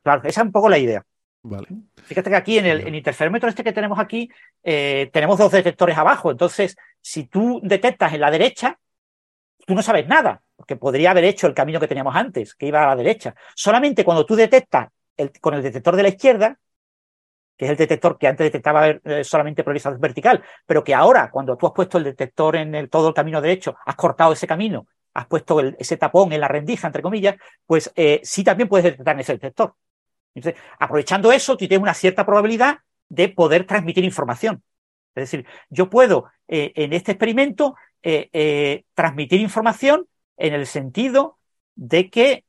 Claro, 0.03 0.21
esa 0.25 0.41
es 0.41 0.45
un 0.45 0.51
poco 0.51 0.69
la 0.69 0.79
idea. 0.79 1.05
Vale. 1.43 1.67
Fíjate 2.03 2.29
que 2.29 2.35
aquí 2.35 2.57
en 2.59 2.65
el, 2.65 2.95
interferómetro 2.95 3.49
este 3.49 3.63
que 3.63 3.73
tenemos 3.73 3.97
aquí, 3.99 4.29
eh, 4.63 5.09
tenemos 5.11 5.39
dos 5.39 5.51
detectores 5.51 5.97
abajo. 5.97 6.31
Entonces, 6.31 6.77
si 7.01 7.25
tú 7.25 7.59
detectas 7.63 8.13
en 8.13 8.21
la 8.21 8.29
derecha, 8.29 8.79
tú 9.65 9.73
no 9.73 9.81
sabes 9.81 10.07
nada, 10.07 10.43
porque 10.55 10.75
podría 10.75 11.11
haber 11.11 11.23
hecho 11.23 11.47
el 11.47 11.53
camino 11.53 11.79
que 11.79 11.87
teníamos 11.87 12.15
antes, 12.15 12.53
que 12.53 12.67
iba 12.67 12.83
a 12.83 12.87
la 12.87 12.95
derecha. 12.95 13.35
Solamente 13.55 14.05
cuando 14.05 14.25
tú 14.25 14.35
detectas 14.35 14.89
con 15.39 15.53
el 15.53 15.63
detector 15.63 15.95
de 15.95 16.03
la 16.03 16.09
izquierda, 16.09 16.59
que 17.57 17.65
es 17.65 17.71
el 17.71 17.77
detector 17.77 18.17
que 18.17 18.27
antes 18.27 18.45
detectaba 18.45 18.89
eh, 18.89 19.23
solamente 19.23 19.63
polarización 19.63 19.99
vertical, 19.99 20.43
pero 20.65 20.83
que 20.83 20.95
ahora, 20.95 21.29
cuando 21.29 21.57
tú 21.57 21.67
has 21.67 21.73
puesto 21.73 21.97
el 21.97 22.03
detector 22.03 22.55
en 22.55 22.73
el, 22.75 22.89
todo 22.89 23.09
el 23.09 23.13
camino 23.13 23.41
derecho, 23.41 23.75
has 23.85 23.95
cortado 23.95 24.33
ese 24.33 24.47
camino, 24.47 24.87
has 25.13 25.27
puesto 25.27 25.59
ese 25.59 25.97
tapón 25.97 26.33
en 26.33 26.41
la 26.41 26.47
rendija, 26.47 26.87
entre 26.87 27.03
comillas, 27.03 27.35
pues 27.65 27.91
eh, 27.95 28.19
sí 28.23 28.43
también 28.43 28.67
puedes 28.67 28.85
detectar 28.85 29.15
en 29.15 29.19
ese 29.19 29.33
detector. 29.33 29.75
Entonces, 30.35 30.61
aprovechando 30.79 31.31
eso, 31.31 31.53
tú 31.53 31.67
tienes 31.67 31.81
una 31.81 31.93
cierta 31.93 32.25
probabilidad 32.25 32.79
de 33.09 33.29
poder 33.29 33.65
transmitir 33.65 34.03
información. 34.03 34.63
Es 35.15 35.23
decir, 35.29 35.45
yo 35.69 35.89
puedo 35.89 36.31
eh, 36.47 36.71
en 36.75 36.93
este 36.93 37.11
experimento 37.11 37.75
eh, 38.01 38.29
eh, 38.31 38.85
transmitir 38.93 39.41
información 39.41 40.07
en 40.37 40.53
el 40.53 40.65
sentido 40.65 41.37
de 41.75 42.09
que, 42.09 42.45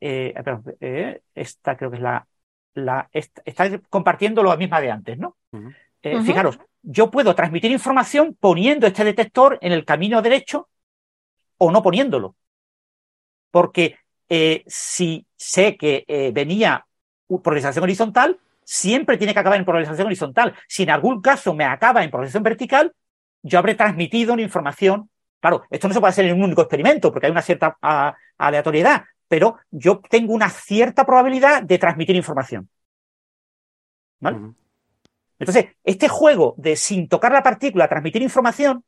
esta 1.35 1.77
creo 1.77 1.91
que 1.91 1.97
es 1.97 2.03
la, 2.03 2.27
la 2.75 3.09
está 3.13 3.81
compartiendo 3.91 4.43
lo 4.43 4.57
misma 4.57 4.81
de 4.81 4.91
antes, 4.91 5.19
¿no? 5.19 5.37
Fijaros, 6.25 6.59
yo 6.83 7.11
puedo 7.11 7.35
transmitir 7.35 7.71
información 7.71 8.37
poniendo 8.39 8.87
este 8.87 9.05
detector 9.05 9.59
en 9.61 9.73
el 9.73 9.85
camino 9.85 10.23
derecho 10.23 10.69
o 11.59 11.71
no 11.71 11.83
poniéndolo. 11.83 12.37
Porque 13.51 13.97
si 14.67 15.27
sé 15.37 15.77
que 15.77 16.33
venía 16.35 16.87
polarización 17.41 17.85
horizontal, 17.85 18.39
siempre 18.65 19.17
tiene 19.17 19.33
que 19.33 19.41
acabar 19.41 19.59
en 19.59 19.65
polarización 19.65 20.07
horizontal. 20.07 20.55
Si 20.69 20.83
en 20.83 20.91
algún 20.91 21.21
caso 21.21 21.55
me 21.55 21.65
acaba 21.65 22.05
en 22.05 22.11
polarización 22.11 22.43
vertical, 22.43 22.93
yo 23.43 23.59
habré 23.59 23.75
transmitido 23.75 24.35
una 24.35 24.43
información. 24.43 25.11
Claro, 25.41 25.63
esto 25.71 25.89
no 25.89 25.95
se 25.95 26.01
puede 26.01 26.11
hacer 26.11 26.27
en 26.27 26.37
un 26.37 26.45
único 26.45 26.63
experimento 26.63 27.11
porque 27.11 27.27
hay 27.27 27.33
una 27.33 27.43
cierta 27.43 27.77
aleatoriedad, 28.39 29.05
pero 29.29 29.59
yo 29.71 30.01
tengo 30.09 30.33
una 30.35 30.51
cierta 30.51 31.05
probabilidad 31.05 31.63
de 31.63 31.79
transmitir 31.79 32.15
información. 32.15 32.69
¿Vale? 34.21 34.53
Entonces, 35.39 35.67
este 35.83 36.09
juego 36.09 36.55
de 36.57 36.77
sin 36.77 37.09
tocar 37.09 37.33
la 37.33 37.43
partícula 37.43 37.89
transmitir 37.89 38.23
información 38.23 38.85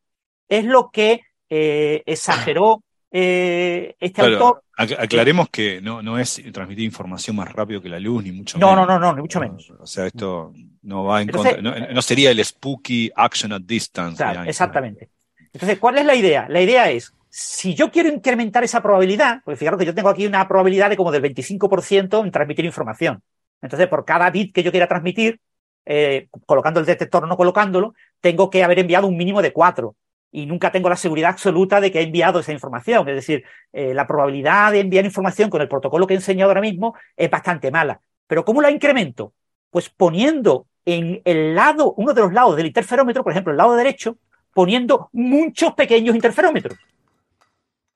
es 0.49 0.65
lo 0.65 0.91
que 0.91 1.23
eh, 1.49 2.03
exageró 2.07 2.85
eh, 3.17 3.95
este 4.01 4.23
autor. 4.23 4.65
Aclaremos 4.77 5.49
que 5.49 5.81
no, 5.81 6.03
no 6.03 6.19
es 6.19 6.43
transmitir 6.53 6.85
información 6.85 7.37
más 7.37 7.53
rápido 7.53 7.81
que 7.81 7.89
la 7.89 8.01
luz, 8.01 8.25
ni 8.25 8.33
mucho 8.33 8.59
menos. 8.59 8.75
No, 8.75 8.85
no, 8.85 8.99
no, 8.99 9.15
ni 9.15 9.21
mucho 9.21 9.39
menos. 9.39 9.71
O 9.79 9.87
sea, 9.87 10.07
esto 10.07 10.53
no 10.83 11.05
va 11.05 11.23
en 11.23 11.29
contra, 11.29 11.63
no, 11.63 12.03
sería 12.03 12.33
el 12.33 12.45
spooky 12.45 13.13
action 13.15 13.53
at 13.53 13.61
distance. 13.61 14.23
exactamente. 14.47 15.11
Entonces, 15.53 15.79
¿cuál 15.79 15.99
es 15.99 16.05
la 16.05 16.17
idea? 16.17 16.49
La 16.49 16.61
idea 16.61 16.91
es, 16.91 17.15
si 17.31 17.77
yo 17.77 17.93
quiero 17.93 18.09
incrementar 18.09 18.65
esa 18.65 18.83
probabilidad, 18.83 19.43
porque 19.45 19.59
fijaros 19.59 19.79
que 19.79 19.87
yo 19.87 19.95
tengo 19.95 20.09
aquí 20.09 20.27
una 20.27 20.49
probabilidad 20.49 20.91
de 20.91 20.97
como 20.97 21.13
del 21.13 21.23
25% 21.23 22.25
en 22.25 22.33
transmitir 22.33 22.65
información. 22.65 23.23
Entonces, 23.63 23.87
por 23.87 24.05
cada 24.05 24.29
bit 24.31 24.53
que 24.53 24.65
yo 24.65 24.73
quiera 24.73 24.89
transmitir, 24.89 25.39
eh, 25.87 26.27
colocando 26.47 26.81
el 26.81 26.87
detector 26.87 27.23
o 27.23 27.27
no 27.29 27.37
colocándolo, 27.37 27.95
tengo 28.21 28.51
que 28.51 28.65
haber 28.65 28.81
enviado 28.81 29.07
un 29.07 29.17
mínimo 29.17 29.41
de 29.41 29.53
4 29.53 29.95
y 30.35 30.47
nunca 30.47 30.73
tengo 30.73 30.89
la 30.89 30.97
seguridad 30.97 31.31
absoluta 31.31 31.81
de 31.81 31.93
que 31.93 32.01
he 32.01 32.03
enviado 32.03 32.41
esa 32.41 32.51
información. 32.51 33.09
Es 33.09 33.15
decir, 33.15 33.45
eh, 33.73 33.95
la 33.95 34.05
probabilidad 34.05 34.73
de 34.73 34.81
enviar 34.81 35.05
información 35.05 35.49
con 35.49 35.63
el 35.63 35.69
protocolo 35.69 36.09
que 36.09 36.15
he 36.15 36.17
enseñado 36.17 36.51
ahora 36.51 36.61
mismo 36.61 36.97
es 37.17 37.31
bastante 37.31 37.71
mala. 37.71 38.01
Pero 38.27 38.45
¿cómo 38.45 38.61
la 38.61 38.73
incremento? 38.73 39.33
Pues 39.71 39.89
poniendo 39.91 40.67
en 40.85 41.23
el 41.25 41.55
lado, 41.55 41.95
uno 41.97 42.13
de 42.13 42.21
los 42.21 42.33
lados 42.33 42.57
del 42.57 42.67
interferómetro, 42.67 43.23
por 43.23 43.31
ejemplo, 43.31 43.53
el 43.53 43.59
lado 43.59 43.77
derecho, 43.77 44.19
poniendo 44.53 45.09
muchos 45.13 45.73
pequeños 45.75 46.17
interferómetros. 46.17 46.77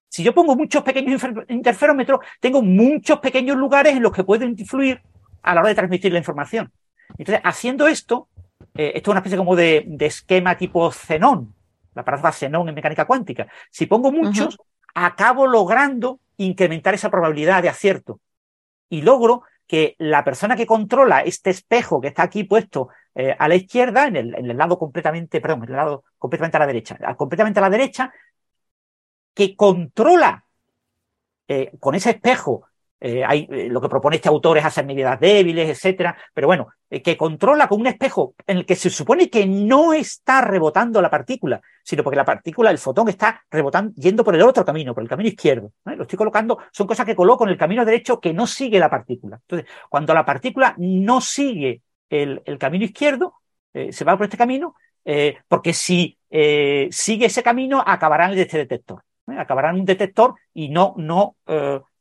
Si 0.09 0.23
yo 0.23 0.33
pongo 0.33 0.55
muchos 0.55 0.85
pequeños 0.85 1.21
interferómetros, 1.49 2.21
tengo 2.39 2.63
muchos 2.63 3.19
pequeños 3.19 3.57
lugares 3.57 3.97
en 3.97 4.03
los 4.03 4.13
que 4.13 4.23
puedo 4.23 4.45
influir 4.45 5.03
a 5.43 5.55
la 5.55 5.61
hora 5.61 5.71
de 5.71 5.75
transmitir 5.75 6.13
la 6.13 6.19
información. 6.19 6.71
Entonces, 7.19 7.41
haciendo 7.43 7.89
esto, 7.89 8.29
eh, 8.77 8.93
esto 8.95 9.11
es 9.11 9.13
una 9.13 9.19
especie 9.19 9.39
como 9.39 9.57
de, 9.57 9.83
de 9.89 10.07
esquema 10.07 10.57
tipo 10.57 10.89
xenón, 10.93 11.58
la 11.99 12.05
paradoja 12.05 12.33
Xenón 12.33 12.69
en 12.69 12.75
mecánica 12.75 13.07
cuántica. 13.07 13.49
Si 13.71 13.87
pongo 13.87 14.13
muchos, 14.13 14.57
acabo 14.95 15.47
logrando 15.47 16.21
incrementar 16.37 16.95
esa 16.95 17.11
probabilidad 17.11 17.61
de 17.61 17.69
acierto. 17.69 18.21
Y 18.89 19.03
logro 19.03 19.43
que 19.67 19.97
la 19.99 20.23
persona 20.25 20.55
que 20.55 20.65
controla 20.65 21.21
este 21.23 21.51
espejo 21.51 22.01
que 22.01 22.09
está 22.09 22.23
aquí 22.23 22.45
puesto 22.45 22.89
eh, 23.17 23.35
a 23.37 23.49
la 23.49 23.57
izquierda, 23.57 24.07
en 24.07 24.17
el, 24.17 24.57
lado 24.57 24.79
completamente, 24.79 25.41
perdón, 25.41 25.65
en 25.65 25.71
el 25.71 25.77
lado 25.77 26.05
completamente 26.19 26.57
a 26.57 26.61
la 26.61 26.67
derecha, 26.69 26.97
completamente 27.17 27.59
a 27.59 27.63
la 27.63 27.71
derecha, 27.71 28.13
que 29.35 29.57
controla 29.57 30.45
eh, 31.49 31.73
con 31.81 31.97
ese 31.97 32.11
espejo 32.11 32.68
eh, 33.01 33.25
hay, 33.25 33.47
eh, 33.51 33.69
lo 33.71 33.81
que 33.81 33.89
propone 33.89 34.17
este 34.17 34.29
autor 34.29 34.59
es 34.59 34.65
hacer 34.65 34.85
medidas 34.85 35.21
débiles, 35.21 35.69
etcétera, 35.69 36.17
pero 36.35 36.49
bueno, 36.49 36.69
eh, 36.91 37.01
que 37.01 37.17
controla 37.17 37.69
con 37.69 37.81
un 37.81 37.87
espejo 37.87 38.35
en 38.45 38.59
el 38.59 38.67
que 38.67 38.75
se 38.75 38.91
supone 38.91 39.31
que 39.31 39.47
no 39.47 39.93
está 39.93 40.41
rebotando 40.41 41.01
la 41.01 41.09
partícula, 41.09 41.61
sino 41.85 42.03
porque 42.03 42.17
la 42.17 42.25
partícula, 42.25 42.71
el 42.71 42.79
fotón, 42.79 43.09
está 43.09 43.45
rebotando, 43.51 43.93
yendo 43.95 44.25
por 44.25 44.35
el 44.35 44.43
otro 44.43 44.65
camino, 44.65 44.95
por 44.95 45.05
el 45.05 45.09
camino 45.09 45.29
izquierdo. 45.29 45.73
Lo 45.85 46.03
estoy 46.03 46.17
colocando, 46.17 46.59
son 46.73 46.89
cosas 46.89 47.07
que 47.07 47.15
coloco 47.15 47.45
en 47.45 47.51
el 47.51 47.57
camino 47.57 47.85
derecho 47.85 48.21
que 48.21 48.33
no 48.33 48.47
sigue 48.49 48.81
la 48.81 48.91
partícula. 48.91 49.39
Entonces, 49.43 49.71
cuando 49.89 50.13
la 50.13 50.25
partícula 50.25 50.75
no 50.79 51.21
sigue 51.21 51.83
el, 52.11 52.43
camino 52.59 52.85
izquierdo, 52.85 53.35
se 53.73 54.05
va 54.05 54.17
por 54.17 54.25
este 54.25 54.37
camino, 54.37 54.75
porque 55.47 55.73
si 55.73 56.19
sigue 56.91 57.27
ese 57.27 57.43
camino, 57.43 57.83
acabará 57.87 58.33
en 58.33 58.39
este 58.39 58.59
detector. 58.59 59.03
Acabará 59.27 59.71
en 59.71 59.81
un 59.81 59.85
detector 59.85 60.35
y 60.55 60.71
no, 60.71 60.95
no 60.97 61.37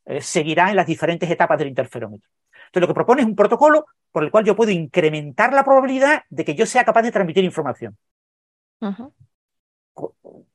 eh, 0.08 0.22
seguirá 0.22 0.70
en 0.70 0.78
las 0.78 0.88
diferentes 0.88 1.30
etapas 1.30 1.60
del 1.60 1.68
interferómetro. 1.68 2.30
Entonces, 2.68 2.82
lo 2.82 2.88
que 2.88 2.94
propone 2.94 3.22
es 3.22 3.28
un 3.28 3.36
protocolo 3.36 3.86
por 4.12 4.24
el 4.24 4.32
cual 4.32 4.46
yo 4.46 4.56
puedo 4.56 4.72
incrementar 4.72 5.52
la 5.52 5.66
probabilidad 5.66 6.24
de 6.30 6.46
que 6.46 6.56
yo 6.56 6.66
sea 6.66 6.86
capaz 6.86 7.02
de 7.02 7.12
transmitir 7.12 7.44
información. 7.44 7.98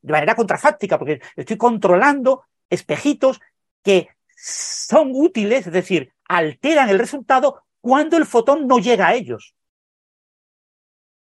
De 0.01 0.11
manera 0.11 0.35
contrafáctica, 0.35 0.97
porque 0.97 1.21
estoy 1.35 1.57
controlando 1.57 2.45
espejitos 2.67 3.39
que 3.83 4.09
son 4.35 5.11
útiles, 5.13 5.67
es 5.67 5.73
decir, 5.73 6.11
alteran 6.27 6.89
el 6.89 6.97
resultado 6.97 7.63
cuando 7.79 8.17
el 8.17 8.25
fotón 8.25 8.65
no 8.65 8.79
llega 8.79 9.07
a 9.07 9.13
ellos. 9.13 9.53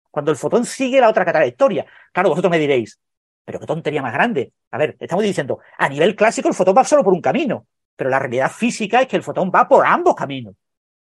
Cuando 0.10 0.32
el 0.32 0.38
fotón 0.38 0.66
sigue 0.66 1.00
la 1.00 1.10
otra 1.10 1.24
trayectoria. 1.24 1.86
Claro, 2.12 2.30
vosotros 2.30 2.50
me 2.50 2.58
diréis, 2.58 3.00
pero 3.46 3.60
qué 3.60 3.68
tontería 3.68 4.02
más 4.02 4.14
grande. 4.14 4.54
A 4.72 4.80
ver, 4.80 4.98
estamos 5.00 5.24
diciendo, 5.24 5.60
a 5.78 5.88
nivel 5.88 6.16
clásico 6.16 6.48
el 6.48 6.56
fotón 6.56 6.76
va 6.76 6.84
solo 6.84 7.04
por 7.04 7.14
un 7.14 7.22
camino 7.22 7.68
pero 7.98 8.10
la 8.10 8.20
realidad 8.20 8.50
física 8.50 9.02
es 9.02 9.08
que 9.08 9.18
el 9.18 9.24
fotón 9.24 9.52
va 9.54 9.68
por 9.68 9.86
ambos 9.86 10.16
caminos. 10.16 10.56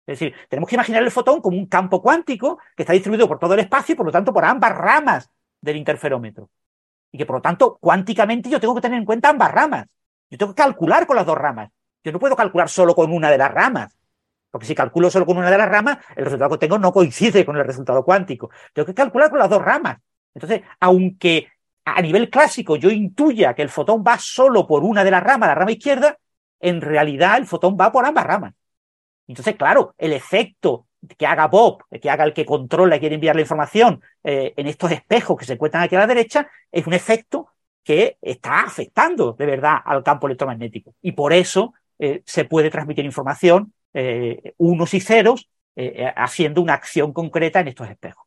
Es 0.06 0.18
decir, 0.18 0.34
tenemos 0.48 0.68
que 0.68 0.74
imaginar 0.74 1.02
el 1.02 1.10
fotón 1.10 1.40
como 1.40 1.56
un 1.56 1.66
campo 1.66 2.02
cuántico 2.02 2.58
que 2.74 2.82
está 2.82 2.92
distribuido 2.92 3.28
por 3.28 3.38
todo 3.38 3.54
el 3.54 3.60
espacio 3.60 3.92
y 3.92 3.96
por 3.96 4.06
lo 4.06 4.10
tanto 4.10 4.32
por 4.32 4.44
ambas 4.44 4.76
ramas 4.76 5.30
del 5.60 5.76
interferómetro. 5.76 6.50
Y 7.12 7.18
que 7.18 7.26
por 7.26 7.36
lo 7.36 7.42
tanto, 7.42 7.78
cuánticamente 7.80 8.48
yo 8.50 8.58
tengo 8.58 8.74
que 8.74 8.80
tener 8.80 8.98
en 8.98 9.04
cuenta 9.04 9.28
ambas 9.28 9.52
ramas. 9.52 9.86
Yo 10.30 10.38
tengo 10.38 10.54
que 10.54 10.62
calcular 10.62 11.06
con 11.06 11.16
las 11.16 11.26
dos 11.26 11.36
ramas. 11.36 11.70
Yo 12.02 12.12
no 12.12 12.18
puedo 12.18 12.34
calcular 12.34 12.68
solo 12.68 12.94
con 12.94 13.12
una 13.12 13.30
de 13.30 13.38
las 13.38 13.52
ramas. 13.52 13.96
Porque 14.50 14.66
si 14.66 14.74
calculo 14.74 15.10
solo 15.10 15.26
con 15.26 15.36
una 15.36 15.50
de 15.50 15.58
las 15.58 15.68
ramas, 15.68 15.98
el 16.16 16.24
resultado 16.24 16.50
que 16.50 16.58
tengo 16.58 16.78
no 16.78 16.92
coincide 16.92 17.44
con 17.44 17.56
el 17.56 17.64
resultado 17.64 18.04
cuántico. 18.04 18.50
Tengo 18.72 18.86
que 18.86 18.94
calcular 18.94 19.30
con 19.30 19.38
las 19.38 19.50
dos 19.50 19.62
ramas. 19.62 19.98
Entonces, 20.34 20.62
aunque 20.80 21.48
a 21.84 22.00
nivel 22.02 22.30
clásico 22.30 22.76
yo 22.76 22.90
intuya 22.90 23.54
que 23.54 23.62
el 23.62 23.68
fotón 23.68 24.02
va 24.06 24.18
solo 24.18 24.66
por 24.66 24.82
una 24.82 25.04
de 25.04 25.10
las 25.10 25.22
ramas, 25.22 25.48
la 25.48 25.54
rama 25.54 25.72
izquierda, 25.72 26.16
en 26.60 26.80
realidad 26.80 27.38
el 27.38 27.46
fotón 27.46 27.76
va 27.80 27.90
por 27.90 28.04
ambas 28.04 28.24
ramas. 28.24 28.54
Entonces, 29.26 29.56
claro, 29.56 29.94
el 29.98 30.12
efecto 30.12 30.86
que 31.16 31.26
haga 31.26 31.46
Bob, 31.48 31.84
que 32.00 32.10
haga 32.10 32.24
el 32.24 32.32
que 32.32 32.44
controla 32.44 32.96
y 32.96 33.00
quiere 33.00 33.14
enviar 33.14 33.34
la 33.34 33.42
información 33.42 34.02
eh, 34.24 34.52
en 34.56 34.66
estos 34.66 34.90
espejos 34.92 35.38
que 35.38 35.44
se 35.44 35.54
encuentran 35.54 35.82
aquí 35.82 35.96
a 35.96 36.00
la 36.00 36.06
derecha, 36.06 36.50
es 36.70 36.86
un 36.86 36.92
efecto 36.92 37.48
que 37.82 38.18
está 38.20 38.60
afectando 38.60 39.32
de 39.32 39.46
verdad 39.46 39.78
al 39.84 40.02
campo 40.02 40.26
electromagnético. 40.26 40.94
Y 41.00 41.12
por 41.12 41.32
eso 41.32 41.74
eh, 41.98 42.22
se 42.26 42.44
puede 42.44 42.70
transmitir 42.70 43.04
información 43.04 43.72
eh, 43.94 44.54
unos 44.58 44.94
y 44.94 45.00
ceros 45.00 45.48
haciendo 46.14 46.60
una 46.60 46.74
acción 46.74 47.14
concreta 47.14 47.60
en 47.60 47.68
estos 47.68 47.88
espejos. 47.88 48.26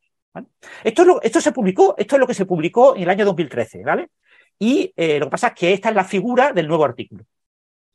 Esto, 0.83 1.03
es 1.03 1.09
esto 1.21 1.39
se 1.39 1.51
publicó, 1.51 1.93
esto 1.99 2.15
es 2.15 2.19
lo 2.19 2.25
que 2.25 2.33
se 2.33 2.47
publicó 2.47 2.95
en 2.95 3.03
el 3.03 3.09
año 3.11 3.25
2013, 3.25 3.83
¿vale? 3.83 4.09
Y 4.57 4.91
lo 4.95 5.27
que 5.27 5.29
pasa 5.29 5.49
es 5.49 5.53
que 5.53 5.73
esta 5.73 5.89
es 5.89 5.95
la 5.95 6.03
figura 6.03 6.51
del 6.51 6.67
nuevo 6.67 6.83
artículo. 6.83 7.25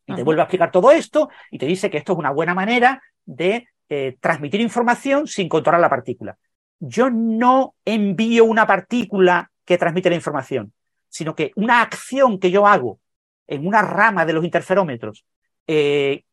Y 0.09 0.14
te 0.14 0.22
vuelve 0.22 0.40
a 0.40 0.44
explicar 0.44 0.70
todo 0.70 0.90
esto 0.90 1.28
y 1.51 1.59
te 1.59 1.66
dice 1.66 1.90
que 1.90 1.98
esto 1.98 2.14
es 2.14 2.18
una 2.18 2.30
buena 2.30 2.55
manera 2.55 3.02
de 3.26 3.68
eh, 3.90 4.16
transmitir 4.20 4.60
información 4.60 5.26
sin 5.26 5.48
controlar 5.48 5.80
la 5.80 5.90
partícula. 5.90 6.39
Yo 6.80 7.10
no 7.10 7.74
envío 7.85 8.47
una 8.47 8.66
partícula 8.66 9.51
que 9.66 9.76
transmite 9.76 10.09
la 10.09 10.16
información, 10.16 10.72
sino 11.09 11.35
que 11.35 11.52
una 11.56 11.82
acción 11.82 12.39
que 12.39 12.51
yo 12.51 12.66
hago 12.66 13.01
en 13.47 13.66
una 13.66 13.82
rama 13.82 14.24
de 14.24 14.32
los 14.32 14.44
interferómetros, 14.44 15.26
eh, 15.66 16.24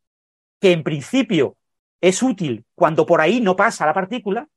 que 0.59 0.71
en 0.71 0.83
principio 0.83 1.57
es 1.99 2.23
útil 2.23 2.63
cuando 2.75 3.05
por 3.05 3.19
ahí 3.19 3.41
no 3.41 3.55
pasa 3.55 3.85
la 3.85 3.93
partícula, 3.93 4.47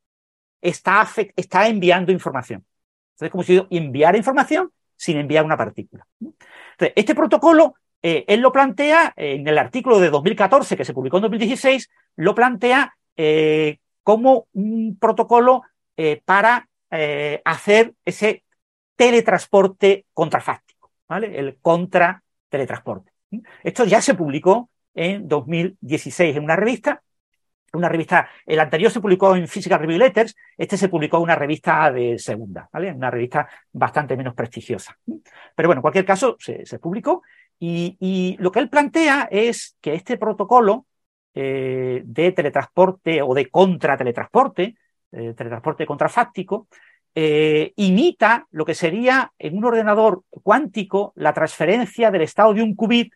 está, 0.60 1.08
está 1.34 1.66
enviando 1.66 2.12
información. 2.12 2.64
Entonces, 3.10 3.26
es 3.26 3.30
como 3.30 3.42
si 3.42 3.56
yo 3.56 3.66
enviara 3.70 4.16
información 4.16 4.70
sin 4.96 5.16
enviar 5.16 5.44
una 5.44 5.56
partícula. 5.56 6.06
Entonces, 6.20 6.92
este 6.94 7.14
protocolo 7.14 7.74
eh, 8.02 8.24
él 8.28 8.40
lo 8.40 8.52
plantea 8.52 9.12
en 9.16 9.46
el 9.46 9.58
artículo 9.58 9.98
de 9.98 10.10
2014 10.10 10.76
que 10.76 10.84
se 10.84 10.94
publicó 10.94 11.16
en 11.16 11.22
2016, 11.22 11.90
lo 12.16 12.34
plantea 12.34 12.94
eh, 13.16 13.78
como 14.02 14.46
un 14.52 14.96
protocolo 14.98 15.62
eh, 15.96 16.22
para 16.24 16.68
hacer 17.44 17.92
ese 18.02 18.44
teletransporte 18.96 20.06
contrafáctico, 20.14 20.90
¿vale? 21.06 21.38
El 21.38 21.58
contra-teletransporte. 21.60 23.12
Esto 23.62 23.84
ya 23.84 24.00
se 24.00 24.14
publicó 24.14 24.70
en 24.94 25.28
2016 25.28 26.34
en 26.34 26.44
una 26.44 26.56
revista, 26.56 27.02
una 27.74 27.90
revista, 27.90 28.30
el 28.46 28.58
anterior 28.58 28.90
se 28.90 29.02
publicó 29.02 29.36
en 29.36 29.46
Physical 29.46 29.80
Review 29.80 29.98
Letters, 29.98 30.34
este 30.56 30.78
se 30.78 30.88
publicó 30.88 31.18
en 31.18 31.24
una 31.24 31.34
revista 31.34 31.92
de 31.92 32.18
segunda, 32.18 32.70
¿vale? 32.72 32.90
Una 32.90 33.10
revista 33.10 33.46
bastante 33.70 34.16
menos 34.16 34.32
prestigiosa. 34.32 34.98
Pero 35.54 35.68
bueno, 35.68 35.80
en 35.80 35.82
cualquier 35.82 36.06
caso, 36.06 36.38
se 36.38 36.78
publicó 36.78 37.22
y, 37.60 38.36
lo 38.38 38.52
que 38.52 38.60
él 38.60 38.68
plantea 38.68 39.28
es 39.30 39.76
que 39.80 39.94
este 39.94 40.16
protocolo 40.16 40.86
eh, 41.34 42.02
de 42.04 42.32
teletransporte 42.32 43.22
o 43.22 43.34
de 43.34 43.50
contrateletransporte, 43.50 44.76
eh, 45.12 45.34
teletransporte 45.36 45.86
contrafáctico, 45.86 46.68
eh, 47.14 47.72
imita 47.76 48.46
lo 48.50 48.64
que 48.64 48.74
sería 48.74 49.32
en 49.38 49.56
un 49.56 49.64
ordenador 49.64 50.22
cuántico 50.30 51.12
la 51.16 51.32
transferencia 51.32 52.10
del 52.10 52.22
estado 52.22 52.54
de 52.54 52.62
un 52.62 52.76
qubit 52.76 53.12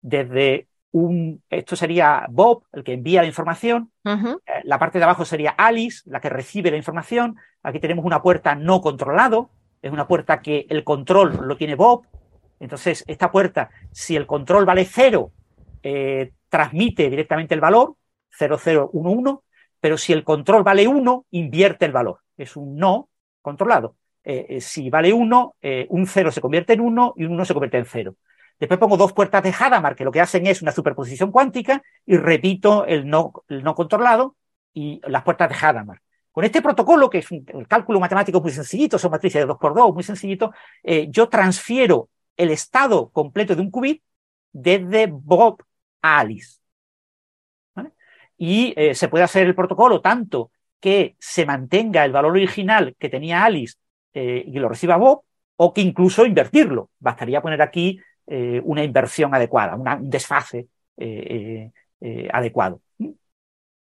desde 0.00 0.68
un, 0.90 1.42
esto 1.48 1.74
sería 1.74 2.26
Bob, 2.28 2.64
el 2.72 2.84
que 2.84 2.92
envía 2.92 3.22
la 3.22 3.28
información, 3.28 3.90
la 4.64 4.78
parte 4.78 4.98
de 4.98 5.04
abajo 5.04 5.24
sería 5.24 5.50
Alice, 5.50 6.02
la 6.04 6.20
que 6.20 6.28
recibe 6.28 6.70
la 6.70 6.76
información, 6.76 7.36
aquí 7.62 7.80
tenemos 7.80 8.04
una 8.04 8.20
puerta 8.20 8.54
no 8.54 8.82
controlado, 8.82 9.48
es 9.80 9.90
una 9.90 10.06
puerta 10.06 10.42
que 10.42 10.66
el 10.68 10.84
control 10.84 11.48
lo 11.48 11.56
tiene 11.56 11.76
Bob, 11.76 12.06
entonces, 12.62 13.02
esta 13.08 13.32
puerta, 13.32 13.70
si 13.90 14.14
el 14.14 14.24
control 14.24 14.64
vale 14.64 14.84
0, 14.84 15.32
eh, 15.82 16.30
transmite 16.48 17.10
directamente 17.10 17.54
el 17.54 17.60
valor, 17.60 17.96
0011, 18.38 19.40
pero 19.80 19.98
si 19.98 20.12
el 20.12 20.22
control 20.22 20.62
vale 20.62 20.86
1, 20.86 21.26
invierte 21.32 21.86
el 21.86 21.92
valor. 21.92 22.20
Es 22.36 22.56
un 22.56 22.76
no 22.76 23.08
controlado. 23.40 23.96
Eh, 24.22 24.46
eh, 24.48 24.60
si 24.60 24.90
vale 24.90 25.12
1, 25.12 25.56
un 25.88 26.06
0 26.06 26.30
se 26.30 26.40
convierte 26.40 26.74
en 26.74 26.82
1 26.82 27.14
y 27.16 27.24
un 27.24 27.32
1 27.32 27.44
se 27.44 27.52
convierte 27.52 27.78
en 27.78 27.84
0. 27.84 28.14
Después 28.60 28.78
pongo 28.78 28.96
dos 28.96 29.12
puertas 29.12 29.42
de 29.42 29.52
Hadamard, 29.58 29.96
que 29.96 30.04
lo 30.04 30.12
que 30.12 30.20
hacen 30.20 30.46
es 30.46 30.62
una 30.62 30.70
superposición 30.70 31.32
cuántica, 31.32 31.82
y 32.06 32.16
repito 32.16 32.86
el 32.86 33.08
no, 33.08 33.32
el 33.48 33.64
no 33.64 33.74
controlado 33.74 34.36
y 34.72 35.00
las 35.08 35.24
puertas 35.24 35.48
de 35.48 35.56
Hadamard. 35.56 35.98
Con 36.30 36.44
este 36.44 36.62
protocolo, 36.62 37.10
que 37.10 37.18
es 37.18 37.30
un 37.32 37.44
cálculo 37.68 37.98
matemático 37.98 38.40
muy 38.40 38.52
sencillito, 38.52 39.00
son 39.00 39.10
matrices 39.10 39.44
de 39.44 39.52
2x2, 39.52 39.92
muy 39.92 40.04
sencillito, 40.04 40.52
yo 41.08 41.28
transfiero 41.28 42.08
el 42.36 42.50
estado 42.50 43.10
completo 43.10 43.54
de 43.54 43.62
un 43.62 43.70
qubit 43.70 44.02
desde 44.52 45.06
Bob 45.06 45.62
a 46.02 46.20
Alice. 46.20 46.58
Y 48.36 48.74
eh, 48.76 48.94
se 48.94 49.08
puede 49.08 49.24
hacer 49.24 49.46
el 49.46 49.54
protocolo 49.54 50.00
tanto 50.00 50.50
que 50.80 51.14
se 51.20 51.46
mantenga 51.46 52.04
el 52.04 52.12
valor 52.12 52.32
original 52.32 52.96
que 52.98 53.08
tenía 53.08 53.44
Alice 53.44 53.76
eh, 54.14 54.44
y 54.46 54.58
lo 54.58 54.68
reciba 54.68 54.96
Bob, 54.96 55.22
o 55.56 55.72
que 55.72 55.80
incluso 55.80 56.26
invertirlo. 56.26 56.90
Bastaría 56.98 57.40
poner 57.40 57.62
aquí 57.62 58.00
eh, 58.26 58.60
una 58.64 58.82
inversión 58.82 59.34
adecuada, 59.34 59.76
un 59.76 60.10
desfase 60.10 60.68
adecuado. 62.32 62.80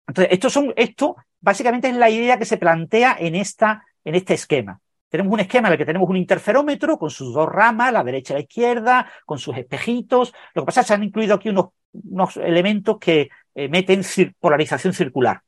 Entonces, 0.08 0.34
esto, 0.34 0.50
son, 0.50 0.74
esto 0.76 1.16
básicamente 1.42 1.90
es 1.90 1.96
la 1.96 2.10
idea 2.10 2.38
que 2.38 2.46
se 2.46 2.58
plantea 2.58 3.16
en, 3.20 3.36
esta, 3.36 3.86
en 4.04 4.16
este 4.16 4.34
esquema. 4.34 4.80
Tenemos 5.16 5.32
un 5.32 5.40
esquema 5.40 5.70
en 5.70 5.72
el 5.72 5.78
que 5.78 5.86
tenemos 5.86 6.10
un 6.10 6.18
interferómetro 6.18 6.98
con 6.98 7.10
sus 7.10 7.34
dos 7.34 7.48
ramas, 7.48 7.94
la 7.94 8.04
derecha 8.04 8.34
y 8.34 8.36
la 8.36 8.42
izquierda, 8.42 9.10
con 9.26 9.40
sus 9.40 9.56
espejitos. 9.56 10.34
Lo 10.54 10.64
que 10.64 10.66
pasa 10.66 10.82
es 10.82 10.86
que 10.86 10.88
se 10.90 10.94
han 10.94 11.04
incluido 11.06 11.36
aquí 11.36 11.48
unos, 11.48 11.68
unos 11.94 12.36
elementos 12.36 12.98
que 13.00 13.30
eh, 13.56 13.70
meten 13.70 14.02
polarización 14.42 14.92
circular. 14.94 15.42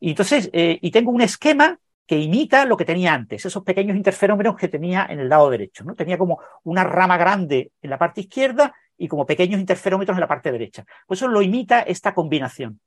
Y 0.00 0.10
entonces, 0.10 0.50
eh, 0.52 0.80
y 0.82 0.90
tengo 0.90 1.12
un 1.12 1.20
esquema 1.20 1.78
que 2.08 2.18
imita 2.18 2.64
lo 2.64 2.76
que 2.76 2.84
tenía 2.84 3.14
antes, 3.14 3.46
esos 3.46 3.62
pequeños 3.62 3.96
interferómetros 3.96 4.56
que 4.56 4.66
tenía 4.66 5.06
en 5.08 5.20
el 5.20 5.28
lado 5.28 5.48
derecho. 5.48 5.84
¿no? 5.84 5.94
Tenía 5.94 6.18
como 6.18 6.40
una 6.64 6.82
rama 6.82 7.16
grande 7.16 7.70
en 7.80 7.90
la 7.90 7.98
parte 7.98 8.22
izquierda 8.22 8.74
y 8.96 9.06
como 9.06 9.26
pequeños 9.26 9.60
interferómetros 9.60 10.16
en 10.16 10.22
la 10.22 10.26
parte 10.26 10.50
derecha. 10.50 10.84
Pues 11.06 11.20
eso 11.20 11.28
lo 11.28 11.40
imita 11.40 11.82
esta 11.82 12.14
combinación. 12.14 12.80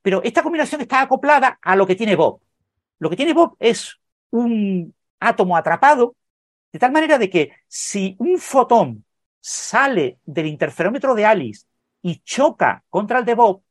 Pero 0.00 0.22
esta 0.22 0.44
combinación 0.44 0.80
está 0.80 1.00
acoplada 1.00 1.58
a 1.60 1.74
lo 1.74 1.88
que 1.88 1.96
tiene 1.96 2.14
Bob. 2.14 2.38
Lo 3.00 3.10
que 3.10 3.16
tiene 3.16 3.32
Bob 3.32 3.56
es 3.58 3.98
un 4.30 4.94
átomo 5.24 5.56
atrapado, 5.56 6.16
de 6.72 6.78
tal 6.78 6.92
manera 6.92 7.18
de 7.18 7.30
que 7.30 7.52
si 7.68 8.16
un 8.18 8.38
fotón 8.38 9.04
sale 9.40 10.18
del 10.24 10.46
interferómetro 10.46 11.14
de 11.14 11.26
Alice 11.26 11.66
y 12.02 12.20
choca 12.20 12.84
contra 12.88 13.18
el 13.18 13.24
de 13.24 13.34
Bob, 13.34 13.62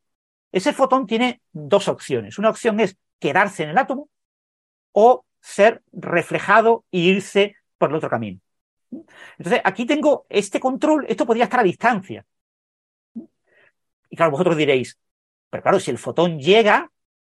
ese 0.51 0.71
fotón 0.71 1.07
tiene 1.07 1.41
dos 1.51 1.87
opciones. 1.87 2.37
Una 2.37 2.49
opción 2.49 2.79
es 2.79 2.97
quedarse 3.19 3.63
en 3.63 3.69
el 3.69 3.77
átomo 3.77 4.09
o 4.91 5.25
ser 5.41 5.81
reflejado 5.91 6.85
e 6.91 6.99
irse 6.99 7.55
por 7.77 7.89
el 7.89 7.95
otro 7.95 8.09
camino. 8.09 8.39
Entonces, 9.37 9.61
aquí 9.63 9.85
tengo 9.85 10.25
este 10.29 10.59
control, 10.59 11.05
esto 11.09 11.25
podría 11.25 11.45
estar 11.45 11.59
a 11.59 11.63
distancia. 11.63 12.25
Y 14.09 14.15
claro, 14.15 14.31
vosotros 14.31 14.55
diréis, 14.55 14.97
pero 15.49 15.63
claro, 15.63 15.79
si 15.79 15.91
el 15.91 15.97
fotón 15.97 16.39
llega, 16.39 16.89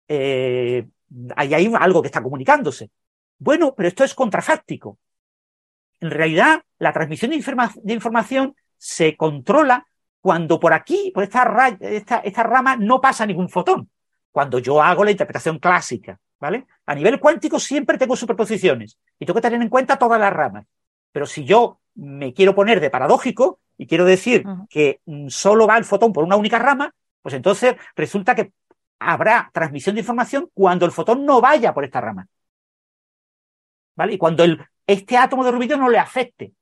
eh, 0.07 0.87
ahí 1.35 1.53
hay 1.53 1.71
algo 1.79 2.01
que 2.01 2.07
está 2.07 2.23
comunicándose. 2.23 2.89
Bueno, 3.41 3.73
pero 3.75 3.89
esto 3.89 4.03
es 4.03 4.13
contrafáctico. 4.13 4.99
En 5.99 6.11
realidad, 6.11 6.61
la 6.77 6.93
transmisión 6.93 7.31
de, 7.31 7.93
información 7.93 8.55
se 8.77 9.17
controla 9.17 9.87
cuando 10.19 10.59
por 10.59 10.73
aquí, 10.73 11.11
por 11.11 11.23
esta, 11.23 11.75
esta, 11.79 12.43
rama, 12.43 12.75
no 12.75 13.01
pasa 13.01 13.25
ningún 13.25 13.49
fotón. 13.49 13.89
Cuando 14.31 14.59
yo 14.59 14.79
hago 14.79 15.03
la 15.03 15.09
interpretación 15.09 15.57
clásica, 15.57 16.19
¿vale? 16.39 16.67
A 16.85 16.93
nivel 16.93 17.19
cuántico 17.19 17.59
siempre 17.59 17.97
tengo 17.97 18.15
superposiciones 18.15 18.99
y 19.17 19.25
tengo 19.25 19.37
que 19.37 19.41
tener 19.41 19.59
en 19.59 19.69
cuenta 19.69 19.97
todas 19.97 20.19
las 20.19 20.31
ramas. 20.31 20.67
Pero 21.11 21.25
si 21.25 21.43
yo 21.43 21.79
me 21.95 22.35
quiero 22.35 22.53
poner 22.53 22.79
de 22.79 22.91
paradójico 22.91 23.59
y 23.75 23.87
quiero 23.87 24.05
decir 24.05 24.45
que 24.69 25.01
mm, 25.05 25.29
solo 25.29 25.65
va 25.65 25.79
el 25.79 25.85
fotón 25.85 26.13
por 26.13 26.23
una 26.23 26.35
única 26.35 26.59
rama, 26.59 26.93
pues 27.23 27.33
entonces 27.33 27.75
resulta 27.95 28.35
que 28.35 28.51
habrá 28.99 29.49
transmisión 29.51 29.95
de 29.95 30.01
información 30.01 30.47
cuando 30.53 30.85
el 30.85 30.91
fotón 30.91 31.25
no 31.25 31.41
vaya 31.41 31.73
por 31.73 31.85
esta 31.85 32.01
rama. 32.01 32.27
Y 34.09 34.17
cuando 34.17 34.45
este 34.87 35.17
átomo 35.17 35.43
de 35.43 35.51
rubidio 35.51 35.77
no 35.77 35.89
le 35.89 35.99
afecte. 35.99 36.53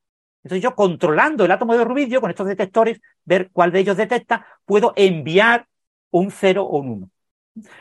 Entonces 0.43 0.63
yo 0.63 0.75
controlando 0.75 1.45
el 1.45 1.51
átomo 1.51 1.77
de 1.77 1.83
rubidio 1.83 2.21
con 2.21 2.29
estos 2.29 2.47
detectores, 2.47 3.01
ver 3.25 3.49
cuál 3.51 3.71
de 3.71 3.79
ellos 3.79 3.97
detecta, 3.97 4.45
puedo 4.65 4.93
enviar 4.95 5.67
un 6.11 6.31
0 6.31 6.63
o 6.63 6.79
un 6.79 6.89
1. 6.89 7.09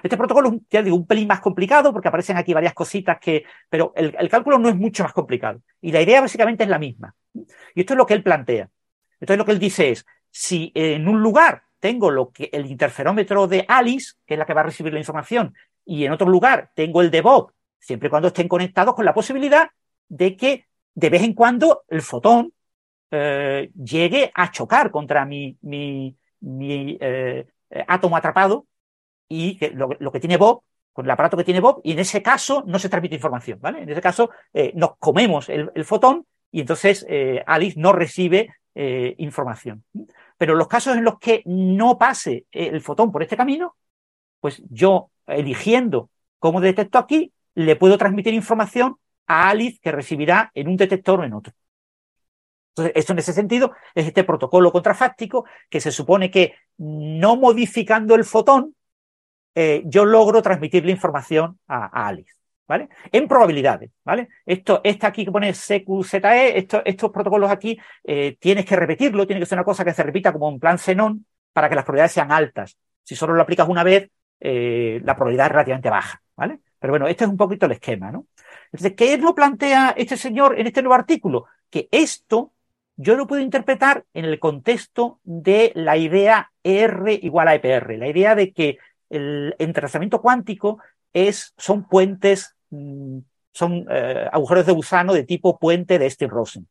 Este 0.02 0.16
protocolo 0.16 0.48
es, 0.70 0.92
un 0.92 1.06
pelín 1.06 1.28
más 1.28 1.40
complicado 1.40 1.92
porque 1.92 2.08
aparecen 2.08 2.36
aquí 2.36 2.52
varias 2.52 2.74
cositas 2.74 3.18
que, 3.20 3.44
pero 3.68 3.92
el, 3.94 4.14
el, 4.18 4.28
cálculo 4.28 4.58
no 4.58 4.68
es 4.68 4.76
mucho 4.76 5.04
más 5.04 5.12
complicado. 5.12 5.60
Y 5.80 5.92
la 5.92 6.02
idea 6.02 6.20
básicamente 6.20 6.64
es 6.64 6.70
la 6.70 6.78
misma. 6.78 7.14
Y 7.32 7.80
esto 7.80 7.94
es 7.94 7.98
lo 7.98 8.06
que 8.06 8.14
él 8.14 8.22
plantea. 8.22 8.68
Entonces 9.20 9.38
lo 9.38 9.44
que 9.44 9.52
él 9.52 9.58
dice 9.58 9.90
es, 9.90 10.04
si 10.30 10.72
en 10.74 11.08
un 11.08 11.22
lugar 11.22 11.62
tengo 11.80 12.10
lo 12.10 12.30
que 12.30 12.50
el 12.52 12.66
interferómetro 12.66 13.46
de 13.46 13.64
Alice, 13.68 14.14
que 14.26 14.34
es 14.34 14.38
la 14.38 14.46
que 14.46 14.54
va 14.54 14.62
a 14.62 14.64
recibir 14.64 14.92
la 14.92 14.98
información, 14.98 15.54
y 15.84 16.04
en 16.04 16.12
otro 16.12 16.28
lugar 16.28 16.70
tengo 16.74 17.00
el 17.02 17.10
de 17.10 17.20
Bob, 17.20 17.52
siempre 17.78 18.08
y 18.08 18.10
cuando 18.10 18.28
estén 18.28 18.48
conectados 18.48 18.94
con 18.94 19.04
la 19.04 19.14
posibilidad 19.14 19.70
de 20.08 20.36
que 20.36 20.66
de 20.94 21.10
vez 21.10 21.22
en 21.22 21.34
cuando 21.34 21.84
el 21.88 22.02
fotón 22.02 22.52
eh, 23.10 23.70
llegue 23.74 24.30
a 24.34 24.50
chocar 24.50 24.90
contra 24.90 25.24
mi, 25.24 25.56
mi, 25.62 26.14
mi 26.40 26.98
eh, 27.00 27.46
átomo 27.86 28.16
atrapado 28.16 28.66
y 29.28 29.58
lo, 29.74 30.12
que 30.12 30.20
tiene 30.20 30.36
Bob, 30.36 30.62
con 30.92 31.04
el 31.04 31.10
aparato 31.10 31.36
que 31.36 31.44
tiene 31.44 31.60
Bob, 31.60 31.80
y 31.84 31.92
en 31.92 32.00
ese 32.00 32.22
caso 32.22 32.64
no 32.66 32.78
se 32.78 32.88
transmite 32.88 33.14
información, 33.14 33.58
¿vale? 33.60 33.82
En 33.82 33.88
ese 33.88 34.00
caso 34.00 34.30
eh, 34.52 34.72
nos 34.74 34.96
comemos 34.98 35.48
el, 35.48 35.84
fotón 35.84 36.26
y 36.50 36.60
entonces 36.60 37.06
Alice 37.46 37.78
no 37.78 37.92
recibe 37.92 38.48
información. 38.74 39.84
Pero 40.36 40.54
los 40.54 40.68
casos 40.68 40.96
en 40.96 41.04
los 41.04 41.18
que 41.18 41.42
no 41.44 41.98
pase 41.98 42.46
el 42.52 42.80
fotón 42.80 43.12
por 43.12 43.22
este 43.22 43.36
camino, 43.36 43.76
pues 44.40 44.62
yo, 44.70 45.10
eligiendo 45.26 46.10
cómo 46.38 46.60
detecto 46.60 46.98
aquí, 46.98 47.32
le 47.58 47.76
puedo 47.76 47.98
transmitir 47.98 48.34
información 48.34 48.96
a 49.26 49.48
Alice 49.50 49.78
que 49.82 49.90
recibirá 49.92 50.50
en 50.54 50.68
un 50.68 50.76
detector 50.76 51.20
o 51.20 51.24
en 51.24 51.34
otro. 51.34 51.52
Entonces, 52.70 52.92
esto 52.94 53.12
en 53.12 53.18
ese 53.18 53.32
sentido 53.32 53.72
es 53.94 54.06
este 54.06 54.22
protocolo 54.22 54.70
contrafáctico 54.70 55.44
que 55.68 55.80
se 55.80 55.90
supone 55.90 56.30
que 56.30 56.54
no 56.78 57.36
modificando 57.36 58.14
el 58.14 58.24
fotón, 58.24 58.76
eh, 59.56 59.82
yo 59.86 60.04
logro 60.04 60.40
transmitir 60.40 60.84
la 60.84 60.92
información 60.92 61.58
a 61.66 62.06
Alice. 62.06 62.32
¿vale? 62.68 62.90
En 63.10 63.26
probabilidades, 63.26 63.90
¿vale? 64.04 64.28
Esto, 64.44 64.82
esta 64.84 65.08
aquí 65.08 65.24
que 65.24 65.32
pone 65.32 65.54
CQZE, 65.54 66.58
esto, 66.58 66.82
estos 66.84 67.10
protocolos 67.10 67.50
aquí, 67.50 67.78
eh, 68.04 68.36
tienes 68.38 68.66
que 68.66 68.76
repetirlo, 68.76 69.26
tiene 69.26 69.40
que 69.40 69.46
ser 69.46 69.56
una 69.56 69.64
cosa 69.64 69.84
que 69.84 69.94
se 69.94 70.02
repita 70.02 70.32
como 70.32 70.50
en 70.50 70.60
plan 70.60 70.78
Xenon 70.78 71.24
para 71.52 71.68
que 71.68 71.74
las 71.74 71.84
probabilidades 71.84 72.12
sean 72.12 72.30
altas. 72.30 72.76
Si 73.02 73.16
solo 73.16 73.34
lo 73.34 73.42
aplicas 73.42 73.66
una 73.68 73.82
vez, 73.82 74.10
eh, 74.38 75.00
la 75.02 75.16
probabilidad 75.16 75.46
es 75.46 75.52
relativamente 75.52 75.90
baja, 75.90 76.22
¿vale? 76.36 76.60
Pero 76.78 76.92
bueno, 76.92 77.08
este 77.08 77.24
es 77.24 77.30
un 77.30 77.36
poquito 77.36 77.66
el 77.66 77.72
esquema, 77.72 78.12
¿no? 78.12 78.26
Entonces, 78.72 78.94
¿qué 78.96 79.18
no 79.18 79.34
plantea 79.34 79.94
este 79.96 80.16
señor 80.16 80.58
en 80.58 80.66
este 80.66 80.82
nuevo 80.82 80.94
artículo? 80.94 81.46
Que 81.70 81.88
esto 81.90 82.52
yo 82.96 83.16
lo 83.16 83.26
puedo 83.26 83.42
interpretar 83.42 84.04
en 84.12 84.24
el 84.24 84.38
contexto 84.38 85.20
de 85.24 85.72
la 85.74 85.96
idea 85.96 86.50
R 86.62 87.18
igual 87.22 87.48
a 87.48 87.54
EPR, 87.54 87.96
la 87.96 88.08
idea 88.08 88.34
de 88.34 88.52
que 88.52 88.78
el 89.08 89.54
entrelazamiento 89.58 90.20
cuántico 90.20 90.78
es, 91.12 91.54
son 91.56 91.88
puentes 91.88 92.56
Mm, 92.70 93.18
son 93.52 93.86
eh, 93.90 94.28
agujeros 94.30 94.66
de 94.66 94.72
gusano 94.72 95.14
de 95.14 95.24
tipo 95.24 95.58
puente 95.58 95.98
de 95.98 96.08
Steve-Rosen. 96.08 96.68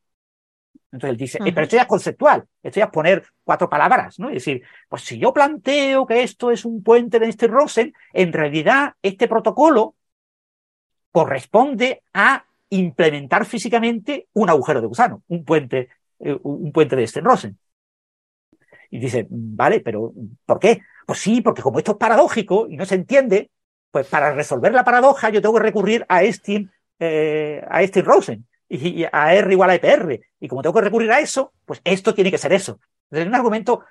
Entonces 0.91 1.09
él 1.09 1.17
dice, 1.17 1.37
eh, 1.43 1.51
pero 1.51 1.63
esto 1.63 1.75
ya 1.75 1.81
es 1.81 1.87
conceptual, 1.87 2.45
esto 2.63 2.79
ya 2.79 2.85
es 2.85 2.91
poner 2.91 3.25
cuatro 3.43 3.69
palabras, 3.69 4.19
¿no? 4.19 4.29
Es 4.29 4.35
decir, 4.35 4.63
pues 4.87 5.01
si 5.01 5.19
yo 5.19 5.33
planteo 5.33 6.05
que 6.05 6.23
esto 6.23 6.49
es 6.49 6.63
un 6.63 6.81
puente 6.81 7.19
de 7.19 7.31
Steve-Rosen, 7.31 7.93
en 8.13 8.31
realidad 8.31 8.93
este 9.01 9.27
protocolo 9.27 9.95
corresponde 11.17 12.03
a 12.13 12.45
implementar 12.69 13.43
físicamente 13.43 14.27
un 14.33 14.51
agujero 14.51 14.81
de 14.81 14.85
gusano, 14.85 15.23
un 15.29 15.43
puente, 15.43 15.89
eh, 16.19 16.37
un 16.43 16.71
puente 16.71 16.95
de 16.95 17.07
Steve-Rosen. 17.07 17.57
Y 18.91 18.99
dice, 18.99 19.25
vale, 19.27 19.79
pero 19.79 20.13
¿por 20.45 20.59
qué? 20.59 20.81
Pues 21.07 21.17
sí, 21.17 21.41
porque 21.41 21.63
como 21.63 21.79
esto 21.79 21.93
es 21.93 21.97
paradójico 21.97 22.67
y 22.69 22.77
no 22.77 22.85
se 22.85 22.93
entiende, 22.93 23.49
pues 23.89 24.05
para 24.05 24.31
resolver 24.31 24.71
la 24.73 24.83
paradoja 24.83 25.31
yo 25.31 25.41
tengo 25.41 25.55
que 25.55 25.63
recurrir 25.63 26.05
a 26.07 26.21
Einstein, 26.21 26.71
eh, 26.99 27.65
a 27.67 27.81
Einstein 27.81 28.05
Rosen 28.05 28.47
y, 28.69 29.03
a 29.11 29.33
R 29.33 29.51
igual 29.51 29.71
a 29.71 29.75
EPR. 29.75 30.21
Y 30.39 30.47
como 30.47 30.61
tengo 30.61 30.75
que 30.75 30.85
recurrir 30.85 31.11
a 31.11 31.19
eso, 31.19 31.51
pues 31.65 31.81
esto 31.83 32.13
tiene 32.13 32.29
que 32.29 32.37
ser 32.37 32.53
eso. 32.53 32.79
Es 33.09 33.25
un 33.25 33.33
argumento 33.33 33.85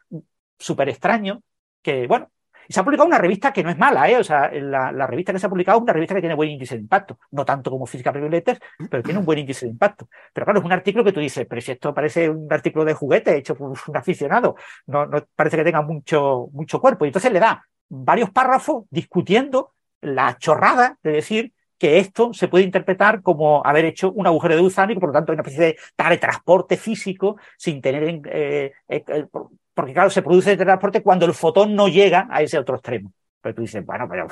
súper 0.56 0.90
extraño 0.90 1.42
que, 1.82 2.06
bueno, 2.06 2.30
y 2.68 2.72
se 2.72 2.80
ha 2.80 2.84
publicado 2.84 3.06
una 3.06 3.18
revista 3.18 3.52
que 3.52 3.62
no 3.62 3.70
es 3.70 3.78
mala, 3.78 4.08
¿eh? 4.10 4.16
O 4.16 4.24
sea, 4.24 4.50
la, 4.52 5.06
revista 5.06 5.32
que 5.32 5.38
se 5.38 5.46
ha 5.46 5.50
publicado 5.50 5.78
es 5.78 5.82
una 5.82 5.92
revista 5.92 6.14
que 6.14 6.20
tiene 6.20 6.34
buen 6.34 6.50
índice 6.50 6.74
de 6.74 6.82
impacto. 6.82 7.18
No 7.30 7.44
tanto 7.44 7.70
como 7.70 7.86
Física 7.86 8.12
Preview 8.12 8.42
pero 8.90 9.02
tiene 9.02 9.18
un 9.18 9.24
buen 9.24 9.38
índice 9.38 9.66
de 9.66 9.72
impacto. 9.72 10.08
Pero 10.32 10.44
claro, 10.44 10.60
es 10.60 10.64
un 10.64 10.72
artículo 10.72 11.04
que 11.04 11.12
tú 11.12 11.20
dices, 11.20 11.46
pero 11.48 11.60
si 11.60 11.72
esto 11.72 11.94
parece 11.94 12.28
un 12.30 12.52
artículo 12.52 12.84
de 12.84 12.94
juguete 12.94 13.36
hecho 13.36 13.54
por 13.54 13.70
un 13.86 13.96
aficionado, 13.96 14.56
no, 14.86 15.06
no 15.06 15.24
parece 15.34 15.56
que 15.56 15.64
tenga 15.64 15.82
mucho, 15.82 16.48
mucho 16.52 16.80
cuerpo. 16.80 17.04
Y 17.04 17.08
entonces 17.08 17.32
le 17.32 17.40
da 17.40 17.64
varios 17.88 18.30
párrafos 18.30 18.84
discutiendo 18.90 19.74
la 20.00 20.36
chorrada 20.38 20.98
de 21.02 21.12
decir 21.12 21.52
que 21.78 21.98
esto 21.98 22.32
se 22.32 22.48
puede 22.48 22.64
interpretar 22.64 23.22
como 23.22 23.64
haber 23.64 23.84
hecho 23.84 24.12
un 24.12 24.26
agujero 24.26 24.54
de 24.54 24.62
gusano 24.62 24.92
y 24.92 24.94
que 24.94 25.00
por 25.00 25.10
lo 25.10 25.12
tanto 25.12 25.32
hay 25.32 25.34
una 25.34 25.42
especie 25.42 25.64
de 25.64 25.78
teletransporte 25.94 26.76
físico 26.76 27.36
sin 27.56 27.80
tener 27.80 28.04
en, 28.04 28.22
eh, 28.26 28.72
eh, 28.88 29.26
porque 29.74 29.92
claro, 29.92 30.10
se 30.10 30.22
produce 30.22 30.52
el 30.52 30.56
teletransporte 30.56 31.02
cuando 31.02 31.26
el 31.26 31.34
fotón 31.34 31.74
no 31.74 31.88
llega 31.88 32.26
a 32.30 32.42
ese 32.42 32.58
otro 32.58 32.76
extremo. 32.76 33.12
Pero 33.40 33.54
tú 33.54 33.62
dices, 33.62 33.84
bueno, 33.84 34.08
pero 34.08 34.26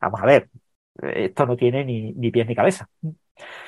vamos 0.00 0.20
a 0.20 0.26
ver, 0.26 0.48
esto 1.14 1.46
no 1.46 1.56
tiene 1.56 1.84
ni, 1.84 2.12
ni 2.12 2.30
pies 2.30 2.46
ni 2.46 2.54
cabeza. 2.54 2.88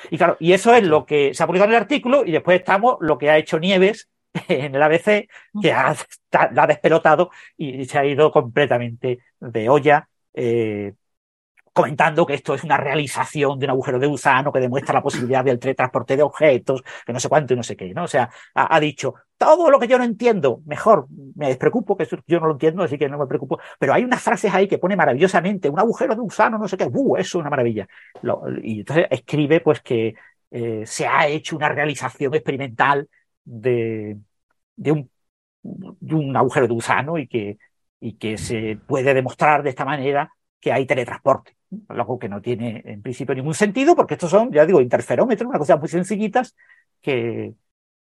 Y 0.09 0.17
claro, 0.17 0.37
y 0.39 0.53
eso 0.53 0.73
es 0.73 0.83
lo 0.83 1.05
que 1.05 1.33
se 1.33 1.43
ha 1.43 1.47
publicado 1.47 1.71
en 1.71 1.75
el 1.75 1.81
artículo 1.81 2.23
y 2.25 2.31
después 2.31 2.59
estamos 2.59 2.97
lo 2.99 3.17
que 3.17 3.29
ha 3.29 3.37
hecho 3.37 3.59
Nieves 3.59 4.09
en 4.47 4.75
el 4.75 4.81
ABC, 4.81 5.27
que 5.61 5.71
ha, 5.71 5.95
ha 6.31 6.67
despelotado 6.67 7.31
y 7.57 7.85
se 7.85 7.97
ha 7.97 8.05
ido 8.05 8.31
completamente 8.31 9.19
de 9.39 9.69
olla. 9.69 10.07
Eh, 10.33 10.93
comentando 11.73 12.25
que 12.25 12.35
esto 12.35 12.53
es 12.53 12.63
una 12.63 12.77
realización 12.77 13.59
de 13.59 13.65
un 13.65 13.71
agujero 13.71 13.99
de 13.99 14.07
gusano 14.07 14.51
que 14.53 14.59
demuestra 14.59 14.93
la 14.93 15.01
posibilidad 15.01 15.43
del 15.43 15.59
teletransporte 15.59 16.15
de 16.15 16.23
objetos, 16.23 16.83
que 17.05 17.11
no 17.11 17.19
sé 17.19 17.27
cuánto 17.29 17.53
y 17.53 17.57
no 17.57 17.63
sé 17.63 17.75
qué, 17.75 17.93
¿no? 17.93 18.03
O 18.03 18.07
sea, 18.07 18.29
ha, 18.53 18.79
dicho, 18.79 19.15
todo 19.37 19.69
lo 19.71 19.79
que 19.79 19.87
yo 19.87 19.97
no 19.97 20.03
entiendo, 20.03 20.61
mejor, 20.65 21.07
me 21.35 21.47
despreocupo, 21.47 21.97
que 21.97 22.07
yo 22.27 22.39
no 22.39 22.47
lo 22.47 22.53
entiendo, 22.53 22.83
así 22.83 22.97
que 22.97 23.09
no 23.09 23.17
me 23.17 23.25
preocupo, 23.27 23.59
pero 23.79 23.93
hay 23.93 24.03
unas 24.03 24.21
frases 24.21 24.53
ahí 24.53 24.67
que 24.67 24.77
pone 24.77 24.95
maravillosamente, 24.95 25.69
un 25.69 25.79
agujero 25.79 26.15
de 26.15 26.21
gusano, 26.21 26.57
no 26.59 26.67
sé 26.67 26.77
qué, 26.77 26.85
¡uh! 26.85 27.17
Eso 27.17 27.39
es 27.39 27.41
una 27.41 27.49
maravilla. 27.49 27.87
y 28.61 28.79
entonces 28.79 29.07
escribe, 29.09 29.59
pues, 29.61 29.81
que 29.81 30.15
eh, 30.51 30.83
se 30.85 31.07
ha 31.07 31.27
hecho 31.27 31.55
una 31.55 31.69
realización 31.69 32.33
experimental 32.35 33.09
de, 33.43 34.19
de, 34.75 34.91
un, 34.91 35.09
de 35.63 36.15
un 36.15 36.35
agujero 36.37 36.67
de 36.67 36.73
gusano 36.73 37.17
y 37.17 37.27
que, 37.27 37.57
y 37.99 38.13
que 38.17 38.37
se 38.37 38.77
puede 38.87 39.13
demostrar 39.13 39.63
de 39.63 39.69
esta 39.71 39.85
manera 39.85 40.31
que 40.59 40.71
hay 40.71 40.85
teletransporte. 40.85 41.57
Algo 41.87 42.19
que 42.19 42.29
no 42.29 42.41
tiene 42.41 42.81
en 42.85 43.01
principio 43.01 43.35
ningún 43.35 43.53
sentido, 43.53 43.95
porque 43.95 44.15
estos 44.15 44.29
son, 44.29 44.51
ya 44.51 44.65
digo, 44.65 44.81
interferómetros, 44.81 45.49
una 45.49 45.59
cosa 45.59 45.77
muy 45.77 45.87
sencillitas 45.87 46.55
que, 47.01 47.53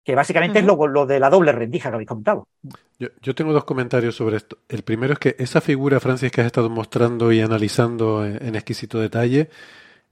que 0.04 0.14
básicamente 0.14 0.58
es 0.60 0.64
lo, 0.64 0.86
lo, 0.86 1.06
de 1.06 1.18
la 1.18 1.30
doble 1.30 1.52
rendija 1.52 1.88
que 1.88 1.94
habéis 1.94 2.08
comentado. 2.08 2.46
Yo, 2.98 3.34
tengo 3.34 3.52
dos 3.52 3.64
comentarios 3.64 4.14
sobre 4.14 4.36
esto. 4.36 4.58
El 4.68 4.82
primero 4.82 5.14
es 5.14 5.18
que 5.18 5.36
esa 5.38 5.60
figura, 5.60 6.00
Francis, 6.00 6.30
que 6.30 6.40
has 6.40 6.46
estado 6.46 6.70
mostrando 6.70 7.32
y 7.32 7.40
analizando 7.40 8.24
en, 8.24 8.54
exquisito 8.54 9.00
detalle, 9.00 9.50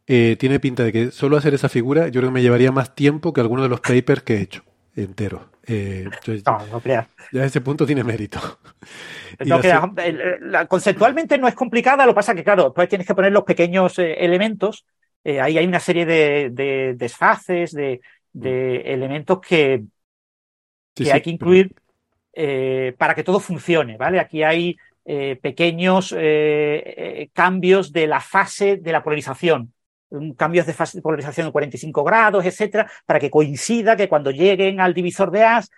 eh, 0.06 0.36
tiene 0.38 0.58
pinta 0.60 0.82
de 0.82 0.92
que 0.92 1.10
solo 1.10 1.36
hacer 1.36 1.54
esa 1.54 1.68
figura 1.68 2.08
yo 2.08 2.20
creo 2.20 2.30
que 2.30 2.34
me 2.34 2.42
llevaría 2.42 2.72
más 2.72 2.94
tiempo 2.94 3.32
que 3.32 3.40
alguno 3.40 3.62
de 3.62 3.68
los 3.68 3.80
papers 3.80 4.22
que 4.22 4.34
he 4.34 4.40
hecho 4.40 4.64
entero. 4.94 5.50
Eh, 5.66 6.08
no, 6.46 6.82
Ya 7.32 7.44
ese 7.44 7.60
punto 7.60 7.86
tiene 7.86 8.04
mérito. 8.04 8.40
conceptualmente 10.68 11.38
no 11.38 11.48
es 11.48 11.54
complicada, 11.54 12.04
lo 12.04 12.12
que 12.12 12.16
pasa 12.16 12.34
que, 12.34 12.44
claro, 12.44 12.72
pues 12.72 12.88
tienes 12.88 13.06
que 13.06 13.14
poner 13.14 13.32
los 13.32 13.44
pequeños 13.44 13.98
eh, 13.98 14.14
elementos. 14.24 14.84
ahí 15.24 15.58
hay 15.58 15.66
una 15.66 15.80
serie 15.80 16.04
de 16.04 16.94
desfaces, 16.96 17.72
de, 17.72 18.00
de 18.32 18.92
elementos 18.92 19.40
que, 19.40 19.84
hay 21.12 21.20
que 21.22 21.30
incluir 21.30 21.74
eh, 22.32 22.94
para 22.98 23.14
que 23.14 23.24
todo 23.24 23.40
funcione, 23.40 23.96
¿vale? 23.96 24.18
Aquí 24.20 24.42
hay 24.42 24.76
eh, 25.04 25.38
pequeños 25.40 26.14
eh, 26.16 27.28
cambios 27.32 27.92
de 27.92 28.06
la 28.06 28.20
fase 28.20 28.76
de 28.76 28.92
la 28.92 29.02
polarización, 29.02 29.72
cambios 30.36 30.66
de 30.66 30.72
fase 30.72 30.98
de 30.98 31.02
polarización 31.02 31.46
de 31.46 31.52
45 31.52 32.04
grados, 32.04 32.44
etcétera, 32.44 32.90
para 33.06 33.18
que 33.18 33.30
coincida 33.30 33.96
que 33.96 34.08
cuando 34.08 34.30
lleguen 34.30 34.80
al 34.80 34.94
divisor 34.94 35.30
de 35.30 35.44
as, 35.44 35.70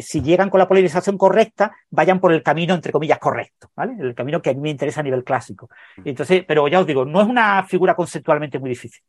si 0.00 0.22
llegan 0.22 0.50
con 0.50 0.58
la 0.58 0.66
polarización 0.66 1.16
correcta, 1.16 1.72
vayan 1.90 2.18
por 2.18 2.32
el 2.32 2.42
camino, 2.42 2.74
entre 2.74 2.92
comillas, 2.92 3.18
correcto, 3.18 3.70
¿vale? 3.76 3.94
El 4.00 4.14
camino 4.14 4.42
que 4.42 4.50
a 4.50 4.54
mí 4.54 4.60
me 4.60 4.70
interesa 4.70 5.00
a 5.00 5.04
nivel 5.04 5.22
clásico. 5.22 5.68
Mm. 5.98 6.08
Entonces, 6.08 6.44
pero 6.46 6.66
ya 6.68 6.80
os 6.80 6.86
digo, 6.86 7.04
no 7.04 7.20
es 7.20 7.28
una 7.28 7.62
figura 7.64 7.94
conceptualmente 7.94 8.58
muy 8.58 8.70
difícil. 8.70 9.02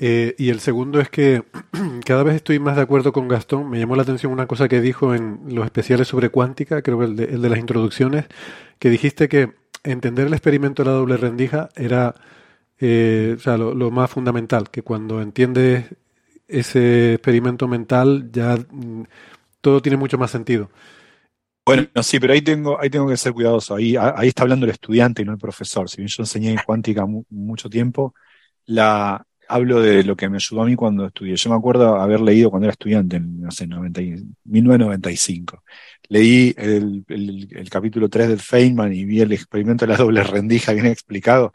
Eh, 0.00 0.36
y 0.38 0.50
el 0.50 0.60
segundo 0.60 1.00
es 1.00 1.10
que 1.10 1.42
cada 2.06 2.22
vez 2.22 2.36
estoy 2.36 2.60
más 2.60 2.76
de 2.76 2.82
acuerdo 2.82 3.12
con 3.12 3.28
Gastón. 3.28 3.68
Me 3.68 3.78
llamó 3.78 3.96
la 3.96 4.02
atención 4.02 4.32
una 4.32 4.46
cosa 4.46 4.68
que 4.68 4.80
dijo 4.80 5.14
en 5.14 5.40
los 5.48 5.64
especiales 5.64 6.08
sobre 6.08 6.30
cuántica, 6.30 6.82
creo 6.82 6.98
que 7.00 7.04
el 7.06 7.16
de, 7.16 7.48
las 7.48 7.58
introducciones, 7.58 8.26
que 8.78 8.90
dijiste 8.90 9.28
que 9.28 9.54
entender 9.82 10.28
el 10.28 10.32
experimento 10.32 10.82
de 10.82 10.90
la 10.90 10.96
doble 10.96 11.16
rendija 11.16 11.68
era 11.76 12.14
eh, 12.80 13.34
o 13.36 13.40
sea, 13.40 13.56
lo, 13.56 13.90
más 13.90 14.10
fundamental, 14.10 14.70
que 14.70 14.82
cuando 14.82 15.20
entiendes 15.20 15.86
ese 16.46 17.14
experimento 17.14 17.68
mental 17.68 18.30
ya 18.32 18.56
mm, 18.56 19.04
todo 19.60 19.82
tiene 19.82 19.96
mucho 19.98 20.18
más 20.18 20.30
sentido. 20.30 20.70
Bueno, 21.66 21.86
sí, 22.02 22.18
pero 22.18 22.32
ahí 22.32 22.40
tengo, 22.42 22.80
ahí 22.80 22.88
tengo 22.88 23.08
que 23.08 23.16
ser 23.18 23.34
cuidadoso. 23.34 23.74
Ahí, 23.74 23.94
ahí 23.96 24.28
está 24.28 24.42
hablando 24.42 24.64
el 24.64 24.72
estudiante 24.72 25.20
y 25.22 25.24
no 25.26 25.32
el 25.32 25.38
profesor. 25.38 25.88
Si 25.90 25.98
bien 25.98 26.08
yo 26.08 26.22
enseñé 26.22 26.50
en 26.52 26.60
cuántica 26.64 27.04
mucho 27.28 27.68
tiempo, 27.68 28.14
la, 28.66 29.26
hablo 29.48 29.80
de 29.82 30.04
lo 30.04 30.16
que 30.16 30.28
me 30.28 30.36
ayudó 30.36 30.62
a 30.62 30.66
mí 30.66 30.76
cuando 30.76 31.06
estudié. 31.06 31.36
Yo 31.36 31.50
me 31.50 31.56
acuerdo 31.56 31.96
haber 31.96 32.20
leído 32.20 32.50
cuando 32.50 32.66
era 32.66 32.72
estudiante, 32.72 33.16
en, 33.16 33.42
no 33.42 33.50
sé, 33.50 33.66
1995. 33.66 35.62
Leí 36.08 36.54
el, 36.56 37.04
el, 37.08 37.70
capítulo 37.70 38.08
3 38.08 38.28
del 38.28 38.40
Feynman 38.40 38.92
y 38.94 39.04
vi 39.04 39.20
el 39.20 39.32
experimento 39.32 39.84
de 39.86 39.92
la 39.92 39.98
doble 39.98 40.22
rendija 40.22 40.72
bien 40.72 40.86
explicado 40.86 41.52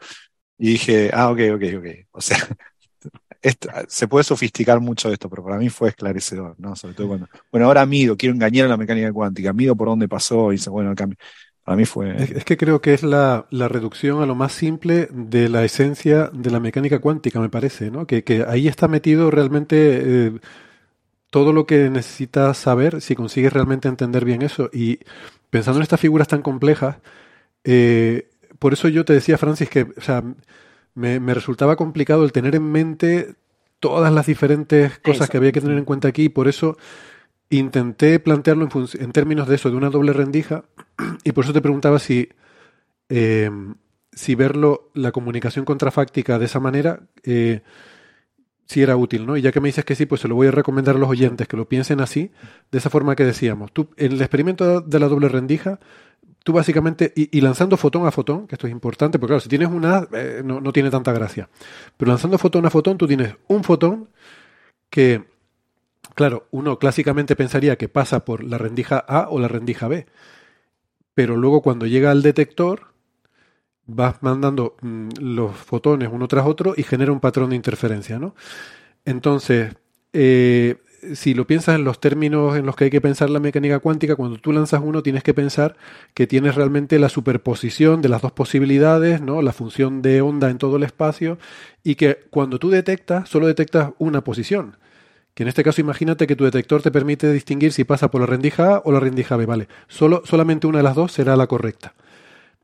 y 0.58 0.72
dije, 0.72 1.10
ah, 1.12 1.30
ok, 1.30 1.40
ok, 1.54 1.62
ok. 1.78 1.86
O 2.12 2.20
sea, 2.20 2.38
se 3.88 4.08
puede 4.08 4.24
sofisticar 4.24 4.80
mucho 4.80 5.12
esto, 5.12 5.28
pero 5.28 5.44
para 5.44 5.58
mí 5.58 5.68
fue 5.68 5.90
esclarecedor, 5.90 6.54
¿no? 6.58 6.76
Sobre 6.76 6.94
todo 6.94 7.08
cuando, 7.08 7.28
bueno, 7.50 7.66
ahora 7.66 7.84
mido, 7.86 8.16
quiero 8.16 8.34
engañar 8.34 8.66
a 8.66 8.70
la 8.70 8.76
mecánica 8.76 9.12
cuántica, 9.12 9.52
mido 9.52 9.76
por 9.76 9.88
dónde 9.88 10.08
pasó 10.08 10.52
y 10.52 10.56
dice, 10.56 10.70
bueno, 10.70 10.94
cambio. 10.94 11.18
Para 11.64 11.76
mí 11.76 11.86
fue... 11.86 12.14
Es, 12.36 12.44
que 12.44 12.58
creo 12.58 12.82
que 12.82 12.92
es 12.92 13.02
la, 13.02 13.46
reducción 13.50 14.22
a 14.22 14.26
lo 14.26 14.34
más 14.34 14.52
simple 14.52 15.08
de 15.10 15.48
la 15.48 15.64
esencia 15.64 16.30
de 16.32 16.50
la 16.50 16.60
mecánica 16.60 16.98
cuántica, 16.98 17.40
me 17.40 17.48
parece, 17.48 17.90
¿no? 17.90 18.06
Que, 18.06 18.44
ahí 18.46 18.68
está 18.68 18.86
metido 18.86 19.30
realmente 19.30 19.76
eh, 20.26 20.32
todo 21.30 21.54
lo 21.54 21.66
que 21.66 21.88
necesitas 21.88 22.58
saber 22.58 23.00
si 23.00 23.14
consigues 23.14 23.52
realmente 23.52 23.88
entender 23.88 24.26
bien 24.26 24.42
eso. 24.42 24.68
Y 24.74 25.00
pensando 25.48 25.78
en 25.78 25.84
estas 25.84 26.00
figuras 26.00 26.28
tan 26.28 26.42
complejas, 26.42 26.98
eh, 27.64 28.28
por 28.58 28.72
eso 28.72 28.88
yo 28.88 29.04
te 29.04 29.12
decía, 29.12 29.38
Francis, 29.38 29.68
que 29.68 29.82
o 29.82 30.00
sea, 30.00 30.22
me, 30.94 31.18
resultaba 31.34 31.76
complicado 31.76 32.24
el 32.24 32.32
tener 32.32 32.54
en 32.54 32.70
mente 32.70 33.34
todas 33.80 34.12
las 34.12 34.26
diferentes 34.26 34.98
cosas 34.98 35.28
que 35.28 35.36
había 35.36 35.52
que 35.52 35.60
tener 35.60 35.76
en 35.76 35.84
cuenta 35.84 36.08
aquí, 36.08 36.28
por 36.28 36.48
eso 36.48 36.76
intenté 37.50 38.18
plantearlo 38.18 38.68
en, 38.98 39.12
términos 39.12 39.48
de 39.48 39.56
eso, 39.56 39.70
de 39.70 39.76
una 39.76 39.90
doble 39.90 40.12
rendija, 40.12 40.64
y 41.24 41.32
por 41.32 41.44
eso 41.44 41.52
te 41.52 41.60
preguntaba 41.60 41.98
si, 41.98 42.30
eh, 43.08 43.50
si 44.12 44.34
verlo, 44.34 44.90
la 44.94 45.12
comunicación 45.12 45.64
contrafáctica 45.64 46.38
de 46.38 46.46
esa 46.46 46.60
manera, 46.60 47.00
eh, 47.24 47.62
si 48.66 48.82
era 48.82 48.96
útil, 48.96 49.26
¿no? 49.26 49.36
Y 49.36 49.42
ya 49.42 49.52
que 49.52 49.60
me 49.60 49.68
dices 49.68 49.84
que 49.84 49.94
sí, 49.94 50.06
pues 50.06 50.22
se 50.22 50.28
lo 50.28 50.34
voy 50.34 50.46
a 50.46 50.50
recomendar 50.50 50.96
a 50.96 50.98
los 50.98 51.10
oyentes 51.10 51.46
que 51.46 51.56
lo 51.56 51.68
piensen 51.68 52.00
así, 52.00 52.30
de 52.70 52.78
esa 52.78 52.88
forma 52.88 53.14
que 53.14 53.24
decíamos. 53.24 53.72
Tú, 53.72 53.90
en 53.96 54.12
el 54.12 54.20
experimento 54.20 54.80
de 54.80 55.00
la 55.00 55.08
doble 55.08 55.28
rendija, 55.28 55.80
tú 56.44 56.52
básicamente, 56.52 57.12
y, 57.16 57.40
lanzando 57.40 57.76
fotón 57.76 58.06
a 58.06 58.12
fotón, 58.12 58.46
que 58.46 58.54
esto 58.54 58.68
es 58.68 58.72
importante, 58.72 59.18
porque 59.18 59.32
claro, 59.32 59.40
si 59.40 59.48
tienes 59.48 59.68
una, 59.68 60.06
eh, 60.12 60.42
no, 60.44 60.60
no 60.60 60.72
tiene 60.72 60.90
tanta 60.90 61.12
gracia, 61.12 61.48
pero 61.96 62.10
lanzando 62.10 62.38
fotón 62.38 62.64
a 62.66 62.70
fotón, 62.70 62.96
tú 62.96 63.08
tienes 63.08 63.34
un 63.48 63.64
fotón 63.64 64.08
que 64.88 65.24
Claro, 66.14 66.46
uno 66.52 66.78
clásicamente 66.78 67.34
pensaría 67.34 67.76
que 67.76 67.88
pasa 67.88 68.24
por 68.24 68.44
la 68.44 68.58
rendija 68.58 68.98
A 68.98 69.28
o 69.30 69.40
la 69.40 69.48
rendija 69.48 69.88
B, 69.88 70.06
pero 71.14 71.36
luego 71.36 71.62
cuando 71.62 71.86
llega 71.86 72.10
al 72.10 72.22
detector 72.22 72.94
vas 73.86 74.22
mandando 74.22 74.76
mm, 74.82 75.08
los 75.20 75.56
fotones 75.56 76.08
uno 76.12 76.28
tras 76.28 76.46
otro 76.46 76.74
y 76.76 76.84
genera 76.84 77.12
un 77.12 77.20
patrón 77.20 77.50
de 77.50 77.56
interferencia, 77.56 78.18
¿no? 78.18 78.34
Entonces, 79.04 79.74
eh, 80.12 80.78
si 81.14 81.34
lo 81.34 81.46
piensas 81.46 81.74
en 81.76 81.84
los 81.84 82.00
términos 82.00 82.56
en 82.56 82.66
los 82.66 82.76
que 82.76 82.84
hay 82.84 82.90
que 82.90 83.00
pensar 83.00 83.30
la 83.30 83.40
mecánica 83.40 83.78
cuántica, 83.78 84.16
cuando 84.16 84.38
tú 84.38 84.52
lanzas 84.52 84.80
uno 84.82 85.02
tienes 85.02 85.22
que 85.22 85.34
pensar 85.34 85.76
que 86.14 86.26
tienes 86.26 86.54
realmente 86.54 86.98
la 86.98 87.08
superposición 87.08 88.02
de 88.02 88.08
las 88.08 88.22
dos 88.22 88.32
posibilidades, 88.32 89.20
¿no? 89.20 89.42
La 89.42 89.52
función 89.52 90.02
de 90.02 90.20
onda 90.20 90.50
en 90.50 90.58
todo 90.58 90.76
el 90.76 90.82
espacio 90.82 91.38
y 91.82 91.94
que 91.96 92.20
cuando 92.30 92.58
tú 92.58 92.70
detectas, 92.70 93.28
solo 93.28 93.46
detectas 93.46 93.92
una 93.98 94.22
posición 94.24 94.76
que 95.34 95.42
en 95.42 95.48
este 95.48 95.64
caso 95.64 95.80
imagínate 95.80 96.26
que 96.26 96.36
tu 96.36 96.44
detector 96.44 96.80
te 96.80 96.92
permite 96.92 97.32
distinguir 97.32 97.72
si 97.72 97.84
pasa 97.84 98.10
por 98.10 98.20
la 98.20 98.26
rendija 98.26 98.76
A 98.76 98.82
o 98.84 98.92
la 98.92 99.00
rendija 99.00 99.36
B, 99.36 99.46
¿vale? 99.46 99.68
Solo, 99.88 100.22
solamente 100.24 100.66
una 100.66 100.78
de 100.78 100.84
las 100.84 100.94
dos 100.94 101.12
será 101.12 101.36
la 101.36 101.48
correcta. 101.48 101.94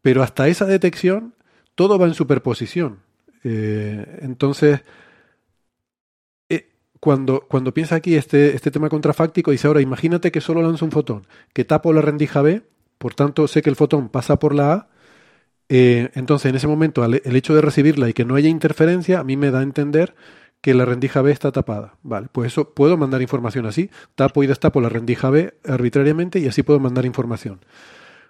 Pero 0.02 0.22
hasta 0.22 0.46
esa 0.46 0.66
detección, 0.66 1.34
todo 1.74 1.98
va 1.98 2.06
en 2.06 2.14
superposición. 2.14 3.00
Eh, 3.42 4.20
entonces, 4.22 4.82
cuando, 7.00 7.46
cuando 7.48 7.74
piensa 7.74 7.96
aquí 7.96 8.14
este, 8.14 8.54
este 8.54 8.70
tema 8.70 8.88
contrafáctico, 8.88 9.50
dice 9.50 9.66
ahora, 9.66 9.80
imagínate 9.80 10.30
que 10.30 10.40
solo 10.40 10.62
lanzo 10.62 10.84
un 10.84 10.92
fotón, 10.92 11.26
que 11.52 11.64
tapo 11.64 11.92
la 11.92 12.02
rendija 12.02 12.42
B, 12.42 12.62
por 12.98 13.14
tanto 13.14 13.48
sé 13.48 13.62
que 13.62 13.70
el 13.70 13.76
fotón 13.76 14.10
pasa 14.10 14.38
por 14.38 14.54
la 14.54 14.72
A, 14.72 14.88
eh, 15.68 16.10
entonces 16.14 16.50
en 16.50 16.56
ese 16.56 16.66
momento 16.66 17.04
el 17.04 17.36
hecho 17.36 17.54
de 17.54 17.62
recibirla 17.62 18.08
y 18.08 18.12
que 18.12 18.24
no 18.24 18.34
haya 18.34 18.48
interferencia, 18.48 19.20
a 19.20 19.24
mí 19.24 19.36
me 19.36 19.50
da 19.50 19.60
a 19.60 19.62
entender 19.62 20.14
que 20.60 20.74
la 20.74 20.84
rendija 20.84 21.22
B 21.22 21.32
está 21.32 21.52
tapada. 21.52 21.94
Vale, 22.02 22.28
pues 22.30 22.52
eso 22.52 22.70
puedo 22.74 22.96
mandar 22.96 23.22
información 23.22 23.66
así. 23.66 23.90
Tapo 24.14 24.42
y 24.42 24.46
destapo 24.46 24.80
la 24.80 24.88
rendija 24.88 25.30
B 25.30 25.54
arbitrariamente 25.64 26.38
y 26.38 26.46
así 26.46 26.62
puedo 26.62 26.80
mandar 26.80 27.06
información. 27.06 27.60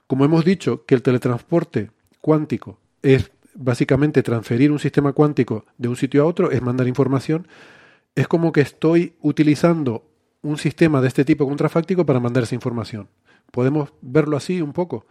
Como 0.06 0.24
hemos 0.24 0.44
dicho 0.44 0.84
que 0.86 0.94
el 0.94 1.02
teletransporte 1.02 1.90
cuántico 2.20 2.78
es 3.02 3.30
básicamente 3.54 4.22
transferir 4.22 4.70
un 4.70 4.78
sistema 4.78 5.12
cuántico 5.12 5.64
de 5.78 5.88
un 5.88 5.96
sitio 5.96 6.22
a 6.22 6.26
otro, 6.26 6.50
es 6.50 6.62
mandar 6.62 6.86
información, 6.86 7.48
es 8.14 8.28
como 8.28 8.52
que 8.52 8.60
estoy 8.60 9.14
utilizando 9.20 10.04
un 10.42 10.58
sistema 10.58 11.00
de 11.00 11.08
este 11.08 11.24
tipo 11.24 11.46
contrafáctico 11.46 12.04
para 12.06 12.20
mandar 12.20 12.44
esa 12.44 12.54
información. 12.54 13.08
¿Podemos 13.50 13.92
verlo 14.00 14.36
así 14.36 14.62
un 14.62 14.72
poco? 14.72 15.06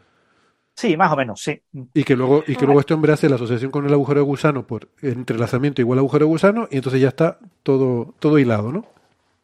Sí, 0.76 0.95
más 0.95 1.11
o 1.11 1.18
menos, 1.18 1.42
sí. 1.42 1.61
Y 1.94 2.03
que 2.06 2.16
luego, 2.16 2.44
y 2.48 2.56
que 2.56 2.66
luego 2.66 2.80
este 2.80 2.94
hombre 2.94 3.11
hace 3.11 3.28
la 3.28 3.36
asociación 3.36 3.69
con 3.69 3.86
el 3.86 3.92
agujero 3.92 4.22
de 4.22 4.26
gusano 4.26 4.66
por 4.66 4.88
entrelazamiento 5.02 5.82
igual 5.82 6.00
agujero 6.00 6.26
de 6.26 6.30
gusano, 6.32 6.68
y 6.72 6.78
entonces 6.78 7.02
ya 7.02 7.10
está 7.10 7.38
todo, 7.64 8.16
todo 8.19 8.40
hilado, 8.40 8.72
¿no? 8.72 8.86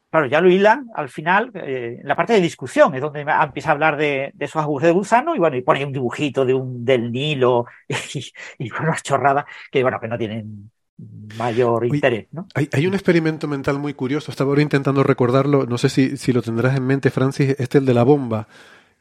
Claro, 0.09 0.27
ya 0.27 0.39
lo 0.39 0.49
hilan 0.49 0.87
al 0.95 1.09
final, 1.09 1.51
eh, 1.55 1.97
en 1.99 2.07
la 2.07 2.15
parte 2.15 2.31
de 2.31 2.39
discusión, 2.39 2.95
es 2.95 3.01
donde 3.01 3.19
empieza 3.19 3.67
a 3.67 3.71
hablar 3.73 3.97
de, 3.97 4.31
esos 4.39 4.61
agujeros 4.61 4.93
de 4.93 4.97
gusano, 4.99 5.35
y 5.35 5.39
bueno, 5.39 5.57
y 5.57 5.61
pone 5.61 5.83
un 5.83 5.91
dibujito 5.91 6.45
de 6.45 6.53
un, 6.53 6.85
del 6.85 7.11
Nilo 7.11 7.65
y, 8.57 8.69
con 8.69 8.85
unas 8.85 9.03
chorradas 9.03 9.43
que, 9.69 9.81
bueno, 9.81 9.99
que 9.99 10.07
no 10.07 10.17
tienen 10.17 10.71
mayor 11.37 11.85
interés, 11.85 12.27
¿no? 12.31 12.47
Hay, 12.53 12.69
hay, 12.71 12.87
un 12.87 12.93
experimento 12.93 13.47
mental 13.47 13.79
muy 13.79 13.93
curioso, 13.93 14.31
estaba 14.31 14.49
ahora 14.49 14.61
intentando 14.61 15.03
recordarlo, 15.03 15.65
no 15.65 15.77
sé 15.77 15.89
si, 15.89 16.15
si 16.17 16.31
lo 16.31 16.41
tendrás 16.41 16.77
en 16.77 16.85
mente, 16.87 17.09
Francis, 17.09 17.55
este 17.59 17.79
el 17.79 17.85
de 17.85 17.93
la 17.93 18.03
bomba. 18.03 18.47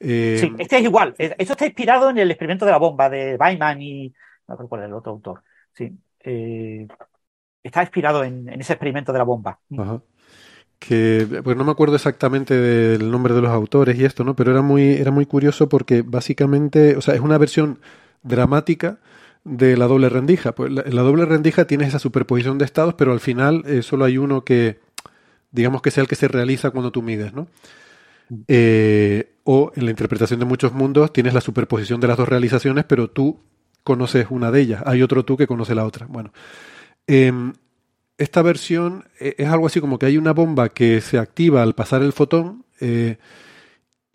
Eh, 0.00 0.38
sí, 0.40 0.52
este 0.58 0.78
es 0.78 0.84
igual. 0.84 1.14
Esto 1.18 1.52
está 1.52 1.66
inspirado 1.66 2.10
en 2.10 2.18
el 2.18 2.30
experimento 2.30 2.64
de 2.64 2.72
la 2.72 2.78
bomba 2.78 3.08
de 3.08 3.36
Feynman 3.38 3.80
y. 3.80 4.12
No 4.46 4.56
recuerdo 4.56 4.84
el 4.84 4.92
otro 4.92 5.12
autor. 5.12 5.42
Sí. 5.72 5.90
Eh, 6.20 6.86
está 7.62 7.82
inspirado 7.82 8.22
en, 8.24 8.48
ese 8.48 8.74
experimento 8.74 9.12
de 9.12 9.18
la 9.18 9.24
bomba. 9.24 9.58
Que, 10.78 11.40
pues 11.42 11.56
no 11.56 11.64
me 11.64 11.70
acuerdo 11.70 11.96
exactamente 11.96 12.54
del 12.54 13.10
nombre 13.10 13.32
de 13.32 13.40
los 13.40 13.50
autores 13.50 13.98
y 13.98 14.04
esto, 14.04 14.22
¿no? 14.22 14.36
Pero 14.36 14.50
era 14.50 14.60
muy, 14.60 14.94
era 14.94 15.10
muy 15.10 15.24
curioso 15.24 15.68
porque 15.68 16.02
básicamente, 16.02 16.96
o 16.96 17.00
sea, 17.00 17.14
es 17.14 17.20
una 17.20 17.38
versión 17.38 17.78
dramática 18.22 18.98
de 19.44 19.76
la 19.76 19.86
doble 19.86 20.08
rendija? 20.08 20.54
Pues 20.54 20.72
la, 20.72 20.82
la 20.82 21.02
doble 21.02 21.24
rendija 21.24 21.66
tiene 21.66 21.86
esa 21.86 21.98
superposición 21.98 22.58
de 22.58 22.64
estados, 22.64 22.94
pero 22.94 23.12
al 23.12 23.20
final 23.20 23.62
eh, 23.66 23.82
solo 23.82 24.04
hay 24.04 24.18
uno 24.18 24.44
que, 24.44 24.80
digamos 25.52 25.82
que 25.82 25.90
sea 25.90 26.02
el 26.02 26.08
que 26.08 26.16
se 26.16 26.28
realiza 26.28 26.70
cuando 26.70 26.90
tú 26.90 27.02
mides, 27.02 27.32
¿no? 27.32 27.46
Eh, 28.48 29.34
o 29.44 29.70
en 29.76 29.84
la 29.84 29.90
interpretación 29.90 30.40
de 30.40 30.46
muchos 30.46 30.72
mundos 30.72 31.12
tienes 31.12 31.34
la 31.34 31.42
superposición 31.42 32.00
de 32.00 32.08
las 32.08 32.16
dos 32.16 32.28
realizaciones, 32.28 32.84
pero 32.86 33.10
tú 33.10 33.38
conoces 33.82 34.26
una 34.30 34.50
de 34.50 34.62
ellas, 34.62 34.82
hay 34.86 35.02
otro 35.02 35.24
tú 35.24 35.36
que 35.36 35.46
conoce 35.46 35.74
la 35.74 35.84
otra. 35.84 36.06
Bueno, 36.06 36.32
em, 37.06 37.52
esta 38.16 38.40
versión 38.40 39.04
eh, 39.20 39.34
es 39.36 39.48
algo 39.48 39.66
así 39.66 39.80
como 39.80 39.98
que 39.98 40.06
hay 40.06 40.16
una 40.16 40.32
bomba 40.32 40.70
que 40.70 41.02
se 41.02 41.18
activa 41.18 41.62
al 41.62 41.74
pasar 41.74 42.02
el 42.02 42.12
fotón 42.12 42.64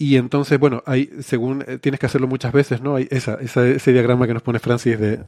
y 0.02 0.16
entonces, 0.16 0.58
bueno, 0.58 0.82
hay, 0.86 1.10
según 1.19 1.66
tienes 1.82 2.00
que 2.00 2.06
hacerlo 2.06 2.26
muchas 2.26 2.53
veces, 2.53 2.82
¿no? 2.82 2.95
Hay 2.95 3.10
esa, 3.11 3.34
ese 3.36 3.92
diagrama 3.92 4.28
que 4.28 4.34
nos 4.34 4.42
pone 4.42 4.60
Francis 4.60 4.98
de, 4.98 5.26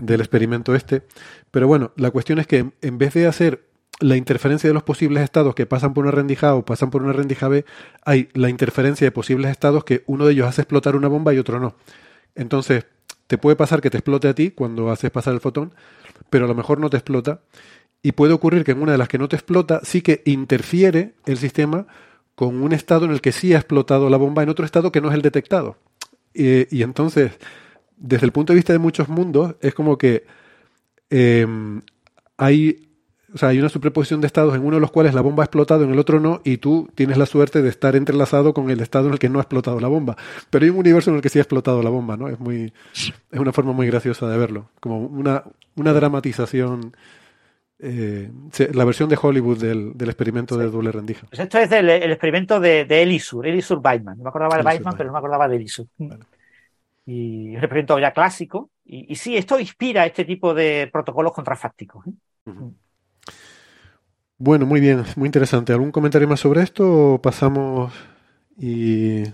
del 0.00 0.20
experimento 0.20 0.74
este. 0.74 1.02
Pero 1.52 1.68
bueno, 1.68 1.92
la 1.94 2.10
cuestión 2.10 2.40
es 2.40 2.48
que 2.48 2.72
en 2.82 2.98
vez 2.98 3.14
de 3.14 3.28
hacer 3.28 3.62
la 4.00 4.16
interferencia 4.16 4.68
de 4.68 4.74
los 4.74 4.82
posibles 4.82 5.22
estados 5.22 5.54
que 5.54 5.66
pasan 5.66 5.94
por 5.94 6.02
una 6.02 6.10
rendija 6.10 6.48
A 6.48 6.54
o 6.56 6.64
pasan 6.64 6.90
por 6.90 7.04
una 7.04 7.12
rendija 7.12 7.46
B, 7.46 7.64
hay 8.04 8.28
la 8.34 8.48
interferencia 8.48 9.06
de 9.06 9.12
posibles 9.12 9.52
estados 9.52 9.84
que 9.84 10.02
uno 10.06 10.26
de 10.26 10.32
ellos 10.32 10.48
hace 10.48 10.62
explotar 10.62 10.96
una 10.96 11.06
bomba 11.06 11.32
y 11.32 11.38
otro 11.38 11.60
no. 11.60 11.76
Entonces, 12.34 12.86
te 13.28 13.38
puede 13.38 13.54
pasar 13.54 13.80
que 13.80 13.90
te 13.90 13.98
explote 13.98 14.26
a 14.26 14.34
ti 14.34 14.50
cuando 14.50 14.90
haces 14.90 15.12
pasar 15.12 15.32
el 15.32 15.40
fotón, 15.40 15.74
pero 16.28 16.46
a 16.46 16.48
lo 16.48 16.56
mejor 16.56 16.80
no 16.80 16.90
te 16.90 16.96
explota. 16.96 17.42
Y 18.02 18.12
puede 18.12 18.32
ocurrir 18.32 18.64
que 18.64 18.72
en 18.72 18.82
una 18.82 18.90
de 18.90 18.98
las 18.98 19.08
que 19.08 19.18
no 19.18 19.28
te 19.28 19.36
explota, 19.36 19.80
sí 19.84 20.02
que 20.02 20.22
interfiere 20.24 21.14
el 21.24 21.38
sistema 21.38 21.86
con 22.36 22.62
un 22.62 22.72
estado 22.72 23.06
en 23.06 23.10
el 23.10 23.20
que 23.20 23.32
sí 23.32 23.54
ha 23.54 23.56
explotado 23.56 24.08
la 24.08 24.16
bomba 24.16 24.44
en 24.44 24.48
otro 24.48 24.64
estado 24.64 24.92
que 24.92 25.00
no 25.00 25.08
es 25.08 25.14
el 25.14 25.22
detectado. 25.22 25.76
y 26.32 26.82
entonces, 26.82 27.32
desde 27.96 28.26
el 28.26 28.32
punto 28.32 28.52
de 28.52 28.56
vista 28.56 28.72
de 28.72 28.78
muchos 28.78 29.08
mundos, 29.08 29.56
es 29.60 29.74
como 29.74 29.98
que 29.98 30.24
em, 31.10 31.82
hay 32.36 32.86
o 33.34 33.38
sea, 33.38 33.50
hay 33.50 33.58
una 33.58 33.68
superposición 33.68 34.20
de 34.20 34.28
estados 34.28 34.54
en 34.54 34.64
uno 34.64 34.76
de 34.76 34.80
los 34.80 34.90
cuales 34.90 35.12
la 35.12 35.20
bomba 35.20 35.42
ha 35.42 35.46
explotado, 35.46 35.84
en 35.84 35.90
el 35.90 35.98
otro 35.98 36.20
no, 36.20 36.40
y 36.42 36.58
tú 36.58 36.88
tienes 36.94 37.18
la 37.18 37.26
suerte 37.26 37.60
de 37.60 37.68
estar 37.68 37.94
entrelazado 37.94 38.54
con 38.54 38.70
el 38.70 38.80
estado 38.80 39.08
en 39.08 39.12
el 39.12 39.18
que 39.18 39.28
no 39.28 39.40
ha 39.40 39.42
explotado 39.42 39.78
la 39.78 39.88
bomba. 39.88 40.16
Pero 40.48 40.64
hay 40.64 40.70
un 40.70 40.78
universo 40.78 41.10
en 41.10 41.16
el 41.16 41.22
que 41.22 41.28
sí 41.28 41.38
ha 41.38 41.42
explotado 41.42 41.82
la 41.82 41.90
bomba, 41.90 42.16
¿no? 42.16 42.28
Es 42.28 42.40
muy, 42.40 42.72
es 42.94 43.38
una 43.38 43.52
forma 43.52 43.72
muy 43.72 43.88
graciosa 43.88 44.26
de 44.28 44.38
verlo, 44.38 44.70
como 44.80 45.00
una, 45.00 45.44
una 45.74 45.92
dramatización. 45.92 46.96
Eh, 47.78 48.30
la 48.72 48.84
versión 48.84 49.08
de 49.08 49.18
Hollywood 49.20 49.58
del, 49.58 49.94
experimento 50.00 50.56
de 50.56 50.70
doble 50.70 50.92
rendija. 50.92 51.26
Pues 51.28 51.40
esto 51.40 51.58
es 51.58 51.70
el 51.72 51.90
experimento 51.90 52.58
de, 52.58 52.86
de 52.86 53.02
Elisur, 53.02 53.46
Elisur 53.46 53.80
Weidman. 53.84 54.16
No 54.16 54.24
me 54.24 54.28
acordaba 54.30 54.56
de 54.56 54.62
Weidman, 54.62 54.96
pero 54.96 55.08
no 55.08 55.12
me 55.12 55.18
acordaba 55.18 55.48
de 55.48 55.56
Elisur. 55.56 55.86
Y 57.04 57.50
es 57.50 57.58
un 57.58 57.64
experimento 57.64 57.98
ya 57.98 58.12
clásico. 58.12 58.70
Y, 58.84 59.12
y, 59.12 59.16
sí, 59.16 59.36
esto 59.36 59.60
inspira 59.60 60.06
este 60.06 60.24
tipo 60.24 60.54
de 60.54 60.88
protocolos 60.92 61.32
contrafácticos. 61.32 62.06
¿eh? 62.06 62.12
Bueno, 64.38 64.66
muy 64.66 64.80
bien, 64.80 65.04
muy 65.16 65.26
interesante. 65.26 65.72
¿Algún 65.72 65.92
comentario 65.92 66.28
más 66.28 66.40
sobre 66.40 66.62
esto 66.62 67.14
o 67.14 67.22
pasamos 67.22 67.92
y 68.58 69.24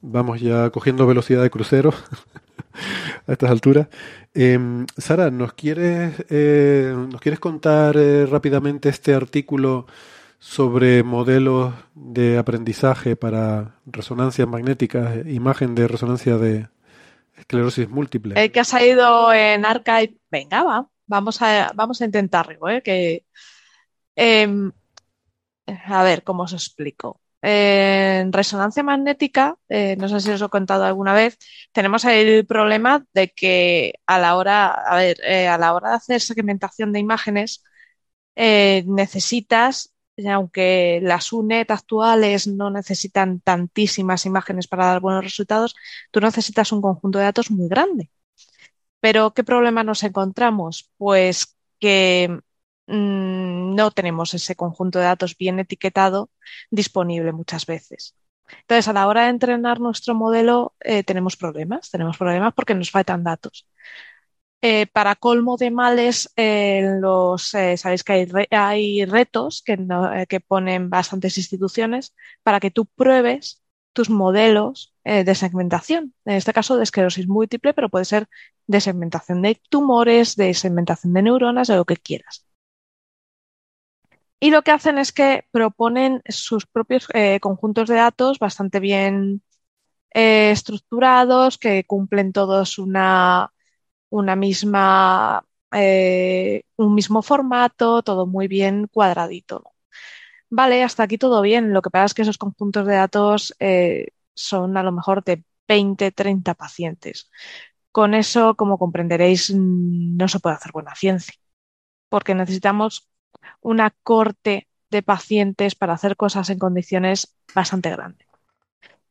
vamos 0.00 0.40
ya 0.40 0.70
cogiendo 0.70 1.06
velocidad 1.06 1.42
de 1.42 1.50
crucero 1.50 1.92
a 3.26 3.32
estas 3.32 3.50
alturas? 3.50 3.88
Em, 4.34 4.86
Sara, 4.96 5.30
¿nos 5.30 5.52
quieres, 5.52 6.24
eh, 6.30 6.94
¿nos 6.94 7.20
quieres 7.20 7.38
contar 7.38 7.96
eh, 7.96 8.26
rápidamente 8.26 8.88
este 8.88 9.14
artículo 9.14 9.86
sobre 10.38 11.02
modelos 11.02 11.74
de 11.94 12.38
aprendizaje 12.38 13.14
para 13.14 13.76
resonancias 13.86 14.48
magnéticas, 14.48 15.26
imagen 15.26 15.74
de 15.74 15.86
resonancia 15.86 16.38
de 16.38 16.68
esclerosis 17.36 17.88
múltiple? 17.88 18.42
El 18.42 18.50
que 18.50 18.60
ha 18.60 18.64
salido 18.64 19.32
en 19.32 19.64
Archive, 19.66 20.16
venga, 20.30 20.62
va, 20.64 20.88
vamos 21.06 21.42
a, 21.42 21.70
vamos 21.74 22.00
a 22.00 22.06
intentarlo, 22.06 22.68
¿eh? 22.68 22.82
que 22.82 23.24
Em, 24.16 24.72
a 25.66 26.02
ver, 26.02 26.22
¿cómo 26.24 26.42
os 26.44 26.52
explico? 26.52 27.21
En 27.42 28.32
resonancia 28.32 28.82
magnética, 28.84 29.56
eh, 29.68 29.96
no 29.98 30.08
sé 30.08 30.20
si 30.20 30.30
os 30.30 30.42
he 30.42 30.48
contado 30.48 30.84
alguna 30.84 31.12
vez, 31.14 31.38
tenemos 31.72 32.04
el 32.04 32.46
problema 32.46 33.04
de 33.14 33.30
que 33.32 33.94
a 34.06 34.18
la 34.18 34.36
hora, 34.36 34.68
a 34.68 34.96
ver, 34.96 35.18
eh, 35.24 35.48
a 35.48 35.58
la 35.58 35.74
hora 35.74 35.90
de 35.90 35.96
hacer 35.96 36.20
segmentación 36.20 36.92
de 36.92 37.00
imágenes, 37.00 37.64
eh, 38.36 38.84
necesitas, 38.86 39.92
aunque 40.28 41.00
las 41.02 41.32
UNET 41.32 41.70
actuales 41.70 42.46
no 42.46 42.70
necesitan 42.70 43.40
tantísimas 43.40 44.26
imágenes 44.26 44.68
para 44.68 44.86
dar 44.86 45.00
buenos 45.00 45.24
resultados, 45.24 45.74
tú 46.10 46.20
necesitas 46.20 46.72
un 46.72 46.82
conjunto 46.82 47.18
de 47.18 47.24
datos 47.24 47.50
muy 47.50 47.68
grande. 47.68 48.10
Pero, 49.00 49.34
¿qué 49.34 49.44
problema 49.44 49.82
nos 49.84 50.02
encontramos? 50.04 50.90
Pues 50.96 51.56
que 51.80 52.40
Mm, 52.92 53.74
no 53.74 53.90
tenemos 53.90 54.34
ese 54.34 54.54
conjunto 54.54 54.98
de 54.98 55.06
datos 55.06 55.36
bien 55.38 55.58
etiquetado 55.58 56.30
disponible 56.70 57.32
muchas 57.32 57.64
veces. 57.66 58.14
Entonces, 58.60 58.86
a 58.88 58.92
la 58.92 59.06
hora 59.08 59.24
de 59.24 59.30
entrenar 59.30 59.80
nuestro 59.80 60.14
modelo, 60.14 60.74
eh, 60.80 61.02
tenemos 61.02 61.36
problemas. 61.36 61.90
Tenemos 61.90 62.18
problemas 62.18 62.52
porque 62.54 62.74
nos 62.74 62.90
faltan 62.90 63.24
datos. 63.24 63.66
Eh, 64.60 64.86
para 64.86 65.16
colmo 65.16 65.56
de 65.56 65.70
males, 65.70 66.30
los, 67.00 67.42
sabéis 67.76 68.04
que 68.04 68.48
hay, 68.50 69.04
retos 69.06 69.62
que, 69.64 69.76
que, 70.28 70.40
ponen 70.40 70.88
bastantes 70.90 71.36
instituciones 71.38 72.14
para 72.42 72.60
que 72.60 72.70
tú 72.70 72.86
pruebes 72.86 73.62
tus 73.92 74.10
modelos 74.10 74.94
eh, 75.04 75.24
de 75.24 75.34
segmentación. 75.34 76.14
En 76.24 76.36
este 76.36 76.52
caso, 76.52 76.76
de 76.76 76.84
esclerosis 76.84 77.26
múltiple, 77.28 77.74
pero 77.74 77.88
puede 77.88 78.04
ser 78.04 78.28
de 78.66 78.80
segmentación 78.80 79.42
de 79.42 79.60
tumores, 79.68 80.36
de 80.36 80.54
segmentación 80.54 81.12
de 81.14 81.22
neuronas, 81.22 81.68
de 81.68 81.76
lo 81.76 81.84
que 81.84 81.96
quieras. 81.96 82.46
Y 84.42 84.50
lo 84.50 84.62
que 84.62 84.72
hacen 84.72 84.98
es 84.98 85.12
que 85.12 85.46
proponen 85.52 86.20
sus 86.28 86.66
propios 86.66 87.06
eh, 87.14 87.38
conjuntos 87.38 87.88
de 87.88 87.94
datos 87.94 88.40
bastante 88.40 88.80
bien 88.80 89.40
eh, 90.12 90.50
estructurados, 90.50 91.58
que 91.58 91.84
cumplen 91.84 92.32
todos 92.32 92.78
una, 92.78 93.52
misma, 94.36 95.46
eh, 95.70 96.64
un 96.76 96.94
mismo 96.94 97.22
formato, 97.22 98.02
todo 98.02 98.26
muy 98.26 98.48
bien 98.48 98.88
cuadradito. 98.88 99.62
Vale, 100.50 100.82
hasta 100.82 101.04
aquí 101.04 101.18
todo 101.18 101.40
bien. 101.40 101.72
Lo 101.72 101.80
que 101.80 101.90
pasa 101.90 102.06
es 102.06 102.14
que 102.14 102.22
esos 102.22 102.38
conjuntos 102.38 102.84
de 102.84 102.94
datos 102.94 103.54
son 104.34 104.76
a 104.76 104.82
lo 104.82 104.90
mejor 104.90 105.22
de 105.22 105.44
20, 105.68 106.10
30 106.10 106.54
pacientes. 106.54 107.30
Con 107.92 108.12
eso, 108.14 108.56
como 108.56 108.76
comprenderéis, 108.76 109.54
no 109.54 110.26
se 110.26 110.40
puede 110.40 110.56
hacer 110.56 110.72
buena 110.72 110.96
ciencia, 110.96 111.34
porque 112.08 112.34
necesitamos 112.34 113.11
una 113.60 113.90
corte 114.02 114.68
de 114.90 115.02
pacientes 115.02 115.74
para 115.74 115.94
hacer 115.94 116.16
cosas 116.16 116.50
en 116.50 116.58
condiciones 116.58 117.36
bastante 117.54 117.90
grandes. 117.90 118.28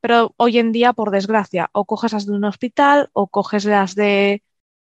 Pero 0.01 0.34
hoy 0.38 0.58
en 0.60 0.72
día, 0.72 0.93
por 0.93 1.11
desgracia, 1.11 1.69
o 1.74 1.85
coges 1.85 2.14
las 2.14 2.26
de 2.26 2.34
un 2.34 2.43
hospital 2.45 3.10
o 3.14 3.27
coges 3.27 3.66
las 3.66 3.95
de 3.95 4.43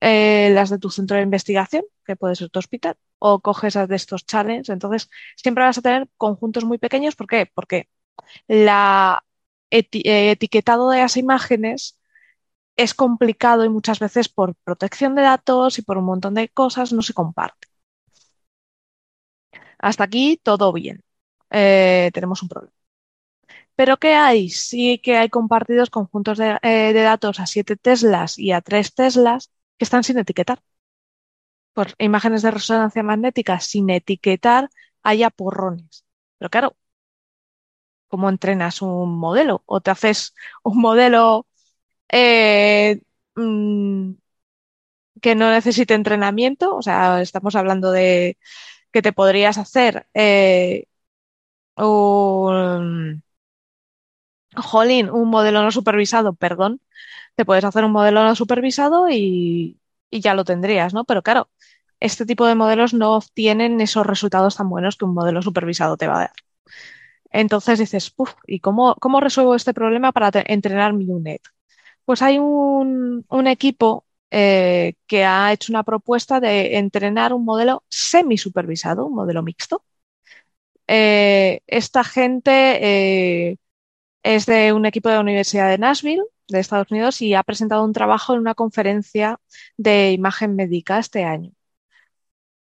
eh, 0.01 0.49
las 0.53 0.69
de 0.69 0.79
tu 0.79 0.89
centro 0.91 1.17
de 1.17 1.23
investigación, 1.23 1.83
que 2.05 2.15
puede 2.15 2.35
ser 2.35 2.49
tu 2.49 2.59
hospital, 2.59 2.97
o 3.19 3.39
coges 3.39 3.75
las 3.75 3.87
de 3.89 3.95
estos 3.95 4.25
challenges. 4.25 4.69
Entonces, 4.69 5.09
siempre 5.35 5.63
vas 5.63 5.77
a 5.77 5.81
tener 5.81 6.07
conjuntos 6.17 6.65
muy 6.65 6.77
pequeños. 6.77 7.15
¿Por 7.15 7.27
qué? 7.27 7.49
Porque 7.53 7.89
la 8.47 9.23
eh, 9.71 10.31
etiquetado 10.31 10.89
de 10.91 10.99
las 10.99 11.17
imágenes 11.17 11.99
es 12.77 12.93
complicado 12.93 13.65
y 13.65 13.69
muchas 13.69 13.99
veces 13.99 14.29
por 14.29 14.55
protección 14.55 15.15
de 15.15 15.23
datos 15.23 15.79
y 15.79 15.81
por 15.83 15.97
un 15.97 16.05
montón 16.05 16.35
de 16.35 16.49
cosas 16.49 16.93
no 16.93 17.01
se 17.01 17.13
comparte. 17.13 17.67
Hasta 19.79 20.03
aquí 20.05 20.39
todo 20.43 20.73
bien. 20.73 21.03
Eh, 21.51 22.11
tenemos 22.13 22.41
un 22.43 22.49
problema. 22.49 22.73
¿Pero 23.75 23.97
qué 23.97 24.13
hay? 24.15 24.49
Sí 24.49 24.99
que 24.99 25.17
hay 25.17 25.29
compartidos 25.29 25.89
conjuntos 25.89 26.37
de, 26.37 26.57
eh, 26.63 26.93
datos 26.93 27.39
a 27.39 27.45
7 27.45 27.75
Teslas 27.77 28.37
y 28.39 28.51
a 28.51 28.61
3 28.61 28.93
Teslas 28.93 29.51
que 29.77 29.85
están 29.85 30.03
sin 30.03 30.17
etiquetar. 30.19 30.59
Por 31.75 31.87
imágenes 32.09 32.41
de 32.43 32.51
resonancia 32.57 33.03
magnética 33.09 33.55
sin 33.61 33.89
etiquetar 33.89 34.63
hay 35.03 35.19
porrones. 35.39 36.05
Pero 36.37 36.49
claro, 36.49 36.69
¿cómo 38.07 38.29
entrenas 38.29 38.81
un 38.81 39.17
modelo? 39.19 39.63
¿O 39.65 39.81
te 39.81 39.91
haces 39.91 40.33
un 40.63 40.79
modelo 40.81 41.47
eh, 42.09 43.01
mm, 43.35 44.13
que 45.21 45.35
no 45.35 45.51
necesite 45.51 45.93
entrenamiento? 45.93 46.75
O 46.75 46.81
sea, 46.81 47.21
estamos 47.21 47.55
hablando 47.55 47.91
de 47.91 48.37
que 48.97 49.03
te 49.03 49.13
podrías 49.13 49.59
hacer 49.59 50.07
eh, 50.15 50.87
un, 51.77 53.23
un 55.13 55.29
modelo 55.29 55.61
no 55.63 55.71
supervisado, 55.71 56.33
perdón, 56.33 56.81
te 57.35 57.45
puedes 57.45 57.63
hacer 57.63 57.85
un 57.85 57.91
modelo 57.91 58.23
no 58.23 58.35
supervisado 58.35 59.07
y, 59.11 59.79
ya 60.11 60.33
lo 60.33 60.45
tendrías, 60.45 60.95
¿no? 60.95 61.05
Pero 61.05 61.21
claro, 61.21 61.49
este 61.99 62.25
tipo 62.25 62.47
de 62.47 62.55
modelos 62.55 62.95
no 62.95 63.15
obtienen 63.17 63.81
esos 63.81 64.07
resultados 64.07 64.57
tan 64.57 64.69
buenos 64.69 64.97
que 64.97 65.05
un 65.05 65.13
modelo 65.13 65.43
supervisado 65.43 65.95
te 65.97 66.07
va 66.07 66.15
a 66.15 66.19
dar. 66.21 66.33
Entonces 67.31 67.77
dices, 67.79 68.15
¿y 68.47 68.59
cómo, 68.61 68.95
cómo 68.95 69.19
resuelvo 69.19 69.53
este 69.55 69.75
problema 69.75 70.11
para 70.11 70.31
entrenar 70.47 70.93
mi 70.93 71.05
UNET? 71.07 71.43
Pues 72.05 72.23
hay 72.23 72.39
un, 72.39 73.25
un, 73.29 73.47
equipo 73.47 74.06
eh, 74.31 74.93
que 75.07 75.25
ha 75.25 75.51
hecho 75.53 75.71
una 75.71 75.83
propuesta 75.83 76.39
de 76.39 76.77
entrenar 76.77 77.33
un 77.33 77.45
modelo 77.45 77.83
semi-supervisado, 77.89 79.05
un 79.05 79.15
modelo 79.15 79.43
mixto. 79.43 79.83
Eh, 80.87 81.61
esta 81.67 82.03
gente 82.03 83.57
es 84.23 84.45
de 84.45 84.73
un 84.73 84.85
equipo 84.85 85.09
de 85.09 85.15
la 85.15 85.21
Universidad 85.21 85.69
de 85.69 85.77
Nashville, 85.77 86.23
de 86.47 86.59
Estados 86.59 86.91
Unidos, 86.91 87.21
y 87.21 87.33
ha 87.33 87.43
presentado 87.43 87.83
un 87.83 87.93
trabajo 87.93 88.33
en 88.33 88.39
una 88.39 88.55
conferencia 88.55 89.39
de 89.77 90.11
imagen 90.11 90.55
médica 90.55 90.99
este 90.99 91.23
año. 91.23 91.51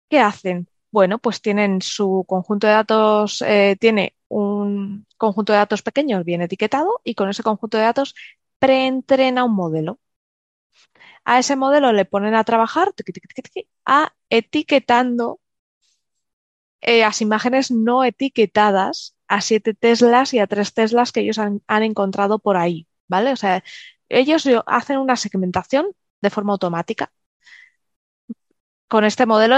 ¿Qué 0.09 0.19
hacen? 0.21 0.69
Bueno, 0.91 1.19
pues 1.19 1.41
tienen 1.41 1.81
su 1.81 2.25
conjunto 2.29 2.67
de 2.67 2.73
datos, 2.75 3.43
tiene 3.81 4.15
un 4.29 5.07
conjunto 5.17 5.53
de 5.53 5.59
datos 5.59 5.83
pequeños 5.83 6.25
bien 6.25 6.43
etiquetado 6.43 7.01
y 7.05 7.15
con 7.15 7.29
ese 7.31 7.43
conjunto 7.43 7.79
de 7.79 7.85
datos 7.85 8.15
preentrena 8.59 9.45
un 9.45 9.55
modelo. 9.55 9.99
A 11.25 11.39
ese 11.39 11.57
modelo 11.57 11.93
le 11.93 12.05
ponen 12.05 12.35
a 12.35 12.45
trabajar 12.45 12.93
a 13.87 14.13
etiquetando 14.31 15.41
eh, 16.81 17.01
las 17.01 17.21
imágenes 17.21 17.71
no 17.71 18.05
etiquetadas 18.05 19.15
a 19.29 19.41
7 19.41 19.75
Teslas 19.75 20.35
y 20.35 20.39
a 20.41 20.47
3 20.47 20.75
Teslas 20.75 21.13
que 21.13 21.21
ellos 21.21 21.39
han, 21.39 21.63
encontrado 21.69 22.39
por 22.39 22.57
ahí, 22.57 22.89
¿vale? 23.09 23.33
O 23.33 23.37
sea, 23.37 23.63
ellos 24.09 24.49
hacen 24.67 24.99
una 24.99 25.17
segmentación 25.17 25.87
de 26.21 26.31
forma 26.31 26.53
automática 26.53 27.13
con 28.89 29.05
este 29.05 29.27
modelo 29.27 29.57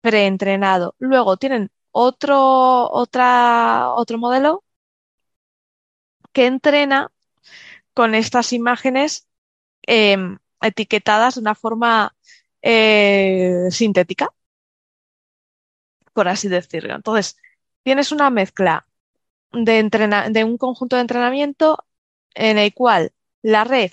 preentrenado. 0.00 0.94
Luego 0.98 1.36
tienen 1.36 1.70
otro, 1.90 2.90
otro 2.90 4.18
modelo 4.18 4.64
que 6.32 6.46
entrena 6.46 7.10
con 7.94 8.14
estas 8.14 8.52
imágenes 8.52 9.26
em, 9.82 10.38
etiquetadas 10.60 11.34
de 11.36 11.40
una 11.42 11.54
forma 11.54 12.14
eh, 12.62 13.68
sintética, 13.70 14.30
por 16.12 16.28
así 16.28 16.48
decirlo. 16.48 16.94
Entonces, 16.94 17.36
tienes 17.82 18.12
una 18.12 18.30
mezcla 18.30 18.86
de, 19.52 19.82
de 20.30 20.44
un 20.44 20.58
conjunto 20.58 20.96
de 20.96 21.02
entrenamiento 21.02 21.84
en 22.34 22.58
el 22.58 22.74
cual 22.74 23.12
la 23.42 23.64
red, 23.64 23.92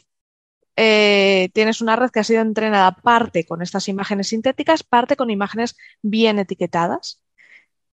eh, 0.77 1.50
tienes 1.53 1.82
una 1.82 1.95
red 1.95 2.11
que 2.11 2.22
ha 2.22 2.24
sido 2.25 2.42
entrenada 2.42 2.93
parte 2.95 3.45
con 3.45 3.61
estas 3.61 3.88
imágenes 3.90 4.30
sintéticas, 4.30 4.83
parte 4.83 5.17
con 5.17 5.30
imágenes 5.32 5.77
bien 6.01 6.40
etiquetadas 6.40 7.22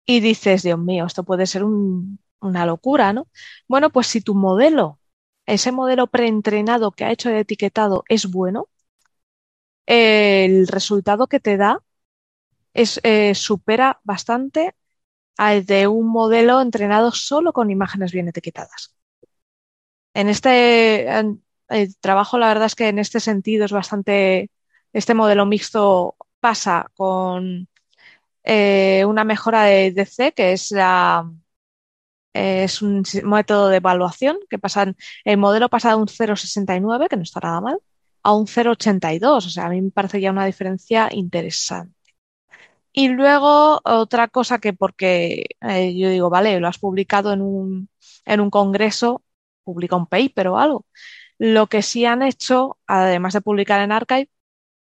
y 0.06 0.20
dices, 0.22 0.64
Dios 0.64 0.80
mío, 0.80 1.06
esto 1.06 1.24
puede 1.24 1.46
ser 1.48 1.64
una 1.66 2.66
locura, 2.66 3.14
¿no? 3.14 3.28
Bueno, 3.68 3.92
pues 3.92 4.08
si 4.08 4.22
tu 4.22 4.36
modelo, 4.36 4.99
ese 5.54 5.72
modelo 5.72 6.08
preentrenado 6.08 6.92
que 6.92 7.06
ha 7.06 7.12
hecho 7.12 7.30
de 7.30 7.40
etiquetado 7.40 8.04
es 8.10 8.30
bueno, 8.32 8.70
el 9.86 10.68
resultado 10.68 11.28
que 11.28 11.40
te 11.40 11.58
da 11.58 11.84
es, 12.74 13.00
eh, 13.04 13.36
supera 13.36 14.00
bastante 14.04 14.76
al 15.38 15.66
de 15.66 15.88
un 15.88 16.08
modelo 16.10 16.62
entrenado 16.62 17.12
solo 17.12 17.54
con 17.54 17.72
imágenes 17.72 18.12
bien 18.14 18.28
etiquetadas. 18.30 18.96
En 20.14 20.28
este 20.30 21.08
el 21.70 21.96
trabajo, 22.00 22.38
la 22.38 22.48
verdad 22.48 22.66
es 22.66 22.76
que 22.76 22.88
en 22.90 23.00
este 23.00 23.20
sentido 23.20 23.66
es 23.66 23.72
bastante, 23.72 24.52
este 24.94 25.14
modelo 25.14 25.46
mixto 25.46 26.16
pasa 26.40 26.92
con 26.96 27.68
eh, 28.44 29.06
una 29.08 29.24
mejora 29.24 29.64
de 29.66 29.92
DC, 29.92 30.34
que 30.34 30.54
es 30.54 30.72
la 30.72 31.32
es 32.34 32.82
un 32.82 33.04
método 33.24 33.70
de 33.70 33.78
evaluación 33.78 34.38
que 34.50 34.60
pasa 34.60 34.94
el 35.26 35.38
modelo 35.38 35.70
pasa 35.70 35.90
de 35.90 35.96
un 35.96 36.08
0,69, 36.08 37.08
que 37.10 37.18
no 37.18 37.24
está 37.24 37.40
nada 37.42 37.62
mal, 37.62 37.80
a 38.24 38.34
un 38.34 38.48
0,82. 38.48 39.38
O 39.38 39.42
sea, 39.42 39.66
a 39.66 39.70
mí 39.70 39.82
me 39.82 39.92
parece 39.92 40.22
ya 40.22 40.32
una 40.32 40.46
diferencia 40.46 41.10
interesante. 41.12 41.96
Y 42.92 43.10
luego 43.10 43.80
otra 43.84 44.28
cosa 44.28 44.60
que 44.60 44.74
porque 44.74 45.46
eh, 45.62 45.96
yo 45.96 46.10
digo, 46.10 46.30
vale, 46.30 46.60
lo 46.60 46.68
has 46.68 46.80
publicado 46.80 47.34
en 47.34 47.42
un, 47.42 47.90
en 48.26 48.40
un 48.42 48.50
congreso, 48.50 49.24
publica 49.64 49.96
un 49.96 50.08
paper 50.08 50.48
o 50.50 50.58
algo. 50.60 50.86
Lo 51.38 51.68
que 51.68 51.82
sí 51.84 52.06
han 52.06 52.24
hecho, 52.24 52.78
además 52.88 53.34
de 53.34 53.42
publicar 53.42 53.82
en 53.82 53.92
Archive, 53.92 54.30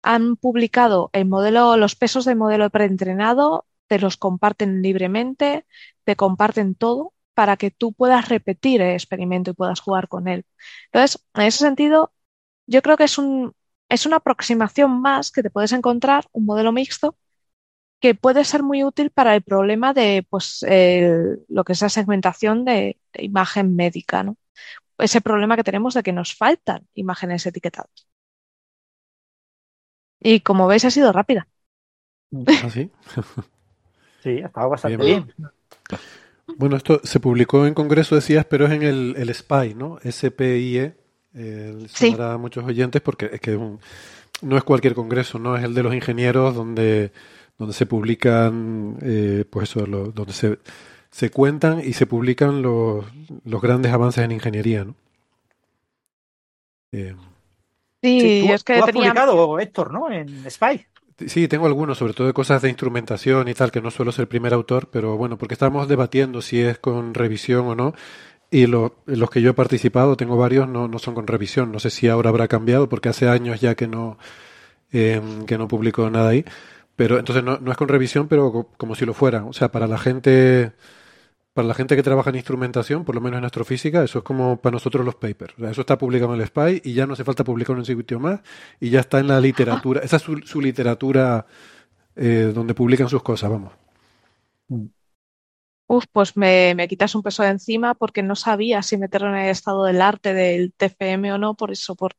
han 0.02 0.36
publicado 0.36 1.10
el 1.12 1.26
modelo, 1.26 1.76
los 1.76 1.96
pesos 1.96 2.24
del 2.26 2.36
modelo 2.36 2.70
preentrenado, 2.70 3.66
te 3.88 3.98
los 3.98 4.16
comparten 4.16 4.82
libremente, 4.82 5.66
te 6.04 6.16
comparten 6.16 6.74
todo 6.74 7.14
para 7.34 7.56
que 7.56 7.70
tú 7.70 7.92
puedas 7.92 8.28
repetir 8.28 8.80
el 8.82 8.92
experimento 8.94 9.50
y 9.50 9.54
puedas 9.54 9.80
jugar 9.80 10.08
con 10.08 10.28
él. 10.28 10.46
Entonces, 10.92 11.24
en 11.34 11.42
ese 11.42 11.58
sentido, 11.58 12.12
yo 12.66 12.82
creo 12.82 12.96
que 12.96 13.04
es, 13.04 13.18
un, 13.18 13.54
es 13.88 14.06
una 14.06 14.16
aproximación 14.16 15.00
más 15.02 15.30
que 15.32 15.42
te 15.42 15.50
puedes 15.50 15.72
encontrar, 15.72 16.26
un 16.32 16.46
modelo 16.46 16.72
mixto, 16.72 17.16
que 18.00 18.14
puede 18.14 18.44
ser 18.44 18.62
muy 18.62 18.84
útil 18.84 19.10
para 19.10 19.34
el 19.34 19.42
problema 19.42 19.94
de 19.94 20.26
pues, 20.28 20.64
lo 21.48 21.64
que 21.64 21.72
es 21.72 21.82
la 21.82 21.88
segmentación 21.88 22.64
de, 22.64 22.98
de 23.12 23.24
imagen 23.24 23.76
médica, 23.76 24.22
¿no? 24.22 24.36
Ese 24.98 25.20
problema 25.22 25.56
que 25.56 25.64
tenemos 25.64 25.94
de 25.94 26.02
que 26.02 26.12
nos 26.12 26.34
faltan 26.36 26.86
imágenes 26.94 27.46
etiquetadas. 27.46 28.08
Y 30.20 30.40
como 30.40 30.66
veis, 30.66 30.84
ha 30.84 30.90
sido 30.90 31.12
rápida. 31.12 31.46
¿Ah, 32.60 32.70
sí? 32.70 32.90
sí, 34.22 34.40
ha 34.42 34.46
estado 34.46 34.70
bastante 34.70 35.04
bien. 35.04 35.32
Bueno, 36.56 36.76
esto 36.76 37.00
se 37.02 37.20
publicó 37.20 37.66
en 37.66 37.74
Congreso, 37.74 38.14
decías, 38.14 38.44
pero 38.44 38.66
es 38.66 38.72
en 38.72 38.82
el, 38.82 39.14
el 39.16 39.34
SPI, 39.34 39.74
¿no? 39.74 39.98
S-P-I-E. 40.02 40.94
Eh, 41.36 41.86
sí. 41.88 42.14
a 42.18 42.38
muchos 42.38 42.64
oyentes 42.64 43.02
porque 43.02 43.28
es 43.32 43.40
que 43.40 43.58
no 44.42 44.56
es 44.56 44.62
cualquier 44.62 44.94
congreso, 44.94 45.40
no 45.40 45.56
es 45.56 45.64
el 45.64 45.74
de 45.74 45.82
los 45.82 45.92
ingenieros 45.92 46.54
donde, 46.54 47.10
donde 47.58 47.74
se 47.74 47.86
publican, 47.86 48.98
eh, 49.02 49.44
pues 49.50 49.70
eso, 49.70 49.84
donde 49.84 50.32
se, 50.32 50.58
se 51.10 51.30
cuentan 51.30 51.80
y 51.80 51.92
se 51.92 52.06
publican 52.06 52.62
los, 52.62 53.04
los 53.44 53.60
grandes 53.60 53.92
avances 53.92 54.24
en 54.24 54.30
ingeniería, 54.30 54.84
¿no? 54.84 54.94
Eh, 56.92 57.16
Sí, 58.04 58.46
es 58.50 58.62
que 58.62 58.76
tú 58.76 58.84
has 58.84 58.92
publicado, 58.92 59.58
Héctor, 59.58 59.90
¿no? 59.90 60.10
En 60.10 60.50
Spy. 60.50 60.84
Sí, 61.18 61.46
tengo 61.46 61.66
algunos, 61.66 61.98
sobre 61.98 62.12
todo 62.12 62.26
de 62.26 62.32
cosas 62.32 62.60
de 62.62 62.68
instrumentación 62.68 63.46
y 63.48 63.54
tal, 63.54 63.70
que 63.70 63.80
no 63.80 63.90
suelo 63.92 64.10
ser 64.10 64.28
primer 64.28 64.52
autor, 64.52 64.88
pero 64.90 65.16
bueno, 65.16 65.38
porque 65.38 65.54
estamos 65.54 65.86
debatiendo 65.86 66.42
si 66.42 66.60
es 66.60 66.78
con 66.78 67.14
revisión 67.14 67.66
o 67.66 67.74
no. 67.76 67.94
Y 68.50 68.66
los 68.66 68.92
que 69.30 69.42
yo 69.42 69.50
he 69.50 69.54
participado, 69.54 70.16
tengo 70.16 70.36
varios, 70.36 70.68
no, 70.68 70.88
no 70.88 70.98
son 70.98 71.14
con 71.14 71.26
revisión. 71.26 71.72
No 71.72 71.80
sé 71.80 71.90
si 71.90 72.08
ahora 72.08 72.30
habrá 72.30 72.48
cambiado, 72.48 72.88
porque 72.88 73.08
hace 73.08 73.28
años 73.28 73.60
ya 73.60 73.74
que 73.74 73.86
no, 73.88 74.18
eh, 74.92 75.20
que 75.46 75.58
no 75.58 75.68
publico 75.68 76.08
nada 76.10 76.30
ahí. 76.30 76.44
Pero 76.96 77.18
entonces 77.18 77.44
no, 77.44 77.58
no 77.58 77.72
es 77.72 77.76
con 77.76 77.88
revisión, 77.88 78.28
pero 78.28 78.70
como 78.76 78.94
si 78.94 79.06
lo 79.06 79.14
fuera. 79.14 79.44
O 79.44 79.52
sea, 79.52 79.70
para 79.72 79.86
la 79.88 79.98
gente 79.98 80.72
para 81.54 81.68
la 81.68 81.74
gente 81.74 81.94
que 81.94 82.02
trabaja 82.02 82.30
en 82.30 82.36
instrumentación, 82.36 83.04
por 83.04 83.14
lo 83.14 83.20
menos 83.20 83.38
en 83.38 83.44
astrofísica, 83.44 84.02
eso 84.02 84.18
es 84.18 84.24
como 84.24 84.60
para 84.60 84.74
nosotros 84.74 85.04
los 85.06 85.14
papers. 85.14 85.54
eso 85.58 85.82
está 85.82 85.96
publicado 85.96 86.34
en 86.34 86.40
el 86.40 86.46
SPY 86.48 86.82
y 86.84 86.94
ya 86.94 87.06
no 87.06 87.14
hace 87.14 87.24
falta 87.24 87.44
publicarlo 87.44 87.76
en 87.76 87.80
un 87.80 87.86
sitio 87.86 88.18
más 88.18 88.40
y 88.80 88.90
ya 88.90 89.00
está 89.00 89.20
en 89.20 89.28
la 89.28 89.40
literatura. 89.40 90.00
Esa 90.02 90.16
es 90.16 90.22
su, 90.22 90.60
literatura 90.60 91.46
eh, 92.16 92.50
donde 92.52 92.74
publican 92.74 93.08
sus 93.08 93.22
cosas, 93.22 93.50
vamos. 93.50 93.72
Uf, 95.86 96.04
pues 96.10 96.36
me, 96.36 96.74
quitas 96.88 97.14
un 97.14 97.22
peso 97.22 97.44
de 97.44 97.50
encima 97.50 97.94
porque 97.94 98.22
no 98.24 98.34
sabía 98.34 98.82
si 98.82 98.96
meterlo 98.96 99.28
en 99.28 99.36
el 99.36 99.50
estado 99.50 99.84
del 99.84 100.02
arte 100.02 100.34
del 100.34 100.72
TFM 100.72 101.32
o 101.34 101.38
no, 101.38 101.54
por 101.54 101.70
eso 101.70 101.94
por... 101.94 102.16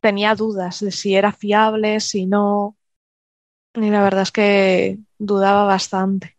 tenía 0.00 0.34
dudas 0.36 0.80
de 0.80 0.92
si 0.92 1.16
era 1.16 1.32
fiable, 1.32 1.98
si 2.00 2.26
no. 2.26 2.76
Y 3.74 3.90
la 3.90 4.02
verdad 4.02 4.22
es 4.22 4.32
que 4.32 4.98
dudaba 5.18 5.64
bastante. 5.64 6.33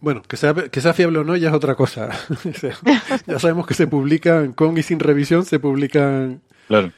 Bueno, 0.00 0.22
que 0.22 0.36
sea, 0.36 0.54
que 0.54 0.80
sea 0.80 0.94
fiable 0.94 1.18
o 1.18 1.24
no 1.24 1.36
ya 1.36 1.48
es 1.48 1.54
otra 1.54 1.74
cosa. 1.74 2.10
ya 3.26 3.38
sabemos 3.38 3.66
que 3.66 3.74
se 3.74 3.86
publican 3.86 4.52
con 4.52 4.76
y 4.78 4.82
sin 4.82 4.98
revisión, 4.98 5.44
se 5.44 5.58
publican. 5.58 6.42
Claro. 6.68 6.92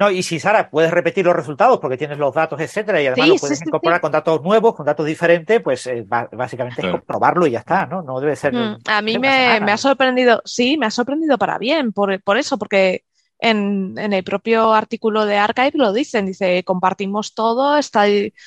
No, 0.00 0.10
y 0.10 0.22
si 0.22 0.40
Sara, 0.40 0.70
puedes 0.70 0.90
repetir 0.90 1.26
los 1.26 1.36
resultados 1.36 1.78
porque 1.78 1.98
tienes 1.98 2.16
los 2.16 2.34
datos, 2.34 2.58
etcétera, 2.58 3.02
y 3.02 3.06
además 3.08 3.28
lo 3.28 3.36
puedes 3.36 3.60
incorporar 3.60 4.00
con 4.00 4.10
datos 4.10 4.40
nuevos, 4.42 4.74
con 4.74 4.86
datos 4.86 5.04
diferentes, 5.04 5.60
pues 5.60 5.86
eh, 5.88 6.06
básicamente 6.08 6.80
es 6.80 6.90
comprobarlo 6.90 7.46
y 7.46 7.50
ya 7.50 7.58
está, 7.58 7.84
¿no? 7.84 8.00
No 8.00 8.18
debe 8.18 8.34
ser. 8.34 8.54
Mm, 8.54 8.78
a 8.86 9.02
mí 9.02 9.18
me, 9.18 9.60
me, 9.60 9.72
ha 9.72 9.76
sorprendido, 9.76 10.40
sí, 10.46 10.78
me 10.78 10.86
ha 10.86 10.90
sorprendido 10.90 11.36
para 11.36 11.58
bien, 11.58 11.92
por, 11.92 12.18
por 12.22 12.38
eso, 12.38 12.56
porque 12.56 13.04
en, 13.40 13.94
en, 13.98 14.14
el 14.14 14.24
propio 14.24 14.72
artículo 14.72 15.26
de 15.26 15.36
Archive 15.36 15.72
lo 15.74 15.92
dicen, 15.92 16.24
dice, 16.24 16.64
compartimos 16.64 17.34
todo, 17.34 17.76
está 17.76 18.04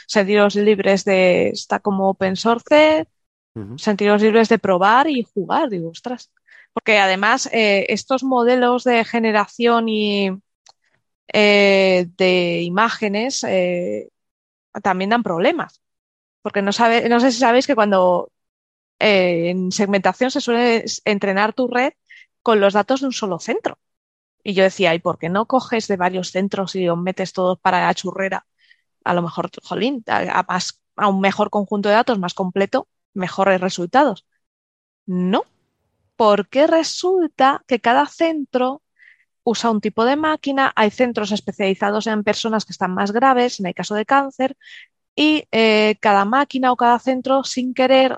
sentidos 0.07 0.55
libres 0.55 1.05
de, 1.05 1.49
está 1.49 1.79
como 1.79 2.09
open 2.09 2.35
source, 2.35 3.05
Sentiros 3.77 4.21
libres 4.21 4.49
de 4.49 4.57
probar 4.57 5.07
y 5.07 5.23
jugar, 5.23 5.69
digo, 5.69 5.89
ostras. 5.89 6.31
Porque 6.73 6.97
además 6.97 7.47
eh, 7.51 7.85
estos 7.89 8.23
modelos 8.23 8.83
de 8.83 9.05
generación 9.05 9.89
y 9.89 10.31
eh, 11.31 12.07
de 12.17 12.61
imágenes 12.63 13.43
eh, 13.43 14.09
también 14.81 15.11
dan 15.11 15.23
problemas. 15.23 15.81
Porque 16.41 16.61
no, 16.63 16.73
sabe, 16.73 17.07
no 17.09 17.19
sé 17.19 17.31
si 17.31 17.39
sabéis 17.39 17.67
que 17.67 17.75
cuando 17.75 18.31
en 18.99 19.71
segmentación 19.71 20.31
se 20.31 20.41
suele 20.41 20.85
entrenar 21.05 21.53
tu 21.53 21.67
red 21.67 21.93
con 22.41 22.59
los 22.59 22.73
datos 22.73 23.01
de 23.01 23.07
un 23.07 23.13
solo 23.13 23.39
centro. 23.39 23.77
Y 24.43 24.53
yo 24.53 24.63
decía, 24.63 24.95
¿y 24.95 24.99
por 24.99 25.19
qué 25.19 25.29
no 25.29 25.45
coges 25.47 25.87
de 25.87 25.97
varios 25.97 26.31
centros 26.31 26.75
y 26.75 26.89
os 26.89 26.97
metes 26.97 27.33
todos 27.33 27.59
para 27.59 27.81
la 27.85 27.93
churrera? 27.93 28.45
A 29.03 29.13
lo 29.13 29.21
mejor, 29.21 29.49
jolín, 29.63 30.03
a 30.07 31.07
un 31.07 31.21
mejor 31.21 31.49
conjunto 31.49 31.89
de 31.89 31.95
datos 31.95 32.19
más 32.19 32.33
completo, 32.33 32.87
mejores 33.13 33.61
resultados. 33.61 34.25
No, 35.05 35.43
porque 36.15 36.67
resulta 36.67 37.63
que 37.67 37.79
cada 37.79 38.05
centro 38.07 38.81
usa 39.43 39.71
un 39.71 39.81
tipo 39.81 40.05
de 40.05 40.15
máquina, 40.15 40.71
hay 40.75 40.91
centros 40.91 41.31
especializados 41.31 42.07
en 42.07 42.23
personas 42.23 42.65
que 42.65 42.71
están 42.71 42.93
más 42.93 43.11
graves, 43.11 43.59
en 43.59 43.67
el 43.67 43.75
caso 43.75 43.95
de 43.95 44.05
cáncer, 44.05 44.57
y 45.15 45.47
eh, 45.51 45.97
cada 46.01 46.25
máquina 46.25 46.71
o 46.71 46.77
cada 46.77 46.99
centro, 46.99 47.43
sin 47.43 47.73
querer 47.73 48.17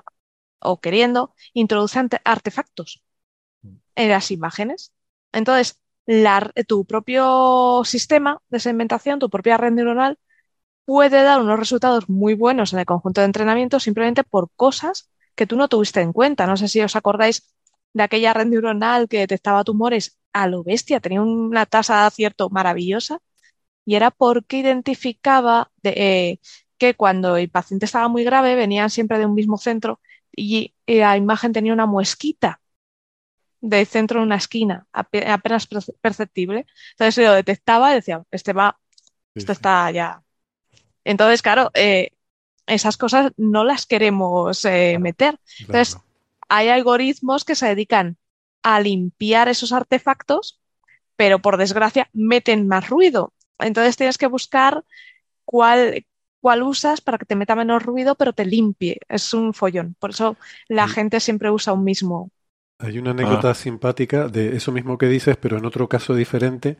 o 0.60 0.80
queriendo, 0.80 1.34
introduce 1.52 1.98
artefactos 2.24 3.02
en 3.94 4.10
las 4.10 4.30
imágenes. 4.30 4.92
Entonces, 5.32 5.80
tu 6.66 6.84
propio 6.84 7.82
sistema 7.84 8.40
de 8.48 8.60
segmentación, 8.60 9.18
tu 9.18 9.28
propia 9.28 9.56
red 9.56 9.72
neuronal, 9.72 10.18
puede 10.86 11.22
dar 11.22 11.40
unos 11.40 11.58
resultados 11.58 12.08
muy 12.08 12.34
buenos 12.34 12.72
en 12.72 12.78
el 12.78 12.86
conjunto 12.86 13.20
de 13.20 13.26
entrenamiento 13.26 13.80
simplemente 13.80 14.24
por 14.24 14.50
cosas 14.56 15.10
que 15.34 15.46
tú 15.46 15.56
no 15.56 15.68
tuviste 15.68 16.00
en 16.00 16.12
cuenta. 16.14 16.46
No 16.46 16.56
sé 16.56 16.68
si 16.68 16.80
os 16.80 16.96
acordáis 16.96 17.54
de 17.92 18.02
aquella 18.04 18.32
red 18.32 18.46
neuronal 18.46 19.08
que 19.08 19.18
detectaba 19.18 19.64
tumores 19.64 20.18
a 20.32 20.46
lo 20.48 20.62
bestia, 20.64 21.00
tenía 21.00 21.22
una 21.22 21.66
tasa 21.66 22.00
de 22.00 22.06
acierto 22.06 22.50
maravillosa 22.50 23.20
y 23.84 23.96
era 23.96 24.10
porque 24.10 24.58
identificaba 24.58 25.70
eh, 25.82 26.38
que 26.78 26.94
cuando 26.94 27.36
el 27.36 27.50
paciente 27.50 27.86
estaba 27.86 28.08
muy 28.08 28.24
grave 28.24 28.54
venían 28.54 28.90
siempre 28.90 29.18
de 29.18 29.26
un 29.26 29.34
mismo 29.34 29.58
centro 29.58 30.00
y 30.36 30.74
la 30.86 31.16
imagen 31.16 31.52
tenía 31.52 31.72
una 31.72 31.86
muesquita 31.86 32.60
del 33.60 33.86
centro 33.86 34.20
en 34.20 34.26
una 34.26 34.36
esquina, 34.36 34.86
apenas 34.92 35.66
perceptible. 36.00 36.66
Entonces 36.92 37.24
lo 37.24 37.32
detectaba 37.32 37.92
y 37.92 37.96
decía, 37.96 38.22
este 38.30 38.52
va, 38.52 38.78
esto 39.34 39.52
está 39.52 39.90
ya. 39.90 40.22
Entonces, 41.06 41.40
claro, 41.40 41.70
eh, 41.74 42.10
esas 42.66 42.96
cosas 42.96 43.32
no 43.36 43.64
las 43.64 43.86
queremos 43.86 44.64
eh, 44.64 44.98
meter. 45.00 45.38
Entonces, 45.60 45.98
hay 46.48 46.68
algoritmos 46.68 47.44
que 47.44 47.54
se 47.54 47.68
dedican 47.68 48.16
a 48.62 48.80
limpiar 48.80 49.48
esos 49.48 49.72
artefactos, 49.72 50.60
pero 51.14 51.38
por 51.38 51.58
desgracia 51.58 52.10
meten 52.12 52.66
más 52.66 52.90
ruido. 52.90 53.32
Entonces 53.60 53.96
tienes 53.96 54.18
que 54.18 54.26
buscar 54.26 54.84
cuál, 55.44 56.04
cuál 56.40 56.64
usas 56.64 57.00
para 57.00 57.18
que 57.18 57.24
te 57.24 57.36
meta 57.36 57.54
menos 57.54 57.84
ruido, 57.84 58.16
pero 58.16 58.32
te 58.32 58.44
limpie. 58.44 58.98
Es 59.08 59.32
un 59.32 59.54
follón. 59.54 59.94
Por 60.00 60.10
eso 60.10 60.36
la 60.66 60.88
gente 60.88 61.20
siempre 61.20 61.52
usa 61.52 61.72
un 61.72 61.84
mismo. 61.84 62.30
Hay 62.78 62.98
una 62.98 63.12
anécdota 63.12 63.50
ah. 63.50 63.54
simpática 63.54 64.26
de 64.26 64.56
eso 64.56 64.72
mismo 64.72 64.98
que 64.98 65.06
dices, 65.06 65.36
pero 65.36 65.56
en 65.56 65.66
otro 65.66 65.88
caso 65.88 66.16
diferente, 66.16 66.76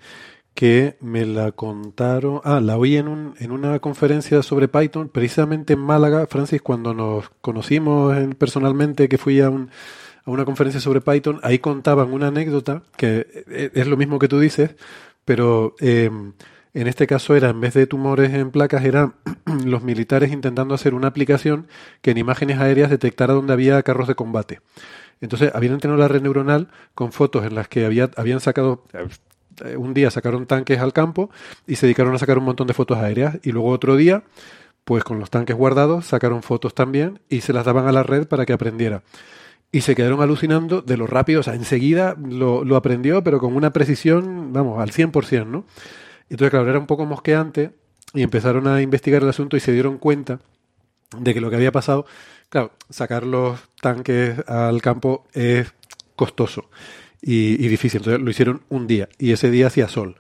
que 0.56 0.96
me 1.02 1.26
la 1.26 1.52
contaron, 1.52 2.40
ah, 2.42 2.60
la 2.60 2.78
oí 2.78 2.96
en, 2.96 3.08
un, 3.08 3.34
en 3.40 3.52
una 3.52 3.78
conferencia 3.78 4.42
sobre 4.42 4.68
Python, 4.68 5.10
precisamente 5.10 5.74
en 5.74 5.80
Málaga, 5.80 6.26
Francis, 6.26 6.62
cuando 6.62 6.94
nos 6.94 7.28
conocimos 7.42 8.16
personalmente, 8.36 9.06
que 9.10 9.18
fui 9.18 9.42
a, 9.42 9.50
un, 9.50 9.68
a 10.24 10.30
una 10.30 10.46
conferencia 10.46 10.80
sobre 10.80 11.02
Python, 11.02 11.40
ahí 11.42 11.58
contaban 11.58 12.10
una 12.10 12.28
anécdota, 12.28 12.82
que 12.96 13.44
e, 13.48 13.70
es 13.74 13.86
lo 13.86 13.98
mismo 13.98 14.18
que 14.18 14.28
tú 14.28 14.40
dices, 14.40 14.76
pero 15.26 15.74
em, 15.78 16.32
en 16.72 16.86
este 16.86 17.06
caso 17.06 17.36
era, 17.36 17.50
en 17.50 17.60
vez 17.60 17.74
de 17.74 17.86
tumores 17.86 18.32
en 18.32 18.50
placas, 18.50 18.82
eran 18.86 19.14
los 19.66 19.82
militares 19.82 20.32
intentando 20.32 20.74
hacer 20.74 20.94
una 20.94 21.08
aplicación 21.08 21.68
que 22.00 22.12
en 22.12 22.18
imágenes 22.18 22.58
aéreas 22.60 22.88
detectara 22.88 23.34
dónde 23.34 23.52
había 23.52 23.82
carros 23.82 24.08
de 24.08 24.14
combate. 24.14 24.60
Entonces, 25.20 25.50
habían 25.54 25.74
entrenado 25.74 26.00
la 26.00 26.08
red 26.08 26.22
neuronal 26.22 26.68
con 26.94 27.12
fotos 27.12 27.44
en 27.44 27.54
las 27.54 27.68
que 27.68 27.84
había, 27.84 28.10
habían 28.16 28.40
sacado 28.40 28.84
eh, 28.94 29.06
un 29.76 29.94
día 29.94 30.10
sacaron 30.10 30.46
tanques 30.46 30.78
al 30.78 30.92
campo 30.92 31.30
y 31.66 31.76
se 31.76 31.86
dedicaron 31.86 32.14
a 32.14 32.18
sacar 32.18 32.38
un 32.38 32.44
montón 32.44 32.66
de 32.66 32.74
fotos 32.74 32.98
aéreas 32.98 33.38
y 33.42 33.52
luego 33.52 33.70
otro 33.70 33.96
día, 33.96 34.24
pues 34.84 35.04
con 35.04 35.18
los 35.18 35.30
tanques 35.30 35.56
guardados, 35.56 36.06
sacaron 36.06 36.42
fotos 36.42 36.74
también 36.74 37.20
y 37.28 37.40
se 37.40 37.52
las 37.52 37.64
daban 37.64 37.86
a 37.88 37.92
la 37.92 38.02
red 38.02 38.26
para 38.26 38.46
que 38.46 38.52
aprendiera. 38.52 39.02
Y 39.72 39.80
se 39.80 39.94
quedaron 39.94 40.22
alucinando 40.22 40.80
de 40.80 40.96
lo 40.96 41.06
rápido, 41.06 41.40
o 41.40 41.42
sea, 41.42 41.54
enseguida 41.54 42.16
lo, 42.18 42.64
lo 42.64 42.76
aprendió, 42.76 43.22
pero 43.24 43.40
con 43.40 43.56
una 43.56 43.72
precisión, 43.72 44.52
vamos, 44.52 44.80
al 44.80 44.92
100%, 44.92 45.46
¿no? 45.46 45.66
Entonces, 46.30 46.50
claro, 46.50 46.68
era 46.68 46.78
un 46.78 46.86
poco 46.86 47.04
mosqueante 47.04 47.72
y 48.14 48.22
empezaron 48.22 48.66
a 48.68 48.80
investigar 48.80 49.22
el 49.22 49.28
asunto 49.28 49.56
y 49.56 49.60
se 49.60 49.72
dieron 49.72 49.98
cuenta 49.98 50.40
de 51.18 51.34
que 51.34 51.40
lo 51.40 51.50
que 51.50 51.56
había 51.56 51.72
pasado, 51.72 52.06
claro, 52.48 52.72
sacar 52.90 53.24
los 53.24 53.60
tanques 53.80 54.38
al 54.48 54.80
campo 54.82 55.26
es 55.32 55.72
costoso 56.14 56.68
y, 57.28 57.68
difícil. 57.68 57.98
Entonces 57.98 58.22
lo 58.22 58.30
hicieron 58.30 58.62
un 58.68 58.86
día 58.86 59.08
y 59.18 59.32
ese 59.32 59.50
día 59.50 59.66
hacía 59.66 59.88
sol. 59.88 60.16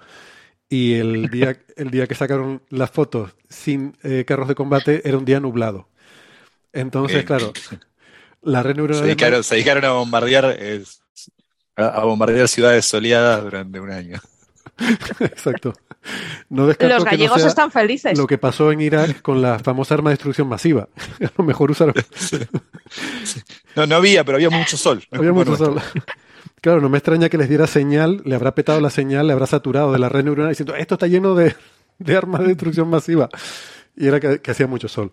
Y 0.68 0.94
el 0.94 1.28
día, 1.30 1.56
el 1.76 1.90
día 1.90 2.08
que 2.08 2.16
sacaron 2.16 2.62
las 2.68 2.90
fotos 2.90 3.32
sin 3.48 3.96
eh, 4.02 4.24
carros 4.26 4.48
de 4.48 4.56
combate 4.56 5.08
era 5.08 5.16
un 5.16 5.24
día 5.24 5.38
nublado. 5.38 5.88
Entonces, 6.72 7.24
claro, 7.24 7.52
la 8.42 8.62
red 8.62 8.74
neuronal. 8.74 9.00
Se 9.00 9.06
dedicaron, 9.06 9.44
se 9.44 9.54
dedicaron 9.54 9.84
a 9.84 9.92
bombardear, 9.92 10.58
a 11.76 12.04
bombardear 12.04 12.48
ciudades 12.48 12.84
soleadas 12.84 13.42
durante 13.42 13.80
un 13.80 13.90
año. 13.90 14.20
Exacto. 15.20 15.72
No 16.50 16.66
Los 16.66 17.04
gallegos 17.04 17.44
están 17.44 17.70
felices. 17.70 18.18
Lo 18.18 18.26
que 18.26 18.36
pasó 18.36 18.72
en 18.72 18.80
Irak 18.80 19.22
con 19.22 19.40
la 19.40 19.58
famosa 19.58 19.94
arma 19.94 20.10
de 20.10 20.14
destrucción 20.14 20.48
masiva. 20.48 20.88
A 21.20 21.30
lo 21.38 21.44
mejor 21.44 21.70
usaron. 21.70 21.94
No, 23.74 23.86
no 23.86 23.96
había, 23.96 24.22
pero 24.24 24.36
había 24.36 24.50
mucho 24.50 24.76
sol. 24.76 25.02
Había 25.10 25.32
mucho 25.32 25.56
sol. 25.56 25.80
Claro, 26.60 26.80
no 26.80 26.88
me 26.88 26.98
extraña 26.98 27.28
que 27.28 27.38
les 27.38 27.48
diera 27.48 27.66
señal, 27.66 28.22
le 28.24 28.34
habrá 28.34 28.54
petado 28.54 28.80
la 28.80 28.90
señal, 28.90 29.26
le 29.26 29.32
habrá 29.32 29.46
saturado 29.46 29.92
de 29.92 29.98
la 29.98 30.08
red 30.08 30.24
neuronal 30.24 30.50
diciendo, 30.50 30.74
esto 30.74 30.94
está 30.94 31.06
lleno 31.06 31.34
de, 31.34 31.54
armas 32.14 32.42
de 32.42 32.48
destrucción 32.48 32.88
masiva. 32.88 33.28
Y 33.96 34.06
era 34.06 34.20
que, 34.20 34.50
hacía 34.50 34.66
mucho 34.66 34.88
sol. 34.88 35.12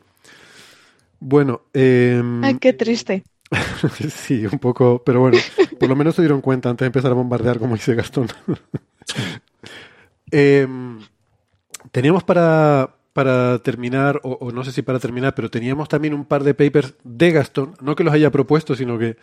Bueno. 1.19 1.61
Em, 1.73 2.43
Ay, 2.43 2.57
qué 2.57 2.73
triste. 2.73 3.23
sí, 4.09 4.45
un 4.45 4.59
poco, 4.59 5.01
pero 5.05 5.19
bueno, 5.21 5.37
por 5.79 5.87
lo 5.89 5.95
menos 5.95 6.15
se 6.15 6.21
dieron 6.21 6.41
cuenta 6.41 6.69
antes 6.69 6.85
de 6.85 6.87
empezar 6.87 7.11
a 7.11 7.15
bombardear, 7.15 7.59
como 7.59 7.75
dice 7.75 7.95
Gastón. 7.95 8.27
Em, 10.35 10.99
teníamos 11.91 12.23
para, 12.23 12.95
para 13.13 13.59
terminar, 13.59 14.19
o, 14.23 14.51
no 14.51 14.63
sé 14.63 14.71
si 14.71 14.81
para 14.81 14.99
terminar, 14.99 15.35
pero 15.35 15.49
teníamos 15.49 15.87
también 15.87 16.13
un 16.13 16.25
par 16.25 16.43
de 16.43 16.55
papers 16.55 16.95
de 17.03 17.31
Gastón, 17.31 17.75
no 17.79 17.95
que 17.95 18.03
los 18.03 18.13
haya 18.13 18.31
propuesto, 18.31 18.75
sino 18.75 18.97
que 18.97 19.17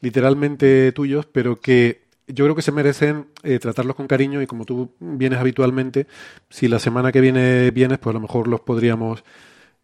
literalmente 0.00 0.90
tuyos, 0.92 1.26
pero 1.26 1.60
que 1.60 2.06
yo 2.26 2.44
creo 2.44 2.56
que 2.56 2.62
se 2.62 2.72
merecen 2.72 3.28
eh, 3.44 3.60
tratarlos 3.60 3.94
con 3.94 4.08
cariño 4.08 4.42
y 4.42 4.48
como 4.48 4.64
tú 4.64 4.90
vienes 4.98 5.38
habitualmente, 5.38 6.08
si 6.50 6.66
la 6.66 6.80
semana 6.80 7.12
que 7.12 7.20
viene 7.20 7.70
vienes, 7.70 7.98
pues 7.98 8.12
a 8.12 8.14
lo 8.14 8.20
mejor 8.20 8.48
los 8.48 8.60
podríamos 8.60 9.22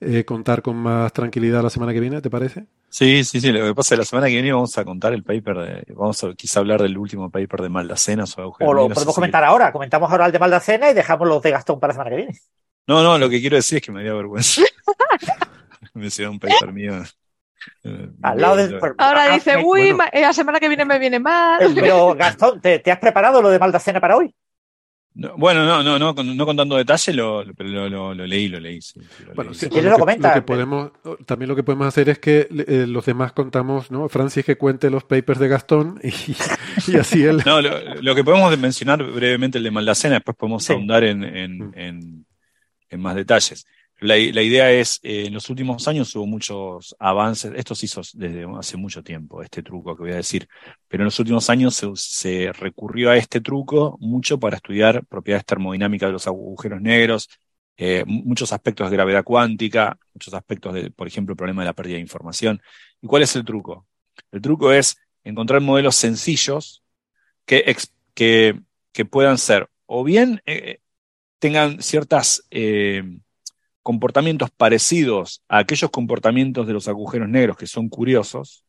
eh, 0.00 0.24
contar 0.24 0.62
con 0.62 0.76
más 0.76 1.12
tranquilidad 1.12 1.62
la 1.62 1.70
semana 1.70 1.92
que 1.92 2.00
viene, 2.00 2.20
¿te 2.20 2.30
parece? 2.30 2.66
Sí, 2.88 3.22
sí, 3.22 3.40
sí. 3.40 3.52
Lo 3.52 3.64
que 3.64 3.74
pasa 3.74 3.94
es 3.94 3.96
que 3.96 4.02
la 4.02 4.04
semana 4.04 4.26
que 4.26 4.32
viene 4.32 4.52
vamos 4.52 4.76
a 4.76 4.84
contar 4.84 5.12
el 5.12 5.22
paper, 5.22 5.58
de, 5.58 5.94
vamos 5.94 6.24
a 6.24 6.34
quizá 6.34 6.58
hablar 6.58 6.82
del 6.82 6.98
último 6.98 7.30
paper 7.30 7.62
de 7.62 7.68
Maldacena 7.68 8.24
o 8.24 8.56
O 8.58 8.74
lo 8.74 8.88
podemos 8.88 9.14
comentar 9.14 9.44
ahora. 9.44 9.70
Comentamos 9.70 10.10
ahora 10.10 10.26
el 10.26 10.32
de 10.32 10.40
Maldacena 10.40 10.90
y 10.90 10.94
dejamos 10.94 11.28
los 11.28 11.40
de 11.40 11.52
Gastón 11.52 11.78
para 11.78 11.92
la 11.92 11.94
semana 11.94 12.10
que 12.10 12.16
viene. 12.16 12.38
No, 12.86 13.02
no, 13.02 13.18
lo 13.18 13.28
que 13.28 13.40
quiero 13.40 13.56
decir 13.56 13.78
es 13.78 13.84
que 13.84 13.92
me 13.92 14.02
dio 14.02 14.16
vergüenza. 14.16 14.62
me 15.94 16.08
un 16.28 16.38
paper 16.38 16.72
mío. 16.72 17.02
Eh, 17.84 18.08
Ahora 18.22 19.24
ah, 19.24 19.34
dice, 19.34 19.56
uy, 19.64 19.96
la 20.12 20.32
semana 20.32 20.58
que 20.58 20.68
viene 20.68 20.84
me 20.84 20.98
viene 20.98 21.20
mal. 21.20 21.62
Eh, 21.62 21.72
pero 21.74 22.14
Gastón, 22.18 22.60
¿te, 22.60 22.82
has 22.90 22.98
preparado 22.98 23.40
lo 23.40 23.50
de 23.50 23.58
Maldacena 23.58 24.00
para 24.00 24.16
hoy? 24.16 24.34
bueno, 25.36 25.66
no, 25.66 25.82
no, 25.82 25.98
no, 25.98 26.14
no 26.14 26.46
contando 26.46 26.74
detalles, 26.74 27.14
lo, 27.14 27.44
lo, 27.44 28.14
lo, 28.14 28.14
leí, 28.14 28.48
lo 28.48 28.58
leí. 28.58 28.80
bueno, 29.34 29.52
si 29.52 29.68
quieres 29.68 29.90
lo, 29.90 29.98
comenta. 29.98 30.42
podemos, 30.42 30.90
también 31.26 31.50
lo 31.50 31.54
que 31.54 31.62
podemos 31.62 31.86
hacer 31.86 32.08
es 32.08 32.18
que 32.18 32.48
eh, 32.50 32.86
los 32.88 33.04
demás 33.04 33.32
contamos, 33.32 33.90
¿no? 33.90 34.08
Francis 34.08 34.42
que 34.42 34.56
cuente 34.56 34.88
los 34.88 35.04
papers 35.04 35.38
de 35.38 35.48
Gastón 35.48 36.00
y, 36.02 36.96
así 36.96 37.24
él. 37.24 37.42
no, 37.44 37.60
lo, 37.60 38.14
que 38.14 38.24
podemos 38.24 38.56
mencionar 38.58 39.04
brevemente 39.04 39.58
el 39.58 39.64
de 39.64 39.70
Maldacena, 39.70 40.14
después 40.14 40.34
podemos 40.34 40.68
ahondar 40.70 41.04
en, 41.04 41.22
en 41.24 41.72
en 41.74 42.24
más 43.00 43.14
detalles. 43.14 43.66
La, 44.02 44.18
idea 44.18 44.72
es, 44.72 44.98
eh, 45.04 45.26
en 45.26 45.34
los 45.34 45.48
últimos 45.48 45.86
años 45.86 46.14
hubo 46.16 46.26
muchos 46.26 46.96
avances, 46.98 47.52
esto 47.54 47.76
se 47.76 47.86
hizo 47.86 48.00
desde 48.14 48.44
hace 48.58 48.76
mucho 48.76 49.00
tiempo, 49.04 49.44
este 49.44 49.62
truco 49.62 49.94
que 49.96 50.02
voy 50.02 50.10
a 50.10 50.16
decir, 50.16 50.48
pero 50.88 51.02
en 51.02 51.04
los 51.04 51.18
últimos 51.20 51.48
años 51.50 51.80
se, 51.94 52.52
recurrió 52.52 53.10
a 53.10 53.16
este 53.16 53.40
truco 53.40 53.96
mucho 54.00 54.40
para 54.40 54.56
estudiar 54.56 55.06
propiedades 55.06 55.44
termodinámicas 55.46 56.08
de 56.08 56.14
los 56.14 56.26
agujeros 56.26 56.80
negros, 56.80 57.28
eh, 57.76 58.02
muchos 58.04 58.52
aspectos 58.52 58.90
de 58.90 58.96
gravedad 58.96 59.22
cuántica, 59.22 59.96
muchos 60.14 60.34
aspectos 60.34 60.74
de, 60.74 60.90
por 60.90 61.06
ejemplo, 61.06 61.34
el 61.34 61.36
problema 61.36 61.62
de 61.62 61.66
la 61.66 61.72
pérdida 61.72 61.94
de 61.94 62.00
información. 62.00 62.60
¿Y 63.00 63.06
cuál 63.06 63.22
es 63.22 63.36
el 63.36 63.44
truco? 63.44 63.86
El 64.32 64.42
truco 64.42 64.72
es 64.72 64.96
encontrar 65.22 65.60
modelos 65.60 65.94
sencillos 65.94 66.82
que, 67.46 67.76
que, 68.14 68.60
que 68.92 69.04
puedan 69.04 69.38
ser 69.38 69.68
o 69.86 70.02
bien 70.02 70.42
eh, 70.46 70.80
tengan 71.42 71.82
ciertos 71.82 72.46
eh, 72.52 73.02
comportamientos 73.82 74.48
parecidos 74.52 75.42
a 75.48 75.58
aquellos 75.58 75.90
comportamientos 75.90 76.68
de 76.68 76.72
los 76.72 76.86
agujeros 76.86 77.28
negros 77.28 77.56
que 77.56 77.66
son 77.66 77.88
curiosos, 77.88 78.64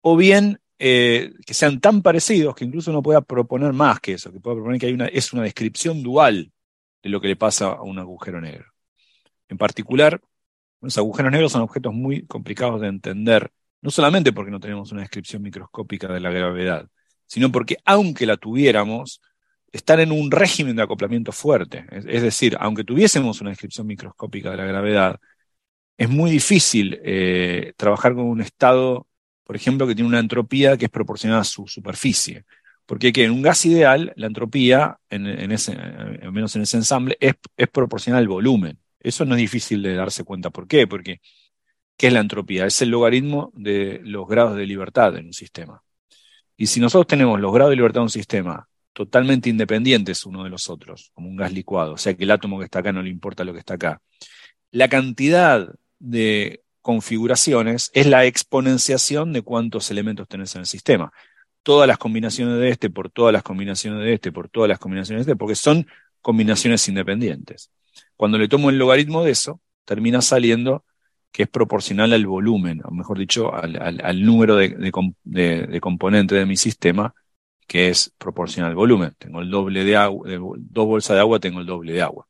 o 0.00 0.16
bien 0.16 0.62
eh, 0.78 1.34
que 1.44 1.52
sean 1.52 1.78
tan 1.78 2.00
parecidos 2.00 2.54
que 2.54 2.64
incluso 2.64 2.90
uno 2.90 3.02
pueda 3.02 3.20
proponer 3.20 3.74
más 3.74 4.00
que 4.00 4.14
eso, 4.14 4.32
que 4.32 4.40
pueda 4.40 4.56
proponer 4.56 4.80
que 4.80 4.86
hay 4.86 4.94
una, 4.94 5.08
es 5.08 5.30
una 5.34 5.42
descripción 5.42 6.02
dual 6.02 6.50
de 7.02 7.10
lo 7.10 7.20
que 7.20 7.28
le 7.28 7.36
pasa 7.36 7.66
a 7.66 7.82
un 7.82 7.98
agujero 7.98 8.40
negro. 8.40 8.72
En 9.50 9.58
particular, 9.58 10.22
los 10.80 10.96
agujeros 10.96 11.30
negros 11.30 11.52
son 11.52 11.60
objetos 11.60 11.92
muy 11.92 12.24
complicados 12.24 12.80
de 12.80 12.88
entender, 12.88 13.52
no 13.82 13.90
solamente 13.90 14.32
porque 14.32 14.50
no 14.50 14.58
tenemos 14.58 14.90
una 14.90 15.02
descripción 15.02 15.42
microscópica 15.42 16.08
de 16.08 16.20
la 16.20 16.30
gravedad, 16.30 16.88
sino 17.26 17.52
porque 17.52 17.76
aunque 17.84 18.24
la 18.24 18.38
tuviéramos, 18.38 19.20
están 19.72 20.00
en 20.00 20.12
un 20.12 20.30
régimen 20.30 20.76
de 20.76 20.82
acoplamiento 20.82 21.32
fuerte. 21.32 21.84
Es, 21.90 22.22
decir, 22.22 22.56
aunque 22.60 22.84
tuviésemos 22.84 23.40
una 23.40 23.50
descripción 23.50 23.86
microscópica 23.86 24.50
de 24.50 24.56
la 24.56 24.64
gravedad, 24.64 25.20
es 25.96 26.08
muy 26.08 26.30
difícil 26.30 27.00
eh, 27.04 27.72
trabajar 27.76 28.14
con 28.14 28.24
un 28.24 28.40
estado, 28.40 29.06
por 29.44 29.56
ejemplo, 29.56 29.86
que 29.86 29.94
tiene 29.94 30.08
una 30.08 30.20
entropía 30.20 30.76
que 30.76 30.86
es 30.86 30.90
proporcional 30.90 31.40
a 31.40 31.44
su 31.44 31.66
superficie. 31.66 32.44
Porque 32.86 33.12
en 33.14 33.32
un 33.32 33.42
gas 33.42 33.66
ideal, 33.66 34.12
la 34.16 34.28
entropía, 34.28 34.98
en, 35.10 35.52
ese, 35.52 35.72
al 35.72 36.32
menos 36.32 36.56
en 36.56 36.62
ese 36.62 36.78
ensamble, 36.78 37.18
es, 37.20 37.34
es 37.56 37.68
proporcional 37.68 38.20
al 38.20 38.28
volumen. 38.28 38.78
Eso 39.00 39.24
no 39.26 39.34
es 39.34 39.40
difícil 39.40 39.82
de 39.82 39.94
darse 39.94 40.24
cuenta. 40.24 40.50
¿Por 40.50 40.66
qué? 40.66 40.86
Porque, 40.86 41.20
¿qué 41.96 42.06
es 42.06 42.12
la 42.12 42.20
entropía? 42.20 42.66
Es 42.66 42.80
el 42.80 42.88
logaritmo 42.90 43.52
de 43.54 44.00
los 44.04 44.26
grados 44.26 44.56
de 44.56 44.66
libertad 44.66 45.16
en 45.16 45.26
un 45.26 45.32
sistema. 45.34 45.82
Y 46.56 46.66
si 46.66 46.80
nosotros 46.80 47.06
tenemos 47.06 47.38
los 47.40 47.52
grados 47.52 47.70
de 47.70 47.76
libertad 47.76 48.00
de 48.00 48.04
un 48.04 48.10
sistema 48.10 48.67
totalmente 48.98 49.48
independientes 49.48 50.26
uno 50.26 50.42
de 50.42 50.50
los 50.50 50.68
otros, 50.68 51.12
como 51.14 51.28
un 51.28 51.36
gas 51.36 51.52
licuado, 51.52 51.92
o 51.92 51.96
sea 51.96 52.14
que 52.14 52.24
el 52.24 52.32
átomo 52.32 52.58
que 52.58 52.64
está 52.64 52.80
acá 52.80 52.92
no 52.92 53.00
le 53.00 53.10
importa 53.10 53.44
lo 53.44 53.52
que 53.52 53.60
está 53.60 53.74
acá, 53.74 54.02
la 54.72 54.88
cantidad 54.88 55.68
de 56.00 56.64
configuraciones 56.82 57.92
es 57.94 58.06
la 58.08 58.24
exponenciación 58.24 59.32
de 59.32 59.42
cuántos 59.42 59.92
elementos 59.92 60.26
tenés 60.26 60.52
en 60.56 60.62
el 60.62 60.66
sistema. 60.66 61.12
Todas 61.62 61.86
las 61.86 61.98
combinaciones 61.98 62.58
de 62.58 62.70
este 62.70 62.90
por 62.90 63.08
todas 63.08 63.32
las 63.32 63.44
combinaciones 63.44 64.02
de 64.02 64.14
este 64.14 64.32
por 64.32 64.48
todas 64.48 64.68
las 64.68 64.80
combinaciones 64.80 65.24
de 65.24 65.32
este, 65.32 65.38
porque 65.38 65.54
son 65.54 65.86
combinaciones 66.20 66.88
independientes. 66.88 67.70
Cuando 68.16 68.36
le 68.36 68.48
tomo 68.48 68.68
el 68.68 68.78
logaritmo 68.78 69.22
de 69.22 69.30
eso, 69.30 69.60
termina 69.84 70.22
saliendo 70.22 70.84
que 71.30 71.44
es 71.44 71.48
proporcional 71.48 72.12
al 72.12 72.26
volumen, 72.26 72.80
o 72.84 72.90
mejor 72.90 73.16
dicho, 73.16 73.54
al, 73.54 74.24
número 74.24 74.56
de, 74.56 75.80
componentes 75.80 76.36
de 76.36 76.46
mi 76.46 76.56
sistema, 76.56 77.14
que 77.68 77.88
es 77.88 78.12
proporcional 78.18 78.70
al 78.70 78.76
volumen. 78.76 79.14
Tengo 79.18 79.40
el 79.40 79.50
doble 79.50 79.84
de 79.84 79.96
agua, 79.96 80.28
dos 80.28 80.86
bolsas 80.86 81.14
de 81.14 81.20
agua, 81.20 81.38
tengo 81.38 81.60
el 81.60 81.66
doble 81.66 81.92
de 81.92 82.02
agua. 82.02 82.26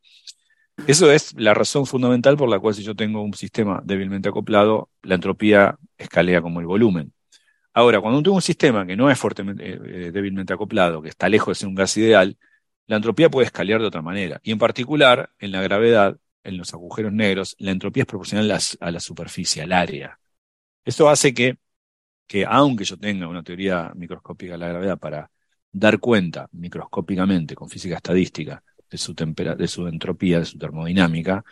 Eso 0.86 1.10
es 1.10 1.34
la 1.38 1.54
razón 1.54 1.86
fundamental 1.86 2.36
por 2.36 2.48
la 2.48 2.58
cual 2.58 2.74
si 2.74 2.82
yo 2.82 2.94
tengo 2.94 3.22
un 3.22 3.34
sistema 3.34 3.80
débilmente 3.84 4.28
acoplado, 4.28 4.90
la 5.02 5.14
entropía 5.14 5.78
escalea 5.96 6.42
como 6.42 6.60
el 6.60 6.66
volumen. 6.66 7.12
Ahora, 7.72 8.00
cuando 8.00 8.22
tengo 8.22 8.36
un 8.36 8.42
sistema 8.42 8.86
que 8.86 8.96
no 8.96 9.10
es 9.10 9.18
fuertemente, 9.18 9.64
eh, 9.64 9.78
eh, 9.84 10.10
débilmente 10.12 10.52
acoplado, 10.52 11.00
que 11.00 11.08
está 11.08 11.28
lejos 11.28 11.56
de 11.56 11.60
ser 11.60 11.68
un 11.68 11.74
gas 11.74 11.96
ideal, 11.96 12.36
la 12.86 12.96
entropía 12.96 13.30
puede 13.30 13.46
escalear 13.46 13.80
de 13.80 13.86
otra 13.86 14.02
manera. 14.02 14.40
Y 14.42 14.50
en 14.50 14.58
particular, 14.58 15.30
en 15.38 15.52
la 15.52 15.62
gravedad, 15.62 16.18
en 16.42 16.56
los 16.56 16.72
agujeros 16.74 17.12
negros, 17.12 17.54
la 17.58 17.70
entropía 17.70 18.02
es 18.02 18.06
proporcional 18.06 18.50
a 18.80 18.90
la, 18.90 19.00
superficie, 19.00 19.62
al 19.62 19.72
área. 19.72 20.18
Esto 20.84 21.08
hace 21.08 21.34
que, 21.34 21.58
que, 22.28 22.44
aunque 22.46 22.84
yo 22.84 22.96
tenga 22.98 23.26
una 23.26 23.42
teoría 23.42 23.92
microscópica 23.96 24.52
de 24.52 24.58
la 24.58 24.68
gravedad 24.68 24.98
para 24.98 25.30
dar 25.72 25.98
cuenta 25.98 26.48
microscópicamente 26.52 27.54
con 27.54 27.68
física 27.68 27.96
estadística 27.96 28.62
de 28.90 28.98
su, 28.98 29.14
de 29.14 29.68
su 29.68 29.86
entropía, 29.88 30.38
de 30.38 30.44
su 30.44 30.58
termodinámica, 30.58 31.44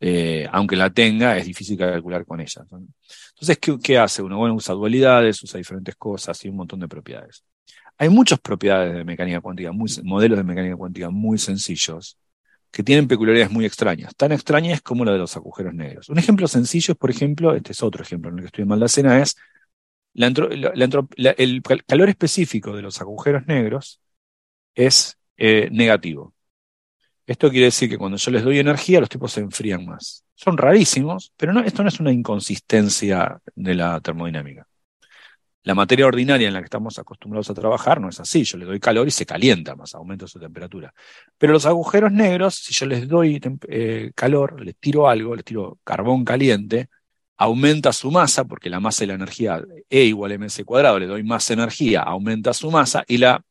eh, 0.00 0.48
aunque 0.50 0.76
la 0.76 0.90
tenga, 0.90 1.36
es 1.36 1.46
difícil 1.46 1.78
calcular 1.78 2.24
con 2.26 2.40
ella. 2.40 2.62
Entonces, 2.62 3.58
¿qué, 3.58 3.78
¿qué, 3.78 3.98
hace 3.98 4.22
uno? 4.22 4.38
Bueno, 4.38 4.54
usa 4.54 4.74
dualidades, 4.74 5.42
usa 5.42 5.58
diferentes 5.58 5.94
cosas 5.96 6.44
y 6.44 6.48
un 6.48 6.56
montón 6.56 6.80
de 6.80 6.88
propiedades. 6.88 7.44
Hay 7.98 8.08
muchas 8.08 8.40
propiedades 8.40 8.94
de 8.94 9.04
mecánica 9.04 9.40
cuántica, 9.40 9.70
modelos 9.72 10.38
de 10.38 10.44
mecánica 10.44 10.76
cuántica 10.76 11.10
muy 11.10 11.38
sencillos, 11.38 12.18
que 12.70 12.82
tienen 12.82 13.06
peculiaridades 13.06 13.52
muy 13.52 13.66
extrañas, 13.66 14.16
tan 14.16 14.32
extrañas 14.32 14.80
como 14.80 15.04
la 15.04 15.12
de 15.12 15.18
los 15.18 15.36
agujeros 15.36 15.74
negros. 15.74 16.08
Un 16.08 16.18
ejemplo 16.18 16.48
sencillo 16.48 16.92
es, 16.92 16.98
por 16.98 17.10
ejemplo, 17.10 17.54
este 17.54 17.72
es 17.72 17.82
otro 17.82 18.02
ejemplo 18.02 18.30
en 18.30 18.38
el 18.38 18.40
que 18.40 18.46
estoy 18.46 18.62
en 18.62 18.68
Maldacena, 18.68 19.20
es 19.20 19.36
el 20.14 21.62
calor 21.86 22.08
específico 22.08 22.74
de 22.76 22.82
los 22.82 23.00
agujeros 23.00 23.46
negros 23.46 24.00
es 24.74 25.18
eh, 25.36 25.68
negativo. 25.70 26.34
Esto 27.26 27.50
quiere 27.50 27.66
decir 27.66 27.88
que 27.88 27.98
cuando 27.98 28.16
yo 28.16 28.30
les 28.30 28.42
doy 28.42 28.58
energía, 28.58 29.00
los 29.00 29.08
tipos 29.08 29.32
se 29.32 29.40
enfrían 29.40 29.86
más. 29.86 30.24
Son 30.34 30.58
rarísimos, 30.58 31.32
pero 31.36 31.52
no, 31.52 31.60
esto 31.60 31.82
no 31.82 31.88
es 31.88 32.00
una 32.00 32.12
inconsistencia 32.12 33.40
de 33.54 33.74
la 33.74 34.00
termodinámica. 34.00 34.66
La 35.64 35.76
materia 35.76 36.06
ordinaria 36.06 36.48
en 36.48 36.54
la 36.54 36.60
que 36.60 36.64
estamos 36.64 36.98
acostumbrados 36.98 37.48
a 37.50 37.54
trabajar 37.54 38.00
no 38.00 38.08
es 38.08 38.18
así. 38.18 38.42
Yo 38.42 38.58
le 38.58 38.64
doy 38.64 38.80
calor 38.80 39.06
y 39.06 39.12
se 39.12 39.24
calienta 39.24 39.76
más, 39.76 39.94
aumenta 39.94 40.26
su 40.26 40.40
temperatura. 40.40 40.92
Pero 41.38 41.52
los 41.52 41.66
agujeros 41.66 42.10
negros, 42.10 42.56
si 42.56 42.74
yo 42.74 42.86
les 42.86 43.06
doy 43.06 43.40
eh, 43.68 44.10
calor, 44.14 44.60
les 44.60 44.76
tiro 44.76 45.08
algo, 45.08 45.36
les 45.36 45.44
tiro 45.44 45.78
carbón 45.84 46.24
caliente, 46.24 46.88
aumenta 47.42 47.92
su 47.92 48.10
masa, 48.10 48.44
porque 48.44 48.70
la 48.70 48.78
masa 48.78 49.02
y 49.02 49.08
la 49.08 49.14
energía 49.14 49.60
E 49.90 50.04
igual 50.04 50.32
a 50.32 50.38
ms 50.38 50.62
cuadrado, 50.64 50.98
le 50.98 51.06
doy 51.06 51.24
más 51.24 51.50
energía, 51.50 52.02
aumenta 52.02 52.54
su 52.54 52.70
masa, 52.70 53.04
y 53.08 53.18
la 53.18 53.44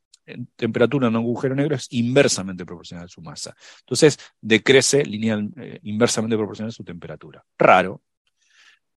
temperatura 0.55 1.07
en 1.07 1.15
un 1.15 1.23
agujero 1.23 1.55
negro 1.55 1.75
es 1.75 1.87
inversamente 1.91 2.65
proporcional 2.65 3.05
a 3.05 3.09
su 3.09 3.21
masa. 3.21 3.53
Entonces, 3.81 4.17
decrece 4.39 5.03
lineal, 5.03 5.49
eh, 5.57 5.79
inversamente 5.83 6.37
proporcional 6.37 6.69
a 6.69 6.71
su 6.71 6.85
temperatura. 6.85 7.43
Raro. 7.57 8.01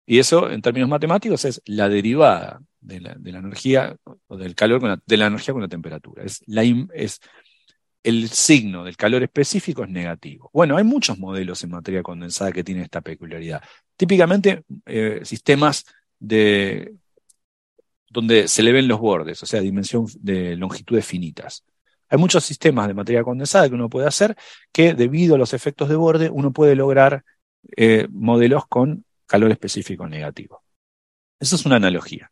Y 0.05 0.19
eso, 0.19 0.51
en 0.51 0.61
términos 0.61 0.89
matemáticos, 0.89 1.43
es 1.45 1.61
la 1.65 1.89
derivada 1.89 2.61
de 2.79 2.99
la, 2.99 3.13
energía 3.23 3.95
o 4.27 4.37
del 4.37 4.53
calor 4.53 4.79
con 4.79 4.89
la, 4.89 4.99
de 5.03 5.17
la 5.17 5.27
energía 5.27 5.53
con 5.53 5.61
la 5.61 5.69
temperatura. 5.69 6.23
Es, 6.23 6.43
la, 6.45 6.63
es 6.93 7.19
el 8.03 8.29
signo 8.29 8.83
del 8.83 8.97
calor 8.97 9.23
específico 9.23 9.83
es 9.83 9.89
negativo. 9.89 10.51
Bueno, 10.53 10.77
hay 10.77 10.83
muchos 10.83 11.17
modelos 11.17 11.63
en 11.63 11.71
materia 11.71 12.03
condensada 12.03 12.51
que 12.51 12.63
tienen 12.63 12.83
esta 12.83 13.01
peculiaridad. 13.01 13.63
Típicamente 13.95 14.63
eh, 14.85 15.21
sistemas 15.23 15.85
de 16.19 16.95
donde 18.09 18.47
se 18.47 18.61
le 18.61 18.71
ven 18.71 18.87
los 18.87 18.99
bordes, 18.99 19.41
o 19.41 19.45
sea, 19.45 19.59
dimensión 19.59 20.05
de 20.19 20.55
longitudes 20.55 21.05
finitas. 21.05 21.63
Hay 22.09 22.19
muchos 22.19 22.45
sistemas 22.45 22.87
de 22.87 22.93
materia 22.93 23.23
condensada 23.23 23.67
que 23.67 23.73
uno 23.73 23.89
puede 23.89 24.07
hacer 24.07 24.35
que 24.71 24.93
debido 24.93 25.33
a 25.33 25.37
los 25.39 25.53
efectos 25.53 25.89
de 25.89 25.95
borde 25.95 26.29
uno 26.29 26.53
puede 26.53 26.75
lograr 26.75 27.23
eh, 27.75 28.07
modelos 28.11 28.67
con 28.67 29.03
calor 29.25 29.51
específico 29.51 30.07
negativo. 30.07 30.63
Eso 31.39 31.55
es 31.55 31.65
una 31.65 31.77
analogía. 31.77 32.31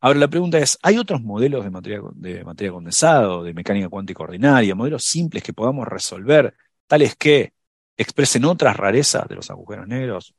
Ahora 0.00 0.18
la 0.18 0.28
pregunta 0.28 0.58
es, 0.58 0.78
¿hay 0.82 0.98
otros 0.98 1.22
modelos 1.22 1.64
de 1.64 1.70
materia, 1.70 2.02
de 2.14 2.44
materia 2.44 2.72
condensada 2.72 3.30
o 3.30 3.42
de 3.42 3.54
mecánica 3.54 3.88
cuántica 3.88 4.24
ordinaria, 4.24 4.74
modelos 4.74 5.04
simples 5.04 5.42
que 5.42 5.54
podamos 5.54 5.88
resolver, 5.88 6.54
tales 6.86 7.16
que 7.16 7.54
expresen 7.96 8.44
otras 8.44 8.76
rarezas 8.76 9.26
de 9.26 9.36
los 9.36 9.50
agujeros 9.50 9.88
negros, 9.88 10.34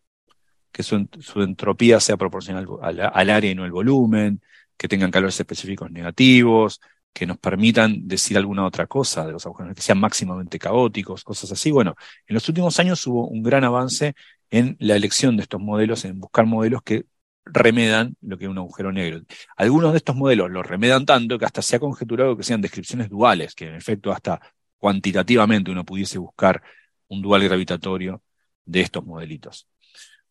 que 0.76 0.84
su, 0.84 1.08
entropía 1.38 2.02
sea 2.02 2.18
proporcional 2.18 2.68
al, 2.82 3.30
área 3.30 3.50
y 3.50 3.56
no 3.56 3.64
al 3.64 3.72
volumen, 3.72 4.42
que 4.76 4.90
tengan 4.90 5.10
calores 5.10 5.40
específicos 5.40 5.90
negativos, 5.90 6.82
que 7.14 7.26
nos 7.26 7.38
permitan 7.38 8.10
decir 8.10 8.36
alguna 8.36 8.66
otra 8.66 8.86
cosa 8.86 9.26
de 9.26 9.32
los 9.32 9.46
agujeros 9.46 9.74
que 9.74 9.82
sean 9.82 10.02
máximamente 10.02 10.60
caóticos, 10.60 11.24
cosas 11.24 11.50
así. 11.54 11.72
Bueno, 11.72 11.96
en 12.28 12.34
los 12.34 12.50
últimos 12.50 12.78
años 12.78 13.08
hubo 13.08 13.26
un 13.26 13.42
gran 13.42 13.64
avance 13.64 14.16
en 14.50 14.76
la 14.82 14.98
elección 14.98 15.38
de 15.38 15.44
estos 15.44 15.62
modelos, 15.62 16.04
en 16.04 16.20
buscar 16.20 16.46
modelos 16.46 16.82
que 16.84 17.06
remedan 17.46 18.18
lo 18.20 18.38
que 18.38 18.44
es 18.46 18.52
un 18.52 18.58
agujero 18.58 18.92
negro. 18.92 19.22
Algunos 19.56 19.94
de 19.94 20.00
estos 20.00 20.16
modelos 20.18 20.52
lo 20.52 20.62
remedan 20.62 21.06
tanto 21.06 21.40
que 21.40 21.46
hasta 21.46 21.62
se 21.62 21.78
ha 21.78 21.80
conjeturado 21.80 22.36
que 22.36 22.44
sean 22.44 22.60
descripciones 22.60 23.10
duales, 23.10 23.56
que 23.56 23.68
en 23.68 23.76
efecto 23.76 24.12
hasta 24.12 24.42
cuantitativamente 24.78 25.72
uno 25.72 25.86
pudiese 25.86 26.18
buscar 26.18 26.62
un 27.08 27.22
dual 27.22 27.46
gravitatorio 27.46 28.22
de 28.66 28.82
estos 28.82 29.06
modelitos. 29.06 29.70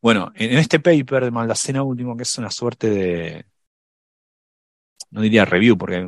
Bueno, 0.05 0.33
en, 0.35 0.59
este 0.59 0.81
paper 0.81 1.25
de 1.25 1.31
Maldacena 1.31 1.83
último, 1.83 2.15
que 2.15 2.25
es 2.25 2.37
una 2.37 2.51
suerte 2.51 2.91
de, 2.91 3.47
no 5.11 5.23
diría 5.23 5.47
review, 5.47 5.79
porque 5.79 5.97
hay 5.97 6.05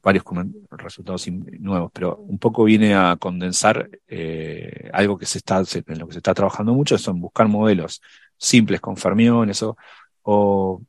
varios 0.00 0.24
resultados 0.70 1.26
nuevos, 1.58 1.90
pero 1.92 2.18
un 2.18 2.38
poco 2.38 2.62
viene 2.62 2.94
a 2.94 3.16
condensar 3.18 3.90
eh, 4.06 4.88
algo 4.92 5.18
que 5.18 5.26
se 5.26 5.38
está, 5.38 5.58
en 5.74 5.98
lo 5.98 6.06
que 6.06 6.12
se 6.12 6.20
está 6.20 6.34
trabajando 6.34 6.72
mucho, 6.72 6.96
son 6.98 7.20
buscar 7.20 7.48
modelos 7.48 8.00
simples 8.36 8.80
con 8.80 8.96
fermiones 8.96 9.60
o 9.64 9.76
o 10.22 10.80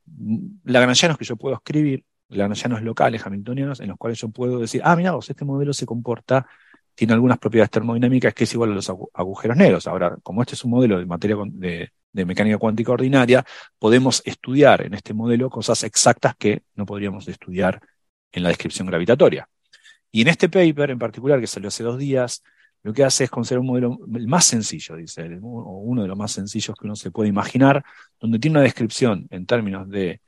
lagrangianos 0.65 1.17
que 1.17 1.25
yo 1.25 1.35
puedo 1.38 1.56
escribir, 1.56 2.06
lagrangianos 2.30 2.83
locales, 2.83 3.25
hamiltonianos, 3.25 3.80
en 3.80 3.90
los 3.90 3.98
cuales 3.98 4.19
yo 4.19 4.30
puedo 4.30 4.59
decir, 4.59 4.82
ah, 4.83 4.95
mira 4.95 5.17
este 5.27 5.43
modelo 5.43 5.73
se 5.73 5.88
comporta, 5.88 6.45
tiene 6.93 7.14
algunas 7.14 7.40
propiedades 7.40 7.72
termodinámicas 7.72 8.33
que 8.35 8.43
es 8.43 8.53
igual 8.53 8.73
a 8.73 8.75
los 8.75 8.91
agujeros 9.14 9.57
negros. 9.57 9.88
Ahora, 9.88 10.17
como 10.22 10.43
este 10.43 10.56
es 10.56 10.64
un 10.64 10.72
modelo 10.72 10.99
de 10.99 11.06
materia 11.07 11.35
de, 11.48 11.91
de 12.14 12.25
mecánica 12.25 12.58
cuántica 12.58 12.93
ordinaria, 12.93 13.43
podemos 13.80 14.22
estudiar 14.25 14.85
en 14.85 14.93
este 14.93 15.14
modelo 15.14 15.50
cosas 15.50 15.83
exactas 15.83 16.35
que 16.38 16.64
no 16.75 16.85
podríamos 16.85 17.27
estudiar 17.27 17.82
en 18.32 18.43
la 18.43 18.50
descripción 18.50 18.88
gravitatoria. 18.88 19.50
Y 20.11 20.22
en 20.22 20.27
este 20.27 20.48
paper 20.48 20.92
en 20.92 21.00
particular, 21.00 21.40
que 21.40 21.48
salió 21.48 21.67
hace 21.67 21.83
dos 21.83 21.98
días, 21.98 22.43
lo 22.83 22.93
que 22.93 23.03
hace 23.03 23.24
es 23.24 23.30
considerar 23.30 23.61
un 23.61 23.67
modelo 23.67 24.00
el 24.14 24.27
más 24.27 24.45
sencillo, 24.45 24.95
dice 24.95 25.40
o 25.42 25.80
uno 25.80 26.03
de 26.03 26.08
los 26.08 26.17
más 26.17 26.32
sencillos 26.32 26.75
que 26.77 26.85
uno 26.85 26.95
se 26.95 27.11
puede 27.11 27.30
imaginar, 27.30 27.83
donde 28.19 28.40
tiene 28.40 28.58
una 28.58 28.64
descripción 28.64 29.27
en 29.32 29.45
términos 29.45 29.90
de 29.90 30.22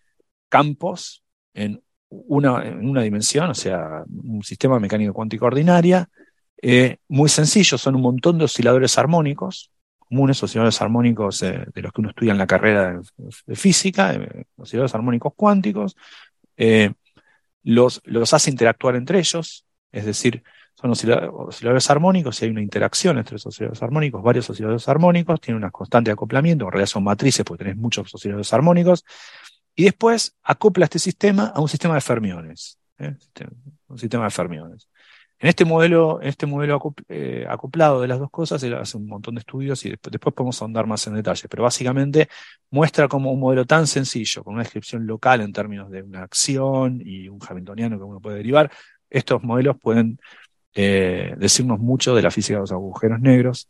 campos 0.49 1.23
en 1.53 1.81
una, 2.09 2.65
en 2.65 2.87
una 2.89 3.01
dimensión, 3.01 3.49
o 3.49 3.53
sea, 3.53 4.03
un 4.07 4.41
sistema 4.43 4.79
mecánico 4.79 5.13
cuántico 5.13 5.45
ordinaria, 5.45 6.09
eh, 6.61 6.97
muy 7.09 7.29
sencillo, 7.29 7.77
son 7.77 7.95
un 7.95 8.01
montón 8.01 8.37
de 8.37 8.45
osciladores 8.45 8.97
armónicos, 8.97 9.69
comunes, 10.15 10.41
osciladores 10.41 10.81
armónicos 10.81 11.41
de 11.41 11.81
los 11.81 11.91
que 11.91 11.99
uno 11.99 12.09
estudia 12.09 12.31
en 12.31 12.37
la 12.37 12.47
carrera 12.47 13.01
de, 13.45 13.55
física, 13.55 14.13
eh, 14.13 14.45
osciladores 14.55 14.95
armónicos 14.95 15.33
cuánticos, 15.35 15.97
eh, 16.55 16.93
los, 17.63 18.01
los 18.05 18.33
hace 18.33 18.49
interactuar 18.49 18.95
entre 18.95 19.19
ellos, 19.19 19.65
es 19.91 20.05
decir, 20.05 20.41
son 20.73 20.91
osciladores 20.91 21.89
armónicos 21.89 22.41
y 22.41 22.45
hay 22.45 22.51
una 22.51 22.61
interacción 22.61 23.17
entre 23.17 23.33
los 23.33 23.45
osciladores 23.45 23.83
armónicos, 23.83 24.23
varios 24.23 24.49
osciladores 24.49 24.87
armónicos, 24.87 25.41
tienen 25.41 25.57
una 25.57 25.71
constante 25.71 26.09
de 26.09 26.13
acoplamiento, 26.13 26.63
en 26.65 26.71
realidad 26.71 26.87
son 26.87 27.03
matrices 27.03 27.43
porque 27.43 27.65
tenés 27.65 27.77
muchos 27.77 28.13
osciladores 28.13 28.53
armónicos, 28.53 29.03
y 29.75 29.83
después 29.83 30.37
acopla 30.43 30.85
este 30.85 30.99
sistema 30.99 31.51
a 31.53 31.59
un 31.59 31.67
sistema 31.67 31.95
de 31.95 32.01
fermiones, 32.01 32.79
un 32.97 33.97
sistema 33.97 34.23
de 34.23 34.31
fermiones. 34.31 34.87
En 35.39 35.49
este 35.49 35.65
modelo, 35.65 36.21
este 36.21 36.45
modelo 36.45 36.81
eh, 37.09 37.45
acoplado 37.49 38.01
de 38.01 38.07
las 38.07 38.19
dos 38.19 38.31
cosas, 38.31 38.63
él 38.63 38.73
hace 38.75 38.97
un 38.97 39.07
montón 39.07 39.35
de 39.35 39.39
estudios 39.39 39.85
y 39.85 39.89
después, 39.89 40.33
podemos 40.33 40.61
ahondar 40.61 40.87
más 40.87 41.05
en 41.07 41.15
detalle, 41.15 41.47
pero 41.49 41.63
básicamente 41.63 42.29
muestra 42.71 43.07
como 43.07 43.31
un 43.31 43.39
modelo 43.39 43.65
tan 43.65 43.85
sencillo, 43.85 44.43
con 44.43 44.53
una 44.53 44.63
descripción 44.63 45.05
local 45.05 45.41
en 45.41 45.51
términos 45.51 45.91
de 45.91 46.03
una 46.03 46.23
acción 46.23 47.01
y 47.03 47.27
un 47.27 47.39
hamiltoniano 47.47 47.97
que 47.97 48.03
uno 48.03 48.21
puede 48.21 48.37
derivar, 48.37 48.71
estos 49.09 49.43
modelos 49.43 49.77
pueden 49.79 50.19
eh, 50.73 51.35
decirnos 51.37 51.79
mucho 51.79 52.15
de 52.15 52.21
la 52.21 52.31
física 52.31 52.55
de 52.55 52.61
los 52.61 52.71
agujeros 52.71 53.19
negros, 53.19 53.69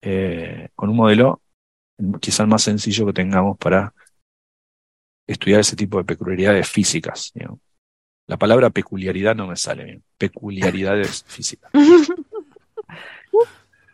eh, 0.00 0.70
con 0.74 0.88
un 0.88 0.96
modelo 0.96 1.42
quizá 2.20 2.42
el 2.42 2.48
más 2.48 2.62
sencillo 2.62 3.06
que 3.06 3.12
tengamos 3.12 3.56
para 3.58 3.94
estudiar 5.26 5.60
ese 5.60 5.76
tipo 5.76 5.98
de 5.98 6.04
peculiaridades 6.04 6.68
físicas. 6.68 7.32
La 8.26 8.36
palabra 8.36 8.70
peculiaridad 8.70 9.36
no 9.36 9.46
me 9.46 9.56
sale 9.56 9.84
bien. 9.84 10.02
Peculiaridades 10.18 11.24
físicas. 11.28 11.70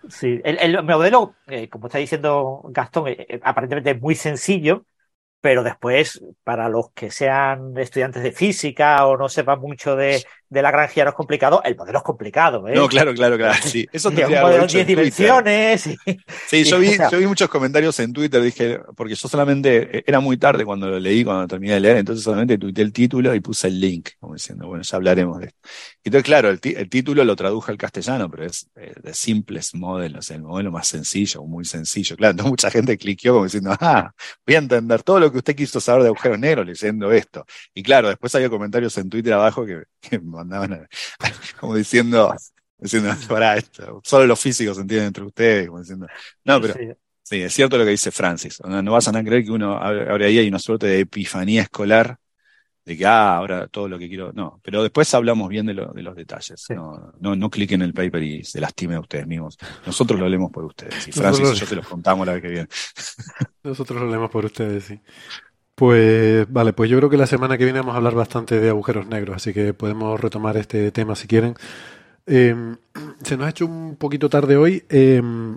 Sí, 0.09 0.41
el, 0.44 0.83
modelo, 0.83 1.36
eh, 1.47 1.69
como 1.69 1.86
está 1.86 1.99
diciendo 1.99 2.62
Gastón, 2.70 3.09
eh, 3.09 3.27
eh, 3.28 3.41
aparentemente 3.43 3.93
es 3.93 4.01
muy 4.01 4.17
sencillo, 4.17 4.85
pero 5.41 5.62
después, 5.62 6.23
para 6.44 6.69
los 6.69 6.91
que 6.93 7.11
sean 7.11 7.77
estudiantes 7.78 8.23
de 8.23 8.33
física 8.33 9.07
o 9.07 9.17
no 9.17 9.28
sepan 9.28 9.61
mucho 9.61 9.94
de, 9.94 10.25
de 10.52 10.60
la 10.60 10.70
no 10.70 11.08
es 11.08 11.14
complicado, 11.14 11.62
el 11.64 11.74
modelo 11.76 11.98
es 11.98 12.05
complicado. 12.05 12.68
¿eh? 12.68 12.74
No, 12.74 12.86
claro, 12.86 13.14
claro, 13.14 13.36
claro. 13.39 13.55
Sí, 13.62 13.86
eso 13.90 14.10
te 14.10 14.26
un 14.26 14.32
modelo 14.32 14.66
10 14.66 14.86
dimensiones. 14.86 15.82
sí, 16.47 16.64
yo, 16.64 16.78
vi, 16.78 16.90
yo 17.10 17.18
vi 17.18 17.26
muchos 17.26 17.48
comentarios 17.48 17.98
en 18.00 18.12
Twitter, 18.12 18.42
dije, 18.42 18.81
porque 18.94 19.14
yo 19.14 19.28
solamente, 19.28 19.98
eh, 19.98 20.05
era 20.06 20.20
muy 20.20 20.36
tarde 20.36 20.64
cuando 20.64 20.89
lo 20.89 21.00
leí, 21.00 21.24
cuando 21.24 21.47
terminé 21.48 21.74
de 21.74 21.81
leer, 21.81 21.97
entonces 21.97 22.22
solamente 22.22 22.58
tuiteé 22.58 22.84
el 22.84 22.92
título 22.92 23.34
y 23.34 23.40
puse 23.40 23.68
el 23.68 23.81
link, 23.81 24.10
como 24.20 24.34
diciendo, 24.34 24.66
bueno, 24.66 24.82
ya 24.82 24.97
hablaremos 24.97 25.39
de 25.40 25.47
esto. 25.47 25.58
Y 26.05 26.08
entonces, 26.08 26.24
claro, 26.24 26.50
el, 26.50 26.60
el 26.62 26.89
título 26.90 27.24
lo 27.24 27.34
traduje 27.34 27.72
al 27.72 27.78
castellano, 27.78 28.31
pero 28.31 28.44
es 28.44 28.68
eh, 28.76 28.92
de 29.02 29.14
simples 29.14 29.74
modelos, 29.74 30.31
el 30.31 30.42
modelo 30.42 30.70
más 30.70 30.86
sencillo, 30.86 31.42
muy 31.44 31.64
sencillo. 31.64 32.14
Claro, 32.14 32.32
entonces 32.32 32.50
mucha 32.50 32.70
gente 32.70 32.98
cliqueó 32.98 33.32
como 33.32 33.44
diciendo, 33.44 33.74
ah, 33.81 34.12
voy 34.47 34.56
a 34.56 34.58
entender 34.58 35.02
todo 35.02 35.18
lo 35.18 35.32
que 35.32 35.39
usted 35.39 35.56
quiso 35.56 35.81
saber 35.81 36.02
de 36.02 36.08
agujeros 36.08 36.39
negros 36.39 36.66
leyendo 36.66 37.10
esto. 37.10 37.47
Y 37.72 37.82
claro, 37.82 38.08
después 38.08 38.34
había 38.34 38.50
comentarios 38.50 38.98
en 38.98 39.08
Twitter 39.08 39.32
abajo 39.32 39.64
que, 39.64 39.84
que 40.00 40.18
me 40.18 40.41
mandaban 40.42 40.72
a, 40.74 40.88
como 41.60 41.74
diciendo, 41.74 42.34
diciendo, 42.78 43.14
para 43.28 43.56
esto, 43.56 44.00
solo 44.04 44.26
los 44.26 44.40
físicos 44.40 44.78
entienden 44.78 45.08
entre 45.08 45.24
ustedes, 45.24 45.68
como 45.68 45.80
diciendo, 45.80 46.06
no, 46.44 46.60
pero 46.60 46.74
sí. 47.22 47.42
es 47.42 47.52
cierto 47.52 47.78
lo 47.78 47.84
que 47.84 47.90
dice 47.90 48.10
Francis, 48.10 48.60
no, 48.64 48.92
vas 48.92 49.08
a 49.08 49.24
creer 49.24 49.44
que 49.44 49.50
uno 49.50 49.76
ahora 49.76 50.26
ahí 50.26 50.38
hay 50.38 50.48
una 50.48 50.58
suerte 50.58 50.86
de 50.86 51.00
epifanía 51.00 51.62
escolar 51.62 52.18
de 52.84 52.96
que, 52.96 53.06
ah, 53.06 53.36
ahora 53.36 53.68
todo 53.68 53.88
lo 53.88 53.96
que 53.96 54.08
quiero, 54.08 54.32
no, 54.32 54.60
pero 54.62 54.82
después 54.82 55.12
hablamos 55.14 55.48
bien 55.48 55.66
de, 55.66 55.74
de 55.74 56.02
los 56.02 56.16
detalles, 56.16 56.66
no, 56.70 57.12
no, 57.20 57.36
no 57.36 57.48
cliquen 57.48 57.82
en 57.82 57.88
el 57.88 57.94
paper 57.94 58.22
y 58.22 58.44
se 58.44 58.60
lastimen 58.60 58.96
a 58.96 59.00
ustedes 59.00 59.26
mismos, 59.26 59.56
nosotros 59.86 60.18
lo 60.18 60.28
leemos 60.28 60.50
por 60.50 60.64
ustedes, 60.64 61.06
y 61.06 61.12
Francis 61.12 61.52
y 61.52 61.54
yo 61.54 61.66
te 61.66 61.76
los 61.76 61.86
contamos 61.86 62.26
la 62.26 62.32
vez 62.34 62.42
que 62.42 62.48
viene. 62.48 62.68
Nosotros 63.62 64.00
lo 64.00 64.08
leemos 64.08 64.30
por 64.30 64.44
ustedes, 64.44 64.84
sí. 64.84 65.00
Pues 65.83 66.47
vale, 66.49 66.73
pues 66.73 66.89
yo 66.89 66.97
creo 66.99 67.11
que 67.11 67.17
la 67.17 67.27
semana 67.27 67.59
que 67.59 67.65
viene 67.65 67.81
vamos 67.81 67.94
a 67.94 67.97
hablar 67.97 68.15
bastante 68.15 68.61
de 68.61 68.69
agujeros 68.69 69.09
negros, 69.09 69.35
así 69.35 69.52
que 69.52 69.75
podemos 69.75 70.20
retomar 70.20 70.57
este 70.57 70.93
tema 70.93 71.17
si 71.17 71.27
quieren. 71.27 71.57
Em, 72.25 72.77
se 73.25 73.36
nos 73.36 73.49
ha 73.49 73.51
hecho 73.51 73.67
un 73.67 73.97
poquito 73.97 74.28
tarde 74.28 74.57
hoy. 74.57 74.85
Em, 74.89 75.57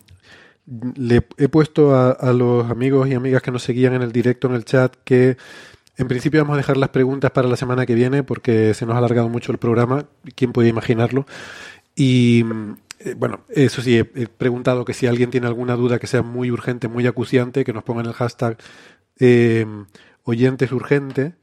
le 0.96 1.28
he 1.38 1.48
puesto 1.48 1.96
a, 1.96 2.34
los 2.34 2.72
amigos 2.72 3.08
y 3.08 3.14
amigas 3.14 3.44
que 3.44 3.52
nos 3.52 3.62
seguían 3.62 3.94
en 3.94 4.02
el 4.02 4.12
directo 4.12 4.48
en 4.48 4.56
el 4.56 4.66
chat 4.66 4.96
que 5.04 5.38
en 5.96 6.08
principio 6.08 6.42
vamos 6.42 6.56
a 6.56 6.58
dejar 6.58 6.78
las 6.78 6.90
preguntas 6.90 7.30
para 7.30 7.48
la 7.48 7.56
semana 7.56 7.86
que 7.86 7.94
viene 7.94 8.24
porque 8.24 8.74
se 8.74 8.88
nos 8.88 8.96
ha 8.96 8.98
alargado 8.98 9.30
mucho 9.30 9.52
el 9.52 9.60
programa. 9.60 10.08
¿Quién 10.34 10.54
puede 10.54 10.70
imaginarlo? 10.70 11.28
Y 11.96 12.44
eh, 13.00 13.14
bueno, 13.16 13.42
eso 13.50 13.84
sí, 13.84 14.00
he, 14.00 14.06
preguntado 14.06 14.86
que 14.86 14.96
si 14.96 15.06
alguien 15.06 15.30
tiene 15.30 15.46
alguna 15.46 15.76
duda 15.76 16.00
que 16.00 16.08
sea 16.08 16.24
muy 16.24 16.50
urgente, 16.50 16.88
muy 16.88 17.06
acuciante, 17.06 17.64
que 17.64 17.74
nos 17.74 17.84
pongan 17.84 18.08
el 18.08 18.14
hashtag 18.14 18.58
oyentes 20.26 20.72
urgente 20.72 21.36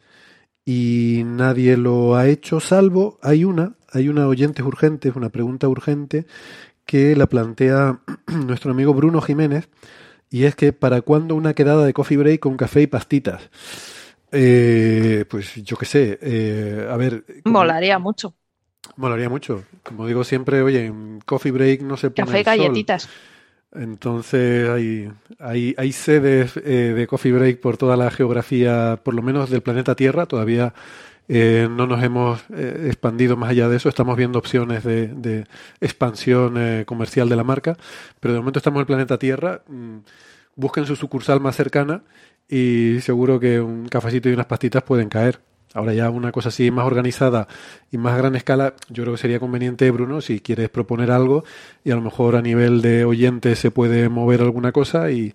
y 0.65 1.23
nadie 1.25 1.77
lo 1.77 2.17
ha 2.17 2.29
hecho, 2.29 2.61
salvo 2.61 3.19
hay 3.23 3.45
una, 3.45 3.75
hay 3.91 4.09
una 4.09 4.29
oyentes 4.29 4.65
urgente, 4.65 5.11
una 5.15 5.31
pregunta 5.31 5.69
urgente 5.69 6.27
que 6.85 7.17
la 7.17 7.27
plantea 7.27 8.01
nuestro 8.47 8.73
amigo 8.73 8.93
Bruno 8.93 9.21
Jiménez 9.21 9.69
y 10.31 10.45
es 10.45 10.55
que 10.55 10.73
¿para 10.73 11.01
cuándo 11.03 11.35
una 11.35 11.55
quedada 11.55 11.85
de 11.85 11.93
coffee 11.93 12.17
break 12.17 12.41
con 12.41 12.57
café 12.57 12.83
y 12.83 12.87
pastitas? 12.87 13.51
Eh, 14.31 15.27
pues 15.29 15.55
yo 15.57 15.77
qué 15.77 15.85
sé, 15.85 16.19
eh, 16.23 16.89
a 16.91 16.97
ver... 16.97 17.25
Molaría 17.45 17.99
mucho. 17.99 18.35
Molaría 18.97 19.29
mucho. 19.29 19.65
Como 19.83 20.07
digo 20.07 20.25
siempre, 20.25 20.63
oye, 20.63 20.87
en 20.87 21.21
coffee 21.25 21.53
break 21.53 21.83
no 21.83 21.97
se 21.97 22.11
pone 22.11 22.27
Café 22.27 22.41
y 22.41 22.43
galletitas. 22.45 23.09
Entonces 23.75 24.69
hay, 24.69 25.11
hay, 25.39 25.75
hay 25.79 25.93
sedes 25.93 26.57
eh, 26.59 26.93
de 26.95 27.07
Coffee 27.07 27.33
Break 27.33 27.61
por 27.61 27.77
toda 27.77 27.97
la 27.97 28.11
geografía, 28.11 29.01
por 29.03 29.15
lo 29.15 29.23
menos 29.23 29.51
del 29.51 29.63
planeta 29.63 29.95
Tierra. 29.95 30.27
Todavía 30.27 30.75
eh, 31.29 31.69
no 31.71 31.87
nos 31.87 32.03
hemos 32.03 32.45
eh, 32.55 32.85
expandido 32.87 33.37
más 33.37 33.51
allá 33.51 33.69
de 33.69 33.77
eso. 33.77 33.89
Estamos 33.89 34.17
viendo 34.17 34.39
opciones 34.39 34.85
de, 34.85 35.09
de 35.09 35.47
expansión 35.81 36.85
comercial 36.85 37.29
de 37.29 37.37
la 37.37 37.45
marca, 37.45 37.77
pero 38.21 38.35
de 38.35 38.41
momento 38.41 38.59
estamos 38.59 38.79
en 38.79 38.81
el 38.81 38.87
planeta 38.87 39.19
Tierra. 39.19 39.63
Mm, 39.69 39.99
busquen 40.57 40.85
su 40.85 40.97
sucursal 40.97 41.41
más 41.41 41.57
cercana 41.57 42.03
y 42.49 42.99
seguro 43.01 43.41
que 43.41 43.61
un 43.61 43.89
cafecito 43.89 44.29
y 44.29 44.35
unas 44.35 44.47
pastitas 44.47 44.83
pueden 44.83 45.09
caer. 45.09 45.41
Ahora 45.75 45.95
ya 45.95 46.11
una 46.11 46.33
cosa 46.33 46.51
así 46.51 46.71
más 46.71 46.87
organizada 46.87 47.49
y 47.91 47.99
más 47.99 48.17
gran 48.19 48.37
escala, 48.37 48.75
yo 48.89 49.05
creo 49.05 49.15
que 49.15 49.21
sería 49.21 49.41
conveniente, 49.41 49.91
Bruno, 49.91 50.21
si 50.21 50.41
quieres 50.41 50.69
proponer 50.69 51.11
algo 51.11 51.45
y 51.83 51.91
a 51.91 51.95
lo 51.95 52.03
mejor 52.03 52.37
a 52.37 52.43
nivel 52.43 52.83
de 52.83 53.05
oyentes 53.05 53.59
se 53.59 53.71
puede 53.71 54.09
mover 54.09 54.43
alguna 54.43 54.73
cosa 54.73 55.11
y, 55.11 55.33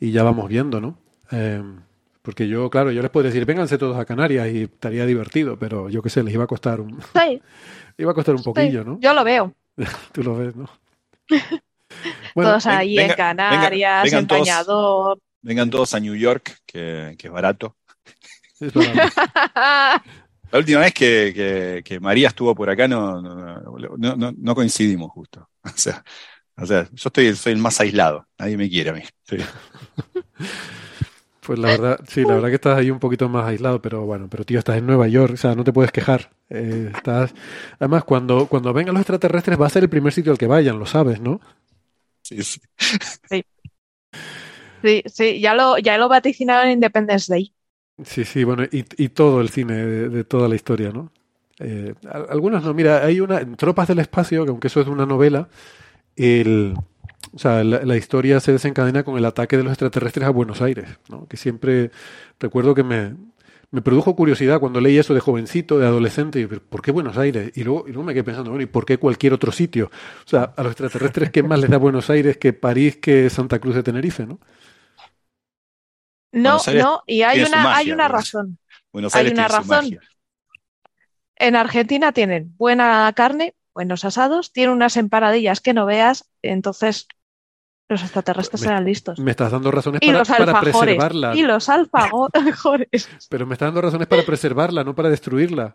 ya 0.00 0.22
vamos 0.22 0.48
viendo, 0.48 0.80
¿no? 0.80 0.98
Eh, 1.32 1.62
porque 2.22 2.48
yo, 2.48 2.68
claro, 2.70 2.92
yo 2.92 3.02
les 3.02 3.10
puedo 3.10 3.26
decir, 3.26 3.44
vénganse 3.44 3.78
todos 3.78 3.96
a 3.96 4.04
Canarias 4.04 4.48
y 4.48 4.64
estaría 4.64 5.06
divertido, 5.06 5.58
pero 5.58 5.88
yo 5.88 6.02
qué 6.02 6.10
sé, 6.10 6.22
les 6.22 6.34
iba 6.34 6.44
a 6.44 6.46
costar 6.46 6.80
un... 6.80 6.98
iba 7.98 8.10
a 8.10 8.14
costar 8.14 8.34
un 8.34 8.42
poquillo, 8.42 8.84
¿no? 8.84 8.98
Yo 9.00 9.14
lo 9.14 9.24
veo. 9.24 9.54
Tú 10.12 10.22
lo 10.22 10.36
ves, 10.36 10.54
¿no? 10.54 10.68
todos 12.34 12.66
ahí 12.66 12.98
en 12.98 13.14
Canarias, 13.14 14.12
en 14.12 14.26
Pañador. 14.26 15.18
Vengan 15.40 15.70
todos 15.70 15.94
a 15.94 16.00
New 16.00 16.14
York, 16.14 16.58
que, 16.66 17.14
que 17.18 17.28
es 17.28 17.32
barato. 17.32 17.77
La 20.50 20.58
última 20.58 20.80
vez 20.80 20.94
que, 20.94 21.98
María 22.00 22.28
estuvo 22.28 22.54
por 22.54 22.70
acá 22.70 22.88
no, 22.88 23.20
no, 23.20 24.54
coincidimos 24.54 25.10
justo. 25.10 25.48
O 25.64 25.70
sea, 25.76 26.02
o 26.56 26.66
sea, 26.66 26.84
yo 26.84 27.08
estoy, 27.08 27.34
soy 27.36 27.52
el 27.52 27.58
más 27.58 27.78
aislado. 27.80 28.26
Nadie 28.38 28.56
me 28.56 28.70
quiere 28.70 28.90
a 28.90 28.92
mí. 28.94 29.02
Pues 31.48 31.58
la 31.58 31.68
verdad, 31.68 32.00
sí, 32.06 32.24
la 32.24 32.34
verdad 32.34 32.48
que 32.48 32.56
estás 32.56 32.76
ahí 32.78 32.90
un 32.90 32.98
poquito 32.98 33.28
más 33.28 33.46
aislado, 33.46 33.80
pero 33.80 34.04
bueno, 34.04 34.28
pero 34.30 34.44
tío, 34.44 34.58
estás 34.58 34.76
en 34.76 34.86
Nueva 34.86 35.08
York, 35.08 35.32
o 35.32 35.36
sea, 35.38 35.54
no 35.54 35.64
te 35.64 35.72
puedes 35.72 35.90
quejar. 35.92 36.30
Eh, 36.50 36.90
estás, 36.94 37.32
además, 37.78 38.04
cuando, 38.04 38.46
cuando 38.48 38.72
vengan 38.74 38.94
los 38.94 39.00
extraterrestres 39.00 39.58
va 39.58 39.66
a 39.66 39.70
ser 39.70 39.84
el 39.84 39.88
primer 39.88 40.12
sitio 40.12 40.30
al 40.30 40.36
que 40.36 40.46
vayan, 40.46 40.78
lo 40.78 40.84
sabes, 40.84 41.20
¿no? 41.20 41.40
Sí, 42.22 42.42
sí. 42.42 42.60
Sí, 44.82 45.02
sí, 45.06 45.40
ya 45.40 45.54
lo, 45.54 45.78
ya 45.78 45.96
lo 45.96 46.08
vaticinaron 46.08 46.66
en 46.66 46.72
Independence 46.74 47.32
Day. 47.32 47.54
Sí, 48.04 48.24
sí, 48.24 48.44
bueno, 48.44 48.64
y, 48.64 48.84
y 48.96 49.08
todo 49.08 49.40
el 49.40 49.48
cine 49.48 49.74
de, 49.74 50.24
toda 50.24 50.48
la 50.48 50.54
historia, 50.54 50.90
¿no? 50.90 51.10
Eh, 51.58 51.94
algunos 52.30 52.62
no, 52.62 52.72
mira, 52.72 53.04
hay 53.04 53.20
una, 53.20 53.40
en 53.40 53.56
Tropas 53.56 53.88
del 53.88 53.98
Espacio, 53.98 54.44
que 54.44 54.50
aunque 54.50 54.68
eso 54.68 54.80
es 54.80 54.86
una 54.86 55.06
novela, 55.06 55.48
el, 56.14 56.74
o 57.32 57.38
sea, 57.38 57.64
la, 57.64 57.96
historia 57.96 58.40
se 58.40 58.52
desencadena 58.52 59.02
con 59.02 59.18
el 59.18 59.24
ataque 59.24 59.56
de 59.56 59.64
los 59.64 59.72
extraterrestres 59.72 60.26
a 60.26 60.30
Buenos 60.30 60.62
Aires, 60.62 60.86
¿no? 61.08 61.26
Que 61.26 61.36
siempre 61.36 61.90
recuerdo 62.38 62.74
que 62.74 62.84
me, 62.84 63.16
me 63.70 63.82
produjo 63.82 64.14
curiosidad 64.16 64.60
cuando 64.60 64.80
leí 64.80 64.96
eso 64.96 65.12
de 65.12 65.20
jovencito, 65.20 65.78
de 65.78 65.86
adolescente, 65.86 66.40
y 66.40 66.46
¿por 66.46 66.80
qué 66.82 66.92
Buenos 66.92 67.18
Aires? 67.18 67.52
Y 67.54 67.64
luego, 67.64 67.84
y 67.86 67.92
luego 67.92 68.04
me 68.04 68.14
quedé 68.14 68.24
pensando, 68.24 68.50
bueno, 68.50 68.62
¿y 68.62 68.66
por 68.66 68.86
qué 68.86 68.98
cualquier 68.98 69.32
otro 69.32 69.52
sitio? 69.52 69.90
O 70.24 70.28
sea, 70.28 70.54
a 70.56 70.62
los 70.62 70.72
extraterrestres, 70.72 71.30
¿qué 71.30 71.42
más 71.42 71.60
les 71.60 71.68
da 71.68 71.76
Buenos 71.76 72.08
Aires 72.10 72.36
que 72.38 72.52
París, 72.52 72.96
que 72.96 73.28
Santa 73.28 73.58
Cruz 73.58 73.74
de 73.74 73.82
Tenerife, 73.82 74.24
¿no? 74.24 74.38
No, 76.32 76.58
no, 76.74 77.02
y 77.06 77.22
hay 77.22 77.42
una, 77.42 77.76
hay 77.76 77.92
una 77.92 78.08
razón. 78.08 78.58
hay 79.12 79.28
una 79.28 79.48
razón. 79.48 79.98
En 81.36 81.56
Argentina 81.56 82.12
tienen 82.12 82.54
buena 82.56 83.12
carne, 83.14 83.54
buenos 83.72 84.04
asados, 84.04 84.52
tienen 84.52 84.74
unas 84.74 84.96
emparadillas 84.96 85.60
que 85.60 85.72
no 85.72 85.86
veas, 85.86 86.28
entonces 86.42 87.06
los 87.88 88.02
extraterrestres 88.02 88.62
eran 88.64 88.84
listos. 88.84 89.18
Me 89.18 89.30
estás 89.30 89.50
dando 89.50 89.70
razones 89.70 90.02
para, 90.04 90.22
para, 90.24 90.60
preservarla. 90.60 91.34
Y 91.34 91.42
los 91.42 91.70
alfajores. 91.70 93.08
Pero 93.30 93.46
me 93.46 93.54
estás 93.54 93.68
dando 93.68 93.80
razones 93.80 94.06
para 94.06 94.24
preservarla, 94.24 94.84
no 94.84 94.94
para 94.94 95.08
destruirla. 95.08 95.72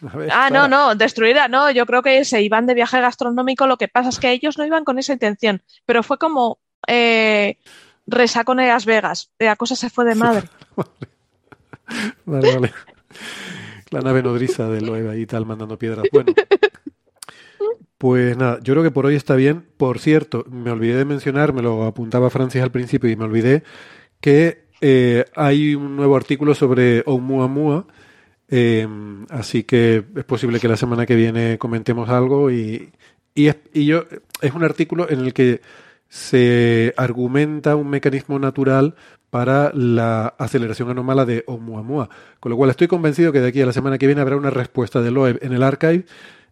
ah, 0.32 0.48
no, 0.50 0.68
no, 0.68 0.94
destruirla 0.94 1.48
no. 1.48 1.70
Yo 1.70 1.84
creo 1.84 2.02
que 2.02 2.24
se 2.24 2.40
iban 2.40 2.66
de 2.66 2.72
viaje 2.72 2.98
gastronómico. 3.00 3.66
Lo 3.66 3.76
que 3.76 3.88
pasa 3.88 4.08
es 4.08 4.18
que 4.18 4.32
ellos 4.32 4.56
no 4.56 4.64
iban 4.64 4.84
con 4.84 4.98
esa 4.98 5.12
intención. 5.12 5.62
Pero 5.84 6.02
fue 6.02 6.16
como 6.16 6.60
eh, 6.86 7.58
resacón 8.10 8.60
en 8.60 8.68
Las 8.68 8.86
Vegas. 8.86 9.30
La 9.38 9.56
cosa 9.56 9.76
se 9.76 9.90
fue 9.90 10.04
de 10.04 10.14
madre. 10.14 10.48
vale, 12.24 12.54
vale. 12.54 12.72
La 13.90 14.00
nave 14.00 14.22
nodriza 14.22 14.68
de 14.68 14.80
Loeva 14.80 15.16
y 15.16 15.26
tal 15.26 15.46
mandando 15.46 15.78
piedras. 15.78 16.06
Bueno. 16.12 16.32
Pues 18.00 18.34
nada, 18.34 18.58
yo 18.62 18.72
creo 18.72 18.82
que 18.82 18.90
por 18.90 19.04
hoy 19.04 19.14
está 19.14 19.36
bien. 19.36 19.66
Por 19.76 19.98
cierto, 19.98 20.46
me 20.50 20.70
olvidé 20.70 20.96
de 20.96 21.04
mencionar, 21.04 21.52
me 21.52 21.60
lo 21.60 21.84
apuntaba 21.84 22.30
Francis 22.30 22.62
al 22.62 22.70
principio 22.70 23.10
y 23.10 23.16
me 23.16 23.24
olvidé 23.24 23.62
que 24.22 24.64
eh, 24.80 25.26
hay 25.36 25.74
un 25.74 25.96
nuevo 25.96 26.16
artículo 26.16 26.54
sobre 26.54 27.02
Oumuamua. 27.04 27.86
Eh, 28.48 28.88
así 29.28 29.64
que 29.64 30.02
es 30.16 30.24
posible 30.24 30.60
que 30.60 30.68
la 30.68 30.78
semana 30.78 31.04
que 31.04 31.14
viene 31.14 31.58
comentemos 31.58 32.08
algo 32.08 32.50
y, 32.50 32.90
y, 33.34 33.50
y 33.74 33.84
yo 33.84 34.04
es 34.40 34.54
un 34.54 34.64
artículo 34.64 35.08
en 35.10 35.20
el 35.20 35.34
que 35.34 35.60
se 36.10 36.92
argumenta 36.96 37.76
un 37.76 37.88
mecanismo 37.88 38.38
natural 38.38 38.96
para 39.30 39.70
la 39.72 40.34
aceleración 40.38 40.90
anómala 40.90 41.24
de 41.24 41.44
Oumuamua. 41.46 42.10
Con 42.40 42.50
lo 42.50 42.56
cual 42.56 42.70
estoy 42.70 42.88
convencido 42.88 43.32
que 43.32 43.40
de 43.40 43.48
aquí 43.48 43.62
a 43.62 43.66
la 43.66 43.72
semana 43.72 43.96
que 43.96 44.06
viene 44.06 44.20
habrá 44.20 44.36
una 44.36 44.50
respuesta 44.50 45.00
de 45.00 45.12
Loeb 45.12 45.38
en 45.40 45.52
el 45.52 45.62
archive 45.62 46.04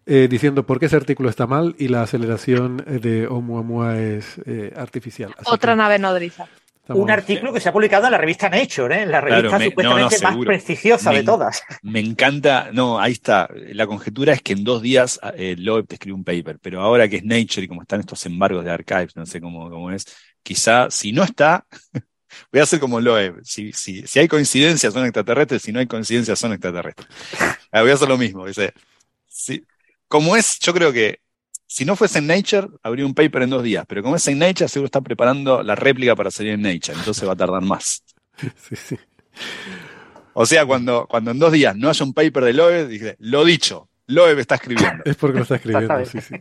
eh, 0.07 0.29
diciendo 0.31 0.65
por 0.65 0.79
qué 0.79 0.87
ese 0.87 0.97
artículo 0.97 1.29
está 1.29 1.47
mal 1.47 1.75
y 1.77 1.89
la 1.89 2.03
aceleración 2.03 2.85
eh, 2.87 2.99
de 2.99 3.27
Oumuamua 3.27 3.99
es 3.99 4.41
eh, 4.47 4.73
artificial. 4.77 5.35
Otra 5.45 5.75
nave 5.75 5.99
nodriza. 5.99 6.47
Un 6.89 7.11
artículo 7.11 7.53
que 7.53 7.61
se 7.61 7.69
ha 7.69 7.73
publicado 7.73 8.07
en 8.07 8.13
la 8.13 8.19
revista 8.19 8.49
Nature, 8.49 9.03
¿eh? 9.03 9.07
la 9.07 9.21
revista 9.21 9.61
supuestamente 9.61 10.19
más 10.21 10.37
prestigiosa 10.39 11.11
de 11.11 11.23
todas. 11.23 11.63
Me 11.83 12.01
encanta, 12.01 12.71
no, 12.73 12.99
ahí 12.99 13.13
está. 13.13 13.49
La 13.73 13.87
conjetura 13.87 14.33
es 14.33 14.43
que 14.43 14.55
en 14.55 14.65
dos 14.65 14.81
días 14.81 15.21
eh, 15.35 15.55
Loeb 15.59 15.87
te 15.87 15.97
escribe 15.97 16.15
un 16.15 16.25
paper, 16.25 16.59
pero 16.61 16.81
ahora 16.81 17.09
que 17.09 17.17
es 17.17 17.25
Nature 17.25 17.63
y 17.63 17.69
como 17.69 17.83
están 17.83 18.01
estos 18.01 18.25
embargos 18.27 18.65
de 18.65 18.71
archives, 18.71 19.17
no 19.17 19.27
sé 19.27 19.41
cómo, 19.41 19.69
cómo 19.69 19.91
es, 19.91 20.07
quizá 20.43 20.91
si 20.91 21.13
no 21.13 21.25
está, 21.25 21.67
voy 22.53 22.61
a 22.61 22.63
hacer 22.63 22.81
como 22.81 23.01
Loeb. 23.01 23.41
Si, 23.45 23.73
si, 23.73 24.07
si 24.07 24.19
hay 24.19 24.29
coincidencias 24.29 24.93
son 24.93 25.05
extraterrestres, 25.05 25.63
si 25.63 25.73
no 25.73 25.81
hay 25.81 25.87
coincidencias 25.87 26.39
son 26.39 26.53
extraterrestres. 26.53 27.09
Ah, 27.71 27.83
voy 27.83 27.91
a 27.91 27.95
hacer 27.95 28.09
lo 28.09 28.17
mismo. 28.17 28.47
Dice, 28.47 28.73
sí, 29.27 29.65
como 30.09 30.37
es, 30.37 30.59
yo 30.61 30.73
creo 30.73 30.93
que 30.93 31.21
si 31.69 31.85
no 31.85 31.95
fuese 31.97 32.19
en 32.19 32.27
Nature, 32.27 32.69
habría 32.83 33.05
un 33.05 33.15
paper 33.15 33.43
en 33.43 33.51
dos 33.51 33.63
días, 33.63 33.85
pero 33.87 34.03
como 34.03 34.17
es 34.17 34.27
en 34.27 34.39
Nature, 34.39 34.69
seguro 34.69 34.87
está 34.87 35.03
preparando 35.03 35.63
la 35.63 35.75
réplica 35.75 36.17
para 36.17 36.31
salir 36.31 36.53
en 36.53 36.63
Nature, 36.63 36.95
entonces 36.99 37.29
va 37.29 37.35
a 37.35 37.37
tardar 37.37 37.63
más. 37.63 38.03
Sí, 38.69 38.77
sí. 38.77 38.97
O 40.33 40.47
sea, 40.47 40.65
cuando, 40.65 41.07
cuando 41.09 41.33
en 41.33 41.39
dos 41.41 41.51
días 41.51 41.77
no 41.77 41.89
haya 41.89 42.05
un 42.05 42.15
paper 42.15 42.45
de 42.45 42.53
Loeb, 42.53 42.89
dije, 42.89 43.17
lo 43.19 43.45
dicho, 43.45 43.89
Loeb 44.07 44.39
está 44.39 44.55
escribiendo. 44.55 45.03
Es 45.05 45.17
porque 45.17 45.39
lo 45.39 45.43
está 45.43 45.57
escribiendo, 45.57 46.05
sí, 46.07 46.21
sí. 46.21 46.37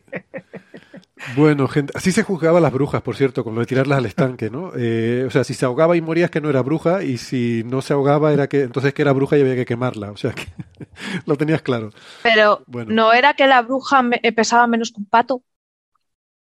Bueno, 1.35 1.67
gente, 1.67 1.93
así 1.95 2.11
se 2.11 2.23
juzgaba 2.23 2.59
a 2.59 2.61
las 2.61 2.71
brujas, 2.71 3.01
por 3.01 3.15
cierto, 3.15 3.43
con 3.43 3.53
lo 3.55 3.61
de 3.61 3.67
tirarlas 3.67 3.97
al 3.97 4.05
estanque, 4.05 4.49
¿no? 4.49 4.71
Eh, 4.75 5.25
o 5.27 5.29
sea, 5.29 5.43
si 5.43 5.53
se 5.53 5.65
ahogaba 5.65 5.97
y 5.97 6.01
moría 6.01 6.25
es 6.25 6.31
que 6.31 6.41
no 6.41 6.49
era 6.49 6.61
bruja, 6.61 7.03
y 7.03 7.17
si 7.17 7.63
no 7.65 7.81
se 7.81 7.93
ahogaba 7.93 8.31
era 8.31 8.47
que 8.47 8.61
entonces 8.61 8.93
que 8.93 9.01
era 9.01 9.11
bruja 9.11 9.37
y 9.37 9.41
había 9.41 9.55
que 9.55 9.65
quemarla. 9.65 10.11
O 10.11 10.17
sea, 10.17 10.33
que 10.33 10.45
lo 11.25 11.35
tenías 11.35 11.61
claro. 11.61 11.91
Pero 12.23 12.63
no 12.67 13.13
era 13.13 13.33
que 13.33 13.47
la 13.47 13.61
bruja 13.61 14.03
eh, 14.21 14.31
pesaba 14.31 14.67
menos 14.67 14.91
que 14.91 14.99
un 14.99 15.05
pato. 15.05 15.41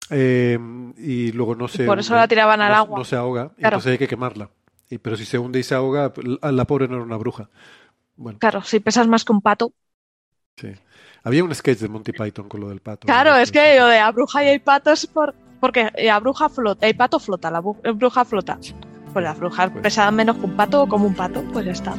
Eh, 0.09 0.59
y 0.98 1.32
luego 1.32 1.56
no 1.56 1.67
se. 1.67 1.85
por 1.85 2.00
eso 2.00 2.16
la 2.16 2.27
tiraban 2.27 2.61
al 2.61 2.74
agua. 2.74 2.98
No 2.98 3.06
se 3.06 3.16
ahoga, 3.16 3.51
y 3.58 3.64
entonces 3.64 3.91
hay 3.93 3.98
que 3.98 4.08
quemarla. 4.08 4.50
Y, 4.90 4.98
pero 4.98 5.16
si 5.16 5.25
se 5.25 5.38
hunde 5.38 5.59
y 5.59 5.64
se 5.64 5.75
ahoga, 5.75 6.11
la 6.41 6.66
pobre 6.66 6.88
no 6.88 6.95
era 6.95 7.03
una 7.03 7.17
bruja. 7.17 7.50
Bueno. 8.16 8.40
Claro, 8.40 8.61
si 8.61 8.80
pesas 8.80 9.08
más 9.08 9.24
que 9.24 9.32
un 9.32 9.41
pato. 9.41 9.74
Sí. 10.58 10.74
Había 11.24 11.43
un 11.43 11.53
sketch 11.53 11.80
de 11.80 11.88
Monty 11.88 12.11
Python 12.11 12.50
con 12.50 12.61
lo 12.61 12.69
del 12.69 12.80
pato. 12.80 13.06
Claro, 13.06 13.35
es 13.35 13.51
que 13.51 13.80
lo 13.80 13.88
de 13.88 13.98
la 13.98 14.11
bruja 14.11 14.43
y 14.43 14.50
el 14.50 14.61
pato 14.61 14.91
es 14.91 15.06
por... 15.06 15.35
porque 15.59 15.91
la 15.98 16.19
bruja 16.19 16.50
flota, 16.50 16.88
el 16.88 16.95
pato 16.95 17.19
flota, 17.19 17.51
la 17.51 17.61
bruja 17.61 18.25
flota. 18.25 18.58
Pues 19.14 19.24
la 19.24 19.33
bruja 19.33 19.69
pues. 19.69 19.83
pesa 19.83 20.09
menos 20.09 20.38
que 20.38 20.45
un 20.45 20.56
pato 20.56 20.83
o 20.83 20.88
como 20.88 21.06
un 21.06 21.16
pato, 21.16 21.43
pues 21.51 21.66
ya 21.66 21.72
está. 21.74 21.93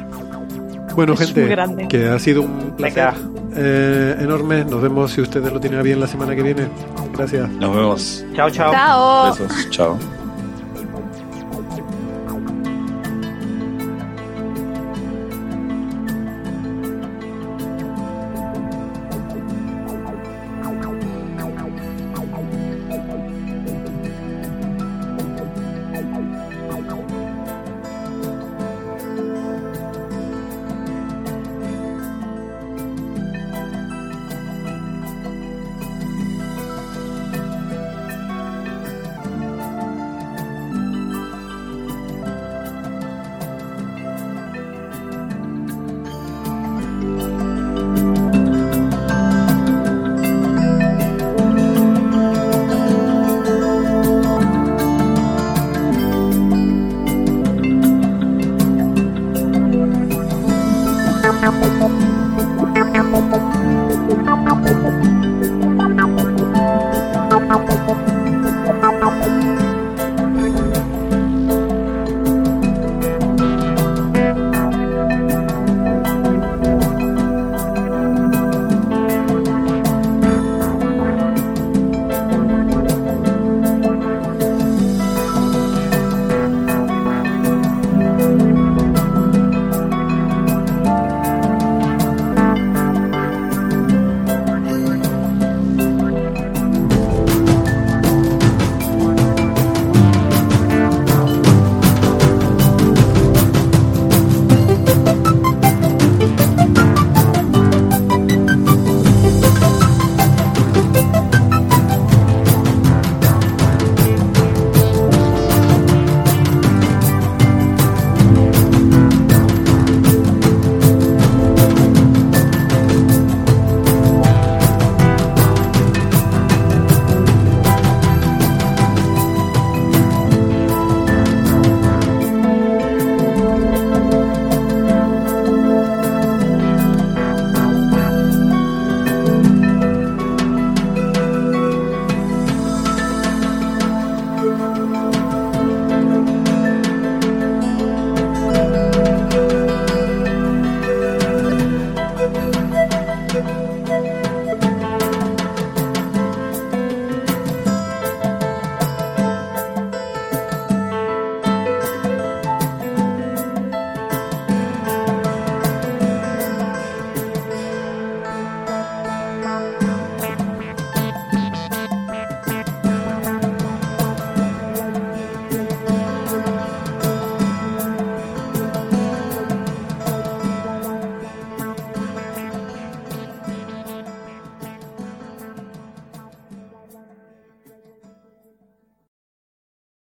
Bueno, 0.95 1.15
gente, 1.15 1.87
que 1.87 2.07
ha 2.07 2.19
sido 2.19 2.43
un 2.43 2.75
placer 2.75 3.13
eh, 3.55 4.15
enorme. 4.19 4.63
Nos 4.65 4.81
vemos 4.81 5.11
si 5.11 5.21
ustedes 5.21 5.51
lo 5.51 5.59
tienen 5.59 5.81
bien 5.81 5.99
la 5.99 6.07
semana 6.07 6.35
que 6.35 6.43
viene. 6.43 6.67
Gracias. 7.13 7.49
Nos 7.49 7.75
vemos. 7.75 8.25
Chao, 8.35 8.49
chao. 8.49 8.71
Chao. 8.71 9.31
Besos. 9.31 9.69
Chao. 9.69 10.22